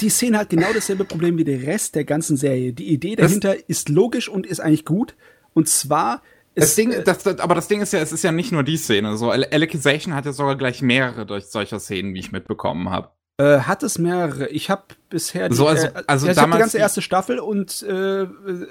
Die 0.00 0.08
Szene 0.10 0.38
hat 0.38 0.50
genau 0.50 0.72
dasselbe 0.72 1.04
Problem 1.04 1.36
wie 1.38 1.44
der 1.44 1.62
Rest 1.62 1.94
der 1.94 2.04
ganzen 2.04 2.36
Serie. 2.36 2.72
Die 2.72 2.88
Idee 2.92 3.16
Das- 3.16 3.26
dahinter 3.28 3.68
ist 3.68 3.88
logisch 3.88 4.28
und 4.28 4.46
ist 4.46 4.60
eigentlich 4.60 4.84
gut. 4.84 5.14
Und 5.54 5.68
zwar 5.68 6.22
Das 6.54 6.66
ist 6.70 6.78
Ding, 6.78 6.92
äh, 6.92 7.02
das, 7.02 7.18
das, 7.22 7.38
aber 7.40 7.54
das 7.54 7.68
Ding 7.68 7.80
ist 7.80 7.92
ja, 7.92 7.98
es 8.00 8.12
ist 8.12 8.24
ja 8.24 8.32
nicht 8.32 8.52
nur 8.52 8.62
die 8.62 8.76
Szene. 8.76 9.16
So, 9.16 9.30
Alicization 9.30 10.14
hat 10.14 10.24
ja 10.26 10.32
sogar 10.32 10.56
gleich 10.56 10.82
mehrere 10.82 11.26
durch 11.26 11.46
solcher 11.46 11.80
Szenen, 11.80 12.14
wie 12.14 12.20
ich 12.20 12.32
mitbekommen 12.32 12.90
habe. 12.90 13.10
Äh, 13.38 13.58
hat 13.60 13.82
es 13.82 13.98
mehrere. 13.98 14.48
Ich 14.48 14.70
habe 14.70 14.82
bisher 15.10 15.50
die, 15.50 15.54
So, 15.54 15.66
also- 15.66 15.88
äh, 15.88 15.92
also 16.06 16.26
ja, 16.26 16.32
ich 16.32 16.38
hab 16.38 16.50
die 16.50 16.58
ganze 16.58 16.78
erste 16.78 17.02
Staffel 17.02 17.38
und 17.38 17.82
äh, 17.82 18.26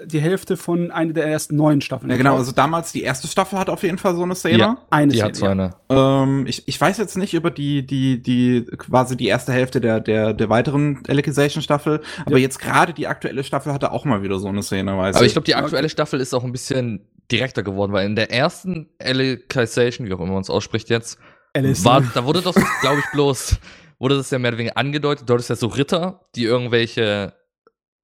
die 0.06 0.20
Hälfte 0.20 0.58
von 0.58 0.90
einer 0.90 1.14
der 1.14 1.28
ersten 1.28 1.56
neun 1.56 1.82
Staffeln. 1.82 2.10
Ja, 2.10 2.18
genau. 2.18 2.36
Also 2.38 2.52
damals 2.52 2.92
die 2.92 3.04
erste 3.04 3.28
Staffel 3.28 3.60
hat 3.60 3.70
auf 3.70 3.84
jeden 3.84 4.00
Fall 4.00 4.16
so 4.16 4.24
eine 4.24 4.34
Szene. 4.34 4.58
Ja. 4.58 4.78
eine 4.90 5.12
Die 5.12 5.18
Szene, 5.20 5.28
hat 5.28 5.36
so 5.36 5.46
eine. 5.46 5.76
Ähm, 5.90 6.48
ich, 6.48 6.68
ich 6.68 6.82
weiß 6.82 6.98
jetzt 6.98 7.16
nicht 7.16 7.36
über 7.36 7.52
die, 7.52 7.86
die, 7.86 8.22
die, 8.24 8.66
quasi 8.78 9.16
die 9.16 9.28
erste 9.28 9.54
Hälfte 9.54 9.80
der, 9.82 10.00
der, 10.00 10.34
der 10.34 10.50
weiteren 10.50 11.04
Alicization-Staffel, 11.08 12.02
aber 12.26 12.38
jetzt 12.40 12.58
gerade 12.60 12.94
die 12.94 13.06
aktuelle 13.08 13.44
Staffel 13.44 13.72
hatte 13.72 13.92
auch 13.92 14.04
mal 14.06 14.24
wieder 14.24 14.40
so 14.40 14.48
eine 14.48 14.64
Szene, 14.64 14.98
weiß 14.98 15.16
Aber 15.16 15.26
ich. 15.26 15.34
glaube, 15.34 15.46
die 15.46 15.56
aktuelle 15.56 15.90
Staffel 15.90 16.20
ist 16.20 16.34
auch 16.34 16.44
ein 16.44 16.52
bisschen 16.52 17.02
direkter 17.32 17.62
geworden, 17.62 17.92
weil 17.94 18.06
in 18.08 18.16
der 18.16 18.32
ersten 18.32 18.88
Alicization, 19.00 20.08
wie 20.08 20.14
auch 20.14 20.20
immer 20.20 20.34
man 20.34 20.42
es 20.42 20.50
ausspricht 20.50 20.90
jetzt, 20.90 21.20
war, 21.54 22.02
da 22.14 22.26
wurde 22.26 22.42
das, 22.42 22.56
glaube 22.82 23.00
ich, 23.00 23.06
bloß, 23.14 23.58
wurde 24.06 24.18
das 24.18 24.30
ja 24.30 24.38
mehr 24.38 24.52
oder 24.52 24.60
weniger 24.60 24.78
angedeutet. 24.78 25.28
Dort 25.28 25.40
ist 25.40 25.50
ja 25.50 25.56
so 25.56 25.66
Ritter, 25.66 26.22
die 26.36 26.44
irgendwelche 26.44 27.34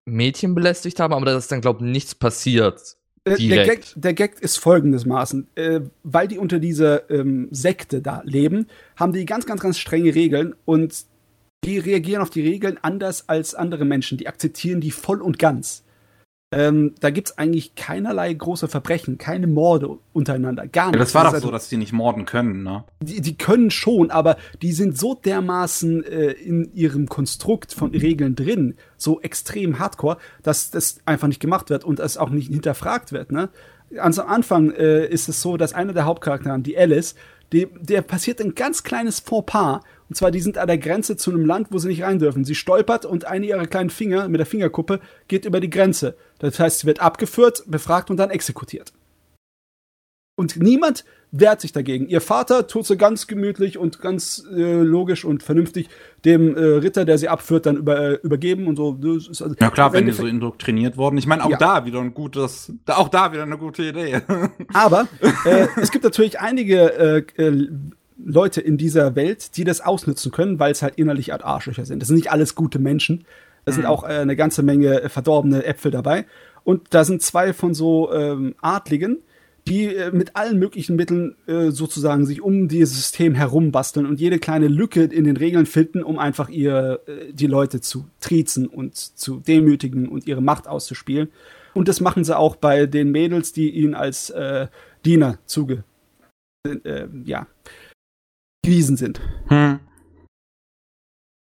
Mädchen 0.06 0.56
belästigt 0.56 1.00
haben, 1.00 1.14
aber 1.14 1.26
da 1.26 1.38
ist 1.38 1.52
dann, 1.52 1.62
glaube 1.62 1.86
ich, 1.86 1.92
nichts 1.92 2.16
passiert. 2.16 2.98
Äh, 3.24 3.36
Der. 3.36 3.68
Gag, 3.68 3.86
der 3.96 4.16
Gag 4.16 4.42
ist 4.42 4.58
folgendesmaßen. 4.58 5.48
Äh, 5.54 5.82
weil 6.02 6.28
die 6.28 6.40
unter 6.40 6.58
dieser 6.58 7.08
ähm, 7.12 7.50
Sekte 7.52 8.02
da 8.02 8.24
leben, 8.26 8.66
haben 8.96 9.14
die 9.14 9.28
ganz, 9.28 9.46
ganz, 9.46 9.62
ganz 9.62 9.78
strenge 9.78 10.16
Regeln 10.16 10.56
und 10.66 11.06
die 11.64 11.78
reagieren 11.78 12.24
auf 12.24 12.32
die 12.32 12.42
Regeln 12.42 12.80
anders 12.82 13.30
als 13.30 13.54
andere 13.54 13.86
Menschen. 13.86 14.18
Die 14.18 14.28
akzeptieren 14.28 14.82
die 14.82 14.90
voll 14.90 15.22
und 15.22 15.38
ganz. 15.38 15.84
Ähm, 16.54 16.96
da 17.00 17.12
gibt's 17.12 17.38
eigentlich 17.38 17.76
keinerlei 17.76 18.34
große 18.34 18.68
Verbrechen, 18.68 19.18
keine 19.18 19.48
Morde 19.48 19.98
untereinander, 20.12 20.68
gar 20.68 20.88
ja, 20.88 20.92
nichts. 20.92 21.14
das 21.14 21.16
war 21.16 21.24
doch 21.24 21.34
ist 21.34 21.42
so, 21.42 21.48
also- 21.48 21.52
dass 21.52 21.70
die 21.70 21.78
nicht 21.78 21.94
morden 21.94 22.26
können, 22.26 22.64
ne? 22.64 22.84
die, 23.00 23.22
die 23.22 23.38
können 23.38 23.72
schon, 23.72 24.12
aber 24.12 24.36
die 24.62 24.74
sind 24.74 24.98
so 24.98 25.16
dermaßen 25.16 26.04
äh, 26.04 26.32
in 26.32 26.70
ihrem 26.74 27.08
Konstrukt 27.08 27.74
von 27.74 27.92
Regeln 27.92 28.36
drin, 28.36 28.76
so 28.98 29.22
extrem 29.22 29.80
hardcore, 29.80 30.18
dass 30.44 30.72
das 30.72 30.98
einfach 31.06 31.30
nicht 31.30 31.40
gemacht 31.40 31.70
wird 31.70 31.86
und 31.86 32.02
es 32.02 32.18
auch 32.18 32.30
nicht 32.30 32.52
hinterfragt 32.52 33.14
wird. 33.14 33.32
Ne? 33.32 33.48
Ganz 33.94 34.20
am 34.20 34.28
Anfang 34.28 34.72
äh, 34.72 35.06
ist 35.06 35.30
es 35.30 35.42
so, 35.42 35.56
dass 35.56 35.72
einer 35.72 35.94
der 35.94 36.04
Hauptcharaktere, 36.04 36.60
die 36.60 36.78
Alice, 36.78 37.16
die, 37.54 37.68
der 37.80 38.02
passiert 38.02 38.42
ein 38.42 38.56
ganz 38.56 38.84
kleines 38.84 39.22
Fauxpas. 39.22 39.82
Und 40.12 40.16
zwar, 40.16 40.30
die 40.32 40.42
sind 40.42 40.58
an 40.58 40.68
der 40.68 40.78
Grenze 40.78 41.16
zu 41.16 41.32
einem 41.32 41.46
Land, 41.46 41.68
wo 41.72 41.78
sie 41.78 41.88
nicht 41.88 42.04
rein 42.04 42.20
dürfen. 42.20 42.44
Sie 42.44 42.54
stolpert 42.54 43.06
und 43.06 43.24
eine 43.24 43.46
ihrer 43.46 43.66
kleinen 43.66 43.90
Finger 43.90 44.28
mit 44.28 44.40
der 44.40 44.46
Fingerkuppe 44.46 45.00
geht 45.30 45.46
über 45.46 45.62
die 45.62 45.70
Grenze. 45.70 46.18
Das 46.40 46.60
heißt, 46.60 46.80
sie 46.80 46.88
wird 46.88 47.00
abgeführt, 47.00 47.64
befragt 47.68 48.10
und 48.12 48.18
dann 48.18 48.30
exekutiert. 48.30 48.92
Und 50.36 50.58
niemand 50.58 51.06
wehrt 51.32 51.62
sich 51.62 51.72
dagegen. 51.72 52.10
Ihr 52.10 52.20
Vater 52.20 52.68
tut 52.68 52.88
sie 52.88 52.98
ganz 52.98 53.26
gemütlich 53.26 53.78
und 53.78 54.02
ganz 54.02 54.44
äh, 54.54 54.82
logisch 54.82 55.24
und 55.24 55.44
vernünftig 55.44 55.88
dem 56.26 56.58
äh, 56.58 56.60
Ritter, 56.60 57.06
der 57.06 57.18
sie 57.18 57.30
abführt, 57.30 57.66
dann 57.66 57.78
über, 57.78 57.98
äh, 57.98 58.14
übergeben 58.22 58.68
und 58.68 58.76
so. 58.76 59.00
Also 59.02 59.56
Ja 59.62 59.70
klar, 59.70 59.94
wenn 59.94 60.08
die 60.08 60.12
so 60.12 60.26
indoktriniert 60.26 60.98
wurden. 60.98 61.18
Ich 61.20 61.26
meine, 61.26 61.46
auch 61.46 61.52
Ja. 61.52 61.58
da 61.58 61.86
wieder 61.86 62.02
ein 62.02 62.14
gutes, 62.14 62.74
auch 62.88 63.08
da 63.08 63.32
wieder 63.32 63.44
eine 63.44 63.58
gute 63.58 63.84
Idee. 63.84 64.24
Aber 64.74 65.08
äh, 65.46 65.68
es 65.78 65.90
gibt 65.90 66.04
natürlich 66.04 66.42
einige 66.42 67.24
äh, 67.38 67.42
äh, 67.42 67.70
Leute 68.24 68.62
in 68.62 68.78
dieser 68.78 69.16
Welt, 69.16 69.58
die 69.58 69.64
das 69.64 69.82
ausnutzen 69.82 70.32
können, 70.32 70.60
weil 70.60 70.72
es 70.72 70.82
halt 70.82 70.96
innerlich 70.96 71.34
Art 71.34 71.44
Arschlöcher 71.44 71.86
sind. 71.86 72.02
Das 72.02 72.08
sind 72.08 72.18
nicht 72.18 72.32
alles 72.32 72.56
gute 72.56 72.80
Menschen. 72.80 73.26
Da 73.66 73.72
sind 73.72 73.86
auch 73.86 74.04
äh, 74.04 74.08
eine 74.08 74.36
ganze 74.36 74.64
Menge 74.64 75.02
äh, 75.02 75.10
verdorbene 75.10 75.64
Äpfel 75.66 75.92
dabei. 75.92 76.26
Und 76.64 76.88
da 76.92 77.04
sind 77.04 77.22
zwei 77.22 77.54
von 77.54 77.74
so 77.74 78.12
ähm, 78.12 78.56
Adligen, 78.62 79.20
die 79.68 79.86
äh, 79.96 80.12
mit 80.12 80.36
allen 80.36 80.58
möglichen 80.58 80.96
Mitteln 80.96 81.36
äh, 81.48 81.70
sozusagen 81.70 82.26
sich 82.26 82.42
um 82.42 82.68
dieses 82.68 82.96
System 82.96 83.36
herumbasteln 83.36 84.06
und 84.06 84.20
jede 84.20 84.40
kleine 84.40 84.68
Lücke 84.68 85.04
in 85.04 85.24
den 85.24 85.38
Regeln 85.38 85.66
finden, 85.66 86.04
um 86.04 86.18
einfach 86.18 86.50
ihr 86.50 87.02
äh, 87.06 87.32
die 87.34 87.48
Leute 87.48 87.82
zu 87.82 88.08
triezen 88.20 88.68
und 88.68 88.96
zu 88.96 89.40
demütigen 89.40 90.08
und 90.08 90.28
ihre 90.28 90.42
Macht 90.42 90.68
auszuspielen. 90.68 91.30
Und 91.74 91.88
das 91.88 92.02
machen 92.02 92.24
sie 92.24 92.38
auch 92.38 92.56
bei 92.56 92.86
den 92.86 93.12
Mädels, 93.12 93.54
die 93.54 93.70
ihnen 93.70 93.94
als 93.94 94.30
äh, 94.32 94.68
Diener 95.06 95.38
zuge 95.46 95.84
äh, 96.64 97.08
ja, 97.24 97.48
gewiesen 98.64 98.98
sind. 98.98 99.20
Hm. 99.48 99.80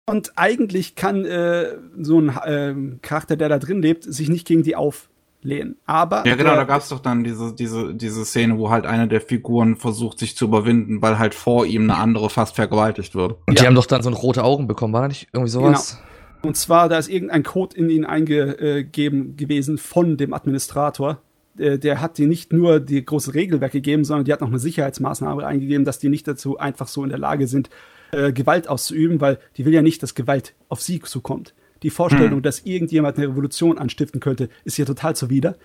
Und 0.08 0.32
eigentlich 0.36 0.94
kann 0.94 1.24
äh, 1.24 1.76
so 2.00 2.20
ein 2.20 2.38
ähm, 2.46 2.98
Charakter, 3.02 3.36
der 3.36 3.48
da 3.48 3.58
drin 3.58 3.82
lebt, 3.82 4.04
sich 4.04 4.28
nicht 4.28 4.46
gegen 4.46 4.62
die 4.62 4.76
auflehnen. 4.76 5.78
Aber 5.84 6.24
Ja, 6.26 6.36
genau, 6.36 6.50
der, 6.50 6.58
da 6.58 6.64
gab's 6.64 6.90
doch 6.90 7.00
dann 7.00 7.24
diese, 7.24 7.52
diese, 7.52 7.92
diese 7.92 8.24
Szene, 8.24 8.56
wo 8.56 8.70
halt 8.70 8.86
eine 8.86 9.08
der 9.08 9.20
Figuren 9.20 9.74
versucht, 9.74 10.20
sich 10.20 10.36
zu 10.36 10.44
überwinden, 10.44 11.02
weil 11.02 11.18
halt 11.18 11.34
vor 11.34 11.66
ihm 11.66 11.82
eine 11.90 11.96
andere 11.96 12.30
fast 12.30 12.54
vergewaltigt 12.54 13.16
wird. 13.16 13.38
Und 13.46 13.58
die 13.58 13.62
Ja. 13.62 13.66
haben 13.68 13.74
doch 13.74 13.86
dann 13.86 14.02
so 14.02 14.10
rote 14.10 14.44
Augen 14.44 14.68
bekommen, 14.68 14.92
war 14.92 15.02
da 15.02 15.08
nicht 15.08 15.26
irgendwie 15.32 15.50
sowas? 15.50 16.00
Und 16.42 16.56
zwar, 16.56 16.88
da 16.88 16.98
ist 16.98 17.08
irgendein 17.08 17.42
Code 17.42 17.76
in 17.76 17.90
ihn 17.90 18.04
eingegeben 18.04 19.36
gewesen 19.36 19.78
von 19.78 20.16
dem 20.16 20.32
Administrator. 20.32 21.20
Äh, 21.58 21.78
Der 21.78 22.00
hat 22.00 22.18
die 22.18 22.26
nicht 22.26 22.52
nur 22.52 22.80
die 22.80 23.04
große 23.04 23.34
Regelwerk 23.34 23.72
gegeben, 23.72 24.04
sondern 24.04 24.24
die 24.24 24.32
hat 24.32 24.40
noch 24.40 24.48
eine 24.48 24.58
Sicherheitsmaßnahme 24.58 25.46
eingegeben, 25.46 25.84
dass 25.84 25.98
die 25.98 26.08
nicht 26.08 26.26
dazu 26.26 26.58
einfach 26.58 26.88
so 26.88 27.02
in 27.02 27.10
der 27.10 27.18
Lage 27.18 27.46
sind, 27.46 27.70
äh, 28.12 28.32
Gewalt 28.32 28.68
auszuüben, 28.68 29.20
weil 29.20 29.38
die 29.56 29.64
will 29.64 29.74
ja 29.74 29.82
nicht, 29.82 30.02
dass 30.02 30.14
Gewalt 30.14 30.54
auf 30.68 30.80
sie 30.80 31.00
zukommt. 31.00 31.54
Die 31.82 31.90
Vorstellung, 31.90 32.36
Hm. 32.36 32.42
dass 32.42 32.60
irgendjemand 32.64 33.18
eine 33.18 33.28
Revolution 33.28 33.78
anstiften 33.78 34.20
könnte, 34.20 34.48
ist 34.64 34.78
ihr 34.78 34.86
total 34.86 35.14
zuwider. 35.14 35.56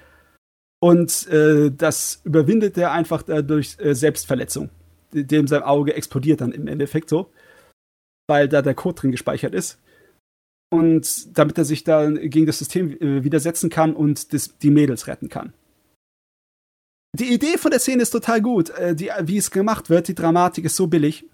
Und 0.83 1.27
äh, 1.27 1.71
das 1.71 2.21
überwindet 2.23 2.77
er 2.77 2.91
einfach 2.91 3.23
durch 3.23 3.77
äh, 3.79 3.93
Selbstverletzung. 3.93 4.69
Dem 5.13 5.47
sein 5.47 5.61
Auge 5.61 5.93
explodiert 5.93 6.41
dann 6.41 6.51
im 6.51 6.67
Endeffekt 6.67 7.09
so, 7.09 7.31
weil 8.27 8.47
da 8.47 8.61
der 8.61 8.73
Code 8.73 8.95
drin 8.99 9.11
gespeichert 9.11 9.53
ist. 9.53 9.79
Und 10.73 11.37
damit 11.37 11.57
er 11.57 11.65
sich 11.65 11.83
dann 11.83 12.15
gegen 12.29 12.45
das 12.45 12.59
System 12.59 12.91
äh, 12.99 13.23
widersetzen 13.23 13.69
kann 13.69 13.93
und 13.93 14.33
das, 14.33 14.57
die 14.57 14.71
Mädels 14.71 15.07
retten 15.07 15.29
kann. 15.29 15.53
Die 17.17 17.33
Idee 17.33 17.57
von 17.57 17.71
der 17.71 17.79
Szene 17.79 18.03
ist 18.03 18.11
total 18.11 18.41
gut. 18.41 18.69
Äh, 18.71 18.95
die, 18.95 19.09
wie 19.23 19.37
es 19.37 19.51
gemacht 19.51 19.89
wird, 19.89 20.07
die 20.07 20.15
Dramatik 20.15 20.65
ist 20.65 20.75
so 20.75 20.87
billig. 20.87 21.25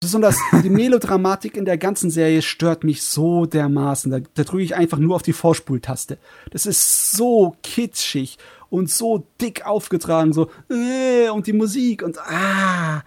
Besonders 0.00 0.38
die 0.62 0.70
Melodramatik 0.70 1.56
in 1.56 1.66
der 1.66 1.76
ganzen 1.76 2.10
Serie 2.10 2.40
stört 2.40 2.84
mich 2.84 3.02
so 3.02 3.44
dermaßen. 3.44 4.10
Da, 4.10 4.20
da 4.34 4.44
drücke 4.44 4.62
ich 4.62 4.74
einfach 4.74 4.98
nur 4.98 5.14
auf 5.14 5.22
die 5.22 5.34
Vorspultaste. 5.34 6.16
Das 6.50 6.64
ist 6.64 7.12
so 7.12 7.54
kitschig 7.62 8.38
und 8.70 8.90
so 8.90 9.26
dick 9.40 9.66
aufgetragen, 9.66 10.32
so 10.32 10.50
äh, 10.70 11.28
und 11.28 11.46
die 11.46 11.52
Musik 11.52 12.02
und 12.02 12.18
ah. 12.18 13.02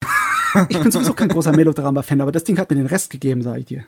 Ich 0.68 0.78
bin 0.78 0.90
sowieso 0.90 1.12
kein 1.12 1.28
großer 1.28 1.52
Melodrama-Fan, 1.52 2.20
aber 2.20 2.32
das 2.32 2.44
Ding 2.44 2.58
hat 2.58 2.70
mir 2.70 2.76
den 2.76 2.86
Rest 2.86 3.10
gegeben, 3.10 3.42
sag 3.42 3.58
ich 3.58 3.66
dir. 3.66 3.84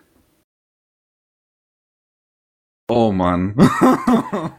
Oh 2.88 3.12
Mann. 3.12 3.54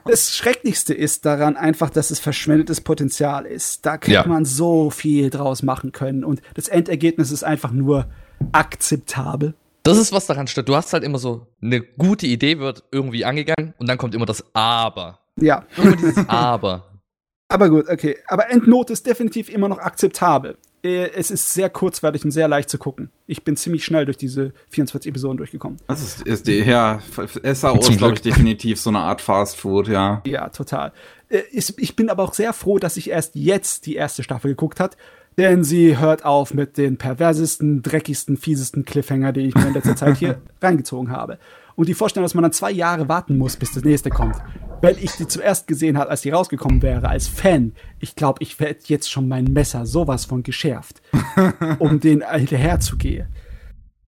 Das 0.05 0.35
Schrecklichste 0.35 0.93
ist 0.93 1.25
daran 1.25 1.55
einfach, 1.57 1.89
dass 1.89 2.09
es 2.11 2.19
verschwendetes 2.19 2.81
Potenzial 2.81 3.45
ist. 3.45 3.85
Da 3.85 3.93
hätte 3.93 4.11
Ja. 4.11 4.25
man 4.27 4.45
so 4.45 4.89
viel 4.89 5.29
draus 5.29 5.61
machen 5.63 5.91
können 5.91 6.23
und 6.23 6.41
das 6.55 6.67
Endergebnis 6.67 7.31
ist 7.31 7.43
einfach 7.43 7.71
nur 7.71 8.07
akzeptabel. 8.51 9.53
Das 9.83 9.97
ist, 9.97 10.11
was 10.11 10.25
daran 10.27 10.47
stört. 10.47 10.67
Du 10.69 10.75
hast 10.75 10.93
halt 10.93 11.03
immer 11.03 11.17
so, 11.19 11.47
eine 11.61 11.81
gute 11.81 12.27
Idee 12.27 12.59
wird 12.59 12.83
irgendwie 12.91 13.23
angegangen 13.25 13.73
und 13.77 13.87
dann 13.87 13.97
kommt 13.97 14.13
immer 14.15 14.25
das 14.25 14.43
Aber. 14.53 15.19
Ja, 15.37 15.65
Immer 15.77 15.95
dieses 15.95 16.27
Aber. 16.27 16.85
aber 17.47 17.69
gut, 17.69 17.87
okay. 17.89 18.17
Aber 18.27 18.49
Endnote 18.51 18.93
ist 18.93 19.05
definitiv 19.05 19.49
immer 19.49 19.69
noch 19.69 19.79
akzeptabel. 19.79 20.57
Äh, 20.83 21.09
es 21.11 21.31
ist 21.31 21.53
sehr 21.53 21.69
kurzweilig 21.69 22.23
und 22.23 22.31
sehr 22.31 22.47
leicht 22.47 22.69
zu 22.69 22.77
gucken. 22.77 23.09
Ich 23.27 23.43
bin 23.43 23.57
ziemlich 23.57 23.83
schnell 23.83 24.05
durch 24.05 24.17
diese 24.17 24.53
24 24.69 25.09
Episoden 25.09 25.37
durchgekommen. 25.37 25.77
Das 25.87 26.01
ist, 26.01 26.21
ist 26.21 26.47
die, 26.47 26.59
ja, 26.59 26.99
SAO 27.43 27.79
ist, 27.79 27.97
glaube 27.97 28.13
ich, 28.13 28.21
definitiv 28.21 28.79
so 28.79 28.89
eine 28.89 28.99
Art 28.99 29.21
Fast 29.21 29.57
Food, 29.57 29.87
ja. 29.87 30.21
Ja, 30.25 30.49
total. 30.49 30.93
Äh, 31.29 31.41
ich 31.51 31.95
bin 31.95 32.09
aber 32.09 32.23
auch 32.23 32.33
sehr 32.33 32.53
froh, 32.53 32.79
dass 32.79 32.97
ich 32.97 33.09
erst 33.09 33.35
jetzt 33.35 33.85
die 33.85 33.95
erste 33.95 34.23
Staffel 34.23 34.51
geguckt 34.51 34.79
hat, 34.79 34.95
denn 35.37 35.63
sie 35.63 35.97
hört 35.97 36.25
auf 36.25 36.53
mit 36.53 36.77
den 36.77 36.97
perversesten, 36.97 37.81
dreckigsten, 37.81 38.37
fiesesten 38.37 38.85
Cliffhanger, 38.85 39.31
die 39.31 39.47
ich 39.47 39.55
mir 39.55 39.67
in 39.67 39.73
letzter 39.73 39.95
Zeit 39.95 40.17
hier 40.17 40.41
reingezogen 40.61 41.11
habe. 41.11 41.39
Und 41.79 41.87
die 41.87 41.93
Vorstellung, 41.93 42.25
dass 42.25 42.33
man 42.33 42.41
dann 42.41 42.51
zwei 42.51 42.71
Jahre 42.71 43.07
warten 43.07 43.37
muss, 43.37 43.55
bis 43.55 43.71
das 43.71 43.85
nächste 43.85 44.09
kommt. 44.09 44.35
Weil 44.81 44.97
ich 45.01 45.13
die 45.13 45.29
zuerst 45.29 45.65
gesehen 45.65 45.97
habe, 45.97 46.09
als 46.09 46.19
die 46.19 46.29
rausgekommen 46.29 46.81
wäre, 46.81 47.07
als 47.07 47.29
Fan. 47.29 47.71
Ich 48.01 48.15
glaube, 48.15 48.43
ich 48.43 48.59
werde 48.59 48.81
jetzt 48.87 49.09
schon 49.09 49.29
mein 49.29 49.45
Messer 49.45 49.85
sowas 49.85 50.25
von 50.25 50.43
geschärft, 50.43 51.01
um 51.79 52.01
den 52.01 52.21
hinterherzugehen. 52.29 53.29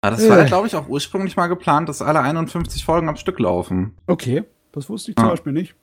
Ja, 0.03 0.09
das 0.09 0.27
war, 0.27 0.39
äh. 0.39 0.45
glaube 0.45 0.65
ich, 0.65 0.75
auch 0.75 0.89
ursprünglich 0.89 1.37
mal 1.37 1.45
geplant, 1.45 1.89
dass 1.89 2.01
alle 2.01 2.21
51 2.21 2.83
Folgen 2.83 3.07
am 3.07 3.17
Stück 3.17 3.37
laufen. 3.37 3.95
Okay, 4.07 4.45
das 4.71 4.89
wusste 4.89 5.11
ich 5.11 5.17
zum 5.17 5.25
ja. 5.25 5.29
Beispiel 5.29 5.53
nicht. 5.53 5.75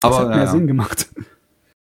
Das 0.00 0.14
Aber, 0.14 0.20
hat 0.20 0.28
mehr 0.30 0.44
ja. 0.44 0.50
Sinn 0.50 0.66
gemacht. 0.66 1.10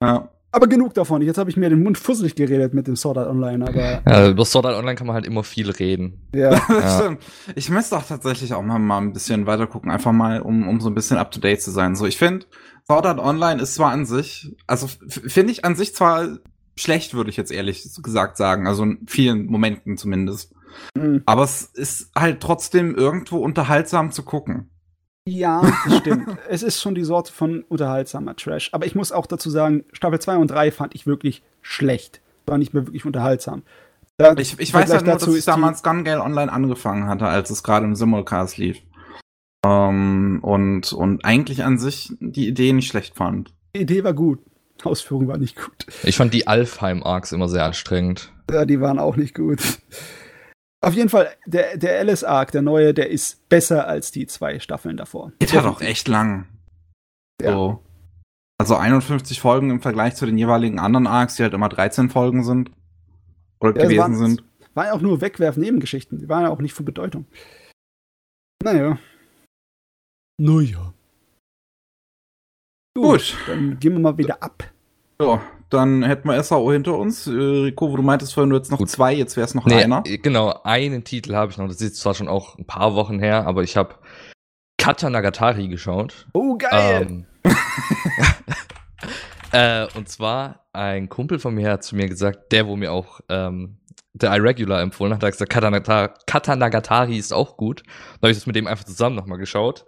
Ja. 0.04 0.28
Aber 0.54 0.68
genug 0.68 0.94
davon. 0.94 1.22
Jetzt 1.22 1.38
habe 1.38 1.50
ich 1.50 1.56
mir 1.56 1.70
den 1.70 1.82
Mund 1.82 1.98
fusselig 1.98 2.36
geredet 2.36 2.74
mit 2.74 2.88
dem 2.88 2.96
Sword 2.96 3.18
Art 3.18 3.30
Online. 3.30 3.66
Aber 3.66 4.02
ja, 4.06 4.30
über 4.30 4.44
Sword 4.44 4.66
Art 4.66 4.76
Online 4.76 4.96
kann 4.96 5.08
man 5.08 5.14
halt 5.14 5.26
immer 5.26 5.44
viel 5.44 5.70
reden. 5.70 6.28
Ja, 6.36 6.52
ja. 6.70 7.00
stimmt. 7.00 7.24
Ich 7.56 7.70
müsste 7.70 7.98
auch 7.98 8.06
tatsächlich 8.06 8.54
auch 8.54 8.62
mal, 8.62 8.80
mal 8.80 8.98
ein 8.98 9.14
bisschen 9.14 9.46
weiter 9.46 9.68
gucken, 9.68 9.92
einfach 9.92 10.12
mal, 10.12 10.42
um, 10.42 10.68
um 10.68 10.82
so 10.82 10.90
ein 10.90 10.96
bisschen 10.96 11.18
up 11.18 11.32
to 11.32 11.40
date 11.40 11.62
zu 11.62 11.72
sein. 11.72 11.96
So, 11.96 12.06
ich 12.06 12.18
finde, 12.18 12.46
Sword 12.86 13.06
Art 13.06 13.20
Online 13.20 13.62
ist 13.62 13.76
zwar 13.76 13.92
an 13.92 14.06
sich, 14.06 14.54
also 14.68 14.88
finde 15.08 15.54
ich 15.54 15.64
an 15.64 15.76
sich 15.76 15.96
zwar 15.96 16.28
schlecht, 16.76 17.14
würde 17.14 17.30
ich 17.30 17.38
jetzt 17.38 17.52
ehrlich 17.52 17.88
gesagt 18.02 18.38
sagen, 18.38 18.68
also 18.68 18.84
in 18.84 19.06
vielen 19.08 19.46
Momenten 19.46 19.98
zumindest. 19.98 20.54
Mhm. 20.96 21.22
Aber 21.26 21.44
es 21.44 21.64
ist 21.64 22.12
halt 22.16 22.42
trotzdem 22.42 22.96
irgendwo 22.96 23.38
unterhaltsam 23.38 24.12
zu 24.12 24.24
gucken. 24.24 24.71
Ja, 25.32 25.62
das 25.86 25.98
stimmt. 26.00 26.28
es 26.50 26.62
ist 26.62 26.82
schon 26.82 26.94
die 26.94 27.04
Sorte 27.04 27.32
von 27.32 27.64
unterhaltsamer 27.70 28.36
Trash. 28.36 28.70
Aber 28.74 28.86
ich 28.86 28.96
muss 28.96 29.12
auch 29.12 29.26
dazu 29.26 29.50
sagen, 29.50 29.86
Staffel 29.94 30.20
2 30.20 30.38
und 30.38 30.52
3 30.52 30.72
fand 30.72 30.94
ich 30.94 31.08
wirklich 31.08 31.42
schlecht. 31.62 32.22
War 32.46 32.58
nicht 32.58 32.74
mehr 32.74 32.86
wirklich 32.86 33.06
unterhaltsam. 33.06 33.64
Da, 34.18 34.36
ich 34.38 34.60
ich 34.60 34.74
weiß 34.74 34.92
halt 34.92 35.06
nur, 35.06 35.16
dass 35.16 35.28
ich 35.28 35.46
damals 35.46 35.84
Gun 35.84 36.04
Gale 36.04 36.22
Online 36.22 36.52
angefangen 36.52 37.08
hatte, 37.08 37.28
als 37.28 37.50
es 37.50 37.64
gerade 37.64 37.86
im 37.86 37.96
Simulcast 37.96 38.58
lief. 38.58 38.80
Um, 39.64 39.72
ähm, 39.72 40.40
und, 40.42 40.92
und 40.92 41.24
eigentlich 41.24 41.64
an 41.64 41.78
sich 41.78 42.12
die 42.20 42.48
Idee 42.48 42.74
nicht 42.74 42.88
schlecht 42.88 43.16
fand. 43.16 43.54
Die 43.76 43.82
Idee 43.82 44.04
war 44.04 44.14
gut. 44.14 44.40
Ausführung 44.84 45.28
war 45.28 45.38
nicht 45.38 45.56
gut. 45.56 45.86
Ich 46.04 46.18
fand 46.18 46.34
die 46.34 46.48
Alfheim-Arcs 46.48 47.32
immer 47.32 47.48
sehr 47.48 47.64
anstrengend. 47.64 48.32
Ja, 48.52 48.66
die 48.66 48.82
waren 48.82 48.98
auch 49.00 49.16
nicht 49.16 49.36
gut. 49.36 49.62
Auf 50.84 50.96
jeden 50.96 51.10
Fall, 51.10 51.30
der, 51.46 51.78
der 51.78 52.00
Alice 52.00 52.24
Arc, 52.24 52.52
der 52.52 52.64
neue, 52.64 52.94
der 52.94 53.10
ist 53.12 53.48
besser 53.50 53.88
als 53.88 54.12
die 54.12 54.26
zwei 54.26 54.60
Staffeln 54.60 54.98
davor. 54.98 55.32
Ist 55.38 55.54
ja 55.54 55.62
doch 55.62 55.82
echt 55.82 56.08
lang. 56.08 56.48
Ja. 57.40 57.52
So. 57.52 57.84
Also 58.60 58.76
51 58.76 59.40
Folgen 59.40 59.70
im 59.70 59.82
Vergleich 59.82 60.16
zu 60.16 60.26
den 60.26 60.38
jeweiligen 60.38 60.80
anderen 60.80 61.08
Arcs, 61.08 61.36
die 61.36 61.44
halt 61.44 61.54
immer 61.54 61.70
13 61.70 62.10
Folgen 62.10 62.44
sind. 62.44 62.72
Oder 63.60 63.76
ja, 63.76 63.84
gewesen 63.84 64.00
waren, 64.00 64.16
sind. 64.16 64.44
Waren 64.74 64.88
ja 64.88 64.94
auch 64.94 65.02
nur 65.02 65.22
Wegwerf-Nebengeschichten. 65.22 66.18
Die 66.18 66.30
waren 66.30 66.44
ja 66.44 66.50
auch 66.50 66.60
nicht 66.60 66.74
von 66.74 66.86
Bedeutung. 66.86 67.26
Naja. 68.64 68.98
Naja. 70.40 70.94
Gut, 72.96 73.04
Gut. 73.04 73.38
Dann 73.48 73.80
gehen 73.80 73.94
wir 73.94 74.00
mal 74.00 74.18
wieder 74.18 74.42
ab. 74.42 74.64
Ja, 75.20 75.42
dann 75.74 76.04
hätten 76.04 76.28
wir 76.28 76.42
SAO 76.44 76.72
hinter 76.72 76.98
uns. 76.98 77.28
Äh, 77.28 77.32
Rico, 77.32 77.92
wo 77.92 77.98
du 77.98 78.04
meintest 78.04 78.34
vorhin, 78.34 78.50
du 78.50 78.58
jetzt 78.58 78.72
noch 78.72 78.78
Gut. 78.78 78.90
zwei, 78.90 79.14
jetzt 79.14 79.38
wäre 79.38 79.46
es 79.46 79.56
noch 79.56 79.66
nee, 79.66 79.84
einer. 79.84 80.04
Genau, 80.04 80.60
einen 80.64 81.04
Titel 81.04 81.34
habe 81.34 81.52
ich 81.52 81.58
noch. 81.58 81.68
Das 81.68 81.82
ist 81.82 81.98
zwar 81.98 82.14
schon 82.14 82.28
auch 82.28 82.58
ein 82.58 82.66
paar 82.66 82.96
Wochen 82.96 83.20
her, 83.20 83.48
aber 83.48 83.64
ich 83.64 83.78
habe 83.78 83.96
Kata 84.78 85.10
Nagatari 85.10 85.68
geschaut. 85.68 86.28
Oh, 86.34 86.58
geil! 86.58 87.08
Ähm, 87.08 87.26
äh, 89.52 89.88
und 89.96 90.10
zwar 90.10 90.68
ein 90.74 91.10
Kumpel 91.10 91.40
von 91.40 91.54
mir 91.54 91.72
hat 91.72 91.84
zu 91.84 91.96
mir 91.96 92.08
gesagt, 92.08 92.52
der, 92.52 92.68
wo 92.68 92.76
mir 92.76 92.92
auch 92.92 93.22
ähm, 93.30 93.78
der 94.14 94.36
iRegular 94.36 94.82
empfohlen 94.82 95.14
hat, 95.14 95.24
hat 95.24 95.32
gesagt, 95.32 95.52
Kata, 95.52 96.08
Kata 96.26 96.56
Nagatari 96.56 97.18
ist 97.18 97.34
auch 97.34 97.58
gut. 97.58 97.84
Da 97.86 98.28
habe 98.28 98.32
ich 98.32 98.38
das 98.38 98.48
mit 98.48 98.56
dem 98.56 98.68
einfach 98.68 98.84
zusammen 98.84 99.16
nochmal 99.16 99.38
geschaut. 99.38 99.86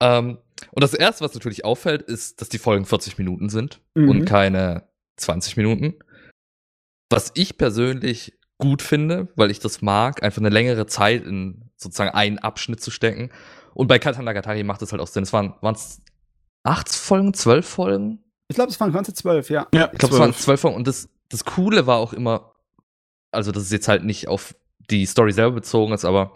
Ähm, 0.00 0.38
und 0.70 0.82
das 0.82 0.94
erste, 0.94 1.24
was 1.24 1.34
natürlich 1.34 1.64
auffällt, 1.64 2.02
ist, 2.02 2.40
dass 2.40 2.48
die 2.48 2.58
Folgen 2.58 2.84
40 2.84 3.18
Minuten 3.18 3.48
sind 3.48 3.80
mhm. 3.94 4.08
und 4.08 4.24
keine 4.24 4.87
20 5.20 5.56
Minuten. 5.56 5.94
Was 7.10 7.32
ich 7.34 7.58
persönlich 7.58 8.38
gut 8.58 8.82
finde, 8.82 9.28
weil 9.36 9.50
ich 9.50 9.60
das 9.60 9.82
mag, 9.82 10.22
einfach 10.22 10.40
eine 10.40 10.50
längere 10.50 10.86
Zeit 10.86 11.24
in 11.24 11.70
sozusagen 11.76 12.10
einen 12.10 12.38
Abschnitt 12.38 12.80
zu 12.80 12.90
stecken. 12.90 13.30
Und 13.74 13.86
bei 13.86 13.98
Katanagatari 13.98 14.64
macht 14.64 14.82
es 14.82 14.92
halt 14.92 15.00
auch 15.00 15.06
Sinn. 15.06 15.22
Es 15.22 15.32
waren 15.32 15.54
es 15.72 16.02
acht 16.64 16.92
Folgen, 16.92 17.34
zwölf 17.34 17.66
Folgen? 17.66 18.24
Ich 18.48 18.56
glaube, 18.56 18.70
es 18.70 18.80
waren 18.80 18.92
ganze 18.92 19.14
zwölf, 19.14 19.50
ja. 19.50 19.68
Ja, 19.72 19.90
ich 19.92 19.98
glaube, 19.98 20.14
es 20.14 20.20
waren 20.20 20.34
zwölf 20.34 20.60
Folgen. 20.60 20.76
Und 20.76 20.88
das, 20.88 21.08
das 21.28 21.44
Coole 21.44 21.86
war 21.86 21.98
auch 21.98 22.12
immer, 22.12 22.54
also 23.30 23.52
das 23.52 23.64
ist 23.64 23.72
jetzt 23.72 23.88
halt 23.88 24.04
nicht 24.04 24.28
auf 24.28 24.54
die 24.90 25.06
Story 25.06 25.32
selber 25.32 25.56
bezogen 25.56 25.92
ist, 25.92 26.04
aber 26.04 26.32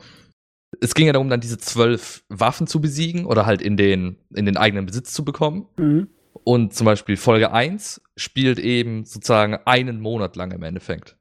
es 0.81 0.95
ging 0.95 1.07
ja 1.07 1.13
darum, 1.13 1.29
dann 1.29 1.41
diese 1.41 1.59
zwölf 1.59 2.25
Waffen 2.29 2.67
zu 2.67 2.81
besiegen 2.81 3.27
oder 3.27 3.47
halt 3.47 3.63
in 3.63 3.77
den, 3.77 4.19
in 4.35 4.47
den 4.47 4.57
eigenen 4.57 4.87
Besitz 4.87 5.13
zu 5.13 5.25
bekommen. 5.25 5.67
Mhm. 5.77 6.09
Und 6.45 6.75
zum 6.75 6.85
Beispiel 6.85 7.17
Folge 7.17 7.53
1 7.53 8.01
spielt 8.17 8.59
eben 8.59 9.05
sozusagen 9.05 9.59
einen 9.65 10.01
Monat 10.01 10.37
lang 10.37 10.51
im 10.53 10.63
Endeffekt. 10.63 11.17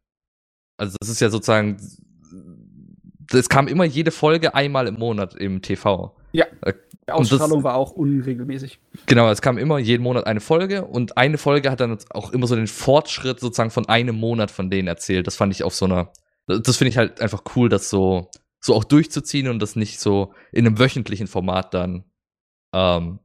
Also 0.77 0.97
das 0.99 1.09
ist 1.09 1.21
ja 1.21 1.29
sozusagen, 1.29 1.77
es 3.31 3.49
kam 3.49 3.67
immer 3.67 3.85
jede 3.85 4.11
Folge 4.11 4.55
einmal 4.55 4.87
im 4.87 4.95
Monat 4.95 5.35
im 5.35 5.61
TV. 5.61 6.15
Ja. 6.31 6.45
Äh, 6.61 6.73
die 7.07 7.11
Ausstrahlung 7.11 7.59
das, 7.59 7.63
war 7.63 7.75
auch 7.75 7.91
unregelmäßig. 7.91 8.79
Genau, 9.05 9.29
es 9.29 9.41
kam 9.41 9.57
immer 9.57 9.79
jeden 9.79 10.03
Monat 10.03 10.27
eine 10.27 10.39
Folge 10.39 10.85
und 10.85 11.17
eine 11.17 11.37
Folge 11.37 11.71
hat 11.71 11.79
dann 11.79 11.97
auch 12.11 12.31
immer 12.31 12.47
so 12.47 12.55
den 12.55 12.67
Fortschritt 12.67 13.39
sozusagen 13.39 13.71
von 13.71 13.87
einem 13.89 14.15
Monat 14.15 14.51
von 14.51 14.69
denen 14.69 14.87
erzählt. 14.87 15.27
Das 15.27 15.35
fand 15.35 15.53
ich 15.53 15.63
auf 15.63 15.73
so 15.73 15.85
einer, 15.85 16.11
das 16.47 16.77
finde 16.77 16.89
ich 16.89 16.97
halt 16.97 17.19
einfach 17.21 17.43
cool, 17.55 17.69
das 17.69 17.89
so, 17.89 18.29
so 18.59 18.75
auch 18.75 18.83
durchzuziehen 18.83 19.49
und 19.49 19.59
das 19.59 19.75
nicht 19.75 19.99
so 19.99 20.33
in 20.51 20.65
einem 20.65 20.79
wöchentlichen 20.79 21.27
Format 21.27 21.73
dann 21.73 22.05
ähm, 22.73 23.19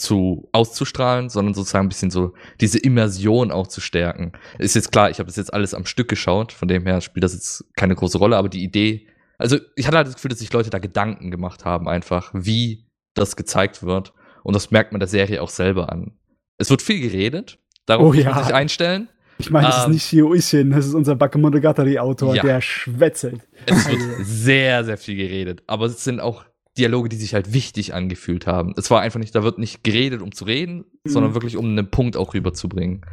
zu 0.00 0.48
auszustrahlen, 0.52 1.28
sondern 1.28 1.54
sozusagen 1.54 1.86
ein 1.86 1.90
bisschen 1.90 2.10
so 2.10 2.32
diese 2.60 2.78
Immersion 2.78 3.50
auch 3.50 3.66
zu 3.66 3.80
stärken. 3.80 4.32
Ist 4.58 4.74
jetzt 4.74 4.92
klar, 4.92 5.10
ich 5.10 5.18
habe 5.18 5.26
das 5.26 5.36
jetzt 5.36 5.52
alles 5.52 5.74
am 5.74 5.84
Stück 5.84 6.08
geschaut, 6.08 6.52
von 6.52 6.68
dem 6.68 6.86
her 6.86 7.00
spielt 7.00 7.22
das 7.22 7.34
jetzt 7.34 7.64
keine 7.76 7.94
große 7.94 8.18
Rolle, 8.18 8.36
aber 8.36 8.48
die 8.48 8.64
Idee, 8.64 9.06
also 9.38 9.58
ich 9.76 9.86
hatte 9.86 9.98
halt 9.98 10.06
das 10.06 10.14
Gefühl, 10.14 10.30
dass 10.30 10.38
sich 10.38 10.52
Leute 10.52 10.70
da 10.70 10.78
Gedanken 10.78 11.30
gemacht 11.30 11.64
haben, 11.64 11.88
einfach, 11.88 12.30
wie 12.34 12.86
das 13.14 13.36
gezeigt 13.36 13.82
wird. 13.82 14.12
Und 14.42 14.54
das 14.54 14.70
merkt 14.70 14.92
man 14.92 15.00
der 15.00 15.08
Serie 15.08 15.42
auch 15.42 15.50
selber 15.50 15.92
an. 15.92 16.12
Es 16.56 16.70
wird 16.70 16.80
viel 16.82 17.00
geredet, 17.00 17.58
darauf 17.86 18.08
oh, 18.08 18.12
ja. 18.14 18.26
muss 18.26 18.34
man 18.34 18.44
sich 18.44 18.54
einstellen. 18.54 19.08
Ich 19.38 19.50
meine, 19.50 19.66
das 19.66 19.84
ähm, 19.84 19.90
ist 19.90 19.94
nicht 19.94 20.04
Hio 20.04 20.34
Ishin, 20.34 20.70
das 20.70 20.86
ist 20.86 20.94
unser 20.94 21.16
Bakemonogatari-Autor, 21.16 22.36
ja. 22.36 22.42
der 22.42 22.60
schwätzelt. 22.60 23.40
Es 23.66 23.88
wird 23.88 24.00
sehr, 24.20 24.84
sehr 24.84 24.98
viel 24.98 25.16
geredet. 25.16 25.62
Aber 25.66 25.86
es 25.86 26.04
sind 26.04 26.20
auch 26.20 26.44
Dialoge, 26.80 27.10
die 27.10 27.16
sich 27.16 27.34
halt 27.34 27.52
wichtig 27.52 27.94
angefühlt 27.94 28.46
haben. 28.46 28.74
Es 28.76 28.90
war 28.90 29.02
einfach 29.02 29.20
nicht, 29.20 29.34
da 29.34 29.42
wird 29.42 29.58
nicht 29.58 29.84
geredet, 29.84 30.22
um 30.22 30.32
zu 30.32 30.44
reden, 30.44 30.86
mhm. 31.04 31.10
sondern 31.10 31.34
wirklich, 31.34 31.56
um 31.56 31.66
einen 31.66 31.90
Punkt 31.90 32.16
auch 32.16 32.34
rüberzubringen. 32.34 33.06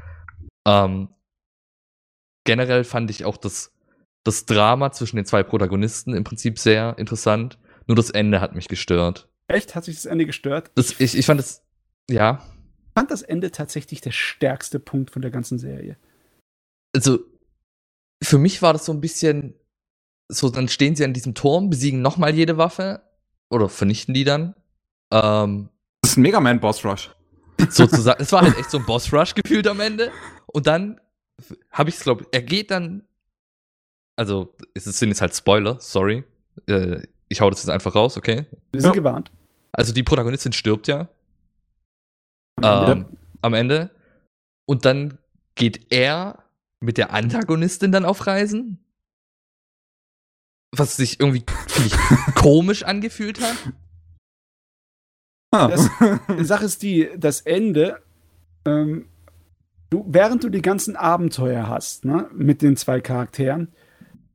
Ähm, 0.66 1.10
generell 2.46 2.84
fand 2.86 3.12
ich 3.12 3.26
auch 3.26 3.38
das, 3.38 3.74
das 4.24 4.46
Drama 4.46 4.92
zwischen 4.92 5.18
den 5.18 5.26
zwei 5.26 5.44
Protagonisten 5.44 6.14
im 6.14 6.24
Prinzip 6.24 6.58
sehr 6.58 6.98
interessant. 6.98 7.60
Nur 7.88 7.96
das 7.96 8.10
Ende 8.10 8.42
hat 8.42 8.56
mich 8.56 8.68
gestört. 8.68 9.30
Echt? 9.48 9.76
Hat 9.76 9.84
sich 9.84 9.96
das 9.96 10.06
Ende 10.06 10.26
gestört? 10.26 10.72
Das, 10.76 11.00
ich, 11.00 11.18
ich 11.18 11.26
fand 11.26 11.40
es, 11.40 11.64
ja. 12.10 12.42
Ich 12.88 12.94
fand 13.00 13.12
das 13.12 13.22
Ende 13.22 13.52
tatsächlich 13.52 14.02
der 14.02 14.12
stärkste 14.12 14.80
Punkt 14.80 15.12
von 15.12 15.22
der 15.22 15.32
ganzen 15.32 15.60
Serie. 15.60 15.98
Also, 16.96 17.20
für 18.24 18.38
mich 18.38 18.62
war 18.62 18.74
das 18.74 18.86
so 18.86 18.92
ein 18.92 19.02
bisschen, 19.02 19.54
so, 20.30 20.50
dann 20.50 20.68
stehen 20.68 20.96
sie 20.96 21.06
an 21.06 21.14
diesem 21.14 21.36
Turm, 21.36 21.70
besiegen 21.70 22.02
nochmal 22.02 22.34
jede 22.34 22.58
Waffe 22.58 23.07
oder 23.50 23.70
vernichten 23.70 24.14
die 24.14 24.24
dann. 24.24 24.56
Ähm, 25.12 25.70
das 26.02 26.12
ist 26.12 26.18
ein 26.18 26.22
Mega 26.22 26.40
Man 26.40 26.60
Boss 26.60 26.84
Rush. 26.84 27.12
Sozusagen. 27.70 28.22
es 28.22 28.32
war 28.32 28.42
halt 28.42 28.58
echt 28.58 28.70
so 28.70 28.78
ein 28.78 28.86
Boss 28.88 29.12
Rush 29.12 29.36
gefühlt 29.36 29.68
am 29.68 29.80
Ende. 29.80 30.12
Und 30.48 30.68
dann 30.68 31.00
habe 31.72 31.90
ich 31.90 31.96
es, 31.96 32.04
glaube 32.04 32.26
er 32.32 32.42
geht 32.42 32.72
dann. 32.72 33.04
Also, 34.16 34.56
es 34.74 34.86
sind 34.86 35.10
jetzt 35.10 35.22
halt 35.22 35.36
Spoiler, 35.36 35.78
sorry. 35.80 36.24
Äh, 36.68 37.04
ich 37.30 37.42
hau 37.42 37.50
das 37.50 37.60
jetzt 37.60 37.70
einfach 37.70 37.94
raus, 37.94 38.18
okay? 38.18 38.48
Wir 38.72 38.82
sind 38.82 38.90
ja. 38.90 38.96
gewarnt. 38.96 39.32
Also, 39.72 39.94
die 39.94 40.04
Protagonistin 40.04 40.54
stirbt 40.54 40.88
ja. 40.88 41.08
Ähm, 42.64 43.06
am 43.42 43.54
Ende. 43.54 43.92
Und 44.66 44.86
dann 44.86 45.20
geht 45.54 45.92
er 45.92 46.44
mit 46.80 46.98
der 46.98 47.14
Antagonistin 47.14 47.92
dann 47.92 48.06
auf 48.06 48.26
Reisen 48.26 48.80
was 50.76 50.98
sich 50.98 51.20
irgendwie 51.20 51.44
komisch 52.36 52.84
angefühlt 52.84 53.40
hat. 53.42 53.56
Ah. 55.52 55.68
Das, 55.70 55.90
die 56.40 56.44
Sache 56.44 56.66
ist 56.66 56.82
die, 56.84 57.10
das 57.18 57.42
Ende, 57.42 58.02
ähm, 58.66 59.06
du, 59.90 60.06
während 60.08 60.44
du 60.44 60.50
die 60.50 60.62
ganzen 60.62 60.96
Abenteuer 60.96 61.68
hast, 61.68 62.04
ne, 62.06 62.30
mit 62.34 62.62
den 62.62 62.76
zwei 62.76 63.00
Charakteren, 63.00 63.70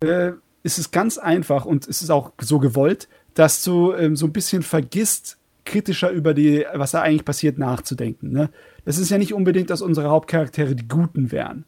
äh, 0.03 0.33
ist 0.63 0.79
es 0.79 0.91
ganz 0.91 1.19
einfach 1.19 1.65
und 1.65 1.87
es 1.87 2.03
ist 2.03 2.11
auch 2.11 2.33
so 2.41 2.59
gewollt, 2.59 3.09
dass 3.35 3.63
du 3.63 3.93
ähm, 3.93 4.17
so 4.17 4.27
ein 4.27 4.33
bisschen 4.33 4.63
vergisst, 4.63 5.39
kritischer 5.65 6.11
über 6.11 6.35
die, 6.35 6.65
was 6.75 6.93
da 6.93 7.03
eigentlich 7.03 7.25
passiert, 7.25 7.59
nachzudenken. 7.59 8.33
Ne? 8.33 8.51
Das 8.85 8.99
ist 8.99 9.11
ja 9.11 9.19
nicht 9.19 9.33
unbedingt, 9.35 9.71
dass 9.71 9.81
unsere 9.83 10.09
Hauptcharaktere 10.09 10.75
die 10.75 10.89
Guten 10.89 11.31
wären, 11.31 11.65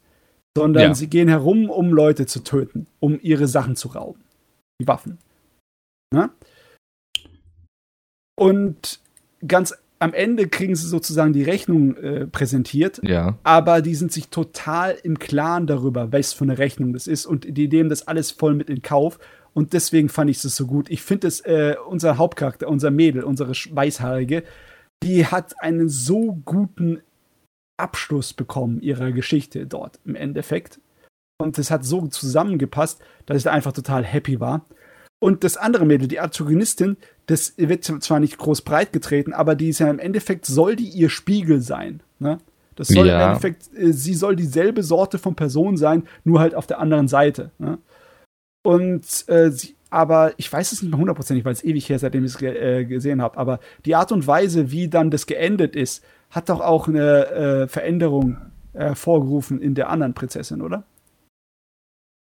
sondern 0.56 0.82
Ja. 0.82 0.94
sie 0.94 1.08
gehen 1.08 1.28
herum, 1.28 1.70
um 1.70 1.92
Leute 1.92 2.26
zu 2.26 2.40
töten, 2.42 2.86
um 2.98 3.18
ihre 3.22 3.46
Sachen 3.46 3.76
zu 3.76 3.88
rauben. 3.88 4.23
Die 4.80 4.88
Waffen. 4.88 5.18
Ne? 6.14 6.30
Und 8.38 9.00
ganz 9.46 9.74
am 10.00 10.12
Ende 10.12 10.48
kriegen 10.48 10.74
sie 10.74 10.88
sozusagen 10.88 11.32
die 11.32 11.44
Rechnung 11.44 11.96
äh, 11.96 12.26
präsentiert, 12.26 13.00
Ja. 13.04 13.38
aber 13.42 13.80
die 13.80 13.94
sind 13.94 14.12
sich 14.12 14.28
total 14.28 14.96
im 15.02 15.18
Klaren 15.18 15.66
darüber, 15.66 16.12
was 16.12 16.32
für 16.32 16.44
eine 16.44 16.58
Rechnung 16.58 16.92
das 16.92 17.06
ist 17.06 17.26
und 17.26 17.46
die 17.56 17.68
nehmen 17.68 17.88
das 17.88 18.06
alles 18.08 18.30
voll 18.32 18.54
mit 18.54 18.68
in 18.68 18.82
Kauf. 18.82 19.18
Und 19.54 19.72
deswegen 19.72 20.08
fand 20.08 20.30
ich 20.30 20.44
es 20.44 20.56
so 20.56 20.66
gut. 20.66 20.90
Ich 20.90 21.02
finde 21.02 21.28
es, 21.28 21.40
äh, 21.42 21.76
unser 21.88 22.18
Hauptcharakter, 22.18 22.68
unser 22.68 22.90
Mädel, 22.90 23.22
unsere 23.22 23.52
Weißhaarige, 23.52 24.42
die 25.04 25.26
hat 25.26 25.62
einen 25.62 25.88
so 25.88 26.40
guten 26.44 27.00
Abschluss 27.76 28.32
bekommen 28.32 28.80
ihrer 28.80 29.12
Geschichte 29.12 29.66
dort 29.66 30.00
im 30.04 30.16
Endeffekt. 30.16 30.80
Und 31.38 31.58
das 31.58 31.70
hat 31.70 31.84
so 31.84 32.06
zusammengepasst, 32.06 33.00
dass 33.26 33.38
ich 33.38 33.42
da 33.42 33.50
einfach 33.50 33.72
total 33.72 34.04
happy 34.04 34.40
war. 34.40 34.64
Und 35.20 35.42
das 35.42 35.56
andere 35.56 35.86
Mädel, 35.86 36.06
die 36.06 36.20
Antagonistin, 36.20 36.96
das 37.26 37.54
wird 37.56 37.84
zwar 37.84 38.20
nicht 38.20 38.36
groß 38.38 38.62
breit 38.62 38.92
getreten, 38.92 39.32
aber 39.32 39.54
die 39.54 39.70
ist 39.70 39.78
ja 39.78 39.88
im 39.88 39.98
Endeffekt, 39.98 40.46
soll 40.46 40.76
die 40.76 40.88
ihr 40.88 41.08
Spiegel 41.08 41.60
sein. 41.60 42.02
Ne? 42.18 42.38
Das 42.76 42.88
soll 42.88 43.06
im 43.06 43.12
Ja. 43.14 43.28
Endeffekt, 43.28 43.68
äh, 43.74 43.92
sie 43.92 44.14
soll 44.14 44.36
dieselbe 44.36 44.82
Sorte 44.82 45.18
von 45.18 45.34
Person 45.34 45.76
sein, 45.76 46.04
nur 46.24 46.40
halt 46.40 46.54
auf 46.54 46.66
der 46.66 46.78
anderen 46.78 47.08
Seite. 47.08 47.50
Ne? 47.58 47.78
Und 48.62 49.24
äh, 49.28 49.50
sie, 49.50 49.76
aber 49.90 50.32
ich 50.36 50.52
weiß 50.52 50.72
es 50.72 50.82
nicht 50.82 50.90
mehr 50.90 50.98
hundertprozentig, 51.00 51.44
weil 51.44 51.52
es 51.52 51.64
ewig 51.64 51.88
her, 51.88 51.98
seitdem 51.98 52.24
ich 52.24 52.34
es 52.34 52.42
äh, 52.42 52.84
gesehen 52.84 53.22
habe. 53.22 53.38
Aber 53.38 53.60
die 53.86 53.94
Art 53.94 54.12
und 54.12 54.26
Weise, 54.26 54.70
wie 54.70 54.88
dann 54.88 55.10
das 55.10 55.26
geendet 55.26 55.76
ist, 55.76 56.04
hat 56.30 56.48
doch 56.48 56.60
auch 56.60 56.88
eine 56.88 57.26
äh, 57.28 57.68
Veränderung 57.68 58.36
hervorgerufen 58.72 59.62
in 59.62 59.74
der 59.74 59.88
anderen 59.88 60.14
Prinzessin, 60.14 60.60
oder? 60.60 60.84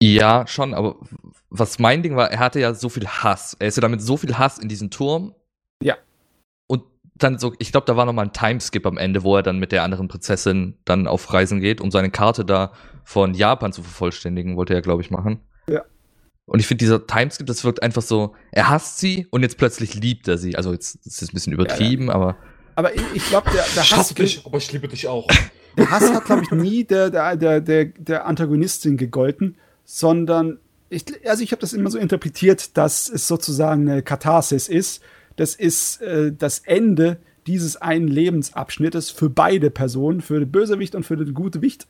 Ja, 0.03 0.45
schon, 0.48 0.73
aber 0.73 0.98
was 1.49 1.80
mein 1.80 2.03
Ding 2.03 2.15
war, 2.15 2.32
er 2.32 2.40
hatte 2.40 2.59
ja 2.59 2.73
so 2.73 2.90
viel 2.90 3.07
Hass. 3.07 3.56
Er 3.59 3.67
ist 3.67 3.77
ja 3.77 3.82
damit 3.82 4.01
so 4.01 4.17
viel 4.17 4.38
Hass 4.38 4.57
in 4.57 4.67
diesen 4.67 4.90
Turm. 4.90 5.33
Ja. 5.82 5.95
Und 6.67 6.83
dann 7.15 7.38
so, 7.40 7.53
ich 7.59 7.72
glaube, 7.72 7.85
da 7.85 7.95
war 7.95 8.06
noch 8.06 8.14
mal 8.14 8.23
ein 8.23 8.33
Timeskip 8.33 8.85
am 8.85 8.98
Ende, 8.98 9.23
wo 9.23 9.35
er 9.38 9.43
dann 9.43 9.59
mit 9.59 9.72
der 9.72 9.83
anderen 9.83 10.07
Prinzessin 10.07 10.77
dann 10.85 11.07
auf 11.07 11.32
Reisen 11.32 11.61
geht, 11.61 11.80
um 11.80 11.91
seine 11.91 12.09
Karte 12.09 12.43
da 12.43 12.73
von 13.06 13.33
Japan 13.33 13.72
zu 13.72 13.83
vervollständigen, 13.83 14.57
wollte 14.57 14.73
er, 14.73 14.82
glaube 14.82 15.01
ich, 15.01 15.11
machen. 15.11 15.40
Ja. 15.69 15.83
Und 16.45 16.59
ich 16.59 16.67
finde, 16.67 16.83
dieser 16.83 17.07
Timeskip, 17.07 17.48
das 17.48 17.64
wirkt 17.64 17.82
einfach 17.83 18.01
so, 18.01 18.35
er 18.51 18.69
hasst 18.69 18.98
sie 18.99 19.27
und 19.32 19.43
jetzt 19.43 19.57
plötzlich 19.57 19.93
liebt 19.93 20.27
er 20.27 20.38
sie. 20.38 20.57
Also 20.57 20.73
jetzt 20.73 21.06
das 21.06 21.22
ist 21.22 21.32
ein 21.32 21.33
bisschen 21.35 21.53
übertrieben, 21.53 22.09
aber 22.09 22.35
Aber 22.75 22.93
ich, 22.93 23.03
ich 23.14 23.25
glaube, 23.27 23.49
der, 23.51 23.64
der 23.75 23.83
Ich 23.83 23.95
Hass, 23.95 24.14
dich, 24.14 24.45
aber 24.45 24.57
ich 24.57 24.72
liebe 24.73 24.88
dich 24.88 25.07
auch. 25.07 25.27
der 25.77 25.90
Hass 25.91 26.11
hat, 26.14 26.25
glaube 26.25 26.43
ich, 26.43 26.51
nie 26.51 26.83
der, 26.83 27.09
der, 27.09 27.35
der, 27.38 27.61
der, 27.61 27.85
der 27.85 28.25
Antagonistin 28.25 28.98
gegolten, 28.98 29.57
sondern 29.85 30.59
ich, 30.89 31.05
also 31.27 31.43
ich 31.43 31.51
habe 31.51 31.61
das 31.61 31.73
immer 31.73 31.89
so 31.89 31.97
interpretiert, 31.97 32.77
dass 32.77 33.09
es 33.09 33.27
sozusagen 33.27 33.89
eine 33.89 34.03
Katharsis 34.03 34.69
ist. 34.69 35.01
Das 35.35 35.55
ist 35.55 36.01
äh, 36.01 36.31
das 36.31 36.59
Ende 36.59 37.17
dieses 37.47 37.77
einen 37.77 38.07
Lebensabschnittes 38.07 39.09
für 39.09 39.29
beide 39.29 39.71
Personen, 39.71 40.21
für 40.21 40.39
den 40.39 40.51
Bösewicht 40.51 40.95
und 40.95 41.05
für 41.05 41.17
den 41.17 41.33
Gutewicht. 41.33 41.87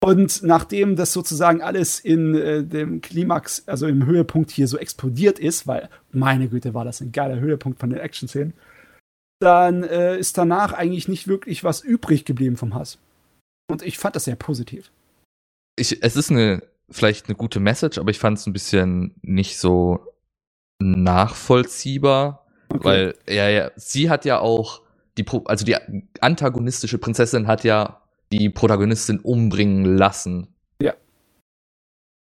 Und 0.00 0.44
nachdem 0.44 0.94
das 0.94 1.12
sozusagen 1.12 1.60
alles 1.60 1.98
in 1.98 2.34
äh, 2.36 2.62
dem 2.62 3.00
Klimax, 3.00 3.66
also 3.66 3.88
im 3.88 4.06
Höhepunkt 4.06 4.50
hier 4.50 4.68
so 4.68 4.78
explodiert 4.78 5.40
ist, 5.40 5.66
weil 5.66 5.88
meine 6.12 6.48
Güte 6.48 6.72
war 6.72 6.84
das 6.84 7.00
ein 7.00 7.10
geiler 7.10 7.40
Höhepunkt 7.40 7.80
von 7.80 7.90
den 7.90 7.98
Action-Szenen, 7.98 8.52
dann 9.40 9.82
äh, 9.82 10.16
ist 10.16 10.38
danach 10.38 10.72
eigentlich 10.72 11.08
nicht 11.08 11.26
wirklich 11.26 11.64
was 11.64 11.80
übrig 11.80 12.24
geblieben 12.24 12.56
vom 12.56 12.74
Hass. 12.74 12.98
Und 13.68 13.82
ich 13.82 13.98
fand 13.98 14.14
das 14.14 14.24
sehr 14.24 14.36
positiv. 14.36 14.90
ich, 15.78 16.02
es 16.02 16.16
ist 16.16 16.30
eine, 16.30 16.62
vielleicht 16.90 17.26
eine 17.26 17.36
gute 17.36 17.60
Message, 17.60 17.98
aber 17.98 18.10
ich 18.10 18.18
fand 18.18 18.38
es 18.38 18.46
ein 18.46 18.52
bisschen 18.52 19.14
nicht 19.22 19.58
so 19.58 20.00
nachvollziehbar, 20.78 22.44
Okay. 22.70 22.84
weil 22.84 23.14
ja, 23.26 23.48
ja, 23.48 23.70
sie 23.76 24.10
hat 24.10 24.24
ja 24.24 24.40
auch 24.40 24.82
die, 25.16 25.24
also 25.46 25.64
die 25.64 25.76
antagonistische 26.20 26.98
Prinzessin 26.98 27.46
hat 27.46 27.64
ja 27.64 28.02
die 28.30 28.50
Protagonistin 28.50 29.20
umbringen 29.20 29.84
lassen. 29.96 30.54
Ja. 30.80 30.94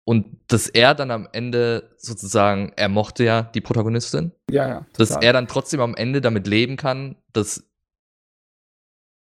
Und 0.06 0.26
dass 0.48 0.68
er 0.68 0.96
dann 0.96 1.12
am 1.12 1.30
Ende 1.32 1.92
sozusagen, 1.98 2.74
er 2.76 2.90
mochte 2.90 3.24
ja 3.24 3.44
die 3.44 3.62
Protagonistin, 3.62 4.32
ja, 4.50 4.68
ja. 4.68 4.86
dass 4.98 5.10
total. 5.10 5.24
er 5.24 5.34
dann 5.34 5.48
trotzdem 5.48 5.80
am 5.80 5.96
Ende 5.96 6.20
damit 6.20 6.48
leben 6.48 6.76
kann, 6.78 7.16
dass, 7.32 7.64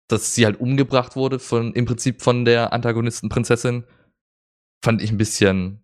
dass 0.07 0.35
sie 0.35 0.45
halt 0.45 0.59
umgebracht 0.59 1.15
wurde 1.15 1.39
von, 1.39 1.73
im 1.73 1.85
Prinzip 1.85 2.21
von 2.21 2.45
der 2.45 2.73
Antagonistenprinzessin, 2.73 3.85
fand 4.83 5.01
ich 5.01 5.11
ein 5.11 5.17
bisschen 5.17 5.83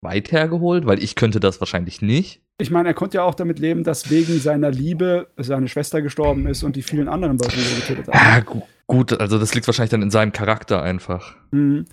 weit 0.00 0.32
hergeholt, 0.32 0.86
weil 0.86 1.02
ich 1.02 1.14
könnte 1.14 1.40
das 1.40 1.60
wahrscheinlich 1.60 2.02
nicht. 2.02 2.42
Ich 2.60 2.70
meine, 2.70 2.88
er 2.88 2.94
konnte 2.94 3.18
ja 3.18 3.22
auch 3.22 3.34
damit 3.34 3.58
leben, 3.58 3.84
dass 3.84 4.10
wegen 4.10 4.38
seiner 4.40 4.70
Liebe 4.70 5.28
seine 5.36 5.68
Schwester 5.68 6.02
gestorben 6.02 6.46
ist 6.46 6.64
und 6.64 6.74
die 6.76 6.82
vielen 6.82 7.08
anderen 7.08 7.38
Leute, 7.38 7.56
getötet 7.56 8.08
Ja, 8.08 8.36
hat. 8.36 8.46
gu 8.46 8.62
gut, 8.86 9.12
also 9.12 9.38
das 9.38 9.54
liegt 9.54 9.66
wahrscheinlich 9.68 9.90
dann 9.90 10.02
in 10.02 10.10
seinem 10.10 10.32
Charakter 10.32 10.82
einfach. 10.82 11.36
Mhm. 11.52 11.86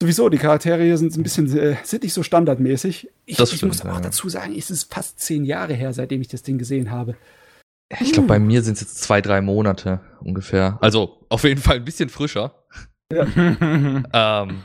Sowieso, 0.00 0.28
die 0.28 0.38
Charaktere 0.38 0.84
hier 0.84 0.96
sind 0.96 1.16
ein 1.16 1.24
bisschen, 1.24 1.56
äh, 1.56 1.76
sind 1.82 2.04
nicht 2.04 2.12
so 2.12 2.22
standardmäßig. 2.22 3.08
Ich, 3.26 3.38
ich 3.38 3.48
stimmt, 3.48 3.72
muss 3.72 3.82
auch 3.82 3.94
ja. 3.94 4.00
dazu 4.00 4.28
sagen, 4.28 4.54
es 4.56 4.70
ist 4.70 4.92
fast 4.92 5.18
zehn 5.18 5.44
Jahre 5.44 5.74
her, 5.74 5.92
seitdem 5.92 6.20
ich 6.20 6.28
das 6.28 6.44
Ding 6.44 6.56
gesehen 6.56 6.92
habe. 6.92 7.16
Ich 8.00 8.12
glaube, 8.12 8.28
bei 8.28 8.38
mir 8.38 8.62
sind 8.62 8.74
es 8.74 8.80
jetzt 8.80 9.02
zwei, 9.02 9.20
drei 9.20 9.40
Monate 9.40 10.00
ungefähr. 10.20 10.78
Also 10.82 11.24
auf 11.30 11.42
jeden 11.44 11.60
Fall 11.60 11.76
ein 11.76 11.84
bisschen 11.84 12.08
frischer. 12.08 12.54
Ähm, 14.12 14.62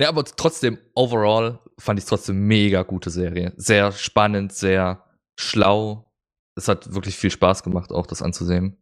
ne, 0.00 0.08
aber 0.08 0.24
trotzdem, 0.24 0.78
overall 0.94 1.60
fand 1.78 1.98
ich 1.98 2.04
es 2.04 2.08
trotzdem 2.08 2.46
mega 2.46 2.82
gute 2.82 3.10
Serie. 3.10 3.52
Sehr 3.56 3.92
spannend, 3.92 4.52
sehr 4.52 5.04
schlau. 5.38 6.10
Es 6.56 6.68
hat 6.68 6.92
wirklich 6.92 7.16
viel 7.16 7.30
Spaß 7.30 7.62
gemacht, 7.62 7.92
auch 7.92 8.06
das 8.06 8.22
anzusehen. 8.22 8.76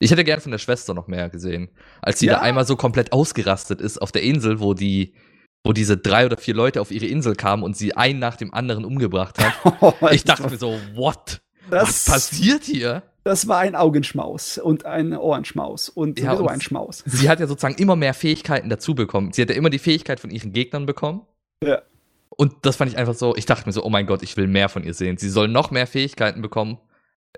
Ich 0.00 0.10
hätte 0.10 0.24
gern 0.24 0.40
von 0.40 0.50
der 0.50 0.58
Schwester 0.58 0.92
noch 0.92 1.06
mehr 1.06 1.30
gesehen. 1.30 1.70
Als 2.02 2.18
sie 2.18 2.26
Ja. 2.26 2.34
da 2.34 2.40
einmal 2.40 2.66
so 2.66 2.76
komplett 2.76 3.12
ausgerastet 3.12 3.80
ist 3.80 4.02
auf 4.02 4.10
der 4.12 4.22
Insel, 4.22 4.60
wo 4.60 4.74
die, 4.74 5.14
wo 5.64 5.72
diese 5.72 5.96
drei 5.96 6.26
oder 6.26 6.36
vier 6.36 6.54
Leute 6.54 6.80
auf 6.80 6.90
ihre 6.90 7.06
Insel 7.06 7.34
kamen 7.36 7.62
und 7.62 7.76
sie 7.76 7.94
einen 7.96 8.18
nach 8.18 8.36
dem 8.36 8.52
anderen 8.52 8.84
umgebracht 8.84 9.38
hat. 9.38 9.94
Ich 10.12 10.24
dachte 10.24 10.50
mir 10.50 10.58
so, 10.58 10.78
what? 10.94 11.40
das, 11.70 11.88
Was 11.88 12.04
passiert 12.04 12.64
hier? 12.64 13.02
Das 13.24 13.48
war 13.48 13.58
ein 13.58 13.74
Augenschmaus 13.74 14.58
und 14.58 14.84
ein 14.86 15.16
Ohrenschmaus 15.16 15.88
und 15.88 16.20
Ja, 16.20 16.34
und- 16.34 16.48
ein 16.48 16.60
Schmaus. 16.60 17.02
Sie 17.06 17.28
hat 17.28 17.40
ja 17.40 17.46
sozusagen 17.46 17.74
immer 17.76 17.96
mehr 17.96 18.14
Fähigkeiten 18.14 18.68
dazu 18.68 18.94
bekommen. 18.94 19.32
Sie 19.32 19.42
hat 19.42 19.50
ja 19.50 19.56
immer 19.56 19.70
die 19.70 19.78
Fähigkeit 19.78 20.20
von 20.20 20.30
ihren 20.30 20.52
Gegnern 20.52 20.86
bekommen. 20.86 21.22
Ja. 21.62 21.82
Und 22.36 22.54
das 22.62 22.76
fand 22.76 22.90
ich 22.90 22.98
einfach 22.98 23.14
so, 23.14 23.34
ich 23.36 23.46
dachte 23.46 23.66
mir 23.66 23.72
so, 23.72 23.84
oh 23.84 23.90
mein 23.90 24.06
Gott, 24.06 24.22
ich 24.22 24.36
will 24.36 24.46
mehr 24.46 24.68
von 24.68 24.84
ihr 24.84 24.92
sehen. 24.94 25.16
Sie 25.16 25.28
soll 25.30 25.48
noch 25.48 25.70
mehr 25.70 25.86
Fähigkeiten 25.86 26.42
bekommen. 26.42 26.78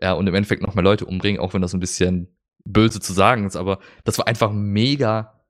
Ja, 0.03 0.13
und 0.15 0.27
im 0.27 0.35
Endeffekt 0.35 0.63
noch 0.63 0.75
mehr 0.75 0.85
Leute 0.85 1.07
umbringen, 1.07 1.41
auch 1.41 1.55
wenn 1.55 1.63
das 1.63 1.73
ein 1.75 1.81
bisschen 1.81 2.29
böse 2.65 3.01
zu 3.01 3.13
sagen 3.13 3.47
ist, 3.47 3.57
aber 3.57 3.79
das 4.05 4.19
war 4.19 4.27
einfach 4.27 4.51
mega 4.53 5.41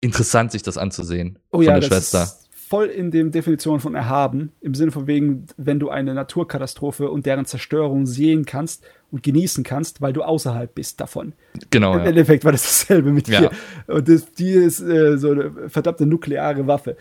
interessant, 0.00 0.52
sich 0.52 0.62
das 0.62 0.78
anzusehen. 0.78 1.38
Oh 1.50 1.58
von 1.58 1.64
ja, 1.64 1.72
der 1.72 1.80
das 1.80 1.88
Schwester. 1.88 2.22
ist 2.22 2.49
voll 2.70 2.86
in 2.86 3.10
dem 3.10 3.32
Definition 3.32 3.80
von 3.80 3.96
erhaben, 3.96 4.52
im 4.60 4.74
Sinne 4.74 4.92
von 4.92 5.08
wegen, 5.08 5.46
wenn 5.56 5.80
du 5.80 5.90
eine 5.90 6.14
Naturkatastrophe 6.14 7.10
und 7.10 7.26
deren 7.26 7.44
Zerstörung 7.44 8.06
sehen 8.06 8.44
kannst 8.46 8.84
und 9.10 9.24
genießen 9.24 9.64
kannst, 9.64 10.00
weil 10.00 10.12
du 10.12 10.22
außerhalb 10.22 10.72
bist 10.72 11.00
davon. 11.00 11.32
Genau, 11.70 11.94
Im 11.94 11.98
ja. 12.00 12.04
Endeffekt 12.06 12.44
war 12.44 12.52
das 12.52 12.62
dasselbe 12.62 13.10
mit 13.10 13.26
Ja. 13.28 13.40
dir. 13.40 13.50
Und 13.88 14.08
das, 14.08 14.30
die 14.32 14.50
ist 14.52 14.80
äh, 14.80 15.18
so 15.18 15.32
eine 15.32 15.68
verdammte 15.68 16.06
nukleare 16.06 16.66
Waffe. 16.68 16.96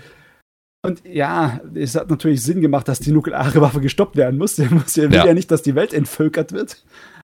Und 0.82 1.06
ja, 1.06 1.60
es 1.76 1.94
hat 1.96 2.10
natürlich 2.10 2.42
Sinn 2.42 2.62
gemacht, 2.62 2.88
dass 2.88 3.00
die 3.00 3.12
nukleare 3.12 3.62
Waffe 3.62 3.80
gestoppt 3.80 4.16
werden 4.16 4.40
muss. 4.40 4.56
Der 4.56 4.72
muss 4.72 4.96
ja, 4.96 5.04
will 5.04 5.14
Ja. 5.18 5.26
ja 5.28 5.34
nicht, 5.36 5.52
dass 5.52 5.62
die 5.62 5.76
Welt 5.76 5.94
entvölkert 5.94 6.52
wird. 6.52 6.84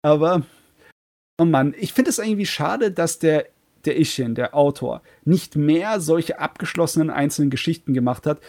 Aber, 0.02 0.42
oh 1.40 1.44
Mann, 1.44 1.72
ich 1.78 1.92
finde 1.92 2.10
es 2.10 2.18
irgendwie 2.18 2.46
schade, 2.46 2.90
dass 2.90 3.20
der, 3.20 3.46
der 3.86 3.98
Ishin, 3.98 4.34
der 4.34 4.54
Autor, 4.54 5.02
nicht 5.24 5.56
mehr 5.56 6.00
solche 6.00 6.38
abgeschlossenen 6.38 7.10
einzelnen 7.10 7.50
Geschichten 7.50 7.94
gemacht 7.94 8.26
hat 8.26 8.40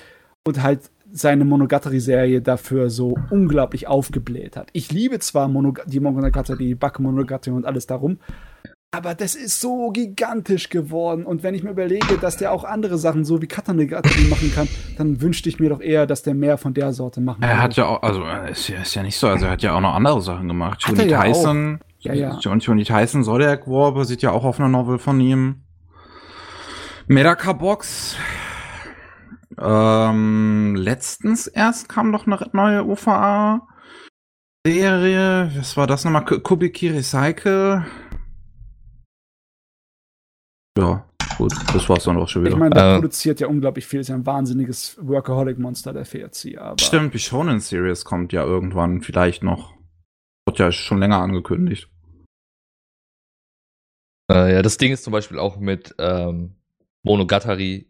und 0.48 0.62
halt 0.62 0.82
seine 1.12 1.46
Monogatari-Serie 1.46 2.42
dafür 2.42 2.90
so 2.90 3.16
unglaublich 3.30 3.88
aufgebläht 3.88 4.58
hat. 4.58 4.70
Ich 4.74 4.92
liebe 4.92 5.20
zwar 5.20 5.48
Monog 5.48 5.84
die 5.86 6.00
Monogatari, 6.00 6.66
die 6.68 6.76
Bakke-Monogatari 6.76 7.56
und 7.56 7.66
alles 7.66 7.88
darum, 7.88 8.20
aber 8.96 9.14
das 9.14 9.36
ist 9.36 9.60
so 9.60 9.90
gigantisch 9.92 10.70
geworden. 10.70 11.26
Und 11.26 11.44
wenn 11.44 11.54
ich 11.54 11.64
mir 11.64 11.72
überlege, 11.72 12.18
dass 12.22 12.38
der 12.38 12.54
auch 12.54 12.64
andere 12.64 12.98
Sachen 12.98 13.26
so 13.26 13.42
wie 13.42 13.48
Katanegatari 13.48 14.24
machen 14.30 14.52
kann, 14.56 14.70
dann 14.98 15.20
wünschte 15.22 15.50
ich 15.50 15.60
mir 15.60 15.70
doch 15.70 15.82
eher, 15.82 16.06
dass 16.08 16.24
der 16.24 16.34
mehr 16.34 16.58
von 16.58 16.74
der 16.74 16.94
Sorte 16.94 17.20
machen 17.20 17.44
Er 17.44 17.50
würde. 17.50 17.62
hat 17.62 17.76
ja 17.76 17.86
auch, 17.88 18.02
also 18.02 18.24
ist 18.50 18.70
ja, 18.70 18.82
ist 18.82 18.96
ja 18.96 19.04
nicht 19.04 19.18
so, 19.18 19.28
also 19.28 19.48
er 19.48 19.52
hat 19.52 19.62
ja 19.62 19.76
auch 19.76 19.82
noch 19.82 19.96
andere 19.96 20.22
Sachen 20.22 20.48
gemacht. 20.48 20.86
Hat 20.88 20.98
er 20.98 21.08
ja 21.08 21.24
Tyson, 21.24 21.80
Ja, 22.06 22.14
ja. 22.14 22.38
John, 22.40 22.60
Johnny 22.60 22.84
Tyson 22.84 23.24
Zodiac 23.24 23.68
War 23.68 23.94
basiert 23.94 24.22
ja 24.22 24.32
auch 24.32 24.44
auf 24.46 24.60
einer 24.60 24.70
Novel 24.70 25.00
von 25.00 25.20
ihm. 25.20 25.64
Medaka 27.08 27.54
Box. 27.54 28.16
Ähm, 29.58 30.76
letztens 30.76 31.48
erst 31.48 31.88
kam 31.88 32.12
noch 32.12 32.28
eine 32.28 32.38
neue 32.54 32.84
UVA-Serie. 32.86 33.62
Was 35.56 35.78
war 35.78 35.88
das 35.88 36.04
nochmal? 36.04 36.26
Kubiki 36.26 36.90
Recycle. 36.90 37.86
Ja, 40.78 41.06
gut, 41.38 41.54
das 41.74 41.88
war's 41.88 42.04
dann 42.04 42.18
auch 42.18 42.28
schon 42.28 42.44
wieder. 42.44 42.52
Ich 42.54 42.60
meine, 42.60 42.76
der 42.76 42.92
Äh. 42.92 42.96
produziert 42.96 43.40
ja 43.40 43.48
unglaublich 43.48 43.88
viel, 43.88 44.02
ist 44.02 44.10
ja 44.10 44.16
ein 44.16 44.26
wahnsinniges 44.26 44.98
Workaholic-Monster, 45.02 45.94
der 45.94 46.04
FERC. 46.06 46.58
Aber 46.58 46.76
Stimmt, 46.82 47.14
die 47.14 47.20
Shonen 47.20 47.62
Series 47.62 48.04
kommt 48.04 48.34
ja 48.34 48.44
irgendwann 48.44 49.02
vielleicht 49.02 49.42
noch. 49.44 49.74
Wird 50.48 50.60
ja 50.60 50.72
schon 50.74 51.00
länger 51.00 51.22
angekündigt. 51.22 51.90
Äh, 54.32 54.54
ja, 54.54 54.62
das 54.62 54.78
Ding 54.78 54.92
ist 54.92 55.04
zum 55.04 55.14
Beispiel 55.14 55.40
auch 55.40 55.58
mit 55.58 55.96
ähm, 56.00 56.56
Monogatari. 57.04 57.88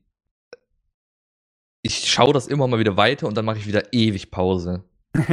Ich 1.81 2.11
schaue 2.11 2.33
das 2.33 2.47
immer 2.47 2.67
mal 2.67 2.80
wieder 2.80 2.97
weiter 2.97 3.27
und 3.27 3.35
dann 3.38 3.45
mache 3.45 3.57
ich 3.59 3.67
wieder 3.67 3.93
ewig 3.93 4.31
Pause. 4.31 4.83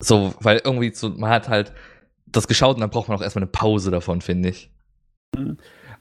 So, 0.00 0.34
weil 0.40 0.60
irgendwie 0.64 0.94
so, 0.94 1.08
man 1.10 1.30
hat 1.30 1.48
halt 1.48 1.72
das 2.26 2.46
geschaut 2.46 2.76
und 2.76 2.80
dann 2.80 2.90
braucht 2.90 3.08
man 3.08 3.18
auch 3.18 3.22
erstmal 3.22 3.42
eine 3.42 3.50
Pause 3.50 3.90
davon, 3.90 4.20
finde 4.20 4.50
ich. 4.50 4.70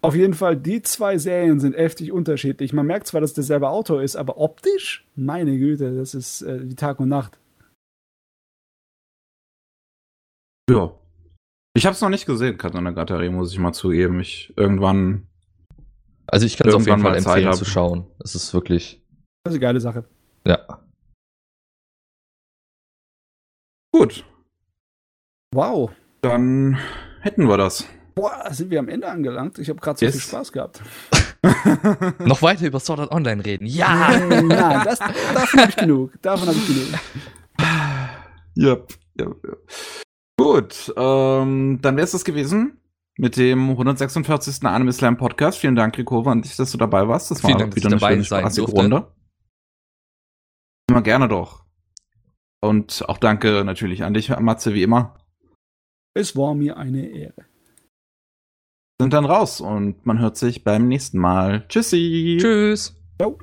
Auf 0.02 0.16
jeden 0.16 0.34
Fall, 0.34 0.56
die 0.56 0.82
zwei 0.84 1.18
Serien 1.18 1.60
sind 1.60 1.76
heftig 1.76 2.12
unterschiedlich. 2.12 2.74
Man 2.74 2.86
merkt 2.86 3.08
zwar, 3.08 3.22
dass 3.22 3.34
derselbe 3.34 3.70
Autor 3.70 4.04
ist, 4.04 4.16
aber 4.16 4.38
optisch, 4.38 5.08
meine 5.16 5.58
Güte, 5.58 5.96
das 5.96 6.14
ist 6.14 6.44
äh, 6.44 6.70
wie 6.70 6.76
Tag 6.76 7.00
und 7.00 7.10
Nacht. 7.10 7.40
Ja. 10.70 10.94
Ich 11.78 11.86
hab's 11.86 12.02
noch 12.02 12.10
nicht 12.10 12.26
gesehen, 12.26 12.58
Katanagatari, 12.58 13.30
muss 13.30 13.54
ich 13.54 13.60
mal 13.60 13.72
zugeben. 13.72 14.20
Ich 14.20 14.52
irgendwann. 14.58 15.28
Also 16.26 16.48
ich 16.48 16.58
kann 16.58 16.68
es 16.68 16.74
auf 16.74 16.82
jeden 16.82 16.90
Irgendwann 16.90 17.22
Fall 17.24 17.36
empfehlen 17.36 17.54
zu 17.54 17.66
schauen. 17.66 18.08
Es 18.20 18.34
ist 18.34 18.52
wirklich, 18.52 19.00
Das 19.44 19.54
ist 19.54 19.58
eine 19.58 19.60
geile 19.60 19.80
Sache. 19.80 20.06
ja. 20.48 20.58
Gut, 23.94 24.26
Wow. 25.54 25.92
dann 26.22 26.80
hätten 27.22 27.48
wir 27.48 27.58
das. 27.58 27.86
Boah, 28.16 28.52
sind 28.52 28.72
wir 28.72 28.80
am 28.80 28.90
Ende 28.90 29.08
angelangt? 29.08 29.60
Ich 29.60 29.70
habe 29.70 29.80
gerade 29.80 30.00
so 30.00 30.06
Yes. 30.06 30.16
viel 30.16 30.22
Spaß 30.24 30.52
gehabt. 30.52 30.82
Noch 32.26 32.42
weiter 32.42 32.66
über 32.66 32.80
Sword 32.80 33.02
Art 33.02 33.12
Online 33.12 33.46
reden. 33.46 33.68
Ja! 33.68 34.18
Nein, 34.18 34.48
nein, 34.48 34.82
das, 34.84 34.98
davon 34.98 35.60
habe 35.60 35.70
ich 35.70 35.76
genug. 35.76 36.22
Davon 36.24 36.48
habe 36.48 36.58
ich 36.58 36.68
genug. 36.68 37.00
Yep, 38.58 38.94
yep, 39.20 39.46
yep. 39.46 40.07
Gut, 40.48 40.94
ähm, 40.96 41.80
dann 41.82 41.98
wäre 41.98 42.06
es 42.06 42.12
das 42.12 42.24
gewesen 42.24 42.80
mit 43.18 43.36
dem 43.36 43.72
146. 43.72 44.64
Anime 44.64 44.94
Slam 44.94 45.18
Podcast. 45.18 45.60
Vielen 45.60 45.76
Dank, 45.76 45.98
Rico, 45.98 46.22
an 46.22 46.42
dich, 46.42 46.56
dass 46.56 46.72
du 46.72 46.78
dabei 46.78 47.06
warst. 47.06 47.30
Das 47.32 47.44
war 47.44 47.50
Vielen 47.50 47.60
Dank, 47.60 47.76
wieder 47.76 47.90
dass 47.90 48.02
eine 48.02 48.24
schöne, 48.24 48.42
spaßige. 48.42 48.70
Runde. 48.70 49.12
Immer 50.90 51.02
gerne 51.02 51.28
doch. 51.28 51.66
Und 52.62 53.04
auch 53.10 53.18
danke 53.18 53.66
natürlich 53.66 54.06
an 54.06 54.14
dich, 54.14 54.30
Matze, 54.40 54.74
wie 54.74 54.84
immer. 54.84 55.18
Es 56.14 56.38
war 56.38 56.56
mir 56.56 56.78
eine 56.78 57.08
Ehre. 57.10 57.46
Sind 59.02 59.12
dann 59.12 59.26
raus 59.26 59.60
und 59.60 60.06
man 60.06 60.20
hört 60.20 60.38
sich 60.38 60.64
beim 60.64 60.88
nächsten 60.88 61.20
Mal. 61.20 61.66
Tschüssi. 61.68 62.38
Tschüss. 62.40 62.96
Ciao. 63.20 63.38